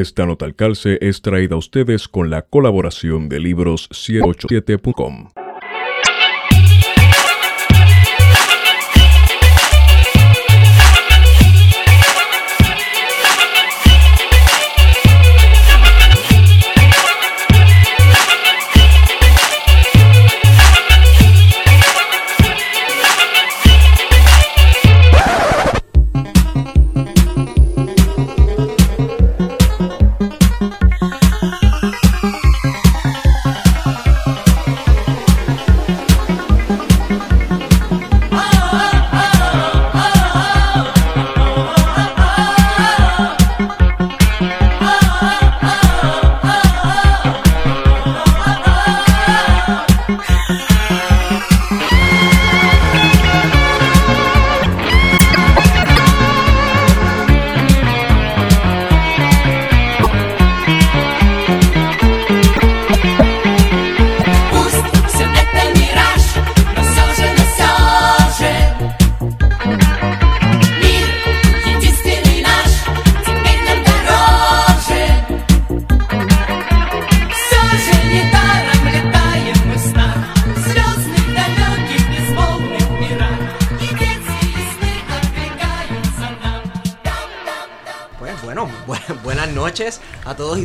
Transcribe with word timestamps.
Esta 0.00 0.24
nota 0.24 0.46
al 0.46 0.54
calce 0.54 0.96
es 1.02 1.20
traída 1.20 1.56
a 1.56 1.58
ustedes 1.58 2.08
con 2.08 2.30
la 2.30 2.40
colaboración 2.40 3.28
de 3.28 3.38
libros 3.38 3.86
187.com. 3.90 5.28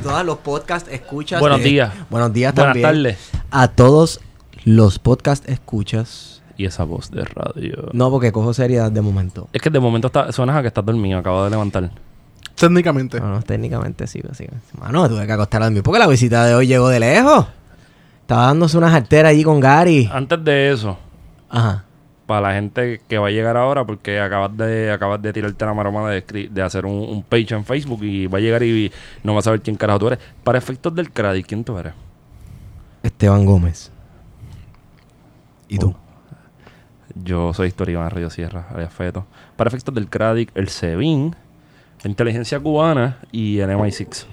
todos 0.05 0.23
los 0.25 0.37
podcast 0.37 0.87
escuchas. 0.87 1.39
Buenos 1.39 1.59
de- 1.59 1.65
días. 1.69 1.91
Buenos 2.11 2.31
días 2.31 2.53
Buenas 2.53 2.73
también. 2.73 2.87
tardes. 2.87 3.29
A 3.49 3.67
todos 3.69 4.19
los 4.63 4.99
podcast 4.99 5.49
escuchas. 5.49 6.43
Y 6.57 6.65
esa 6.65 6.83
voz 6.83 7.09
de 7.09 7.25
radio. 7.25 7.89
No, 7.91 8.11
porque 8.11 8.31
cojo 8.31 8.53
seriedad 8.53 8.91
de 8.91 9.01
momento. 9.01 9.49
Es 9.51 9.61
que 9.63 9.71
de 9.71 9.79
momento 9.79 10.07
está, 10.07 10.31
suenas 10.31 10.55
a 10.57 10.61
que 10.61 10.67
estás 10.67 10.85
dormido, 10.85 11.17
acabo 11.19 11.43
de 11.43 11.49
levantar. 11.49 11.89
Técnicamente. 12.55 13.19
No, 13.19 13.29
no, 13.31 13.41
técnicamente 13.41 14.05
sí, 14.05 14.21
sí. 14.33 14.45
Mano, 14.79 15.09
tuve 15.09 15.25
que 15.25 15.31
acostar 15.33 15.63
a 15.63 15.65
dormir 15.65 15.81
porque 15.81 15.97
la 15.99 16.07
visita 16.07 16.45
de 16.45 16.53
hoy 16.53 16.67
llegó 16.67 16.87
de 16.89 16.99
lejos. 16.99 17.47
Estaba 18.21 18.45
dándose 18.45 18.77
unas 18.77 18.93
arteras 18.93 19.31
allí 19.31 19.43
con 19.43 19.59
Gary. 19.59 20.07
Antes 20.13 20.43
de 20.45 20.71
eso, 20.71 20.97
Ajá. 21.49 21.83
Para 22.25 22.41
la 22.41 22.53
gente 22.53 23.01
que 23.07 23.17
va 23.17 23.27
a 23.27 23.31
llegar 23.31 23.57
ahora, 23.57 23.85
porque 23.85 24.19
acabas 24.19 24.55
de 24.57 24.91
acabas 24.91 25.21
de 25.21 25.31
tirarte 25.33 25.65
la 25.65 25.73
maroma 25.73 26.09
de, 26.09 26.49
de 26.51 26.61
hacer 26.61 26.85
un, 26.85 26.93
un 26.93 27.23
page 27.23 27.53
en 27.53 27.65
Facebook 27.65 28.03
y 28.03 28.27
va 28.27 28.39
a 28.39 28.41
llegar 28.41 28.63
y 28.63 28.91
no 29.23 29.33
vas 29.35 29.43
a 29.43 29.45
saber 29.45 29.61
quién 29.61 29.75
carajo 29.75 29.99
tú 29.99 30.07
eres. 30.07 30.19
Para 30.43 30.57
efectos 30.57 30.93
del 30.95 31.11
credit, 31.11 31.45
¿quién 31.45 31.63
tú 31.63 31.77
eres? 31.77 31.93
Esteban 33.03 33.45
Gómez. 33.45 33.91
¿Y 35.67 35.77
tú? 35.77 35.95
Yo 37.23 37.53
soy 37.53 37.69
Historia 37.69 38.07
Río 38.09 38.29
Sierra, 38.29 38.67
alias 38.73 38.93
Feto. 38.93 39.25
Para 39.55 39.69
efectos 39.69 39.93
del 39.95 40.09
credit, 40.09 40.51
el 40.55 40.69
SEBIN, 40.69 41.35
la 42.03 42.09
inteligencia 42.09 42.59
cubana 42.59 43.19
y 43.31 43.59
el 43.59 43.69
MI6. 43.69 44.25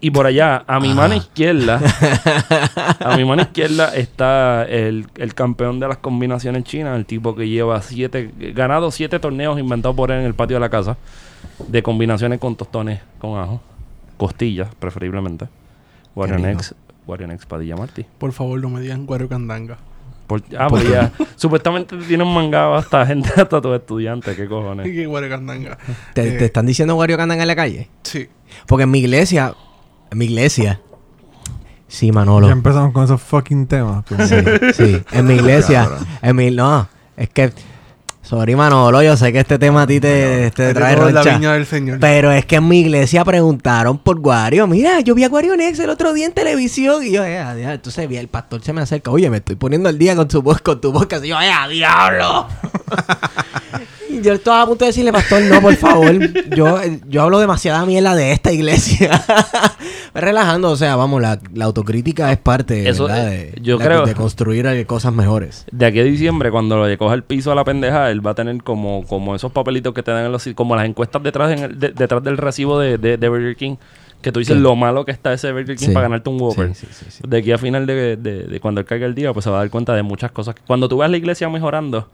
Y 0.00 0.10
por 0.10 0.26
allá, 0.26 0.64
a 0.66 0.80
mi 0.80 0.92
mano 0.94 1.14
izquierda, 1.14 1.80
a 3.00 3.16
mi 3.16 3.24
mano 3.24 3.42
izquierda 3.42 3.94
está 3.94 4.64
el, 4.64 5.06
el 5.16 5.34
campeón 5.34 5.80
de 5.80 5.88
las 5.88 5.98
combinaciones 5.98 6.64
chinas, 6.64 6.96
el 6.96 7.06
tipo 7.06 7.34
que 7.34 7.48
lleva 7.48 7.80
siete, 7.82 8.30
ganado 8.54 8.90
siete 8.90 9.18
torneos 9.18 9.58
inventados 9.58 9.96
por 9.96 10.10
él 10.10 10.20
en 10.20 10.26
el 10.26 10.34
patio 10.34 10.56
de 10.56 10.60
la 10.60 10.70
casa, 10.70 10.96
de 11.68 11.82
combinaciones 11.82 12.38
con 12.38 12.56
tostones 12.56 13.00
con 13.18 13.38
ajo, 13.38 13.60
costillas 14.16 14.68
preferiblemente. 14.78 15.46
Wario 16.14 16.36
Wario 17.06 17.26
Next 17.28 17.48
Padilla 17.48 17.76
Martí. 17.76 18.04
Por 18.18 18.32
favor, 18.32 18.60
no 18.60 18.68
me 18.68 18.80
digan 18.80 19.06
Guario 19.06 19.28
Candanga. 19.28 19.78
Por- 20.26 20.42
ah, 20.58 20.66
pues 20.68 20.88
ya. 20.88 21.12
Supuestamente 21.36 21.96
tienen 21.98 22.26
mangado 22.26 22.74
hasta 22.74 23.06
gente, 23.06 23.28
hasta 23.36 23.60
tus 23.60 23.76
estudiantes. 23.76 24.34
¿Qué 24.36 24.48
cojones? 24.48 24.86
¿Qué 24.86 25.06
Guario 25.06 25.28
Candanga? 25.28 25.78
¿Te, 26.14 26.26
Eh, 26.28 26.38
te 26.38 26.44
están 26.46 26.66
diciendo 26.66 26.96
Wario 26.96 27.20
andan 27.20 27.40
en 27.40 27.46
la 27.46 27.54
calle? 27.54 27.88
Sí. 28.02 28.28
Porque 28.66 28.84
en 28.84 28.90
mi 28.90 28.98
iglesia, 28.98 29.54
en 30.10 30.18
mi 30.18 30.26
iglesia, 30.26 30.80
sí, 31.88 32.12
Manolo. 32.12 32.46
Ya 32.46 32.52
empezamos 32.52 32.92
con 32.92 33.04
esos 33.04 33.20
fucking 33.20 33.66
temas. 33.66 34.04
pues. 34.08 34.28
Sí, 34.28 34.36
sí. 34.74 35.02
En 35.12 35.26
mi 35.26 35.34
iglesia. 35.34 35.88
En 36.22 36.36
mi, 36.36 36.50
no, 36.50 36.88
es 37.16 37.28
que. 37.30 37.52
Sorry, 38.22 38.56
Manolo, 38.56 39.00
yo 39.04 39.16
sé 39.16 39.32
que 39.32 39.38
este 39.38 39.56
tema 39.56 39.82
a 39.82 39.86
ti 39.86 40.00
te, 40.00 40.50
te 40.50 40.74
trae 40.74 40.96
toda 40.96 41.12
la 41.12 41.22
roncha. 41.22 41.38
viña 41.38 41.52
del 41.52 41.64
Señor. 41.64 42.00
Pero 42.00 42.32
es 42.32 42.44
que 42.44 42.56
en 42.56 42.66
mi 42.66 42.80
iglesia 42.80 43.24
preguntaron 43.24 43.98
por 43.98 44.18
Wario. 44.18 44.66
Mira, 44.66 44.98
yo 44.98 45.14
vi 45.14 45.22
a 45.22 45.28
Wario 45.28 45.56
Nex 45.56 45.78
el 45.78 45.90
otro 45.90 46.12
día 46.12 46.26
en 46.26 46.32
televisión. 46.32 47.04
Y 47.06 47.12
yo, 47.12 47.24
eh, 47.24 47.38
entonces 47.72 48.08
vi 48.08 48.16
el 48.16 48.26
pastor 48.26 48.60
se 48.64 48.72
me 48.72 48.80
acerca. 48.80 49.12
Oye, 49.12 49.30
me 49.30 49.36
estoy 49.36 49.54
poniendo 49.54 49.88
al 49.88 49.96
día 49.96 50.16
con 50.16 50.26
tu 50.26 50.42
voz, 50.42 50.60
con 50.60 50.80
tu 50.80 50.92
podcast. 50.92 51.24
Y 51.24 51.28
yo, 51.28 51.40
eh, 51.40 51.52
a 51.52 51.68
diablo. 51.68 52.48
Yo 54.22 54.32
estaba 54.32 54.62
a 54.62 54.66
punto 54.66 54.84
de 54.84 54.90
decirle, 54.90 55.12
pastor, 55.12 55.42
no, 55.42 55.60
por 55.60 55.74
favor. 55.76 56.18
Yo, 56.54 56.78
yo 57.08 57.22
hablo 57.22 57.38
demasiada 57.38 57.84
mierda 57.86 58.14
de 58.14 58.32
esta 58.32 58.52
iglesia. 58.52 59.22
Relajando, 60.14 60.70
o 60.70 60.76
sea, 60.76 60.96
vamos, 60.96 61.20
la, 61.20 61.38
la 61.54 61.66
autocrítica 61.66 62.32
es 62.32 62.38
parte 62.38 62.88
Eso, 62.88 63.08
eh, 63.10 63.52
de, 63.54 63.60
yo 63.62 63.78
creo- 63.78 64.06
de 64.06 64.14
construir 64.14 64.86
cosas 64.86 65.12
mejores. 65.12 65.66
De 65.70 65.86
aquí 65.86 66.00
a 66.00 66.04
diciembre, 66.04 66.50
cuando 66.50 66.86
le 66.86 66.96
coja 66.98 67.14
el 67.14 67.22
piso 67.22 67.52
a 67.52 67.54
la 67.54 67.64
pendeja, 67.64 68.10
él 68.10 68.26
va 68.26 68.30
a 68.30 68.34
tener 68.34 68.62
como, 68.62 69.04
como 69.06 69.34
esos 69.34 69.52
papelitos 69.52 69.92
que 69.94 70.02
te 70.02 70.10
dan 70.10 70.24
en 70.26 70.32
los... 70.32 70.48
Como 70.54 70.74
las 70.76 70.86
encuestas 70.86 71.22
detrás, 71.22 71.52
en 71.52 71.58
el- 71.64 71.78
de- 71.78 71.90
detrás 71.90 72.22
del 72.22 72.38
recibo 72.38 72.78
de, 72.78 72.98
de, 72.98 73.16
de 73.18 73.28
Burger 73.28 73.56
King. 73.56 73.76
Que 74.22 74.32
tú 74.32 74.38
dices 74.40 74.56
Sí. 74.56 74.62
lo 74.62 74.74
malo 74.74 75.04
que 75.04 75.12
está 75.12 75.32
ese 75.34 75.52
Burger 75.52 75.76
King 75.76 75.86
Sí. 75.88 75.92
para 75.92 76.04
ganarte 76.08 76.30
un 76.30 76.40
Whopper. 76.40 76.74
Sí. 76.74 76.86
De 77.28 77.36
aquí 77.38 77.52
a 77.52 77.58
final 77.58 77.86
de, 77.86 78.16
de- 78.16 78.44
de 78.44 78.60
cuando 78.60 78.80
él 78.80 78.86
caiga 78.86 79.06
el 79.06 79.14
día, 79.14 79.32
pues 79.34 79.44
se 79.44 79.50
va 79.50 79.56
a 79.56 79.60
dar 79.60 79.70
cuenta 79.70 79.94
de 79.94 80.02
muchas 80.02 80.32
cosas. 80.32 80.54
Cuando 80.66 80.88
tú 80.88 80.96
veas 80.98 81.10
la 81.10 81.18
iglesia 81.18 81.48
mejorando 81.50 81.98
lo- 81.98 82.08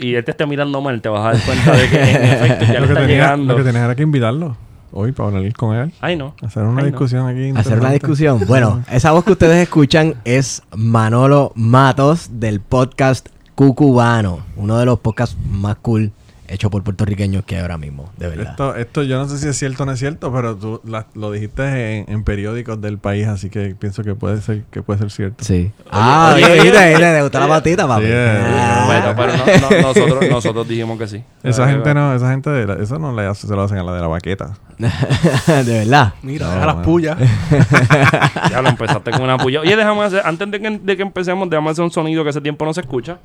y 0.00 0.14
él 0.14 0.24
te 0.24 0.30
esté 0.32 0.46
mirando 0.46 0.80
mal, 0.80 1.00
te 1.00 1.08
vas 1.08 1.20
a 1.26 1.32
dar 1.38 1.44
cuenta 1.44 1.76
de 1.76 1.88
que 1.88 2.00
en 2.00 2.22
efecto 2.24 2.64
ya 2.72 2.80
lo, 2.80 2.86
que 2.86 2.92
está 2.92 3.00
tenía, 3.00 3.06
llegando. 3.06 3.52
lo 3.52 3.58
que 3.58 3.64
tenía 3.64 3.84
era 3.84 3.94
que 3.94 4.02
invitarlo 4.02 4.56
hoy 4.92 5.12
para 5.12 5.28
hablar 5.28 5.52
con 5.54 5.76
él. 5.76 5.92
Ay, 6.00 6.16
no. 6.16 6.34
Hacer 6.42 6.62
una 6.64 6.78
Ay, 6.80 6.84
no. 6.84 6.90
discusión 6.90 7.26
aquí. 7.28 7.52
Hacer 7.56 7.78
una 7.78 7.90
discusión. 7.92 8.40
Bueno, 8.46 8.82
esa 8.90 9.12
voz 9.12 9.24
que 9.24 9.32
ustedes 9.32 9.62
escuchan 9.62 10.14
es 10.24 10.62
Manolo 10.74 11.52
Matos 11.54 12.28
del 12.40 12.60
podcast 12.60 13.28
Cucubano, 13.54 14.40
uno 14.56 14.78
de 14.78 14.86
los 14.86 14.98
podcasts 15.00 15.36
más 15.50 15.76
cool 15.76 16.12
hechos 16.50 16.70
por 16.70 16.82
puertorriqueños 16.82 17.44
que 17.44 17.56
hay 17.56 17.62
ahora 17.62 17.78
mismo, 17.78 18.10
de 18.16 18.28
verdad. 18.28 18.50
Esto, 18.50 18.74
esto 18.76 19.02
yo 19.02 19.16
no 19.18 19.28
sé 19.28 19.38
si 19.38 19.48
es 19.48 19.56
cierto 19.56 19.84
o 19.84 19.86
no 19.86 19.92
es 19.92 19.98
cierto, 19.98 20.32
pero 20.32 20.56
tú 20.56 20.80
la- 20.84 21.06
lo 21.14 21.30
dijiste 21.32 21.98
en, 21.98 22.10
en 22.12 22.24
periódicos 22.24 22.80
del 22.80 22.98
país, 22.98 23.26
así 23.28 23.50
que 23.50 23.74
pienso 23.78 24.02
que 24.02 24.14
puede 24.14 24.40
ser 24.42 24.64
que 24.70 24.82
puede 24.82 24.98
ser 24.98 25.10
cierto. 25.10 25.44
Sí. 25.44 25.70
Ah, 25.90 26.32
oye, 26.34 26.46
mira, 26.62 26.80
mira, 26.94 27.14
te 27.14 27.22
gustó 27.22 27.40
la 27.40 27.48
patita, 27.48 27.86
papi. 27.88 28.04
Sí, 28.04 28.10
eh, 28.12 28.42
Ah. 28.46 28.84
Bueno, 28.86 29.14
pero 29.16 29.32
no- 29.36 29.70
no- 29.70 29.82
nosotros, 29.88 30.30
nosotros 30.30 30.68
dijimos 30.68 30.98
que 30.98 31.06
sí. 31.06 31.24
Esa 31.42 31.64
Ay, 31.66 31.72
gente 31.72 31.94
no, 31.94 32.14
esa 32.14 32.30
gente 32.30 32.50
de 32.50 32.66
la- 32.66 32.74
eso 32.82 32.98
no 32.98 33.14
le 33.14 33.26
hace, 33.26 33.46
se 33.46 33.54
lo 33.54 33.62
hacen 33.62 33.78
a 33.78 33.82
la 33.82 33.92
de 33.94 34.00
la 34.00 34.08
baqueta. 34.08 34.52
de 34.80 35.62
verdad. 35.78 36.14
Mira, 36.22 36.46
No, 36.46 36.52
deja 36.54 36.66
las 36.66 36.76
pullas. 36.76 37.18
Ya 38.50 38.62
lo 38.62 38.68
empezaste 38.68 39.10
con 39.12 39.22
una 39.22 39.36
puya. 39.38 39.60
Oye, 39.60 39.76
déjame 39.76 40.02
hacer, 40.02 40.22
antes 40.24 40.50
de 40.50 40.60
que, 40.60 40.78
de 40.78 40.96
que 40.96 41.02
empecemos, 41.02 41.48
déjame 41.48 41.70
hacer 41.70 41.84
un 41.84 41.90
sonido 41.90 42.24
que 42.24 42.30
ese 42.30 42.40
tiempo 42.40 42.64
no 42.64 42.72
se 42.74 42.80
escucha. 42.80 43.18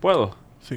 ¿Puedo? 0.00 0.34
Sí. 0.62 0.74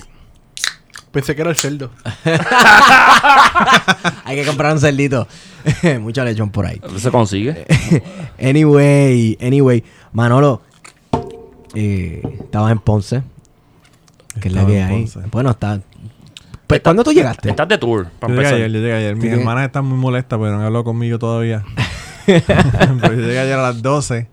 Pensé 1.11 1.35
que 1.35 1.41
era 1.41 1.49
el 1.49 1.57
cerdo. 1.57 1.91
Hay 4.23 4.37
que 4.37 4.45
comprar 4.45 4.71
un 4.73 4.79
cerdito. 4.79 5.27
Mucha 5.99 6.23
lechón 6.23 6.51
por 6.51 6.65
ahí. 6.65 6.79
Se 6.97 7.11
consigue. 7.11 7.65
anyway, 8.41 9.37
anyway, 9.41 9.83
Manolo, 10.13 10.61
eh, 11.75 12.21
estabas 12.39 12.71
en 12.71 12.79
Ponce. 12.79 13.23
Que 14.39 14.47
es 14.47 14.53
la 14.53 14.65
que 14.65 14.81
hay. 14.81 15.01
Ponce. 15.01 15.19
Bueno, 15.31 15.51
está. 15.51 15.81
Pues, 16.65 16.79
¿cuándo 16.79 17.03
tú 17.03 17.11
llegaste? 17.11 17.49
Estás 17.49 17.67
de 17.67 17.77
tour, 17.77 18.07
para 18.17 18.33
Yo 18.33 18.41
llegué 18.41 18.55
ayer, 18.55 18.71
yo 18.71 18.79
llegué 18.79 18.93
ayer. 18.93 19.15
Mis 19.17 19.33
hermanas 19.33 19.65
están 19.65 19.83
muy 19.83 19.97
molestas 19.97 20.39
porque 20.39 20.51
no 20.51 20.59
han 20.59 20.65
hablado 20.65 20.85
conmigo 20.85 21.19
todavía. 21.19 21.65
Pero 22.25 23.13
yo 23.13 23.21
llegué 23.21 23.39
ayer 23.39 23.59
a 23.59 23.63
las 23.63 23.81
12. 23.81 24.29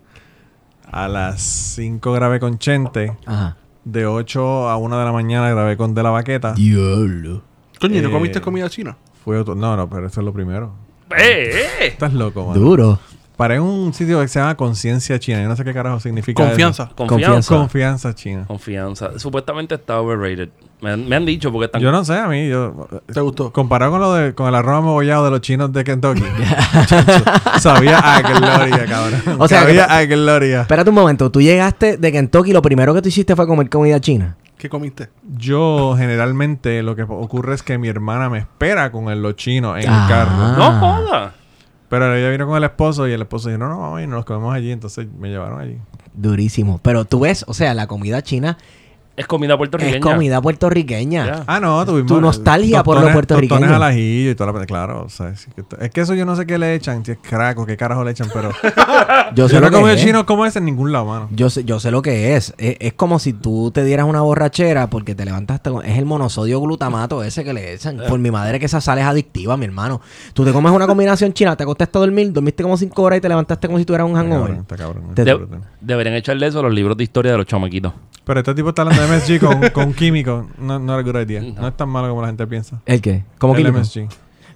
A 0.89 1.09
las 1.09 1.41
5 1.41 2.13
grabé 2.13 2.39
con 2.39 2.57
Chente. 2.57 3.17
Ajá. 3.25 3.57
De 3.83 4.05
8 4.05 4.69
a 4.69 4.77
1 4.77 4.99
de 4.99 5.05
la 5.05 5.11
mañana 5.11 5.49
grabé 5.49 5.77
con 5.77 5.93
De 5.93 6.03
La 6.03 6.09
Baqueta. 6.11 6.53
Diablo. 6.53 7.41
Coño, 7.79 7.97
¿y 7.97 8.01
¿no 8.01 8.09
Eh, 8.09 8.11
comiste 8.11 8.41
comida 8.41 8.69
china? 8.69 8.97
Fue 9.23 9.37
otro... 9.39 9.55
No, 9.55 9.75
no, 9.77 9.89
pero 9.89 10.07
eso 10.07 10.19
es 10.21 10.25
lo 10.25 10.33
primero. 10.33 10.73
¡Eh, 11.17 11.51
eh! 11.81 11.87
Estás 11.87 12.13
loco, 12.13 12.45
mano. 12.45 12.59
Duro. 12.59 12.99
Paré 13.39 13.55
en 13.55 13.61
un 13.61 13.93
sitio 13.93 14.19
que 14.19 14.27
se 14.27 14.37
llama 14.37 14.55
Conciencia 14.57 15.17
China. 15.17 15.41
Yo 15.41 15.47
no 15.47 15.55
sé 15.55 15.63
qué 15.63 15.73
carajo 15.73 15.97
significa. 16.01 16.43
eso. 16.43 16.49
Confianza. 16.51 16.89
Confianza. 16.93 17.55
Confianza 17.55 18.13
China. 18.13 18.43
Confianza. 18.45 19.17
Supuestamente 19.17 19.75
está 19.75 20.01
overrated. 20.01 20.49
Me 20.81 20.91
han, 20.91 21.07
me 21.07 21.15
han 21.15 21.25
dicho 21.25 21.49
porque 21.49 21.67
están... 21.67 21.81
Yo 21.81 21.89
no 21.89 22.03
sé, 22.03 22.17
a 22.17 22.27
mí, 22.27 22.49
yo... 22.49 22.87
¿Te 23.13 23.21
gustó? 23.21 23.53
Comparado 23.53 23.91
con 23.93 24.01
lo 24.01 24.13
de 24.13 24.33
con 24.35 24.47
el 24.49 24.55
arroz 24.55 24.79
amogollado 24.79 25.23
de 25.23 25.31
los 25.31 25.39
chinos 25.39 25.71
de 25.71 25.85
Kentucky. 25.85 26.21
Sabía 27.59 27.99
a 27.99 28.21
gloria, 28.21 28.85
cabrón. 28.85 29.21
O 29.41 29.47
sea, 29.47 29.61
sabía 29.61 29.87
que- 29.87 29.93
a 29.93 30.05
gloria. 30.05 30.61
Espérate 30.61 30.89
un 30.89 30.95
momento. 30.95 31.31
Tú 31.31 31.41
llegaste 31.41 31.97
de 31.97 32.11
Kentucky 32.11 32.49
y 32.51 32.53
lo 32.53 32.61
primero 32.61 32.93
que 32.93 33.01
tú 33.01 33.07
hiciste 33.09 33.35
fue 33.35 33.47
comer 33.47 33.69
comida 33.69 33.99
china. 33.99 34.35
¿Qué 34.57 34.67
comiste? 34.69 35.09
Yo 35.37 35.95
generalmente 35.97 36.83
lo 36.83 36.93
que 36.95 37.03
ocurre 37.03 37.55
es 37.55 37.63
que 37.63 37.77
mi 37.77 37.87
hermana 37.87 38.29
me 38.29 38.39
espera 38.39 38.91
con 38.91 39.09
el, 39.09 39.21
los 39.21 39.35
chinos 39.37 39.77
en 39.81 39.89
Ah. 39.89 40.03
el 40.03 40.09
carro. 40.09 40.57
¡No 40.57 40.79
joda! 40.79 41.33
Pero 41.89 42.15
ella 42.15 42.29
vino 42.29 42.47
con 42.47 42.55
el 42.57 42.63
esposo 42.63 43.07
y 43.07 43.11
el 43.11 43.21
esposo 43.21 43.49
dijo, 43.49 43.59
no, 43.59 43.69
no, 43.69 43.99
ir, 43.99 44.07
nos 44.07 44.23
comemos 44.25 44.53
allí. 44.53 44.71
Entonces 44.71 45.07
me 45.17 45.29
llevaron 45.29 45.59
allí. 45.59 45.77
Durísimo. 46.13 46.79
Pero 46.83 47.05
tú 47.05 47.21
ves, 47.21 47.43
o 47.47 47.53
sea, 47.53 47.73
la 47.73 47.87
comida 47.87 48.21
china 48.21 48.57
Es 49.19 49.27
comida 49.27 49.57
puertorriqueña. 49.57 49.97
es 49.97 50.01
comida 50.03 50.41
puertorriqueña. 50.41 51.43
Ah, 51.45 51.59
no, 51.59 51.85
tuvimos... 51.85 52.07
Tu 52.07 52.21
nostalgia 52.21 52.83
por 52.83 52.95
lo 52.95 53.01
tostones- 53.01 53.13
puertorriqueño. 53.13 53.59
tostones 53.59 53.75
al 53.75 53.83
ajillo 53.83 54.31
y 54.31 54.35
toda 54.35 54.53
la... 54.53 54.65
Claro, 54.65 55.03
o 55.05 55.09
sea, 55.09 55.29
es 55.29 55.45
que, 55.55 55.63
es 55.85 55.91
que 55.91 56.01
eso 56.01 56.13
yo 56.13 56.25
no 56.25 56.35
sé 56.35 56.45
qué 56.45 56.57
le 56.57 56.73
echan, 56.73 57.03
si 57.05 57.11
es 57.11 57.17
craco, 57.21 57.65
qué 57.65 57.75
carajo 57.77 58.03
le 58.03 58.11
echan, 58.11 58.29
pero... 58.33 58.51
Yo 59.35 59.47
sé 59.47 59.55
yo 59.55 59.59
no 59.61 59.61
lo 59.61 59.67
he 59.67 59.69
que 59.69 59.75
comido 59.77 59.95
es. 59.95 60.01
chino 60.01 60.25
como 60.25 60.45
ese 60.45 60.57
en 60.59 60.65
ningún 60.65 60.91
lado, 60.91 61.05
mano. 61.05 61.27
Yo 61.31 61.49
sé, 61.51 61.63
yo 61.63 61.79
sé 61.79 61.91
lo 61.91 62.01
que 62.01 62.35
es. 62.35 62.53
es. 62.57 62.77
es 62.79 62.93
como 62.93 63.19
si 63.19 63.33
tú 63.33 63.69
te 63.71 63.83
dieras 63.83 64.07
una 64.07 64.21
borrachera 64.21 64.89
porque 64.89 65.13
te 65.13 65.23
levantaste 65.25 65.69
con... 65.69 65.85
Es 65.85 65.97
el 65.99 66.05
monosodio 66.05 66.59
glutamato 66.61 67.23
ese 67.23 67.43
que 67.43 67.53
le 67.53 67.73
echan. 67.73 67.97
Por 68.07 68.19
mi 68.19 68.31
madre 68.31 68.59
que 68.59 68.65
esa 68.65 68.81
sal 68.81 68.97
es 68.99 69.05
adictiva, 69.05 69.55
mi 69.57 69.65
hermano. 69.65 70.01
Tú 70.33 70.45
te 70.45 70.51
comes 70.51 70.71
una 70.71 70.87
combinación 70.87 71.33
china, 71.33 71.55
te 71.55 71.63
acostaste 71.63 71.97
a 71.97 72.01
dormir, 72.01 72.31
dormiste 72.33 72.63
como 72.63 72.75
cinco 72.77 73.03
horas 73.03 73.17
y 73.17 73.21
te 73.21 73.29
levantaste 73.29 73.67
como 73.67 73.77
si 73.77 73.85
tuvieras 73.85 74.05
un 74.09 74.11
Está 74.17 74.21
hangover. 74.23 74.47
cabrón, 74.47 74.61
está 74.61 74.77
cabrón. 74.77 75.03
Te- 75.15 75.23
De- 75.25 75.33
brutal. 75.35 75.61
deberían 75.81 76.15
echarle 76.15 76.47
eso 76.47 76.59
a 76.59 76.63
los 76.63 76.73
libros 76.73 76.97
de 76.97 77.03
historia 77.03 77.31
de 77.31 77.37
los 77.37 77.45
chamaquitos. 77.45 77.93
Pero 78.23 78.39
este 78.41 78.53
tipo 78.53 78.69
está 78.69 78.83
hablando 78.83 79.01
de 79.03 79.08
MSG 79.09 79.71
con, 79.73 79.93
químico. 79.93 80.47
No, 80.57 80.79
no 80.79 80.93
era 80.93 81.03
good 81.03 81.19
idea. 81.21 81.41
No. 81.41 81.67
es 81.67 81.75
tan 81.75 81.89
malo 81.89 82.09
como 82.09 82.21
la 82.21 82.27
gente 82.27 82.45
piensa. 82.47 82.81
¿El 82.85 83.01
qué? 83.01 83.23
¿Cómo 83.37 83.55
el 83.55 83.63
que 83.63 83.71
MSG. 83.71 84.07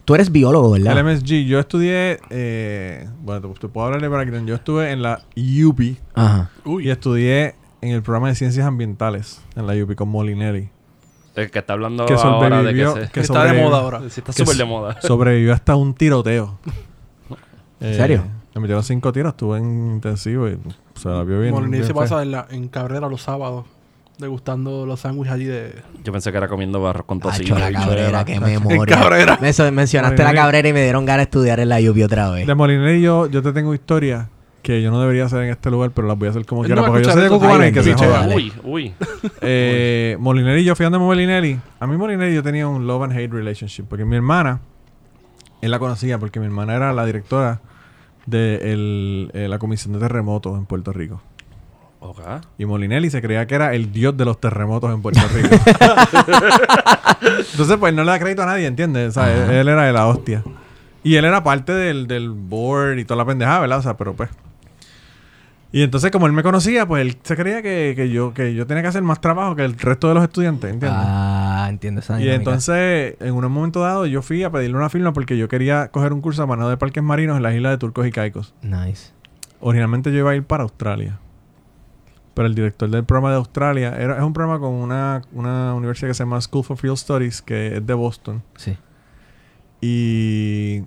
Tú 0.06 0.16
eres 0.16 0.32
biólogo, 0.32 0.72
¿verdad? 0.72 0.98
El 0.98 1.06
MSG. 1.06 1.46
Yo 1.46 1.60
estudié... 1.60 2.20
Eh, 2.30 3.08
bueno, 3.22 3.42
te, 3.42 3.60
te 3.60 3.68
puedo 3.68 3.88
hablar 3.88 4.02
de 4.02 4.08
background. 4.08 4.48
Yo 4.48 4.56
estuve 4.56 4.92
en 4.92 5.02
la 5.02 5.22
UP 5.36 5.80
Ajá. 6.14 6.52
y 6.66 6.90
estudié 6.90 7.56
en 7.82 7.92
el 7.92 8.02
programa 8.02 8.30
de 8.30 8.36
ciencias 8.36 8.66
ambientales 8.66 9.42
en 9.56 9.68
la 9.68 9.74
UP 9.82 9.96
con 9.96 10.10
Molinelli. 10.10 10.70
El 11.36 11.50
que 11.50 11.60
está 11.60 11.74
hablando 11.74 12.06
Que 12.06 12.14
ahora 12.14 12.62
de 12.62 12.74
que 12.74 12.88
se... 12.88 13.12
que 13.12 13.20
Está 13.22 13.46
de 13.46 13.62
moda 13.62 13.80
ahora. 13.80 14.00
Sí, 14.02 14.20
está 14.20 14.34
que 14.34 14.44
súper 14.44 14.56
de 14.56 14.66
moda. 14.66 14.98
Sobrevivió 15.02 15.54
hasta 15.54 15.76
un 15.76 15.94
tiroteo. 15.94 16.60
¿En 17.80 17.96
serio? 17.96 18.24
Me 18.54 18.62
metieron 18.62 18.84
cinco 18.84 19.12
tiros. 19.12 19.32
Estuve 19.32 19.58
en 19.58 19.94
intensivo 19.94 20.48
y 20.48 20.60
se 20.96 21.10
la 21.10 21.24
vio 21.24 21.40
bien. 21.40 21.54
Molinelli 21.54 21.86
se 21.86 21.94
pasa 21.94 22.22
en, 22.22 22.32
la, 22.32 22.46
en 22.50 22.68
Cabrera 22.68 23.10
los 23.10 23.22
sábados 23.22 23.66
degustando 24.18 24.86
los 24.86 25.00
sándwiches 25.02 25.34
allí 25.34 25.46
de... 25.46 25.74
Yo 26.04 26.12
pensé 26.14 26.32
que 26.32 26.38
era 26.38 26.48
comiendo 26.48 26.82
barros 26.82 27.06
con 27.06 27.20
tocino. 27.20 27.58
la 27.58 27.72
cabrera, 27.72 28.24
qué 28.26 28.40
memoria. 28.40 28.96
Cabrera. 29.00 29.38
Me 29.42 29.52
so- 29.54 29.70
mencionaste 29.72 30.24
la 30.24 30.34
cabrera 30.34 30.68
y 30.70 30.74
me 30.74 30.84
dieron 30.84 31.06
ganas 31.06 31.20
de 31.20 31.24
estudiar 31.24 31.60
en 31.60 31.70
la 31.70 31.80
UP 31.80 31.98
otra 32.04 32.30
vez. 32.32 32.46
De 32.48 32.56
Molinelli 32.56 33.02
yo, 33.02 33.28
yo 33.28 33.42
te 33.42 33.52
tengo 33.54 33.74
historias 33.74 34.28
que 34.62 34.82
yo 34.82 34.92
no 34.92 35.02
debería 35.02 35.26
hacer 35.26 35.44
en 35.44 35.50
este 35.50 35.70
lugar, 35.70 35.92
pero 35.94 36.08
las 36.08 36.18
voy 36.18 36.28
a 36.28 36.32
hacer 36.32 36.46
como 36.46 36.64
quiera. 36.64 36.86
Porque 36.86 37.04
yo 37.04 37.12
soy 37.12 37.24
de. 37.24 37.30
Cucubana 37.30 37.70
que 37.72 37.84
se 37.84 37.94
joda. 37.96 38.28
Uy, 38.34 38.54
uy. 38.64 38.94
Eh, 39.42 40.16
Molinelli, 40.20 40.64
yo 40.64 40.74
fui 40.76 40.86
donde 40.86 41.00
Molinelli. 41.00 41.60
A 41.82 41.88
mí 41.88 41.98
Molinelli 41.98 42.34
yo 42.36 42.44
tenía 42.44 42.68
un 42.68 42.88
love 42.88 43.04
and 43.04 43.12
hate 43.14 43.30
relationship. 43.34 43.84
Porque 43.90 44.06
mi 44.06 44.16
hermana, 44.16 44.62
él 45.62 45.70
la 45.72 45.80
conocía 45.80 46.18
porque 46.18 46.40
mi 46.40 46.46
hermana 46.46 46.76
era 46.76 46.94
la 46.94 47.06
directora 47.06 47.60
de 48.26 48.72
el- 48.72 49.32
eh, 49.34 49.48
la 49.50 49.60
Comisión 49.60 49.92
de 49.94 50.00
Terremotos 50.00 50.58
en 50.58 50.66
Puerto 50.66 50.94
Rico. 50.94 51.22
Y 52.58 52.66
Molinelli 52.66 53.10
se 53.10 53.22
creía 53.22 53.48
que 53.48 53.56
era 53.56 53.74
el 53.74 53.92
dios 53.92 54.16
de 54.18 54.26
los 54.26 54.40
terremotos 54.40 54.94
en 54.94 55.02
Puerto 55.02 55.22
Rico. 55.34 55.50
Entonces, 57.52 57.78
pues 57.78 57.94
no 57.94 58.04
le 58.04 58.12
da 58.12 58.20
crédito 58.20 58.44
a 58.44 58.46
nadie, 58.46 58.68
¿entiendes? 58.68 59.10
O 59.10 59.12
sea, 59.22 59.34
él, 59.34 59.52
él 59.52 59.68
era 59.68 59.84
de 59.84 59.94
la 59.94 60.08
hostia. 60.08 60.44
Y 61.04 61.16
él 61.16 61.26
era 61.26 61.44
parte 61.44 61.74
del, 61.74 62.08
del 62.08 62.32
board 62.32 62.98
y 62.98 63.06
toda 63.06 63.18
la 63.18 63.26
pendejada, 63.26 63.60
¿verdad? 63.60 63.80
O 63.80 63.82
sea, 63.82 63.98
pero 63.98 64.14
pues. 64.14 64.30
Y 65.74 65.82
entonces, 65.82 66.12
como 66.12 66.28
él 66.28 66.34
me 66.34 66.44
conocía, 66.44 66.86
pues 66.86 67.02
él 67.02 67.18
se 67.24 67.36
creía 67.36 67.64
que, 67.64 67.94
que 67.96 68.10
yo, 68.10 68.32
que 68.32 68.54
yo 68.54 68.68
tenía 68.68 68.84
que 68.84 68.90
hacer 68.90 69.02
más 69.02 69.20
trabajo 69.20 69.56
que 69.56 69.66
el 69.66 69.78
resto 69.78 70.08
de 70.08 70.14
los 70.14 70.24
estudiantes, 70.24 70.72
¿entiendes? 70.72 71.02
Ah, 71.02 71.66
entiendo 71.68 72.00
esa 72.00 72.22
y 72.22 72.30
entonces, 72.30 73.16
en 73.20 73.34
un 73.34 73.52
momento 73.52 73.80
dado, 73.82 74.06
yo 74.06 74.22
fui 74.22 74.44
a 74.44 74.52
pedirle 74.52 74.78
una 74.78 74.90
firma 74.90 75.14
porque 75.14 75.36
yo 75.36 75.48
quería 75.50 75.88
coger 75.88 76.14
un 76.14 76.22
curso 76.22 76.44
de 76.44 76.48
manejo 76.48 76.70
de 76.70 76.78
parques 76.78 77.02
marinos 77.02 77.38
en 77.38 77.44
las 77.44 77.56
islas 77.56 77.72
de 77.72 77.78
Turcos 77.80 78.06
y 78.06 78.12
Caicos. 78.12 78.54
Nice. 78.62 79.14
Originalmente 79.62 80.12
yo 80.12 80.20
iba 80.20 80.32
a 80.32 80.36
ir 80.36 80.44
para 80.44 80.62
Australia. 80.62 81.20
Pero 82.34 82.48
el 82.48 82.56
director 82.56 82.90
del 82.90 83.04
programa 83.04 83.30
de 83.32 83.38
Australia 83.38 83.96
era, 84.00 84.18
es 84.18 84.24
un 84.24 84.34
programa 84.34 84.60
con 84.60 84.72
una, 84.74 85.22
una 85.34 85.74
universidad 85.76 86.10
que 86.10 86.14
se 86.16 86.24
llama 86.24 86.42
School 86.42 86.64
for 86.64 86.78
Field 86.78 86.98
Studies, 86.98 87.42
que 87.42 87.78
es 87.78 87.86
de 87.86 87.94
Boston. 87.94 88.42
Sí. 88.56 88.76
Y 89.82 90.84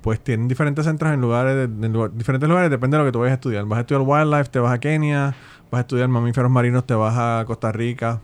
pues 0.00 0.20
tienen 0.20 0.48
diferentes 0.48 0.84
centros 0.84 1.12
en 1.14 1.20
lugares, 1.20 1.54
de- 1.68 1.86
en 1.86 1.92
lugar- 1.92 2.12
diferentes 2.12 2.48
lugares, 2.48 2.70
depende 2.70 2.96
de 2.96 3.02
lo 3.04 3.08
que 3.08 3.12
tú 3.12 3.20
vayas 3.20 3.32
a 3.32 3.34
estudiar. 3.34 3.64
Vas 3.66 3.78
a 3.78 3.80
estudiar 3.82 4.02
wildlife, 4.06 4.50
te 4.50 4.58
vas 4.58 4.72
a 4.72 4.78
Kenia, 4.80 5.34
vas 5.70 5.78
a 5.78 5.80
estudiar 5.80 6.08
mamíferos 6.08 6.50
marinos, 6.50 6.84
te 6.86 6.94
vas 6.94 7.14
a 7.16 7.44
Costa 7.46 7.72
Rica. 7.72 8.20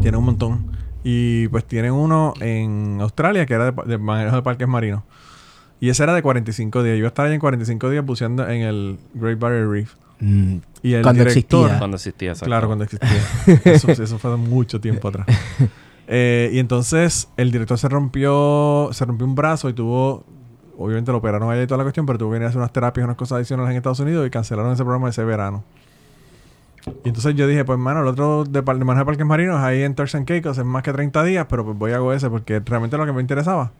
Tienen 0.00 0.18
un 0.18 0.24
montón. 0.26 0.72
Y 1.04 1.48
pues 1.48 1.64
tienen 1.64 1.92
uno 1.92 2.34
en 2.40 2.98
Australia 3.00 3.46
que 3.46 3.54
era 3.54 3.70
de, 3.70 3.82
de 3.86 3.98
manejo 3.98 4.36
de 4.36 4.42
parques 4.42 4.68
marinos. 4.68 5.02
Y 5.80 5.90
ese 5.90 6.02
era 6.02 6.12
de 6.12 6.22
45 6.22 6.82
días. 6.82 6.94
Yo 6.94 6.98
iba 6.98 7.06
a 7.06 7.08
estar 7.08 7.24
allá 7.26 7.34
en 7.34 7.40
45 7.40 7.88
días 7.88 8.04
buceando 8.04 8.46
en 8.48 8.62
el 8.62 8.98
Great 9.14 9.38
Barrier 9.38 9.68
Reef. 9.68 9.94
Mm, 10.20 10.56
Y 10.82 10.94
el 10.94 11.02
Cuando 11.02 11.24
director, 11.24 11.60
existía. 11.60 11.78
Cuando 11.78 11.96
existía, 11.96 12.30
exacto. 12.30 12.46
Claro, 12.46 12.66
cuando 12.66 12.84
existía. 12.84 13.22
eso, 13.64 13.90
eso 13.90 14.18
fue 14.18 14.36
mucho 14.36 14.80
tiempo 14.80 15.08
atrás. 15.08 15.26
Eh, 16.06 16.50
y 16.52 16.58
entonces 16.58 17.28
el 17.36 17.50
director 17.52 17.78
se 17.78 17.88
rompió, 17.88 18.88
se 18.92 19.04
rompió 19.04 19.26
un 19.26 19.34
brazo 19.34 19.68
y 19.68 19.74
tuvo, 19.74 20.24
obviamente 20.78 21.12
lo 21.12 21.18
operaron 21.18 21.50
allá 21.50 21.62
y 21.62 21.66
toda 21.66 21.78
la 21.78 21.84
cuestión, 21.84 22.06
pero 22.06 22.18
tuvo 22.18 22.30
que 22.30 22.34
venir 22.34 22.46
a 22.46 22.48
hacer 22.48 22.58
unas 22.58 22.72
terapias, 22.72 23.04
unas 23.04 23.16
cosas 23.16 23.36
adicionales 23.36 23.70
en 23.72 23.76
Estados 23.76 24.00
Unidos 24.00 24.26
y 24.26 24.30
cancelaron 24.30 24.72
ese 24.72 24.82
programa 24.82 25.10
ese 25.10 25.24
verano. 25.24 25.64
Y 27.04 27.08
entonces 27.08 27.34
yo 27.34 27.46
dije, 27.46 27.64
pues 27.64 27.78
mano, 27.78 28.00
el 28.00 28.06
otro 28.08 28.44
de, 28.44 28.62
de 28.62 28.62
manejo 28.62 28.98
de 29.00 29.04
parques 29.04 29.26
marinos 29.26 29.60
ahí 29.60 29.82
en 29.82 29.94
Turks 29.94 30.14
and 30.14 30.26
Caicos 30.26 30.56
es 30.56 30.64
más 30.64 30.82
que 30.82 30.92
30 30.92 31.22
días, 31.24 31.46
pero 31.48 31.64
pues 31.64 31.76
voy 31.76 31.92
a 31.92 31.96
hago 31.96 32.12
ese 32.12 32.30
porque 32.30 32.60
realmente 32.64 32.96
lo 32.96 33.04
que 33.04 33.12
me 33.12 33.20
interesaba. 33.20 33.72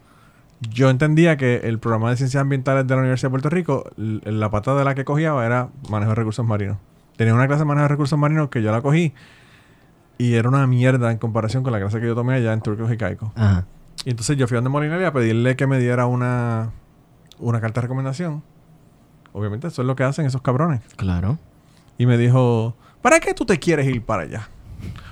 Yo 0.60 0.90
entendía 0.90 1.36
que 1.36 1.56
el 1.64 1.78
programa 1.78 2.10
de 2.10 2.16
ciencias 2.16 2.40
ambientales 2.40 2.86
de 2.86 2.94
la 2.94 3.00
Universidad 3.00 3.28
de 3.28 3.30
Puerto 3.30 3.50
Rico, 3.50 3.90
la 3.96 4.50
pata 4.50 4.74
de 4.74 4.84
la 4.84 4.94
que 4.94 5.04
cogía 5.04 5.34
era 5.44 5.68
manejo 5.88 6.10
de 6.10 6.14
recursos 6.16 6.44
marinos. 6.44 6.78
Tenía 7.16 7.34
una 7.34 7.46
clase 7.46 7.60
de 7.60 7.64
manejo 7.66 7.84
de 7.84 7.88
recursos 7.88 8.18
marinos 8.18 8.48
que 8.48 8.62
yo 8.62 8.72
la 8.72 8.82
cogí 8.82 9.12
y 10.18 10.34
era 10.34 10.48
una 10.48 10.66
mierda 10.66 11.12
en 11.12 11.18
comparación 11.18 11.62
con 11.62 11.72
la 11.72 11.78
clase 11.78 12.00
que 12.00 12.06
yo 12.06 12.14
tomé 12.14 12.34
allá 12.34 12.52
en 12.52 12.60
Turcos 12.60 12.92
y 12.92 12.96
Caicos. 12.96 13.30
Ajá. 13.36 13.66
Y 14.04 14.10
entonces 14.10 14.36
yo 14.36 14.46
fui 14.46 14.56
a 14.56 14.58
donde 14.58 14.70
Molinelli 14.70 15.04
a 15.04 15.12
pedirle 15.12 15.56
que 15.56 15.66
me 15.66 15.78
diera 15.78 16.06
una, 16.06 16.70
una 17.38 17.60
carta 17.60 17.80
de 17.80 17.82
recomendación. 17.82 18.42
Obviamente 19.32 19.68
eso 19.68 19.82
es 19.82 19.86
lo 19.86 19.96
que 19.96 20.04
hacen 20.04 20.26
esos 20.26 20.42
cabrones. 20.42 20.80
Claro. 20.96 21.38
Y 21.98 22.06
me 22.06 22.16
dijo, 22.16 22.76
¿para 23.02 23.20
qué 23.20 23.34
tú 23.34 23.44
te 23.44 23.58
quieres 23.58 23.86
ir 23.86 24.02
para 24.02 24.22
allá? 24.22 24.48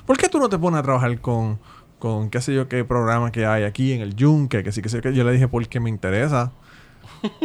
¿Por 0.06 0.16
qué 0.16 0.28
tú 0.28 0.38
no 0.38 0.48
te 0.48 0.58
pones 0.58 0.80
a 0.80 0.82
trabajar 0.82 1.20
con, 1.20 1.58
con 1.98 2.30
qué 2.30 2.40
sé 2.40 2.54
yo 2.54 2.68
qué 2.68 2.84
programa 2.84 3.32
que 3.32 3.46
hay 3.46 3.64
aquí 3.64 3.92
en 3.92 4.00
el 4.00 4.14
Yunque? 4.14 4.62
Que 4.62 4.72
sí, 4.72 4.82
que 4.82 4.88
sí, 4.88 5.00
que 5.00 5.14
yo 5.14 5.24
le 5.24 5.32
dije, 5.32 5.48
porque 5.48 5.80
me 5.80 5.88
interesa. 5.90 6.52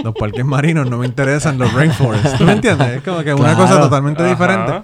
Los 0.03 0.13
parques 0.15 0.43
marinos 0.46 0.89
no 0.89 0.98
me 0.98 1.05
interesan 1.05 1.58
los 1.58 1.74
rainforests. 1.74 2.38
¿Tú 2.38 2.43
me 2.43 2.51
entiendes? 2.53 2.88
Es 2.98 3.01
como 3.03 3.24
que 3.24 3.34
una 3.34 3.55
Claro. 3.55 3.58
cosa 3.58 3.79
totalmente 3.79 4.22
Ajá. 4.24 4.31
diferente. 4.31 4.81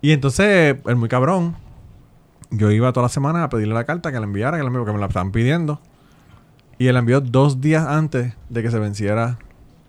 Y 0.00 0.12
entonces, 0.12 0.76
el 0.86 0.96
muy 0.96 1.08
cabrón, 1.08 1.56
yo 2.50 2.70
iba 2.70 2.92
toda 2.92 3.04
la 3.04 3.08
semana 3.08 3.42
a 3.44 3.48
pedirle 3.48 3.74
la 3.74 3.84
carta 3.84 4.12
que 4.12 4.18
la 4.20 4.24
enviara, 4.26 4.56
que, 4.56 4.62
la 4.62 4.68
enviara, 4.68 4.84
porque 4.84 4.94
me 4.94 5.00
la 5.00 5.06
estaban 5.06 5.32
pidiendo. 5.32 5.80
Y 6.78 6.86
él 6.88 6.94
la 6.94 7.00
envió 7.00 7.20
dos 7.20 7.60
días 7.60 7.86
antes 7.86 8.34
de 8.48 8.62
que 8.62 8.70
se 8.70 8.78
venciera 8.78 9.38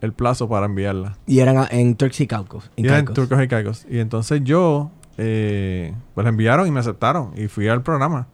el 0.02 0.14
plazo 0.14 0.48
para 0.50 0.66
enviarla. 0.66 1.18
Y 1.28 1.40
eran 1.40 1.66
en 1.70 1.96
Turks 1.96 2.22
y 2.22 2.28
Caicos. 2.28 2.72
Y 2.76 2.86
era 2.86 3.00
en 3.00 3.06
Caicos. 3.06 3.16
Turcos 3.28 3.44
y 3.44 3.48
Caicos. 3.48 3.86
Y 3.90 4.00
entonces 4.00 4.42
yo, 4.44 4.92
eh, 5.18 5.94
pues 6.14 6.24
la 6.26 6.30
enviaron 6.30 6.68
y 6.68 6.72
me 6.72 6.80
aceptaron. 6.80 7.32
Y 7.36 7.48
fui 7.48 7.68
al 7.68 7.82
programa. 7.84 8.28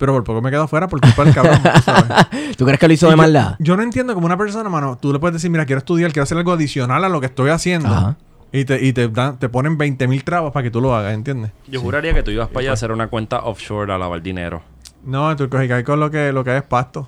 Pero 0.00 0.14
por 0.14 0.24
poco 0.24 0.40
me 0.42 0.50
quedo 0.50 0.66
fuera 0.66 0.88
por 0.88 0.98
culpa 1.00 1.24
del 1.24 1.34
cabrón, 1.34 1.60
tú 1.62 1.82
¿sabes? 1.82 2.26
¿Tú 2.56 2.64
crees 2.64 2.80
que 2.80 2.88
lo 2.88 2.94
hizo 2.94 3.06
Y 3.06 3.10
de 3.10 3.12
yo- 3.12 3.16
maldad? 3.18 3.54
Yo, 3.58 3.76
no 3.76 3.82
entiendo 3.82 4.14
como 4.14 4.24
una 4.26 4.36
persona, 4.38 4.68
mano, 4.70 4.96
tú 5.00 5.12
le 5.12 5.18
puedes 5.18 5.34
decir, 5.34 5.50
mira, 5.50 5.66
quiero 5.66 5.78
estudiar, 5.78 6.10
quiero 6.10 6.22
hacer 6.24 6.38
algo 6.38 6.52
adicional 6.52 7.04
a 7.04 7.08
lo 7.10 7.20
que 7.20 7.26
estoy 7.26 7.50
haciendo. 7.50 7.88
Ajá. 7.88 8.16
Y 8.50 8.64
te, 8.64 8.84
y 8.84 8.92
te, 8.94 9.08
dan, 9.08 9.38
te 9.38 9.48
ponen 9.50 9.76
20 9.78 10.08
mil 10.08 10.24
trabas 10.24 10.52
para 10.52 10.64
que 10.64 10.70
tú 10.70 10.80
lo 10.80 10.96
hagas, 10.96 11.12
¿entiendes? 11.14 11.52
Yo 11.68 11.80
juraría 11.82 12.14
que 12.14 12.22
tú 12.22 12.30
ibas 12.32 12.48
para 12.48 12.60
allá 12.60 12.70
a 12.70 12.72
hacer 12.74 12.90
una 12.92 13.06
cuenta 13.08 13.40
offshore 13.44 13.92
a 13.92 13.98
lavar 13.98 14.22
dinero. 14.22 14.62
No, 15.04 15.30
en 15.30 15.36
Turcos 15.36 15.62
y 15.62 15.68
Caicos 15.68 15.98
lo 15.98 16.10
que, 16.10 16.32
lo 16.32 16.42
que 16.42 16.50
hay 16.52 16.56
es 16.56 16.62
pasto. 16.64 17.06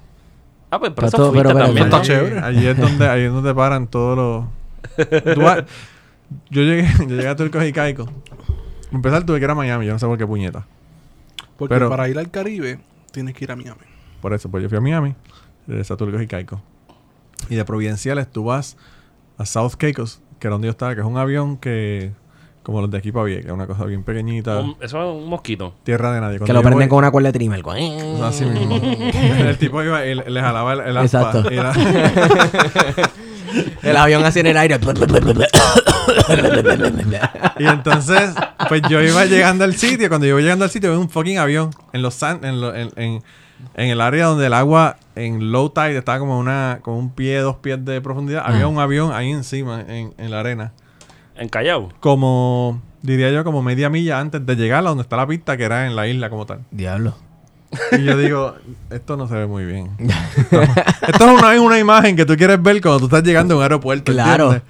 Ah, 0.70 0.78
pues 0.78 0.92
pero 0.94 1.06
Está 1.08 1.16
eso 1.16 1.32
pero- 1.32 1.48
pero- 1.50 1.64
también. 1.64 1.84
Está 1.86 1.96
¿no? 1.96 2.02
chévere. 2.04 2.38
Allí 2.40 2.66
es 2.66 2.76
donde, 2.76 3.08
allí 3.08 3.24
es 3.24 3.32
donde 3.32 3.54
paran 3.54 3.86
todos 3.88 4.16
los... 4.16 5.06
Tú 5.34 5.40
yo, 6.50 6.62
llegué, 6.62 6.86
yo 7.00 7.06
llegué 7.16 7.28
a 7.28 7.36
Turcos 7.36 7.64
y 7.64 7.72
Caicos. 7.72 8.06
Para 8.06 8.96
Empezar 8.96 9.24
tuve 9.24 9.38
que 9.38 9.44
ir 9.46 9.50
a 9.50 9.54
Miami, 9.54 9.86
yo 9.86 9.92
no 9.94 9.98
sé 9.98 10.06
por 10.06 10.18
qué 10.18 10.26
puñeta. 10.26 10.66
Porque 11.62 11.74
Pero- 11.74 11.88
para 11.88 12.08
ir 12.08 12.18
al 12.18 12.30
Caribe 12.30 12.78
tienes 13.12 13.34
que 13.34 13.44
ir 13.44 13.52
a 13.52 13.56
Miami. 13.56 13.80
Por 14.20 14.32
eso, 14.34 14.48
pues 14.50 14.62
yo 14.62 14.68
fui 14.68 14.78
a 14.78 14.80
Miami, 14.80 15.14
regresé 15.66 15.92
a 15.92 15.96
Turcos 15.96 16.20
y 16.22 16.26
Caicos. 16.26 16.60
Y 17.48 17.54
de 17.56 17.64
Providenciales 17.64 18.30
tú 18.30 18.44
vas 18.44 18.76
a 19.38 19.46
South 19.46 19.74
Caicos, 19.78 20.20
que 20.38 20.46
era 20.48 20.54
donde 20.54 20.66
yo 20.66 20.70
estaba, 20.72 20.94
que 20.94 21.00
es 21.00 21.06
un 21.06 21.18
avión 21.18 21.56
que... 21.56 22.12
Como 22.62 22.80
los 22.80 22.88
de 22.92 22.98
aquí 22.98 23.10
para 23.10 23.24
Vieques, 23.24 23.50
una 23.50 23.66
cosa 23.66 23.84
bien 23.86 24.04
pequeñita. 24.04 24.60
Un- 24.60 24.76
eso 24.80 25.02
es 25.02 25.22
un 25.22 25.28
mosquito. 25.28 25.74
Tierra 25.82 26.12
de 26.12 26.20
nadie. 26.20 26.34
Que 26.34 26.38
Cuando 26.44 26.54
lo 26.54 26.60
yo 26.60 26.62
prenden 26.62 26.88
voy- 26.88 26.90
con 26.90 26.98
una 26.98 27.10
cuerda 27.10 27.28
de 27.30 27.32
trimmer. 27.32 27.60
con- 27.62 27.76
Así 28.22 28.44
mismo. 28.44 28.76
el 28.82 29.58
tipo 29.58 29.82
iba 29.82 30.06
y 30.06 30.14
le, 30.14 30.30
le 30.30 30.40
jalaba 30.40 30.72
el, 30.74 30.80
el 30.80 30.96
aspa. 30.96 31.18
Exacto. 31.32 31.52
Y 31.52 31.58
era- 31.58 31.72
El 33.82 33.96
avión 33.96 34.24
así 34.24 34.40
en 34.40 34.46
el 34.46 34.56
aire. 34.56 34.78
Y 37.58 37.66
entonces, 37.66 38.30
pues 38.68 38.82
yo 38.88 39.00
iba 39.02 39.24
llegando 39.26 39.64
al 39.64 39.74
sitio. 39.76 40.08
Cuando 40.08 40.26
yo 40.26 40.32
iba 40.38 40.40
llegando 40.42 40.64
al 40.64 40.70
sitio, 40.70 40.90
veo 40.90 41.00
un 41.00 41.10
fucking 41.10 41.38
avión 41.38 41.70
en 41.92 42.02
los 42.02 42.14
san- 42.14 42.44
en, 42.44 42.60
lo- 42.60 42.74
en, 42.74 42.90
en- 42.96 43.22
en 43.74 43.88
el 43.90 44.00
área 44.00 44.26
donde 44.26 44.46
el 44.46 44.54
agua 44.54 44.96
en 45.14 45.52
low 45.52 45.70
tide 45.70 45.96
estaba 45.98 46.18
como 46.18 46.38
una 46.38 46.80
como 46.82 46.98
un 46.98 47.10
pie, 47.14 47.38
dos 47.38 47.56
pies 47.56 47.84
de 47.84 48.00
profundidad. 48.00 48.42
Había 48.44 48.66
un 48.66 48.78
avión 48.80 49.12
ahí 49.12 49.30
encima, 49.30 49.80
en, 49.86 50.12
en 50.18 50.30
la 50.30 50.40
arena. 50.40 50.72
En 51.36 51.48
Callao. 51.48 51.90
Como, 52.00 52.82
diría 53.02 53.30
yo, 53.30 53.44
como 53.44 53.62
media 53.62 53.88
milla 53.88 54.18
antes 54.18 54.44
de 54.44 54.56
llegar 54.56 54.80
a 54.84 54.88
donde 54.88 55.02
está 55.02 55.16
la 55.16 55.26
pista, 55.26 55.56
que 55.56 55.64
era 55.64 55.86
en 55.86 55.94
la 55.96 56.08
isla 56.08 56.28
como 56.28 56.44
tal. 56.44 56.60
Diablo. 56.72 57.14
Y 57.98 58.04
yo 58.04 58.16
digo, 58.18 58.54
esto 58.90 59.16
no 59.16 59.26
se 59.28 59.34
ve 59.34 59.46
muy 59.46 59.64
bien. 59.64 59.90
Esto, 60.36 60.60
esto 60.62 61.24
es 61.26 61.42
una, 61.42 61.60
una 61.60 61.78
imagen 61.78 62.16
que 62.16 62.26
tú 62.26 62.36
quieres 62.36 62.62
ver 62.62 62.80
cuando 62.82 63.00
tú 63.00 63.04
estás 63.06 63.22
llegando 63.22 63.54
a 63.54 63.56
un 63.58 63.62
aeropuerto. 63.62 64.12
Claro. 64.12 64.60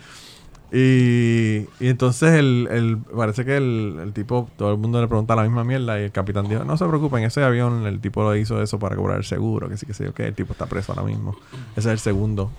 Y, 0.74 1.66
y 1.80 1.88
entonces 1.88 2.32
el, 2.32 2.66
el- 2.70 2.98
parece 3.14 3.44
que 3.44 3.56
el, 3.58 3.98
el 4.02 4.12
tipo, 4.12 4.48
todo 4.56 4.72
el 4.72 4.78
mundo 4.78 5.00
le 5.02 5.08
pregunta 5.08 5.36
la 5.36 5.42
misma 5.42 5.64
mierda 5.64 6.00
y 6.00 6.04
el 6.04 6.12
capitán 6.12 6.48
dijo, 6.48 6.64
no 6.64 6.76
se 6.78 6.86
preocupen, 6.86 7.24
ese 7.24 7.42
avión, 7.44 7.86
el 7.86 8.00
tipo 8.00 8.22
lo 8.22 8.34
hizo 8.36 8.62
eso 8.62 8.78
para 8.78 8.96
cobrar 8.96 9.18
el 9.18 9.24
seguro, 9.24 9.68
que 9.68 9.76
sí, 9.76 9.84
que 9.84 9.92
sí, 9.92 10.06
ok, 10.06 10.20
el 10.20 10.34
tipo 10.34 10.52
está 10.52 10.64
preso 10.66 10.92
ahora 10.92 11.04
mismo. 11.04 11.36
Ese 11.72 11.80
es 11.80 11.86
el 11.92 11.98
segundo. 11.98 12.50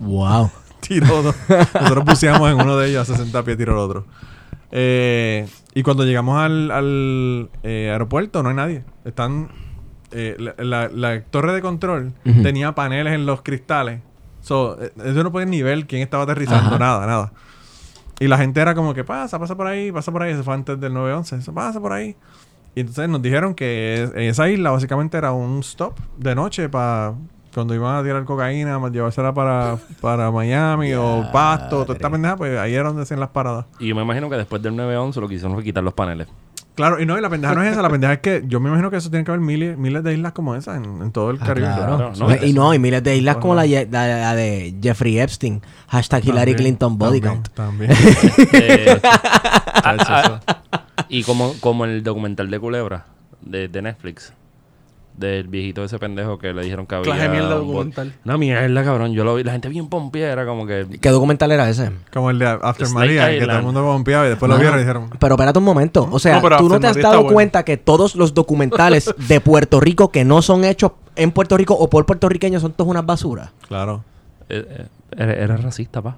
Wow. 0.00 0.50
Tiró 0.80 1.22
dos. 1.22 1.36
Nosotros 1.80 2.04
pusiéramos 2.04 2.50
en 2.50 2.60
uno 2.60 2.76
de 2.76 2.88
ellos 2.88 3.08
a 3.08 3.14
60 3.16 3.42
pies, 3.44 3.56
tiró 3.56 3.72
el 3.72 3.78
otro. 3.78 4.04
Eh, 4.72 5.46
y 5.74 5.82
cuando 5.84 6.04
llegamos 6.04 6.36
al, 6.42 6.70
al, 6.72 7.50
eh, 7.62 7.90
aeropuerto, 7.92 8.42
no 8.42 8.48
hay 8.48 8.54
nadie. 8.56 8.84
Están. 9.04 9.48
Eh, 10.14 10.36
la, 10.38 10.54
la- 10.64 10.88
la 10.88 11.20
torre 11.24 11.52
de 11.52 11.60
control 11.60 12.12
tenía 12.42 12.74
paneles 12.74 13.12
en 13.12 13.26
los 13.26 13.42
cristales. 13.42 14.00
So, 14.40 14.80
eh, 14.82 14.92
eso 15.04 15.22
no 15.24 15.32
podía 15.32 15.46
ni 15.46 15.62
ver 15.62 15.86
quién 15.86 16.02
estaba 16.02 16.22
aterrizando, 16.24 16.70
Ajá. 16.70 16.78
nada, 16.78 17.06
nada. 17.06 17.32
Y 18.20 18.28
la 18.28 18.38
gente 18.38 18.60
era 18.60 18.74
como 18.74 18.94
que 18.94 19.02
pasa, 19.04 19.38
pasa 19.38 19.56
por 19.56 19.66
ahí, 19.66 19.90
pasa 19.90 20.12
por 20.12 20.22
ahí. 20.22 20.32
Eso 20.32 20.44
fue 20.44 20.54
antes 20.54 20.78
del 20.80 20.92
911. 20.94 21.36
Eso 21.36 21.52
pasa 21.52 21.80
por 21.80 21.92
ahí. 21.92 22.14
Y 22.76 22.80
entonces 22.80 23.08
nos 23.08 23.20
dijeron 23.22 23.54
que 23.54 24.04
es- 24.04 24.12
esa 24.14 24.48
isla 24.48 24.70
básicamente 24.70 25.16
era 25.18 25.32
un 25.32 25.60
stop 25.60 25.98
de 26.18 26.34
noche 26.34 26.68
para 26.68 27.14
cuando 27.54 27.72
iban 27.74 27.94
a 27.96 28.02
tirar 28.02 28.24
cocaína, 28.24 28.80
llevársela 28.90 29.32
para, 29.32 29.76
para 30.00 30.30
Miami 30.32 30.92
o 30.94 31.24
Pasto, 31.32 31.82
toda 31.84 31.94
esta 31.94 32.10
pendeja, 32.10 32.36
pues 32.36 32.58
ahí 32.58 32.74
era 32.74 32.88
donde 32.88 33.02
hacían 33.02 33.20
las 33.20 33.28
paradas. 33.30 33.66
Y 33.78 33.86
yo 33.88 33.94
me 33.94 34.02
imagino 34.02 34.28
que 34.28 34.34
después 34.36 34.60
del 34.60 34.74
911 34.74 35.20
lo 35.20 35.28
que 35.28 35.34
hicieron 35.34 35.54
fue 35.54 35.62
quitar 35.62 35.84
los 35.84 35.94
paneles. 35.94 36.26
Claro, 36.74 37.00
y 37.00 37.06
no, 37.06 37.16
y 37.16 37.20
la 37.20 37.30
pendeja 37.30 37.54
no 37.54 37.62
es 37.62 37.70
esa, 37.70 37.82
la 37.82 37.88
pendeja 37.88 38.14
es 38.14 38.18
que 38.18 38.42
yo 38.48 38.58
me 38.58 38.68
imagino 38.68 38.90
que 38.90 38.96
eso 38.96 39.08
tiene 39.08 39.24
que 39.24 39.30
haber 39.30 39.40
miles, 39.40 39.78
miles 39.78 40.02
de 40.02 40.12
islas 40.14 40.32
como 40.32 40.56
esa 40.56 40.76
en, 40.76 40.84
en 41.02 41.12
todo 41.12 41.30
el 41.30 41.38
Ah, 41.40 41.46
Caribe. 41.46 41.66
claro. 41.68 41.96
claro, 41.96 42.12
no, 42.40 42.44
y 42.46 42.52
no, 42.52 42.74
y 42.74 42.78
miles 42.80 43.02
de 43.04 43.16
islas 43.16 43.36
como 43.36 43.54
la, 43.54 43.64
ye- 43.64 43.86
la- 43.90 44.06
la 44.18 44.34
de 44.34 44.74
Jeffrey 44.82 45.20
Epstein. 45.20 45.62
Hashtag 45.88 46.24
Hillary 46.24 46.52
También, 46.52 46.56
Clinton 46.56 46.98
Body 46.98 47.20
también, 47.20 47.42
Count. 47.44 47.54
También. 47.54 47.90
Eh, 48.54 49.00
Chacho, 49.82 50.12
eso. 50.18 50.40
y 51.08 51.22
como, 51.22 51.54
como 51.60 51.84
el 51.84 52.02
documental 52.02 52.50
de 52.50 52.58
Culebra 52.58 53.06
de, 53.40 53.68
de 53.68 53.82
Netflix. 53.82 54.32
Del 55.16 55.46
viejito 55.46 55.80
de 55.82 55.86
ese 55.86 55.98
pendejo 56.00 56.38
que 56.38 56.52
le 56.52 56.62
dijeron 56.64 56.86
que 56.86 56.96
había... 56.96 57.12
Clase 57.14 57.28
mierda 57.28 57.54
un 57.60 57.68
bot- 57.68 57.72
documental. 57.74 58.14
Una 58.24 58.36
mierda, 58.36 58.82
cabrón. 58.82 59.12
Yo 59.12 59.22
lo 59.22 59.36
vi. 59.36 59.44
La 59.44 59.52
gente 59.52 59.68
bien 59.68 59.86
pompía 59.88 60.32
era 60.32 60.44
como 60.44 60.66
que... 60.66 60.86
¿Qué 61.00 61.08
documental 61.10 61.52
era 61.52 61.70
ese? 61.70 61.92
Como 62.12 62.30
el 62.30 62.38
de 62.40 62.46
After 62.46 62.86
Snake 62.88 62.94
Maria, 62.94 63.30
que 63.38 63.46
todo 63.46 63.58
el 63.58 63.62
mundo 63.62 63.82
confiaba 63.84 64.26
y 64.26 64.30
después 64.30 64.50
lo 64.50 64.58
vieron 64.58 64.76
y 64.76 64.80
dijeron... 64.80 65.10
Pero 65.20 65.34
espérate 65.36 65.58
un 65.60 65.64
momento. 65.64 66.08
O 66.10 66.18
sea, 66.18 66.34
No, 66.36 66.42
pero 66.42 66.56
tú 66.56 66.68
no 66.68 66.80
te 66.80 66.88
has 66.88 66.96
está 66.96 67.10
dado 67.10 67.20
bueno. 67.22 67.34
cuenta 67.34 67.62
que 67.64 67.76
todos 67.76 68.16
los 68.16 68.34
documentales 68.34 69.14
de 69.28 69.40
Puerto 69.40 69.78
Rico 69.78 70.10
que 70.10 70.24
no 70.24 70.42
son 70.42 70.64
hechos 70.64 70.90
en 71.14 71.30
Puerto 71.30 71.56
Rico 71.56 71.74
o 71.74 71.88
por 71.88 72.04
puertorriqueños 72.06 72.60
son 72.62 72.72
todos 72.72 72.90
unas 72.90 73.06
basuras. 73.06 73.50
Claro. 73.68 74.02
eh, 74.48 74.86
eh, 75.16 75.46
racista, 75.46 76.02
pa. 76.02 76.16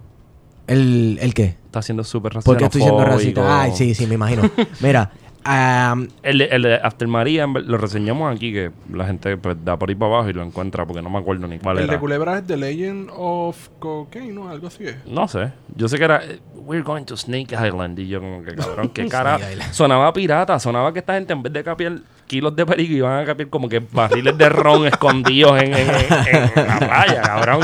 ¿El, 0.67 1.19
el 1.21 1.35
qué? 1.35 1.57
Está 1.67 1.83
siendo 1.83 2.03
súper 2.03 2.33
racista. 2.33 2.51
Porque 2.51 2.65
estoy 2.65 2.81
siendo 2.81 2.99
xenofóbico. 3.01 3.41
racista. 3.43 3.63
Ay, 3.63 3.73
sí, 3.77 3.95
sí, 3.95 4.07
me 4.07 4.15
imagino. 4.15 4.43
Mira, 4.81 5.11
am, 5.47 6.09
El, 6.23 6.39
de- 6.39 6.45
el 6.47 6.63
de 6.63 6.75
After 6.77 7.09
ver- 7.55 7.65
lo 7.65 7.79
reseñamos 7.79 8.35
aquí 8.35 8.53
que 8.53 8.71
la 8.93 9.07
gente 9.07 9.37
pues, 9.37 9.57
da 9.65 9.79
por 9.79 9.89
ahí 9.89 9.95
para 9.95 10.13
abajo 10.15 10.31
y 10.31 10.33
lo 10.33 10.43
encuentra 10.43 10.85
porque 10.87 11.03
no 11.03 11.11
me 11.11 11.19
acuerdo 11.19 11.47
ni 11.47 11.59
cuál 11.59 11.79
El 11.79 11.85
era. 11.85 11.95
de 11.95 11.99
Culebra 12.01 12.39
es 12.39 12.47
The 12.47 12.57
Legend 12.57 13.11
of 13.15 13.69
Cocaine, 13.79 14.35
¿no? 14.35 14.49
Algo 14.49 14.67
así 14.67 14.85
es. 14.87 14.97
No 15.07 15.27
sé. 15.29 15.53
Yo 15.75 15.89
sé 15.89 15.99
que 15.99 16.05
era 16.05 16.25
eh, 16.25 16.41
We're 16.55 16.83
going 16.83 17.05
to 17.05 17.17
Snake 17.17 17.55
Island. 17.55 17.99
Y 17.99 18.09
yo 18.09 18.21
como 18.21 18.43
que 18.43 18.55
cabrón, 18.55 18.89
qué 18.91 19.07
cara. 19.09 19.39
Sonaba 19.73 20.13
pirata. 20.13 20.59
Sonaba 20.59 20.93
que 20.93 20.99
esta 20.99 21.15
gente 21.15 21.33
en 21.33 21.43
vez 21.43 21.53
de 21.53 21.63
capiar 21.63 21.99
kilos 22.27 22.55
de 22.57 22.67
perico 22.67 22.93
iban 22.93 23.23
a 23.23 23.25
capiar 23.25 23.49
como 23.49 23.69
que 23.69 23.81
barriles 23.81 24.37
de 24.37 24.49
ron 24.49 24.87
escondidos 24.87 25.61
en, 25.63 25.73
en- 25.75 25.89
en- 25.91 26.59
en 26.59 26.67
la 26.67 26.79
playa, 26.79 27.23
cabrón. 27.23 27.61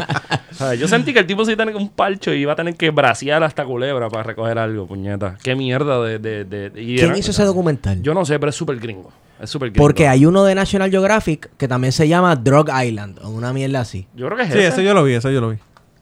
O 0.51 0.55
sea, 0.55 0.75
yo 0.75 0.87
sentí 0.89 1.13
que 1.13 1.19
el 1.21 1.27
tipo 1.27 1.45
sí 1.45 1.57
tenía 1.57 1.77
un 1.77 1.89
parcho 1.89 2.33
y 2.33 2.39
iba 2.43 2.53
a 2.53 2.57
tener 2.57 2.77
que 2.77 2.91
braciar 2.91 3.43
hasta 3.43 3.65
culebra 3.65 4.09
para 4.09 4.23
recoger 4.23 4.59
algo, 4.59 4.87
puñeta. 4.87 5.37
Qué 5.43 5.55
mierda 5.55 6.01
de... 6.03 6.19
de, 6.19 6.45
de- 6.45 6.73
y 6.81 6.97
¿quién 6.97 7.11
era- 7.11 7.19
hizo 7.19 7.31
ese 7.31 7.45
documental? 7.45 8.01
Yo 8.03 8.15
no 8.15 8.25
sé, 8.25 8.39
pero 8.39 8.51
es 8.51 8.57
súper 8.57 8.79
gringo. 8.79 9.11
Es 9.41 9.51
súper 9.51 9.71
gringo. 9.71 9.83
Porque 9.85 10.07
hay 10.09 10.25
uno 10.27 10.45
de 10.45 10.55
National 10.55 10.91
Geographic 10.91 11.51
que 11.57 11.67
también 11.69 11.93
se 11.93 12.07
llama 12.07 12.37
Drug 12.37 12.69
Island 12.85 13.19
o 13.23 13.31
una 13.31 13.53
mierda 13.53 13.81
así. 13.81 14.07
Yo 14.15 14.27
creo 14.27 14.37
que 14.39 14.45
es 14.45 14.53
Sí, 14.53 14.59
ese. 14.59 14.69
eso 14.69 14.81
yo 14.83 14.95
lo 14.95 15.03
vi, 15.05 15.15
eso 15.15 15.31
yo 15.31 15.41
lo 15.41 15.51
vi. 15.51 15.57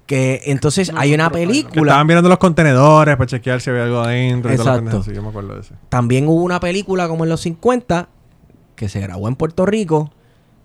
Que 0.04 0.42
entonces 0.46 0.90
hay 0.96 1.14
una 1.14 1.28
Que 1.30 1.38
película. 1.38 1.92
estaban 1.92 2.06
mirando 2.08 2.28
los 2.28 2.38
contenedores 2.38 3.14
para 3.16 3.28
chequear 3.28 3.60
si 3.60 3.70
había 3.70 3.84
algo 3.84 4.00
adentro 4.00 4.52
y 4.52 4.56
todas 4.56 4.82
las 4.82 4.84
Exacto. 4.84 5.02
Sí, 5.04 5.14
yo 5.14 5.22
me 5.22 5.28
acuerdo 5.28 5.54
de 5.54 5.60
ese. 5.60 5.74
También 5.88 6.26
hubo 6.26 6.42
una 6.42 6.58
película 6.58 7.06
como 7.06 7.22
en 7.24 7.30
los 7.30 7.40
50 7.42 8.08
que 8.80 8.88
se 8.88 8.98
grabó 8.98 9.28
en 9.28 9.36
Puerto 9.36 9.66
Rico, 9.66 10.10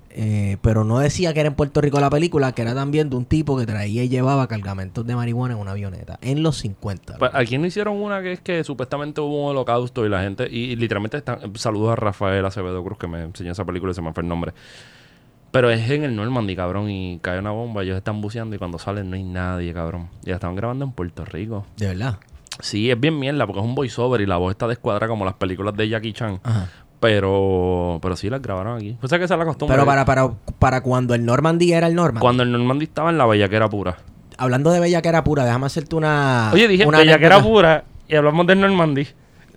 eh, 0.10 0.56
pero 0.62 0.86
no 0.86 1.00
decía 1.00 1.34
que 1.34 1.42
era 1.42 1.48
en 1.48 1.56
Puerto 1.56 1.82
Rico 1.82 2.00
la 2.00 2.10
película, 2.10 2.54
que 2.54 2.62
era 2.62 2.74
también 2.74 3.10
de 3.10 3.18
un 3.18 3.26
tipo 3.26 3.58
que 3.58 3.66
traía 3.66 4.06
y 4.06 4.08
llevaba 4.08 4.48
cargamentos 4.48 5.06
de 5.06 5.18
marihuana 5.18 5.56
en 5.56 5.60
una 5.60 5.72
avioneta. 5.72 6.18
En 6.22 6.42
los 6.42 6.56
50. 6.60 7.18
Pues, 7.18 7.32
aquí 7.34 7.58
no 7.58 7.66
hicieron 7.66 7.98
una 7.98 8.22
que 8.22 8.32
es 8.32 8.40
que 8.40 8.64
supuestamente 8.64 9.20
hubo 9.20 9.44
un 9.44 9.50
holocausto 9.50 10.06
y 10.06 10.10
la 10.10 10.22
gente, 10.22 10.48
y, 10.50 10.60
y 10.60 10.76
literalmente 10.78 11.18
están, 11.18 11.54
saludos 11.58 11.92
a 11.92 11.96
Rafael 11.98 12.46
Acevedo 12.46 12.82
Cruz 12.86 12.98
que 12.98 13.08
me 13.08 13.22
enseñó 13.22 13.52
esa 13.52 13.66
película 13.66 13.92
y 13.92 13.96
se 13.96 14.02
me 14.02 14.14
fue 14.14 14.24
el 14.24 14.30
nombre. 14.30 14.54
Pero 15.52 15.70
es 15.70 15.90
en 15.90 16.06
el 16.06 16.16
Normandy, 16.16 16.56
cabrón, 16.56 16.90
y 16.90 17.20
cae 17.22 17.38
una 17.38 17.52
bomba, 17.52 17.84
ellos 17.84 17.98
están 17.98 18.22
buceando 18.22 18.56
y 18.56 18.60
cuando 18.60 18.80
salen 18.80 19.10
no 19.10 19.18
hay 19.18 19.24
nadie, 19.24 19.74
cabrón. 19.74 20.08
Y 20.24 20.30
la 20.30 20.36
estaban 20.36 20.56
grabando 20.56 20.86
en 20.86 20.94
Puerto 20.94 21.26
Rico. 21.26 21.66
De 21.76 21.88
verdad. 21.88 22.20
Sí, 22.62 22.90
es 22.90 22.98
bien 22.98 23.20
mierda 23.20 23.46
porque 23.46 23.60
es 23.60 23.66
un 23.66 23.76
voiceover 23.76 24.22
y 24.22 24.26
la 24.26 24.38
voz 24.38 24.52
está 24.52 24.66
descuadrada 24.66 25.10
como 25.10 25.26
las 25.26 25.34
películas 25.34 25.76
de 25.76 25.90
Jackie 25.90 26.14
Chan. 26.14 26.40
Ajá. 26.42 26.70
Pero, 27.14 28.00
pero 28.02 28.16
sí 28.16 28.30
las 28.30 28.42
grabaron 28.42 28.78
aquí. 28.78 28.98
O 29.02 29.08
sea 29.08 29.18
que 29.20 29.26
esa 29.26 29.36
es 29.36 29.40
la 29.40 29.46
costumbre. 29.46 29.76
Pero 29.76 29.86
para, 29.86 30.06
para, 30.06 30.32
para 30.60 30.82
cuando 30.82 31.14
el 31.14 31.24
Normandy 31.26 31.72
era 31.74 31.88
el 31.88 31.96
Normandy. 31.96 32.22
Cuando 32.22 32.44
el 32.44 32.52
Normandy 32.52 32.86
estaba 32.86 33.10
en 33.10 33.18
la 33.18 33.26
bellaquera 33.26 33.70
pura. 33.70 33.98
Hablando 34.38 34.72
de 34.72 34.80
bellaquera 34.80 35.24
pura, 35.24 35.46
déjame 35.46 35.68
hacerte 35.68 35.96
una. 35.96 36.52
Oye, 36.54 36.68
dije 36.68 36.86
una 36.86 36.98
bellaquera 37.00 37.36
anécdota. 37.36 37.54
pura 37.54 37.84
y 38.08 38.16
hablamos 38.16 38.48
del 38.48 38.60
Normandy. 38.62 39.08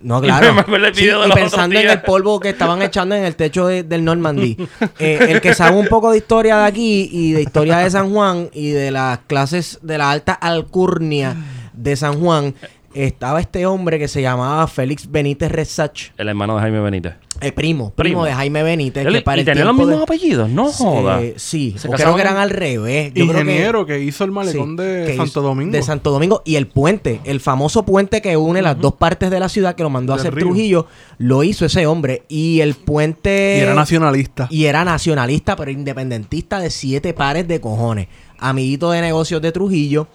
No, 0.01 0.19
Y 0.23 0.27
claro. 0.27 0.53
me 0.53 0.93
Sí, 0.93 1.09
y 1.09 1.31
pensando 1.33 1.77
en 1.77 1.89
el 1.89 2.01
polvo 2.01 2.39
que 2.39 2.49
estaban 2.49 2.81
echando 2.81 3.15
en 3.15 3.25
el 3.25 3.35
techo 3.35 3.67
de- 3.67 3.83
del 3.83 4.03
Normandy. 4.05 4.55
Eh, 4.99 5.27
el 5.29 5.41
que 5.41 5.53
sabe 5.53 5.77
un 5.77 5.87
poco 5.87 6.11
de 6.11 6.17
historia 6.17 6.57
de 6.59 6.65
aquí 6.65 7.09
y 7.11 7.31
de 7.33 7.41
historia 7.41 7.79
de 7.79 7.89
San 7.89 8.11
Juan 8.13 8.49
y 8.53 8.69
de 8.69 8.91
las 8.91 9.19
clases 9.27 9.79
de 9.81 9.97
la 9.97 10.11
alta 10.11 10.33
alcurnia 10.33 11.35
de 11.73 11.95
San 11.95 12.19
Juan, 12.19 12.53
estaba 12.93 13.39
este 13.39 13.65
hombre 13.65 13.99
que 13.99 14.07
se 14.07 14.21
llamaba 14.21 14.65
Félix 14.67 15.09
Benítez 15.09 15.51
Resach, 15.51 16.11
El 16.17 16.27
hermano 16.29 16.55
de 16.55 16.61
Jaime 16.61 16.79
Benítez. 16.81 17.13
Eh, 17.41 17.51
primo, 17.51 17.91
primo, 17.91 17.93
Primo. 17.95 18.25
de 18.25 18.33
Jaime 18.33 18.63
Benítez. 18.63 19.05
Él- 19.05 19.13
que 19.13 19.21
para 19.21 19.37
y 19.37 19.39
el 19.41 19.45
tenían 19.45 19.67
los 19.67 19.75
mismos 19.75 19.97
de- 19.97 20.03
apellidos, 20.03 20.49
no 20.49 20.71
joda. 20.71 21.21
Eh, 21.21 21.33
sí, 21.37 21.73
Se 21.77 21.87
creo 21.87 21.91
casaron 21.93 22.15
que 22.15 22.21
eran 22.21 22.37
al 22.37 22.49
revés. 22.49 23.13
Yo 23.13 23.25
creo 23.25 23.27
que- 23.27 23.39
Ingeniero 23.51 23.85
que 23.85 23.99
hizo 24.01 24.23
el 24.23 24.31
malecón 24.31 24.71
Sí, 24.77 24.83
de 24.83 25.07
Santo 25.15 25.23
hizo- 25.25 25.41
Domingo. 25.41 25.71
De 25.71 25.81
Santo 25.83 26.11
Domingo. 26.11 26.41
Y 26.45 26.55
el 26.55 26.67
puente, 26.67 27.19
el 27.23 27.39
famoso 27.39 27.83
puente 27.83 28.21
que 28.21 28.35
une 28.37 28.61
las 28.61 28.79
dos 28.79 28.93
partes 28.93 29.29
de 29.31 29.39
la 29.39 29.49
ciudad 29.49 29.75
que 29.75 29.83
lo 29.83 29.89
mandó 29.89 30.13
a 30.13 30.17
hacer 30.17 30.33
río. 30.33 30.45
Trujillo, 30.45 30.87
lo 31.17 31.43
hizo 31.43 31.65
ese 31.65 31.85
hombre. 31.87 32.23
Y 32.27 32.61
el 32.61 32.75
puente. 32.75 33.55
y 33.57 33.61
era 33.61 33.73
nacionalista. 33.73 34.47
Y 34.49 34.65
era 34.65 34.83
nacionalista, 34.85 35.55
pero 35.55 35.71
independentista 35.71 36.59
de 36.59 36.69
siete 36.69 37.13
pares 37.13 37.47
de 37.47 37.59
cojones. 37.61 38.07
Amiguito 38.37 38.91
de 38.91 39.01
negocios 39.01 39.41
de 39.41 39.51
Trujillo. 39.51 40.07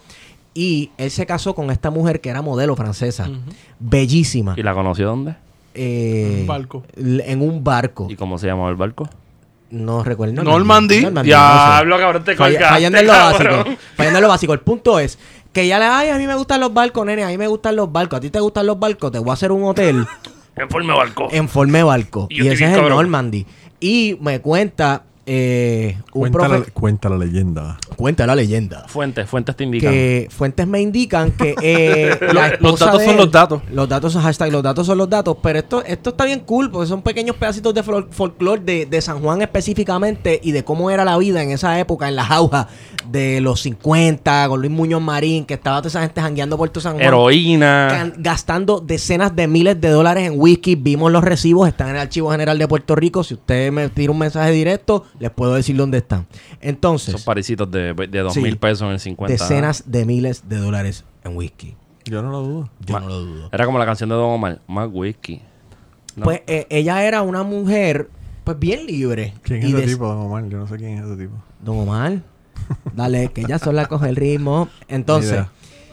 Y 0.56 0.90
él 0.98 1.10
se 1.10 1.26
casó 1.26 1.54
con 1.54 1.70
esta 1.72 1.90
mujer 1.90 2.20
que 2.20 2.28
era 2.28 2.40
modelo 2.40 2.76
francesa. 2.76 3.28
Bellísima. 3.80 4.54
¿Y 4.56 4.62
la 4.62 4.72
conoció 4.72 5.06
dónde? 5.06 5.34
Eh, 5.74 6.28
En 6.34 6.40
un 6.40 6.46
barco. 6.46 6.82
En 6.96 7.42
un 7.42 7.64
barco. 7.64 8.06
¿Y 8.10 8.16
cómo 8.16 8.38
se 8.38 8.46
llamaba 8.46 8.70
el 8.70 8.76
barco? 8.76 9.08
No 9.70 10.04
recuerdo. 10.04 10.42
Normandy. 10.42 11.02
no 11.02 11.20
sé. 11.20 11.26
Diablo, 11.26 11.98
cabrón, 11.98 12.22
te 12.24 12.36
colgaste, 12.36 12.64
fallando 12.68 12.98
en 12.98 13.06
lo 13.06 13.12
cabrón. 13.12 13.56
básico. 13.64 13.76
Fallando 13.96 14.18
en 14.18 14.22
lo 14.22 14.28
básico. 14.28 14.52
El 14.52 14.60
punto 14.60 14.98
es 15.00 15.18
que 15.52 15.66
ya 15.66 15.78
le, 15.78 15.84
ay, 15.86 16.10
a 16.10 16.18
mí 16.18 16.26
me 16.26 16.34
gustan 16.36 16.60
los 16.60 16.72
barcos, 16.72 17.04
nene, 17.06 17.24
a 17.24 17.28
mí 17.28 17.38
me 17.38 17.48
gustan 17.48 17.74
los 17.76 17.90
barcos. 17.90 18.18
A 18.18 18.20
ti 18.20 18.30
te 18.30 18.38
gustan 18.40 18.66
los 18.66 18.78
barcos, 18.78 19.10
te 19.10 19.18
voy 19.18 19.30
a 19.30 19.32
hacer 19.32 19.50
un 19.50 19.64
hotel 19.64 20.06
En 20.56 20.68
forma 20.70 20.92
de 20.92 20.98
barco. 20.98 21.28
en 21.32 21.48
forma 21.48 21.78
de 21.78 21.84
barco. 21.84 22.26
Y 22.30 22.40
ese 22.46 22.52
es 22.52 22.60
el 22.70 22.76
cabrón. 22.76 22.90
Normandy. 22.90 23.46
Y 23.80 24.16
me 24.20 24.40
cuenta 24.40 25.02
eh, 25.26 25.96
un 26.12 26.30
Cuenta 26.30 26.48
la, 26.48 26.60
cuenta 26.72 27.08
la 27.08 27.16
leyenda. 27.18 27.78
Cuenta 27.96 28.26
la 28.26 28.34
leyenda. 28.34 28.84
Fuentes, 28.88 29.28
fuentes 29.28 29.56
te 29.56 29.64
indican. 29.64 29.90
Que 29.92 30.28
fuentes 30.30 30.66
me 30.66 30.80
indican 30.80 31.30
que 31.30 31.54
eh, 31.62 32.18
la 32.32 32.56
Los 32.60 32.78
datos 32.78 32.98
de 32.98 33.04
son 33.06 33.14
él- 33.14 33.20
los 33.20 33.30
datos. 33.30 33.62
Los 33.72 33.88
datos 33.88 34.12
son 34.12 34.22
hashtag, 34.22 34.52
los 34.52 34.62
datos 34.62 34.86
son 34.86 34.98
los 34.98 35.08
datos. 35.08 35.36
Pero 35.42 35.58
esto, 35.58 35.84
esto 35.84 36.10
está 36.10 36.24
bien 36.26 36.40
cool 36.40 36.70
porque 36.70 36.88
son 36.88 37.02
pequeños 37.02 37.36
pedacitos 37.36 37.72
de 37.74 37.82
fol- 37.82 38.08
folclore 38.10 38.60
de, 38.62 38.86
de 38.86 39.00
San 39.00 39.20
Juan 39.20 39.40
específicamente 39.42 40.40
y 40.42 40.52
de 40.52 40.62
cómo 40.64 40.90
era 40.90 41.04
la 41.04 41.16
vida 41.18 41.42
en 41.42 41.50
esa 41.50 41.78
época, 41.78 42.08
en 42.08 42.16
la 42.16 42.24
jauja 42.24 42.68
de 43.14 43.40
los 43.40 43.60
50, 43.62 44.48
con 44.48 44.60
Luis 44.60 44.72
Muñoz 44.72 45.00
Marín, 45.00 45.44
que 45.46 45.54
estaba 45.54 45.78
toda 45.78 45.88
esa 45.88 46.02
gente 46.02 46.20
jangueando 46.20 46.58
por 46.58 46.68
todo 46.70 46.80
San 46.82 46.94
Juan. 46.94 47.06
Heroína. 47.06 48.12
Gastando 48.18 48.80
decenas 48.80 49.34
de 49.36 49.46
miles 49.46 49.80
de 49.80 49.88
dólares 49.88 50.26
en 50.30 50.34
whisky. 50.38 50.74
Vimos 50.74 51.12
los 51.12 51.22
recibos, 51.22 51.68
están 51.68 51.88
en 51.90 51.94
el 51.96 52.00
Archivo 52.02 52.30
General 52.30 52.58
de 52.58 52.66
Puerto 52.68 52.94
Rico. 52.96 53.22
Si 53.24 53.34
usted 53.34 53.70
me 53.72 53.88
tira 53.88 54.10
un 54.12 54.18
mensaje 54.18 54.50
directo, 54.50 55.04
les 55.18 55.30
puedo 55.30 55.54
decir 55.54 55.76
dónde 55.76 55.98
están. 55.98 56.26
Entonces, 56.60 57.10
Esos 57.10 57.22
parecitos 57.22 57.70
de, 57.70 57.94
de 57.94 58.18
dos 58.20 58.34
Sí. 58.34 58.40
mil 58.40 58.56
pesos 58.58 58.82
en 58.86 58.92
el 58.92 59.00
50. 59.00 59.32
decenas 59.32 59.84
de 59.86 60.04
miles 60.04 60.48
de 60.48 60.56
dólares 60.56 61.04
en 61.22 61.36
whisky. 61.36 61.76
Yo 62.04 62.20
no 62.20 62.30
lo 62.30 62.42
dudo. 62.42 62.70
Yo 62.84 62.94
Ma- 62.94 63.00
no 63.00 63.08
lo 63.08 63.18
dudo. 63.20 63.48
Era 63.52 63.64
como 63.64 63.78
la 63.78 63.86
canción 63.86 64.08
de 64.10 64.16
Don 64.16 64.24
Omar. 64.30 64.60
Más 64.66 64.88
whisky. 64.92 65.40
No. 66.16 66.24
Pues 66.24 66.42
eh, 66.46 66.66
ella 66.68 67.02
era 67.04 67.22
una 67.22 67.42
mujer, 67.44 68.10
pues 68.44 68.58
bien 68.58 68.86
libre. 68.86 69.34
¿Quién 69.42 69.62
es 69.62 69.72
ese 69.72 69.86
tipo, 69.94 70.06
Don 70.08 70.18
Omar? 70.18 70.48
Yo 70.48 70.58
no 70.58 70.66
sé 70.66 70.76
quién 70.76 70.98
es 70.98 71.04
ese 71.06 71.16
tipo. 71.16 71.34
Don 71.60 71.78
Omar. 71.78 72.20
Dale, 72.94 73.28
que 73.32 73.42
ella 73.42 73.58
sola 73.58 73.86
coge 73.86 74.08
el 74.08 74.16
ritmo. 74.16 74.68
Entonces. 74.88 75.44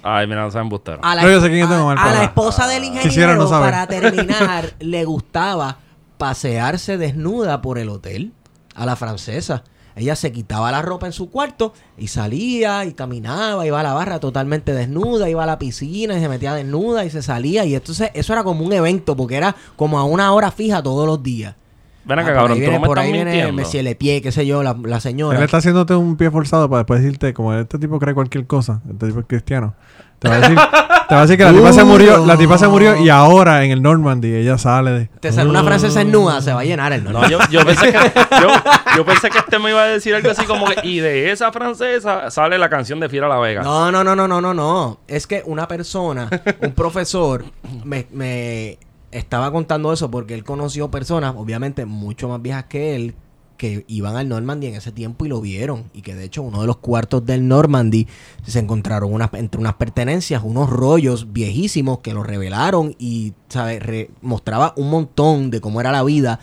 Ay, 0.04 0.26
mira, 0.28 0.42
no 0.44 0.52
saben 0.52 0.70
bustero. 0.70 1.00
a 1.04 1.14
la, 1.16 1.22
No, 1.22 1.30
yo 1.30 1.42
sé 1.42 1.50
quién 1.50 1.64
es 1.64 1.70
Don 1.70 1.98
a- 1.98 2.12
la 2.14 2.24
esposa 2.24 2.68
del 2.68 2.82
Quisiera 2.84 3.04
ingeniero, 3.06 3.36
no 3.36 3.48
saber. 3.48 3.72
para 3.72 3.88
terminar, 3.88 4.74
le 4.80 5.06
gustaba 5.06 5.78
pasearse 6.18 6.98
desnuda 6.98 7.62
por 7.62 7.78
el 7.78 7.90
hotel 7.90 8.34
a 8.76 8.86
la 8.86 8.96
francesa. 8.96 9.64
Ella 9.96 10.16
se 10.16 10.32
quitaba 10.32 10.72
la 10.72 10.82
ropa 10.82 11.06
en 11.06 11.12
su 11.12 11.30
cuarto 11.30 11.74
y 11.98 12.08
salía 12.08 12.86
y 12.86 12.94
caminaba, 12.94 13.66
iba 13.68 13.80
a 13.80 13.84
la 13.84 13.94
barra 13.94 14.20
totalmente 14.20 14.74
desnuda, 14.74 15.30
iba 15.30 15.44
a 15.44 15.48
la 15.48 15.60
piscina 15.60 16.16
y 16.18 16.22
se 16.22 16.30
metía 16.30 16.54
desnuda 16.54 17.04
y 17.04 17.10
se 17.10 17.22
salía. 17.22 17.66
Y 17.66 17.76
entonces 17.76 18.10
eso 18.14 18.32
era 18.34 18.44
como 18.44 18.66
un 18.66 18.72
evento 18.72 19.18
porque 19.18 19.36
era 19.36 19.56
como 19.76 20.00
a 20.00 20.06
una 20.06 20.32
hora 20.32 20.50
fija 20.50 20.82
todos 20.82 21.06
los 21.06 21.22
días. 21.22 21.56
Ven 22.04 22.20
Ah, 22.20 22.22
acá, 22.24 22.32
por 22.32 22.36
cabrón. 22.40 22.52
ahí 22.52 22.58
Tú 22.58 22.60
viene, 22.62 22.74
no 22.76 22.82
me 22.82 22.88
por 22.88 22.98
estás 22.98 23.06
ahí 23.06 23.12
viene 23.14 23.32
mintiendo. 23.32 23.62
Monsieur 23.62 23.84
Lepié, 23.84 24.22
qué 24.22 24.32
sé 24.32 24.46
yo, 24.46 24.64
la, 24.64 24.76
la 24.84 25.00
señora. 25.00 25.38
Él 25.38 25.44
está 25.44 25.58
haciéndote 25.58 25.94
un 25.96 26.16
pie 26.18 26.32
forzado 26.32 26.70
para 26.70 26.80
después 26.80 27.02
decirte, 27.02 27.34
como 27.34 27.54
este 27.54 27.78
tipo 27.80 28.00
cree 28.00 28.14
cualquier 28.14 28.46
cosa, 28.48 28.82
este 28.92 29.08
tipo 29.08 29.20
es 29.20 29.26
cristiano. 29.28 29.74
Te 30.20 30.30
va 30.30 30.36
a 30.36 30.40
decir, 30.40 30.56
te 30.56 31.16
va 31.16 31.18
a 31.18 31.22
decir 31.24 31.36
que 31.38 31.44
la 31.44 31.52
tipa 31.52 31.74
se 31.74 31.84
murió, 31.84 32.24
la 32.28 32.38
tipa 32.38 32.56
se 32.56 32.68
murió 32.68 32.96
y 32.96 33.10
ahora 33.10 33.66
en 33.66 33.72
el 33.72 33.82
Normandy 33.82 34.32
ella 34.36 34.60
sale 34.60 34.92
de. 34.92 35.06
Te 35.20 35.32
sale 35.32 35.50
una 35.50 35.64
francesa 35.64 35.98
desnuda, 36.04 36.42
se 36.44 36.54
va 36.54 36.62
a 36.62 36.64
llenar 36.64 36.94
el 36.94 37.04
No, 37.04 37.10
norte. 37.12 37.32
yo, 37.32 37.40
yo 37.50 37.66
pensé 37.66 37.92
que, 37.92 37.98
yo, 38.42 38.50
yo 38.98 39.04
pensé 39.06 39.32
que 39.32 39.40
este 39.40 39.58
me 39.58 39.72
iba 39.72 39.82
a 39.82 39.88
decir 39.88 40.14
algo 40.14 40.30
así 40.30 40.46
como 40.46 40.68
que, 40.68 40.76
y 40.88 41.00
de 41.00 41.32
esa 41.32 41.52
francesa 41.52 42.30
sale 42.30 42.60
la 42.60 42.70
canción 42.70 43.00
de 43.00 43.10
Fiera 43.10 43.28
La 43.28 43.40
Vega. 43.40 43.64
No, 43.64 43.92
no, 43.92 44.04
no, 44.04 44.16
no, 44.16 44.28
no, 44.28 44.40
no, 44.42 44.54
no. 44.54 45.00
Es 45.08 45.26
que 45.26 45.42
una 45.48 45.68
persona, 45.68 46.30
un 46.62 46.72
profesor, 46.74 47.44
me, 47.84 48.06
me 48.12 48.78
estaba 49.12 49.52
contando 49.52 49.92
eso 49.94 50.10
porque 50.12 50.34
él 50.34 50.44
conoció 50.44 50.90
personas, 50.92 51.34
obviamente 51.38 51.86
mucho 51.86 52.30
más 52.30 52.42
viejas 52.42 52.66
que 52.66 52.96
él, 52.96 53.16
que 53.58 53.86
iban 53.88 54.16
al 54.16 54.28
Normandy 54.28 54.68
en 54.68 54.76
ese 54.76 54.92
tiempo 54.92 55.24
y 55.26 55.30
lo 55.30 55.40
vieron. 55.40 55.84
Y 55.94 56.02
que 56.02 56.16
de 56.16 56.24
hecho 56.24 56.42
uno 56.42 56.62
de 56.62 56.68
los 56.68 56.78
cuartos 56.78 57.24
del 57.26 57.48
Normandy 57.48 58.08
se 58.44 58.58
encontraron 58.60 59.14
unas, 59.14 59.30
entre 59.34 59.62
unas 59.62 59.76
pertenencias, 59.76 60.42
unos 60.44 60.70
rollos 60.70 61.32
viejísimos 61.32 62.00
que 62.00 62.14
los 62.16 62.26
revelaron 62.26 62.96
y, 62.98 63.34
¿sabes? 63.50 63.84
Re- 63.84 64.10
mostraba 64.22 64.74
un 64.78 64.90
montón 64.90 65.52
de 65.52 65.62
cómo 65.62 65.80
era 65.80 65.92
la 65.92 66.04
vida 66.04 66.40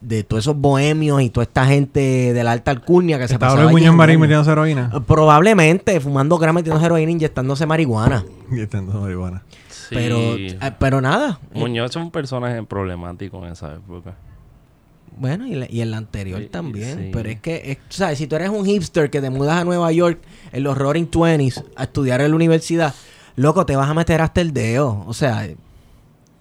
de 0.00 0.24
todos 0.24 0.42
esos 0.44 0.56
bohemios 0.56 1.22
y 1.22 1.30
toda 1.30 1.44
esta 1.44 1.66
gente 1.66 2.32
de 2.32 2.44
la 2.44 2.52
alta 2.52 2.70
alcurnia 2.70 3.18
que 3.18 3.28
se 3.28 3.38
pasaba 3.38 3.62
allí 3.62 3.72
Muñoz 3.72 3.94
Marín 3.94 4.18
metiéndose 4.20 4.50
heroína. 4.50 4.90
Probablemente 5.06 6.00
fumando 6.00 6.36
grama, 6.38 6.58
metiéndose 6.60 6.86
heroína, 6.86 7.12
inyectándose 7.12 7.64
marihuana. 7.66 8.24
Y 8.50 8.58
estando 8.60 9.00
marihuana. 9.00 9.44
Sí. 9.90 9.96
Pero, 9.96 10.18
eh, 10.36 10.56
pero 10.78 11.00
nada. 11.02 11.38
Muñoz 11.52 11.90
es 11.90 11.96
un 11.96 12.10
personaje 12.10 12.62
problemático 12.62 13.44
en 13.44 13.52
esa 13.52 13.74
época. 13.74 14.14
Bueno, 15.16 15.46
y, 15.46 15.54
la- 15.56 15.66
y 15.68 15.80
en 15.82 15.90
la 15.90 15.96
anterior 15.98 16.40
Sí, 16.40 16.46
también. 16.46 16.96
sí. 16.98 17.10
Pero 17.12 17.28
es 17.28 17.40
que, 17.40 17.72
es- 17.72 17.78
¿sabes? 17.88 18.16
Si 18.18 18.26
tú 18.26 18.36
eres 18.36 18.48
un 18.50 18.64
hipster 18.64 19.10
que 19.10 19.20
te 19.20 19.28
mudas 19.30 19.60
a 19.60 19.64
Nueva 19.64 19.90
York 19.92 20.20
en 20.52 20.62
los 20.62 20.78
Roaring 20.78 21.08
Twenties 21.08 21.62
a 21.76 21.82
estudiar 21.82 22.20
en 22.22 22.30
la 22.30 22.36
universidad, 22.36 22.94
loco, 23.36 23.66
te 23.66 23.74
vas 23.76 23.90
a 23.90 23.94
meter 23.94 24.20
hasta 24.22 24.40
el 24.40 24.52
dedo. 24.54 25.04
O 25.06 25.12
sea, 25.12 25.46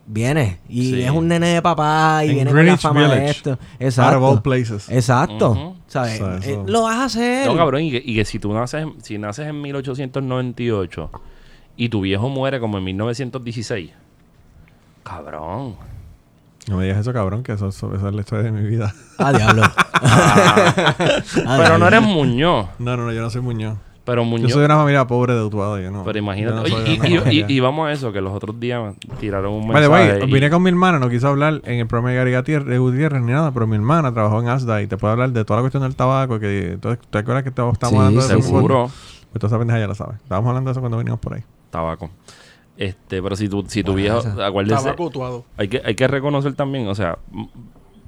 vienes 0.06 0.58
y 0.70 0.92
Sí. 0.92 1.02
es 1.02 1.12
un 1.12 1.28
nene 1.28 1.48
de 1.56 1.62
papá 1.62 2.22
y 2.24 2.30
En 2.30 2.36
viene 2.36 2.50
con 2.52 2.56
la 2.58 2.62
Greenwich 2.62 2.82
fama 2.82 3.08
de 3.16 3.30
esto. 3.30 3.50
Out 3.52 3.58
of 3.60 3.68
all 3.80 3.86
Exacto. 3.88 4.44
places. 4.44 4.90
Exacto. 4.90 5.76
¿Sabes? 5.88 6.22
O 6.22 6.42
sea, 6.42 6.52
Eh, 6.54 6.60
lo 6.68 6.84
vas 6.84 6.98
a 6.98 7.04
hacer. 7.06 7.48
No, 7.48 7.56
cabrón, 7.56 7.82
y 7.82 7.92
que, 7.92 8.02
y 8.06 8.14
que 8.16 8.24
si 8.26 8.38
tú 8.38 8.54
naces, 8.54 8.86
si 9.02 9.18
naces 9.18 9.48
en 9.48 9.60
1898 9.62 11.10
y 11.82 11.88
tu 11.89 12.02
viejo 12.02 12.28
muere 12.30 12.60
como 12.60 12.78
en 12.78 12.84
1916, 12.84 13.92
cabrón. 15.04 15.76
No 16.68 16.78
me 16.78 16.84
digas 16.84 17.00
eso, 17.00 17.13
cabrón, 17.13 17.42
que 17.42 17.54
eso, 17.54 17.70
eso- 17.70 17.96
esa 17.96 18.10
es 18.10 18.13
la 18.13 18.22
historia 18.22 18.44
de 18.44 18.52
mi 18.52 18.68
vida. 18.70 18.94
Ah, 19.18 19.32
diablo. 19.34 19.63
Ah, 20.02 21.58
Pero 21.58 21.78
no 21.78 21.88
eres 21.88 22.02
Muñoz. 22.02 22.68
No, 22.80 22.96
no, 22.98 23.06
no, 23.06 23.12
yo 23.12 23.22
no 23.22 23.30
soy 23.30 23.42
Muñoz. 23.42 23.78
Pero 24.06 24.24
Yo 24.24 24.30
Muñoz. 24.30 24.52
soy 24.52 24.62
de 24.62 24.65
una 24.65 24.78
familia 24.78 25.06
pobre 25.08 25.34
de 25.36 25.44
Utuado, 25.44 25.80
yo 25.80 25.92
no. 25.92 26.04
pero 26.04 26.13
yo 26.15 26.24
imagínate. 26.24 26.56
no 26.56 26.68
y, 26.68 26.72
una 26.72 26.89
y- 26.89 26.94
y- 26.94 26.98
familia. 26.98 27.46
y 27.48 27.60
vamos 27.60 27.88
a 27.88 27.92
eso, 27.92 28.12
que 28.12 28.22
los 28.22 28.34
otros 28.34 28.60
días 28.60 28.96
tiraron 29.20 29.54
un 29.54 29.68
Vale, 29.68 29.88
mensaje. 29.88 30.18
güey, 30.20 30.30
y- 30.30 30.34
vine 30.34 30.50
con 30.50 30.63
mi 30.63 30.70
hermana, 30.70 31.00
no 31.00 31.10
quiso 31.10 31.28
hablar 31.28 31.62
en 31.65 31.80
el 31.80 31.88
programa 31.88 32.12
de 32.12 32.15
Gary 32.34 32.78
Gutiérrez, 32.78 33.22
ni 33.22 33.32
nada, 33.32 33.52
pero 33.52 33.68
mi 33.68 33.76
hermana 33.76 34.12
trabajó 34.13 34.42
en 34.42 34.48
ASDA 34.50 34.82
y 34.82 34.88
te 34.88 34.98
puede 34.98 35.12
hablar 35.13 35.32
de 35.32 35.46
toda 35.46 35.58
la 35.58 35.62
cuestión 35.63 35.84
del 35.84 35.96
tabaco, 35.96 36.39
que 36.39 36.72
entonces, 36.74 37.06
¿te 37.10 37.18
acuerdas 37.20 37.44
que 37.44 37.50
estamos 37.50 37.78
Sí, 37.80 37.86
hablando 37.96 38.22
de 38.22 38.34
eso? 38.36 38.42
Seguro. 38.42 38.89
Pues 39.32 39.39
toda 39.42 39.48
esa 39.48 39.60
pendeja 39.60 39.80
ya 39.80 39.88
la 39.88 39.96
sabes. 39.96 40.15
Estábamos 40.24 40.50
hablando 40.50 40.70
de 40.70 40.72
eso 40.72 40.80
cuando 40.80 40.98
venimos 40.98 41.20
por 41.20 41.36
ahí. 41.36 41.44
Tabaco. 41.70 42.10
Este, 42.78 43.22
pero 43.22 43.36
si 43.36 43.50
tu, 43.50 43.64
si 43.68 43.84
tu 43.84 43.92
Bueno, 43.92 44.22
viejo, 44.22 44.42
acuérdese, 44.42 44.84
Tabaco 44.84 45.04
utuado. 45.06 45.46
hay 45.58 45.68
que, 45.68 45.82
hay 45.84 45.96
que 45.96 46.08
reconocer 46.08 46.54
también, 46.54 46.88
o 46.88 46.96
sea, 46.96 47.18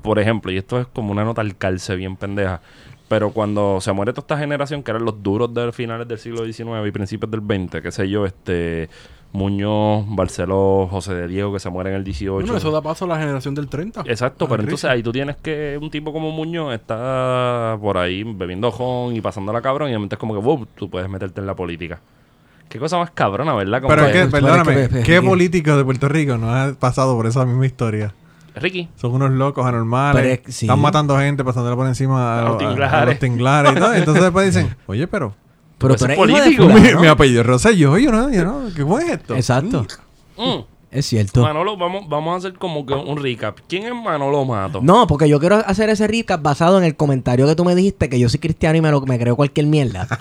por 0.01 0.17
ejemplo, 0.19 0.51
y 0.51 0.57
esto 0.57 0.79
es 0.79 0.87
como 0.87 1.11
una 1.11 1.23
nota 1.25 1.41
al 1.41 1.57
calce 1.57 1.95
bien 1.95 2.15
pendeja, 2.15 2.61
pero 3.09 3.31
cuando 3.31 3.81
se 3.81 3.91
muere 3.91 4.13
toda 4.13 4.21
esta 4.23 4.37
generación, 4.37 4.81
que 4.83 4.91
eran 4.91 5.03
los 5.03 5.21
duros 5.21 5.53
de 5.53 5.71
finales 5.73 6.07
del 6.07 6.17
siglo 6.17 6.45
XIX 6.45 6.87
y 6.87 6.91
principios 6.91 7.29
del 7.29 7.41
XX, 7.41 7.81
qué 7.81 7.91
sé 7.91 8.07
yo, 8.09 8.25
este 8.25 8.89
Muñoz, 9.33 10.05
Barceló, 10.07 10.87
José 10.89 11.13
de 11.15 11.27
Diego, 11.27 11.53
que 11.53 11.59
se 11.59 11.69
muere 11.69 11.89
en 11.89 11.95
el 11.97 12.03
18. 12.05 12.33
Bueno, 12.33 12.57
eso 12.57 12.71
da 12.71 12.81
paso 12.81 13.05
a 13.05 13.07
la 13.09 13.17
generación 13.19 13.53
del 13.55 13.67
30. 13.67 14.01
Exacto, 14.05 14.45
Ah, 14.45 14.47
pero 14.47 14.55
Enrique. 14.61 14.69
entonces 14.71 14.89
ahí 14.89 15.03
tú 15.03 15.11
tienes 15.11 15.35
que 15.37 15.77
un 15.81 15.89
tipo 15.89 16.11
como 16.13 16.31
Muñoz 16.31 16.73
está 16.73 17.77
por 17.81 17.97
ahí 17.97 18.23
bebiendo 18.23 18.71
jon 18.71 19.15
y 19.15 19.21
pasándola 19.21 19.61
cabrón 19.61 19.89
y 19.89 19.91
de 19.91 19.97
repente 19.97 20.15
es 20.15 20.19
como 20.19 20.33
que 20.33 20.39
wow, 20.41 20.65
tú 20.75 20.89
puedes 20.89 21.09
meterte 21.09 21.39
en 21.41 21.47
la 21.47 21.55
política. 21.55 21.99
Qué 22.71 22.79
cosa 22.79 22.97
más 22.97 23.11
cabrona, 23.11 23.53
¿verdad? 23.53 23.81
Como 23.81 23.93
Pero 23.93 24.07
es 24.07 24.13
que- 24.13 24.27
Pero 24.31 24.47
perdóname, 24.47 25.03
¿qué 25.03 25.21
político 25.21 25.75
de 25.75 25.83
Puerto 25.83 26.07
Rico 26.07 26.37
no 26.37 26.53
ha 26.55 26.71
pasado 26.73 27.15
por 27.17 27.27
esa 27.27 27.45
misma 27.45 27.65
historia? 27.65 28.13
Ricky, 28.55 28.89
Son 28.95 29.11
unos 29.13 29.31
locos 29.31 29.65
anormales. 29.65 30.21
Pero 30.21 30.33
es- 30.49 30.55
sí. 30.55 30.65
Están 30.65 30.79
matando 30.79 31.17
gente, 31.17 31.43
pasándola 31.43 31.75
por 31.75 31.87
encima 31.87 32.35
a, 32.35 32.39
A 32.39 32.43
los 32.43 32.51
a- 32.51 32.55
a 32.55 32.57
tinglares. 32.69 33.09
los 33.09 33.19
tinglares 33.19 33.71
y 33.71 33.75
todo. 33.75 33.93
Entonces 33.93 34.23
después 34.23 34.45
dicen, 34.53 34.75
oye, 34.87 35.07
pero 35.07 35.33
Pero 35.77 35.95
es 35.95 36.01
hijo 36.01 36.09
de 36.11 36.15
político. 36.15 36.65
mi, 36.67 36.95
mi 37.01 37.07
apellido 37.07 37.41
es 37.41 37.47
Rosselló. 37.47 37.97
Yo 37.97 38.11
no, 38.11 38.29
yo 38.31 38.43
no. 38.45 38.63
¿Qué 38.75 38.85
fue 38.85 39.11
esto? 39.11 39.35
Exacto. 39.35 39.85
mm, 40.37 40.59
Es 40.91 41.05
cierto. 41.05 41.41
Manolo, 41.41 41.77
vamos, 41.77 42.09
vamos 42.09 42.33
a 42.33 42.37
hacer 42.37 42.57
como 42.59 42.85
que 42.85 42.93
un 42.93 43.15
recap. 43.23 43.57
¿Quién 43.69 43.83
es 43.85 43.93
Manolo 43.95 44.43
Mato? 44.43 44.81
No, 44.83 45.07
porque 45.07 45.29
yo 45.29 45.39
quiero 45.39 45.55
hacer 45.65 45.89
ese 45.89 46.05
recap 46.05 46.41
basado 46.41 46.77
en 46.77 46.83
el 46.83 46.97
comentario 46.97 47.47
que 47.47 47.55
tú 47.55 47.63
me 47.63 47.75
dijiste 47.75 48.09
que 48.09 48.19
yo 48.19 48.27
soy 48.27 48.41
cristiano 48.41 48.77
y 48.77 48.81
me, 48.81 48.91
lo, 48.91 48.99
me 49.01 49.17
creo 49.17 49.35
cualquier 49.37 49.67
mierda. 49.67 50.07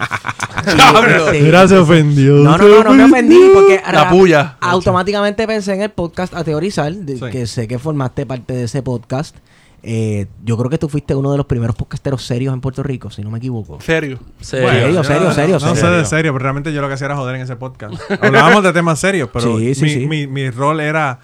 Sí. 0.62 1.38
Mira, 1.42 1.66
se 1.66 1.78
ofendió. 1.78 2.35
No, 2.35 2.59
no, 2.59 2.68
no, 2.68 2.85
no 2.85 2.92
me 2.92 3.04
ofendí 3.04 3.38
porque 3.54 3.80
La 3.90 4.11
puya. 4.11 4.56
automáticamente 4.61 5.46
pensé 5.46 5.72
en 5.72 5.80
el 5.83 5.90
podcast 5.90 6.35
a 6.35 6.44
teorizar, 6.44 6.92
de- 6.94 7.16
Sí. 7.16 7.24
que 7.30 7.46
sé 7.46 7.66
que 7.66 7.78
formaste 7.78 8.26
parte 8.26 8.52
de 8.52 8.64
ese 8.64 8.83
podcast. 8.83 9.35
Eh, 9.82 10.26
yo 10.44 10.58
creo 10.58 10.68
que 10.68 10.76
tú 10.78 10.88
fuiste 10.88 11.14
uno 11.14 11.30
de 11.32 11.38
los 11.38 11.46
primeros 11.46 11.74
podcasteros 11.74 12.22
serios 12.24 12.52
en 12.52 12.60
Puerto 12.60 12.82
Rico, 12.82 13.10
si 13.10 13.22
no 13.22 13.30
me 13.30 13.38
equivoco. 13.38 13.80
Serio. 13.80 14.18
Serio. 14.40 14.68
Serio, 14.70 15.04
serio, 15.04 15.24
no- 15.28 15.32
serio, 15.34 15.54
No, 15.58 15.74
sé 15.74 15.80
serio. 15.80 15.96
de 15.96 16.04
serio, 16.04 16.32
pero 16.34 16.42
realmente 16.42 16.72
yo 16.72 16.82
lo 16.82 16.88
que 16.88 16.94
hacía 16.94 17.06
era 17.06 17.16
joder 17.16 17.36
en 17.36 17.42
ese 17.42 17.56
podcast. 17.56 17.94
Hablábamos 18.22 18.62
de 18.62 18.72
temas 18.74 18.98
serios, 18.98 19.30
pero 19.32 19.56
Sí, 19.58 19.74
sí, 19.74 19.82
mi, 19.84 19.90
sí. 19.90 20.06
Mi, 20.06 20.26
mi 20.26 20.50
rol 20.50 20.80
era 20.80 21.20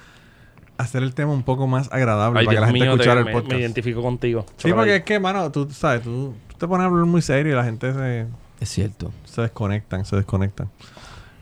hacer 0.79 1.03
el 1.03 1.15
tema 1.15 1.33
un 1.33 1.43
poco 1.43 1.67
más 1.67 1.91
agradable 1.93 2.41
Ay, 2.41 2.47
para 2.47 2.55
que 2.57 2.61
la 2.61 2.67
gente 2.69 2.81
mío, 2.81 2.93
escuchara 2.93 3.23
me, 3.25 3.31
el 3.31 3.33
podcast. 3.37 3.53
me 3.55 3.61
identifico 3.61 4.01
contigo. 4.03 4.47
sí, 4.57 4.73
porque 4.73 4.97
es 4.97 5.03
que, 5.05 5.19
mano, 5.21 5.51
tú 5.53 5.69
sabes, 5.71 6.03
tú, 6.03 6.35
tú 6.49 6.57
te 6.59 6.67
pones 6.67 6.85
a 6.85 6.87
hablar 6.89 7.05
muy 7.05 7.21
serio 7.23 7.53
y 7.53 7.57
la 7.57 7.65
gente 7.65 7.93
se, 7.93 8.27
Es 8.61 8.69
cierto. 8.71 9.13
se 9.25 9.43
desconectan, 9.43 10.05
se 10.07 10.17
desconectan. 10.17 10.71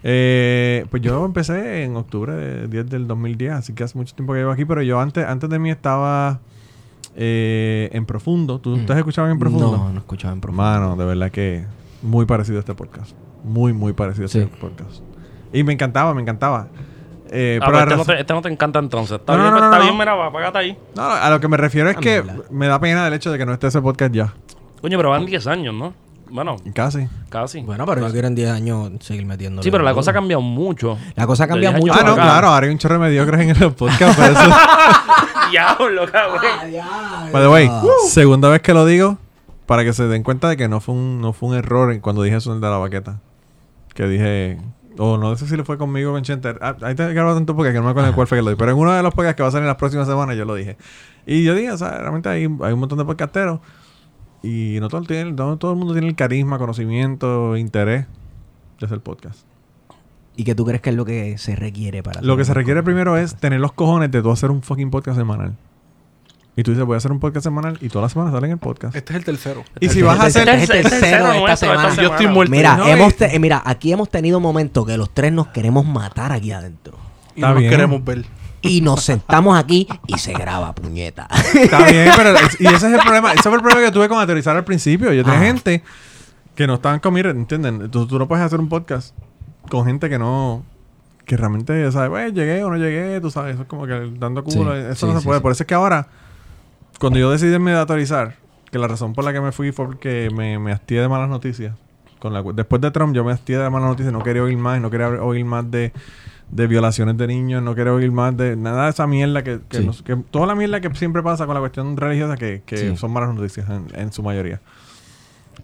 Eh, 0.02 0.84
pues 0.90 1.02
yo 1.02 1.24
empecé 1.24 1.84
en 1.84 1.96
octubre 1.96 2.32
de 2.34 2.68
10 2.68 2.90
del 2.90 3.06
2010, 3.06 3.52
así 3.52 3.72
que 3.72 3.84
hace 3.84 3.96
mucho 3.96 4.14
tiempo 4.14 4.32
que 4.34 4.40
llevo 4.40 4.50
aquí, 4.50 4.64
pero 4.64 4.82
yo 4.82 5.00
antes, 5.00 5.24
antes 5.26 5.48
de 5.48 5.58
mí 5.58 5.70
estaba 5.70 6.40
eh, 7.16 7.90
en 7.92 8.06
Profundo. 8.06 8.58
¿Tú, 8.58 8.76
Mm. 8.76 8.86
has 8.90 8.98
escuchado 8.98 9.28
en 9.30 9.38
Profundo? 9.38 9.76
No, 9.76 9.92
no 9.92 9.98
escuchaba 9.98 10.32
en 10.34 10.40
profundo. 10.40 10.62
Mano, 10.62 10.96
de 10.96 11.04
verdad 11.04 11.30
que 11.30 11.64
muy 12.02 12.26
parecido 12.26 12.58
a 12.58 12.60
este 12.60 12.74
podcast. 12.74 13.12
Muy, 13.44 13.72
muy 13.72 13.92
parecido 13.92 14.24
a 14.24 14.26
este 14.26 14.46
podcast. 14.46 15.02
Y 15.52 15.62
me 15.64 15.72
encantaba, 15.72 16.14
me 16.14 16.22
encantaba. 16.22 16.68
Eh, 17.30 17.58
Ah, 17.62 17.66
pero 17.66 17.78
este, 17.78 17.90
no 17.90 17.96
razón- 17.96 18.06
te, 18.14 18.20
este 18.20 18.32
no 18.34 18.42
te 18.42 18.48
encanta 18.48 18.78
entonces. 18.78 19.18
Está 19.18 19.36
No, 19.36 19.42
bien, 19.42 19.54
no, 19.54 19.58
no, 19.60 19.64
está 19.66 19.76
no, 19.78 19.82
bien, 19.84 19.94
no. 19.94 19.98
mira, 19.98 20.14
va, 20.14 20.26
apágate 20.26 20.58
ahí. 20.58 20.78
No, 20.96 21.08
no, 21.08 21.14
a 21.14 21.30
lo 21.30 21.40
que 21.40 21.48
me 21.48 21.56
refiero 21.56 21.88
es 21.90 21.96
Ah, 21.96 22.00
que 22.00 22.22
me 22.50 22.66
da 22.66 22.78
pena 22.80 23.06
el 23.08 23.14
hecho 23.14 23.30
de 23.32 23.38
que 23.38 23.46
no 23.46 23.52
esté 23.52 23.68
ese 23.68 23.80
podcast 23.80 24.12
ya. 24.12 24.34
Coño, 24.80 24.96
pero 24.98 25.10
van 25.10 25.24
10 25.26 25.46
años, 25.46 25.74
¿no? 25.74 25.94
Bueno, 26.34 26.56
Casi. 26.74 27.06
casi. 27.28 27.60
Bueno, 27.60 27.86
pero 27.86 28.00
yo 28.04 28.12
quiero 28.12 28.26
en 28.26 28.34
10 28.34 28.50
años 28.50 28.90
seguir 28.98 29.24
metiendo. 29.24 29.62
sí, 29.62 29.70
pero 29.70 29.84
la 29.84 29.94
cosa 29.94 30.10
ha 30.10 30.14
cambiado 30.14 30.42
mucho. 30.42 30.98
La 31.14 31.28
cosa 31.28 31.46
cambia 31.46 31.70
De 31.70 31.76
10 31.76 31.86
mucho. 31.86 31.94
Ah, 32.00 32.02
no, 32.04 32.12
acá. 32.14 32.22
claro. 32.22 32.48
Ahora 32.48 32.66
hay 32.66 32.72
un 32.72 32.78
chorro 32.78 32.94
de 32.94 33.00
mediocres 33.02 33.40
en 33.40 33.50
el 33.62 33.72
podcast. 33.72 34.18
Pero 34.18 34.32
eso... 34.32 34.56
Diablo, 35.52 36.10
cabrón. 36.10 36.42
By 37.32 37.40
the 37.42 37.48
way, 37.48 37.70
segunda 38.08 38.48
vez 38.48 38.62
que 38.62 38.74
lo 38.74 38.84
digo 38.84 39.16
para 39.66 39.84
que 39.84 39.92
se 39.92 40.08
den 40.08 40.24
cuenta 40.24 40.48
de 40.48 40.56
que 40.56 40.66
no 40.68 40.80
fue 40.80 40.96
un, 40.96 41.20
no 41.20 41.32
fue 41.32 41.50
un 41.50 41.54
error 41.54 41.92
en- 41.92 42.00
cuando 42.00 42.22
dije 42.24 42.36
eso 42.36 42.52
de 42.52 42.60
la 42.68 42.78
baqueta. 42.78 43.20
Que 43.94 44.08
dije... 44.08 44.58
O 44.98 45.16
no 45.18 45.36
sé 45.36 45.46
si 45.46 45.56
le 45.56 45.62
fue 45.62 45.78
conmigo 45.78 46.10
o 46.10 46.14
con 46.14 46.22
Chente. 46.24 46.52
Ah, 46.60 46.74
ahí 46.82 46.96
te 46.96 47.12
grabado 47.14 47.36
tanto 47.36 47.54
porque 47.54 47.70
que 47.72 47.78
no 47.78 47.84
me 47.84 47.90
acuerdo 47.90 48.08
en 48.08 48.14
cuál 48.16 48.26
fue 48.26 48.38
que 48.38 48.42
lo 48.42 48.50
dije. 48.50 48.58
Pero 48.58 48.72
en 48.72 48.78
uno 48.78 48.92
de 48.92 49.02
los 49.04 49.14
podcasts 49.14 49.36
que 49.36 49.42
va 49.44 49.50
a 49.50 49.52
salir 49.52 49.66
las 49.68 49.76
próximas 49.76 50.08
semanas 50.08 50.36
yo 50.36 50.44
lo 50.44 50.56
dije. 50.56 50.76
Y 51.26 51.44
yo 51.44 51.54
dije, 51.54 51.70
o 51.70 51.78
sea, 51.78 51.90
realmente 51.98 52.28
hay, 52.28 52.42
hay 52.42 52.72
un 52.72 52.78
montón 52.80 52.98
de 52.98 53.04
podcasteros. 53.04 53.60
Y 54.44 54.78
no 54.80 54.88
todo, 54.88 55.02
tiene, 55.02 55.32
no 55.32 55.56
todo 55.56 55.72
el 55.72 55.78
mundo 55.78 55.94
tiene 55.94 56.08
el 56.08 56.14
carisma, 56.16 56.58
conocimiento, 56.58 57.56
interés 57.56 58.06
de 58.78 58.86
hacer 58.86 59.00
podcast. 59.00 59.40
¿Y 60.36 60.44
qué 60.44 60.54
tú 60.54 60.64
crees 60.66 60.82
que 60.82 60.90
es 60.90 60.96
lo 60.96 61.04
que 61.04 61.38
se 61.38 61.54
requiere 61.56 62.02
para 62.02 62.20
Lo 62.20 62.36
que 62.36 62.44
se 62.44 62.52
requiere 62.52 62.80
podcast? 62.80 62.84
primero 62.86 63.16
es 63.16 63.36
tener 63.36 63.60
los 63.60 63.72
cojones 63.72 64.10
de 64.10 64.20
tú 64.20 64.30
hacer 64.30 64.50
un 64.50 64.62
fucking 64.62 64.90
podcast 64.90 65.16
semanal. 65.16 65.54
Y 66.56 66.62
tú 66.62 66.72
dices, 66.72 66.84
voy 66.86 66.94
a 66.94 66.98
hacer 66.98 67.10
un 67.10 67.18
podcast 67.20 67.44
semanal 67.44 67.78
y 67.80 67.88
todas 67.88 68.04
las 68.04 68.12
semanas 68.12 68.32
salen 68.34 68.50
el 68.52 68.58
podcast. 68.58 68.94
Este 68.94 69.12
es 69.12 69.16
el 69.18 69.24
tercero. 69.24 69.64
Y 69.80 69.88
si 69.88 70.02
vas 70.02 70.20
a 70.20 70.26
Este- 70.28 70.40
hacer... 70.42 70.60
este 70.60 70.62
es 70.62 70.70
el 70.70 70.76
Este 70.86 70.88
es 70.88 70.92
el 70.94 71.00
tercero 71.00 71.30
de 71.32 71.38
esta 71.38 71.56
semana. 71.56 71.94
Yo 71.96 72.10
estoy 72.10 72.26
muerto. 72.28 72.50
Mira, 72.52 72.76
No, 72.76 72.86
hemos 72.86 73.16
te- 73.16 73.38
mira, 73.40 73.62
aquí 73.64 73.92
hemos 73.92 74.08
tenido 74.10 74.38
momentos 74.40 74.86
que 74.86 74.96
los 74.96 75.10
tres 75.12 75.32
nos 75.32 75.48
queremos 75.48 75.84
matar 75.86 76.30
aquí 76.32 76.52
adentro. 76.52 76.96
Y 77.34 77.40
Está 77.40 77.48
no 77.48 77.54
nos 77.60 77.62
queremos 77.70 78.04
ver. 78.04 78.24
Y 78.64 78.80
nos 78.80 79.02
sentamos 79.02 79.56
aquí 79.58 79.86
y 80.06 80.18
se 80.18 80.32
graba, 80.32 80.74
puñeta. 80.74 81.28
Está 81.54 81.84
bien, 81.90 82.10
pero... 82.16 82.30
es- 82.36 82.60
y 82.60 82.66
ese 82.66 82.76
es 82.88 82.92
el 82.94 83.00
problema. 83.00 83.32
Ese 83.32 83.42
fue 83.42 83.54
el 83.56 83.62
problema 83.62 83.86
que 83.86 83.92
tuve 83.92 84.08
con 84.08 84.18
aterrizar 84.20 84.56
al 84.56 84.64
principio. 84.64 85.12
Yo 85.12 85.22
tenía 85.24 85.40
Ah. 85.40 85.44
gente 85.44 85.82
que 86.54 86.66
no 86.66 86.74
estaban 86.74 87.00
conmigo, 87.00 87.28
¿entienden? 87.30 87.90
Tú, 87.90 88.06
tú 88.06 88.18
no 88.18 88.26
puedes 88.28 88.44
hacer 88.44 88.60
un 88.60 88.68
podcast 88.68 89.14
con 89.70 89.84
gente 89.86 90.08
que 90.08 90.18
no... 90.18 90.64
Que 91.26 91.36
realmente, 91.36 91.90
¿sabes? 91.90 92.10
Pues, 92.10 92.34
llegué 92.34 92.62
o 92.64 92.70
no 92.70 92.76
llegué, 92.76 93.20
tú 93.20 93.30
sabes. 93.30 93.54
Eso 93.54 93.62
es 93.62 93.68
como 93.68 93.86
que 93.86 94.12
dando 94.18 94.44
culo. 94.44 94.72
Sí, 94.74 94.78
eso 94.90 95.06
sí, 95.06 95.12
no 95.12 95.20
se 95.20 95.24
puede. 95.24 95.38
sí. 95.38 95.42
Por 95.42 95.52
eso 95.52 95.62
es 95.62 95.66
que 95.66 95.74
ahora... 95.74 96.06
Cuando 97.00 97.18
yo 97.18 97.30
decidí 97.30 97.52
irme 97.52 97.72
de 97.72 97.78
autorizar, 97.78 98.36
que 98.70 98.78
la 98.78 98.86
razón 98.86 99.14
por 99.14 99.24
la 99.24 99.32
que 99.32 99.40
me 99.40 99.50
fui 99.52 99.72
fue 99.72 99.86
porque 99.86 100.30
me, 100.34 100.58
me 100.58 100.70
hastié 100.72 101.00
de 101.00 101.08
malas 101.08 101.28
noticias. 101.28 101.74
Con 102.20 102.32
la, 102.32 102.42
después 102.54 102.80
de 102.80 102.90
Trump 102.92 103.14
yo 103.14 103.24
me 103.24 103.32
hastié 103.32 103.58
de 103.58 103.68
malas 103.68 103.88
noticias, 103.88 104.12
no 104.12 104.22
quería 104.22 104.42
oír 104.44 104.56
más, 104.56 104.80
no 104.80 104.90
quería 104.90 105.08
oír 105.08 105.44
más 105.44 105.68
de, 105.70 105.92
de 106.54 106.66
violaciones 106.68 107.16
de 107.18 107.26
niños, 107.26 107.62
no 107.62 107.74
quería 107.74 107.92
oír 107.92 108.12
más 108.12 108.36
de 108.36 108.54
nada 108.56 108.84
de 108.84 108.90
esa 108.90 109.06
mierda 109.06 109.42
que, 109.42 109.60
que, 109.68 109.78
Sí. 109.78 109.84
nos- 109.86 110.02
que- 110.02 110.16
toda 110.30 110.46
la 110.46 110.54
mierda 110.54 110.80
que 110.80 110.94
siempre 110.94 111.22
pasa 111.22 111.46
con 111.46 111.54
la 111.54 111.60
cuestión 111.60 111.96
religiosa 111.96 112.36
que, 112.36 112.62
que 112.64 112.76
Sí. 112.76 112.96
son 112.96 113.12
malas 113.12 113.34
noticias 113.34 113.68
en, 113.68 113.86
en 113.94 114.12
su 114.12 114.22
mayoría. 114.22 114.60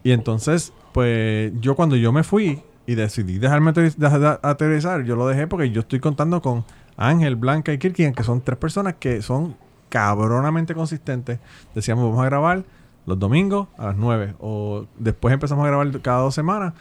Y 0.03 0.11
entonces, 0.13 0.73
pues 0.93 1.53
yo 1.61 1.77
cuando 1.77 1.95
yo 1.97 2.13
me 2.13 2.23
fui 2.25 2.61
y 2.87 2.95
decidí 2.97 3.39
dejarme 3.39 3.73
aterri- 3.73 3.95
dejar 3.97 4.21
de 4.21 4.39
aterrizar, 4.43 5.05
yo 5.05 5.15
lo 5.15 5.29
dejé 5.29 5.47
porque 5.47 5.71
yo 5.71 5.81
estoy 5.83 6.01
contando 6.01 6.43
con 6.43 6.65
Ángel, 6.97 7.37
Blanca 7.37 7.73
y 7.73 7.79
Kirkian, 7.79 8.13
que 8.13 8.25
son 8.25 8.41
tres 8.41 8.59
personas 8.59 8.95
que 8.99 9.23
son 9.23 9.55
cabronamente 9.91 10.75
consistentes. 10.75 11.39
Decíamos, 11.75 12.05
vamos 12.05 12.21
a 12.21 12.25
grabar 12.27 12.65
los 13.07 13.19
domingos 13.19 13.69
a 13.79 13.87
las 13.87 13.97
9. 13.97 14.35
O 14.41 14.87
después 14.99 15.33
empezamos 15.33 15.65
a 15.65 15.69
grabar 15.69 16.01
cada 16.01 16.19
dos 16.23 16.35
semanas. 16.35 16.75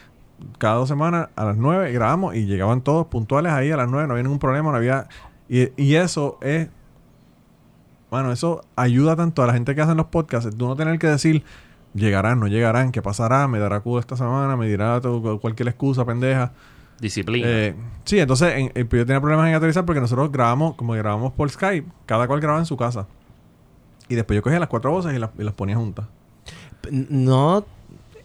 Cada 0.57 0.75
dos 0.75 0.87
semanas 0.89 1.29
a 1.35 1.45
las 1.45 1.57
9 1.57 1.91
grabamos 1.91 2.35
y 2.35 2.45
llegaban 2.45 2.81
todos 2.81 3.07
puntuales 3.07 3.51
ahí 3.51 3.71
a 3.71 3.77
las 3.77 3.89
9. 3.89 4.07
No 4.07 4.13
había 4.13 4.23
ningún 4.23 4.39
problema, 4.39 4.71
no 4.71 4.77
había... 4.77 5.07
Y, 5.47 5.69
y 5.81 5.95
eso 5.95 6.37
es... 6.41 6.69
Bueno, 8.11 8.31
eso 8.31 8.61
ayuda 8.75 9.15
tanto 9.15 9.43
a 9.43 9.47
la 9.47 9.53
gente 9.53 9.75
que 9.75 9.81
hacen 9.81 9.97
los 9.97 10.07
podcasts. 10.07 10.55
Tú 10.57 10.67
no 10.67 10.75
tener 10.75 10.97
que 10.97 11.07
decir, 11.07 11.43
llegarán, 11.93 12.39
no 12.39 12.47
llegarán, 12.47 12.91
qué 12.91 13.01
pasará, 13.01 13.47
me 13.47 13.59
dará 13.59 13.81
culo 13.81 13.99
esta 13.99 14.15
semana, 14.17 14.55
me 14.57 14.67
dirá 14.67 14.99
todo- 14.99 15.39
cualquier 15.39 15.67
excusa 15.69 16.05
pendeja. 16.05 16.51
Disciplina. 16.99 17.47
Eh, 17.47 17.75
sí, 18.05 18.19
entonces 18.19 18.53
en- 18.55 18.71
yo 18.89 19.05
tenía 19.05 19.21
problemas 19.21 19.47
en 19.47 19.55
aterrizar 19.55 19.85
porque 19.85 20.01
nosotros 20.01 20.31
grabamos, 20.31 20.75
como 20.75 20.93
grabamos 20.93 21.33
por 21.33 21.49
Skype, 21.49 21.87
cada 22.05 22.27
cual 22.27 22.39
grababa 22.39 22.59
en 22.59 22.65
su 22.65 22.75
casa. 22.77 23.05
Y 24.07 24.15
después 24.15 24.35
yo 24.35 24.41
cogía 24.41 24.59
las 24.59 24.69
cuatro 24.69 24.91
voces 24.91 25.13
y 25.13 25.19
las, 25.19 25.29
y 25.37 25.43
las 25.43 25.53
ponía 25.53 25.75
juntas. 25.75 26.05
No, 26.91 27.63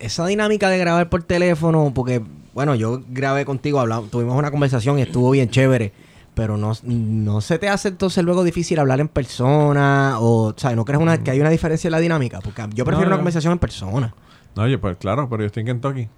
esa 0.04 0.26
dinámica 0.26 0.68
de 0.68 0.78
grabar 0.78 1.08
por 1.08 1.22
teléfono, 1.22 1.92
porque, 1.94 2.22
bueno, 2.52 2.74
yo 2.74 3.02
grabé 3.08 3.44
contigo, 3.44 3.80
hablamos, 3.80 4.10
tuvimos 4.10 4.36
una 4.36 4.50
conversación 4.50 4.98
y 4.98 5.02
estuvo 5.02 5.30
bien 5.30 5.48
chévere, 5.50 5.92
pero 6.34 6.56
no, 6.56 6.72
no 6.82 7.40
se 7.40 7.58
te 7.58 7.68
hace 7.68 7.88
entonces 7.88 8.24
luego 8.24 8.44
difícil 8.44 8.78
hablar 8.78 9.00
en 9.00 9.08
persona, 9.08 10.16
o, 10.20 10.54
¿sabes? 10.56 10.76
¿No 10.76 10.84
crees 10.84 11.00
una, 11.00 11.22
que 11.22 11.30
hay 11.30 11.40
una 11.40 11.50
diferencia 11.50 11.88
en 11.88 11.92
la 11.92 12.00
dinámica? 12.00 12.40
Porque 12.40 12.62
yo 12.74 12.84
prefiero 12.84 13.08
No, 13.08 13.14
una 13.14 13.16
conversación 13.16 13.52
en 13.52 13.58
persona. 13.58 14.14
No, 14.56 14.62
oye, 14.62 14.78
pues 14.78 14.96
claro, 14.96 15.28
pero 15.28 15.42
yo 15.42 15.46
estoy 15.46 15.62
en 15.62 15.66
Kentucky. 15.66 16.08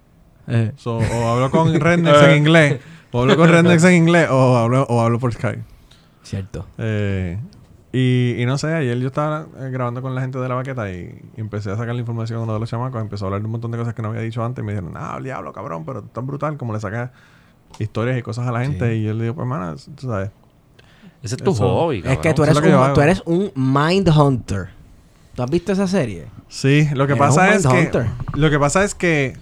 Eh. 0.47 0.71
So, 0.77 0.97
o 0.97 1.27
hablo 1.27 1.51
con 1.51 1.73
Rednex 1.79 2.21
en 2.23 2.37
inglés, 2.37 2.79
o 3.11 3.21
hablo 3.21 3.35
con 3.37 3.49
Rednex 3.51 3.83
en 3.83 3.95
inglés, 3.95 4.27
o 4.29 4.57
hablo, 4.57 4.83
o 4.89 5.01
hablo 5.01 5.19
por 5.19 5.33
Skype. 5.33 5.63
Cierto. 6.23 6.65
Eh, 6.77 7.37
y, 7.97 8.35
y 8.41 8.45
no 8.45 8.57
sé, 8.57 8.73
ayer 8.73 8.97
yo 8.99 9.07
estaba 9.07 9.47
eh, 9.59 9.69
grabando 9.71 10.01
con 10.01 10.13
la 10.13 10.21
gente 10.21 10.37
de 10.39 10.47
la 10.49 10.55
baqueta 10.55 10.91
y, 10.91 11.19
y 11.35 11.41
empecé 11.41 11.71
a 11.71 11.77
sacar 11.77 11.95
la 11.95 12.01
información 12.01 12.39
a 12.39 12.43
uno 12.43 12.53
de 12.53 12.59
los 12.59 12.69
chamacos. 12.69 13.01
Empezó 13.01 13.25
a 13.25 13.27
hablar 13.27 13.41
de 13.41 13.45
un 13.45 13.51
montón 13.51 13.71
de 13.71 13.77
cosas 13.77 13.93
que 13.93 14.01
no 14.01 14.09
había 14.09 14.21
dicho 14.21 14.43
antes. 14.43 14.61
Y 14.61 14.65
me 14.65 14.73
dijeron, 14.73 14.93
ah, 14.95 15.19
diablo, 15.21 15.53
cabrón, 15.53 15.85
pero 15.85 16.01
tú 16.01 16.07
tan 16.09 16.27
brutal 16.27 16.57
como 16.57 16.73
le 16.73 16.79
sacas 16.79 17.11
historias 17.79 18.17
y 18.17 18.21
cosas 18.21 18.47
a 18.47 18.51
la 18.51 18.61
gente. 18.61 18.95
Y 18.95 19.03
yo 19.03 19.13
le 19.13 19.23
digo, 19.23 19.35
pues, 19.35 19.45
hermana, 19.45 19.75
tú 19.95 20.07
sabes. 20.07 20.29
Ese 21.23 21.35
es 21.35 21.43
tu 21.43 21.51
eso- 21.51 21.67
hobby, 21.67 22.03
Es 22.05 22.19
que 22.19 22.33
tú 22.33 22.43
eres, 22.43 22.55
es 22.55 22.61
que 22.61 22.75
un, 22.75 22.93
tú 22.93 23.01
eres 23.01 23.23
un 23.25 23.51
mind 23.55 24.09
hunter. 24.09 24.69
¿Tú 25.35 25.43
has 25.43 25.49
visto 25.49 25.71
esa 25.71 25.87
serie? 25.87 26.25
Sí, 26.47 26.87
lo 26.93 27.07
que 27.07 27.13
Eres 27.13 27.19
pasa 27.19 27.53
es 27.53 27.65
que... 27.67 28.05
Lo 28.35 28.49
que 28.49 28.59
pasa 28.59 28.83
es 28.83 28.95
que 28.95 29.35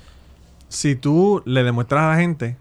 si 0.70 0.96
tú 0.96 1.42
le 1.46 1.64
demuestras 1.64 2.04
a 2.04 2.10
la 2.10 2.16
gente 2.18 2.58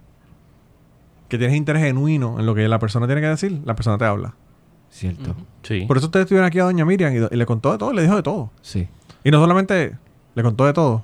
que 1.28 1.38
tienes 1.38 1.56
interés 1.56 1.82
genuino 1.82 2.38
en 2.38 2.46
lo 2.46 2.54
que 2.54 2.66
la 2.68 2.78
persona 2.78 3.06
tiene 3.06 3.20
que 3.20 3.28
decir, 3.28 3.60
la 3.64 3.74
persona 3.74 3.98
te 3.98 4.04
habla. 4.04 4.34
Cierto. 4.94 5.34
Sí. 5.64 5.86
Por 5.88 5.96
eso 5.96 6.06
ustedes 6.06 6.24
estuvieron 6.24 6.46
aquí 6.46 6.60
a 6.60 6.64
Doña 6.64 6.84
Miriam 6.84 7.12
y, 7.12 7.34
y 7.34 7.36
le 7.36 7.46
contó 7.46 7.72
de 7.72 7.78
todo, 7.78 7.92
le 7.92 8.02
dijo 8.02 8.14
de 8.14 8.22
todo. 8.22 8.50
Sí. 8.62 8.86
Y 9.24 9.30
no 9.32 9.40
solamente 9.40 9.96
le 10.36 10.42
contó 10.44 10.66
de 10.66 10.72
todo. 10.72 11.02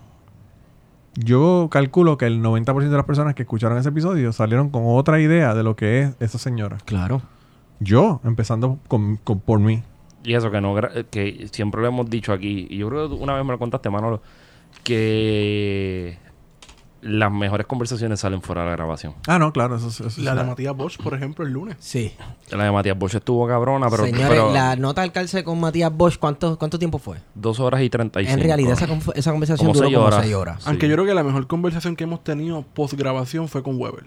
Yo 1.16 1.66
calculo 1.72 2.16
que 2.16 2.26
el 2.26 2.40
90% 2.40 2.88
de 2.88 2.96
las 2.96 3.04
personas 3.04 3.34
que 3.34 3.42
escucharon 3.42 3.76
ese 3.78 3.88
episodio 3.88 4.32
salieron 4.32 4.70
con 4.70 4.84
otra 4.86 5.20
idea 5.20 5.54
de 5.56 5.64
lo 5.64 5.74
que 5.74 6.02
es 6.02 6.10
esa 6.20 6.38
señora. 6.38 6.78
Claro. 6.84 7.20
Yo, 7.80 8.20
empezando 8.22 8.78
con, 8.86 9.16
con- 9.16 9.40
por 9.40 9.58
mí. 9.58 9.82
Y 10.22 10.34
eso 10.34 10.52
que 10.52 10.60
no 10.60 10.72
gra- 10.76 11.06
que 11.10 11.48
siempre 11.50 11.80
lo 11.80 11.88
hemos 11.88 12.08
dicho 12.08 12.32
aquí. 12.32 12.68
Y 12.70 12.76
yo 12.78 12.88
creo 12.90 13.08
que 13.08 13.16
una 13.16 13.34
vez 13.34 13.44
me 13.44 13.50
lo 13.52 13.58
contaste, 13.58 13.90
Manolo. 13.90 14.22
Que 14.84 16.16
las 17.02 17.32
mejores 17.32 17.66
conversaciones 17.66 18.20
salen 18.20 18.42
fuera 18.42 18.62
de 18.62 18.68
la 18.70 18.76
grabación. 18.76 19.14
Ah, 19.26 19.38
no, 19.38 19.52
claro, 19.52 19.76
eso, 19.76 19.88
eso- 19.88 20.06
eso 20.08 20.20
La 20.20 20.34
de 20.34 20.42
sí. 20.42 20.46
Matías 20.46 20.76
Bosch, 20.76 20.98
por 21.02 21.14
ejemplo, 21.14 21.44
el 21.46 21.52
lunes. 21.52 21.76
Sí. 21.80 22.12
La 22.50 22.64
de 22.64 22.70
Matías 22.72 22.98
Bosch 22.98 23.14
estuvo 23.14 23.46
cabrona, 23.48 23.88
pero, 23.88 24.04
Señores, 24.04 24.28
pero 24.28 24.52
la 24.52 24.76
nota 24.76 25.02
al 25.02 25.10
calce 25.12 25.42
con 25.42 25.58
Matías 25.60 25.92
Bosch, 25.92 26.18
¿cuánto, 26.18 26.58
cuánto 26.58 26.78
tiempo 26.78 26.98
fue? 26.98 27.18
dos 27.34 27.58
horas 27.60 27.80
y 27.82 27.88
treinta 27.90 28.20
y 28.20 28.26
En 28.26 28.40
realidad, 28.40 28.72
esa, 28.72 28.86
esa 29.14 29.30
conversación 29.30 29.66
Como 29.66 29.72
duró 29.74 29.86
seis 29.86 29.96
como 29.96 30.06
horas. 30.08 30.20
seis 30.22 30.34
horas. 30.34 30.56
Sí. 30.62 30.68
Aunque 30.68 30.88
yo 30.88 30.94
creo 30.94 31.06
que 31.06 31.14
la 31.14 31.22
mejor 31.24 31.46
conversación 31.46 31.96
que 31.96 32.04
hemos 32.04 32.22
tenido 32.22 32.62
post 32.74 32.94
grabación 32.94 33.48
fue 33.48 33.62
con 33.62 33.80
Weber. 33.80 34.06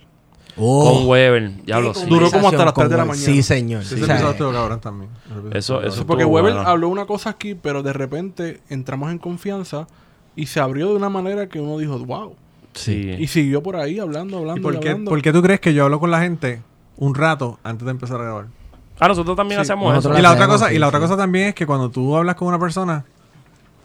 Oh, 0.55 0.93
Con 0.99 1.07
Weber, 1.07 1.63
diablo, 1.65 1.93
qué 1.93 1.99
sí. 2.01 2.05
Duró 2.07 2.29
como 2.29 2.47
hasta 2.49 2.63
las 2.63 2.73
conversación 2.73 2.75
tres 2.75 2.89
de 2.91 2.97
la 2.97 3.05
mañana. 3.05 3.25
Sí, 3.25 3.41
señor. 3.41 3.83
Sí, 3.85 3.95
estuvo 3.99 4.51
cabrón 4.51 4.79
también. 4.79 5.09
Eso- 5.51 5.81
eso. 5.81 6.05
Porque 6.05 6.25
Weber 6.25 6.53
bueno. 6.53 6.69
habló 6.69 6.89
una 6.89 7.07
cosa 7.07 7.31
aquí, 7.31 7.55
pero 7.55 7.81
de 7.81 7.91
repente 7.91 8.61
entramos 8.69 9.09
en 9.11 9.17
confianza 9.17 9.87
y 10.35 10.45
se 10.45 10.59
abrió 10.59 10.89
de 10.89 10.95
una 10.95 11.09
manera 11.09 11.49
que 11.49 11.59
uno 11.59 11.79
dijo, 11.79 11.97
wow. 11.97 12.35
Sí. 12.73 13.15
Y 13.19 13.27
siguió 13.27 13.61
por 13.63 13.75
ahí 13.75 13.99
hablando, 13.99 14.37
¿Y 14.37 14.39
hablando. 14.41 14.61
por 14.61 14.75
y 14.75 14.79
qué, 14.79 14.89
hablando. 14.89 15.09
por 15.09 15.21
qué 15.21 15.31
tú 15.33 15.41
crees 15.41 15.59
que 15.59 15.73
yo 15.73 15.85
hablo 15.85 15.99
con 15.99 16.11
la 16.11 16.19
gente 16.21 16.61
un 16.97 17.13
rato 17.15 17.59
antes 17.63 17.85
de 17.85 17.91
empezar 17.91 18.19
a 18.19 18.23
grabar? 18.23 18.45
Ah, 18.99 19.07
nosotros 19.07 19.35
también 19.35 19.59
Sí, 19.59 19.61
hacemos 19.63 19.93
nosotros 19.93 20.13
eso. 20.13 20.19
Y 20.19 20.23
la 20.23 20.31
otra 20.33 20.47
cosa, 20.47 20.69
sí, 20.69 20.75
y 20.75 20.79
la 20.79 20.87
otra 20.87 20.99
sí. 20.99 21.03
cosa 21.05 21.17
también 21.17 21.49
es 21.49 21.55
que 21.55 21.65
cuando 21.65 21.89
tú 21.89 22.15
hablas 22.15 22.35
con 22.35 22.47
una 22.47 22.59
persona, 22.59 23.05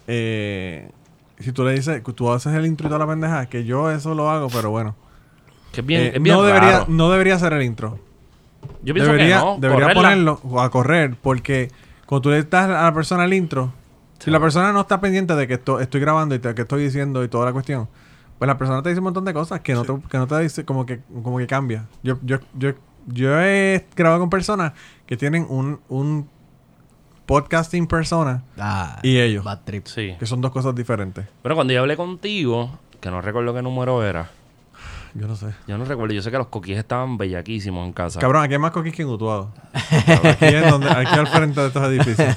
eh, 0.07 0.91
si 1.39 1.53
tú 1.53 1.65
le 1.65 1.73
dices, 1.73 2.03
tú 2.15 2.31
haces 2.33 2.55
el 2.55 2.67
intro 2.67 2.87
y 2.87 2.91
toda 2.91 2.99
la 2.99 3.07
pendeja, 3.07 3.47
que 3.47 3.65
yo 3.65 3.91
eso 3.91 4.15
lo 4.15 4.31
hago, 4.31 4.49
pero 4.49 4.71
bueno. 4.71 4.95
Que 5.73 5.83
bien, 5.83 6.03
Eh, 6.03 6.13
es 6.17 6.23
bien 6.23 6.37
no, 6.37 6.43
debería, 6.43 6.85
no 6.89 7.11
debería 7.11 7.39
ser 7.39 7.53
el 7.53 7.63
intro. 7.63 7.99
Yo 8.83 8.95
pienso 8.95 9.13
Debería, 9.13 9.39
que 9.39 9.45
no. 9.45 9.57
debería 9.61 9.85
correrla. 9.87 10.03
ponerlo 10.03 10.41
o 10.45 10.61
a 10.61 10.71
correr, 10.71 11.17
porque 11.21 11.71
cuando 12.07 12.23
tú 12.23 12.31
le 12.31 12.43
das 12.43 12.69
a 12.71 12.83
la 12.85 12.95
persona 12.95 13.25
el 13.25 13.33
intro, 13.35 13.73
si 14.19 14.31
la 14.31 14.41
persona 14.41 14.73
no 14.73 14.81
está 14.81 15.01
pendiente 15.01 15.35
de 15.37 15.47
que 15.47 15.55
esto, 15.55 15.79
estoy 15.81 16.01
grabando 16.01 16.35
y 16.35 16.39
te- 16.41 16.55
que 16.55 16.63
estoy 16.63 16.83
diciendo 16.83 17.23
y 17.23 17.29
toda 17.29 17.45
la 17.47 17.53
cuestión, 17.53 17.89
pues 18.39 18.47
la 18.47 18.57
persona 18.57 18.83
te 18.83 18.91
dice 18.91 19.01
un 19.01 19.05
montón 19.05 19.25
de 19.25 19.35
cosas 19.35 19.61
que 19.61 19.75
no 19.75 19.85
te, 19.85 19.95
que 20.09 20.19
no 20.19 20.27
te 20.27 20.39
dice 20.39 20.65
como 20.65 20.87
que, 20.87 21.01
como 21.23 21.39
que 21.39 21.47
cambia. 21.47 21.87
Yo, 22.03 22.19
yo, 22.23 22.39
yo, 22.55 22.73
yo 23.07 23.41
he 23.41 23.87
grabado 23.97 24.21
con 24.21 24.31
personas 24.31 24.73
que 25.07 25.17
tienen 25.17 25.47
un, 25.49 25.81
un 25.89 26.29
podcasting 27.27 27.87
persona 27.87 28.43
ah, 28.59 29.01
y 29.03 29.19
ellos, 29.19 29.45
bad 29.45 29.61
trip. 29.65 29.87
Sí. 29.87 30.17
que 30.19 30.27
son 30.27 30.41
dos 30.41 30.53
cosas 30.53 30.75
diferentes. 30.75 31.27
Pero 31.43 31.55
cuando 31.55 31.73
yo 31.73 31.81
hablé 31.81 31.97
contigo, 31.97 32.79
que 33.01 33.11
no 33.11 33.21
recuerdo 33.21 33.53
qué 33.55 33.63
número 33.63 34.03
era. 34.03 34.31
Yo 35.19 35.27
no 35.27 35.35
sé. 35.35 35.47
Yo 35.67 35.77
no 35.77 35.85
recuerdo. 35.85 36.15
Yo 36.15 36.23
sé 36.23 36.31
que 36.31 36.39
los 36.39 36.47
coquíes 36.47 36.79
estaban 36.79 37.19
bellaquísimos 37.19 37.85
en 37.87 37.93
casa. 37.93 38.21
Cabrón, 38.21 38.45
aquí 38.45 38.55
hay 38.55 38.61
más 38.61 38.71
coquis 38.71 38.95
que 38.95 39.03
en 39.03 39.09
Utuado. 39.09 39.53
aquí 39.73 40.45
es 40.47 40.71
donde, 40.71 40.89
aquí 40.89 41.19
al 41.19 41.27
frente 41.27 41.61
de 41.61 41.67
estos 41.67 41.83
edificios. 41.89 42.37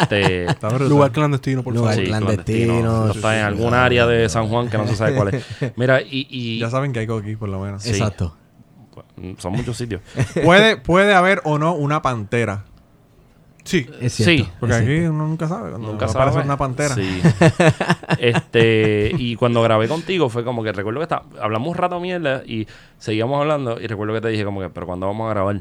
Este. 0.00 0.46
Lugar 0.88 1.12
clandestino, 1.12 1.62
por 1.62 1.74
Lugar 1.74 1.94
favor. 1.94 2.04
sí, 2.04 2.10
clandestino, 2.10 2.74
clandestino. 2.74 3.06
No 3.06 3.12
sí, 3.12 3.18
está 3.18 3.30
sí, 3.30 3.36
en 3.36 3.40
sí. 3.40 3.46
algún 3.46 3.74
área 3.74 4.06
de 4.06 4.28
San 4.28 4.48
Juan 4.48 4.68
que 4.68 4.76
no 4.76 4.86
se 4.86 4.96
sabe 4.96 5.14
cuál 5.14 5.34
es. 5.34 5.44
Mira, 5.76 6.02
y, 6.02 6.26
y 6.28 6.58
Ya 6.58 6.68
saben 6.68 6.92
que 6.92 6.98
hay 6.98 7.06
coquis, 7.06 7.38
por 7.38 7.48
lo 7.48 7.58
menos. 7.60 7.82
Sí. 7.82 7.90
Exacto. 7.90 8.36
son 9.38 9.52
muchos 9.52 9.76
sitios. 9.78 10.02
Puede, 10.44 10.76
puede 10.76 11.14
haber 11.14 11.40
o 11.44 11.58
no 11.58 11.72
una 11.74 12.02
pantera. 12.02 12.64
Sí. 13.70 13.86
Es 14.00 14.14
cierto. 14.14 14.44
Sí. 14.44 14.50
Porque 14.58 14.74
es 14.74 14.80
aquí 14.80 14.90
cierto. 14.90 15.12
uno 15.14 15.26
nunca 15.28 15.46
sabe. 15.48 15.70
Cuando 15.70 15.88
Nunca 15.92 16.06
aparece 16.06 16.32
sabes. 16.32 16.44
una 16.44 16.56
pantera. 16.56 16.94
Sí. 16.94 17.20
este, 18.18 19.12
y 19.16 19.36
cuando 19.36 19.62
grabé 19.62 19.88
contigo 19.88 20.28
fue 20.28 20.44
como 20.44 20.62
que 20.62 20.72
recuerdo 20.72 21.00
que 21.00 21.04
está, 21.04 21.22
hablamos 21.40 21.68
un 21.68 21.74
rato 21.76 22.00
mierda 22.00 22.42
y 22.44 22.66
seguíamos 22.98 23.40
hablando 23.40 23.80
y 23.80 23.86
recuerdo 23.86 24.14
que 24.14 24.20
te 24.20 24.28
dije 24.28 24.44
como 24.44 24.60
que, 24.60 24.70
pero 24.70 24.86
¿cuándo 24.86 25.06
vamos 25.06 25.26
a 25.26 25.34
grabar? 25.34 25.60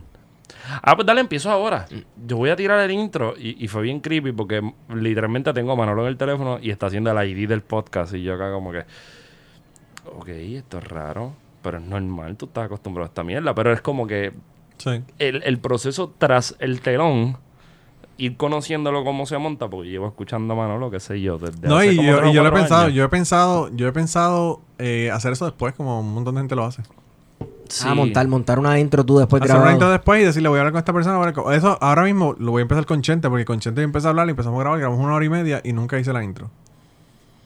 Ah, 0.81 0.95
pues 0.95 1.05
dale, 1.05 1.21
empiezo 1.21 1.49
ahora. 1.51 1.85
Yo 2.25 2.37
voy 2.37 2.49
a 2.49 2.55
tirar 2.55 2.79
el 2.79 2.91
intro 2.91 3.33
y, 3.37 3.63
y 3.63 3.67
fue 3.67 3.83
bien 3.83 3.99
creepy 3.99 4.31
porque 4.31 4.61
literalmente 4.93 5.53
tengo 5.53 5.71
a 5.71 5.75
Manolo 5.75 6.01
en 6.03 6.07
el 6.09 6.17
teléfono 6.17 6.59
y 6.61 6.69
está 6.71 6.87
haciendo 6.87 7.11
el 7.11 7.29
ID 7.29 7.47
del 7.47 7.61
podcast 7.61 8.13
y 8.13 8.23
yo 8.23 8.33
acá 8.35 8.51
como 8.51 8.71
que, 8.71 8.85
ok, 10.05 10.27
esto 10.29 10.79
es 10.79 10.87
raro, 10.87 11.33
pero 11.61 11.77
es 11.77 11.83
normal, 11.83 12.35
tú 12.37 12.45
estás 12.47 12.65
acostumbrado 12.65 13.05
a 13.05 13.09
esta 13.09 13.23
mierda, 13.23 13.53
pero 13.53 13.71
es 13.71 13.81
como 13.81 14.07
que 14.07 14.33
Sí. 14.77 15.01
el, 15.19 15.43
el 15.43 15.59
proceso 15.59 16.13
tras 16.17 16.55
el 16.59 16.79
telón, 16.81 17.37
ir 18.19 18.37
conociéndolo 18.37 19.03
cómo 19.03 19.25
se 19.25 19.37
monta, 19.39 19.67
porque 19.69 19.89
llevo 19.89 20.07
escuchando 20.07 20.53
a 20.53 20.57
Manolo, 20.57 20.91
qué 20.91 20.99
sé 20.99 21.19
yo, 21.21 21.37
desde 21.39 21.67
No, 21.67 21.77
hace 21.77 21.93
y 21.93 21.95
como 21.95 22.07
yo, 22.07 22.15
tres 22.17 22.27
o 22.27 22.31
y 22.31 22.33
yo 22.33 22.43
lo 22.43 22.49
he 22.49 22.51
cuatro 22.51 22.59
pensado, 22.59 22.81
años. 22.83 22.93
yo 22.95 23.03
he 23.05 23.09
pensado, 23.09 23.69
yo 23.75 23.87
he 23.87 23.91
pensado 23.91 24.61
eh, 24.77 25.09
hacer 25.11 25.33
eso 25.33 25.45
después, 25.45 25.73
como 25.73 25.99
un 26.01 26.13
montón 26.13 26.35
de 26.35 26.41
gente 26.41 26.55
lo 26.55 26.65
hace. 26.65 26.83
Sí. 27.69 27.85
Ah, 27.87 27.93
montar, 27.95 28.27
montar 28.27 28.57
una 28.59 28.79
intro 28.79 29.05
tú 29.05 29.19
después 29.19 29.41
hacer 29.41 29.55
una 29.55 29.59
grabado. 29.65 29.75
intro 29.75 29.91
después 29.91 30.21
y 30.21 30.25
decirle 30.25 30.49
voy 30.49 30.57
a 30.57 30.61
hablar 30.61 30.73
con 30.73 30.79
esta 30.79 30.91
persona. 30.93 31.33
Eso 31.55 31.77
ahora 31.81 32.03
mismo 32.03 32.35
lo 32.39 32.51
voy 32.51 32.61
a 32.61 32.63
empezar 32.63 32.85
con 32.85 33.01
Chente, 33.01 33.29
porque 33.29 33.45
con 33.45 33.59
Chente 33.59 33.81
yo 33.81 33.85
empecé 33.85 34.07
a 34.07 34.09
hablar 34.09 34.27
y 34.27 34.31
empezamos 34.31 34.57
a 34.57 34.61
grabar, 34.61 34.79
grabamos 34.79 35.03
una 35.03 35.13
hora 35.13 35.25
y 35.25 35.29
media 35.29 35.61
y 35.63 35.73
nunca 35.73 35.99
hice 35.99 36.11
la 36.11 36.23
intro. 36.23 36.49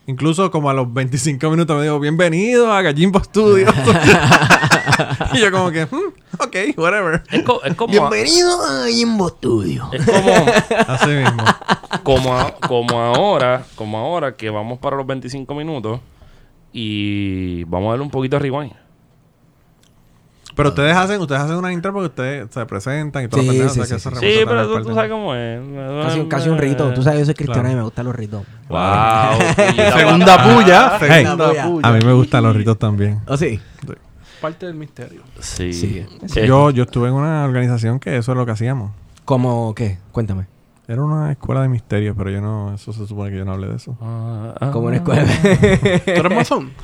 Incluso 0.06 0.52
como 0.52 0.70
a 0.70 0.74
los 0.74 0.94
25 0.94 1.50
minutos 1.50 1.78
me 1.78 1.84
dijo, 1.84 1.98
bienvenido 2.00 2.72
a 2.74 2.82
Gallimbo 2.82 3.24
Studios. 3.24 3.74
y 5.34 5.40
yo 5.40 5.50
como 5.52 5.72
que, 5.72 5.86
"Hmm, 5.86 6.12
ok, 6.40 6.56
whatever. 6.78 7.24
Es, 7.32 7.44
co- 7.44 7.64
es 7.64 7.74
como, 7.76 7.92
Bienvenido 7.92 8.50
a 8.66 8.88
Jimbo 8.90 9.30
Studio. 9.30 9.88
es 9.94 10.06
como, 10.06 10.34
Así 10.88 11.10
mismo. 11.10 11.44
como, 12.04 12.38
a- 12.38 12.52
como 12.58 13.00
ahora, 13.00 13.64
como 13.76 13.98
ahora 13.98 14.36
que 14.36 14.50
vamos 14.50 14.80
para 14.80 14.98
los 14.98 15.08
25 15.08 15.56
minutos 15.56 16.02
y 16.74 17.64
vamos 17.66 17.88
a 17.88 17.90
darle 17.92 18.04
un 18.04 18.12
poquito 18.12 18.36
de 18.36 18.42
rewind. 18.42 18.74
Pero 20.56 20.70
ustedes 20.70 20.96
hacen, 20.96 21.20
ustedes 21.20 21.42
hacen 21.42 21.56
una 21.56 21.74
intro 21.74 21.92
porque 21.94 22.08
ustedes 22.08 22.48
se 22.52 22.66
presentan 22.66 23.24
y 23.24 23.28
todas 23.28 23.46
Sí, 23.46 23.52
sí, 23.52 23.62
o 23.62 23.70
sea, 23.70 23.84
que 23.84 24.00
sí, 24.00 24.10
sí. 24.10 24.16
Sí, 24.20 24.40
pero 24.46 24.84
tú, 24.84 24.94
sabes 24.94 25.10
cómo 25.12 25.34
es. 25.36 25.60
Casi, 26.06 26.20
un- 26.20 26.30
casi 26.30 26.50
un 26.50 26.58
rito. 26.58 26.94
Tú 26.94 27.02
sabes, 27.02 27.20
yo 27.20 27.26
soy 27.26 27.34
cristiano 27.34 27.62
Claro. 27.62 27.74
y 27.74 27.78
me 27.78 27.84
gustan 27.84 28.06
los 28.06 28.16
ritos. 28.16 28.44
Wow. 28.70 28.80
Segunda 29.98 30.44
puya. 30.44 30.98
Hey, 31.00 31.24
Segunda 31.26 31.50
puya. 31.50 31.66
puya. 31.68 31.88
a 31.88 31.92
mí 31.94 32.00
me 32.06 32.14
gustan 32.14 32.44
los 32.44 32.56
ritos 32.56 32.78
también. 32.78 33.20
¿Oh, 33.28 33.36
sí? 33.38 33.60
Parte 34.42 34.66
del 34.66 34.76
misterio. 34.76 35.22
Sí. 35.40 35.74
Sí. 35.74 36.06
Eh, 36.36 36.46
Yo, 36.48 36.70
yo 36.70 36.84
estuve 36.84 37.08
en 37.08 37.14
una 37.16 37.46
organización 37.46 38.00
que 38.00 38.18
eso 38.18 38.34
es 38.34 38.38
lo 38.38 38.46
que 38.46 38.52
hacíamos. 38.52 38.92
¿Cómo 39.26 39.74
qué? 39.74 39.98
Cuéntame. 40.12 40.48
Era 40.86 41.02
una 41.02 41.32
escuela 41.32 41.62
de 41.62 41.70
misterios, 41.70 42.14
pero 42.18 42.30
yo 42.30 42.42
no, 42.42 42.74
eso 42.76 42.92
se 42.92 43.08
supone 43.08 43.32
que 43.32 43.38
yo 43.38 43.46
no 43.46 43.54
hablé 43.54 43.68
de 43.70 43.76
eso. 43.78 43.98
ah, 44.02 44.54
ah. 44.60 44.70
Como 44.72 44.88
una 44.88 44.98
escuela. 44.98 45.24
¿Tú 45.24 46.12
eres 46.12 46.36
masón? 46.36 46.72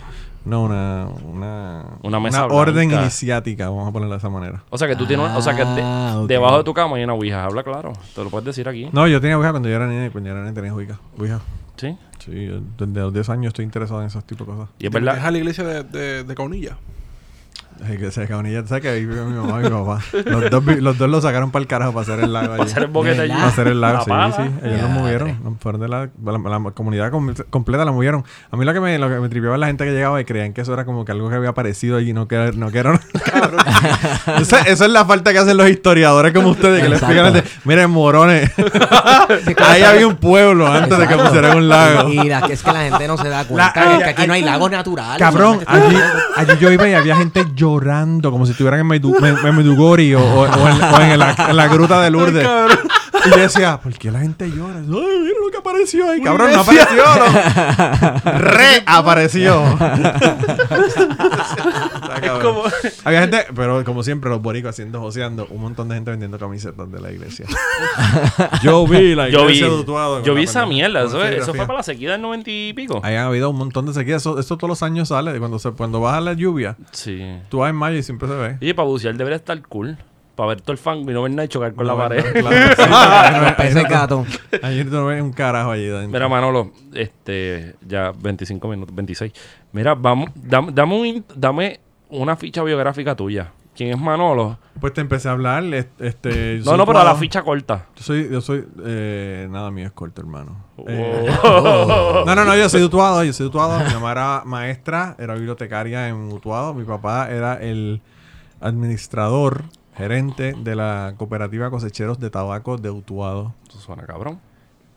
No, 0.49 0.63
una, 0.63 1.07
una, 1.25 1.85
Una 2.03 2.19
mesa 2.19 2.45
orden 2.47 2.87
blanca. 2.89 3.03
iniciática, 3.03 3.69
vamos 3.69 3.87
a 3.87 3.91
ponerla 3.91 4.15
de 4.15 4.19
esa 4.19 4.29
manera. 4.29 4.63
O 4.69 4.77
sea 4.77 4.87
que 4.87 4.95
tú 4.95 5.05
tienes 5.05 5.25
una- 5.25 5.37
o 5.37 5.41
sea 5.41 5.55
que 5.55 5.63
de- 5.63 5.81
Ah, 5.83 6.23
debajo 6.27 6.57
de 6.57 6.63
tu 6.63 6.73
cama 6.73 6.97
hay 6.97 7.03
una 7.03 7.13
ouija, 7.13 7.43
habla 7.45 7.63
claro. 7.63 7.93
Te 8.15 8.23
lo 8.23 8.29
puedes 8.29 8.45
decir 8.45 8.67
aquí. 8.67 8.89
No, 8.91 9.07
yo 9.07 9.21
tenía 9.21 9.37
Ouija 9.37 9.51
cuando 9.51 9.69
yo 9.69 9.75
era 9.75 9.87
niña, 9.87 10.09
cuando 10.11 10.27
yo 10.29 10.33
era 10.35 10.43
niña 10.43 10.53
tenía 10.55 10.73
Ouija. 10.73 10.99
Ouija. 11.17 11.39
Sí. 11.77 11.97
Sí, 12.17 12.47
yo 12.47 12.59
desde 12.77 12.99
los 12.99 13.13
10 13.13 13.29
años 13.29 13.47
estoy 13.51 13.63
interesado 13.63 14.01
en 14.01 14.07
esos 14.07 14.23
tipos 14.25 14.45
de 14.47 14.53
cosas. 14.53 14.69
Y 14.79 14.83
es 14.85 14.89
Es 14.89 14.93
verdad. 14.93 15.25
a 15.25 15.31
la 15.31 15.37
iglesia 15.37 15.63
de, 15.63 15.83
de, 15.83 16.23
de 16.25 16.35
Caunilla. 16.35 16.75
Que 17.79 18.11
se 18.11 18.27
cabrón, 18.27 18.51
¿sabes 18.67 18.81
que 18.81 18.89
ahí 18.89 19.05
vive 19.05 19.23
mi 19.23 19.35
mamá 19.35 19.61
y 19.61 19.63
mi 19.63 19.69
papá? 19.69 19.99
Los 20.25 20.49
dos, 20.49 20.63
los 20.65 20.97
dos 20.97 21.09
lo 21.09 21.21
sacaron 21.21 21.49
para 21.49 21.61
el 21.61 21.67
carajo 21.67 21.93
para 21.93 22.01
hacer 22.03 22.19
el 22.19 22.33
lago 22.33 22.47
allí. 22.53 22.57
Para 22.57 22.69
hacer 22.69 22.83
el 22.83 22.89
boquete 22.89 23.21
allí. 23.21 23.31
Para 23.31 23.47
hacer 23.47 23.67
el 23.67 23.79
lago, 23.81 24.03
La 24.05 24.31
sí, 24.33 24.41
sí. 24.43 24.67
Ellos 24.67 24.81
lo 24.81 24.89
movieron. 24.89 25.57
Fueron 25.59 25.79
de 25.81 25.87
la, 25.87 26.09
la, 26.23 26.37
la 26.59 26.71
comunidad 26.71 27.09
com- 27.09 27.33
completa 27.49 27.85
la 27.85 27.91
movieron. 27.93 28.25
A 28.51 28.57
mí 28.57 28.65
lo 28.65 28.73
que 28.73 28.81
me, 28.81 28.99
lo 28.99 29.07
que 29.09 29.19
me 29.19 29.29
tripeaba 29.29 29.55
es 29.55 29.59
la 29.61 29.67
gente 29.67 29.85
que 29.85 29.91
llegaba 29.91 30.19
y 30.19 30.25
creían 30.25 30.51
que 30.53 30.61
eso 30.61 30.73
era 30.73 30.83
como 30.83 31.05
que 31.05 31.13
algo 31.13 31.29
que 31.29 31.35
había 31.35 31.49
aparecido 31.49 31.95
allí, 31.97 32.11
no 32.11 32.27
que, 32.27 32.35
era- 32.35 32.51
no 32.51 32.69
que 32.69 32.79
era 32.79 32.91
una- 32.91 33.01
Eso, 34.41 34.57
eso 34.57 34.85
es 34.85 34.91
la 34.91 35.05
falta 35.05 35.31
que 35.31 35.39
hacen 35.39 35.55
los 35.57 35.69
historiadores 35.69 36.33
como 36.33 36.49
ustedes, 36.49 36.83
que 36.83 36.89
le 36.89 36.95
Exacto. 36.95 37.15
explican 37.15 37.43
gente, 37.43 37.61
miren, 37.63 37.89
morones, 37.89 38.51
ahí 39.65 39.83
había 39.83 40.05
un 40.07 40.17
pueblo 40.17 40.67
antes 40.67 40.97
de 40.97 41.07
que 41.07 41.13
Exacto. 41.13 41.25
pusieran 41.25 41.57
un 41.57 41.69
lago. 41.69 42.09
Y 42.09 42.27
la, 42.27 42.41
que 42.41 42.53
es 42.53 42.61
que 42.61 42.71
la 42.71 42.81
gente 42.81 43.07
no 43.07 43.17
se 43.17 43.29
da 43.29 43.45
cuenta 43.45 43.71
La- 43.85 43.97
que 43.99 44.03
aquí 44.09 44.27
no 44.27 44.33
hay 44.33 44.41
lagos 44.43 44.69
naturales. 44.69 45.17
Cabrón, 45.19 45.59
allí, 45.65 45.95
allí 46.35 46.51
yo 46.59 46.71
iba 46.71 46.87
y 46.89 46.93
había 46.93 47.15
gente 47.15 47.45
llorando 47.55 47.68
como 47.77 48.45
si 48.45 48.51
estuvieran 48.53 48.79
en, 48.81 48.87
Medugori 48.87 50.15
o, 50.15 50.21
o- 50.21 50.41
o 50.41 50.45
en, 50.69 50.81
o 50.81 50.99
en 51.01 51.19
la, 51.19 51.35
en 51.49 51.55
la 51.57 51.67
gruta 51.67 52.01
de 52.01 52.09
Lourdes. 52.11 52.47
y 53.25 53.29
yo 53.29 53.37
decía, 53.37 53.79
¿por 53.81 53.93
qué 53.93 54.11
la 54.11 54.19
gente 54.19 54.49
llora? 54.49 54.79
Ay, 54.79 54.83
mira 54.85 55.39
lo 55.43 55.51
que 55.51 55.57
apareció 55.57 56.09
ahí. 56.09 56.21
Cabrón, 56.21 56.51
no 56.53 56.61
apareció. 56.61 57.03
No. 58.25 58.31
Reapareció. 58.39 59.77
Como- 62.41 62.63
Había 63.03 63.21
gente, 63.21 63.45
pero 63.55 63.83
como 63.83 64.03
siempre, 64.03 64.29
los 64.29 64.41
boricos 64.41 64.69
haciendo, 64.71 64.99
joseando, 64.99 65.47
un 65.49 65.61
montón 65.61 65.89
de 65.89 65.95
gente 65.95 66.11
vendiendo 66.11 66.37
camisetas 66.37 66.91
de 66.91 66.99
la 67.01 67.11
iglesia. 67.11 67.45
yo 68.63 68.85
vi 68.87 69.15
la 69.15 69.29
Yo 69.29 69.45
vi, 69.45 69.53
iglesia 69.57 69.69
Utuado 69.79 70.15
con 70.17 70.23
yo 70.23 70.33
vi 70.35 70.43
esa 70.43 70.65
mierda. 70.65 71.03
Eso, 71.03 71.23
eso 71.25 71.53
fue 71.53 71.65
para 71.65 71.79
la 71.79 71.83
sequía 71.83 72.11
del 72.11 72.21
noventa 72.21 72.49
y 72.51 72.73
pico. 72.73 72.99
Ahí 73.03 73.15
ha 73.15 73.25
habido 73.25 73.49
un 73.49 73.57
montón 73.57 73.85
de 73.85 73.93
sequía. 73.93 74.17
Eso, 74.17 74.39
eso 74.39 74.57
todos 74.57 74.69
los 74.69 74.83
años 74.83 75.09
sale. 75.09 75.37
Cuando, 75.39 75.59
se, 75.59 75.71
cuando 75.71 75.99
baja 76.01 76.21
la 76.21 76.33
lluvia, 76.33 76.75
Sí. 76.91 77.21
tú 77.49 77.58
vas 77.59 77.69
en 77.69 77.75
mayo 77.75 77.97
y 77.97 78.03
siempre 78.03 78.27
se 78.27 78.33
ve. 78.35 78.57
Oye, 78.61 78.73
para 78.73 78.87
bucear 78.87 79.15
debería 79.15 79.37
estar 79.37 79.61
cool. 79.67 79.97
Para 80.35 80.49
ver 80.49 80.61
todo 80.61 80.71
el 80.71 80.77
fango 80.77 81.11
y 81.11 81.13
no 81.13 81.21
ver 81.23 81.31
nada 81.31 81.43
y 81.43 81.47
chocar 81.49 81.73
con 81.73 81.85
la 81.85 81.91
No, 81.93 81.99
pared. 81.99 82.23
no, 82.25 82.31
claro, 82.31 82.75
sí, 82.77 83.41
no- 83.45 83.55
peces 83.57 83.83
gato. 83.89 84.25
Ayer 84.63 84.85
no 84.85 85.05
ves 85.07 85.21
un 85.21 85.33
carajo 85.33 85.71
allí 85.71 85.85
dentro. 85.87 86.07
Mira, 86.09 86.29
Manolo, 86.29 86.71
este, 86.93 87.75
ya 87.85 88.13
25 88.17 88.67
minutos, 88.69 88.95
26. 88.95 89.33
Mira, 89.73 89.95
vamos, 89.95 90.29
dame, 90.35 90.71
dame, 90.71 90.95
un- 90.95 91.25
dame 91.35 91.81
una 92.09 92.37
ficha 92.37 92.63
biográfica 92.63 93.15
tuya. 93.15 93.51
¿Quién 93.79 93.91
es 93.91 93.97
Manolo? 93.97 94.57
Pues 94.81 94.91
te 94.91 94.99
empecé 94.99 95.29
a 95.29 95.31
hablar. 95.31 95.63
es- 95.73 95.87
Este, 95.99 96.59
No, 96.65 96.75
no, 96.75 96.85
pero 96.85 96.99
a 96.99 97.05
la 97.05 97.15
ficha 97.15 97.43
corta. 97.43 97.85
Yo 97.95 98.03
soy, 98.03 98.29
yo 98.29 98.41
soy, 98.41 98.67
eh, 98.83 99.47
nada 99.49 99.71
mío 99.71 99.85
es 99.85 99.93
corto, 99.93 100.19
hermano. 100.19 100.57
Oh. 100.75 100.83
Eh, 100.85 101.29
no, 102.25 102.35
no, 102.35 102.43
no, 102.43 102.57
yo 102.57 102.67
soy 102.67 102.83
Utuado, 102.83 103.23
yo 103.23 103.31
soy 103.31 103.45
Utuado. 103.45 103.79
Mi 103.87 103.93
mamá 103.93 104.11
era 104.11 104.41
maestra, 104.45 105.15
era 105.17 105.33
bibliotecaria 105.35 106.09
en 106.09 106.29
Utuado. 106.29 106.73
Mi 106.73 106.83
papá 106.83 107.29
era 107.31 107.53
el 107.53 108.01
administrador, 108.59 109.63
gerente 109.95 110.55
de 110.61 110.75
la 110.75 111.13
cooperativa 111.15 111.69
cosecheros 111.69 112.19
de 112.19 112.29
tabaco 112.29 112.75
de 112.75 112.89
Utuado. 112.89 113.53
Eso 113.69 113.79
suena 113.79 114.03
cabrón. 114.03 114.41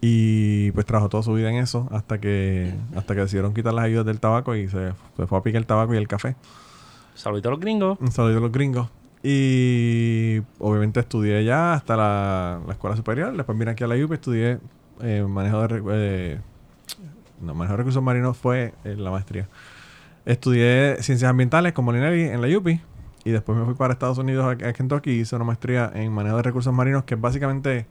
Y 0.01 0.73
pues 0.73 0.87
trabajó 0.87 1.09
toda 1.09 1.23
su 1.23 1.35
vida 1.35 1.51
en 1.51 1.57
eso 1.59 1.87
hasta 1.93 2.19
que 2.21 2.75
hasta 2.97 3.15
que 3.15 3.21
decidieron 3.21 3.55
quitar 3.55 3.75
las 3.75 3.85
ayudas 3.85 4.07
del 4.07 4.19
tabaco 4.19 4.57
y 4.57 4.69
se, 4.69 4.93
se 5.17 5.27
fue 5.29 5.39
a 5.39 5.43
picar 5.43 5.61
el 5.61 5.67
tabaco 5.67 5.95
y 5.95 5.99
el 5.99 6.09
café. 6.09 6.35
Saludito 7.15 7.49
a 7.49 7.53
los 7.53 7.61
gringos. 7.61 7.99
Un 8.01 8.11
saludo 8.13 8.39
a 8.39 8.41
los 8.41 8.53
gringos. 8.53 8.89
Y 9.23 10.41
obviamente 10.59 11.01
estudié 11.01 11.45
ya 11.45 11.75
hasta 11.75 11.97
la, 11.97 12.61
la 12.67 12.73
escuela 12.73 12.97
superior. 12.97 13.37
Después 13.37 13.57
vine 13.59 13.71
aquí 13.71 13.85
a 13.85 13.87
la 13.87 13.95
UP 14.05 14.13
estudié 14.13 14.59
eh, 15.01 15.25
manejo 15.29 15.67
de... 15.69 15.83
eh, 15.93 16.41
no, 17.41 17.55
manejo 17.55 17.75
de 17.75 17.77
recursos 17.79 18.03
marinos 18.03 18.37
fue 18.37 18.75
eh, 18.85 18.97
la 18.97 19.11
maestría. 19.11 19.49
Estudié 20.25 20.97
ciencias 21.03 21.29
ambientales 21.31 21.73
con 21.73 21.85
Molinelli 21.85 22.23
en 22.25 22.41
la 22.41 22.57
UP. 22.57 22.69
Y 23.25 23.31
después 23.31 23.57
me 23.57 23.65
fui 23.65 23.75
para 23.75 23.93
Estados 23.93 24.19
Unidos, 24.19 24.45
a, 24.45 24.69
a 24.69 24.73
Kentucky, 24.73 25.11
y 25.13 25.21
hice 25.21 25.37
una 25.37 25.45
maestría 25.45 25.93
en 25.95 26.13
manejo 26.13 26.37
de 26.39 26.43
recursos 26.43 26.75
marinos, 26.75 27.05
que 27.05 27.15
es 27.15 27.21
básicamente 27.21 27.87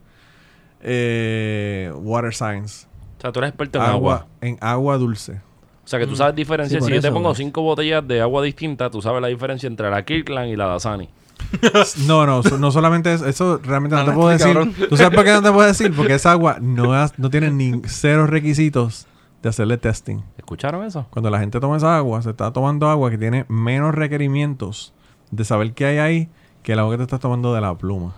eh, 0.82 1.90
water 1.96 2.34
science. 2.34 2.86
O 3.18 3.20
sea, 3.22 3.32
tú 3.32 3.38
eres 3.40 3.48
experto 3.50 3.78
en 3.78 3.84
agua. 3.86 4.14
Agua, 4.14 4.26
en 4.42 4.58
agua 4.60 4.98
dulce. 4.98 5.40
O 5.84 5.88
sea, 5.88 5.98
que 5.98 6.06
tú 6.06 6.14
sabes 6.16 6.34
diferenciar. 6.36 6.80
Sí, 6.82 6.88
si 6.88 6.94
yo 6.94 7.00
te 7.00 7.10
pongo 7.10 7.30
pues. 7.30 7.38
cinco 7.38 7.62
botellas 7.62 8.06
de 8.06 8.20
agua 8.20 8.42
distintas, 8.42 8.90
tú 8.90 9.02
sabes 9.02 9.20
la 9.20 9.28
diferencia 9.28 9.66
entre 9.66 9.90
la 9.90 10.04
Kirkland 10.04 10.50
y 10.52 10.56
la 10.56 10.66
Dasani. 10.66 11.08
No, 12.06 12.24
no, 12.24 12.42
so- 12.42 12.56
no 12.58 12.70
solamente 12.70 13.12
eso, 13.12 13.26
eso 13.26 13.58
realmente 13.62 13.96
no 13.96 14.04
te 14.04 14.12
puedo 14.12 14.28
decir. 14.28 14.46
cabrón. 14.52 14.74
¿Tú 14.88 14.96
sabes 14.96 15.14
por 15.14 15.24
qué 15.24 15.32
no 15.32 15.42
te 15.42 15.50
puedo 15.50 15.66
decir? 15.66 15.92
Porque 15.94 16.14
esa 16.14 16.30
agua 16.32 16.58
no, 16.60 16.92
has- 16.94 17.18
no 17.18 17.30
tiene 17.30 17.50
ni 17.50 17.82
cero 17.86 18.26
requisitos 18.26 19.06
de 19.42 19.48
hacerle 19.48 19.76
testing. 19.76 20.18
¿Escucharon 20.38 20.84
eso? 20.84 21.06
Cuando 21.10 21.30
la 21.30 21.40
gente 21.40 21.58
toma 21.58 21.76
esa 21.78 21.96
agua, 21.96 22.22
se 22.22 22.30
está 22.30 22.52
tomando 22.52 22.88
agua 22.88 23.10
que 23.10 23.18
tiene 23.18 23.44
menos 23.48 23.92
requerimientos 23.94 24.92
de 25.32 25.44
saber 25.44 25.72
qué 25.72 25.86
hay 25.86 25.98
ahí 25.98 26.28
que 26.62 26.74
el 26.74 26.78
agua 26.78 26.92
que 26.92 26.98
te 26.98 27.02
estás 27.04 27.18
tomando 27.20 27.52
de 27.54 27.60
la 27.60 27.76
pluma. 27.76 28.14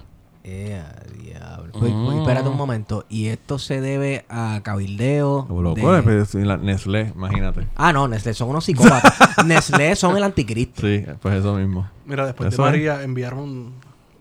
Eh, 0.47 0.83
diablo. 1.23 1.73
Pues, 1.73 1.91
pues, 1.91 2.19
espérate 2.19 2.49
un 2.51 2.57
momento. 2.57 3.07
¿Y 3.09 3.29
esto 3.29 3.59
se 3.59 3.81
debe 3.81 4.27
a 4.29 4.61
cabildeo? 4.63 5.47
Loco, 5.49 5.95
de- 5.95 6.03
pues, 6.03 6.29
sí, 6.29 6.43
la 6.43 6.59
Nestlé, 6.59 7.13
imagínate. 7.15 7.67
Ah, 7.77 7.93
no, 7.95 8.07
Nestlé 8.09 8.35
son 8.35 8.51
unos 8.51 8.65
psicópatas. 8.65 9.15
Nestlé 9.47 9.97
son 9.97 10.17
el 10.17 10.23
anticristo. 10.23 10.83
Sí, 10.83 11.05
pues 11.23 11.37
eso 11.37 11.55
mismo. 11.55 11.89
Mira, 12.05 12.27
después 12.27 12.53
Eso 12.53 12.63
de 12.63 12.69
es. 12.69 12.73
María 12.73 13.03
enviaron 13.03 13.73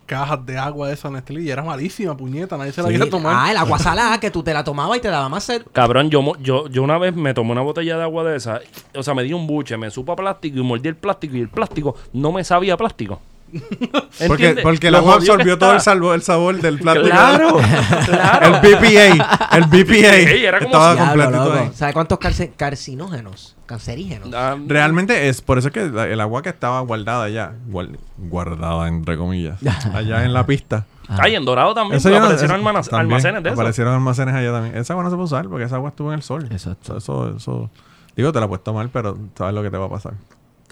cajas 0.05 0.45
de 0.45 0.57
agua 0.57 0.87
de 0.87 0.93
esa 0.93 1.09
Nestlé 1.09 1.41
y 1.41 1.49
era 1.49 1.61
malísima, 1.61 2.15
puñeta. 2.15 2.57
Nadie 2.57 2.71
se 2.71 2.81
la 2.81 2.87
Sí. 2.87 2.93
quería 2.93 3.09
tomar. 3.09 3.35
Ah, 3.37 3.51
el 3.51 3.57
agua 3.57 3.77
salada 3.79 4.17
que 4.21 4.31
tú 4.31 4.43
te 4.43 4.53
la 4.53 4.63
tomabas 4.63 4.97
y 4.97 5.01
te 5.01 5.09
daba 5.09 5.27
más 5.27 5.43
sed. 5.43 5.63
Cabrón, 5.73 6.09
yo, 6.09 6.21
mo- 6.21 6.37
yo, 6.37 6.67
yo 6.69 6.83
una 6.83 6.97
vez 6.97 7.13
me 7.13 7.33
tomé 7.33 7.51
una 7.51 7.61
botella 7.61 7.97
de 7.97 8.03
agua 8.03 8.23
de 8.23 8.37
esa. 8.37 8.61
O 8.95 9.03
sea, 9.03 9.13
me 9.13 9.23
di 9.23 9.33
un 9.33 9.45
buche, 9.45 9.75
me 9.75 9.91
supo 9.91 10.13
a 10.13 10.15
plástico 10.15 10.57
y 10.57 10.63
mordí 10.63 10.87
el 10.87 10.95
plástico 10.95 11.35
y 11.35 11.41
el 11.41 11.49
plástico 11.49 11.95
no 12.13 12.31
me 12.31 12.45
sabía 12.45 12.77
plástico. 12.77 13.19
Porque, 14.63 14.87
el 14.87 14.95
agua 14.95 15.15
absorbió 15.15 15.57
todo 15.57 15.73
el, 15.73 15.79
salvo- 15.79 16.13
el 16.13 16.21
sabor 16.21 16.59
del 16.61 16.79
plástico. 16.79 17.07
Claro, 17.09 17.57
claro. 18.05 18.45
El 18.45 18.75
BPA. 18.75 19.47
El 19.57 19.63
BPA. 19.65 20.13
Sí, 20.13 20.45
era 20.45 20.59
como 20.59 20.67
estaba 20.71 20.95
completito 20.97 21.53
ahí. 21.53 21.71
¿Sabes 21.73 21.93
cuántos 21.93 22.19
carcinógenos? 22.57 23.55
Cancerígenos. 23.65 24.29
Ah, 24.33 24.55
Realmente 24.67 25.29
es 25.29 25.41
por 25.41 25.57
eso 25.57 25.71
que 25.71 25.85
la- 25.89 26.07
el 26.07 26.19
agua 26.21 26.41
que 26.41 26.49
estaba 26.49 26.79
guardada 26.81 27.23
allá, 27.25 27.53
guar- 27.69 27.97
guardada 28.17 28.87
entre 28.87 29.17
comillas, 29.17 29.59
allá 29.93 30.23
en 30.25 30.33
la 30.33 30.45
pista. 30.45 30.85
Ay, 31.07 31.35
en 31.35 31.43
Dorado 31.45 31.73
también. 31.73 31.97
Eso 31.97 32.09
no- 32.09 32.17
aparecieron 32.17 32.55
eso- 32.59 32.67
almana- 32.69 32.81
también 32.81 33.11
almacenes 33.11 33.43
de 33.43 33.49
eso. 33.49 33.59
Aparecieron 33.59 33.93
almacenes 33.93 34.35
allá 34.35 34.51
también. 34.51 34.77
Esa 34.77 34.93
agua 34.93 35.03
no 35.03 35.09
se 35.09 35.15
puede 35.15 35.25
usar 35.25 35.47
porque 35.49 35.65
esa 35.65 35.75
agua 35.75 35.89
estuvo 35.89 36.09
en 36.09 36.15
el 36.15 36.23
sol. 36.23 36.47
Exacto. 36.49 36.97
Eso, 36.97 37.35
eso, 37.37 37.69
digo, 38.15 38.31
te 38.31 38.39
la 38.39 38.47
puedes 38.47 38.63
tomar, 38.63 38.89
pero 38.89 39.17
sabes 39.37 39.53
lo 39.53 39.61
que 39.63 39.69
te 39.69 39.77
va 39.77 39.85
a 39.85 39.89
pasar. 39.89 40.13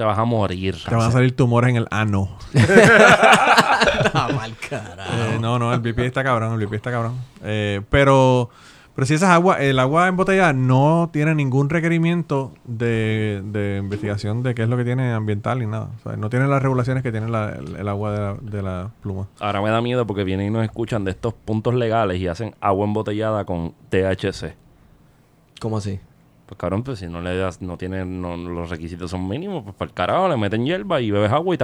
Te 0.01 0.05
vas 0.05 0.17
a 0.17 0.25
morir. 0.25 0.75
Te 0.83 0.95
van 0.95 1.09
a 1.09 1.11
salir 1.11 1.35
tumores 1.35 1.69
en 1.69 1.75
el 1.75 1.87
ano. 1.91 2.27
Ah, 4.13 4.29
mal 4.35 4.55
carajo. 4.67 5.11
Eh, 5.13 5.37
no, 5.39 5.59
no, 5.59 5.71
el 5.73 5.79
BPA 5.79 6.03
está 6.05 6.23
cabrón, 6.23 6.59
el 6.59 6.65
BPA 6.65 6.75
está 6.75 6.89
cabrón. 6.91 7.15
Eh, 7.43 7.81
pero, 7.89 8.49
pero 8.95 9.05
si 9.05 9.13
esas 9.13 9.29
agua, 9.29 9.59
el 9.61 9.77
agua 9.79 10.07
embotellada 10.07 10.53
no 10.53 11.09
tiene 11.13 11.35
ningún 11.35 11.69
requerimiento 11.69 12.51
de, 12.65 13.41
de 13.45 13.77
investigación 13.77 14.41
de 14.41 14.55
qué 14.55 14.63
es 14.63 14.69
lo 14.69 14.77
que 14.77 14.83
tiene 14.85 15.13
ambiental 15.13 15.59
ni 15.59 15.67
nada. 15.67 15.89
O 15.99 16.09
sea, 16.09 16.17
no 16.17 16.29
tiene 16.31 16.47
las 16.47 16.61
regulaciones 16.63 17.03
que 17.03 17.11
tiene 17.11 17.29
la- 17.29 17.49
el, 17.51 17.75
el 17.75 17.87
agua 17.87 18.11
de 18.11 18.19
la, 18.19 18.33
de 18.41 18.61
la 18.63 18.89
pluma. 19.01 19.27
Ahora 19.39 19.61
me 19.61 19.69
da 19.69 19.81
miedo 19.81 20.07
porque 20.07 20.23
vienen 20.23 20.47
y 20.47 20.49
nos 20.49 20.63
escuchan 20.63 21.03
de 21.03 21.11
estos 21.11 21.33
puntos 21.33 21.75
legales 21.75 22.19
y 22.19 22.27
hacen 22.27 22.55
agua 22.59 22.85
embotellada 22.85 23.45
con 23.45 23.73
THC. 23.89 24.55
¿Cómo 25.59 25.77
así? 25.77 25.99
Pues 26.51 26.59
cabrón, 26.59 26.83
pues 26.83 26.99
si 26.99 27.07
no 27.07 27.21
le 27.21 27.37
das, 27.37 27.61
no 27.61 27.77
tiene, 27.77 28.03
no, 28.03 28.35
los 28.35 28.69
requisitos 28.69 29.09
son 29.09 29.25
mínimos, 29.25 29.63
pues 29.63 29.73
para 29.73 29.87
el 29.87 29.95
carajo 29.95 30.27
le 30.27 30.35
meten 30.35 30.65
hierba 30.65 30.99
y 30.99 31.09
bebes 31.09 31.31
agua 31.31 31.55
y 31.55 31.57
te 31.57 31.63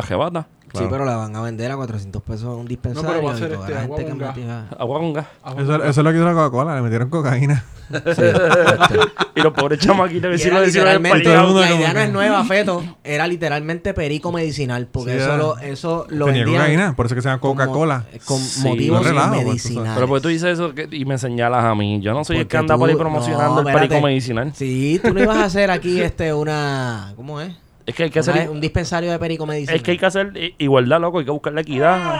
Sí, 0.73 0.83
pero 0.89 1.05
la 1.05 1.15
van 1.15 1.35
a 1.35 1.41
vender 1.41 1.71
a 1.71 1.75
400 1.75 2.21
pesos 2.21 2.57
un 2.57 2.67
dispensario. 2.67 3.09
No, 3.09 3.15
pero 3.15 3.27
va 3.27 3.33
a 3.33 3.37
ser 3.37 3.51
este, 3.53 3.71
la 3.73 3.81
agua 3.83 3.97
gente 3.97 4.11
con 4.11 4.19
que 4.19 4.25
metía- 4.25 4.67
Agua 4.77 4.99
con 4.99 5.13
gas. 5.13 5.27
Eso, 5.57 5.75
eso 5.75 5.87
es 5.89 5.97
lo 5.97 6.11
que 6.11 6.15
hizo 6.17 6.25
la 6.25 6.33
Coca-Cola, 6.33 6.75
le 6.75 6.81
metieron 6.81 7.09
cocaína. 7.09 7.63
Sí, 7.89 7.95
exacto. 8.21 8.99
y 9.33 9.41
los 9.41 9.53
pobres 9.53 9.79
chamaquitos 9.79 10.29
vecinos 10.29 10.57
era 10.57 10.61
de 10.65 10.71
Ciudad 10.71 10.85
del 10.91 11.01
literalmente- 11.03 11.23
todo 11.23 11.33
el 11.39 11.45
mundo 11.45 11.61
la 11.61 11.67
como 11.69 11.79
idea 11.79 11.93
no 11.93 11.99
que- 11.99 12.03
es 12.05 12.11
nueva, 12.11 12.43
Feto. 12.43 12.83
Era 13.03 13.27
literalmente 13.27 13.93
perico 13.93 14.31
medicinal. 14.33 14.87
Porque 14.91 15.11
Sí, 15.13 15.17
eso, 15.19 15.37
lo, 15.37 15.57
eso 15.59 16.05
lo 16.09 16.25
Tenía 16.25 16.41
vendían 16.43 16.61
cocaína, 16.63 16.95
por 16.97 17.05
eso 17.05 17.15
que 17.15 17.21
se 17.21 17.29
llama 17.29 17.39
Coca-Cola. 17.39 18.05
Con 18.25 18.39
Sí, 18.39 18.67
motivos 18.67 19.01
no 19.03 19.07
relajo, 19.07 19.33
pues, 19.35 19.45
medicinales. 19.45 19.91
Pero 19.95 20.07
pues 20.09 20.21
tú 20.21 20.27
dices 20.27 20.49
eso 20.53 20.73
que- 20.75 20.89
y 20.91 21.05
me 21.05 21.17
señalas 21.17 21.63
a 21.63 21.73
mí. 21.75 22.01
Yo 22.01 22.13
no 22.13 22.25
soy 22.25 22.39
el 22.39 22.47
que 22.47 22.57
anda 22.57 22.77
por 22.77 22.89
ahí 22.89 22.95
promocionando 22.97 23.63
no, 23.63 23.69
el 23.69 23.73
perico 23.75 24.01
medicinal. 24.01 24.51
Sí, 24.53 24.99
tú 25.01 25.13
no 25.13 25.23
ibas 25.23 25.37
a 25.37 25.45
hacer 25.45 25.71
aquí 25.71 26.01
este 26.01 26.33
una... 26.33 27.13
¿Cómo 27.15 27.39
es? 27.39 27.53
Es 27.87 27.95
que 27.95 28.03
hay 28.03 28.09
que 28.11 28.19
Una- 28.19 28.31
hacer... 28.33 28.49
un 28.51 28.61
dispensario 28.61 29.09
de 29.11 29.17
perico 29.17 29.45
medicinal. 29.47 29.75
Es 29.77 29.81
que 29.81 29.91
hay 29.91 29.97
que 29.97 30.05
hacer 30.05 30.31
igualdad, 30.59 30.99
loco. 31.01 31.17
Hay 31.19 31.25
que 31.25 31.31
buscar 31.31 31.53
la 31.53 31.61
equidad. 31.61 32.19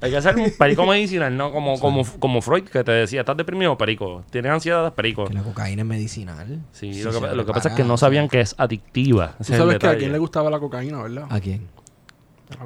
Hay 0.00 0.10
que 0.12 0.16
hacer 0.16 0.36
un 0.36 0.52
perico 0.56 0.86
medicinal, 0.86 1.36
¿no? 1.36 1.50
Como, 1.50 1.78
como, 1.80 2.04
como 2.20 2.40
Freud, 2.40 2.64
que 2.64 2.84
te 2.84 2.92
decía, 2.92 3.20
¿estás 3.20 3.36
deprimido? 3.36 3.76
Perico. 3.76 4.22
¿Tienes 4.30 4.52
ansiedad? 4.52 4.94
Perico. 4.94 5.24
Que 5.26 5.34
la 5.34 5.42
cocaína 5.42 5.82
es 5.82 5.88
medicinal. 5.88 6.60
Sí, 6.72 6.94
Sí, 6.94 7.02
lo, 7.02 7.10
que, 7.10 7.20
lo 7.20 7.20
que 7.26 7.34
prepara, 7.36 7.52
pasa 7.54 7.68
es 7.70 7.74
que 7.74 7.82
no 7.84 7.96
sabían 7.96 8.28
que 8.28 8.40
es 8.40 8.54
adictiva. 8.58 9.34
Tú 9.38 9.44
sabes 9.44 9.78
que 9.78 9.86
a 9.88 9.98
quién 9.98 10.12
le 10.12 10.18
gustaba 10.18 10.50
la 10.50 10.60
cocaína, 10.60 11.02
¿verdad? 11.02 11.26
¿A 11.28 11.40
quién? 11.40 11.66
A 12.58 12.64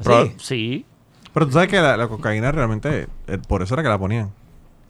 Sí. 0.00 0.34
sí. 0.38 0.86
Pero 1.32 1.46
tú 1.46 1.52
sabes 1.52 1.68
que 1.68 1.80
la, 1.80 1.96
la 1.96 2.06
cocaína 2.06 2.52
realmente, 2.52 3.08
eh, 3.26 3.38
por 3.48 3.62
eso 3.62 3.74
era 3.74 3.82
que 3.82 3.88
la 3.88 3.98
ponían. 3.98 4.30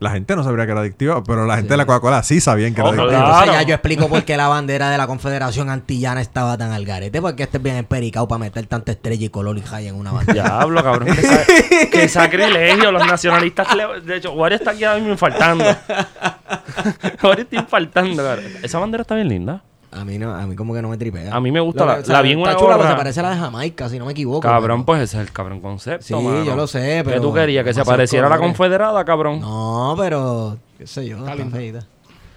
La 0.01 0.11
gente 0.11 0.35
no 0.37 0.45
sabría 0.45 0.67
que 0.67 0.73
era 0.73 0.81
adictiva, 0.81 1.23
pero 1.25 1.47
la 1.47 1.57
gente 1.57 1.71
de 1.73 1.77
la 1.79 1.87
Coca-Cola 1.87 2.23
sí 2.23 2.41
sabían 2.41 2.75
que 2.75 2.81
era 2.81 2.91
Oh, 2.91 2.93
adictiva. 2.93 3.09
claro. 3.11 3.27
Entonces 3.35 3.55
ya 3.55 3.63
yo 3.63 3.75
explico 3.75 4.09
por 4.09 4.25
qué 4.25 4.37
la 4.37 4.49
bandera 4.49 4.91
de 4.91 4.99
la 4.99 5.07
Confederación 5.07 5.71
Antillana 5.71 6.21
estaba 6.21 6.59
tan 6.59 6.73
al 6.73 6.85
garete. 6.85 7.23
Porque 7.23 7.45
este 7.45 7.57
es 7.59 7.63
bien 7.63 7.77
empericado 7.77 8.27
para 8.29 8.41
meter 8.41 8.67
tanta 8.67 8.93
estrella 8.93 9.25
y 9.25 9.29
color 9.31 9.57
y 9.57 9.63
high 9.63 9.87
en 9.87 9.95
una 9.95 10.13
bandera. 10.13 10.43
Diablo, 10.45 10.83
cabrón. 10.83 11.09
Sa- 11.17 11.45
que 11.93 12.09
sacrilegio. 12.09 12.91
Los 12.93 13.07
nacionalistas. 13.07 13.69
De 14.05 14.17
hecho, 14.17 14.33
Wario 14.33 14.59
está 14.59 14.73
aquí 14.73 14.85
ahora 14.85 14.99
mismo 14.99 15.13
infartando. 15.13 15.65
Wario 17.23 17.45
está 17.45 17.57
infartando, 17.57 18.23
cabrón. 18.23 18.45
Esa 18.63 18.79
bandera 18.79 19.03
está 19.03 19.15
bien 19.15 19.29
linda. 19.29 19.63
A 19.95 20.05
mí 20.05 20.19
no, 20.19 20.35
a 20.35 20.47
mí 20.47 20.57
como 20.57 20.75
que 20.75 20.83
no 20.83 20.89
me 20.89 20.97
tripea. 20.99 21.35
A 21.35 21.41
mí 21.41 21.53
me 21.53 21.61
gusta 21.61 21.87
la- 21.87 22.03
que- 22.03 22.13
la 22.13 22.21
vi 22.23 22.33
en 22.33 22.39
está 22.41 22.51
una 22.51 22.59
chula, 22.59 22.75
gorra. 22.75 22.79
pero 22.79 22.91
se 22.91 22.97
parece 22.99 23.21
a 23.21 23.23
la 23.23 23.31
de 23.31 23.37
Jamaica, 23.37 23.89
si 23.89 23.99
no 23.99 24.07
me 24.07 24.13
equivoco. 24.13 24.41
Cabrón, 24.41 24.85
pues 24.85 25.03
ese 25.03 25.19
es 25.21 25.27
el 25.29 25.33
cabrón 25.33 25.61
concepto. 25.61 26.05
Sí, 26.05 26.15
mano. 26.15 26.43
yo 26.45 26.57
lo 26.57 26.67
sé, 26.67 26.81
¿Qué 26.81 27.03
pero- 27.05 27.21
tú 27.21 27.33
querías? 27.33 27.65
¿Que 27.65 27.73
se 27.75 27.85
pareciera 27.85 28.27
a 28.27 28.31
la 28.31 28.39
confederada, 28.39 29.05
cabrón? 29.05 29.41
No, 29.41 29.95
pero... 29.97 30.59
¿Qué 30.77 30.87
sé 30.87 31.07
yo? 31.07 31.19
Está 31.19 31.35
linda. 31.37 31.57
feita. 31.57 31.87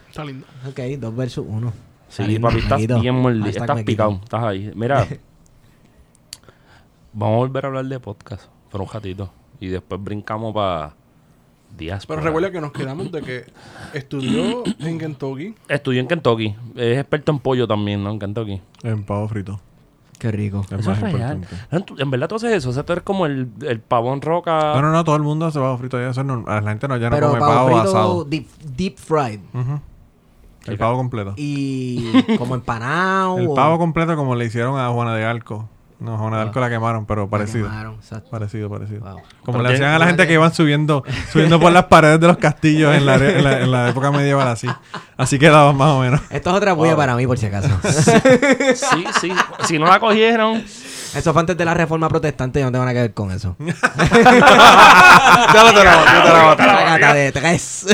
Está 0.09 0.23
lindo. 0.23 0.45
Ok, 0.69 0.79
dos 0.99 1.15
versus 1.15 1.45
uno. 1.47 1.73
Sí, 2.09 2.21
Está 2.21 2.27
lindo, 2.31 2.47
papi, 2.47 2.59
estás 2.59 3.01
bien 3.01 3.15
mordido. 3.15 3.47
Estás 3.47 3.83
picado. 3.83 4.19
Estás 4.23 4.43
ahí. 4.43 4.71
Mira. 4.75 5.05
vamos 7.13 7.35
a 7.35 7.37
volver 7.37 7.65
a 7.65 7.67
hablar 7.69 7.85
de 7.85 7.99
podcast 7.99 8.43
por 8.69 8.81
un 8.81 8.87
ratito. 8.87 9.29
Y 9.59 9.67
después 9.67 10.01
brincamos 10.03 10.53
para 10.53 10.93
diáspora. 11.75 12.19
Pero 12.21 12.27
recuerda 12.29 12.51
que 12.51 12.61
nos 12.61 12.71
quedamos 12.71 13.11
de 13.11 13.21
que 13.21 13.45
estudió 13.93 14.63
en 14.79 14.97
Kentucky. 14.99 15.55
Estudió 15.67 16.01
en 16.01 16.07
Kentucky. 16.07 16.55
Es 16.75 16.99
experto 16.99 17.31
en 17.31 17.39
pollo 17.39 17.67
también, 17.67 18.03
¿no? 18.03 18.11
En 18.11 18.19
Kentucky. 18.19 18.61
En 18.83 19.03
pavo 19.03 19.27
frito. 19.27 19.59
Qué 20.19 20.31
rico. 20.31 20.61
Es 20.71 20.79
Eso 20.79 20.91
es 20.93 20.99
real. 20.99 21.35
importante. 21.69 22.01
En, 22.01 22.09
verdad 22.09 22.27
tú 22.27 22.35
haces 22.35 22.51
eso. 22.51 22.69
O 22.69 22.73
sea, 22.73 22.83
tú 22.83 22.93
eres 22.93 23.03
como 23.03 23.27
el, 23.27 23.49
el 23.61 23.79
pavón 23.79 24.19
roca. 24.21 24.73
No, 24.73 24.81
no, 24.81 24.91
no, 24.91 25.03
todo 25.03 25.15
el 25.15 25.21
mundo 25.21 25.45
hace 25.45 25.59
pavo 25.59 25.77
frito. 25.77 25.99
Ya, 25.99 26.09
eso 26.09 26.23
no- 26.23 26.41
la 26.43 26.61
gente 26.63 26.87
no, 26.87 26.97
ya 26.97 27.09
no 27.11 27.19
come 27.19 27.39
pavo 27.39 27.53
pavo, 27.53 27.67
frito 27.67 27.81
asado. 27.89 28.23
deep, 28.25 28.47
deep 28.75 28.97
fried. 28.97 29.39
El 30.65 30.77
pavo 30.77 30.97
completo. 30.97 31.33
Y 31.37 32.11
como 32.37 32.55
empanado. 32.55 33.37
El 33.37 33.47
o- 33.47 33.53
pavo 33.53 33.77
completo 33.77 34.15
como 34.15 34.33
le 34.35 34.45
hicieron 34.45 34.79
a 34.79 34.89
Juana 34.89 35.15
de 35.15 35.23
Arco. 35.23 35.69
No. 35.99 36.27
Arco 36.35 36.59
la 36.59 36.69
quemaron, 36.69 37.05
pero 37.07 37.27
parecido. 37.27 37.67
quemaron, 37.67 37.95
exacto. 37.95 38.29
Parecido, 38.29 38.69
parecido. 38.69 38.99
Wow. 39.01 39.15
Como 39.43 39.57
Pero 39.57 39.63
le 39.63 39.69
tiene- 39.69 39.73
hacían 39.85 39.93
a 39.95 39.99
la 39.99 40.05
gente 40.05 40.27
que 40.27 40.33
iban 40.33 40.53
subiendo, 40.53 41.03
subiendo 41.31 41.59
por 41.59 41.71
las 41.71 41.85
paredes 41.85 42.19
de 42.19 42.27
los 42.27 42.37
castillos 42.37 42.95
en 42.95 43.05
la, 43.05 43.15
en 43.15 43.43
la, 43.43 43.59
en 43.61 43.71
la 43.71 43.89
época 43.89 44.11
medieval 44.11 44.47
así. 44.47 44.67
Así 45.17 45.39
quedaban 45.39 45.75
más 45.75 45.89
o 45.89 46.01
menos. 46.01 46.21
Esto 46.29 46.51
es 46.51 46.55
otra 46.55 46.73
bulla 46.73 46.95
para 46.95 47.15
mí, 47.15 47.25
por 47.25 47.37
si 47.39 47.47
acaso. 47.47 47.69
Sí, 48.75 49.05
sí. 49.21 49.31
si 49.65 49.79
no 49.79 49.87
la 49.87 49.99
cogieron. 49.99 50.57
eso 51.15 51.33
fue 51.33 51.39
antes 51.39 51.57
de 51.57 51.65
la 51.65 51.73
reforma 51.73 52.07
protestante. 52.09 52.59
Yo 52.59 52.67
no 52.67 52.71
tengo 52.71 52.85
nada 52.85 52.93
que 52.93 53.01
ver 53.01 53.13
con 53.15 53.31
eso. 53.31 53.55
Sácate 55.51 57.17
de 57.17 57.31
tres. 57.31 57.85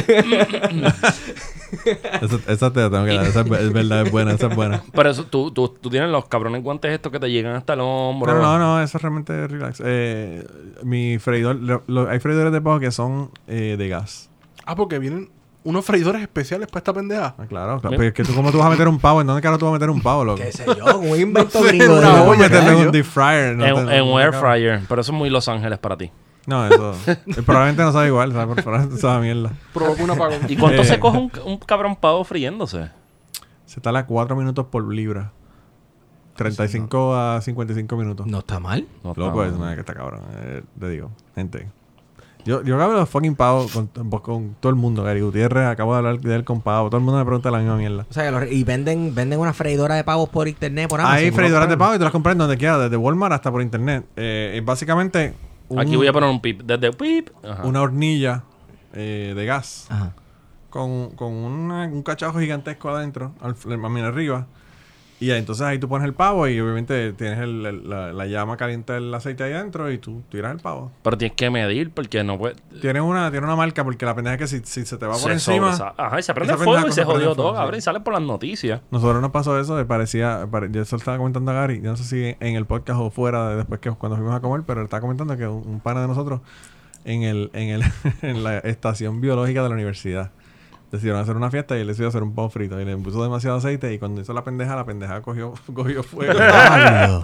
Esa, 2.22 2.52
esa 2.52 2.74
te 2.74 2.82
la 2.82 2.90
tengo 2.90 3.06
que 3.06 3.14
dar. 3.16 3.26
Esa 3.26 3.42
es, 3.42 3.52
es 3.52 3.74
verdad, 3.74 4.02
es 4.06 4.12
buena, 4.12 4.32
esa 4.34 4.48
es 4.48 4.56
buena. 4.56 4.84
Pero 4.94 5.10
eso, 5.10 5.26
tú, 5.26 5.52
tú, 5.52 5.70
tú 5.70 5.90
tienes 5.90 6.10
los 6.10 6.26
cabrones 6.26 6.62
guantes 6.64 6.92
estos 6.92 7.12
que 7.12 7.20
te 7.20 7.30
llegan 7.32 7.56
hasta 7.56 7.74
el 7.74 7.82
hombro. 7.82 8.34
No, 8.34 8.42
no, 8.42 8.58
no, 8.60 8.82
eso 8.82 8.98
es 8.98 9.02
realmente 9.02 9.48
relax. 9.48 9.82
Eh, 9.86 10.46
mi 10.84 11.18
freidor, 11.20 11.56
lo- 11.58 11.84
lo- 11.88 12.10
hay 12.10 12.20
freidores 12.20 12.52
de 12.54 12.62
pavo 12.62 12.80
que 12.80 12.92
son 12.92 13.32
eh, 13.48 13.76
de 13.78 13.90
gas. 13.90 14.30
Ah, 14.66 14.76
porque 14.76 15.00
vienen 15.00 15.30
unos 15.66 15.86
freidores 15.86 16.22
especiales 16.22 16.68
para 16.68 16.80
esta 16.80 16.94
pendeja. 16.94 17.36
Ah, 17.38 17.46
claro, 17.48 17.80
claro. 17.80 17.96
Pero 17.98 18.10
es 18.10 18.14
que 18.14 18.24
tú, 18.24 18.34
¿cómo 18.36 18.52
tú 18.52 18.58
vas 18.58 18.68
a 18.68 18.70
meter 18.70 18.88
un 18.88 19.00
pavo? 19.00 19.22
¿En 19.22 19.28
dónde 19.28 19.42
caro 19.42 19.58
tú 19.58 19.66
vas 19.66 19.72
a 19.72 19.74
meter 19.74 19.90
un 19.90 20.02
pavo, 20.02 20.26
loco? 20.26 20.42
¿Qué 20.42 20.52
sé 20.52 20.66
yo? 20.78 21.00
Un 21.00 21.18
invento 21.20 21.60
No 21.62 21.66
sé, 21.66 21.76
gringo 21.78 22.02
No, 22.02 22.36
meterlo 22.36 22.72
en 22.72 22.86
un 22.88 22.92
deep 22.92 23.06
fryer. 23.06 23.56
no 23.56 23.66
En, 23.66 23.88
te- 23.88 23.98
en 23.98 24.04
un 24.04 24.20
air 24.22 24.34
fryer. 24.34 24.82
Pero 24.88 25.02
eso 25.02 25.12
es 25.12 25.18
muy 25.18 25.30
Los 25.30 25.48
Ángeles 25.48 25.80
para 25.80 25.96
ti. 25.98 26.12
No, 26.46 26.66
eso. 26.68 26.94
eh, 27.08 27.18
probablemente 27.46 27.84
no 27.84 27.92
sabe 27.92 28.08
igual, 28.08 28.34
¿sabes? 28.34 28.62
Probablemente 28.64 29.02
sabe 29.02 29.22
mierda. 29.34 29.52
Provoca 29.74 30.04
un 30.04 30.10
apagón. 30.12 30.40
¿Y 30.50 30.58
cuánto 30.58 30.82
Eh. 30.82 30.86
se 30.86 31.00
coge 31.00 31.18
un, 31.18 31.32
un 31.46 31.58
cabrón 31.58 31.96
pavo 31.96 32.24
friéndose? 32.24 32.90
Se 33.66 33.80
está 33.80 33.98
a 33.98 34.06
4 34.06 34.36
minutos 34.36 34.66
por 34.68 34.88
libra. 34.94 35.32
35 36.36 37.16
a 37.16 37.42
55 37.42 37.96
minutos. 37.96 38.26
No 38.28 38.40
está 38.40 38.60
mal. 38.60 38.88
No 39.04 39.12
está 39.12 39.22
Loco, 39.22 39.44
es 39.46 39.54
una 39.54 39.74
que 39.76 39.82
está 39.82 39.94
cabrón. 39.94 40.22
Eh, 40.42 40.64
te 40.80 40.90
digo, 40.90 41.12
gente. 41.36 41.68
Yo, 42.46 42.62
yo 42.62 42.76
acabo 42.76 43.00
de 43.00 43.06
fucking 43.06 43.36
pavo 43.36 43.68
con, 43.72 43.88
con 44.20 44.56
todo 44.60 44.70
el 44.70 44.76
mundo. 44.76 45.04
Gary 45.04 45.22
Gutiérrez, 45.22 45.66
acabo 45.68 45.94
de 45.94 46.00
hablar 46.00 46.20
de 46.20 46.36
él 46.36 46.44
con 46.44 46.60
pavo. 46.60 46.90
Todo 46.90 46.98
el 46.98 47.04
mundo 47.06 47.20
me 47.20 47.26
pregunta 47.26 47.50
la 47.52 47.60
misma 47.60 47.78
mierda. 47.78 48.06
O 48.10 48.14
sea, 48.14 48.26
que 48.26 48.32
los- 48.32 48.52
y 48.52 48.64
venden, 48.66 49.16
venden 49.16 49.40
una 49.40 49.54
freidora 49.54 49.96
de 49.96 50.04
pavos 50.04 50.28
por 50.28 50.48
internet, 50.50 50.90
por 50.90 51.00
Amazon. 51.00 51.18
Hay 51.20 51.32
freidoras 51.32 51.70
de 51.70 51.78
pavo 51.78 51.96
y 51.96 51.98
tú 52.00 52.04
las 52.04 52.12
compras 52.12 52.36
donde 52.38 52.58
quieras, 52.58 52.82
desde 52.82 52.98
Walmart 52.98 53.34
hasta 53.36 53.50
por 53.50 53.62
internet. 53.62 54.06
Eh, 54.18 54.62
básicamente 54.66 55.34
un- 55.74 55.80
Aquí 55.80 55.96
voy 55.96 56.08
a 56.08 56.14
poner 56.14 56.30
un 56.30 56.40
pip. 56.42 56.62
Desde 56.64 56.92
pip. 56.94 57.30
Ajá. 57.44 57.64
una 57.66 57.82
hornilla 57.82 58.44
eh, 58.94 59.34
de 59.36 59.46
gas 59.46 59.88
Ajá. 59.90 60.14
con, 60.70 61.12
con 61.16 61.34
una- 61.34 61.86
un 61.86 62.04
cachajo 62.04 62.40
gigantesco 62.40 62.90
adentro, 62.90 63.34
al, 63.42 63.56
fl- 63.56 63.84
a 63.86 63.90
mí 63.90 64.02
arriba. 64.02 64.48
Y 65.24 65.32
entonces 65.32 65.66
ahí 65.66 65.80
tú 65.80 65.88
pones 65.88 66.06
el 66.06 66.14
pavo 66.14 66.48
y 66.48 66.60
obviamente 66.60 67.14
tienes 67.14 67.40
el- 67.40 67.66
el- 67.66 67.90
la, 67.90 68.12
la 68.12 68.26
llama 68.26 68.58
caliente 68.58 68.94
del 68.94 69.14
aceite 69.14 69.44
ahí 69.44 69.54
adentro 69.54 69.90
y 69.92 69.98
tú 69.98 70.22
tiras 70.30 70.52
el 70.52 70.60
pavo. 70.60 70.92
Pero 71.02 71.18
tienes 71.18 71.36
que 71.38 71.50
medir 71.50 71.92
porque 71.92 72.24
no 72.24 72.38
puede. 72.38 72.56
Tiene 72.82 73.00
una, 73.00 73.32
tiene 73.32 73.46
una 73.46 73.56
marca 73.56 73.84
porque 73.84 74.06
la 74.06 74.16
pendeja 74.16 74.36
es 74.36 74.40
que 74.42 74.48
si, 74.48 74.60
si 74.66 74.86
se 74.86 74.98
te 74.98 75.06
va 75.06 75.14
por 75.14 75.22
se 75.22 75.32
encima... 75.34 75.94
Ajá, 75.98 76.20
y 76.20 76.24
se 76.24 76.34
prende 76.34 76.56
fuego 76.58 76.88
y 76.88 76.92
se 76.92 77.04
jodió 77.06 77.36
todo, 77.36 77.52
sí. 77.52 77.56
cabrón. 77.58 77.78
Y 77.78 77.82
sale 77.82 78.00
por 78.02 78.14
las 78.14 78.22
noticias. 78.24 78.82
Nosotros 78.92 79.22
nos 79.22 79.32
pasó 79.32 79.60
eso, 79.60 79.76
de 79.78 79.86
parecía, 79.86 80.48
pare- 80.52 80.70
yo 80.72 80.82
eso 80.82 80.96
estaba 80.98 81.18
comentando 81.18 81.52
a 81.52 81.54
Gary, 81.54 81.82
yo 81.82 81.92
no 81.92 81.96
sé 81.96 82.04
si 82.04 82.36
en 82.46 82.56
el 82.56 82.66
podcast 82.66 83.00
o 83.00 83.10
fuera 83.10 83.50
de 83.50 83.56
después 83.58 83.80
que 83.80 83.92
cuando 83.92 84.18
fuimos 84.18 84.36
a 84.36 84.42
comer, 84.42 84.64
pero 84.68 84.82
él 84.82 84.86
estaba 84.86 85.02
comentando 85.02 85.38
que 85.38 85.48
un, 85.48 85.66
un 85.68 85.80
pana 85.80 86.02
de 86.02 86.08
nosotros 86.08 86.42
en 87.06 87.24
el, 87.24 87.50
en 87.54 87.70
el, 87.70 87.84
en 88.22 88.44
la 88.44 88.58
estación 88.60 89.22
biológica 89.22 89.64
de 89.64 89.70
la 89.70 89.76
universidad 89.76 90.32
decidieron 90.94 91.20
hacer 91.20 91.36
una 91.36 91.50
fiesta 91.50 91.76
y 91.76 91.82
él 91.82 91.88
decidió 91.88 92.08
hacer 92.08 92.22
un 92.22 92.36
pavo 92.36 92.50
frito 92.50 92.80
y 92.80 92.86
le 92.86 92.96
puso 92.98 93.24
demasiado 93.24 93.58
aceite 93.58 93.92
y 93.92 93.98
cuando 93.98 94.22
hizo 94.22 94.32
la 94.32 94.44
pendeja, 94.44 94.76
la 94.76 94.86
pendeja 94.86 95.22
cogió, 95.22 95.54
cogió 95.74 96.04
fuego. 96.04 96.40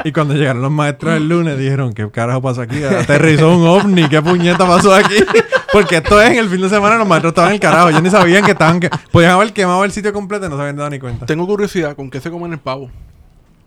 y 0.03 0.11
cuando 0.11 0.33
llegaron 0.33 0.63
los 0.63 0.71
maestros 0.71 1.15
el 1.15 1.29
lunes 1.29 1.55
dijeron, 1.57 1.93
¿qué 1.93 2.09
carajo 2.09 2.41
pasó 2.41 2.61
aquí? 2.61 2.83
Aterrizó 2.83 3.55
un 3.55 3.67
ovni, 3.67 4.09
¿qué 4.09 4.21
puñeta 4.23 4.65
pasó 4.67 4.93
aquí? 4.93 5.17
Porque 5.71 5.97
esto 5.97 6.19
es 6.19 6.31
en 6.31 6.39
el 6.39 6.49
fin 6.49 6.61
de 6.61 6.69
semana 6.69 6.97
los 6.97 7.07
maestros 7.07 7.29
estaban 7.29 7.51
en 7.51 7.55
el 7.55 7.59
carajo, 7.59 7.89
ellos 7.89 8.01
ni 8.01 8.09
sabían 8.09 8.43
que 8.43 8.51
estaban, 8.51 8.79
que 8.79 8.89
podían 9.11 9.33
haber 9.33 9.53
quemado 9.53 9.85
el 9.85 9.91
sitio 9.91 10.11
completo 10.13 10.47
y 10.47 10.49
no 10.49 10.55
se 10.55 10.61
habían 10.63 10.75
dado 10.77 10.89
ni 10.89 10.99
cuenta. 10.99 11.27
Tengo 11.27 11.45
curiosidad, 11.45 11.95
¿con 11.95 12.09
qué 12.09 12.19
se 12.19 12.31
comen 12.31 12.51
el 12.51 12.59
pavo? 12.59 12.89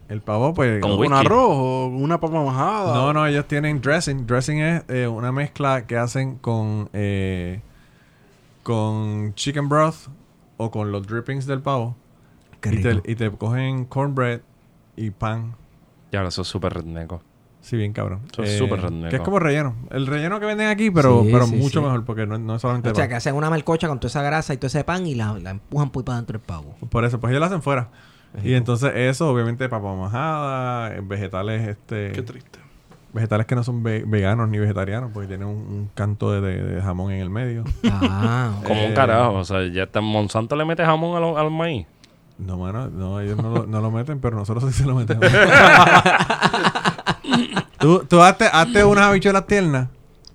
El 0.08 0.20
pavo, 0.20 0.52
pues. 0.52 0.80
Con 0.80 0.90
no, 0.90 0.96
¿Con 0.96 1.06
whisky. 1.06 1.26
arroz 1.26 1.48
o 1.48 1.86
una 1.86 2.18
papa 2.18 2.42
majada? 2.42 2.92
no, 2.92 3.12
no, 3.12 3.24
ellos 3.24 3.46
tienen 3.46 3.80
dressing. 3.80 4.26
Dressing 4.26 4.58
es 4.58 4.82
eh, 4.88 5.06
una 5.06 5.30
mezcla 5.30 5.86
que 5.86 5.96
hacen 5.96 6.36
con. 6.38 6.90
eh, 6.92 7.60
con 8.62 9.34
chicken 9.34 9.68
broth 9.68 10.08
o 10.56 10.70
con 10.70 10.92
los 10.92 11.06
drippings 11.06 11.46
del 11.46 11.60
pavo. 11.60 11.96
Qué 12.60 13.00
y, 13.04 13.14
te, 13.16 13.26
y 13.26 13.30
cogen 13.30 13.84
cornbread 13.86 14.40
y 14.96 15.10
pan. 15.10 15.56
Ya, 16.12 16.22
eso 16.22 16.42
es 16.42 16.48
súper 16.48 16.74
redneco. 16.74 17.22
Sí, 17.60 17.76
bien 17.76 17.92
cabrón. 17.92 18.20
Eh, 18.24 18.28
Eso 18.32 18.42
es 18.42 18.58
súper 18.58 18.80
redneco. 18.82 19.10
Que 19.10 19.16
es 19.16 19.22
como 19.22 19.38
relleno. 19.38 19.76
El 19.90 20.06
relleno 20.08 20.40
que 20.40 20.46
venden 20.46 20.66
aquí, 20.68 20.90
pero, 20.90 21.22
Sí, 21.22 21.28
pero 21.32 21.46
sí, 21.46 21.56
mucho 21.56 21.78
sí. 21.80 21.84
mejor 21.84 22.04
porque 22.04 22.26
no, 22.26 22.36
no 22.38 22.56
es 22.56 22.62
solamente 22.62 22.90
O 22.90 22.94
sea, 22.94 23.04
pan. 23.04 23.08
que 23.10 23.14
hacen 23.16 23.34
una 23.36 23.50
melcocha 23.50 23.86
con 23.88 24.00
toda 24.00 24.08
esa 24.08 24.22
grasa 24.22 24.52
y 24.52 24.56
todo 24.56 24.66
ese 24.66 24.82
pan 24.82 25.06
y 25.06 25.14
la, 25.14 25.38
la 25.38 25.50
empujan 25.50 25.90
por 25.90 26.04
para 26.04 26.16
dentro 26.16 26.38
del 26.38 26.44
pavo. 26.46 26.74
Por 26.90 27.04
eso, 27.04 27.20
pues 27.20 27.30
ellos 27.30 27.40
lo 27.40 27.46
hacen 27.46 27.62
fuera. 27.62 27.90
Y 28.34 28.40
rico. 28.40 28.56
entonces 28.56 28.92
eso, 28.96 29.30
obviamente, 29.30 29.68
papa 29.68 29.94
majada, 29.94 30.94
eh, 30.94 31.00
vegetales, 31.04 31.68
este... 31.68 32.10
Qué 32.12 32.22
triste. 32.22 32.58
Vegetales 33.12 33.46
que 33.46 33.54
no 33.54 33.62
son 33.62 33.82
ve- 33.82 34.04
veganos 34.06 34.48
ni 34.48 34.58
vegetarianos, 34.58 35.10
porque 35.12 35.28
tienen 35.28 35.46
un, 35.48 35.56
un 35.56 35.90
canto 35.94 36.32
de, 36.32 36.40
de- 36.40 36.62
de 36.62 36.80
jamón 36.82 37.12
en 37.12 37.20
el 37.20 37.28
medio. 37.30 37.64
Ah. 37.90 38.52
Como 38.66 38.84
un 38.86 38.92
Eh, 38.92 38.94
carajo. 38.94 39.34
O 39.34 39.44
sea, 39.44 39.66
ya 39.68 39.82
está 39.82 40.00
Monsanto 40.00 40.56
le 40.56 40.64
mete 40.64 40.84
jamón 40.84 41.16
a 41.16 41.20
lo- 41.20 41.36
al 41.38 41.50
maíz. 41.50 41.86
No, 42.38 42.56
mano, 42.56 42.88
no, 42.88 43.20
ellos 43.20 43.36
no 43.36 43.50
lo, 43.50 43.66
no 43.66 43.80
lo 43.80 43.90
meten, 43.90 44.18
pero 44.18 44.36
nosotros 44.36 44.64
sí 44.72 44.82
se 44.82 44.86
lo 44.88 44.94
metemos. 44.94 45.24
tú 47.78 48.04
tú 48.08 48.22
hazte, 48.22 48.46
hazte 48.52 48.84
unas 48.84 49.04
habichuelas 49.04 49.46
tiernas, 49.46 49.88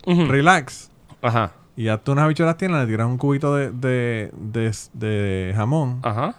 relax, 0.06 0.90
Ajá. 1.22 1.52
y 1.76 1.88
hazte 1.88 2.12
unas 2.12 2.26
habichuelas 2.26 2.58
tiernas, 2.58 2.82
le 2.86 2.88
tiras 2.92 3.08
un 3.08 3.18
cubito 3.18 3.56
de, 3.56 3.72
de, 3.72 4.32
de, 4.38 4.72
de 4.94 5.54
jamón 5.56 6.00
Ajá. 6.04 6.36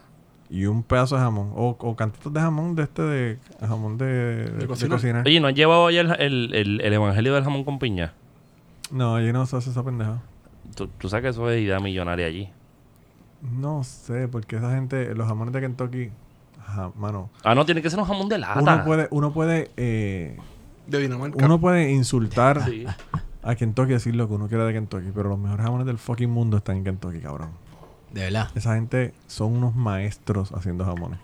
Y 0.51 0.65
un 0.67 0.83
pedazo 0.83 1.17
de 1.17 1.23
jamón, 1.23 1.53
o, 1.55 1.77
o 1.79 1.97
cantitos 1.97 2.33
de 2.33 2.41
jamón 2.41 2.75
de 2.75 2.83
este 2.85 3.03
de 3.03 3.39
jamón 3.61 3.99
de, 3.99 4.07
de, 4.07 4.51
de 4.51 4.67
cocina? 4.67 4.95
cocina. 4.95 5.23
Oye, 5.27 5.41
¿no 5.41 5.49
has 5.49 5.55
llevado 5.55 5.91
ya 5.91 6.01
el, 6.01 6.11
el, 6.21 6.55
el- 6.55 6.81
el 6.81 6.93
evangelio 6.93 7.35
del 7.35 7.45
jamón 7.45 7.65
con 7.65 7.79
piña? 7.79 8.13
No, 8.91 9.17
allí 9.17 9.33
no 9.33 9.45
se 9.47 9.57
hace 9.57 9.71
esa 9.71 9.83
pendeja. 9.83 10.23
Tú, 10.75 10.87
tú 10.99 11.09
sabes 11.09 11.23
que 11.25 11.29
eso 11.31 11.51
es 11.51 11.61
idea 11.63 11.79
millonaria 11.81 12.27
allí. 12.27 12.49
No 13.43 13.85
sé, 13.85 14.27
porque 14.29 14.57
esa 14.57 14.73
gente, 14.75 15.15
los 15.15 15.27
jamones 15.29 15.53
de 15.55 15.61
Kentucky, 15.61 16.11
ajá, 16.61 16.91
mano, 16.97 17.31
Ah, 17.45 17.55
no, 17.55 17.65
tiene 17.65 17.83
que 17.83 17.91
ser 17.91 17.99
un 17.99 18.05
jamón 18.07 18.29
de 18.29 18.39
lata. 18.39 18.61
uno 18.61 18.85
puede, 18.85 19.09
uno 19.11 19.33
puede, 19.33 19.71
eh, 19.77 20.37
De 20.87 20.99
Dinamarca. 20.99 21.45
uno 21.45 21.61
puede 21.61 21.91
insultar 21.93 22.65
Sí. 22.65 22.85
a 23.43 23.55
Kentucky 23.55 23.91
y 23.91 23.95
decir 23.95 24.17
lo 24.17 24.27
que 24.29 24.35
uno 24.35 24.49
quiera 24.49 24.65
de 24.65 24.73
Kentucky, 24.73 25.11
pero 25.15 25.29
los 25.29 25.39
mejores 25.39 25.65
jamones 25.65 25.87
del 25.87 25.99
fucking 25.99 26.31
mundo 26.31 26.57
están 26.57 26.79
en 26.79 26.85
Kentucky, 26.85 27.21
cabrón. 27.21 27.51
De 28.13 28.23
verdad. 28.23 28.49
Esa 28.55 28.75
gente 28.75 29.13
son 29.27 29.57
unos 29.57 29.75
maestros 29.77 30.53
haciendo 30.53 30.85
jamones. 30.85 31.19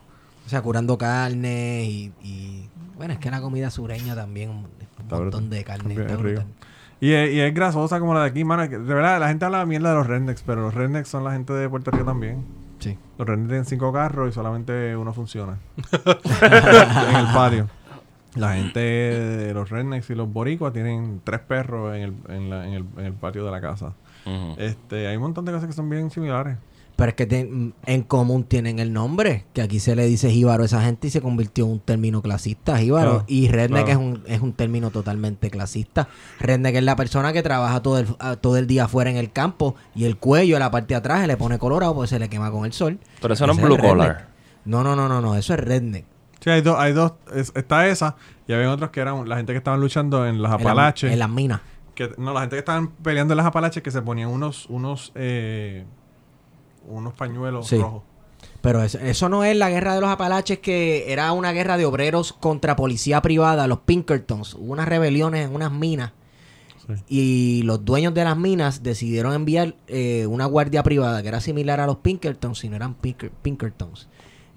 O 0.47 0.49
sea, 0.49 0.61
curando 0.63 0.99
carne 0.99 1.85
y, 1.85 2.13
y- 2.23 2.69
Bueno, 2.97 3.15
es 3.15 3.19
que 3.19 3.31
la 3.31 3.41
comida 3.41 3.71
sureña 3.71 4.15
también, 4.15 4.51
un, 4.51 4.67
Está 4.81 5.17
montón 5.17 5.21
brutal. 5.21 5.51
de 5.51 5.65
carne. 5.65 5.95
Está 5.95 6.17
brutal. 6.17 6.47
Y 7.01 7.13
es, 7.13 7.33
y 7.33 7.41
es 7.41 7.53
grasosa 7.55 7.99
como 8.01 8.15
la 8.15 8.21
de 8.21 8.27
aquí, 8.29 8.45
mano. 8.45 8.63
De 8.69 8.79
verdad, 8.79 9.19
la 9.21 9.29
gente 9.29 9.45
habla 9.45 9.65
mierda 9.67 9.91
de 9.91 9.97
los 9.97 10.07
rednecks, 10.07 10.43
pero 10.43 10.63
los 10.63 10.75
rednecks 10.75 11.09
son 11.09 11.25
la 11.25 11.33
gente 11.33 11.53
de 11.53 11.69
Puerto 11.69 11.91
Rico 11.91 12.05
también. 12.05 12.45
Sí. 12.79 12.97
Los 13.19 13.27
rednecks 13.27 13.49
tienen 13.49 13.65
cinco 13.65 13.93
carros 13.93 14.29
y 14.31 14.33
solamente 14.33 14.97
uno 14.97 15.13
funciona. 15.13 15.59
en 16.43 17.17
el 17.17 17.27
patio. 17.35 17.69
La 18.37 18.55
gente 18.55 18.81
de 18.81 19.55
los 19.55 19.71
rednecks 19.71 20.11
y 20.11 20.15
los 20.15 20.33
boricuas 20.33 20.73
tienen 20.73 21.21
tres 21.25 21.41
perros 21.41 21.95
en 21.95 22.03
el, 22.03 22.15
en 22.29 22.51
la- 22.51 22.67
en 22.67 22.73
el, 22.75 22.85
en 22.99 23.05
el 23.07 23.13
patio 23.13 23.45
de 23.45 23.51
la 23.51 23.61
casa. 23.61 23.93
Este, 24.57 25.07
hay 25.07 25.17
un 25.17 25.23
montón 25.23 25.45
de 25.45 25.53
cosas 25.53 25.67
que 25.69 25.75
son 25.75 25.89
bien 25.91 26.11
similares. 26.11 26.57
Pero 26.97 27.09
es 27.09 27.15
que 27.17 27.27
te- 27.27 27.51
en 27.87 28.03
común 28.05 28.45
tienen 28.45 28.79
el 28.79 28.93
nombre, 28.93 29.47
que 29.53 29.63
aquí 29.63 29.81
se 29.81 29.97
le 29.97 30.07
dice 30.07 30.31
jíbaro 30.31 30.63
a 30.63 30.67
esa 30.67 30.81
gente 30.83 31.09
y 31.09 31.11
se 31.11 31.21
convirtió 31.21 31.65
en 31.65 31.73
un 31.73 31.81
término 31.81 32.23
clasista, 32.23 32.79
jíbaro. 32.79 33.11
Claro, 33.11 33.25
y 33.27 33.49
redneck 33.49 33.87
claro. 33.87 33.91
es, 34.01 34.07
un, 34.07 34.23
es 34.27 34.41
un 34.41 34.53
término 34.53 34.91
totalmente 34.91 35.51
clasista. 35.51 36.07
Redneck 36.39 36.77
es 36.77 36.83
la 36.85 36.95
persona 36.95 37.33
que 37.33 37.43
trabaja 37.43 37.83
todo 37.83 37.99
el, 37.99 38.07
a- 38.21 38.37
todo 38.37 38.57
el 38.59 38.67
día 38.69 38.85
afuera 38.85 39.11
en 39.11 39.17
el 39.17 39.33
campo 39.33 39.75
y 39.97 40.05
el 40.05 40.17
cuello, 40.19 40.59
la 40.61 40.71
parte 40.71 40.95
de 40.95 40.99
atrás, 40.99 41.21
se 41.23 41.27
le 41.27 41.37
pone 41.37 41.59
colorado 41.59 41.95
porque 41.95 42.09
se 42.09 42.19
le 42.21 42.29
quema 42.29 42.51
con 42.53 42.65
el 42.65 42.73
sol. 42.73 42.99
Pero 43.21 43.35
eso 43.35 43.47
no 43.47 43.55
es 43.55 43.61
blue 43.61 43.77
collar. 43.77 44.29
No, 44.65 44.85
no, 44.85 44.95
no, 44.95 45.09
no, 45.09 45.21
no, 45.21 45.35
eso 45.37 45.53
es 45.55 45.61
redneck. 45.61 46.05
Sí, 46.41 46.51
hay 46.51 46.61
dos, 46.61 46.77
hay 46.79 46.93
dos, 46.93 47.15
es- 47.35 47.53
está 47.57 47.89
esa 47.89 48.17
y 48.47 48.53
había 48.53 48.71
otros 48.71 48.91
que 48.91 49.01
eran 49.01 49.29
la 49.29 49.37
gente 49.37 49.53
que 49.53 49.57
estaban 49.59 49.81
luchando 49.81 50.27
en 50.29 50.41
las 50.43 50.53
Apalaches. 50.53 51.11
En 51.13 51.19
las 51.19 51.29
minas. 51.31 51.61
que, 51.97 52.11
no, 52.19 52.33
la 52.33 52.41
gente 52.43 52.55
que 52.57 52.61
estaban 52.61 52.89
peleando 53.03 53.33
en 53.35 53.39
las 53.39 53.47
Apalaches 53.47 53.83
que 53.83 53.91
se 53.91 54.01
ponían 54.03 54.29
unos, 54.29 54.67
unos, 54.69 55.11
eh, 55.17 55.85
unos 56.89 57.15
pañuelos 57.15 57.67
Sí. 57.69 57.79
rojos. 57.79 58.03
Pero 58.61 58.83
eso, 58.83 58.99
eso 58.99 59.29
no 59.29 59.45
es 59.45 59.57
la 59.57 59.71
guerra 59.71 59.95
de 59.95 60.01
los 60.01 60.11
Apalaches, 60.11 60.59
que 60.59 61.13
era 61.13 61.33
una 61.33 61.53
guerra 61.53 61.77
de 61.77 61.85
obreros 61.87 62.33
contra 62.33 62.77
policía 62.77 63.21
privada, 63.23 63.67
los 63.67 63.81
Pinkertons. 63.81 64.55
Hubo 64.55 64.73
unas 64.73 64.89
rebeliones 64.89 65.47
en 65.49 65.55
unas 65.55 65.71
minas. 65.73 66.13
Sí. 66.87 66.95
Y 67.09 67.63
los 67.65 67.85
dueños 67.85 68.13
de 68.15 68.25
las 68.25 68.37
minas 68.37 68.83
decidieron 68.83 69.33
enviar 69.35 69.75
eh, 69.87 70.27
una 70.29 70.45
guardia 70.47 70.83
privada 70.83 71.23
que 71.23 71.29
era 71.29 71.41
similar 71.41 71.81
a 71.81 71.87
los 71.87 71.97
Pinkertons, 71.97 72.59
si 72.59 72.69
no 72.69 72.77
eran 72.77 72.95
Pinker- 73.01 73.33
Pinkertons. 73.43 74.09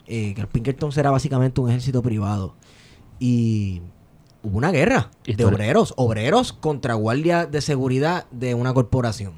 Eh, 0.07 0.33
que 0.33 0.41
los 0.41 0.49
Pinkertons 0.51 0.97
era 0.97 1.11
básicamente 1.11 1.59
un 1.61 1.69
ejército 1.69 2.01
privado. 2.01 2.55
Y 3.19 3.81
hubo 4.43 4.57
una 4.57 4.71
guerra 4.71 5.11
de 5.25 5.45
obreros, 5.45 5.93
obreros 5.97 6.53
contra 6.53 6.93
guardia 6.93 7.45
de 7.45 7.61
seguridad 7.61 8.25
de 8.31 8.53
una 8.55 8.73
corporación. 8.73 9.33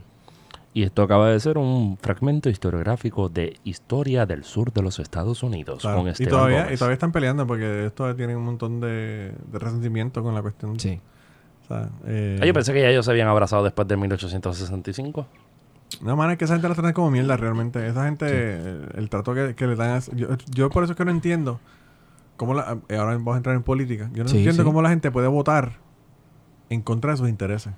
Y 0.79 0.83
esto 0.83 1.03
acaba 1.03 1.29
de 1.29 1.37
ser 1.41 1.57
un 1.57 1.97
fragmento 1.97 2.49
historiográfico 2.49 3.27
de 3.27 3.59
Historia 3.65 4.25
del 4.25 4.45
Sur 4.45 4.71
de 4.71 4.81
los 4.81 4.97
Estados 4.99 5.43
Unidos 5.43 5.81
Claro. 5.81 5.97
con 6.03 6.07
Y, 6.17 6.25
todavía, 6.25 6.71
y 6.73 6.77
todavía 6.77 6.93
están 6.93 7.11
peleando 7.11 7.45
porque 7.45 7.87
esto 7.87 8.15
tienen 8.15 8.37
un 8.37 8.45
montón 8.45 8.79
de, 8.79 9.33
de 9.51 9.59
resentimiento 9.59 10.23
con 10.23 10.33
la 10.33 10.41
cuestión. 10.41 10.79
Sí. 10.79 11.01
O 11.63 11.67
sea, 11.67 11.89
eh, 12.05 12.39
Ah, 12.41 12.45
yo 12.45 12.53
pensé 12.53 12.71
que 12.71 12.81
ya 12.81 12.87
ellos 12.87 13.03
se 13.03 13.11
habían 13.11 13.27
abrazado 13.27 13.63
después 13.65 13.89
de 13.89 13.97
1865. 13.97 15.27
No, 16.01 16.15
man, 16.15 16.31
es 16.31 16.37
que 16.37 16.45
esa 16.45 16.53
gente 16.53 16.69
la 16.69 16.75
tratan 16.75 16.93
como 16.93 17.11
mierda 17.11 17.35
realmente. 17.35 17.85
Esa 17.85 18.05
gente, 18.05 18.55
el, 18.55 18.87
el 18.95 19.09
trato 19.09 19.33
que, 19.33 19.55
que 19.55 19.67
le 19.67 19.75
dan... 19.75 19.97
a- 19.97 20.15
Yo, 20.15 20.29
yo 20.49 20.69
por 20.69 20.83
eso 20.85 20.93
es 20.93 20.97
que 20.97 21.03
no 21.03 21.11
entiendo 21.11 21.59
cómo 22.37 22.53
la... 22.53 22.77
Ahora 22.89 23.13
vamos 23.17 23.33
a 23.33 23.37
entrar 23.37 23.53
en 23.57 23.63
política. 23.63 24.09
Yo 24.13 24.23
no 24.23 24.29
Sí, 24.29 24.37
entiendo 24.37 24.63
sí. 24.63 24.65
cómo 24.65 24.81
la 24.81 24.87
gente 24.89 25.11
puede 25.11 25.27
votar 25.27 25.73
en 26.69 26.81
contra 26.83 27.11
de 27.11 27.17
sus 27.17 27.27
intereses. 27.27 27.73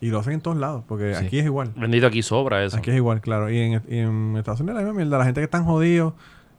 Y 0.00 0.10
lo 0.10 0.20
hacen 0.20 0.34
en 0.34 0.40
todos 0.40 0.56
lados, 0.56 0.84
porque 0.86 1.14
Sí. 1.14 1.24
aquí 1.26 1.38
es 1.40 1.44
igual. 1.46 1.72
Bendito, 1.76 2.06
aquí 2.06 2.22
sobra 2.22 2.62
eso. 2.64 2.76
Aquí 2.76 2.90
es 2.90 2.96
igual, 2.96 3.20
claro. 3.20 3.50
Y 3.50 3.58
en, 3.58 3.82
y 3.88 3.98
en 3.98 4.36
Estados 4.36 4.60
Unidos 4.60 4.78
es 4.78 4.84
la 4.84 4.90
misma 4.92 4.96
mierda. 5.04 5.18
La 5.18 5.24
gente 5.24 5.40
que 5.40 5.44
están 5.46 5.64
jodidos, 5.64 6.14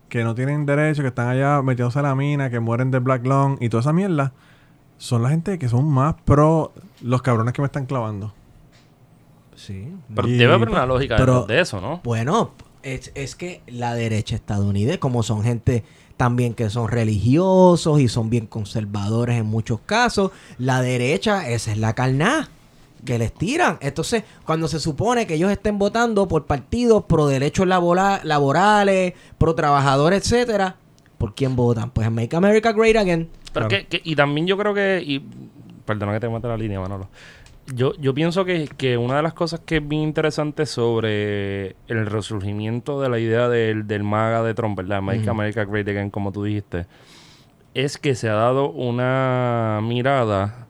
que 0.10 0.24
no 0.24 0.36
tienen 0.36 0.66
derecho, 0.66 1.02
que 1.04 1.08
están 1.08 1.28
allá 1.30 1.62
metiéndose 1.62 2.00
a 2.00 2.02
la 2.02 2.16
mina, 2.16 2.50
que 2.50 2.60
mueren 2.60 2.92
de 2.92 3.00
Black 3.00 3.26
Lung 3.26 3.58
y 3.62 3.70
toda 3.70 3.82
esa 3.82 3.94
mierda, 3.94 4.34
son 4.98 5.24
la 5.24 5.30
gente 5.30 5.58
que 5.58 5.70
son 5.70 5.86
más 5.90 6.16
pro 6.26 6.74
los 7.02 7.22
cabrones 7.22 7.54
que 7.54 7.62
me 7.62 7.68
están 7.68 7.86
clavando. 7.86 8.34
Sí. 9.56 9.94
Pero 10.16 10.28
Y- 10.28 10.34
debe 10.38 10.54
haber 10.54 10.70
una 10.70 10.86
lógica 10.86 11.16
Pero- 11.18 11.46
de 11.46 11.60
eso, 11.62 11.80
¿no? 11.82 12.02
Bueno, 12.04 12.52
es, 12.84 13.12
es 13.16 13.36
que 13.36 13.62
la 13.68 13.94
derecha 13.94 14.36
estadounidense, 14.36 15.00
como 15.00 15.24
son 15.24 15.44
gente 15.44 15.84
también 16.18 16.54
que 16.54 16.70
son 16.70 16.90
religiosos 16.90 18.00
y 18.02 18.08
son 18.10 18.30
bien 18.30 18.46
conservadores 18.48 19.38
en 19.38 19.46
muchos 19.46 19.80
casos, 19.86 20.32
la 20.58 20.82
derecha, 20.82 21.48
esa 21.50 21.72
es 21.72 21.78
la 21.78 21.94
carná 21.94 22.50
que 23.06 23.18
les 23.20 23.34
tiran. 23.34 23.78
Entonces, 23.82 24.24
cuando 24.46 24.68
se 24.68 24.80
supone 24.80 25.26
que 25.28 25.36
ellos 25.36 25.52
estén 25.52 25.78
votando 25.80 26.28
por 26.28 26.46
partidos 26.46 27.04
pro 27.06 27.28
derechos 27.28 27.66
labora- 27.68 28.22
laborales, 28.24 29.14
pro 29.38 29.56
trabajadores, 29.56 30.22
etcétera, 30.24 30.76
¿por 31.18 31.36
quién 31.36 31.56
votan? 31.56 31.92
Pues 31.92 32.10
Make 32.12 32.36
America 32.36 32.72
Great 32.74 32.96
Again. 32.98 33.30
Pero 33.54 33.68
Claro. 33.68 33.86
que, 33.90 34.00
que- 34.00 34.02
y 34.10 34.16
también 34.16 34.48
yo 34.48 34.58
creo 34.58 34.74
que, 34.74 35.02
y 35.06 35.20
perdona 35.86 36.14
que 36.14 36.20
te 36.20 36.30
mate 36.30 36.48
la 36.48 36.58
línea, 36.58 36.80
Manolo. 36.80 37.10
Yo, 37.74 37.94
yo 38.00 38.16
pienso 38.16 38.46
que, 38.46 38.68
que 38.78 38.98
una 38.98 39.18
de 39.18 39.22
las 39.22 39.34
cosas 39.34 39.60
que 39.64 39.78
es 39.78 39.88
bien 39.88 40.02
interesante 40.02 40.66
sobre 40.66 41.76
el 41.88 42.06
resurgimiento 42.08 43.00
de 43.00 43.10
la 43.10 43.20
idea 43.20 43.48
del, 43.48 43.86
del 43.86 44.04
MAGA 44.04 44.42
de 44.44 44.54
Trump, 44.56 44.76
¿verdad? 44.78 45.02
Make. 45.04 45.30
America 45.30 45.66
Great 45.66 45.88
Again, 45.88 46.10
como 46.10 46.32
tú 46.32 46.44
dijiste, 46.44 46.88
es 47.76 48.00
que 48.00 48.16
se 48.16 48.28
ha 48.28 48.34
dado 48.34 48.72
una 48.72 49.82
mirada 49.84 50.66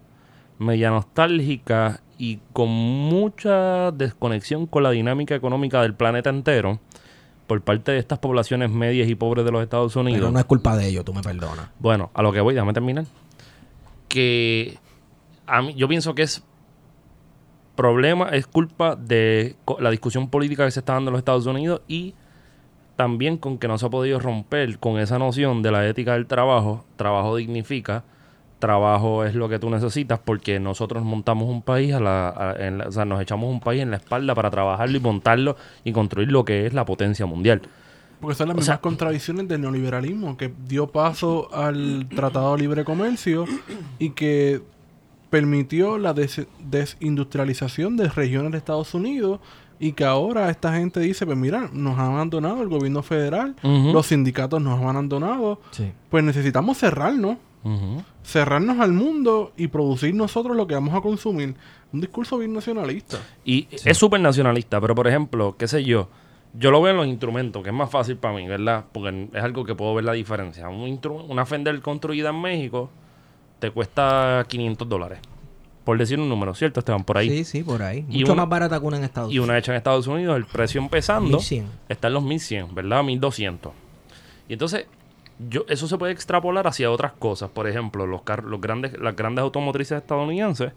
media 0.58 0.90
nostálgica 0.90 2.02
y 2.20 2.42
con 2.52 2.68
mucha 2.68 3.92
desconexión 3.92 4.68
con 4.68 4.84
la 4.84 4.92
dinámica 4.92 5.34
económica 5.36 5.82
del 5.82 5.96
planeta 5.96 6.30
entero 6.30 6.80
por 7.48 7.62
parte 7.62 7.94
de 7.94 7.98
estas 7.98 8.20
poblaciones 8.20 8.70
medias 8.70 9.08
y 9.08 9.16
pobres 9.16 9.46
de 9.46 9.52
los 9.52 9.64
Estados 9.64 9.96
Unidos. 9.96 10.20
Pero 10.20 10.32
no 10.32 10.38
es 10.38 10.46
culpa 10.46 10.76
de 10.76 10.88
ellos, 10.88 11.06
tú 11.06 11.14
me 11.14 11.22
perdonas. 11.22 11.70
Bueno, 11.80 12.12
a 12.14 12.22
lo 12.22 12.34
que 12.34 12.42
voy, 12.42 12.54
déjame 12.54 12.74
terminar. 12.74 13.06
Que 14.10 14.78
a 15.48 15.62
mí, 15.62 15.74
yo 15.76 15.88
pienso 15.88 16.14
que 16.14 16.24
es 16.24 16.44
problema, 17.76 18.28
es 18.30 18.46
culpa 18.46 18.98
de 18.98 19.56
la 19.80 19.90
discusión 19.90 20.30
política 20.30 20.66
que 20.66 20.72
se 20.72 20.82
está 20.82 20.94
dando 20.94 21.10
en 21.10 21.14
los 21.14 21.20
Estados 21.20 21.46
Unidos 21.46 21.82
y 21.88 22.16
también 22.98 23.38
con 23.38 23.58
que 23.58 23.70
no 23.70 23.78
se 23.78 23.86
ha 23.86 23.90
podido 23.90 24.20
romper 24.20 24.78
con 24.78 25.00
esa 25.00 25.18
noción 25.18 25.62
de 25.62 25.72
la 25.72 25.88
ética 25.88 26.14
del 26.14 26.28
trabajo. 26.28 26.84
Trabajo 26.98 27.38
dignifica, 27.38 28.04
trabajo 28.60 29.24
es 29.24 29.34
lo 29.36 29.50
que 29.50 29.58
tú 29.60 29.70
necesitas 29.70 30.20
porque 30.24 30.60
nosotros 30.60 31.04
montamos 31.04 31.50
un 31.50 31.62
país, 31.62 31.94
a 31.94 32.00
la, 32.00 32.30
a- 32.30 32.56
en 32.68 32.78
la- 32.78 32.88
o 32.88 32.92
sea, 32.92 33.06
nos 33.06 33.22
echamos 33.22 33.50
un 33.50 33.60
país 33.60 33.82
en 33.82 33.92
la 33.92 33.98
espalda 33.98 34.36
para 34.36 34.50
trabajarlo 34.52 34.98
y 34.98 35.00
montarlo 35.02 35.56
y 35.84 35.92
construir 35.94 36.32
lo 36.32 36.44
que 36.46 36.66
es 36.66 36.74
la 36.74 36.86
potencia 36.86 37.26
mundial. 37.26 37.62
Porque 38.20 38.36
son 38.36 38.50
las 38.50 38.56
O 38.56 38.58
mismas 38.58 38.66
sea- 38.66 38.82
contradicciones 38.82 39.48
del 39.48 39.62
neoliberalismo 39.62 40.36
que 40.36 40.54
dio 40.68 40.88
paso 40.88 41.48
al 41.54 42.08
Tratado 42.14 42.54
de 42.56 42.62
Libre 42.62 42.84
Comercio 42.84 43.46
y 43.98 44.10
que 44.10 44.62
permitió 45.30 45.98
la 45.98 46.14
des- 46.14 46.46
desindustrialización 46.60 47.98
de 47.98 48.10
regiones 48.10 48.52
de 48.52 48.58
Estados 48.58 48.94
Unidos 48.94 49.40
y 49.80 49.94
que 49.94 50.04
ahora 50.04 50.50
esta 50.50 50.74
gente 50.74 51.00
dice, 51.00 51.26
pues 51.26 51.38
mira, 51.38 51.70
nos 51.72 51.98
han 51.98 52.08
abandonado 52.14 52.62
el 52.62 52.68
gobierno 52.68 53.02
federal, 53.02 53.56
los 53.64 54.08
sindicatos 54.08 54.62
nos 54.62 54.78
han 54.82 54.90
abandonado, 54.90 55.62
Sí. 55.72 55.90
pues 56.10 56.22
necesitamos 56.24 56.78
cerrarnos, 56.78 57.38
Cerrarnos 58.24 58.80
al 58.80 58.94
mundo 58.94 59.54
y 59.58 59.68
producir 59.68 60.14
nosotros 60.16 60.56
lo 60.56 60.68
que 60.68 60.76
vamos 60.76 60.94
a 60.96 61.02
consumir. 61.02 61.56
Un 61.92 62.02
discurso 62.02 62.38
bien 62.38 62.54
nacionalista. 62.54 63.18
Y 63.44 63.68
es 63.84 63.98
súper 63.98 64.22
nacionalista, 64.22 64.80
pero 64.80 64.94
por 64.96 65.08
ejemplo, 65.08 65.56
qué 65.58 65.68
sé 65.68 65.84
yo, 65.84 66.08
yo 66.54 66.72
lo 66.72 66.82
veo 66.82 66.92
en 66.92 66.98
los 66.98 67.08
instrumentos, 67.08 67.62
que 67.64 67.70
es 67.70 67.76
más 67.76 67.90
fácil 67.90 68.18
para 68.18 68.36
mí, 68.36 68.48
¿verdad? 68.48 68.86
Porque 68.92 69.28
es 69.34 69.44
algo 69.44 69.66
que 69.66 69.76
puedo 69.76 69.94
ver 69.96 70.06
la 70.06 70.14
diferencia. 70.14 70.70
Un 70.70 70.88
instru- 70.88 71.26
una 71.28 71.46
Fender 71.46 71.80
construida 71.82 72.30
en 72.30 72.42
México 72.42 72.90
te 73.60 73.72
cuesta 73.72 74.46
500 74.48 74.88
dólares. 74.88 75.20
Por 75.84 75.98
decir 75.98 76.20
un 76.20 76.30
número, 76.30 76.54
¿cierto, 76.54 76.80
Esteban? 76.82 77.04
Por 77.04 77.18
ahí. 77.18 77.30
Sí, 77.30 77.44
sí, 77.44 77.64
por 77.64 77.82
ahí. 77.82 78.06
Y 78.10 78.20
Mucho 78.20 78.34
una- 78.34 78.44
más 78.44 78.50
barata 78.50 78.80
que 78.80 78.86
una 78.86 78.98
en 78.98 79.04
Estados 79.04 79.30
Y 79.32 79.34
Unidos. 79.40 79.50
una 79.50 79.58
hecha 79.58 79.72
en 79.72 79.78
Estados 79.78 80.06
Unidos, 80.08 80.38
el 80.38 80.46
precio 80.46 80.80
empezando 80.82 81.38
1100. 81.38 81.66
está 81.90 82.08
en 82.08 82.14
los 82.14 82.24
1100, 82.24 82.76
¿verdad? 82.76 83.04
1200. 83.04 83.74
Y 84.48 84.54
entonces, 84.54 84.86
yo, 85.50 85.64
eso 85.70 85.88
se 85.88 85.98
puede 85.98 86.12
extrapolar 86.12 86.68
hacia 86.68 86.92
otras 86.92 87.14
cosas. 87.14 87.50
Por 87.50 87.68
ejemplo, 87.68 88.06
los, 88.06 88.24
car- 88.24 88.44
los 88.44 88.60
grandes, 88.60 88.98
las 89.00 89.16
grandes 89.16 89.42
automotrices 89.44 89.98
estadounidenses, 90.00 90.74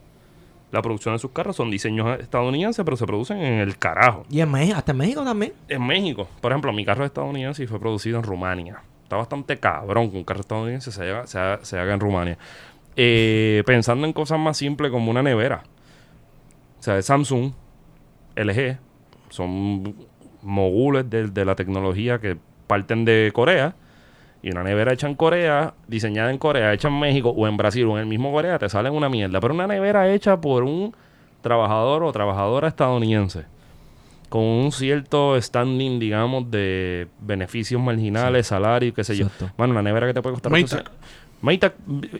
la 0.71 0.81
producción 0.83 1.15
de 1.15 1.19
sus 1.19 1.33
carros 1.33 1.57
son 1.57 1.71
diseños 1.71 2.19
estadounidenses, 2.21 2.85
pero 2.85 2.97
se 2.97 3.05
producen 3.07 3.39
en 3.39 3.55
el 3.61 3.77
carajo. 3.79 4.25
Y 4.31 4.41
en 4.41 4.51
México, 4.51 4.77
hasta 4.79 4.93
en 4.93 4.99
México 4.99 5.25
también. 5.25 5.53
En 5.69 5.87
México, 5.87 6.29
por 6.41 6.53
ejemplo, 6.53 6.73
mi 6.73 6.85
carro 6.85 7.05
es 7.05 7.09
estadounidense 7.11 7.65
y 7.65 7.67
fue 7.67 7.81
producido 7.81 8.19
en 8.19 8.23
Rumania. 8.25 8.83
Está 9.03 9.17
bastante 9.17 9.59
cabrón 9.59 10.11
que 10.11 10.17
un 10.17 10.25
carro 10.25 10.41
estadounidense 10.41 10.91
se 10.93 11.03
haga, 11.11 11.27
se 11.27 11.39
haga- 11.39 11.65
se 11.65 11.79
haga 11.79 11.93
en 11.95 12.01
Rumania. 12.01 12.39
Eh, 12.97 13.63
pensando 13.67 14.07
en 14.07 14.13
cosas 14.13 14.39
más 14.39 14.57
simples 14.57 14.91
como 14.91 15.11
una 15.11 15.23
nevera. 15.23 15.63
O 16.79 16.83
sea, 16.83 17.01
Samsung, 17.03 17.53
LG, 18.37 18.79
son 19.29 19.95
mogules 20.43 21.09
de, 21.11 21.29
de 21.29 21.45
la 21.45 21.55
tecnología 21.55 22.19
que 22.19 22.37
parten 22.67 23.05
de 23.05 23.31
Corea. 23.35 23.75
Y 24.43 24.51
una 24.51 24.65
nevera 24.65 24.93
hecha 24.93 25.07
en 25.07 25.15
Corea, 25.15 25.75
diseñada 25.87 26.31
en 26.31 26.39
Corea, 26.39 26.73
hecha 26.73 26.89
en 26.89 26.99
México 26.99 27.31
o 27.31 27.47
en 27.47 27.57
Brasil 27.57 27.87
o 27.87 27.93
en 27.93 27.99
el 27.99 28.07
mismo 28.07 28.33
Corea, 28.33 28.59
te 28.59 28.69
sale 28.69 28.91
una 28.91 29.09
mierda. 29.09 29.41
Pero 29.41 29.55
una 29.55 29.67
nevera 29.67 30.13
hecha 30.13 30.41
por 30.41 30.65
un 30.65 30.95
trabajador 31.43 32.03
o 32.03 32.13
trabajadora 32.13 32.69
estadounidense 32.69 33.45
con 34.33 34.43
un 34.43 34.73
cierto 34.73 35.39
standing, 35.39 36.01
digamos, 36.01 36.51
de 36.51 37.07
beneficios 37.21 37.79
marginales, 37.83 38.47
salario, 38.47 38.95
qué 38.95 39.05
sé 39.05 39.15
yo. 39.15 39.27
Exacto. 39.27 39.53
Bueno, 39.59 39.73
una 39.73 39.83
nevera 39.83 40.07
que 40.07 40.15
te 40.15 40.23
puede 40.23 40.33
costar... 40.33 40.51
Maytag. 40.51 40.91
800. 41.43 41.45
Maytag, 41.45 41.75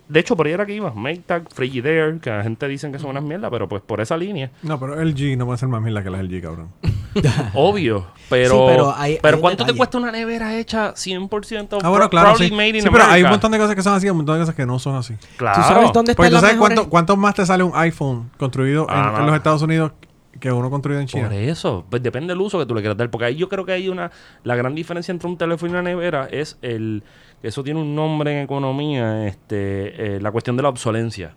de 0.09 0.21
hecho, 0.21 0.37
por 0.37 0.47
ahí 0.47 0.53
era 0.53 0.67
que 0.67 0.75
iba. 0.75 0.93
Maytag, 0.93 1.49
Frigidaire, 1.55 2.19
que 2.21 2.31
la 2.31 2.43
gente 2.43 2.67
dice 2.69 2.91
que 2.91 2.99
son 2.99 3.11
unas 3.11 3.23
mierdas, 3.23 3.51
pero 3.51 3.69
pues 3.69 3.83
por 3.83 4.01
esa 4.01 4.17
línea, 4.17 4.51
No, 4.63 4.79
pero 4.81 5.01
LG 5.03 5.37
no 5.39 5.47
puede 5.47 5.59
ser 5.59 5.69
más 5.69 5.81
mierda 5.81 6.03
que 6.03 6.11
las 6.11 6.23
LG, 6.23 6.43
cabrón. 6.43 6.69
obvio. 7.55 8.07
Pero, 8.29 8.51
Sí, 8.55 8.61
pero 8.69 8.95
hay- 8.97 9.19
hay 9.23 9.35
un 9.35 9.41
¿cuánto 9.41 9.59
te 9.59 9.65
detalle. 9.65 9.77
cuesta 9.79 9.99
una 9.99 10.11
nevera 10.11 10.57
hecha 10.59 10.95
100% 10.95 11.79
Ah, 11.83 11.89
bueno, 11.91 12.09
claro, 12.09 12.35
sí. 12.37 12.51
made 12.51 12.69
in 12.71 12.83
Sí, 12.83 12.89
pero 12.91 13.05
hay 13.05 13.23
un 13.23 13.31
montón 13.31 13.53
de 13.53 13.59
cosas 13.59 13.75
que 13.75 13.83
son 13.83 13.95
así 13.95 14.07
y 14.07 14.11
un 14.11 14.17
montón 14.19 14.37
de 14.37 14.41
cosas 14.43 14.55
que 14.55 14.67
no 14.67 14.79
son 14.79 14.97
así. 14.97 15.15
Claro. 15.37 15.61
¿Tú 15.63 15.69
sabes 15.69 15.93
dónde 15.93 16.15
Porque 16.15 16.29
están 16.29 16.41
tú 16.41 16.47
sabes 16.47 16.57
mejores? 16.57 16.77
cuánto, 16.77 16.91
cuánto 16.91 17.17
más 17.17 17.35
te 17.35 17.45
sale 17.47 17.63
un 17.63 17.73
iPhone 17.75 18.31
construido 18.39 18.85
en, 18.89 18.95
Ah, 18.95 19.13
en 19.17 19.21
no. 19.21 19.27
los 19.27 19.37
Estados 19.37 19.63
Unidos 19.63 19.93
que 20.41 20.51
uno 20.51 20.71
construido 20.71 21.01
en 21.01 21.07
China. 21.07 21.29
Por 21.29 21.35
eso, 21.37 21.85
pues 21.89 22.03
depende 22.03 22.33
del 22.33 22.41
uso 22.41 22.59
que 22.59 22.67
tú 22.67 22.75
le 22.75 22.81
quieras 22.81 22.97
dar. 22.97 23.11
Porque 23.11 23.27
ahí 23.27 23.37
yo 23.37 23.49
creo 23.49 23.65
que 23.67 23.73
hay 23.73 23.89
una. 23.89 24.11
La 24.43 24.57
gran 24.57 24.75
diferencia 24.75 25.13
entre 25.13 25.29
un 25.29 25.37
teléfono 25.37 25.71
y 25.71 25.75
una 25.75 25.83
nevera 25.83 26.27
es 26.31 26.59
el. 26.63 27.05
Eso 27.43 27.63
tiene 27.65 27.81
un 27.81 27.95
nombre 27.95 28.33
en 28.39 28.45
economía, 28.45 29.27
este, 29.27 30.17
eh, 30.17 30.21
la 30.21 30.31
cuestión 30.31 30.57
de 30.57 30.63
la 30.63 30.69
obsolencia. 30.69 31.35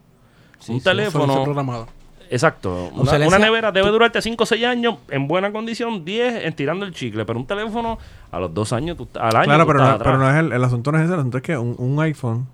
un 0.68 0.76
Obsolencia 0.78 0.91
teléfono. 0.91 1.43
programada. 1.43 1.88
Exacto. 2.30 2.89
Una, 2.95 3.38
nevera 3.38 3.72
debe 3.72 3.89
durarte 3.91 4.20
5 4.22 4.43
o 4.43 4.45
6 4.47 4.66
años 4.66 4.95
en 5.10 5.28
buena 5.28 5.51
condición, 5.51 6.03
10 6.03 6.45
en 6.45 6.53
tirando 6.53 6.84
el 6.86 6.91
chicle. 6.91 7.24
Pero 7.26 7.38
un 7.39 7.45
teléfono, 7.45 7.99
a 8.32 8.39
los 8.39 8.51
2 8.53 8.74
años, 8.74 8.97
tú- 8.97 9.08
al 9.20 9.36
año. 9.36 9.45
Claro, 9.45 9.68
pero 9.68 9.80
no, 9.80 9.97
pero 9.99 10.18
no 10.18 10.30
es 10.30 10.36
el, 10.38 10.51
el 10.51 10.64
asunto 10.64 10.91
no 10.91 10.97
es 10.97 11.03
ese, 11.06 11.14
el 11.14 11.20
asunto 11.20 11.38
es 11.38 11.43
que 11.43 11.56
un, 11.58 11.76
un 11.78 11.99
iPhone 12.01 12.47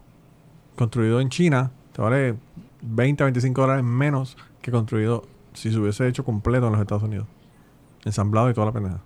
construido 0.76 1.22
en 1.22 1.30
China 1.30 1.72
te 1.94 2.02
vale 2.02 2.36
20, 2.82 3.24
25 3.24 3.62
dólares 3.62 3.84
menos 3.84 4.38
que 4.62 4.72
construido 4.72 5.24
si 5.54 5.72
se 5.72 5.78
hubiese 5.80 6.08
hecho 6.08 6.24
completo 6.26 6.66
en 6.68 6.74
los 6.74 6.82
Estados 6.82 7.04
Unidos. 7.04 7.28
Ensamblado 8.04 8.50
y 8.50 8.54
toda 8.54 8.66
la 8.68 8.72
pendeja. 8.74 9.00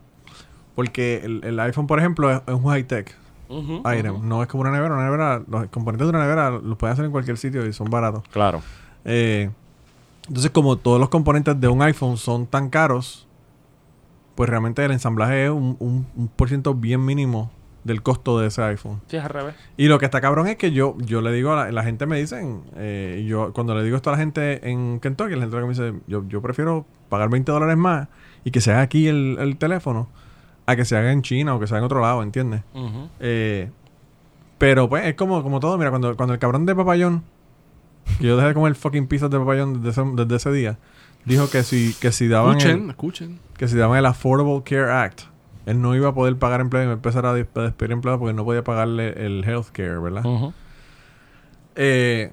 Porque 0.73 1.21
el, 1.23 1.43
el 1.43 1.59
iPhone, 1.59 1.85
por 1.87 1.99
ejemplo, 1.99 2.31
es, 2.31 2.41
es 2.47 2.53
un 2.53 2.63
high-tech 2.65 3.15
Item. 3.49 4.15
ujú. 4.15 4.23
No 4.25 4.41
es 4.41 4.47
como 4.47 4.61
una 4.61 4.71
nevera. 4.71 4.93
Una 4.95 5.05
nevera, 5.05 5.41
los 5.47 5.67
componentes 5.67 6.05
de 6.05 6.09
una 6.09 6.19
nevera 6.21 6.49
los 6.51 6.77
puedes 6.77 6.93
hacer 6.93 7.05
en 7.05 7.11
cualquier 7.11 7.37
sitio 7.37 7.65
y 7.65 7.73
son 7.73 7.89
baratos. 7.89 8.23
Claro. 8.31 8.61
Eh, 9.03 9.49
entonces, 10.27 10.51
como 10.51 10.77
todos 10.77 10.99
los 10.99 11.09
componentes 11.09 11.59
de 11.59 11.67
un 11.67 11.81
iPhone 11.81 12.17
son 12.17 12.47
tan 12.47 12.69
caros, 12.69 13.27
pues 14.35 14.49
realmente 14.49 14.83
el 14.83 14.91
ensamblaje 14.91 15.45
es 15.45 15.51
un, 15.51 15.77
un, 15.79 16.07
un 16.15 16.27
por 16.27 16.49
ciento 16.49 16.73
bien 16.73 17.05
mínimo 17.05 17.51
del 17.83 18.01
costo 18.01 18.39
de 18.39 18.47
ese 18.47 18.63
iPhone. 18.63 18.99
Sí, 19.07 19.17
es 19.17 19.23
al 19.23 19.29
revés. 19.29 19.53
Y 19.77 19.87
lo 19.87 19.99
que 19.99 20.05
está 20.05 20.19
cabrón 20.19 20.47
es 20.47 20.55
que 20.57 20.71
yo, 20.71 20.95
yo 20.97 21.21
le 21.21 21.31
digo 21.31 21.53
a 21.53 21.65
la, 21.65 21.71
la 21.71 21.83
gente 21.83 22.07
me 22.07 22.17
dicen, 22.19 22.61
eh, 22.75 23.23
yo 23.29 23.53
cuando 23.53 23.75
le 23.75 23.83
digo 23.83 23.95
esto 23.95 24.09
a 24.09 24.13
la 24.13 24.17
gente 24.17 24.67
en 24.67 24.99
Kentucky, 24.99 25.35
la 25.35 25.41
gente 25.41 25.57
me 25.57 25.67
dice, 25.69 25.93
yo, 26.07 26.27
yo 26.27 26.41
prefiero 26.41 26.85
pagar 27.09 27.29
20 27.29 27.51
dólares 27.51 27.77
más 27.77 28.07
y 28.43 28.49
que 28.49 28.59
se 28.59 28.71
haga 28.71 28.81
aquí 28.81 29.07
el, 29.07 29.37
el 29.39 29.57
teléfono 29.57 30.07
a 30.65 30.75
que 30.75 30.85
se 30.85 30.97
haga 30.97 31.11
en 31.11 31.21
China 31.21 31.55
o 31.55 31.59
que 31.59 31.67
se 31.67 31.73
haga 31.73 31.79
en 31.79 31.85
otro 31.85 32.01
lado, 32.01 32.23
¿entiendes? 32.23 32.61
Eh, 33.19 33.69
pero 34.57 34.89
pues 34.89 35.05
es 35.05 35.15
como, 35.15 35.43
como 35.43 35.59
todo, 35.59 35.77
mira, 35.77 35.89
cuando, 35.89 36.15
cuando 36.15 36.33
el 36.33 36.39
cabrón 36.39 36.65
de 36.65 36.75
papayón, 36.75 37.23
que 38.19 38.25
yo 38.25 38.35
dejé 38.35 38.49
de 38.49 38.53
comer 38.53 38.75
fucking 38.75 39.07
pizzas 39.07 39.29
de 39.29 39.37
papayón 39.37 39.81
desde 39.83 40.01
ese, 40.01 40.11
desde 40.15 40.35
ese 40.35 40.51
día, 40.51 40.77
dijo 41.25 41.49
que 41.49 41.63
si, 41.63 41.93
que 41.99 42.11
si 42.11 42.27
daban 42.27 42.57
Escuchen, 42.57 42.83
el, 42.85 42.89
escuchen. 42.91 43.39
que 43.57 43.67
si 43.67 43.75
daban 43.77 43.97
el 43.97 44.05
Affordable 44.05 44.63
Care 44.63 44.91
Act, 44.91 45.21
él 45.65 45.81
no 45.81 45.95
iba 45.95 46.09
a 46.09 46.13
poder 46.13 46.37
pagar 46.37 46.61
empleo 46.61 46.87
y 46.87 46.91
empezar 46.93 47.25
a 47.25 47.31
a 47.31 47.33
despedir 47.33 47.91
empleados 47.91 48.19
porque 48.19 48.33
no 48.33 48.45
podía 48.45 48.63
pagarle 48.63 49.25
el 49.25 49.43
health 49.43 49.67
care, 49.71 49.97
¿verdad? 49.97 50.23
Eh, 51.75 52.31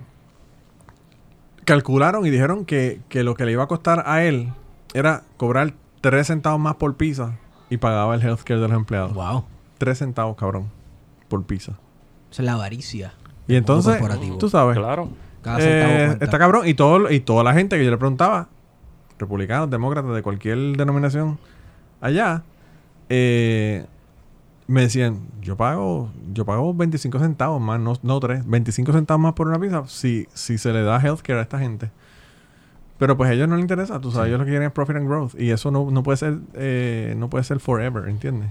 calcularon 1.64 2.26
y 2.26 2.30
dijeron 2.30 2.64
que, 2.64 3.00
que 3.08 3.24
lo 3.24 3.34
que 3.34 3.44
le 3.46 3.52
iba 3.52 3.64
a 3.64 3.68
costar 3.68 4.04
a 4.06 4.22
él 4.24 4.52
era 4.94 5.22
cobrar 5.36 5.74
3 6.00 6.26
centavos 6.26 6.60
más 6.60 6.76
por 6.76 6.96
pizza 6.96 7.38
y 7.72 7.78
pagaba 7.78 8.14
el 8.14 8.22
healthcare 8.22 8.60
de 8.60 8.68
los 8.68 8.76
empleados. 8.76 9.14
Wow. 9.14 9.44
3 9.78 9.96
centavos, 9.96 10.36
cabrón, 10.36 10.70
por 11.28 11.42
pizza. 11.44 11.72
Esa 12.30 12.42
es 12.42 12.46
la 12.46 12.52
avaricia. 12.52 13.14
Y 13.48 13.56
entonces, 13.56 13.98
tú 14.38 14.50
sabes, 14.50 14.76
Claro. 14.76 15.08
Cada 15.40 15.58
centavo 15.58 15.92
eh, 15.92 16.18
está 16.20 16.38
cabrón. 16.38 16.68
Y, 16.68 16.74
todo, 16.74 17.10
y 17.10 17.20
toda 17.20 17.42
la 17.42 17.54
gente 17.54 17.78
que 17.78 17.84
yo 17.84 17.90
le 17.90 17.96
preguntaba, 17.96 18.48
republicanos, 19.18 19.70
demócratas, 19.70 20.14
de 20.14 20.22
cualquier 20.22 20.76
denominación 20.76 21.38
allá, 22.00 22.42
eh, 23.08 23.86
me 24.66 24.82
decían, 24.82 25.20
yo 25.40 25.56
pago 25.56 26.10
yo 26.32 26.44
pago 26.44 26.74
25 26.74 27.18
centavos 27.18 27.60
más, 27.60 27.80
no, 27.80 27.94
no 28.02 28.20
3, 28.20 28.46
25 28.46 28.92
centavos 28.92 29.20
más 29.20 29.32
por 29.32 29.48
una 29.48 29.58
pizza 29.58 29.84
si, 29.86 30.28
si 30.32 30.58
se 30.58 30.72
le 30.72 30.82
da 30.82 31.00
healthcare 31.00 31.38
a 31.38 31.42
esta 31.42 31.58
gente. 31.58 31.90
Pero 33.02 33.16
pues 33.16 33.30
a 33.30 33.32
ellos 33.32 33.48
no 33.48 33.56
les 33.56 33.62
interesa, 33.62 34.00
tú 34.00 34.12
sabes, 34.12 34.28
ellos 34.28 34.38
lo 34.38 34.44
que 34.44 34.52
quieren 34.52 34.68
es 34.68 34.72
profit 34.72 34.94
and 34.94 35.08
growth. 35.08 35.34
Y 35.36 35.50
eso 35.50 35.72
no, 35.72 35.90
no 35.90 36.04
puede 36.04 36.18
ser 36.18 36.38
eh, 36.54 37.14
no 37.16 37.28
puede 37.28 37.42
ser 37.42 37.58
forever, 37.58 38.08
¿entiendes? 38.08 38.48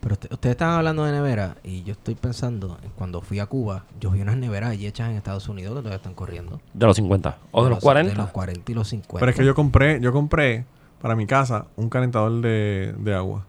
Pero 0.00 0.12
usted- 0.16 0.30
ustedes 0.30 0.52
estaban 0.52 0.76
hablando 0.76 1.02
de 1.06 1.12
nevera 1.12 1.56
y 1.64 1.82
yo 1.82 1.92
estoy 1.92 2.14
pensando, 2.14 2.76
en 2.82 2.90
cuando 2.90 3.22
fui 3.22 3.38
a 3.38 3.46
Cuba, 3.46 3.86
yo 3.98 4.10
vi 4.10 4.20
unas 4.20 4.36
neveras 4.36 4.72
allí 4.72 4.86
hechas 4.86 5.08
en 5.08 5.16
Estados 5.16 5.48
Unidos 5.48 5.72
que 5.76 5.78
todavía 5.78 5.96
están 5.96 6.12
corriendo. 6.12 6.60
De 6.74 6.84
los 6.84 6.94
50. 6.96 7.38
O 7.52 7.64
de 7.64 7.70
los 7.70 7.78
40. 7.80 8.12
De 8.12 8.18
los 8.18 8.30
40 8.30 8.70
y 8.70 8.74
los 8.74 8.86
50. 8.88 9.18
Pero 9.18 9.30
es 9.30 9.36
que 9.38 9.46
yo 9.46 9.54
compré, 9.54 9.98
yo 10.02 10.12
compré 10.12 10.66
para 11.00 11.16
mi 11.16 11.26
casa 11.26 11.64
un 11.76 11.88
calentador 11.88 12.42
de, 12.42 12.94
de 12.98 13.14
agua. 13.14 13.46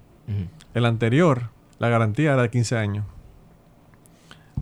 El 0.73 0.85
anterior, 0.85 1.49
la 1.77 1.89
garantía 1.89 2.31
era 2.31 2.43
de 2.43 2.49
15 2.49 2.77
años. 2.77 3.03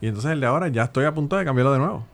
Y 0.00 0.06
entonces 0.08 0.32
el 0.32 0.40
de 0.40 0.46
ahora 0.46 0.68
ya 0.68 0.84
estoy 0.84 1.04
a 1.06 1.14
punto 1.14 1.36
de 1.36 1.44
cambiarlo 1.44 1.72
de 1.72 1.78
nuevo. 1.78 2.04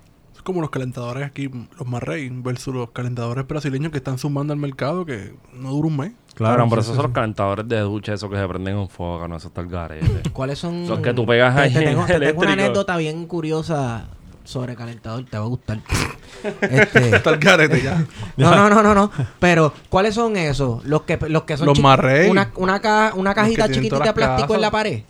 Es 0.41 0.43
como 0.45 0.63
los 0.63 0.71
calentadores 0.71 1.27
aquí, 1.27 1.51
los 1.79 1.87
Marrey, 1.87 2.31
versus 2.33 2.75
los 2.75 2.91
calentadores 2.93 3.47
brasileños 3.47 3.93
que 3.93 3.99
están 3.99 4.17
sumando 4.17 4.55
al 4.55 4.59
mercado 4.59 5.05
que 5.05 5.35
no 5.53 5.69
dura 5.69 5.89
un 5.89 5.97
mes. 5.99 6.13
Claro, 6.35 6.67
por 6.67 6.79
sí, 6.79 6.85
eso 6.85 6.93
sí, 6.93 6.97
son 6.97 7.03
sí. 7.05 7.09
los 7.09 7.13
calentadores 7.15 7.69
de 7.69 7.79
ducha, 7.81 8.15
esos 8.15 8.31
que 8.31 8.37
se 8.39 8.49
prenden 8.49 8.75
con 8.77 8.89
fuego, 8.89 9.29
no, 9.29 9.37
eso 9.37 9.49
está 9.49 9.61
el 9.61 9.67
garete. 9.69 10.31
¿Cuáles 10.33 10.59
son? 10.59 10.89
Los 10.89 11.01
que 11.01 11.13
tú 11.13 11.27
pegas 11.27 11.55
Te- 11.55 11.61
ahí 11.61 11.75
Te, 11.75 11.81
tengo, 11.81 12.01
en 12.01 12.07
te 12.07 12.19
tengo 12.21 12.41
una 12.41 12.53
anécdota 12.55 12.97
bien 12.97 13.27
curiosa 13.27 14.09
sobre 14.43 14.75
calentador, 14.77 15.27
te 15.27 15.37
va 15.37 15.45
a 15.45 15.49
gustar. 15.49 15.81
este, 16.63 17.11
Está 17.17 17.29
el 17.31 17.39
garete 17.39 17.83
ya. 17.83 18.03
no, 18.39 18.55
no, 18.57 18.71
no, 18.71 18.83
no, 18.83 18.95
no. 18.95 19.11
Pero, 19.41 19.75
¿cuáles 19.91 20.15
son 20.15 20.39
esos? 20.39 20.83
Los 20.87 21.03
que, 21.03 21.19
los 21.29 21.43
que 21.43 21.59
son 21.59 21.67
Los 21.67 21.79
Marrey. 21.81 22.31
Una, 22.31 22.51
una, 22.57 22.81
ca- 22.81 23.13
una 23.15 23.35
cajita 23.35 23.69
chiquitita 23.69 23.99
de 24.05 24.13
plástico 24.15 24.55
en 24.55 24.63
la 24.63 24.69
casas. 24.71 24.73
pared. 24.85 25.03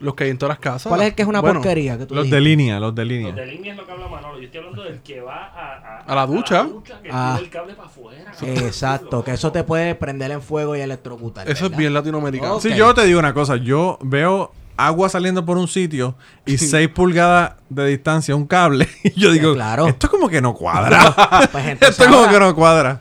Los 0.00 0.14
que 0.14 0.24
hay 0.24 0.30
en 0.30 0.38
todas 0.38 0.50
las 0.50 0.58
casas. 0.58 0.88
¿Cuál 0.90 1.02
es 1.02 1.06
el 1.08 1.14
que 1.14 1.22
es 1.22 1.28
una 1.28 1.40
Bueno, 1.40 1.60
porquería? 1.60 1.96
Que 1.96 2.06
tú 2.06 2.14
Los 2.14 2.24
dijiste? 2.24 2.36
de 2.36 2.40
línea, 2.42 2.80
los 2.80 2.94
de 2.94 3.04
línea. 3.04 3.28
Los 3.28 3.36
de 3.36 3.46
línea 3.46 3.72
es 3.72 3.78
lo 3.78 3.86
que 3.86 3.92
habla 3.92 4.08
Manolo. 4.08 4.38
Yo 4.38 4.44
estoy 4.44 4.58
hablando 4.60 4.82
del 4.82 5.00
que 5.00 5.20
va 5.20 5.44
a, 5.54 6.02
A 6.06 6.14
la 6.14 6.26
ducha. 6.26 6.66
que 6.84 7.08
Ah. 7.12 7.36
el 7.40 7.48
cable 7.48 7.74
para 7.74 7.88
afuera. 7.88 8.32
Exacto, 8.42 9.22
que 9.24 9.32
eso 9.32 9.52
te 9.52 9.62
puede 9.64 9.94
prender 9.94 10.30
en 10.32 10.42
fuego 10.42 10.74
y 10.76 10.80
electrocutar. 10.80 11.48
Eso 11.48 11.66
es 11.66 11.76
bien 11.76 11.94
latinoamericano. 11.94 12.56
Ok. 12.56 12.62
Si 12.62 12.74
yo 12.74 12.92
te 12.94 13.04
digo 13.04 13.18
una 13.18 13.32
cosa, 13.34 13.56
yo 13.56 13.98
veo 14.02 14.52
agua 14.76 15.08
saliendo 15.08 15.44
por 15.44 15.56
un 15.56 15.68
sitio 15.68 16.16
y 16.44 16.58
6 16.58 16.88
pulgadas 16.88 17.52
de 17.68 17.86
distancia 17.86 18.34
un 18.34 18.46
cable 18.46 18.88
y 19.04 19.12
yo 19.18 19.30
digo, 19.30 19.54
claro. 19.54 19.86
esto 19.86 20.10
como 20.10 20.28
que 20.28 20.40
no 20.42 20.54
cuadra. 20.54 21.14
Pues 21.52 21.64
entonces 21.66 21.98
esto 22.00 22.12
como 22.12 22.28
que 22.28 22.40
no 22.40 22.54
cuadra. 22.56 23.00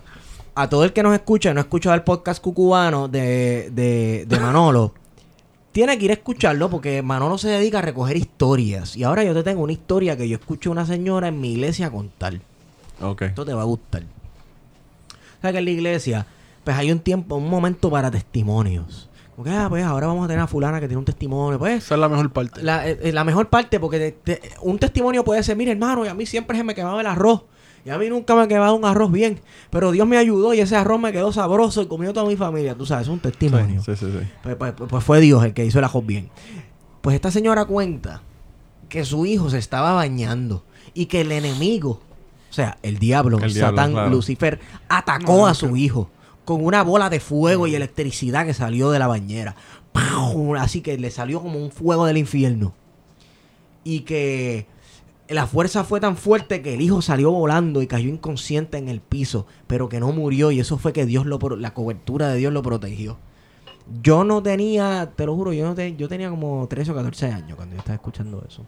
a 0.53 0.69
todo 0.69 0.83
el 0.83 0.93
que 0.93 1.01
nos 1.01 1.13
escucha 1.15 1.49
y 1.49 1.53
no 1.55 1.59
ha 1.59 1.63
escuchado 1.63 1.95
el 1.95 2.03
podcast 2.03 2.41
cucubano 2.43 3.07
de, 3.07 3.69
de, 3.71 4.25
de 4.27 4.39
Manolo, 4.39 4.93
tiene 5.73 5.97
que 5.97 6.05
ir 6.05 6.11
a 6.11 6.13
escucharlo 6.13 6.69
porque 6.69 7.01
Manolo 7.01 7.37
se 7.37 7.49
dedica 7.49 7.79
a 7.79 7.81
recoger 7.81 8.15
historias. 8.15 8.95
Y 8.95 9.03
ahora 9.03 9.23
yo 9.25 9.33
te 9.33 9.43
tengo 9.43 9.61
una 9.63 9.73
historia 9.73 10.15
que 10.15 10.29
yo 10.29 10.37
escuché 10.37 10.69
a 10.69 10.71
una 10.71 10.85
señora 10.85 11.27
en 11.27 11.41
mi 11.41 11.51
iglesia 11.51 11.91
contar. 11.91 12.39
Ok. 13.01 13.23
Esto 13.23 13.43
te 13.43 13.53
va 13.53 13.61
a 13.63 13.65
gustar. 13.65 14.03
O 14.03 15.41
sea 15.41 15.51
que 15.51 15.57
en 15.57 15.65
la 15.65 15.71
iglesia, 15.71 16.25
pues 16.63 16.77
hay 16.77 16.91
un 16.91 16.99
tiempo, 16.99 17.35
un 17.35 17.49
momento 17.49 17.89
para 17.89 18.09
testimonios. 18.09 19.09
Como 19.35 19.45
que, 19.45 19.49
ah, 19.51 19.65
pues 19.67 19.83
ahora 19.83 20.07
vamos 20.07 20.23
a 20.25 20.27
tener 20.27 20.41
a 20.43 20.47
fulana 20.47 20.79
que 20.79 20.87
tiene 20.87 20.99
un 20.99 21.05
testimonio. 21.05 21.57
Pues 21.59 21.83
Esa 21.83 21.95
es 21.95 21.99
la 21.99 22.07
mejor 22.07 22.31
parte. 22.31 22.61
la, 22.61 22.87
eh, 22.87 23.11
la 23.11 23.23
mejor 23.23 23.49
parte, 23.49 23.79
porque 23.79 23.97
te- 23.99 24.37
te- 24.37 24.49
un 24.61 24.77
testimonio 24.77 25.23
puede 25.23 25.41
ser, 25.43 25.57
mire 25.57 25.71
hermano, 25.71 26.05
y 26.05 26.07
a 26.07 26.13
mí 26.13 26.25
siempre 26.27 26.55
se 26.55 26.63
me 26.63 26.75
quemaba 26.75 27.01
el 27.01 27.07
arroz. 27.07 27.41
Y 27.85 27.89
a 27.89 27.97
mí 27.97 28.07
nunca 28.09 28.33
me 28.35 28.43
ha 28.43 28.47
quemado 28.47 28.75
un 28.75 28.85
arroz 28.85 29.11
bien. 29.11 29.39
Pero 29.69 29.91
Dios 29.91 30.07
me 30.07 30.17
ayudó 30.17 30.53
y 30.53 30.61
ese 30.61 30.75
arroz 30.75 30.99
me 31.01 31.11
quedó 31.11 31.33
sabroso 31.33 31.81
y 31.81 31.87
comió 31.87 32.13
toda 32.13 32.25
mi 32.25 32.37
familia. 32.37 32.75
Tú 32.75 32.85
sabes, 32.85 33.07
es 33.07 33.13
un 33.13 33.19
testimonio. 33.19 33.81
Sí, 33.83 33.95
sí, 33.95 34.05
sí. 34.05 34.27
Pues, 34.41 34.55
pues- 34.55 34.73
pues 34.87 35.03
fue 35.03 35.19
Dios 35.19 35.43
el 35.43 35.53
que 35.53 35.65
hizo 35.65 35.79
el 35.79 35.85
arroz 35.85 36.05
bien. 36.05 36.29
Pues 37.01 37.15
esta 37.15 37.29
señora 37.31 37.65
cuenta 37.65 38.21
que 38.87 39.03
su 39.03 39.25
hijo 39.25 39.49
se 39.49 39.57
estaba 39.57 39.93
bañando 39.93 40.63
y 40.93 41.07
que 41.07 41.21
el 41.21 41.31
enemigo, 41.33 41.99
o 42.49 42.53
sea, 42.53 42.77
el 42.83 42.99
diablo, 42.99 43.39
El 43.39 43.53
diablo, 43.53 43.77
Satán, 43.77 43.91
claro. 43.91 44.09
Lucifer, 44.11 44.59
atacó 44.87 45.45
a 45.47 45.53
su 45.53 45.75
hijo 45.75 46.09
con 46.45 46.63
una 46.63 46.83
bola 46.83 47.09
de 47.09 47.19
fuego 47.19 47.67
y 47.67 47.75
electricidad 47.75 48.45
que 48.45 48.53
salió 48.53 48.91
de 48.91 48.99
la 48.99 49.07
bañera. 49.07 49.55
¡Pau! 49.91 50.55
Así 50.55 50.81
que 50.81 50.97
le 50.97 51.11
salió 51.11 51.41
como 51.41 51.59
un 51.59 51.71
fuego 51.71 52.05
del 52.05 52.17
infierno. 52.17 52.73
Y 53.83 54.01
que 54.01 54.67
la 55.29 55.47
fuerza 55.47 55.83
fue 55.83 55.99
tan 55.99 56.17
fuerte 56.17 56.61
que 56.61 56.73
el 56.73 56.81
hijo 56.81 57.01
salió 57.01 57.31
volando 57.31 57.81
y 57.81 57.87
cayó 57.87 58.09
inconsciente 58.09 58.77
en 58.77 58.89
el 58.89 58.99
piso, 59.01 59.45
pero 59.67 59.89
que 59.89 59.99
no 59.99 60.11
murió 60.11 60.51
y 60.51 60.59
eso 60.59 60.77
fue 60.77 60.93
que 60.93 61.05
Dios 61.05 61.25
lo 61.25 61.39
la 61.57 61.73
cobertura 61.73 62.27
de 62.29 62.37
Dios 62.37 62.51
lo 62.53 62.61
protegió. 62.61 63.17
Yo 64.01 64.23
no 64.23 64.41
tenía, 64.43 65.11
te 65.15 65.25
lo 65.25 65.35
juro, 65.35 65.51
yo 65.53 65.65
no 65.65 65.75
te- 65.75 65.95
yo 65.95 66.07
tenía 66.07 66.29
como 66.29 66.67
13 66.67 66.91
o 66.91 66.95
14 66.95 67.27
años 67.27 67.55
cuando 67.55 67.75
yo 67.75 67.79
estaba 67.79 67.95
escuchando 67.95 68.43
eso. 68.47 68.65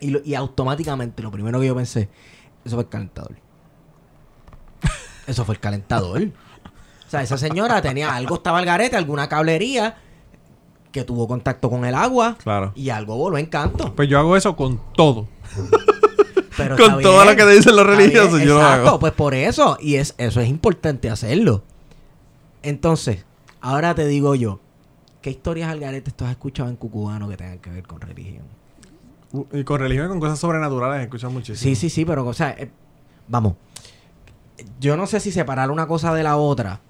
Y, 0.00 0.10
lo- 0.10 0.20
y 0.24 0.34
automáticamente 0.34 1.22
lo 1.22 1.30
primero 1.30 1.58
que 1.60 1.66
yo 1.66 1.74
pensé, 1.74 2.08
eso 2.64 2.76
fue 2.76 2.84
el 2.84 2.88
calentador. 2.88 3.36
Eso 5.26 5.44
fue 5.44 5.54
el 5.54 5.60
calentador. 5.60 6.20
O 7.06 7.10
sea, 7.10 7.22
esa 7.22 7.38
señora 7.38 7.80
tenía 7.82 8.14
algo, 8.14 8.36
estaba 8.36 8.58
al 8.58 8.64
garete, 8.64 8.96
alguna 8.96 9.28
cablería 9.28 9.96
que 10.90 11.04
tuvo 11.04 11.26
contacto 11.28 11.70
con 11.70 11.84
el 11.84 11.94
agua 11.94 12.36
Claro. 12.42 12.72
y 12.74 12.90
algo 12.90 13.16
voló 13.16 13.38
en 13.38 13.46
canto. 13.46 13.94
Pues 13.94 14.08
yo 14.08 14.18
hago 14.18 14.36
eso 14.36 14.56
con 14.56 14.80
todo. 14.94 15.28
Pero 16.56 16.76
Con 16.76 17.00
todo 17.02 17.24
lo 17.24 17.34
que 17.34 17.46
dicen 17.46 17.74
los 17.76 17.86
religiosos, 17.86 18.34
bien, 18.36 18.48
yo 18.48 18.54
lo 18.54 18.60
exacto, 18.60 18.88
hago. 18.88 18.98
pues 18.98 19.12
por 19.12 19.34
eso. 19.34 19.78
Y 19.80 19.96
es, 19.96 20.14
eso 20.18 20.40
es 20.40 20.48
importante 20.48 21.08
hacerlo. 21.10 21.62
Entonces, 22.62 23.24
ahora 23.60 23.94
te 23.94 24.06
digo 24.06 24.34
yo, 24.34 24.60
¿qué 25.22 25.30
historias 25.30 25.70
al 25.70 25.80
garete 25.80 26.10
tú 26.10 26.24
has 26.24 26.30
escuchado 26.32 26.68
en 26.68 26.76
Cucubano 26.76 27.28
que 27.28 27.36
tengan 27.36 27.58
que 27.58 27.70
ver 27.70 27.86
con 27.86 28.00
religión? 28.00 28.44
Uh, 29.32 29.44
Y 29.52 29.64
con 29.64 29.80
religión 29.80 30.06
y 30.06 30.08
con 30.10 30.20
cosas 30.20 30.38
sobrenaturales 30.38 31.02
escuchan 31.02 31.32
muchísimo. 31.32 31.56
Sí, 31.58 31.74
sí, 31.74 31.88
sí, 31.88 32.04
pero, 32.04 32.26
o 32.26 32.34
sea, 32.34 32.50
eh, 32.50 32.70
vamos. 33.28 33.54
Yo 34.78 34.96
no 34.96 35.06
sé 35.06 35.20
si 35.20 35.32
separar 35.32 35.70
una 35.70 35.86
cosa 35.86 36.12
de 36.14 36.22
la 36.22 36.36
otra. 36.36 36.80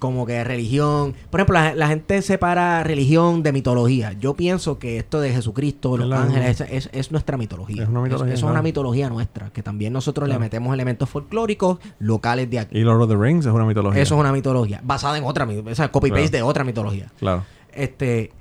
Como 0.00 0.26
que 0.26 0.42
religión. 0.42 1.14
Por 1.30 1.38
ejemplo, 1.40 1.54
la, 1.60 1.74
la 1.76 1.86
gente 1.86 2.20
separa 2.22 2.82
religión 2.82 3.44
de 3.44 3.52
mitología. 3.52 4.14
Yo 4.14 4.34
pienso 4.34 4.78
que 4.80 4.96
esto 4.98 5.20
de 5.20 5.32
Jesucristo, 5.32 5.94
Es 5.94 6.00
los 6.06 6.18
ángeles, 6.18 6.60
es, 6.62 6.70
es- 6.72 6.90
es 6.92 7.12
nuestra 7.12 7.36
mitología. 7.36 7.84
Es 7.84 7.88
una 7.88 8.00
mitología, 8.00 8.26
Eso, 8.28 8.34
es 8.34 8.40
claro. 8.40 8.54
una 8.54 8.62
mitología 8.62 9.08
nuestra. 9.08 9.50
Que 9.50 9.62
también 9.62 9.92
nosotros 9.92 10.26
Claro. 10.26 10.40
le 10.40 10.46
metemos 10.46 10.74
elementos 10.74 11.08
folclóricos 11.08 11.78
locales 12.00 12.50
de 12.50 12.58
aquí. 12.58 12.78
Y 12.78 12.82
Lord 12.82 13.02
of 13.02 13.08
the 13.10 13.16
Rings 13.16 13.46
es 13.46 13.52
una 13.52 13.64
mitología. 13.66 14.02
Eso 14.02 14.14
es 14.16 14.20
una 14.20 14.32
mitología. 14.32 14.80
Basada 14.82 15.16
en 15.18 15.24
otra 15.24 15.46
mitología. 15.46 15.72
O 15.72 15.76
sea, 15.76 15.92
copy-paste 15.92 16.38
de 16.38 16.42
otra 16.42 16.64
mitología. 16.64 17.12
Claro. 17.20 17.44
Este. 17.72 18.32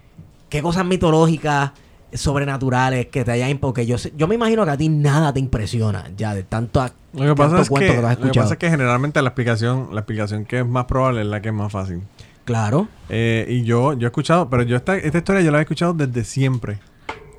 ¿Qué 0.49 0.61
cosas 0.63 0.83
mitológicas, 0.85 1.73
sobrenaturales 2.13 3.07
que 3.07 3.23
te 3.23 3.31
hayan... 3.31 3.57
Porque 3.57 3.85
yo, 3.85 3.97
sé- 3.97 4.13
yo 4.17 4.27
me 4.27 4.35
imagino 4.35 4.65
que 4.65 4.71
a 4.71 4.77
ti 4.77 4.89
nada 4.89 5.33
te 5.33 5.39
impresiona 5.39 6.09
ya 6.17 6.33
de 6.33 6.43
tanto, 6.43 6.85
Lo 7.13 7.25
que 7.25 7.35
pasa 7.35 7.61
es 7.61 7.69
que, 7.69 8.01
lo 8.01 8.31
que 8.31 8.39
pasa 8.39 8.53
es 8.53 8.59
que 8.59 8.69
generalmente 8.69 9.21
la 9.21 9.29
explicación, 9.29 9.89
la 9.93 10.01
explicación 10.01 10.45
que 10.45 10.59
es 10.59 10.65
más 10.65 10.85
probable 10.85 11.21
es 11.21 11.27
la 11.27 11.41
que 11.41 11.49
es 11.49 11.55
más 11.55 11.71
fácil. 11.71 12.01
Claro. 12.45 12.87
Eh, 13.09 13.45
y 13.47 13.63
yo, 13.63 13.93
yo 13.93 14.07
he 14.07 14.09
escuchado, 14.09 14.49
pero 14.49 14.63
yo 14.63 14.75
esta, 14.75 14.97
esta 14.97 15.19
historia 15.19 15.41
yo 15.41 15.51
la 15.51 15.59
he 15.59 15.61
escuchado 15.61 15.93
desde 15.93 16.23
siempre. 16.23 16.79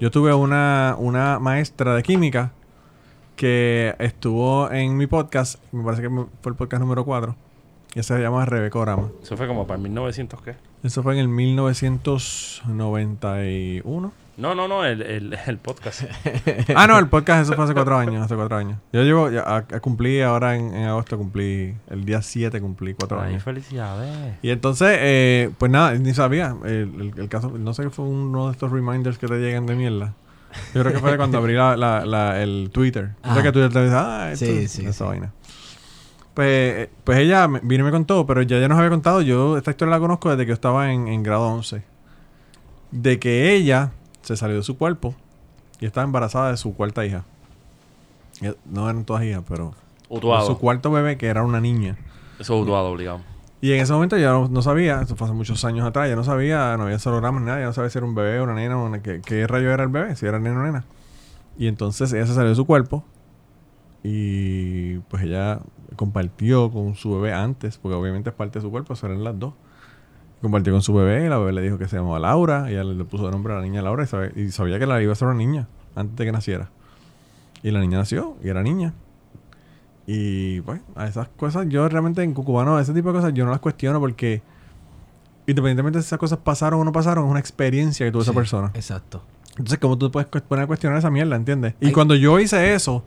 Yo 0.01 0.11
tuve 0.11 0.33
una, 0.33 0.95
una 0.99 1.39
maestra 1.41 1.95
de 1.95 2.03
química 2.03 2.53
que 3.37 3.95
estuvo 3.99 4.71
en 4.71 4.97
mi 4.97 5.07
podcast, 5.07 5.57
me 5.73 5.83
parece 5.83 6.03
que 6.03 6.09
fue 6.09 6.53
el 6.53 6.55
podcast 6.55 6.81
número 6.81 7.05
4, 7.05 7.35
y 7.95 7.99
ese 8.01 8.15
se 8.15 8.21
llama 8.23 8.45
Rebeca 8.45 8.79
Orama. 8.79 9.09
Eso 9.23 9.37
fue 9.37 9.47
como 9.49 9.67
para 9.67 9.79
1900, 9.81 10.41
¿qué? 10.43 10.55
Eso 10.83 11.03
fue 11.03 11.15
en 11.15 11.21
el 11.21 11.29
1991. 11.29 14.13
No, 14.41 14.55
no, 14.55 14.67
no, 14.67 14.85
el, 14.85 15.03
el, 15.03 15.37
el 15.47 15.59
podcast. 15.59 16.05
ah, 16.75 16.87
no, 16.87 16.99
el 16.99 17.09
podcast 17.09 17.43
eso 17.43 17.55
fue 17.55 17.65
hace 17.65 17.75
cuatro 17.75 17.97
años, 17.99 18.25
hace 18.25 18.35
cuatro 18.37 18.57
años. 18.57 18.79
Yo 18.93 19.03
llevo, 19.03 19.31
ya, 19.31 19.43
a- 19.43 19.57
a- 19.59 19.81
cumplí 19.81 20.23
ahora 20.23 20.57
en, 20.57 20.75
en 20.75 20.87
agosto, 20.87 21.19
cumplí, 21.19 21.75
el 21.91 22.05
día 22.05 22.23
7 22.23 22.61
cumplí 22.61 22.95
cuatro 22.95 23.21
Ay, 23.21 23.31
años. 23.33 23.43
felicidades. 23.43 24.39
Y 24.43 24.51
entonces, 24.51 24.97
eh, 25.01 25.51
pues 25.59 25.71
nada, 25.71 25.93
ni 25.95 26.15
sabía. 26.15 26.57
El, 26.65 26.71
el- 26.73 27.13
el 27.19 27.29
caso, 27.29 27.51
no 27.59 27.75
sé 27.75 27.83
qué 27.85 27.91
fue 27.91 28.07
uno 28.07 28.47
de 28.47 28.53
estos 28.53 28.73
reminders 28.73 29.19
que 29.19 29.27
te 29.27 29.39
llegan 29.39 29.67
de 29.67 29.75
mierda. 29.77 30.15
Yo 30.75 30.81
creo 30.81 30.93
que 30.95 30.99
fue 31.01 31.11
de 31.13 31.17
cuando 31.17 31.39
abrí 31.39 31.53
la, 31.55 31.77
la- 31.77 32.05
la- 32.07 32.43
el 32.43 32.71
Twitter. 32.73 33.11
O 33.23 33.35
sea 33.35 33.43
que 33.43 33.53
Twitter 33.53 33.73
te 33.73 33.85
dice, 33.85 33.95
ah, 33.97 34.31
esto 34.33 34.47
Sí, 34.47 34.67
sí, 34.69 34.83
esa 34.87 34.93
sí. 34.93 35.05
vaina. 35.05 35.33
Pues, 36.35 36.47
eh, 36.49 36.91
pues 37.05 37.19
ella 37.19 37.47
me- 37.47 37.61
vino 37.63 37.83
y 37.83 37.85
me 37.85 37.91
contó, 37.91 38.27
pero 38.27 38.41
ya 38.43 38.59
ya 38.59 38.69
nos 38.69 38.79
había 38.79 38.91
contado. 38.91 39.21
Yo 39.21 39.59
esta 39.59 39.71
historia 39.73 39.91
la 39.97 40.01
conozco 40.01 40.31
desde 40.31 40.45
que 40.45 40.49
yo 40.49 40.55
estaba 40.55 40.91
en, 40.93 41.09
en 41.09 41.23
grado 41.23 41.47
11. 41.49 41.83
De 42.93 43.19
que 43.21 43.53
ella 43.53 43.93
se 44.23 44.37
salió 44.37 44.57
de 44.57 44.63
su 44.63 44.77
cuerpo 44.79 45.15
y 45.81 45.87
estaba 45.87 46.05
embarazada 46.05 46.51
de 46.51 46.57
su 46.57 46.75
cuarta 46.75 47.05
hija. 47.07 47.25
Eh, 48.43 48.55
No 48.67 48.89
eran 48.89 49.05
todas 49.05 49.25
hijas, 49.25 49.43
pero 49.49 49.75
Utuado. 50.09 50.47
su 50.47 50.59
cuarto 50.59 50.91
bebé, 50.91 51.17
que 51.19 51.27
era 51.27 51.43
una 51.43 51.61
niña. 51.61 51.97
Eso 52.39 52.55
es 52.57 52.63
utuado, 52.63 52.89
obligado. 52.91 53.21
Y 53.61 53.73
en 53.73 53.81
ese 53.81 53.93
momento 53.93 54.17
ya 54.17 54.31
no, 54.33 54.49
no 54.49 54.63
sabía, 54.63 55.03
eso 55.03 55.17
fue 55.17 55.27
hace 55.27 55.35
muchos 55.35 55.63
años 55.67 55.87
atrás, 55.87 56.09
ya 56.09 56.17
no 56.17 56.25
sabía, 56.25 56.75
no 56.79 56.85
había 56.85 56.99
celogramas, 56.99 57.43
nada, 57.43 57.61
ya 57.61 57.67
no 57.67 57.73
sabía 57.75 57.91
si 57.91 57.99
era 57.99 58.07
un 58.07 58.15
bebé 58.15 58.41
o 58.41 58.45
una 58.45 58.55
nena, 58.55 58.79
o 58.79 58.87
una- 58.87 59.03
qué, 59.03 59.21
qué 59.23 59.47
rayo 59.47 59.71
era 59.71 59.83
el 59.83 59.91
bebé, 59.91 60.17
si 60.17 60.25
era 60.25 60.39
nena 60.39 60.61
o 60.61 60.63
nena. 60.63 60.85
Y 61.59 61.67
entonces 61.67 62.11
ella 62.15 62.27
se 62.27 62.33
salió 62.35 62.49
de 62.49 62.55
su 62.57 62.65
cuerpo 62.65 63.05
y 64.03 64.99
pues 65.11 65.23
ella 65.25 65.61
compartió 65.97 66.71
con 66.71 66.95
su 66.95 67.15
bebé 67.17 67.35
antes, 67.35 67.77
porque 67.77 67.95
obviamente 67.97 68.31
es 68.31 68.35
parte 68.37 68.59
de 68.59 68.63
su 68.63 68.71
cuerpo, 68.71 68.95
eso 68.95 69.07
eran 69.07 69.23
las 69.25 69.39
dos. 69.39 69.53
Compartió 70.41 70.73
con 70.73 70.83
su 70.83 70.95
bebé 70.95 71.27
y 71.27 71.29
la 71.29 71.39
bebé 71.39 71.53
le 71.53 71.63
dijo 71.63 71.79
que 71.79 71.87
se 71.87 71.97
llamaba 71.97 72.19
Laura. 72.19 72.71
Y 72.71 72.73
ella 72.73 72.85
le, 72.85 73.05
puso 73.05 73.27
de 73.27 73.31
nombre 73.31 73.53
a 73.53 73.57
la 73.57 73.63
niña 73.63 73.83
Laura 73.83 74.07
y, 74.35 74.51
sabía 74.51 74.79
que 74.79 74.87
la 74.87 75.03
iba 75.03 75.13
a 75.13 75.17
ser 75.17 75.29
una 75.29 75.37
niña 75.37 75.69
antes 75.95 76.17
de 76.17 76.25
que 76.25 76.33
naciera. 76.33 76.71
Y 77.63 77.71
la 77.71 77.81
niña 77.81 77.99
nació 77.99 78.37
y 78.43 78.49
era 78.49 78.63
niña. 78.63 78.95
Y 80.07 80.63
pues, 80.63 80.81
a 80.97 81.07
esas 81.07 81.29
cosas, 81.29 81.67
yo 81.69 81.89
realmente 81.89 82.23
en 82.23 82.33
Cucubano, 82.33 82.81
ese 82.81 82.95
tipo 82.95 83.09
de 83.09 83.19
cosas, 83.19 83.35
yo 83.35 83.45
no 83.45 83.51
las 83.51 83.61
cuestiono 83.61 84.01
porque 84.01 84.43
independientemente 85.47 85.99
de 85.99 86.03
si 86.03 86.09
esas 86.09 86.19
cosas 86.19 86.39
pasaron 86.39 86.81
o 86.81 86.85
no 86.85 86.93
pasaron, 86.93 87.25
es 87.25 87.31
una 87.31 87.41
experiencia 87.41 88.07
que 88.07 88.13
tuvo 88.13 88.23
esa 88.23 88.33
persona. 88.33 88.71
Exacto. 88.75 89.23
Entonces, 89.51 89.79
¿cómo 89.79 89.99
tú 89.99 90.11
puedes 90.11 90.29
poner 90.29 90.65
a 90.65 90.67
cuestionar 90.67 90.99
esa 90.99 91.11
mierda, 91.11 91.37
entiendes? 91.37 91.75
Y 91.81 91.89
Ay. 91.89 91.93
cuando 91.93 92.15
yo 92.15 92.39
hice 92.39 92.75
eso, 92.75 93.05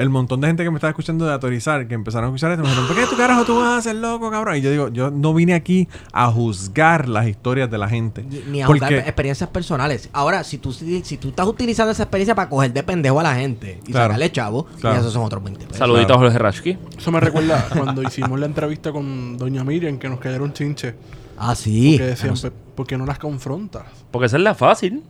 el 0.00 0.08
montón 0.10 0.40
de 0.40 0.46
gente 0.48 0.64
que 0.64 0.70
me 0.70 0.76
estaba 0.76 0.90
escuchando 0.90 1.26
de 1.26 1.32
autorizar, 1.32 1.86
que 1.86 1.94
empezaron 1.94 2.24
a 2.26 2.28
escuchar 2.28 2.52
esto, 2.52 2.62
me 2.62 2.68
dijeron, 2.68 2.88
¿por 2.88 2.96
qué 2.96 3.06
tu 3.06 3.16
carajo 3.16 3.44
tú 3.44 3.58
vas 3.58 3.78
a 3.78 3.82
ser 3.82 3.96
loco, 3.96 4.30
cabrón? 4.30 4.56
Y 4.56 4.60
yo 4.62 4.70
digo, 4.70 4.88
yo 4.88 5.10
no 5.10 5.34
vine 5.34 5.54
aquí 5.54 5.88
a 6.12 6.30
juzgar 6.30 7.08
las 7.08 7.28
historias 7.28 7.70
de 7.70 7.78
la 7.78 7.88
gente. 7.88 8.24
Ni, 8.48 8.62
a 8.62 8.66
Porque- 8.66 8.80
jugar 8.86 8.94
experiencias 9.00 9.50
personales. 9.50 10.08
Ahora, 10.12 10.42
si 10.44 10.58
tú, 10.58 10.72
si, 10.72 11.02
si 11.04 11.16
tú 11.18 11.28
estás 11.28 11.46
utilizando 11.46 11.92
esa 11.92 12.04
experiencia 12.04 12.34
para 12.34 12.48
coger 12.48 12.72
de 12.72 12.82
pendejo 12.82 13.20
a 13.20 13.22
la 13.22 13.34
gente 13.34 13.78
y 13.86 13.92
Claro. 13.92 14.06
sacarle 14.08 14.32
chavo, 14.32 14.66
Claro. 14.80 14.96
y 14.96 15.00
esos 15.00 15.12
son 15.12 15.22
otros 15.22 15.42
20 15.44 15.64
pesos. 15.66 15.78
Saludito 15.78 16.14
a 16.14 16.18
Jorge 16.18 16.38
Rashki. 16.38 16.78
Eso 16.96 17.12
me 17.12 17.20
recuerda 17.20 17.66
cuando 17.76 18.02
hicimos 18.02 18.38
la 18.40 18.46
entrevista 18.46 18.92
con 18.92 19.36
Doña 19.38 19.64
Miriam, 19.64 19.98
que 19.98 20.08
nos 20.08 20.18
cayeron 20.20 20.52
chinches. 20.52 20.94
Ah, 21.38 21.54
sí. 21.54 21.96
Que 21.98 22.04
decían, 22.04 22.28
Ah, 22.28 22.32
no 22.32 22.36
sé. 22.36 22.50
"Pe- 22.50 22.56
¿por 22.74 22.86
qué 22.86 22.96
no 22.98 23.06
las 23.06 23.18
confrontas? 23.18 23.84
Porque 24.10 24.26
esa 24.26 24.36
es 24.36 24.42
la 24.42 24.54
fácil. 24.54 25.02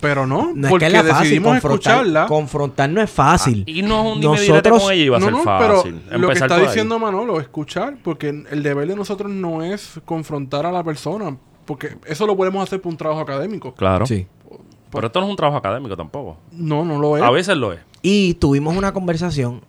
Pero 0.00 0.26
no, 0.26 0.52
No 0.54 0.66
es 0.66 0.70
porque 0.70 0.84
que 0.84 0.86
es 0.88 0.92
la 0.92 1.02
fácil, 1.04 1.22
decidimos 1.24 1.52
confrontar, 1.52 1.92
escucharla. 1.94 2.26
confrontar 2.26 2.90
no 2.90 3.00
es 3.00 3.10
fácil. 3.10 3.64
Y 3.66 3.80
no 3.82 4.00
es 4.10 4.16
un 4.16 4.20
Nosotros- 4.20 4.82
con 4.82 4.92
ella 4.92 5.10
va 5.12 5.16
a 5.16 5.20
no, 5.20 5.26
ser 5.26 5.32
no, 5.34 5.42
fácil. 5.42 6.00
pero 6.06 6.18
lo 6.18 6.28
que 6.28 6.34
está 6.34 6.54
ahí. 6.56 6.62
diciendo 6.66 6.98
Manolo, 6.98 7.40
escuchar, 7.40 7.96
porque 8.04 8.28
el 8.50 8.62
deber 8.62 8.88
de 8.88 8.94
nosotros 8.96 9.30
no 9.32 9.62
es 9.62 9.98
confrontar 10.04 10.66
a 10.66 10.72
la 10.72 10.84
persona, 10.84 11.36
porque 11.64 11.96
eso 12.06 12.26
lo 12.26 12.36
podemos 12.36 12.62
hacer 12.62 12.80
por 12.82 12.90
un 12.92 12.98
trabajo 12.98 13.20
académico. 13.22 13.74
Claro. 13.74 14.04
Sí. 14.06 14.26
Pero 14.90 15.06
esto 15.06 15.18
no 15.20 15.26
es 15.26 15.30
un 15.30 15.36
trabajo 15.36 15.58
académico 15.58 15.96
tampoco. 15.96 16.36
No, 16.52 16.84
no 16.84 16.98
lo 16.98 17.16
es. 17.16 17.22
A 17.22 17.30
veces 17.30 17.56
lo 17.56 17.72
es. 17.72 17.80
Y 18.02 18.34
tuvimos 18.34 18.76
una 18.76 18.92
conversación 18.92 19.62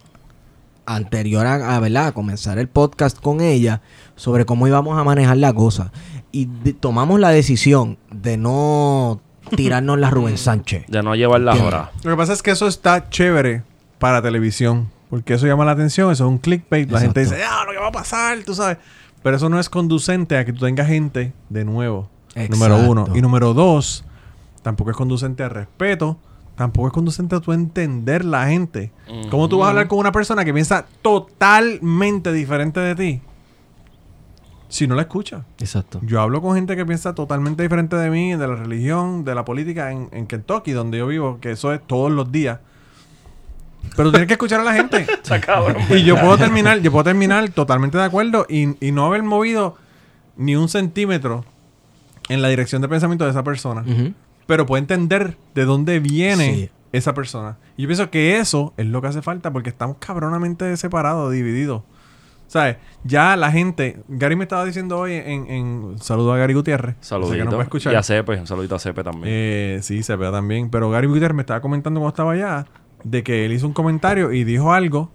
anterior 0.85 1.45
a, 1.45 1.75
a, 1.75 1.79
¿verdad? 1.79 2.07
a 2.07 2.11
comenzar 2.13 2.59
el 2.59 2.67
podcast 2.69 3.19
con 3.19 3.41
ella 3.41 3.81
sobre 4.15 4.45
cómo 4.45 4.67
íbamos 4.67 4.97
a 4.97 5.03
manejar 5.03 5.37
la 5.37 5.53
cosa. 5.53 5.91
Y 6.31 6.45
de- 6.63 6.73
tomamos 6.73 7.19
la 7.19 7.29
decisión 7.29 7.97
de 8.11 8.37
no 8.37 9.19
tirarnos 9.55 9.99
la 9.99 10.09
Rubén 10.09 10.37
Sánchez. 10.37 10.85
De 10.87 11.03
no 11.03 11.15
llevar 11.15 11.41
las 11.41 11.59
horas. 11.59 11.89
Lo 12.03 12.11
que 12.11 12.17
pasa 12.17 12.33
es 12.33 12.41
que 12.41 12.51
eso 12.51 12.67
está 12.67 13.09
chévere 13.09 13.63
para 13.99 14.21
televisión. 14.21 14.89
Porque 15.09 15.35
eso 15.35 15.47
llama 15.47 15.63
la 15.63 15.71
atención, 15.71 16.11
eso 16.11 16.25
es 16.25 16.29
un 16.29 16.37
clickbait. 16.37 16.91
La 16.91 16.99
gente 16.99 17.21
dice, 17.21 17.41
ah, 17.43 17.63
lo 17.65 17.71
que 17.71 17.77
va 17.77 17.87
a 17.87 17.91
pasar, 17.91 18.39
tú 18.45 18.53
sabes. 18.53 18.77
Pero 19.23 19.37
eso 19.37 19.49
no 19.49 19.59
es 19.59 19.69
conducente 19.69 20.37
a 20.37 20.45
que 20.45 20.53
tú 20.53 20.65
tengas 20.65 20.87
gente 20.87 21.33
de 21.49 21.65
nuevo. 21.65 22.09
Número 22.49 22.77
uno. 22.77 23.07
Y 23.15 23.21
número 23.21 23.53
dos, 23.53 24.03
tampoco 24.61 24.91
es 24.91 24.97
conducente 24.97 25.43
a 25.43 25.49
respeto. 25.49 26.17
Tampoco 26.55 26.87
es 26.87 26.93
conducente 26.93 27.35
a 27.35 27.39
tu 27.39 27.53
entender 27.53 28.25
la 28.25 28.47
gente. 28.47 28.91
¿Cómo 29.29 29.47
tú 29.47 29.59
vas 29.59 29.67
a 29.67 29.69
hablar 29.69 29.87
con 29.87 29.99
una 29.99 30.11
persona 30.11 30.43
que 30.43 30.53
piensa 30.53 30.85
totalmente 31.01 32.33
diferente 32.33 32.79
de 32.79 32.95
ti? 32.95 33.21
Si 34.69 34.85
no 34.87 34.95
la 34.95 35.03
escuchas. 35.03 35.43
Exacto. 35.59 35.99
Yo 36.03 36.19
hablo 36.21 36.41
con 36.41 36.55
gente 36.55 36.75
que 36.75 36.85
piensa 36.85 37.15
totalmente 37.15 37.63
diferente 37.63 37.95
de 37.95 38.09
mí, 38.09 38.31
de 38.35 38.47
la 38.47 38.55
religión, 38.55 39.23
de 39.23 39.33
la 39.35 39.45
política 39.45 39.91
en, 39.91 40.09
en 40.11 40.27
Kentucky, 40.27 40.71
donde 40.71 40.97
yo 40.97 41.07
vivo, 41.07 41.39
que 41.39 41.51
eso 41.51 41.71
es 41.73 41.81
todos 41.87 42.11
los 42.11 42.31
días. 42.31 42.59
Pero 43.95 44.09
tienes 44.11 44.27
que 44.27 44.33
escuchar 44.33 44.59
a 44.59 44.63
la 44.63 44.73
gente. 44.73 45.07
y 45.95 46.03
yo 46.03 46.19
puedo 46.19 46.37
terminar, 46.37 46.79
yo 46.79 46.91
puedo 46.91 47.05
terminar 47.05 47.47
totalmente 47.49 47.97
de 47.97 48.03
acuerdo 48.03 48.45
y, 48.49 48.85
y 48.85 48.91
no 48.91 49.05
haber 49.05 49.23
movido 49.23 49.75
ni 50.35 50.55
un 50.55 50.67
centímetro 50.69 51.45
en 52.29 52.41
la 52.41 52.49
dirección 52.49 52.81
de 52.81 52.89
pensamiento 52.89 53.23
de 53.25 53.31
esa 53.31 53.43
persona. 53.43 53.85
Pero 54.45 54.65
puedo 54.65 54.79
entender 54.79 55.37
de 55.55 55.65
dónde 55.65 55.99
viene 55.99 56.55
Sí. 56.55 56.69
esa 56.91 57.13
persona. 57.13 57.57
Y 57.77 57.83
yo 57.83 57.87
pienso 57.87 58.09
que 58.09 58.37
eso 58.37 58.73
es 58.77 58.85
lo 58.85 59.01
que 59.01 59.07
hace 59.07 59.21
falta 59.21 59.51
porque 59.51 59.69
estamos 59.69 59.97
cabronamente 59.99 60.75
separados, 60.77 61.31
divididos. 61.31 61.83
¿Sabes? 62.47 62.77
Ya 63.03 63.35
la 63.35 63.51
gente. 63.51 64.01
Gary 64.07 64.35
me 64.35 64.43
estaba 64.43 64.65
diciendo 64.65 64.97
hoy 64.97 65.13
en. 65.13 65.49
en 65.49 65.95
saludo 65.99 66.33
a 66.33 66.37
Gary 66.37 66.53
Gutiérrez. 66.53 66.95
Que 66.95 67.03
Saludito. 67.03 67.51
va 67.51 67.61
a 67.61 67.63
escuchar. 67.63 67.93
Y 67.93 67.95
a 67.95 68.03
Cepe. 68.03 68.39
Un 68.39 68.47
saludito 68.47 68.75
a 68.75 68.79
Cepe 68.79 69.03
también. 69.03 69.25
Eh, 69.27 69.79
sí, 69.81 70.01
se 70.03 70.15
vea 70.15 70.31
también. 70.31 70.69
Pero 70.69 70.89
Gary 70.89 71.07
Gutiérrez 71.07 71.35
me 71.35 71.41
estaba 71.41 71.61
comentando 71.61 71.99
cuando 71.99 72.09
estaba 72.09 72.31
allá 72.31 72.65
de 73.03 73.23
que 73.23 73.45
él 73.45 73.53
hizo 73.53 73.67
un 73.67 73.73
comentario 73.73 74.31
y 74.31 74.43
dijo 74.43 74.73
algo 74.73 75.11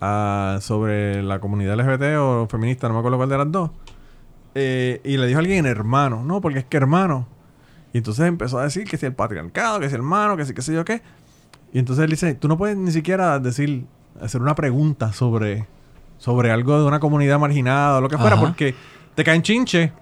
ah, 0.00 0.58
sobre 0.60 1.22
la 1.22 1.40
comunidad 1.40 1.78
LGBT 1.78 2.18
o 2.18 2.46
feminista, 2.48 2.88
no 2.88 2.94
me 2.94 3.00
acuerdo 3.00 3.18
cuál 3.18 3.28
de 3.28 3.38
las 3.38 3.52
dos. 3.52 3.70
Eh, 4.54 5.00
y 5.04 5.16
le 5.16 5.26
dijo 5.26 5.38
a 5.38 5.40
alguien 5.40 5.66
hermano, 5.66 6.24
no, 6.24 6.40
porque 6.40 6.60
es 6.60 6.64
que 6.64 6.76
hermano. 6.76 7.28
Y 7.92 7.98
entonces 7.98 8.26
empezó 8.26 8.58
a 8.58 8.64
decir 8.64 8.84
que 8.84 8.96
si 8.96 9.06
el 9.06 9.14
patriarcado, 9.14 9.80
que 9.80 9.88
si 9.88 9.94
hermano, 9.94 10.36
que 10.36 10.44
si 10.44 10.54
qué 10.54 10.62
sé 10.62 10.72
yo 10.72 10.84
qué. 10.84 11.02
Y 11.72 11.78
entonces 11.78 12.04
él 12.04 12.10
dice, 12.10 12.34
tú 12.34 12.48
no 12.48 12.56
puedes 12.56 12.76
ni 12.76 12.90
siquiera 12.90 13.38
decir, 13.38 13.84
hacer 14.20 14.40
una 14.40 14.54
pregunta 14.54 15.12
sobre, 15.12 15.66
sobre 16.20 16.52
algo 16.52 16.78
de 16.78 16.84
una 16.86 17.00
comunidad 17.00 17.40
marginada 17.40 17.98
o 17.98 18.00
lo 18.00 18.08
que 18.08 18.16
fuera, 18.16 18.36
Ajá. 18.36 18.44
porque 18.46 18.74
te 19.16 19.24
caen 19.24 19.42
chinche. 19.42 19.92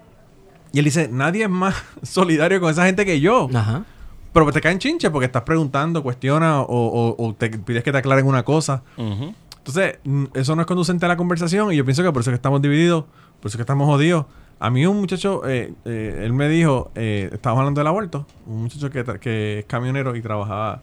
Y 0.71 0.77
él 0.79 0.85
dice, 0.85 1.07
nadie 1.11 1.45
es 1.45 1.49
más 1.49 1.73
solidario 2.03 2.59
con 2.61 2.69
esa 2.69 2.85
gente 2.85 3.05
que 3.05 3.19
yo. 3.19 3.49
Ajá. 3.55 3.83
Pero 4.31 4.51
te 4.51 4.61
caen 4.61 4.77
chinche 4.77 5.09
porque 5.09 5.25
estás 5.25 5.41
preguntando, 5.41 6.03
cuestiona 6.03 6.61
o, 6.61 6.65
o- 6.67 7.15
o 7.27 7.33
te 7.33 7.49
pides 7.49 7.83
que 7.83 7.91
te 7.91 7.97
aclaren 7.97 8.27
una 8.27 8.43
cosa. 8.43 8.83
Entonces, 8.97 9.97
eso 10.35 10.55
no 10.55 10.61
es 10.61 10.67
conducente 10.67 11.05
a 11.05 11.07
la 11.09 11.17
conversación 11.17 11.71
y 11.73 11.77
yo 11.77 11.83
pienso 11.85 12.03
que 12.03 12.11
por 12.11 12.21
eso 12.21 12.29
es 12.29 12.33
que 12.33 12.35
estamos 12.35 12.61
divididos, 12.61 13.05
por 13.39 13.47
eso 13.47 13.49
es 13.49 13.55
que 13.55 13.61
estamos 13.63 13.87
jodidos. 13.87 14.25
A 14.59 14.69
mí 14.69 14.85
un 14.85 14.99
muchacho, 14.99 15.47
eh, 15.47 15.73
eh, 15.85 16.21
él 16.25 16.33
me 16.33 16.49
dijo, 16.49 16.91
eh, 16.95 17.29
estábamos 17.31 17.61
hablando 17.61 17.79
del 17.79 17.87
aborto, 17.87 18.27
un 18.45 18.63
muchacho 18.63 18.89
que, 18.89 19.03
que 19.19 19.59
es 19.59 19.65
camionero 19.65 20.15
y 20.15 20.21
trabajaba 20.21 20.81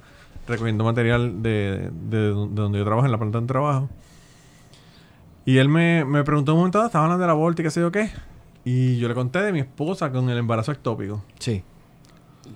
recogiendo 0.49 0.83
material 0.83 1.43
de, 1.43 1.91
de, 2.09 2.19
de 2.19 2.29
donde 2.31 2.79
yo 2.79 2.85
trabajo, 2.85 3.05
en 3.07 3.13
la 3.13 3.19
planta 3.19 3.41
de 3.41 3.47
trabajo. 3.47 3.89
Y 5.47 5.57
él 5.59 5.69
me, 5.71 6.05
me 6.05 6.23
preguntó 6.25 6.53
un 6.53 6.59
momento, 6.59 6.79
dado, 6.79 6.89
estaba 6.89 7.05
hablando 7.05 7.23
del 7.23 7.31
aborto 7.31 7.63
y 7.63 7.65
qué 7.65 7.71
sé 7.71 7.81
yo 7.81 7.91
qué. 7.91 8.11
Y 8.65 8.99
yo 8.99 9.07
le 9.09 9.15
conté 9.15 9.41
de 9.43 9.53
mi 9.53 9.61
esposa 9.61 10.11
con 10.13 10.29
el 10.29 10.37
embarazo 10.37 10.73
ectópico. 10.73 11.25
Sí. 11.39 11.63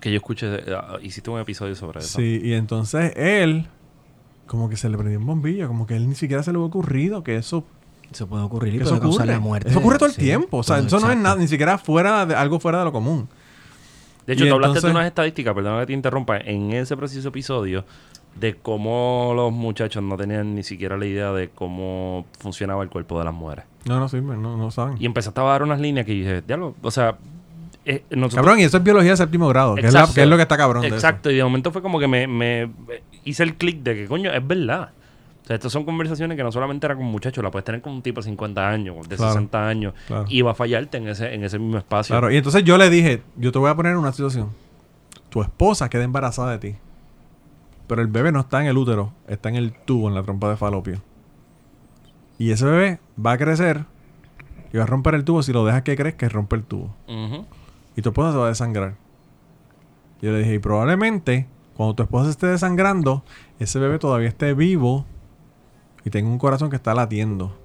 Que 0.00 0.10
yo 0.10 0.16
escuché. 0.16 0.48
ah, 0.74 0.98
hiciste 1.00 1.30
un 1.30 1.38
episodio 1.40 1.74
sobre 1.76 2.00
eso. 2.00 2.18
Sí, 2.18 2.40
y 2.42 2.52
entonces 2.52 3.12
él, 3.16 3.68
como 4.46 4.68
que 4.68 4.76
se 4.76 4.88
le 4.88 4.98
prendió 4.98 5.18
un 5.20 5.26
bombillo, 5.26 5.68
como 5.68 5.86
que 5.86 5.96
él 5.96 6.08
ni 6.08 6.14
siquiera 6.16 6.42
se 6.42 6.50
le 6.52 6.58
había 6.58 6.66
ocurrido 6.66 7.22
que 7.22 7.36
eso, 7.36 7.64
Eso 8.10 8.26
puede 8.26 8.42
ocurrir 8.42 8.74
y 8.74 8.78
que 8.78 8.84
puede 8.84 8.96
eso 8.96 9.02
causar 9.02 9.20
ocurre. 9.22 9.32
la 9.34 9.40
muerte. 9.40 9.70
Eso 9.70 9.78
ocurre 9.78 9.98
todo 9.98 10.08
el 10.08 10.14
Sí, 10.14 10.22
tiempo. 10.22 10.58
O 10.58 10.62
sea, 10.64 10.78
eso 10.80 10.98
no 10.98 11.10
es 11.12 11.16
nada, 11.16 11.36
ni 11.36 11.46
siquiera 11.46 11.78
fuera 11.78 12.26
de, 12.26 12.34
algo 12.34 12.58
fuera 12.58 12.80
de 12.80 12.84
lo 12.86 12.92
común. 12.92 13.28
De 14.26 14.34
hecho, 14.34 14.44
Y 14.44 14.48
tú 14.48 14.54
hablaste 14.54 14.80
de 14.80 14.90
unas 14.90 15.06
estadísticas, 15.06 15.54
perdón 15.54 15.78
que 15.80 15.86
te 15.86 15.92
interrumpa, 15.92 16.38
en 16.38 16.72
ese 16.72 16.96
preciso 16.96 17.28
episodio, 17.28 17.84
de 18.36 18.54
cómo 18.56 19.32
los 19.34 19.52
muchachos 19.52 20.02
no 20.02 20.16
tenían 20.16 20.54
ni 20.54 20.62
siquiera 20.62 20.96
la 20.96 21.06
idea 21.06 21.32
de 21.32 21.48
cómo 21.50 22.24
funcionaba 22.38 22.82
el 22.82 22.88
cuerpo 22.88 23.18
de 23.18 23.24
las 23.24 23.34
mujeres. 23.34 23.64
No, 23.84 23.98
no, 23.98 24.08
sí, 24.08 24.20
no, 24.20 24.56
no 24.56 24.70
saben. 24.70 24.96
Y 25.00 25.06
empezaste 25.06 25.40
a 25.40 25.44
dar 25.44 25.62
unas 25.62 25.80
líneas 25.80 26.06
que 26.06 26.12
dije, 26.12 26.42
diablo, 26.42 26.74
o 26.82 26.90
sea, 26.90 27.16
eh, 27.84 28.04
nosotros- 28.10 28.36
Cabrón, 28.44 28.60
y 28.60 28.64
eso 28.64 28.76
es 28.76 28.82
biología 28.82 29.10
de 29.12 29.16
séptimo 29.16 29.48
grado, 29.48 29.74
que 29.74 29.80
es, 29.86 29.92
la- 29.92 30.00
Exacto. 30.00 30.14
que 30.14 30.22
es 30.22 30.28
lo 30.28 30.36
que 30.36 30.42
está 30.42 30.56
cabrón. 30.56 30.82
de 30.82 30.88
eso. 30.88 30.96
Exacto, 30.96 31.30
y 31.30 31.36
de 31.36 31.44
momento 31.44 31.70
fue 31.72 31.82
como 31.82 31.98
que 31.98 32.06
me, 32.08 32.26
me 32.26 32.70
hice 33.24 33.42
el 33.42 33.56
clic 33.56 33.82
de 33.82 33.94
que, 33.94 34.06
coño, 34.06 34.30
es 34.32 34.46
verdad. 34.46 34.90
O 35.42 35.46
sea, 35.46 35.56
estas 35.56 35.72
son 35.72 35.84
conversaciones 35.84 36.36
que 36.36 36.44
no 36.44 36.52
solamente 36.52 36.86
era 36.86 36.94
con 36.94 37.06
muchachos, 37.06 37.42
la 37.42 37.50
puedes 37.50 37.64
tener 37.64 37.80
con 37.80 37.92
un 37.94 38.02
tipo 38.02 38.20
de 38.20 38.24
50 38.26 38.68
años, 38.68 39.08
de 39.08 39.16
Claro, 39.16 39.32
60 39.32 39.66
años, 39.68 39.94
claro. 40.06 40.24
y 40.28 40.42
va 40.42 40.52
a 40.52 40.54
fallarte 40.54 40.98
en 40.98 41.08
ese, 41.08 41.34
en 41.34 41.42
ese 41.42 41.58
mismo 41.58 41.78
espacio. 41.78 42.12
Claro, 42.14 42.30
y 42.30 42.36
entonces 42.36 42.62
yo 42.64 42.78
le 42.78 42.88
dije, 42.90 43.22
yo 43.36 43.50
te 43.50 43.58
voy 43.58 43.70
a 43.70 43.74
poner 43.74 43.92
en 43.92 43.98
una 43.98 44.12
situación. 44.12 44.50
Tu 45.30 45.42
esposa 45.42 45.88
queda 45.88 46.04
embarazada 46.04 46.52
de 46.52 46.58
ti. 46.58 46.76
Pero 47.90 48.02
el 48.02 48.06
bebé 48.06 48.30
no 48.30 48.38
está 48.38 48.60
en 48.60 48.68
el 48.68 48.78
útero, 48.78 49.12
está 49.26 49.48
en 49.48 49.56
el 49.56 49.72
tubo, 49.72 50.06
en 50.06 50.14
la 50.14 50.22
trompa 50.22 50.48
de 50.48 50.56
falopio. 50.56 51.02
Y 52.38 52.52
ese 52.52 52.64
bebé 52.64 53.00
va 53.18 53.32
a 53.32 53.36
crecer 53.36 53.84
y 54.72 54.76
va 54.76 54.84
a 54.84 54.86
romper 54.86 55.16
el 55.16 55.24
tubo 55.24 55.42
si 55.42 55.52
lo 55.52 55.64
dejas 55.64 55.82
que 55.82 55.96
crezca 55.96 56.28
rompe 56.28 56.54
el 56.54 56.62
tubo. 56.62 56.94
Y 57.96 58.02
tu 58.02 58.10
esposa 58.10 58.30
se 58.30 58.38
va 58.38 58.44
a 58.44 58.48
desangrar. 58.50 58.94
Yo 60.22 60.30
le 60.30 60.38
dije, 60.38 60.54
y 60.54 60.58
probablemente 60.60 61.48
cuando 61.74 61.96
tu 61.96 62.04
esposa 62.04 62.30
esté 62.30 62.46
desangrando, 62.46 63.24
ese 63.58 63.80
bebé 63.80 63.98
todavía 63.98 64.28
esté 64.28 64.54
vivo 64.54 65.04
y 66.04 66.10
tenga 66.10 66.30
un 66.30 66.38
corazón 66.38 66.70
que 66.70 66.76
está 66.76 66.94
latiendo. 66.94 67.58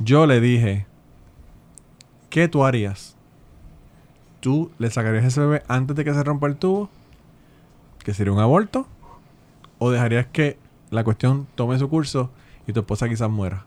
Yo 0.00 0.26
le 0.26 0.38
dije, 0.38 0.84
¿qué 2.28 2.46
tú 2.46 2.62
harías? 2.62 3.16
¿Tú 4.40 4.70
le 4.76 4.90
sacarías 4.90 5.24
ese 5.24 5.40
bebé 5.40 5.62
antes 5.66 5.96
de 5.96 6.04
que 6.04 6.12
se 6.12 6.22
rompa 6.22 6.46
el 6.46 6.56
tubo? 6.56 6.90
¿Que 8.02 8.14
sería 8.14 8.32
un 8.32 8.40
aborto? 8.40 8.86
¿O 9.78 9.90
dejarías 9.90 10.26
que 10.26 10.58
la 10.90 11.04
cuestión 11.04 11.46
tome 11.54 11.78
su 11.78 11.88
curso 11.88 12.30
y 12.66 12.72
tu 12.72 12.80
esposa 12.80 13.08
quizás 13.08 13.30
muera? 13.30 13.64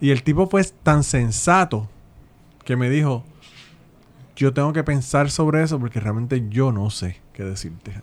Y 0.00 0.10
el 0.10 0.22
tipo 0.22 0.46
fue 0.46 0.62
tan 0.82 1.02
sensato 1.02 1.88
que 2.64 2.76
me 2.76 2.90
dijo, 2.90 3.24
yo 4.34 4.52
tengo 4.52 4.72
que 4.72 4.84
pensar 4.84 5.30
sobre 5.30 5.62
eso 5.62 5.78
porque 5.78 6.00
realmente 6.00 6.46
yo 6.50 6.72
no 6.72 6.90
sé 6.90 7.20
qué 7.32 7.44
decirte. 7.44 8.02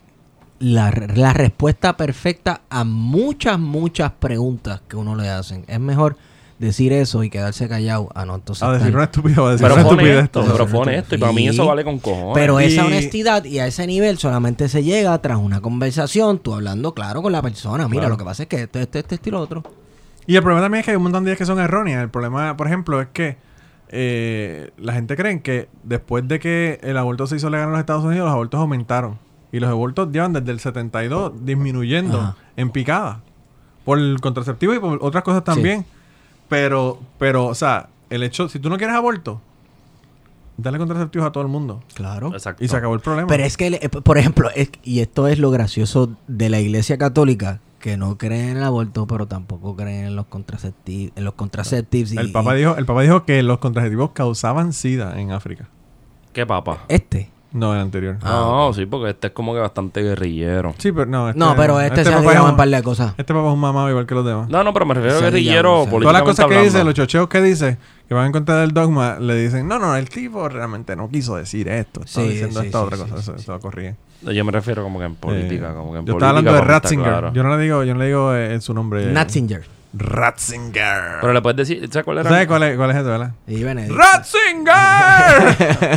la, 0.60 0.91
la 1.14 1.34
respuesta 1.34 1.97
perfecta 1.97 2.62
a 2.70 2.84
muchas, 2.84 3.60
muchas 3.60 4.12
preguntas 4.14 4.82
que 4.88 4.95
uno 4.95 5.16
le 5.16 5.30
hacen. 5.30 5.66
Es 5.68 5.80
mejor 5.80 6.18
decir 6.64 6.93
eso 6.93 7.24
y 7.24 7.30
quedarse 7.30 7.68
callado. 7.70 8.09
Ah, 8.16 8.26
no, 8.26 8.36
entonces. 8.36 8.64
A 8.64 8.72
decir 8.74 8.93
una 8.95 9.03
estupidez 9.05 9.38
o 9.38 9.47
a 9.47 9.51
decir 9.51 9.64
Pero 9.68 9.74
una 9.76 9.84
estupidez. 9.84 10.30
todo. 10.32 10.51
pero 10.51 10.68
fue 10.68 10.80
honesto. 10.80 11.16
Y 11.16 11.18
para 11.18 11.32
mí 11.34 11.47
eso 11.47 11.66
vale 11.68 11.84
con 11.84 11.99
cojones. 11.99 12.34
Pero 12.34 12.59
esa 12.59 12.84
Y- 12.84 12.88
honestidad 12.88 13.43
y 13.45 13.59
a 13.59 13.68
ese 13.68 13.86
nivel 13.88 14.18
solamente 14.18 14.68
se 14.70 14.84
llega 14.84 15.18
tras 15.22 15.38
una 15.38 15.61
conversación, 15.61 16.39
tú 16.39 16.53
hablando 16.53 16.93
claro 16.93 17.22
con 17.22 17.32
la 17.32 17.41
persona. 17.41 17.88
Mira, 17.88 18.01
Claro. 18.03 18.14
lo 18.14 18.18
que 18.18 18.24
pasa 18.26 18.43
es 18.43 18.49
que 18.49 18.61
este, 18.64 18.82
este, 18.84 18.99
este 18.99 19.16
estilo 19.16 19.39
otro. 19.39 19.64
Y 20.26 20.36
el 20.36 20.41
problema 20.41 20.61
también 20.64 20.80
es 20.80 20.86
que 20.86 20.91
hay 20.91 20.97
un 20.97 21.03
montón 21.03 21.24
de 21.26 21.30
ideas 21.30 21.38
que 21.38 21.45
son 21.45 21.59
erróneas. 21.59 22.01
El 22.01 22.09
problema, 22.09 22.55
por 22.57 22.68
ejemplo, 22.68 23.01
es 23.01 23.07
que 23.11 23.38
eh, 23.95 24.72
la 24.78 24.93
gente 24.93 25.16
cree 25.16 25.41
que 25.41 25.68
después 25.84 26.28
de 26.28 26.39
que 26.39 26.80
el 26.82 26.97
aborto 26.97 27.28
se 27.28 27.36
hizo 27.36 27.49
legal 27.49 27.68
en 27.68 27.72
los 27.74 27.80
Estados 27.80 28.03
Unidos, 28.03 28.26
los 28.26 28.34
abortos 28.34 28.59
aumentaron. 28.59 29.20
Y 29.51 29.59
los 29.59 29.70
abortos 29.70 30.09
llevan 30.11 30.34
desde 30.34 30.51
el 30.51 30.59
72 30.59 31.34
disminuyendo 31.45 32.20
Ajá. 32.20 32.36
en 32.57 32.72
picada. 32.72 33.22
Por 33.86 33.99
el 33.99 34.20
contraceptivo 34.22 34.74
y 34.74 34.80
por 34.80 34.97
otras 35.01 35.24
cosas 35.24 35.43
también. 35.43 35.86
Pero, 36.49 36.99
pero, 37.17 37.45
o 37.47 37.55
sea, 37.55 37.89
el 38.09 38.23
hecho, 38.23 38.47
si 38.49 38.59
tú 38.59 38.69
no 38.69 38.77
quieres 38.77 38.95
aborto, 38.95 39.41
dale 40.57 40.77
contraceptivos 40.77 41.27
a 41.27 41.31
todo 41.31 41.43
el 41.43 41.49
mundo. 41.49 41.81
Claro. 41.95 42.31
Exacto. 42.33 42.63
Y 42.63 42.67
se 42.67 42.75
acabó 42.75 42.93
el 42.93 42.99
problema. 42.99 43.27
Pero 43.27 43.43
es 43.43 43.57
que, 43.57 43.67
eh, 43.67 43.89
por 43.89 44.17
ejemplo, 44.17 44.49
es- 44.55 44.69
y 44.83 44.99
esto 44.99 45.27
es 45.27 45.39
lo 45.39 45.49
gracioso 45.51 46.15
de 46.27 46.49
la 46.49 46.59
iglesia 46.59 46.97
católica, 46.97 47.59
que 47.79 47.97
no 47.97 48.17
creen 48.17 48.49
en 48.49 48.57
el 48.57 48.63
aborto, 48.63 49.07
pero 49.07 49.25
tampoco 49.27 49.75
creen 49.75 50.05
en 50.05 50.15
los 50.15 50.27
contraceptivos. 50.27 51.11
En 51.17 51.25
los 51.25 51.33
contraceptivos 51.33 52.13
y, 52.13 52.17
el, 52.17 52.31
Papa 52.31 52.53
dijo, 52.53 52.77
el 52.77 52.85
Papa 52.85 53.01
dijo 53.01 53.25
que 53.25 53.43
los 53.43 53.57
contraceptivos 53.59 54.11
causaban 54.11 54.71
sida 54.73 55.19
en 55.19 55.31
África. 55.31 55.67
¿Qué 56.31 56.45
papa? 56.45 56.85
Este. 56.87 57.29
No, 57.54 57.74
el 57.74 57.80
anterior. 57.82 58.18
No, 58.24 58.74
sí, 58.74 58.86
porque 58.88 59.12
este 59.12 59.28
es 59.28 59.34
como 59.34 59.54
que 59.54 59.60
bastante 59.60 60.01
guerrillero. 60.01 60.74
Sí, 60.80 60.91
pero 60.91 61.06
no. 61.06 61.32
no, 61.34 61.56
pero 61.56 61.80
este, 61.80 62.04
se 62.04 62.10
ha 62.10 62.14
papá 62.14 62.24
es 62.24 62.28
tirado 62.30 62.45
un- 62.45 62.51
un 62.51 62.58
par 62.58 62.68
de 62.68 62.84
cosas. 62.84 63.14
Este 63.18 63.34
papá 63.34 63.47
es 63.47 63.54
un 63.54 63.60
mamado 63.60 63.89
igual 63.89 64.06
que 64.08 64.16
los 64.16 64.26
demás. 64.26 64.49
No, 64.49 64.64
no, 64.64 64.74
pero 64.74 64.86
me 64.88 64.95
refiero 64.95 65.16
a 65.16 65.20
Se 65.20 65.26
guerrillero 65.26 65.62
pillado, 65.62 65.86
se 65.86 65.91
políticamente 65.91 66.04
Todas 66.04 66.14
las 66.14 66.22
cosas 66.24 66.45
que 66.47 66.54
hablando. 66.56 66.66
dice, 66.74 66.84
los 66.84 66.93
chocheos 66.95 67.28
que 67.30 67.41
dice, 67.41 67.78
que 68.08 68.14
van 68.16 68.26
en 68.26 68.32
contra 68.32 68.56
del 68.58 68.72
dogma, 68.72 69.20
le 69.20 69.36
dicen, 69.36 69.68
no, 69.68 69.78
no, 69.80 69.95
el 69.95 70.10
tipo 70.10 70.49
realmente 70.49 70.95
no 70.95 71.10
quiso 71.10 71.36
decir 71.36 71.68
esto. 71.68 72.01
Estaba 72.04 72.26
Sí, 72.26 72.32
diciendo 72.34 72.60
sí, 72.62 72.66
esta 72.66 72.80
sí, 72.80 72.84
otra 72.86 72.97
sí, 72.97 73.04
cosa. 73.04 73.16
sí, 73.16 73.22
eso, 73.22 73.38
sí. 73.38 73.41
eso. 74.24 74.32
Yo 74.32 74.45
me 74.45 74.51
refiero 74.51 74.82
como 74.84 74.99
que 74.99 75.06
en 75.06 75.16
política, 75.16 75.72
Eh, 75.72 75.76
como 75.76 75.91
que 75.93 75.99
en 75.99 76.06
yo 76.06 76.14
política. 76.14 76.16
estaba 76.16 76.30
hablando 76.30 76.54
de 76.54 76.62
Ratzinger. 76.62 77.08
claro. 77.08 77.34
Yo 77.34 77.43
no 77.43 77.56
le 77.56 77.64
digo, 77.64 77.84
yo 77.84 77.93
no 77.93 77.99
le 77.99 78.06
digo 78.08 78.34
eh, 78.34 78.60
su 78.62 78.74
nombre. 78.74 79.06
Natzinger. 79.12 79.64
Ratzinger. 79.93 81.19
Pero 81.21 81.33
le 81.33 81.41
puedes 81.41 81.57
decir, 81.57 81.87
¿sabes 81.91 82.03
cuál 82.03 82.19
era? 82.19 82.29
¿Sabes 82.29 82.47
cuál 82.47 82.63
es, 82.63 82.75
cuál 82.75 82.89
es 82.89 82.97
eso, 82.97 83.05
verdad? 83.05 83.31
Y 83.47 83.63
Benedict. 83.63 83.95
¡Ratzinger! 83.95 84.73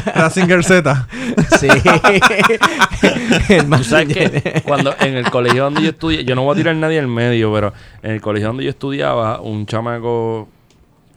Ratzinger 0.15 0.65
Z. 0.65 1.09
Sí. 1.59 1.69
Tú 3.77 3.85
sabes 3.85 4.09
que 4.09 4.63
cuando 4.65 4.95
en 5.01 5.17
el 5.17 5.31
colegio 5.31 5.65
donde 5.65 5.83
yo 5.83 5.91
estudié, 5.91 6.25
yo 6.25 6.35
no 6.35 6.43
voy 6.43 6.53
a 6.53 6.57
tirar 6.57 6.75
a 6.75 6.79
nadie 6.79 6.99
al 6.99 7.09
medio, 7.09 7.53
pero 7.53 7.73
en 8.03 8.13
el 8.13 8.21
colegio 8.21 8.49
donde 8.49 8.65
yo 8.65 8.71
estudiaba, 8.71 9.41
un 9.41 9.65
chamaco 9.65 10.49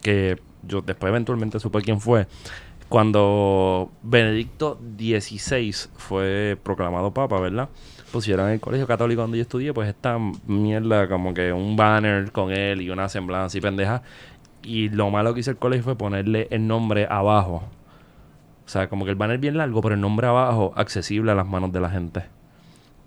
que 0.01 0.39
yo 0.63 0.81
después 0.81 1.09
eventualmente 1.09 1.59
supe 1.59 1.81
quién 1.81 1.99
fue, 1.99 2.27
cuando 2.87 3.91
Benedicto 4.01 4.79
XVI 4.97 5.75
fue 5.97 6.57
proclamado 6.63 7.13
papa, 7.13 7.39
¿verdad? 7.39 7.69
Pusieron 8.11 8.47
en 8.47 8.53
el 8.53 8.59
colegio 8.59 8.87
católico 8.87 9.21
donde 9.21 9.37
yo 9.37 9.43
estudié, 9.43 9.73
pues 9.73 9.87
esta 9.89 10.17
mierda, 10.47 11.07
como 11.07 11.33
que 11.33 11.53
un 11.53 11.75
banner 11.75 12.31
con 12.31 12.51
él 12.51 12.81
y 12.81 12.89
una 12.89 13.07
semblanza 13.09 13.57
y 13.57 13.61
pendeja. 13.61 14.01
Y 14.63 14.89
lo 14.89 15.09
malo 15.09 15.33
que 15.33 15.41
hizo 15.41 15.51
el 15.51 15.57
colegio 15.57 15.83
fue 15.83 15.95
ponerle 15.95 16.47
el 16.51 16.67
nombre 16.67 17.07
abajo. 17.09 17.63
O 18.65 18.69
sea, 18.69 18.89
como 18.89 19.05
que 19.05 19.11
el 19.11 19.15
banner 19.15 19.37
bien 19.37 19.57
largo, 19.57 19.81
pero 19.81 19.95
el 19.95 20.01
nombre 20.01 20.27
abajo 20.27 20.73
accesible 20.75 21.31
a 21.31 21.35
las 21.35 21.47
manos 21.47 21.71
de 21.71 21.79
la 21.79 21.89
gente. 21.89 22.23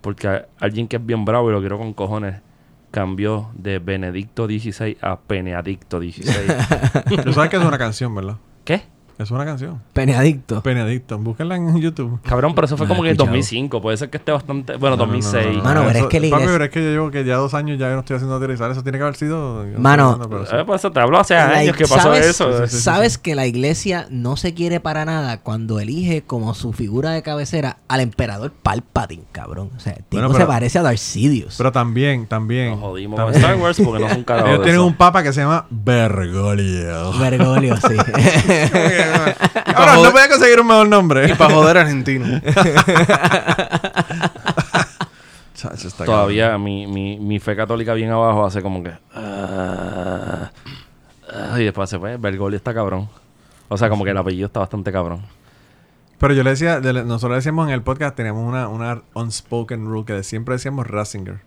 Porque 0.01 0.45
alguien 0.59 0.87
que 0.87 0.97
es 0.97 1.05
bien 1.05 1.25
bravo 1.25 1.49
y 1.49 1.53
lo 1.53 1.59
quiero 1.59 1.77
con 1.77 1.93
cojones 1.93 2.41
cambió 2.91 3.49
de 3.55 3.79
Benedicto 3.79 4.45
XVI 4.45 4.97
a 5.01 5.19
Peneadicto 5.19 5.99
XVI. 5.99 7.23
Tú 7.23 7.33
sabes 7.33 7.49
que 7.49 7.57
es 7.57 7.63
una 7.63 7.77
canción, 7.77 8.13
¿verdad? 8.13 8.37
¿Qué? 8.63 8.83
Es 9.17 9.29
una 9.31 9.45
canción. 9.45 9.79
Penadicto. 9.93 10.61
Benedicto. 10.63 11.17
Búsquenla 11.19 11.55
en 11.55 11.79
YouTube. 11.79 12.19
Cabrón, 12.23 12.55
pero 12.55 12.65
eso 12.65 12.77
fue 12.77 12.87
No 12.87 12.93
como 12.93 13.03
que 13.03 13.09
en 13.09 13.13
escuchado. 13.13 13.31
2005. 13.35 13.81
Puede 13.81 13.97
ser 13.97 14.09
que 14.09 14.17
esté 14.17 14.31
bastante... 14.31 14.75
Bueno, 14.77 14.95
No, 14.97 15.05
no, 15.05 15.11
no, 15.13 15.13
2006. 15.13 15.45
no, 15.45 15.53
no, 15.59 15.63
Mano, 15.63 15.81
pero 15.85 15.91
eso- 15.99 16.07
es 16.07 16.09
que 16.11 16.19
la 16.19 16.29
papi, 16.29 16.43
iglesia- 16.43 16.53
pero 16.53 16.63
es 16.65 16.69
que 16.71 16.83
yo 16.83 16.89
llevo 16.89 17.11
que 17.11 17.23
ya 17.25 17.35
dos 17.35 17.53
años 17.53 17.77
ya 17.79 17.87
yo 17.89 17.93
no 17.93 17.99
estoy 17.99 18.15
haciendo 18.15 18.37
utilizar. 18.37 18.71
Eso 18.71 18.81
tiene 18.83 18.97
que 18.97 19.03
haber 19.03 19.15
sido. 19.15 19.65
Mano, 19.77 20.19
pero. 20.29 20.43
Eh, 20.59 20.63
pues 20.65 20.81
eso 20.81 20.91
te 20.91 20.99
hablo 20.99 21.19
hace 21.19 21.35
La- 21.35 21.49
años 21.49 21.75
que 21.77 21.83
pasó 21.85 22.01
¿sabes, 22.01 22.25
eso. 22.25 22.51
Sí, 22.65 22.69
sí, 22.71 22.75
sí, 22.77 22.81
¿Sabes 22.83 23.17
que 23.17 23.35
la 23.35 23.45
iglesia 23.45 24.07
no 24.09 24.35
se 24.35 24.53
quiere 24.55 24.79
para 24.79 25.05
nada 25.05 25.41
cuando 25.41 25.79
elige 25.79 26.23
como 26.23 26.53
su 26.55 26.73
figura 26.73 27.11
de 27.11 27.21
cabecera 27.21 27.77
al 27.87 28.01
emperador 28.01 28.51
Palpatine, 28.51 29.23
cabrón? 29.31 29.69
O 29.77 29.79
sea, 29.79 29.93
el 29.93 30.03
tipo 30.05 30.21
Bueno, 30.23 30.33
se 30.35 30.45
parece 30.47 30.79
a 30.79 30.81
Darth 30.81 30.97
Sidious. 30.97 31.55
Pero 31.57 31.71
también, 31.71 32.25
también. 32.25 32.71
Nos 32.71 32.79
jodimos 32.79 33.19
con 33.19 33.31
también- 33.31 33.43
Star 33.45 33.61
Wars 33.61 33.79
porque 33.83 34.03
no 34.03 34.09
son 34.09 34.23
carajo 34.25 34.47
Ellos 34.49 34.63
tienen 34.63 34.81
un 34.81 34.95
papa 34.95 35.21
que 35.23 35.31
se 35.33 35.41
llama 35.41 35.65
Bergoglio. 35.69 37.13
Bergoglio, 37.19 37.77
sí. 37.77 37.95
Ahora, 39.75 39.95
no 39.95 40.11
podía 40.11 40.27
conseguir 40.29 40.59
un 40.59 40.67
mejor 40.67 40.87
nombre. 40.87 41.29
Y 41.29 41.33
para 41.35 41.53
joder 41.53 41.77
argentino. 41.77 42.25
Todavía 46.05 46.57
mi, 46.57 46.87
mi, 46.87 47.17
mi 47.19 47.39
fe 47.39 47.55
católica 47.55 47.93
bien 47.93 48.09
abajo 48.11 48.45
hace 48.45 48.61
como 48.61 48.83
que... 48.83 48.91
ah, 49.15 50.49
y 51.57 51.63
después 51.63 51.89
se 51.89 51.97
fue. 51.99 52.17
Bergoglio 52.17 52.57
está 52.57 52.73
cabrón. 52.73 53.07
O 53.69 53.77
sea, 53.77 53.89
como 53.89 54.03
que 54.03 54.11
el 54.11 54.17
apellido 54.17 54.47
está 54.47 54.59
bastante 54.59 54.91
cabrón. 54.91 55.21
Pero 56.17 56.33
yo 56.33 56.43
le 56.43 56.51
decía, 56.51 56.79
de- 56.79 57.03
nosotros 57.05 57.37
decíamos 57.37 57.67
en 57.67 57.73
el 57.73 57.81
podcast, 57.81 58.15
teníamos 58.15 58.47
una, 58.47 58.67
una 58.67 59.01
unspoken 59.13 59.85
rule 59.85 60.05
que 60.05 60.23
siempre 60.23 60.55
decíamos 60.55 60.87
Ratzinger. 60.87 61.39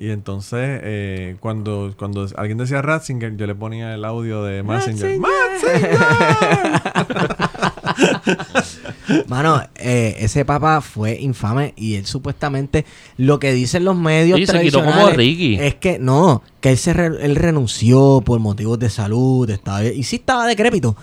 Y 0.00 0.10
entonces, 0.10 0.80
eh, 0.84 1.36
cuando, 1.40 1.92
cuando 1.98 2.24
alguien 2.36 2.56
decía 2.56 2.80
Ratzinger, 2.82 3.36
yo 3.36 3.48
le 3.48 3.56
ponía 3.56 3.94
el 3.94 4.04
audio 4.04 4.44
de 4.44 4.62
Massinger. 4.62 5.18
Mano, 9.26 9.60
eh, 9.76 10.16
ese 10.20 10.44
papa 10.44 10.80
fue 10.80 11.18
infame 11.20 11.72
y 11.76 11.96
él 11.96 12.06
supuestamente 12.06 12.84
lo 13.16 13.38
que 13.38 13.52
dicen 13.52 13.84
los 13.84 13.96
medios 13.96 14.38
Sí, 14.38 14.46
se 14.46 14.60
quitó 14.60 14.84
como 14.84 15.10
Ricky. 15.10 15.56
es 15.60 15.74
que 15.76 15.98
no, 15.98 16.42
que 16.60 16.70
él 16.70 16.78
se 16.78 16.92
re- 16.92 17.24
él 17.24 17.36
renunció 17.36 18.22
por 18.24 18.38
motivos 18.38 18.78
de 18.78 18.90
salud, 18.90 19.48
estaba 19.50 19.84
y 19.84 20.02
sí 20.04 20.16
estaba 20.16 20.46
decrépito. 20.46 20.96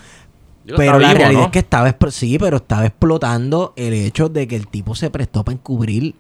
Pero 0.66 0.98
la 1.00 1.10
vivo, 1.10 1.20
realidad 1.20 1.40
¿no? 1.42 1.46
es 1.46 1.52
que 1.52 1.60
estaba 1.60 1.96
sí, 2.10 2.38
pero 2.40 2.58
estaba 2.58 2.86
explotando 2.86 3.74
el 3.76 3.94
hecho 3.94 4.30
de 4.30 4.48
que 4.48 4.56
el 4.56 4.68
tipo 4.68 4.96
se 4.96 5.10
prestó 5.12 5.44
para 5.44 5.54
encubrir 5.54 6.16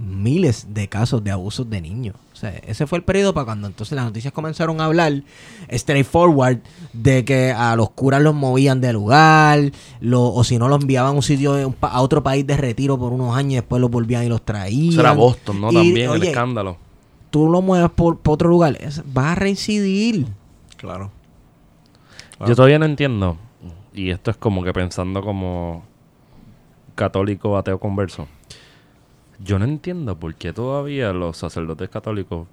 miles 0.00 0.68
de 0.72 0.88
casos 0.88 1.22
de 1.22 1.30
abusos 1.30 1.68
de 1.68 1.80
niños. 1.80 2.16
O 2.32 2.36
sea, 2.36 2.50
ese 2.66 2.86
fue 2.86 2.98
el 2.98 3.04
periodo 3.04 3.34
para 3.34 3.44
cuando 3.44 3.66
entonces 3.66 3.94
las 3.94 4.04
noticias 4.06 4.32
comenzaron 4.32 4.80
a 4.80 4.86
hablar 4.86 5.22
straightforward 5.70 6.58
de 6.94 7.24
que 7.24 7.52
a 7.52 7.76
los 7.76 7.90
curas 7.90 8.22
los 8.22 8.34
movían 8.34 8.80
de 8.80 8.92
lugar, 8.94 9.72
lo, 10.00 10.32
o 10.32 10.42
si 10.42 10.58
no 10.58 10.68
los 10.68 10.80
enviaban 10.80 11.12
a 11.12 11.16
un 11.16 11.22
sitio 11.22 11.52
de 11.52 11.66
un 11.66 11.74
pa- 11.74 11.88
a 11.88 12.00
otro 12.00 12.22
país 12.22 12.46
de 12.46 12.56
retiro 12.56 12.98
por 12.98 13.12
unos 13.12 13.36
años 13.36 13.52
y 13.52 13.56
después 13.56 13.80
los 13.80 13.90
volvían 13.90 14.24
y 14.24 14.28
los 14.30 14.42
traían. 14.42 14.92
Eso 14.92 15.00
era 15.00 15.12
Boston, 15.12 15.60
¿no? 15.60 15.70
Y, 15.70 15.74
También, 15.74 16.10
el 16.12 16.22
escándalo. 16.22 16.78
Tú 17.30 17.48
lo 17.50 17.60
mueves 17.62 17.90
por, 17.90 18.18
por 18.18 18.34
otro 18.34 18.48
lugar, 18.48 18.76
es- 18.80 19.02
vas 19.12 19.26
a 19.26 19.34
reincidir. 19.34 20.26
Claro. 20.76 21.10
Yo 22.46 22.56
todavía 22.56 22.78
no 22.78 22.86
entiendo. 22.86 23.36
Y 23.92 24.10
esto 24.10 24.30
es 24.30 24.36
como 24.38 24.64
que 24.64 24.72
pensando 24.72 25.20
como 25.20 25.84
católico 26.94 27.56
ateo 27.58 27.78
converso. 27.78 28.26
Yo 29.42 29.58
no 29.58 29.64
entiendo 29.64 30.16
por 30.18 30.34
qué 30.34 30.52
todavía 30.52 31.12
los 31.12 31.36
sacerdotes 31.36 31.88
católicos. 31.88 32.46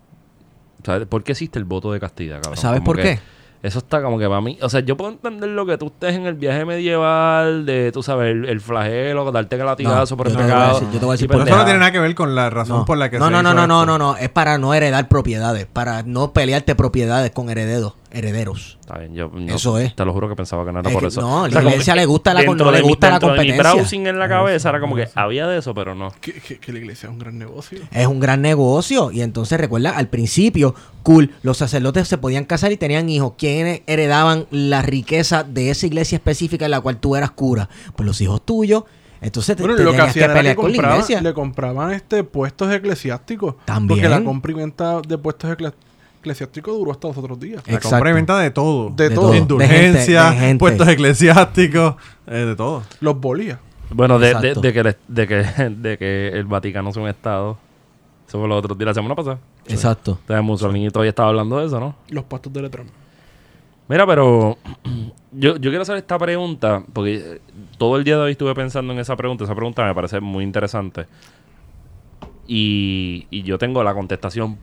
¿Sabes? 0.83 1.07
¿Por 1.07 1.23
qué 1.23 1.33
existe 1.33 1.59
el 1.59 1.65
voto 1.65 1.91
de 1.91 1.99
castidad, 1.99 2.37
cabrón? 2.37 2.57
¿Sabes 2.57 2.79
Como 2.79 2.85
por 2.85 2.97
qué? 3.01 3.19
Eso 3.63 3.79
está 3.79 4.01
como 4.03 4.19
que 4.19 4.27
para 4.27 4.39
mí. 4.39 4.57
O 4.61 4.69
sea, 4.69 4.81
yo 4.81 4.95
puedo 4.95 5.11
entender 5.11 5.49
lo 5.49 5.65
que 5.65 5.77
tú 5.79 5.87
estés 5.87 6.13
en 6.15 6.27
el 6.27 6.35
viaje 6.35 6.63
medieval, 6.63 7.65
de, 7.65 7.91
tú 7.91 8.03
sabes, 8.03 8.31
el, 8.31 8.45
el 8.45 8.61
flagelo, 8.61 9.29
darte 9.31 9.55
el 9.55 9.65
latigazo 9.65 10.13
No, 10.13 10.17
por 10.17 10.27
yo 10.27 10.33
el 10.33 10.37
te 10.37 10.43
voy 10.43 10.51
a 10.51 10.55
pecado. 10.55 10.73
decir- 10.79 10.93
yo 10.93 10.99
te 10.99 11.05
voy 11.05 11.09
a 11.09 11.13
decir 11.15 11.25
y 11.25 11.27
por 11.27 11.35
Pero 11.37 11.45
qué. 11.45 11.49
eso 11.49 11.57
no 11.59 11.65
tiene 11.65 11.79
nada 11.79 11.91
que 11.91 11.99
ver 11.99 12.15
con 12.15 12.35
la 12.35 12.49
razón 12.51 12.77
No. 12.77 12.85
por 12.85 12.97
la 12.99 13.09
que 13.09 13.17
no, 13.17 13.25
se 13.25 13.31
no, 13.31 13.41
no, 13.43 13.49
hizo 13.49 13.55
no, 13.55 13.67
no, 13.67 13.81
esto. 13.81 13.85
no, 13.97 13.97
no, 13.97 14.17
es 14.17 14.29
para 14.29 14.59
no 14.59 14.73
heredar 14.75 15.07
propiedades, 15.09 15.65
para 15.65 16.03
no 16.03 16.31
pelearte 16.33 16.75
propiedades 16.75 17.31
con 17.31 17.49
herederos, 17.49 17.95
herederos. 18.17 18.77
Está 18.79 18.97
bien, 18.99 19.13
yo 19.13 19.29
no- 19.33 19.55
Eso 19.55 19.77
es. 19.77 19.95
Te 19.95 20.03
lo 20.05 20.13
juro 20.13 20.27
que 20.29 20.35
pensaba 20.35 20.65
que 20.65 20.71
no 20.71 20.79
era 20.79 20.89
Es 20.89 20.93
por 20.93 21.01
que 21.03 21.07
eso. 21.09 21.21
no, 21.21 21.43
O 21.43 21.47
la 21.47 21.61
sea, 21.61 21.69
iglesia 21.69 21.95
le 21.95 22.05
gusta 22.05 22.33
la- 22.33 22.43
no 22.43 22.71
le 22.71 22.81
mi- 22.81 22.87
gusta 22.87 23.07
la 23.07 23.13
dentro 23.13 23.29
de 23.29 23.33
mi 23.39 23.47
competencia. 23.49 23.73
browsing 23.73 24.07
en 24.07 24.19
la 24.19 24.27
cabeza 24.27 24.69
era 24.69 24.79
como 24.79 24.95
que 24.95 25.07
había 25.15 25.47
de 25.47 25.59
eso, 25.59 25.73
pero 25.73 25.95
no. 25.95 26.11
Que, 26.19 26.33
que- 26.33 26.59
que 26.59 26.71
la 26.73 26.79
iglesia 26.79 27.07
es 27.07 27.13
un 27.13 27.19
gran 27.19 27.37
negocio. 27.37 27.79
Es 27.91 28.07
un 28.07 28.19
gran 28.19 28.41
negocio 28.41 29.11
y 29.11 29.21
entonces 29.21 29.59
recuerda, 29.59 29.91
al 29.97 30.07
principio, 30.07 30.73
cool, 31.03 31.31
los 31.43 31.57
sacerdotes 31.57 32.07
se 32.07 32.17
podían 32.17 32.45
casar 32.45 32.71
y 32.71 32.77
tenían 32.77 33.09
hijos. 33.09 33.33
¿Quiénes 33.37 33.81
heredaban 33.87 34.45
la 34.51 34.81
riqueza 34.81 35.43
de 35.43 35.69
esa 35.69 35.85
iglesia 35.85 36.15
específica 36.17 36.65
en 36.65 36.71
la 36.71 36.81
cual 36.81 36.97
tú 36.97 37.15
eras 37.15 37.31
cura? 37.31 37.69
Pues 37.95 38.05
los 38.07 38.19
hijos 38.21 38.45
tuyos. 38.45 38.83
Entonces 39.19 39.55
te, 39.55 39.63
Bueno, 39.63 39.75
te 39.75 39.83
lo 39.83 39.89
que 39.91 39.97
tenías 39.97 40.13
que 40.13 40.19
hacían 40.19 40.23
era 40.25 40.33
que 40.33 40.39
pelear 40.39 40.55
con 40.55 40.71
la 40.71 40.77
iglesia. 40.77 41.21
le 41.21 41.33
compraban 41.33 41.91
este 41.91 42.23
puestos 42.23 42.71
eclesiásticos. 42.71 43.55
También. 43.65 43.99
Porque 43.99 44.09
la 44.09 44.23
compra 44.23 44.51
y 44.51 44.55
venta 44.55 45.01
de 45.01 45.17
puestos 45.17 45.49
ecle- 45.49 45.73
eclesiásticos 46.19 46.77
duró 46.77 46.91
hasta 46.91 47.07
los 47.07 47.17
otros 47.17 47.39
días. 47.39 47.61
La 47.67 47.79
compra 47.79 48.09
y 48.09 48.13
venta 48.13 48.37
de 48.39 48.51
todo. 48.51 48.89
De 48.91 49.09
De 49.09 49.15
todo. 49.15 49.27
todo. 49.27 49.35
Indulgencias, 49.35 50.23
De 50.25 50.29
gente, 50.31 50.41
de 50.41 50.47
gente. 50.47 50.59
puestos 50.59 50.87
eclesiásticos, 50.87 51.95
eh, 52.27 52.35
de 52.35 52.55
todo. 52.55 52.83
Los 52.99 53.19
bolías. 53.19 53.59
Bueno, 53.89 54.19
de, 54.19 54.27
de, 54.27 54.31
Exacto. 54.49 54.61
de 54.61 54.73
que, 54.73 54.79
el- 54.79 54.95
de, 55.07 55.27
que, 55.27 55.35
de 55.69 55.97
que 55.97 56.27
el 56.29 56.45
Vaticano 56.45 56.89
es 56.89 56.97
un 56.97 57.07
estado. 57.07 57.57
Eso 58.27 58.39
fue 58.39 58.47
lo 58.49 58.57
otro 58.57 58.75
día, 58.75 58.87
la 58.87 58.93
semana 58.93 59.15
pasada. 59.15 59.39
Exacto. 59.67 60.17
Entonces 60.21 60.43
Mussolini 60.43 60.89
todavía 60.89 61.09
estaba 61.11 61.29
hablando 61.29 61.59
de 61.59 61.67
eso, 61.67 61.79
¿no? 61.79 61.95
Los 62.09 62.25
pastos 62.25 62.51
de 62.51 62.61
Letrán. 62.61 62.87
Mira, 63.87 64.05
pero 64.05 64.57
yo, 65.31 65.55
yo 65.55 65.69
quiero 65.71 65.81
hacer 65.83 65.95
esta 65.95 66.19
pregunta, 66.19 66.83
porque 66.91 67.15
eh, 67.15 67.41
todo 67.77 67.95
el 67.95 68.03
día 68.03 68.17
de 68.17 68.23
hoy 68.23 68.31
estuve 68.33 68.53
pensando 68.53 68.91
en 68.91 68.99
esa 68.99 69.15
pregunta. 69.15 69.45
Esa 69.45 69.55
pregunta 69.55 69.85
me 69.85 69.95
parece 69.95 70.19
muy 70.19 70.43
interesante. 70.43 71.05
Y, 72.47 73.27
y 73.29 73.43
yo 73.43 73.57
tengo 73.57 73.83
la 73.83 73.93
contestación 73.93 74.57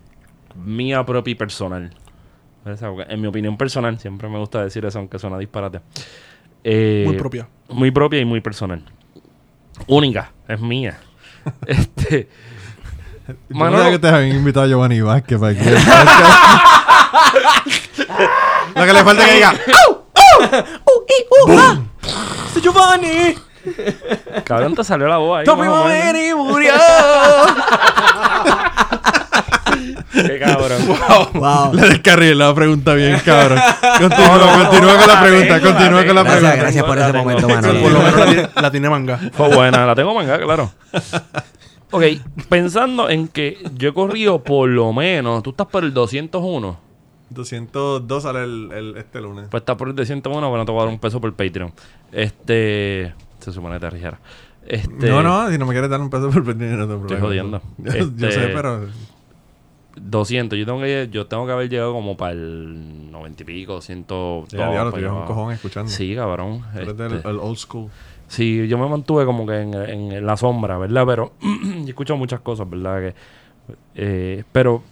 mía 0.54 1.04
propia 1.04 1.32
y 1.32 1.34
personal. 1.34 1.90
En 3.08 3.20
mi 3.20 3.26
opinión 3.26 3.56
personal, 3.58 3.98
siempre 3.98 4.28
me 4.28 4.38
gusta 4.38 4.62
decir 4.64 4.84
eso, 4.86 4.98
aunque 4.98 5.18
suena 5.18 5.38
disparate. 5.38 5.80
Eh, 6.62 7.04
Muy 7.06 7.16
propia. 7.16 7.48
Muy 7.68 7.90
propia 7.90 8.20
y 8.20 8.24
muy 8.24 8.40
personal. 8.40 8.82
Única, 9.86 10.32
es 10.48 10.60
mía. 10.60 10.98
este. 11.66 12.28
Manolo- 13.50 13.90
que 13.90 13.98
te 13.98 14.08
habían 14.08 14.36
invitado 14.36 14.66
a 14.66 14.68
Giovanni 14.68 15.00
Vázquez 15.00 15.38
para 15.38 15.52
aquí. 15.52 15.64
Lo 18.74 18.84
que 18.86 18.92
le 18.92 19.04
falta 19.04 19.22
es 19.22 19.28
que 19.28 19.34
diga. 19.34 19.54
¡Uh, 19.88 21.50
uh, 21.50 21.58
ah! 21.58 21.78
¡Soy 22.52 22.62
Giovanni! 22.62 23.34
Cabrón, 24.44 24.74
te 24.74 24.84
salió 24.84 25.06
la 25.08 25.16
voz 25.18 25.38
ahí. 25.38 25.44
¡Tommy. 25.44 25.66
Mameri 25.68 26.34
murió! 26.34 26.72
Qué 30.14 30.38
cabrón. 30.38 30.78
¡Wow! 31.34 31.74
Le 31.74 31.88
descarrilé 31.88 32.34
la 32.34 32.54
pregunta 32.54 32.94
bien, 32.94 33.18
cabrón. 33.24 33.58
Continúa, 34.00 34.66
continúa 34.68 34.96
con 34.98 35.06
la 35.08 35.20
pregunta. 35.22 35.54
tengo, 35.60 35.70
Continúa 35.72 36.00
la 36.00 36.06
con 36.06 36.14
la 36.16 36.22
pregunta. 36.24 36.40
Gracias, 36.40 36.58
gracias 36.60 36.84
por 36.84 36.96
La 36.96 37.02
ese 37.04 37.12
tengo. 37.12 37.24
momento, 37.24 37.48
Sí, 37.48 37.54
Manolo. 37.54 37.80
Por 37.82 37.92
lo 37.92 37.98
menos 38.00 38.16
la 38.18 38.26
tiene, 38.26 38.48
la 38.62 38.70
tiene 38.70 38.90
manga. 38.90 39.20
Fue 39.32 39.54
buena, 39.54 39.86
la 39.86 39.94
tengo 39.94 40.14
manga, 40.14 40.38
claro. 40.38 40.70
Ok, 41.90 42.02
pensando 42.48 43.08
en 43.08 43.28
que 43.28 43.56
yo 43.76 43.90
he 43.90 43.94
corrido 43.94 44.42
por 44.42 44.68
lo 44.68 44.92
menos, 44.92 45.44
tú 45.44 45.50
estás 45.50 45.68
por 45.68 45.84
el 45.84 45.94
201. 45.94 46.76
202 47.30 48.22
sale 48.22 48.42
el, 48.42 48.70
el- 48.72 48.96
este 48.96 49.20
lunes. 49.20 49.46
Pues 49.48 49.60
estás 49.60 49.76
por 49.76 49.88
el 49.88 49.94
201, 49.94 50.48
bueno, 50.50 50.64
te 50.64 50.72
voy 50.72 50.80
a 50.80 50.84
dar 50.86 50.92
un 50.92 50.98
peso 50.98 51.20
por 51.20 51.32
Patreon. 51.34 51.72
Este. 52.10 53.14
Se 53.38 53.52
supone 53.52 53.74
que 53.74 53.80
te 53.80 53.90
rigiera. 53.90 54.18
Este, 54.66 55.08
No, 55.08 55.22
no, 55.22 55.48
si 55.50 55.58
no 55.58 55.66
me 55.66 55.72
quieres 55.72 55.88
dar 55.90 56.00
un 56.00 56.10
peso 56.10 56.30
por 56.30 56.42
perder, 56.44 56.70
no 56.78 56.82
te 56.86 56.94
preocupes. 56.94 57.20
jodiendo. 57.20 57.62
Yo, 57.78 57.92
yo 57.92 57.98
Este- 58.28 58.32
sé, 58.32 58.40
pero. 58.54 58.86
200. 59.96 60.58
Yo 60.58 60.66
tengo, 60.66 60.80
que, 60.80 61.08
yo 61.10 61.26
tengo 61.26 61.46
que 61.46 61.52
haber 61.52 61.68
llegado 61.68 61.92
como 61.92 62.16
para 62.16 62.32
el 62.32 63.10
90 63.10 63.42
y 63.42 63.46
pico, 63.46 63.80
102. 63.80 64.48
Ya, 64.50 64.70
diablo, 64.70 64.96
llevas 64.96 65.20
un 65.20 65.26
cojón 65.26 65.52
escuchando. 65.52 65.90
Sí, 65.90 66.14
cabrón. 66.14 66.62
Este. 66.74 67.28
el 67.28 67.38
old 67.38 67.56
school. 67.56 67.90
Sí, 68.26 68.66
yo 68.68 68.78
me 68.78 68.88
mantuve 68.88 69.24
como 69.26 69.46
que 69.46 69.60
en, 69.60 69.74
en- 69.74 70.12
en 70.12 70.26
la 70.26 70.36
sombra, 70.36 70.78
¿verdad? 70.78 71.04
Pero 71.06 71.32
yo 71.42 71.88
escucho 71.88 72.16
muchas 72.16 72.40
cosas, 72.40 72.68
¿verdad? 72.68 73.00
Que, 73.00 73.14
eh, 73.94 74.44
pero 74.52 74.82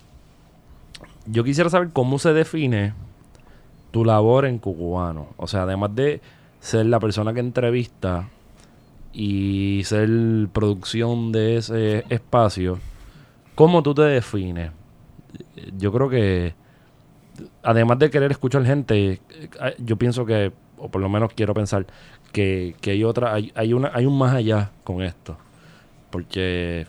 yo 1.27 1.43
quisiera 1.45 1.71
saber 1.71 1.91
cómo 1.93 2.19
se 2.19 2.33
define 2.33 2.93
tu 3.91 4.05
labor 4.05 4.45
en 4.47 4.59
Cucubano. 4.59 5.29
O 5.37 5.47
sea, 5.47 5.63
además 5.63 5.95
de 5.95 6.21
ser 6.61 6.87
la 6.87 7.01
persona 7.01 7.33
que 7.35 7.41
entrevista 7.41 8.29
y 9.13 9.83
ser 9.85 10.09
producción 10.53 11.33
de 11.33 11.57
ese 11.57 12.05
espacio, 12.09 12.79
¿cómo 13.55 13.83
tú 13.83 13.95
te 13.95 14.03
defines? 14.03 14.71
Yo 15.79 15.93
creo 15.93 16.09
que, 16.09 16.55
además 17.63 17.99
de 17.99 18.11
querer 18.11 18.31
escuchar 18.31 18.65
gente, 18.65 19.21
eh, 19.31 19.77
yo 19.79 19.97
pienso 19.97 20.27
que, 20.27 20.53
o 20.79 20.89
por 20.91 21.01
lo 21.01 21.09
menos 21.09 21.33
quiero 21.35 21.55
pensar, 21.55 21.87
que, 22.33 22.75
que 22.81 22.93
hay 22.93 23.05
otra, 23.05 23.35
hay, 23.35 23.53
hay 23.55 23.73
una, 23.73 23.91
hay 23.95 24.07
un 24.07 24.17
más 24.17 24.35
allá 24.35 24.71
con 24.85 25.03
esto. 25.03 25.37
Porque 26.11 26.87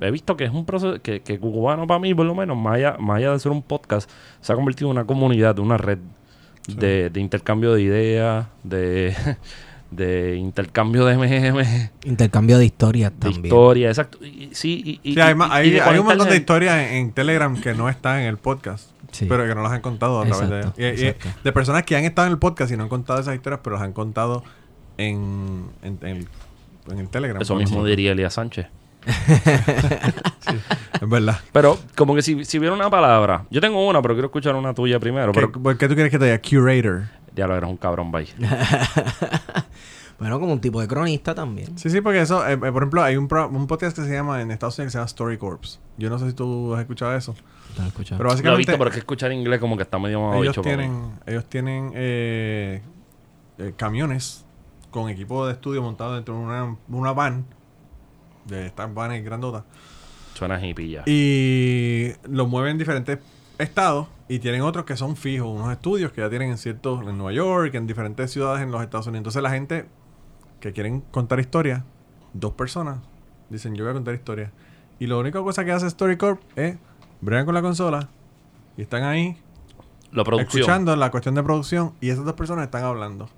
he 0.00 0.10
visto 0.10 0.36
que 0.36 0.44
es 0.44 0.50
un 0.50 0.64
proceso, 0.64 1.00
que, 1.00 1.20
que 1.20 1.38
Cucubano 1.38 1.86
para 1.86 2.00
mí, 2.00 2.14
por 2.14 2.26
lo 2.26 2.34
menos, 2.34 2.56
más 2.56 2.76
allá, 2.76 2.96
más 2.98 3.18
allá 3.18 3.32
de 3.32 3.38
ser 3.38 3.52
un 3.52 3.62
podcast, 3.62 4.10
se 4.40 4.52
ha 4.52 4.56
convertido 4.56 4.90
en 4.90 4.96
una 4.96 5.06
comunidad, 5.06 5.58
una 5.58 5.76
red 5.76 5.98
de, 6.68 7.10
de 7.10 7.20
intercambio 7.20 7.74
de 7.74 7.82
ideas, 7.82 8.46
de, 8.62 9.14
de 9.96 10.36
intercambio 10.36 11.04
de 11.06 11.16
memes, 11.16 11.90
Intercambio 12.04 12.58
de 12.58 12.66
historias 12.66 13.10
de 13.12 13.18
también. 13.18 13.44
historia, 13.46 13.88
exacto. 13.88 14.18
Y- 14.24 14.50
sí, 14.52 15.00
y, 15.02 15.14
Sí, 15.14 15.20
hay, 15.20 15.32
y- 15.32 15.34
ma- 15.34 15.48
y 15.48 15.50
hay, 15.52 15.70
de 15.70 15.80
hay 15.80 15.98
un 15.98 16.06
montón 16.06 16.28
de 16.28 16.36
historias 16.36 16.76
en, 16.90 16.96
en 16.96 17.12
Telegram 17.12 17.60
que 17.60 17.74
no 17.74 17.88
están 17.88 18.20
en 18.20 18.26
el 18.26 18.36
podcast. 18.36 18.90
Sí. 19.12 19.24
Pero 19.28 19.46
que 19.46 19.54
no 19.54 19.62
las 19.62 19.72
han 19.72 19.80
contado 19.80 20.20
a 20.20 20.26
través 20.26 20.42
Exacto, 20.50 20.72
de... 20.80 20.82
y- 20.82 21.00
y- 21.02 21.06
exacto. 21.06 21.40
de 21.42 21.52
personas 21.52 21.82
que 21.84 21.96
han 21.96 22.04
estado 22.04 22.26
en 22.26 22.32
el 22.32 22.38
podcast 22.38 22.70
y 22.72 22.76
no 22.76 22.82
han 22.82 22.88
contado 22.88 23.18
esas 23.20 23.34
historias, 23.34 23.60
pero 23.64 23.76
las 23.76 23.82
han 23.84 23.92
contado 23.92 24.44
en, 24.98 25.66
en, 25.82 25.98
en- 26.02 26.28
en 26.90 26.98
el 26.98 27.08
Telegram. 27.08 27.40
Eso 27.40 27.54
mismo 27.56 27.84
diría 27.84 28.12
Elías 28.12 28.34
Sánchez. 28.34 28.66
Es 31.00 31.08
verdad. 31.08 31.38
Pero 31.52 31.78
como 31.94 32.14
que 32.14 32.22
si, 32.22 32.44
si 32.44 32.58
hubiera 32.58 32.74
una 32.74 32.90
palabra, 32.90 33.44
yo 33.50 33.60
tengo 33.60 33.86
una, 33.86 34.00
pero 34.02 34.14
quiero 34.14 34.26
escuchar 34.26 34.54
una 34.54 34.74
tuya 34.74 34.98
primero. 34.98 35.32
¿Qué, 35.32 35.40
Pero 35.40 35.52
¿Por 35.52 35.76
qué 35.78 35.88
tú 35.88 35.94
quieres 35.94 36.10
que 36.10 36.18
te 36.18 36.24
diga 36.26 36.40
curator? 36.40 37.04
Ya 37.36 37.46
lo 37.46 37.56
eres 37.56 37.68
un 37.70 37.76
cabrón, 37.76 38.10
bye. 38.10 38.26
Bueno, 40.18 40.40
como 40.40 40.54
un 40.54 40.62
tipo 40.62 40.80
de 40.80 40.88
cronista 40.88 41.34
también. 41.34 41.76
Sí, 41.76 41.90
sí, 41.90 42.00
porque 42.00 42.22
eso... 42.22 42.46
eh, 42.48 42.54
eh, 42.54 42.56
por 42.56 42.76
ejemplo, 42.78 43.02
hay 43.02 43.18
un, 43.18 43.28
pro- 43.28 43.48
un 43.50 43.66
podcast 43.66 43.94
que 43.98 44.02
se 44.04 44.12
llama... 44.14 44.40
En 44.40 44.50
Estados 44.50 44.78
Unidos 44.78 44.88
que 44.88 44.92
se 44.92 44.98
llama 44.98 45.06
Story 45.08 45.36
Corps. 45.36 45.78
Yo 45.98 46.08
no 46.08 46.18
sé 46.18 46.28
si 46.28 46.32
tú 46.32 46.72
has 46.74 46.80
escuchado 46.80 47.14
eso. 47.14 47.34
¿Estás 47.68 47.88
escuchando? 47.88 48.16
Pero 48.16 48.24
Lo 48.24 48.30
he 48.30 48.32
básicamente... 48.32 48.58
visto, 48.60 48.78
pero 48.78 48.88
es 48.88 48.94
que 48.94 48.98
escuchar 49.00 49.30
inglés 49.32 49.60
como 49.60 49.76
que 49.76 49.82
está 49.82 49.98
medio 49.98 50.22
más 50.22 50.36
ellos 50.36 50.56
bicho 50.56 50.62
tienen, 50.62 51.10
ellos 51.26 51.44
tienen 51.50 51.90
eh, 51.94 52.80
eh, 53.58 53.74
camiones 53.76 54.46
con 54.90 55.10
equipo 55.10 55.46
de 55.46 55.52
estudio 55.52 55.82
montado 55.82 56.14
dentro 56.14 56.32
de 56.34 56.40
una, 56.40 56.76
una 56.88 57.12
van 57.12 57.44
de 58.46 58.64
estas 58.68 58.94
vanes 58.94 59.22
grandotas 59.22 59.64
Suena 60.32 60.64
hippie 60.64 60.88
ya. 60.92 61.02
y 61.04 62.12
lo 62.30 62.46
mueven 62.46 62.70
en 62.72 62.78
diferentes 62.78 63.18
estados 63.58 64.06
y 64.28 64.38
tienen 64.40 64.62
otros 64.62 64.84
que 64.84 64.96
son 64.96 65.16
fijos, 65.16 65.48
unos 65.48 65.70
estudios 65.72 66.12
que 66.12 66.20
ya 66.20 66.28
tienen 66.28 66.50
en 66.50 66.58
ciertos, 66.58 67.00
en 67.06 67.16
Nueva 67.16 67.32
York, 67.32 67.74
en 67.74 67.86
diferentes 67.86 68.30
ciudades 68.30 68.62
en 68.62 68.72
los 68.72 68.82
Estados 68.82 69.06
Unidos. 69.06 69.20
Entonces 69.20 69.42
la 69.42 69.50
gente 69.50 69.86
que 70.60 70.72
quieren 70.72 71.00
contar 71.12 71.38
historias, 71.38 71.82
dos 72.32 72.52
personas, 72.52 72.98
dicen 73.50 73.74
yo 73.74 73.84
voy 73.84 73.90
a 73.92 73.94
contar 73.94 74.14
historias. 74.14 74.50
Y 74.98 75.06
la 75.06 75.16
única 75.16 75.40
cosa 75.42 75.64
que 75.64 75.72
hace 75.72 75.88
StoryCorp 75.88 76.40
es 76.56 76.76
bregan 77.20 77.44
con 77.46 77.54
la 77.54 77.62
consola 77.62 78.08
y 78.76 78.82
están 78.82 79.04
ahí 79.04 79.36
La 80.12 80.24
producción. 80.24 80.60
escuchando 80.62 80.96
la 80.96 81.10
cuestión 81.10 81.34
de 81.34 81.42
producción 81.42 81.92
y 82.00 82.10
esas 82.10 82.24
dos 82.24 82.34
personas 82.34 82.64
están 82.64 82.84
hablando. 82.84 83.28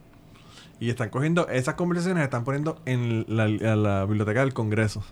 Y 0.81 0.91
están 0.91 1.11
cogiendo 1.11 1.49
esas 1.49 1.75
conversaciones, 1.75 2.23
están 2.23 2.45
poniendo 2.45 2.81
en 2.85 3.25
la, 3.27 3.49
la 3.49 4.05
biblioteca 4.05 4.41
del 4.41 4.55
Congreso. 4.55 5.03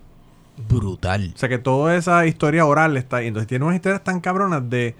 Brutal. 0.68 1.32
O 1.34 1.38
sea 1.38 1.48
que 1.48 1.58
toda 1.58 1.96
esa 1.96 2.24
historia 2.24 2.64
oral 2.64 2.96
está 2.96 3.16
ahí. 3.18 3.26
Entonces 3.26 3.48
tiene 3.48 3.64
unas 3.64 3.74
historias 3.76 4.02
tan 4.04 4.20
cabronas 4.20 4.70
de... 4.70 4.94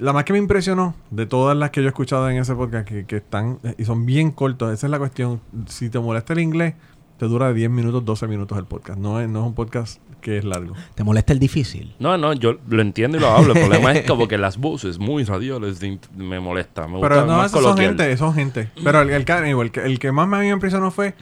La 0.00 0.12
más 0.14 0.24
que 0.24 0.32
me 0.32 0.38
impresionó 0.38 0.94
de 1.10 1.26
todas 1.26 1.56
las 1.56 1.70
que 1.70 1.80
yo 1.82 1.86
he 1.86 1.90
escuchado 1.90 2.28
en 2.30 2.38
ese 2.38 2.54
podcast, 2.54 2.88
que, 2.88 3.04
que 3.04 3.16
están 3.16 3.58
y 3.76 3.84
son 3.84 4.06
bien 4.06 4.30
cortos, 4.30 4.72
esa 4.72 4.86
es 4.86 4.90
la 4.90 4.98
cuestión. 4.98 5.40
Si 5.66 5.90
te 5.90 5.98
molesta 5.98 6.32
el 6.32 6.38
inglés, 6.40 6.74
te 7.18 7.26
dura 7.26 7.52
10 7.52 7.68
minutos, 7.70 8.02
12 8.06 8.26
minutos 8.26 8.56
el 8.56 8.64
podcast. 8.64 8.98
No 8.98 9.20
es, 9.20 9.28
no 9.28 9.40
es 9.40 9.46
un 9.46 9.54
podcast 9.54 10.00
que 10.22 10.38
es 10.38 10.44
largo. 10.44 10.74
¿Te 10.94 11.04
molesta 11.04 11.34
el 11.34 11.38
difícil? 11.38 11.94
No, 11.98 12.16
no, 12.16 12.32
yo 12.32 12.56
lo 12.68 12.80
entiendo 12.80 13.18
y 13.18 13.20
lo 13.20 13.28
hablo. 13.28 13.52
El 13.52 13.60
problema 13.60 13.92
es 13.92 14.06
como 14.08 14.26
que 14.26 14.38
las 14.38 14.56
voces 14.56 14.98
muy 14.98 15.24
radiales 15.24 15.80
de 15.80 15.98
me 16.16 16.40
molesta. 16.40 16.86
Me 16.88 16.94
gusta 16.94 17.08
Pero 17.08 17.26
no, 17.26 17.36
más 17.36 17.50
esos 17.52 17.62
son 17.62 17.76
gente, 17.76 18.16
son 18.16 18.32
gente. 18.32 18.70
Pero 18.82 19.02
el, 19.02 19.10
el, 19.10 19.24
que- 19.26 19.32
el 19.50 19.70
que- 19.70 19.80
el 19.84 19.98
que 19.98 20.12
más 20.12 20.26
me 20.26 20.48
impresionó 20.48 20.90
fue 20.90 21.14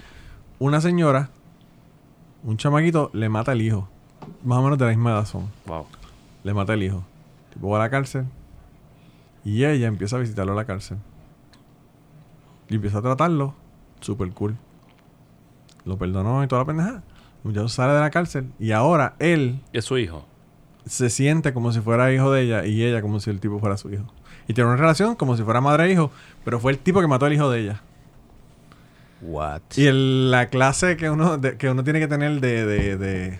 una 0.60 0.80
señora, 0.80 1.30
un 2.44 2.56
chamaquito, 2.56 3.10
le 3.12 3.28
mata 3.28 3.50
el 3.52 3.62
hijo. 3.62 3.88
Más 4.44 4.58
o 4.58 4.62
menos 4.62 4.78
de 4.78 4.84
la 4.84 4.90
misma 4.92 5.10
edad 5.10 5.24
son. 5.26 5.48
Wow. 5.66 5.86
Le 6.44 6.54
mata 6.54 6.74
el 6.74 6.82
hijo. 6.84 7.02
Tipo 7.52 7.70
va 7.70 7.78
a 7.78 7.80
la 7.80 7.90
cárcel. 7.90 8.24
Y 9.48 9.64
ella 9.64 9.86
empieza 9.86 10.16
a 10.16 10.18
visitarlo 10.18 10.52
a 10.52 10.56
la 10.56 10.64
cárcel. 10.66 10.98
Y 12.68 12.74
empieza 12.74 12.98
a 12.98 13.02
tratarlo. 13.02 13.54
Super 14.00 14.30
cool. 14.32 14.56
Lo 15.86 15.96
perdonó 15.96 16.44
y 16.44 16.48
toda 16.48 16.62
la 16.62 16.66
pendejada. 16.66 17.02
El 17.44 17.50
muchacho 17.50 17.68
sale 17.68 17.94
de 17.94 18.00
la 18.00 18.10
cárcel. 18.10 18.50
Y 18.58 18.72
ahora 18.72 19.14
él 19.18 19.60
Es 19.72 19.86
su 19.86 19.96
hijo. 19.96 20.26
se 20.84 21.08
siente 21.08 21.54
como 21.54 21.72
si 21.72 21.80
fuera 21.80 22.12
hijo 22.12 22.30
de 22.30 22.42
ella 22.42 22.66
y 22.66 22.82
ella 22.84 23.00
como 23.00 23.20
si 23.20 23.30
el 23.30 23.40
tipo 23.40 23.58
fuera 23.58 23.78
su 23.78 23.90
hijo. 23.90 24.04
Y 24.48 24.52
tiene 24.54 24.68
una 24.68 24.76
relación 24.78 25.14
como 25.16 25.34
si 25.36 25.42
fuera 25.42 25.60
madre 25.62 25.86
e 25.86 25.92
hijo, 25.92 26.10
pero 26.44 26.60
fue 26.60 26.72
el 26.72 26.78
tipo 26.78 27.00
que 27.00 27.06
mató 27.06 27.24
al 27.26 27.32
hijo 27.32 27.50
de 27.50 27.60
ella. 27.60 27.82
What? 29.22 29.62
Y 29.76 29.86
el- 29.86 30.30
la 30.30 30.48
clase 30.48 30.96
que 30.98 31.08
uno, 31.10 31.38
de- 31.38 31.56
que 31.56 31.70
uno 31.70 31.82
tiene 31.84 32.00
que 32.00 32.08
tener 32.08 32.38
de, 32.40 32.64
de, 32.66 32.96
de, 32.98 33.38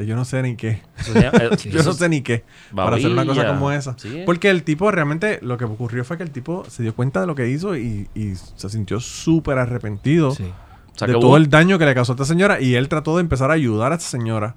de 0.00 0.06
yo 0.06 0.16
no 0.16 0.24
sé 0.24 0.42
ni 0.42 0.56
qué. 0.56 0.82
Eh, 1.14 1.50
Yo 1.70 1.82
no 1.82 1.92
sé 1.92 2.08
ni 2.08 2.22
qué. 2.22 2.44
Para 2.74 2.96
hacer 2.96 3.10
una 3.12 3.24
cosa 3.26 3.46
como 3.46 3.70
esa. 3.70 3.94
Sí. 3.98 4.22
Porque 4.26 4.50
el 4.50 4.62
tipo 4.64 4.90
realmente, 4.90 5.38
lo 5.42 5.56
que 5.58 5.64
ocurrió 5.64 6.04
fue 6.04 6.16
que 6.16 6.22
el 6.24 6.30
tipo 6.30 6.64
se 6.68 6.82
dio 6.82 6.94
cuenta 6.94 7.20
de 7.20 7.26
lo 7.26 7.34
que 7.34 7.48
hizo 7.48 7.76
y, 7.76 8.08
y 8.14 8.34
se 8.34 8.68
sintió 8.68 9.00
súper 9.00 9.58
arrepentido 9.58 10.32
Sí. 10.32 10.44
O 10.44 10.98
sea, 11.00 11.06
de 11.06 11.14
todo 11.14 11.28
hubo- 11.28 11.36
el 11.36 11.48
daño 11.48 11.78
que 11.78 11.86
le 11.86 11.94
causó 11.94 12.12
a 12.12 12.14
esta 12.14 12.24
señora. 12.24 12.60
Y 12.60 12.74
él 12.74 12.88
trató 12.88 13.16
de 13.16 13.20
empezar 13.22 13.50
a 13.50 13.54
ayudar 13.54 13.92
a 13.92 13.94
esta 13.94 14.06
señora 14.08 14.56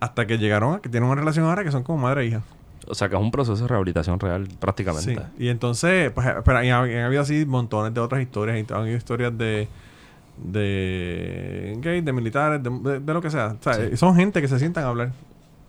hasta 0.00 0.26
que 0.26 0.36
llegaron 0.38 0.74
a 0.74 0.78
que 0.80 0.88
tienen 0.88 1.08
una 1.08 1.18
relación 1.20 1.46
ahora 1.46 1.62
que 1.64 1.70
son 1.70 1.82
como 1.84 1.98
madre 2.02 2.22
e 2.22 2.26
hija. 2.26 2.42
O 2.88 2.94
sea, 2.96 3.08
que 3.08 3.14
es 3.14 3.20
un 3.22 3.30
proceso 3.30 3.62
de 3.62 3.68
rehabilitación 3.68 4.18
real, 4.18 4.48
prácticamente. 4.58 5.14
Sí. 5.14 5.44
Y 5.44 5.48
entonces, 5.48 6.10
pues, 6.10 6.26
pero 6.44 6.58
han 6.58 6.68
habido 6.68 7.22
así 7.22 7.46
montones 7.46 7.94
de 7.94 8.00
otras 8.00 8.20
historias. 8.20 8.58
Y 8.58 8.72
han 8.72 8.80
habido 8.80 8.96
historias 8.96 9.38
de, 9.38 9.68
de 10.36 11.76
gays, 11.80 12.04
de 12.04 12.12
militares, 12.12 12.62
de, 12.62 12.70
de- 12.70 13.00
de 13.00 13.14
lo 13.14 13.20
que 13.20 13.30
sea. 13.30 13.56
O 13.58 13.62
sea, 13.62 13.82
eh, 13.82 13.96
son 13.96 14.14
gente 14.16 14.40
que 14.40 14.48
se 14.48 14.58
sientan 14.58 14.84
a 14.84 14.88
hablar. 14.88 15.12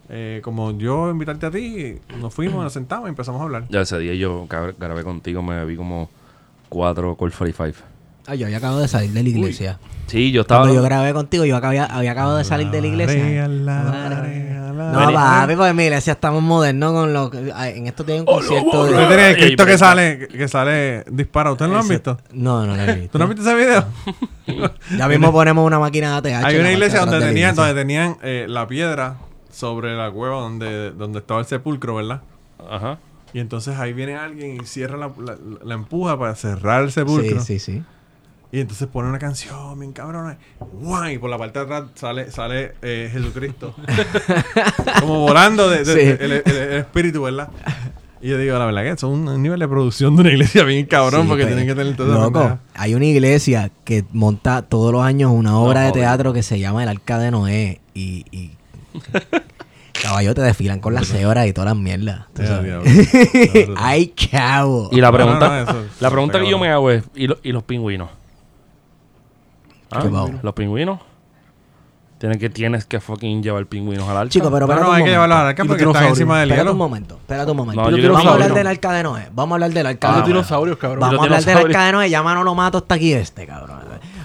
Eh, 0.10 0.42
como 0.44 0.72
yo 0.78 1.10
invitarte 1.10 1.46
a 1.46 1.52
ti, 1.52 1.96
nos 2.20 2.34
fuimos, 2.34 2.64
nos 2.64 2.74
sentamos 2.74 3.08
y 3.08 3.10
empezamos 3.10 3.40
a 3.42 3.46
hablar. 3.46 3.66
Ya 3.70 3.82
ese 3.82 3.98
día 4.00 4.14
yo 4.16 4.48
grabé 4.78 5.04
contigo, 5.04 5.42
me 5.42 5.56
bebí 5.56 5.76
como 5.76 6.10
cuatro 6.70 7.16
Colt 7.16 7.34
45. 7.36 7.88
Ay, 8.26 8.38
yo 8.40 8.46
había 8.46 8.58
acabado 8.58 8.80
de 8.80 8.88
salir 8.88 9.12
de 9.12 9.22
la 9.24 9.30
iglesia. 9.30 9.80
Sí, 10.08 10.32
yo 10.32 10.42
estaba. 10.42 10.62
Cuando 10.62 10.76
yo 10.76 10.84
grabé 10.84 11.14
contigo, 11.14 11.46
yo 11.46 11.58
había, 11.58 11.86
había 11.86 12.12
acabado 12.12 12.38
de 12.38 12.44
salir 12.44 12.70
de 12.70 12.82
la 12.82 12.88
iglesia. 12.88 13.48
No, 13.48 15.12
papi, 15.14 15.56
porque 15.56 15.70
en 15.70 15.76
mi 15.76 15.84
iglesia 15.84 16.14
estamos 16.14 16.42
modernos 16.44 16.92
con 16.94 17.14
lo 17.14 17.30
que... 17.30 17.38
En 17.40 17.88
esto 17.88 18.04
tiene 18.04 18.22
un 18.22 18.26
concierto 18.26 18.82
Usted 18.84 18.98
de... 18.98 19.08
tiene 19.08 19.30
el 19.32 19.38
Cristo 19.38 19.66
que 19.66 19.78
sale, 19.78 20.28
que- 20.28 20.48
sale 20.48 21.04
dispara. 21.10 21.52
¿Ustedes 21.52 21.70
no 21.70 21.76
lo 21.78 21.82
han 21.82 21.88
visto? 21.88 22.18
No, 22.32 22.66
no 22.66 22.76
lo 22.76 22.82
he 22.82 22.96
visto. 22.96 23.12
¿Tú 23.12 23.18
no 23.20 23.24
has 23.26 23.30
visto 23.30 23.44
ese 23.50 23.56
video? 23.56 23.86
Ya 24.98 25.08
mismo 25.08 25.32
ponemos 25.32 25.66
una 25.66 25.80
máquina 25.80 26.20
de 26.22 26.34
ATH. 26.36 26.46
Hay 26.46 26.58
una 26.58 26.72
iglesia 26.72 27.00
donde 27.02 27.20
tenían, 27.20 27.54
iglesia. 27.54 27.54
donde 27.64 27.82
tenían 27.82 28.18
eh, 28.22 28.46
la 28.50 28.68
piedra 28.68 29.18
sobre 29.52 29.96
la 29.96 30.12
cueva 30.12 30.42
donde, 30.42 30.92
donde 30.92 31.20
estaba 31.20 31.40
el 31.40 31.46
sepulcro, 31.46 31.96
¿verdad? 31.96 32.22
Ajá. 32.70 33.00
Y 33.34 33.40
entonces 33.40 33.78
ahí 33.80 33.94
viene 33.94 34.16
alguien 34.16 34.58
y 34.62 34.66
cierra 34.66 34.98
la, 34.98 35.12
la, 35.18 35.38
la 35.64 35.74
empuja 35.74 36.20
para 36.20 36.36
cerrar 36.36 36.84
el 36.84 36.92
sepulcro. 36.92 37.40
Sí, 37.42 37.60
sí, 37.60 37.74
sí. 37.74 37.84
Y 38.54 38.60
entonces 38.60 38.88
pone 38.88 39.10
una 39.10 39.18
canción 39.18 39.80
bien 39.80 39.94
cabrona. 39.94 40.38
¡Guay! 40.60 41.16
Y 41.16 41.18
por 41.18 41.30
la 41.32 41.40
parte 41.40 41.58
de 41.58 41.66
atrás 41.66 41.84
sale, 41.96 42.30
sale 42.30 42.74
eh, 42.84 43.10
Jesucristo. 43.12 43.74
Como 45.00 45.22
volando 45.22 45.70
de, 45.72 45.84
de- 45.84 45.86
Sí. 45.86 46.00
de- 46.06 46.12
el, 46.26 46.32
el- 46.34 46.44
el 46.46 46.74
espíritu, 46.74 47.24
¿verdad? 47.24 47.50
Y 48.22 48.30
yo 48.30 48.38
digo, 48.38 48.58
la 48.60 48.66
verdad 48.66 48.84
que 48.84 48.90
eso 48.90 49.08
es 49.12 49.14
un 49.18 49.42
nivel 49.42 49.60
de 49.60 49.68
producción 49.68 50.16
de 50.16 50.22
una 50.22 50.30
iglesia 50.32 50.64
bien 50.64 50.86
cabrón 50.86 51.24
Sí, 51.24 51.28
porque 51.30 51.46
tienen 51.48 51.66
que 51.66 51.74
tener 51.76 51.94
esa 51.94 52.04
Loco, 52.04 52.60
hay 52.76 52.94
una 52.96 53.06
iglesia 53.06 53.72
que 53.84 54.06
monta 54.14 54.62
todos 54.62 54.94
los 54.94 55.04
años 55.04 55.32
una 55.34 55.58
obra 55.58 55.82
de 55.82 55.92
teatro 55.92 56.32
que 56.32 56.44
se 56.44 56.60
llama 56.60 56.84
El 56.84 56.90
Arca 56.90 57.18
de 57.18 57.32
Noé. 57.32 57.82
Y... 57.96 58.24
y 58.32 58.52
Caballo 60.02 60.34
te 60.36 60.42
desfilan 60.42 60.80
con 60.80 60.94
las 60.94 61.08
cebras 61.08 61.48
y 61.48 61.54
todas 61.54 61.70
las 61.74 61.78
mierdas. 61.78 62.26
Ay, 63.78 64.14
chavo. 64.16 64.90
Y 64.92 64.98
la 65.02 65.08
No, 65.08 65.12
no, 65.12 65.18
pregunta, 65.18 65.48
no, 65.50 65.60
eso- 65.72 65.86
la 66.00 66.12
pregunta 66.12 66.40
que 66.40 66.50
yo 66.50 66.60
me 66.60 66.70
hago 66.70 66.92
es, 66.92 67.04
¿y, 67.16 67.28
lo- 67.28 67.38
y 67.44 67.52
los 67.52 67.64
pingüinos? 67.64 68.10
¿Ah? 69.96 70.40
¿Los 70.42 70.54
pingüinos? 70.54 71.00
Tienes 72.18 72.38
que, 72.38 72.50
tienes 72.50 72.86
que 72.86 73.02
fucking 73.02 73.44
llevar 73.44 73.66
pingüinos 73.66 74.08
al 74.08 74.16
arca. 74.16 74.30
Chico, 74.30 74.50
pero 74.50 74.66
No, 74.66 74.74
espérate 74.74 74.84
no, 74.84 74.90
un 74.90 74.96
hay 74.96 75.04
que 75.04 75.10
momento. 75.10 75.12
llevarlo 75.12 75.36
a 75.36 75.44
la 75.44 75.50
arca 75.50 75.66
porque 75.66 75.84
están 75.84 76.06
encima 76.06 76.40
del 76.40 76.50
Espérate 76.52 76.70
un 76.70 76.76
hielo. 76.78 76.78
momento, 76.90 77.16
espérate 77.16 77.52
un 77.52 77.58
momento. 77.58 77.82
No, 77.92 77.98
yo 77.98 78.14
Vamos 78.14 78.26
a 78.28 78.34
hablar 78.34 78.54
del 78.54 78.68
arca 78.68 78.92
de 78.94 79.04
Noé. 79.04 79.28
Vamos 79.34 79.52
a 79.52 79.56
hablar 79.56 79.72
del 79.74 79.86
arca 79.88 80.08
Ah, 80.08 80.12
de 80.12 80.18
Los 80.20 80.28
Noé. 80.30 80.34
dinosaurios, 80.34 80.78
cabrón. 80.78 81.00
Vamos 81.02 81.20
a 81.20 81.24
hablar 81.24 81.44
del 81.44 81.58
arca 81.58 81.86
de 81.86 81.92
Noé. 81.92 82.10
Ya 82.10 82.24
Manolo 82.24 82.56
Mato 82.56 82.78
está 82.78 82.96
aquí 82.96 83.12
este, 83.14 83.46
cabrón. 83.46 83.78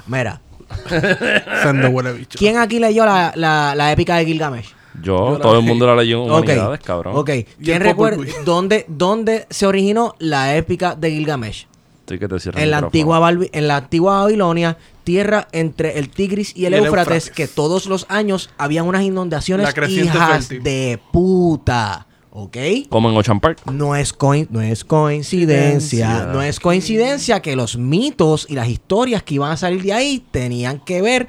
Mira, 0.06 0.40
Sendo 1.62 1.88
huele 1.90 2.12
bicho. 2.12 2.38
¿quién 2.38 2.56
aquí 2.58 2.78
leyó 2.78 3.04
la, 3.04 3.32
la, 3.34 3.74
la 3.74 3.90
épica 3.92 4.16
de 4.16 4.26
Gilgamesh? 4.26 4.74
Yo, 5.02 5.02
Yo 5.02 5.32
la 5.34 5.38
todo 5.40 5.58
el 5.58 5.64
mundo 5.64 5.86
la 5.86 5.96
leyó 5.96 6.24
en 6.24 6.30
Ok. 6.30 6.42
humanidades, 6.44 6.80
cabrón. 6.80 7.12
Ok. 7.16 7.30
¿Quién 7.62 7.82
recuerda 7.82 8.22
dónde, 8.44 8.84
dónde 8.88 9.46
se 9.50 9.66
originó 9.66 10.14
la 10.18 10.54
épica 10.56 10.94
de 10.94 11.10
Gilgamesh? 11.10 11.66
Que 12.06 12.16
te 12.26 12.40
cierro 12.40 12.58
En 12.58 12.70
la, 12.70 12.78
antigua 12.78 13.30
en 13.52 13.68
la 13.68 13.76
antigua 13.76 14.22
Babilonia, 14.22 14.78
tierra 15.08 15.48
entre 15.52 15.98
el 15.98 16.10
Tigris 16.10 16.52
y 16.54 16.66
el, 16.66 16.74
Y 16.74 16.76
el 16.76 16.84
Éufrates, 16.84 17.24
Éufrates. 17.24 17.30
que 17.30 17.48
todos 17.48 17.86
los 17.86 18.04
años 18.10 18.50
habían 18.58 18.86
unas 18.86 19.02
inundaciones 19.02 19.66
hijas 19.88 20.46
fértil. 20.48 20.62
de 20.62 21.00
puta. 21.12 22.06
¿Ok? 22.30 22.56
Como 22.90 23.08
en 23.10 23.16
Ocean 23.16 23.40
Park. 23.40 23.58
No 23.72 23.96
es, 23.96 24.16
coin- 24.16 24.48
no 24.50 24.60
es 24.60 24.84
coincidencia, 24.84 26.26
no 26.26 26.42
es 26.42 26.60
coincidencia 26.60 27.40
que 27.40 27.56
los 27.56 27.78
mitos 27.78 28.46
y 28.50 28.54
las 28.54 28.68
historias 28.68 29.22
que 29.22 29.34
iban 29.36 29.50
a 29.50 29.56
salir 29.56 29.82
de 29.82 29.94
ahí 29.94 30.22
tenían 30.30 30.78
que 30.80 31.00
ver 31.00 31.26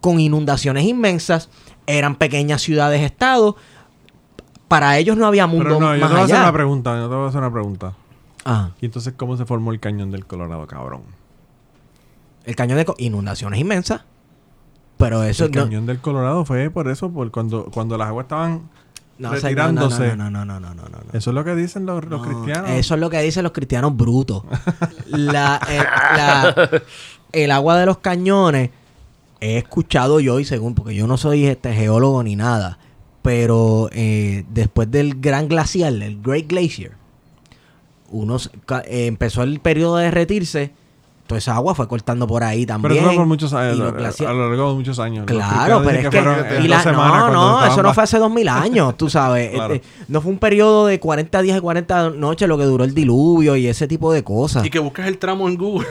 con 0.00 0.20
inundaciones 0.20 0.84
inmensas, 0.84 1.48
eran 1.88 2.14
pequeñas 2.14 2.62
ciudades-estados, 2.62 3.56
para 4.68 4.96
ellos 4.98 5.16
no 5.16 5.26
había 5.26 5.48
mundo 5.48 5.64
Pero 5.64 5.80
no, 5.80 5.94
yo 5.94 6.00
más 6.00 6.10
te 6.10 6.14
voy 6.14 6.22
a 6.22 6.24
hacer 6.24 6.36
una 6.38 6.52
pregunta. 6.52 6.96
Yo 6.96 7.08
te 7.08 7.14
voy 7.16 7.24
a 7.24 7.28
hacer 7.28 7.38
una 7.40 7.52
pregunta. 7.52 7.92
Ah, 8.44 8.70
¿Y 8.80 8.86
entonces 8.86 9.12
cómo 9.16 9.36
se 9.36 9.44
formó 9.44 9.72
el 9.72 9.80
cañón 9.80 10.12
del 10.12 10.24
Colorado, 10.24 10.66
cabrón? 10.68 11.02
El 12.46 12.56
cañón 12.56 12.78
de 12.78 12.86
inundaciones 12.98 13.60
inmensas, 13.60 14.02
pero 14.96 15.22
eso 15.24 15.44
el 15.44 15.50
no, 15.52 15.64
cañón 15.64 15.84
del 15.86 16.00
Colorado 16.00 16.44
fue 16.46 16.70
por 16.70 16.88
eso, 16.88 17.10
por 17.10 17.30
cuando, 17.30 17.66
cuando 17.66 17.98
las 17.98 18.08
aguas 18.08 18.24
estaban 18.24 18.70
no, 19.18 19.28
o 19.30 19.32
sea, 19.36 19.40
retirándose. 19.50 20.16
No, 20.16 20.30
no, 20.30 20.44
no, 20.44 20.44
no, 20.44 20.60
no, 20.60 20.74
no, 20.74 20.82
no, 20.84 20.88
no. 20.88 21.18
Eso 21.18 21.30
es 21.30 21.34
lo 21.34 21.44
que 21.44 21.54
dicen 21.54 21.84
los, 21.86 22.04
los 22.06 22.20
No, 22.20 22.22
cristianos. 22.22 22.70
Eso 22.70 22.94
es 22.94 23.00
lo 23.00 23.10
que 23.10 23.20
dicen 23.22 23.42
los 23.42 23.52
cristianos 23.52 23.96
brutos. 23.96 24.42
la, 25.06 25.60
eh, 25.68 25.78
la- 26.16 26.82
el 27.32 27.50
agua 27.50 27.78
de 27.78 27.86
los 27.86 27.98
cañones, 27.98 28.70
he 29.40 29.58
escuchado 29.58 30.20
yo, 30.20 30.40
y 30.40 30.44
según, 30.44 30.74
porque 30.74 30.94
yo 30.94 31.06
no 31.06 31.16
soy 31.18 31.46
este 31.46 31.74
geólogo 31.74 32.22
ni 32.22 32.36
nada, 32.36 32.78
pero 33.22 33.88
eh, 33.92 34.44
después 34.50 34.90
del 34.90 35.20
gran 35.20 35.48
glacial, 35.48 36.00
el 36.02 36.22
Great 36.22 36.46
Glacier, 36.46 36.92
unos, 38.10 38.50
eh, 38.86 39.06
empezó 39.06 39.42
el 39.42 39.60
periodo 39.60 39.96
de 39.96 40.04
derretirse, 40.04 40.72
toda 41.26 41.38
esa 41.38 41.54
agua 41.54 41.74
fue 41.74 41.88
cortando 41.88 42.26
por 42.26 42.44
ahí 42.44 42.64
también. 42.66 42.94
Pero 42.94 43.00
eso 43.00 43.08
fue 43.10 43.16
por 43.16 43.26
muchos 43.26 43.52
años, 43.52 43.80
a, 43.80 44.32
lo 44.32 44.48
largo 44.48 44.70
de 44.70 44.74
muchos 44.76 44.98
años. 44.98 45.26
Claro, 45.26 45.82
pero 45.84 45.98
es 45.98 46.08
que, 46.08 46.60
y 46.62 46.68
la- 46.68 46.82
semanas 46.82 47.32
no, 47.32 47.60
no, 47.60 47.66
eso 47.66 47.82
no 47.82 47.92
fue 47.92 48.04
hace 48.04 48.18
dos 48.18 48.30
mil 48.30 48.48
años, 48.48 48.96
tú 48.96 49.10
sabes. 49.10 49.50
Claro. 49.56 49.74
Este, 49.74 49.86
no 50.08 50.20
fue 50.20 50.32
un 50.32 50.38
periodo 50.38 50.86
de 50.86 51.00
40 51.00 51.42
días 51.42 51.58
y 51.58 51.60
40 51.60 52.10
noches 52.10 52.48
lo 52.48 52.58
que 52.58 52.64
duró 52.64 52.84
el 52.84 52.94
diluvio 52.94 53.56
y 53.56 53.66
ese 53.66 53.88
tipo 53.88 54.12
de 54.12 54.22
cosas. 54.22 54.64
Y 54.64 54.70
que 54.70 54.78
buscas 54.78 55.06
el 55.06 55.18
tramo 55.18 55.48
en 55.48 55.56
Google. 55.56 55.86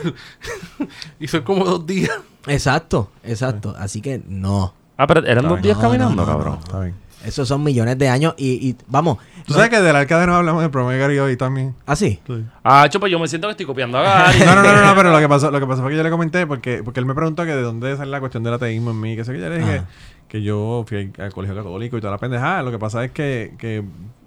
y 1.20 1.28
son 1.28 1.42
como 1.42 1.64
dos 1.64 1.86
días. 1.86 2.12
Exacto, 2.46 3.10
exacto. 3.24 3.74
Así 3.78 4.00
que 4.00 4.22
no. 4.26 4.72
Ah, 4.96 5.06
pero 5.06 5.20
eran 5.20 5.38
Está 5.38 5.48
dos 5.48 5.56
bien. 5.56 5.62
días 5.62 5.76
No, 5.76 5.82
caminando, 5.82 6.14
no, 6.16 6.22
no, 6.22 6.26
cabrón. 6.38 6.58
Está 6.64 6.80
bien. 6.80 6.94
Esos 7.26 7.48
son 7.48 7.62
millones 7.64 7.98
de 7.98 8.08
años 8.08 8.34
y, 8.38 8.68
y 8.70 8.76
vamos. 8.88 9.18
Tú 9.46 9.52
sabes 9.54 9.68
que 9.70 9.80
del 9.80 9.94
arca 9.96 10.18
de 10.20 10.26
no 10.26 10.36
hablamos 10.36 10.62
del 10.62 10.70
programa 10.70 10.92
de 10.94 10.98
Gary 11.00 11.18
hoy 11.18 11.36
también. 11.36 11.74
Así. 11.86 12.20
Ah, 12.64 12.86
chupa, 12.88 13.08
yo 13.08 13.18
me 13.18 13.28
siento 13.28 13.48
que 13.48 13.52
estoy 13.52 13.66
copiando 13.66 13.98
a 13.98 14.02
Gary. 14.02 14.38
No, 14.40 14.54
no, 14.54 14.62
no, 14.62 14.72
no, 14.74 14.86
no, 14.86 14.94
pero 14.94 15.10
lo 15.12 15.18
que 15.18 15.28
pasó, 15.28 15.50
lo 15.50 15.60
que 15.60 15.66
pasó 15.66 15.82
fue 15.82 15.90
que 15.90 15.96
yo 15.96 16.02
le 16.02 16.10
comenté 16.10 16.46
porque, 16.46 16.82
porque 16.84 17.00
él 17.00 17.06
me 17.06 17.14
preguntó 17.14 17.44
que 17.44 17.54
de 17.54 17.62
dónde 17.62 17.96
sale 17.96 18.10
la 18.10 18.20
cuestión 18.20 18.42
del 18.42 18.54
ateísmo 18.54 18.90
en 18.92 19.00
mí, 19.00 19.16
que 19.16 19.24
sé 19.24 19.32
que 19.32 19.40
yo 19.40 19.48
le 19.48 19.58
dije 19.58 19.76
Ajá. 19.78 19.86
que, 20.28 20.38
que 20.38 20.42
yo 20.42 20.84
fui 20.88 20.98
al, 21.16 21.24
al 21.24 21.32
colegio 21.32 21.56
católico 21.56 21.96
y 21.96 22.00
toda 22.00 22.12
la 22.12 22.18
pendejada. 22.18 22.62
Lo 22.62 22.70
que 22.70 22.78
pasa 22.78 23.04
es 23.04 23.10
que, 23.12 23.54
que 23.58 23.84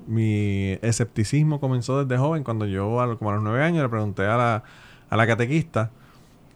mi 0.08 0.78
escepticismo 0.82 1.60
comenzó 1.60 2.04
desde 2.04 2.20
joven 2.20 2.44
cuando 2.44 2.66
yo 2.66 3.00
a 3.02 3.06
lo- 3.08 3.18
como 3.18 3.32
a 3.32 3.34
los 3.36 3.44
nueve 3.44 3.64
años 3.64 3.84
le 3.84 3.90
pregunté 3.90 4.26
a 4.26 4.36
la, 4.38 4.64
a 5.10 5.18
la 5.18 5.28
catequista 5.28 5.92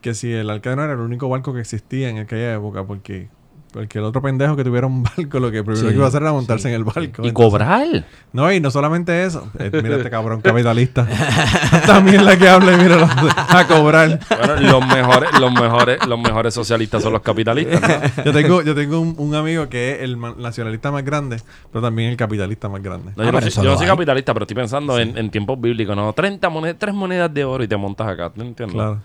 que 0.02 0.14
si 0.14 0.32
el 0.34 0.50
arca 0.50 0.70
de 0.72 0.76
Noé 0.76 0.86
era 0.86 0.94
el 0.96 1.00
único 1.00 1.30
barco 1.30 1.54
que 1.54 1.62
existía 1.62 2.10
en 2.10 2.18
aquella 2.18 2.56
época 2.56 2.84
porque 2.86 3.30
porque 3.74 3.98
el 4.00 4.06
otro 4.06 4.22
pendejo 4.22 4.56
que 4.56 4.64
tuviera 4.64 4.88
un 4.88 5.04
barco 5.18 5.40
lo 5.40 5.52
que 5.52 5.64
primero 5.64 5.82
Sí, 5.82 5.88
que 5.90 5.96
iba 5.96 6.06
a 6.06 6.08
hacer 6.08 6.22
era 6.22 6.32
montarse 6.32 6.64
sí. 6.64 6.70
en 6.70 6.76
el 6.76 6.84
barco. 6.84 7.02
y 7.02 7.06
Entonces- 7.06 7.34
cobrar. 7.34 8.06
no, 8.32 8.52
y 8.54 8.60
no 8.62 8.72
solamente 8.72 9.24
eso. 9.26 9.50
Eh, 9.60 9.70
mira 9.84 9.98
este 9.98 10.10
cabrón 10.10 10.40
capitalista. 10.44 11.06
También 11.86 12.24
la 12.24 12.38
que 12.38 12.48
habla 12.48 12.74
y 12.74 12.78
mira 12.78 13.04
a 13.50 13.68
cobrar. 13.68 14.20
Bueno, 14.30 14.56
los 14.62 14.88
mejores, 14.88 15.40
los 15.40 15.52
mejores, 15.52 16.08
los 16.08 16.20
mejores 16.20 16.54
socialistas 16.54 17.02
son 17.04 17.14
los 17.14 17.22
capitalistas. 17.22 17.82
¿no? 18.18 18.24
Yo 18.24 18.32
tengo, 18.32 18.62
yo 18.62 18.76
tengo 18.76 19.00
un, 19.00 19.16
un 19.18 19.36
amigo 19.36 19.68
que 19.68 19.94
es 19.96 20.02
el 20.02 20.18
nacionalista 20.38 20.92
más 20.92 21.04
grande, 21.04 21.38
pero 21.72 21.82
también 21.82 22.10
el 22.12 22.18
capitalista 22.18 22.70
más 22.70 22.82
grande. 22.82 23.12
No, 23.16 23.24
Ah, 23.24 23.26
yo 23.26 23.32
no, 23.32 23.42
soy, 23.42 23.64
yo 23.66 23.76
no 23.76 23.80
capitalista, 23.86 24.34
pero 24.34 24.44
estoy 24.44 24.56
pensando 24.56 25.00
en, 25.00 25.18
en 25.18 25.30
tiempos 25.32 25.60
bíblicos, 25.60 25.96
¿no? 25.96 26.14
30 26.14 26.50
monedas, 26.50 26.76
3 26.80 26.94
monedas 26.94 27.34
de 27.34 27.44
oro 27.44 27.64
y 27.64 27.68
te 27.68 27.76
montas 27.78 28.08
acá, 28.08 28.30
¿tú 28.30 28.42
entiendes? 28.42 28.76
Claro. 28.76 29.00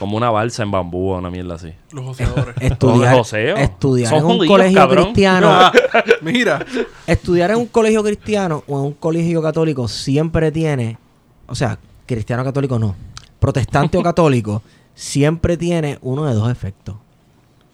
Como 0.00 0.16
una 0.16 0.30
balsa 0.30 0.62
en 0.64 0.70
bambú 0.72 1.10
o 1.12 1.18
una 1.18 1.30
mierda 1.30 1.54
así. 1.54 1.72
Los 1.92 2.04
joseadores. 2.06 2.56
Estudiar, 2.60 3.10
Los 3.16 3.18
joseos. 3.28 3.60
estudiar 3.60 4.08
Son 4.10 4.18
en 4.18 4.24
un 4.24 4.36
judíos, 4.38 4.52
colegio 4.52 4.76
cabrón. 4.78 5.04
cristiano. 5.04 5.70
Mira. 6.22 6.66
estudiar 7.06 7.50
en 7.52 7.58
un 7.58 7.66
colegio 7.66 8.02
cristiano 8.02 8.64
o 8.66 8.78
en 8.80 8.84
un 8.86 8.92
colegio 8.94 9.40
católico 9.42 9.86
siempre 9.86 10.50
tiene, 10.50 10.98
o 11.46 11.54
sea, 11.54 11.78
cristiano 12.06 12.42
católico 12.42 12.78
no, 12.78 12.96
protestante 13.38 13.96
o 13.98 14.02
católico, 14.10 14.62
siempre 14.94 15.56
tiene 15.56 15.98
uno 16.02 16.24
de 16.24 16.34
dos 16.34 16.50
efectos. 16.50 16.96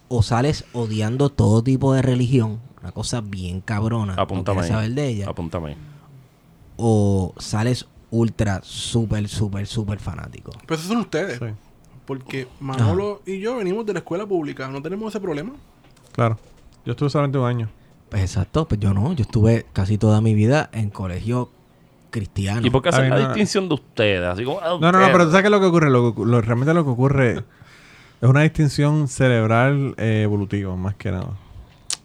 O 0.09 0.23
sales 0.23 0.65
odiando 0.73 1.31
todo 1.31 1.63
tipo 1.63 1.93
de 1.95 2.03
religión, 2.03 2.61
una 2.81 2.93
cosa 2.93 3.21
bien 3.21 3.61
cabrona, 3.61 4.15
no 4.17 4.23
Apúntame 4.23 4.61
ahí. 4.63 4.69
saber 4.69 4.91
de 4.93 5.09
ella, 5.09 5.29
Apúntame. 5.29 5.77
o 6.77 7.33
sales 7.39 7.87
ultra, 8.11 8.61
súper, 8.63 9.29
súper, 9.29 9.67
súper 9.67 9.99
fanático. 9.99 10.53
Pues 10.67 10.81
esos 10.81 10.93
son 10.93 11.01
ustedes. 11.03 11.39
Sí, 11.39 11.45
Porque 12.07 12.49
Manolo 12.61 13.23
y 13.27 13.41
yo 13.41 13.57
venimos 13.57 13.85
de 13.85 13.93
la 13.93 13.99
escuela 13.99 14.25
pública. 14.25 14.69
No 14.69 14.81
tenemos 14.81 15.13
ese 15.13 15.21
problema. 15.21 15.53
claro. 16.13 16.39
Yo 16.85 16.93
estuve 16.93 17.11
solamente 17.11 17.37
un 17.37 17.47
año. 17.47 17.69
Pues 18.09 18.23
exacto, 18.23 18.69
pues 18.69 18.81
yo 18.81 18.95
no, 18.95 19.13
yo 19.13 19.23
estuve 19.23 19.67
casi 19.73 19.99
toda 19.99 20.21
mi 20.21 20.35
vida 20.35 20.71
en 20.73 20.91
colegio 20.91 21.51
cristiano. 22.11 22.65
¿Y 22.65 22.71
por 22.71 22.81
qué 22.81 22.91
hacen 22.91 23.11
la 23.11 23.19
no. 23.19 23.27
distinción 23.27 23.69
de 23.69 23.75
ustedes? 23.75 24.23
Así 24.23 24.45
como, 24.45 24.61
ah, 24.61 24.79
No, 24.81 24.93
no, 24.93 25.01
no, 25.01 25.07
pero 25.07 25.25
¿tú 25.25 25.31
sabes 25.31 25.43
qué 25.43 25.49
es 25.49 25.51
lo 25.51 25.59
que 25.59 25.67
ocurre? 25.67 25.91
Lo, 25.91 26.41
realmente 26.41 26.73
lo 26.73 26.85
que 26.85 26.91
ocurre 26.91 27.33
es 28.21 28.29
una 28.29 28.43
distinción 28.43 29.09
cerebral 29.09 29.95
eh, 29.99 30.23
evolutiva, 30.23 30.77
más 30.77 30.95
que 30.95 31.11
nada. 31.11 31.27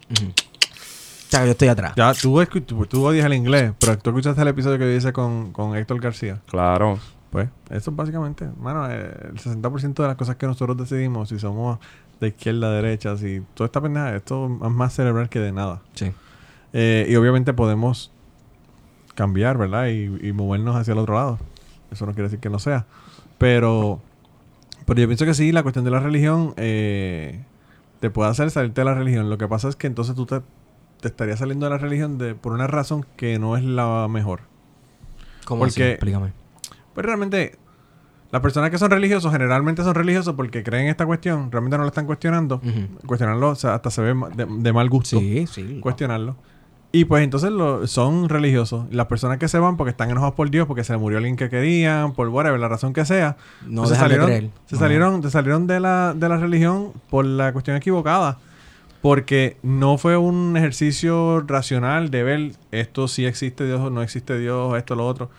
Ujú. 0.10 0.32
O 0.32 1.30
sea, 1.30 1.42
que 1.42 1.46
yo 1.46 1.52
estoy 1.52 1.68
atrás. 1.68 1.94
Ya, 1.96 2.14
tú, 2.16 2.44
tú, 2.66 2.86
tú 2.88 3.06
odias 3.06 3.26
el 3.28 3.36
inglés, 3.36 3.74
pero 3.80 4.00
tú 4.00 4.10
escuchaste 4.10 4.42
el 4.42 4.48
episodio 4.48 4.80
que 4.80 4.86
yo 4.86 4.98
hice 4.98 5.14
con, 5.14 5.54
con 5.54 5.78
Héctor 5.78 6.02
García. 6.02 6.42
Claro. 6.48 6.98
Pues, 7.32 7.50
eso 7.70 7.90
es 7.92 7.96
básicamente. 7.96 8.48
Mano, 8.60 8.90
eh, 8.92 9.12
el 9.30 9.40
60% 9.40 10.04
de 10.04 10.08
las 10.10 10.18
cosas 10.18 10.36
que 10.36 10.46
nosotros 10.46 10.78
decidimos, 10.78 11.30
si 11.30 11.40
somos 11.40 11.80
de 12.20 12.28
izquierda, 12.28 12.72
derecha, 12.72 13.16
si 13.18 13.42
toda 13.56 13.66
esta 13.66 13.82
pendeja, 13.82 14.16
esto 14.16 14.46
es 14.64 14.70
más 14.72 14.94
cerebral 14.94 15.30
que 15.30 15.40
de 15.40 15.52
nada. 15.52 15.82
Sí. 15.94 16.12
Eh, 16.74 17.08
y 17.10 17.16
obviamente 17.16 17.54
podemos 17.54 18.12
cambiar, 19.16 19.58
¿verdad? 19.58 19.88
Y, 19.88 20.28
y 20.28 20.34
movernos 20.34 20.76
hacia 20.76 20.92
el 20.92 20.98
otro 21.00 21.16
lado. 21.16 21.40
Eso 21.90 22.06
no 22.06 22.12
quiere 22.14 22.24
decir 22.24 22.40
que 22.40 22.50
no 22.50 22.60
sea. 22.60 22.86
Pero, 23.38 24.02
pero 24.86 25.00
yo 25.02 25.08
pienso 25.08 25.26
que 25.26 25.34
sí, 25.34 25.52
la 25.52 25.64
cuestión 25.64 25.84
de 25.86 25.92
la 25.92 26.00
religión 26.00 26.54
eh, 26.58 27.44
te 28.02 28.10
puede 28.10 28.30
hacer 28.30 28.52
salirte 28.52 28.82
de 28.82 28.86
la 28.86 28.94
religión. 28.94 29.30
Lo 29.30 29.38
que 29.38 29.48
pasa 29.48 29.68
es 29.70 29.76
que 29.76 29.88
entonces 29.88 30.16
tú 30.16 30.26
te, 30.26 30.42
te 31.00 31.08
estarías 31.08 31.40
saliendo 31.40 31.66
de 31.66 31.70
la 31.72 31.78
religión 31.78 32.18
de, 32.18 32.36
por 32.36 32.54
una 32.54 32.68
razón 32.68 33.06
que 33.16 33.40
no 33.40 33.58
es 33.58 33.64
la 33.64 34.08
mejor. 34.10 34.42
¿Cómo 35.46 35.66
así? 35.66 35.80
Porque- 35.80 35.92
Explícame. 35.94 36.34
Pues 36.94 37.06
realmente, 37.06 37.58
las 38.32 38.42
personas 38.42 38.70
que 38.70 38.78
son 38.78 38.92
religiosos 38.92 39.32
generalmente 39.32 39.84
son 39.84 39.96
religiosos 39.96 40.36
porque 40.36 40.64
creen 40.64 40.88
esta 40.88 41.06
cuestión, 41.06 41.52
realmente 41.52 41.78
no 41.78 41.84
la 41.84 41.90
están 41.90 42.06
cuestionando. 42.06 42.56
Ujú. 42.64 43.08
Cuestionarlo, 43.08 43.50
o 43.50 43.56
sea, 43.56 43.76
hasta 43.76 43.90
se 43.92 44.02
ve 44.02 44.14
de, 44.36 44.46
de 44.50 44.74
mal 44.74 44.90
gusto 44.90 45.20
Sí, 45.20 45.46
sí. 45.48 45.80
cuestionarlo. 45.82 46.36
Y 46.94 47.06
pues 47.06 47.24
entonces 47.24 47.52
lo, 47.52 47.88
son 47.88 48.28
religiosos. 48.28 48.86
Las 48.92 49.06
personas 49.08 49.38
que 49.38 49.48
se 49.48 49.58
van 49.60 49.78
porque 49.78 49.92
están 49.92 50.10
enojados 50.10 50.36
por 50.36 50.50
Dios, 50.50 50.68
porque 50.68 50.84
se 50.84 50.98
murió 50.98 51.20
alguien 51.20 51.38
que 51.38 51.50
querían, 51.50 52.12
por 52.12 52.28
whatever, 52.28 52.60
la 52.60 52.68
razón 52.68 52.92
que 52.92 53.06
sea. 53.06 53.38
No 53.66 53.84
pues 53.84 53.90
se 53.90 53.96
dejan 53.96 54.10
de 54.10 54.16
salieron, 54.16 54.26
creer. 54.28 54.50
se 54.66 54.76
Ajá. 54.76 54.84
salieron, 54.86 55.24
se 55.24 55.30
salieron 55.32 55.68
de 55.68 55.80
la, 55.80 56.14
de 56.14 56.28
la 56.28 56.36
religión 56.38 56.92
por 57.10 57.24
la 57.24 57.54
cuestión 57.54 57.78
equivocada. 57.78 58.40
Porque 59.02 59.56
no 59.64 59.98
fue 59.98 60.18
un 60.18 60.56
ejercicio 60.58 61.40
racional 61.48 62.12
de 62.12 62.24
ver 62.24 62.52
esto 62.72 63.08
sí 63.08 63.26
existe 63.26 63.66
Dios 63.66 63.80
o 63.80 63.90
no 63.90 64.02
existe 64.04 64.38
Dios, 64.38 64.78
esto 64.78 64.94
lo 64.96 65.08
otro. 65.08 65.30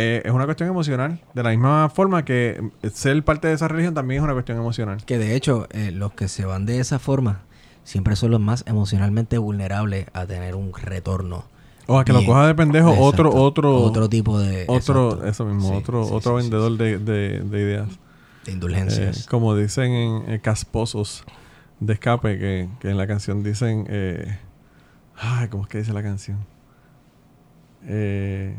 Eh, 0.00 0.22
es 0.24 0.30
una 0.32 0.44
cuestión 0.44 0.68
emocional. 0.68 1.20
De 1.34 1.42
la 1.42 1.50
misma 1.50 1.90
forma 1.92 2.24
que 2.24 2.70
eh, 2.82 2.90
ser 2.90 3.20
parte 3.24 3.48
de 3.48 3.54
esa 3.54 3.66
religión 3.66 3.94
también 3.94 4.20
es 4.20 4.24
una 4.24 4.32
cuestión 4.32 4.56
emocional. 4.58 5.04
Que 5.04 5.18
de 5.18 5.34
hecho, 5.34 5.66
eh, 5.70 5.90
los 5.90 6.12
que 6.12 6.28
se 6.28 6.44
van 6.44 6.66
de 6.66 6.78
esa 6.78 6.98
forma 7.00 7.40
siempre 7.82 8.14
son 8.16 8.30
los 8.30 8.40
más 8.40 8.62
emocionalmente 8.68 9.38
vulnerables 9.38 10.06
a 10.12 10.24
tener 10.26 10.54
un 10.54 10.72
retorno. 10.72 11.44
O 11.88 11.98
a 11.98 12.04
que 12.04 12.12
lo 12.12 12.24
coja 12.24 12.46
de 12.46 12.54
pendejo 12.54 12.90
otro, 12.92 13.28
Exacto. 13.30 13.42
otro, 13.42 13.76
Otro 13.82 14.08
tipo 14.08 14.38
de. 14.38 14.66
otro, 14.68 15.08
exacto. 15.10 15.26
eso 15.26 15.44
mismo, 15.46 15.68
Sí, 15.70 15.74
otro, 15.74 16.04
sí, 16.04 16.10
otro 16.12 16.36
sí, 16.38 16.42
vendedor. 16.42 16.76
De, 16.76 16.98
de- 16.98 17.40
de 17.40 17.60
ideas. 17.60 17.88
De 18.44 18.50
Eh, 18.52 18.54
indulgencias. 18.54 19.26
como 19.26 19.56
dicen 19.56 19.90
en 19.90 20.38
Casposos 20.40 21.24
de 21.80 21.94
Escape, 21.94 22.38
que, 22.38 22.68
que 22.78 22.90
en 22.90 22.98
la 22.98 23.06
canción 23.06 23.42
dicen. 23.42 23.86
Ay, 25.16 25.48
¿cómo 25.48 25.64
es 25.64 25.68
que 25.70 25.78
dice 25.78 25.92
la 25.92 26.02
canción? 26.04 26.38
Eh, 27.86 28.54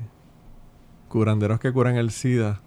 curanderos 1.10 1.60
que 1.60 1.72
curan 1.74 1.98
el 1.98 2.12
SIDA. 2.12 2.60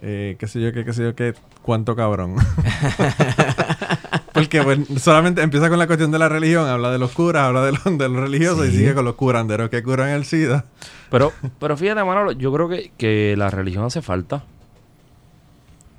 Eh, 0.00 0.36
qué 0.38 0.46
sé 0.46 0.60
yo, 0.60 0.72
qué, 0.72 0.84
qué 0.84 0.92
sé 0.92 1.02
yo, 1.02 1.14
qué. 1.16 1.34
Cuánto 1.62 1.96
cabrón. 1.96 2.36
Porque 4.32 4.60
bueno, 4.60 4.84
solamente 4.98 5.42
empieza 5.42 5.68
con 5.68 5.78
la 5.78 5.86
cuestión 5.86 6.10
de 6.12 6.18
la 6.18 6.28
religión, 6.28 6.68
habla 6.68 6.90
de 6.92 6.98
los 6.98 7.10
curas, 7.12 7.42
habla 7.44 7.64
de 7.64 7.72
los, 7.72 7.84
de 7.84 8.08
los 8.08 8.16
religiosos 8.20 8.68
y 8.68 8.70
sigue 8.70 8.94
con 8.94 9.04
los 9.04 9.14
curanderos 9.16 9.68
que 9.68 9.82
curan 9.82 10.10
el 10.10 10.24
SIDA. 10.24 10.64
Pero, 11.10 11.32
pero 11.58 11.76
fíjate, 11.76 12.04
Manolo, 12.04 12.32
yo 12.32 12.52
creo 12.52 12.68
que, 12.68 12.92
que 12.96 13.34
la 13.36 13.50
religión 13.50 13.84
hace 13.84 14.00
falta. 14.02 14.44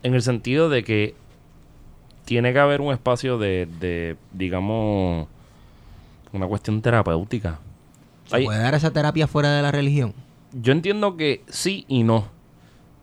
En 0.04 0.14
el 0.16 0.22
sentido 0.22 0.70
de 0.70 0.84
que 0.84 1.16
tiene 2.24 2.54
que 2.54 2.60
haber 2.60 2.80
un 2.80 2.94
espacio 2.94 3.38
de, 3.38 3.68
de 3.82 4.16
digamos, 4.32 5.28
una 6.32 6.48
cuestión 6.48 6.82
terapéutica. 6.82 7.60
¿Se 8.28 8.38
Hay- 8.38 8.46
puede 8.46 8.60
dar 8.60 8.74
esa 8.76 8.92
terapia 8.92 9.28
fuera 9.28 9.52
de 9.52 9.62
la 9.62 9.72
religión? 9.72 10.14
Yo 10.54 10.72
entiendo 10.72 11.18
que 11.18 11.44
sí 11.48 11.86
y 11.88 12.04
no. 12.04 12.28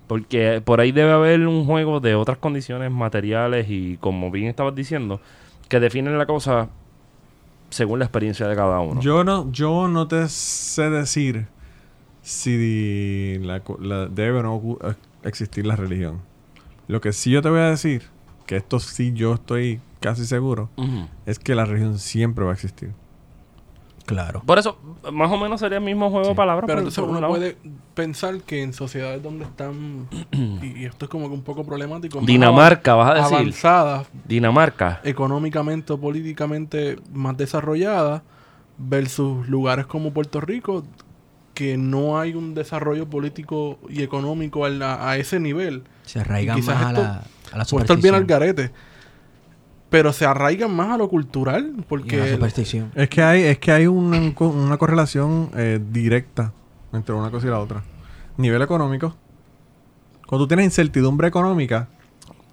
Porque 0.06 0.62
por 0.64 0.80
ahí 0.80 0.92
debe 0.92 1.12
haber 1.12 1.46
un 1.46 1.66
juego 1.66 2.00
de 2.00 2.14
otras 2.14 2.38
condiciones 2.38 2.90
materiales 2.90 3.66
y, 3.68 3.96
como 3.98 4.30
bien 4.30 4.46
estabas 4.46 4.74
diciendo, 4.74 5.20
que 5.68 5.80
definen 5.80 6.16
la 6.16 6.26
cosa 6.26 6.68
según 7.70 7.98
la 7.98 8.04
experiencia 8.04 8.46
de 8.46 8.54
cada 8.54 8.80
uno. 8.80 9.00
Yo 9.00 9.24
no, 9.24 9.50
yo 9.50 9.88
no 9.88 10.06
te 10.06 10.28
sé 10.28 10.90
decir 10.90 11.48
si 12.22 13.38
la, 13.38 13.60
debe 14.08 14.38
o 14.38 14.42
no 14.42 14.78
eh, 14.82 14.94
existir 15.24 15.66
la 15.66 15.76
religión. 15.76 16.20
Lo 16.88 17.00
que 17.00 17.12
sí 17.12 17.30
yo 17.30 17.42
te 17.42 17.50
voy 17.50 17.60
a 17.60 17.70
decir, 17.70 18.02
que 18.46 18.56
esto 18.56 18.78
sí 18.78 19.12
yo 19.12 19.34
estoy 19.34 19.80
casi 20.00 20.24
seguro, 20.24 20.70
es 21.24 21.38
que 21.40 21.54
la 21.56 21.64
religión 21.64 21.98
siempre 21.98 22.44
va 22.44 22.52
a 22.52 22.54
existir. 22.54 22.92
Claro. 24.06 24.42
Por 24.46 24.58
eso, 24.58 24.78
más 25.12 25.30
o 25.30 25.36
menos 25.36 25.60
sería 25.60 25.78
el 25.78 25.84
mismo 25.84 26.10
juego 26.10 26.28
de 26.28 26.34
palabras. 26.34 26.64
Pero 26.66 26.76
por- 26.76 26.88
entonces 26.88 27.04
uno 27.04 27.20
lado. 27.20 27.32
puede 27.34 27.56
pensar 27.94 28.40
que 28.42 28.62
en 28.62 28.72
sociedades 28.72 29.22
donde 29.22 29.44
están, 29.44 30.08
y, 30.62 30.80
y 30.80 30.84
esto 30.84 31.06
es 31.06 31.10
como 31.10 31.28
que 31.28 31.34
un 31.34 31.42
poco 31.42 31.64
problemático, 31.64 32.18
más 32.20 32.26
Dinamarca, 32.26 32.94
vas 32.94 33.10
a 33.10 33.14
decir. 33.22 33.36
avanzadas, 33.36 34.06
Dinamarca. 34.26 35.00
económicamente 35.04 35.92
o 35.92 35.98
políticamente 36.00 36.96
más 37.12 37.36
desarrolladas, 37.36 38.22
versus 38.78 39.48
lugares 39.48 39.86
como 39.86 40.12
Puerto 40.12 40.40
Rico, 40.40 40.84
que 41.54 41.76
no 41.78 42.18
hay 42.20 42.34
un 42.34 42.54
desarrollo 42.54 43.08
político 43.08 43.78
y 43.88 44.02
económico 44.02 44.64
a, 44.66 44.68
la- 44.70 45.08
a 45.10 45.16
ese 45.16 45.40
nivel. 45.40 45.84
Se 46.04 46.20
arraigan 46.20 46.58
más 46.64 46.68
a 46.68 46.92
la, 46.92 47.22
a 47.52 47.58
la 47.58 47.64
Puede 47.64 47.84
estar 47.84 47.96
bien 48.00 48.14
al 48.14 48.24
garete. 48.26 48.70
Pero 49.96 50.12
se 50.12 50.26
arraigan 50.26 50.76
más 50.76 50.90
a 50.90 50.98
lo 50.98 51.08
cultural, 51.08 51.62
Y 51.64 51.72
a 51.72 51.76
la 51.78 51.82
porque 51.88 52.30
superstición. 52.32 52.92
Es 52.94 53.08
que 53.08 53.22
hay, 53.22 53.44
es 53.44 53.58
que 53.58 53.72
hay 53.72 53.86
una, 53.86 54.18
una 54.40 54.76
correlación 54.76 55.48
eh, 55.56 55.80
directa 55.90 56.52
entre 56.92 57.14
una 57.14 57.30
cosa 57.30 57.46
y 57.46 57.50
la 57.50 57.60
otra. 57.60 57.82
Nivel 58.36 58.60
económico. 58.60 59.16
Cuando 60.26 60.44
tú 60.44 60.48
tienes 60.48 60.66
incertidumbre 60.66 61.28
económica, 61.28 61.88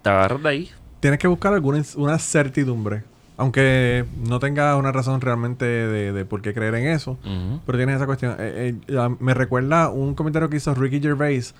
Te 0.00 0.08
agarras 0.08 0.42
de 0.42 0.48
ahí. 0.48 0.70
tienes 1.00 1.18
que 1.18 1.28
buscar 1.28 1.52
alguna 1.52 1.82
una 1.96 2.18
certidumbre. 2.18 3.04
Aunque 3.36 4.06
no 4.26 4.38
tenga 4.38 4.74
una 4.76 4.90
razón 4.90 5.20
realmente 5.20 5.66
de, 5.66 6.12
de 6.14 6.24
por 6.24 6.40
qué 6.40 6.54
creer 6.54 6.76
en 6.76 6.86
eso. 6.86 7.18
Pero 7.66 7.76
tienes 7.76 7.96
esa 7.96 8.06
cuestión. 8.06 8.36
Eh, 8.38 8.74
eh, 8.88 9.16
me 9.20 9.34
recuerda 9.34 9.90
un 9.90 10.14
comentario 10.14 10.48
que 10.48 10.56
hizo 10.56 10.74
Ricky 10.74 10.98
Gervais, 10.98 11.54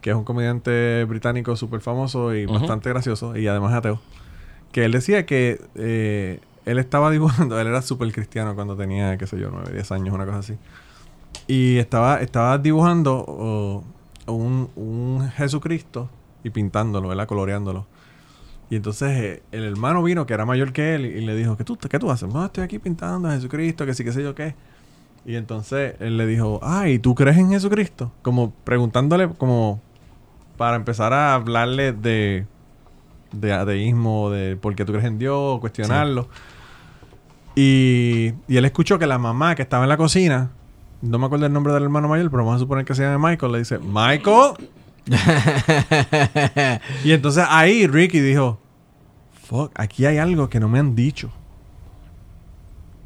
que 0.00 0.10
es 0.10 0.16
un 0.16 0.24
comediante 0.24 1.04
británico 1.04 1.54
súper 1.54 1.82
famoso 1.82 2.34
y 2.34 2.46
bastante 2.46 2.88
gracioso, 2.88 3.36
y 3.36 3.46
además 3.46 3.74
ateo. 3.74 4.00
Que 4.72 4.84
él 4.84 4.92
decía 4.92 5.26
que 5.26 5.60
eh, 5.74 6.40
él 6.64 6.78
estaba 6.78 7.10
dibujando, 7.10 7.60
él 7.60 7.66
era 7.66 7.82
súper 7.82 8.12
cristiano 8.12 8.54
cuando 8.54 8.76
tenía, 8.76 9.18
qué 9.18 9.26
sé 9.26 9.38
yo, 9.38 9.50
9, 9.50 9.72
10 9.72 9.92
años, 9.92 10.14
una 10.14 10.26
cosa 10.26 10.38
así. 10.38 10.56
Y 11.46 11.78
estaba, 11.78 12.20
estaba 12.20 12.58
dibujando 12.58 13.24
oh, 13.26 13.84
un, 14.26 14.70
un 14.76 15.30
Jesucristo 15.30 16.08
y 16.44 16.50
pintándolo, 16.50 17.08
¿verdad? 17.08 17.26
Coloreándolo. 17.26 17.86
Y 18.70 18.76
entonces 18.76 19.10
eh, 19.10 19.42
el 19.50 19.64
hermano 19.64 20.02
vino, 20.02 20.26
que 20.26 20.34
era 20.34 20.46
mayor 20.46 20.72
que 20.72 20.94
él, 20.94 21.04
y, 21.06 21.20
le 21.22 21.34
dijo, 21.34 21.56
¿qué 21.56 21.64
tú, 21.64 21.76
¿qué 21.76 21.98
tú 21.98 22.10
haces? 22.10 22.32
No, 22.32 22.44
estoy 22.44 22.62
aquí 22.62 22.78
pintando 22.78 23.28
a 23.28 23.32
Jesucristo, 23.32 23.84
que 23.84 23.94
sí, 23.94 24.04
que 24.04 24.12
sé 24.12 24.22
yo 24.22 24.34
qué. 24.34 24.54
Y 25.26 25.34
entonces 25.34 25.96
él 25.98 26.16
le 26.16 26.26
dijo, 26.26 26.60
ay, 26.62 26.98
¿tú 27.00 27.14
crees 27.14 27.36
en 27.36 27.50
Jesucristo? 27.50 28.12
Como 28.22 28.52
preguntándole, 28.64 29.28
como 29.28 29.82
para 30.56 30.76
empezar 30.76 31.12
a 31.12 31.34
hablarle 31.34 31.92
de, 31.92 32.46
de 33.32 33.52
ateísmo, 33.52 34.30
de 34.30 34.56
por 34.56 34.74
qué 34.74 34.84
tú 34.84 34.92
crees 34.92 35.06
en 35.06 35.18
Dios, 35.18 35.60
cuestionarlo. 35.60 36.28
Y, 37.54 38.32
y 38.48 38.56
él 38.56 38.64
escuchó 38.64 38.98
que 38.98 39.06
la 39.06 39.18
mamá 39.18 39.54
que 39.54 39.62
estaba 39.62 39.84
en 39.84 39.88
la 39.88 39.96
cocina, 39.96 40.50
no 41.02 41.18
me 41.18 41.26
acuerdo 41.26 41.46
el 41.46 41.52
nombre 41.52 41.72
del 41.72 41.82
hermano 41.82 42.08
mayor, 42.08 42.30
pero 42.30 42.44
vamos 42.44 42.56
a 42.56 42.58
suponer 42.60 42.84
que 42.84 42.94
se 42.94 43.02
llama 43.02 43.30
Michael, 43.30 43.52
le 43.52 43.58
dice, 43.58 43.78
Michael. 43.78 44.54
y 47.04 47.12
entonces 47.12 47.44
ahí 47.48 47.86
Ricky 47.86 48.20
dijo, 48.20 48.60
fuck, 49.32 49.72
aquí 49.74 50.06
hay 50.06 50.18
algo 50.18 50.48
que 50.48 50.60
no 50.60 50.68
me 50.68 50.78
han 50.78 50.94
dicho. 50.94 51.30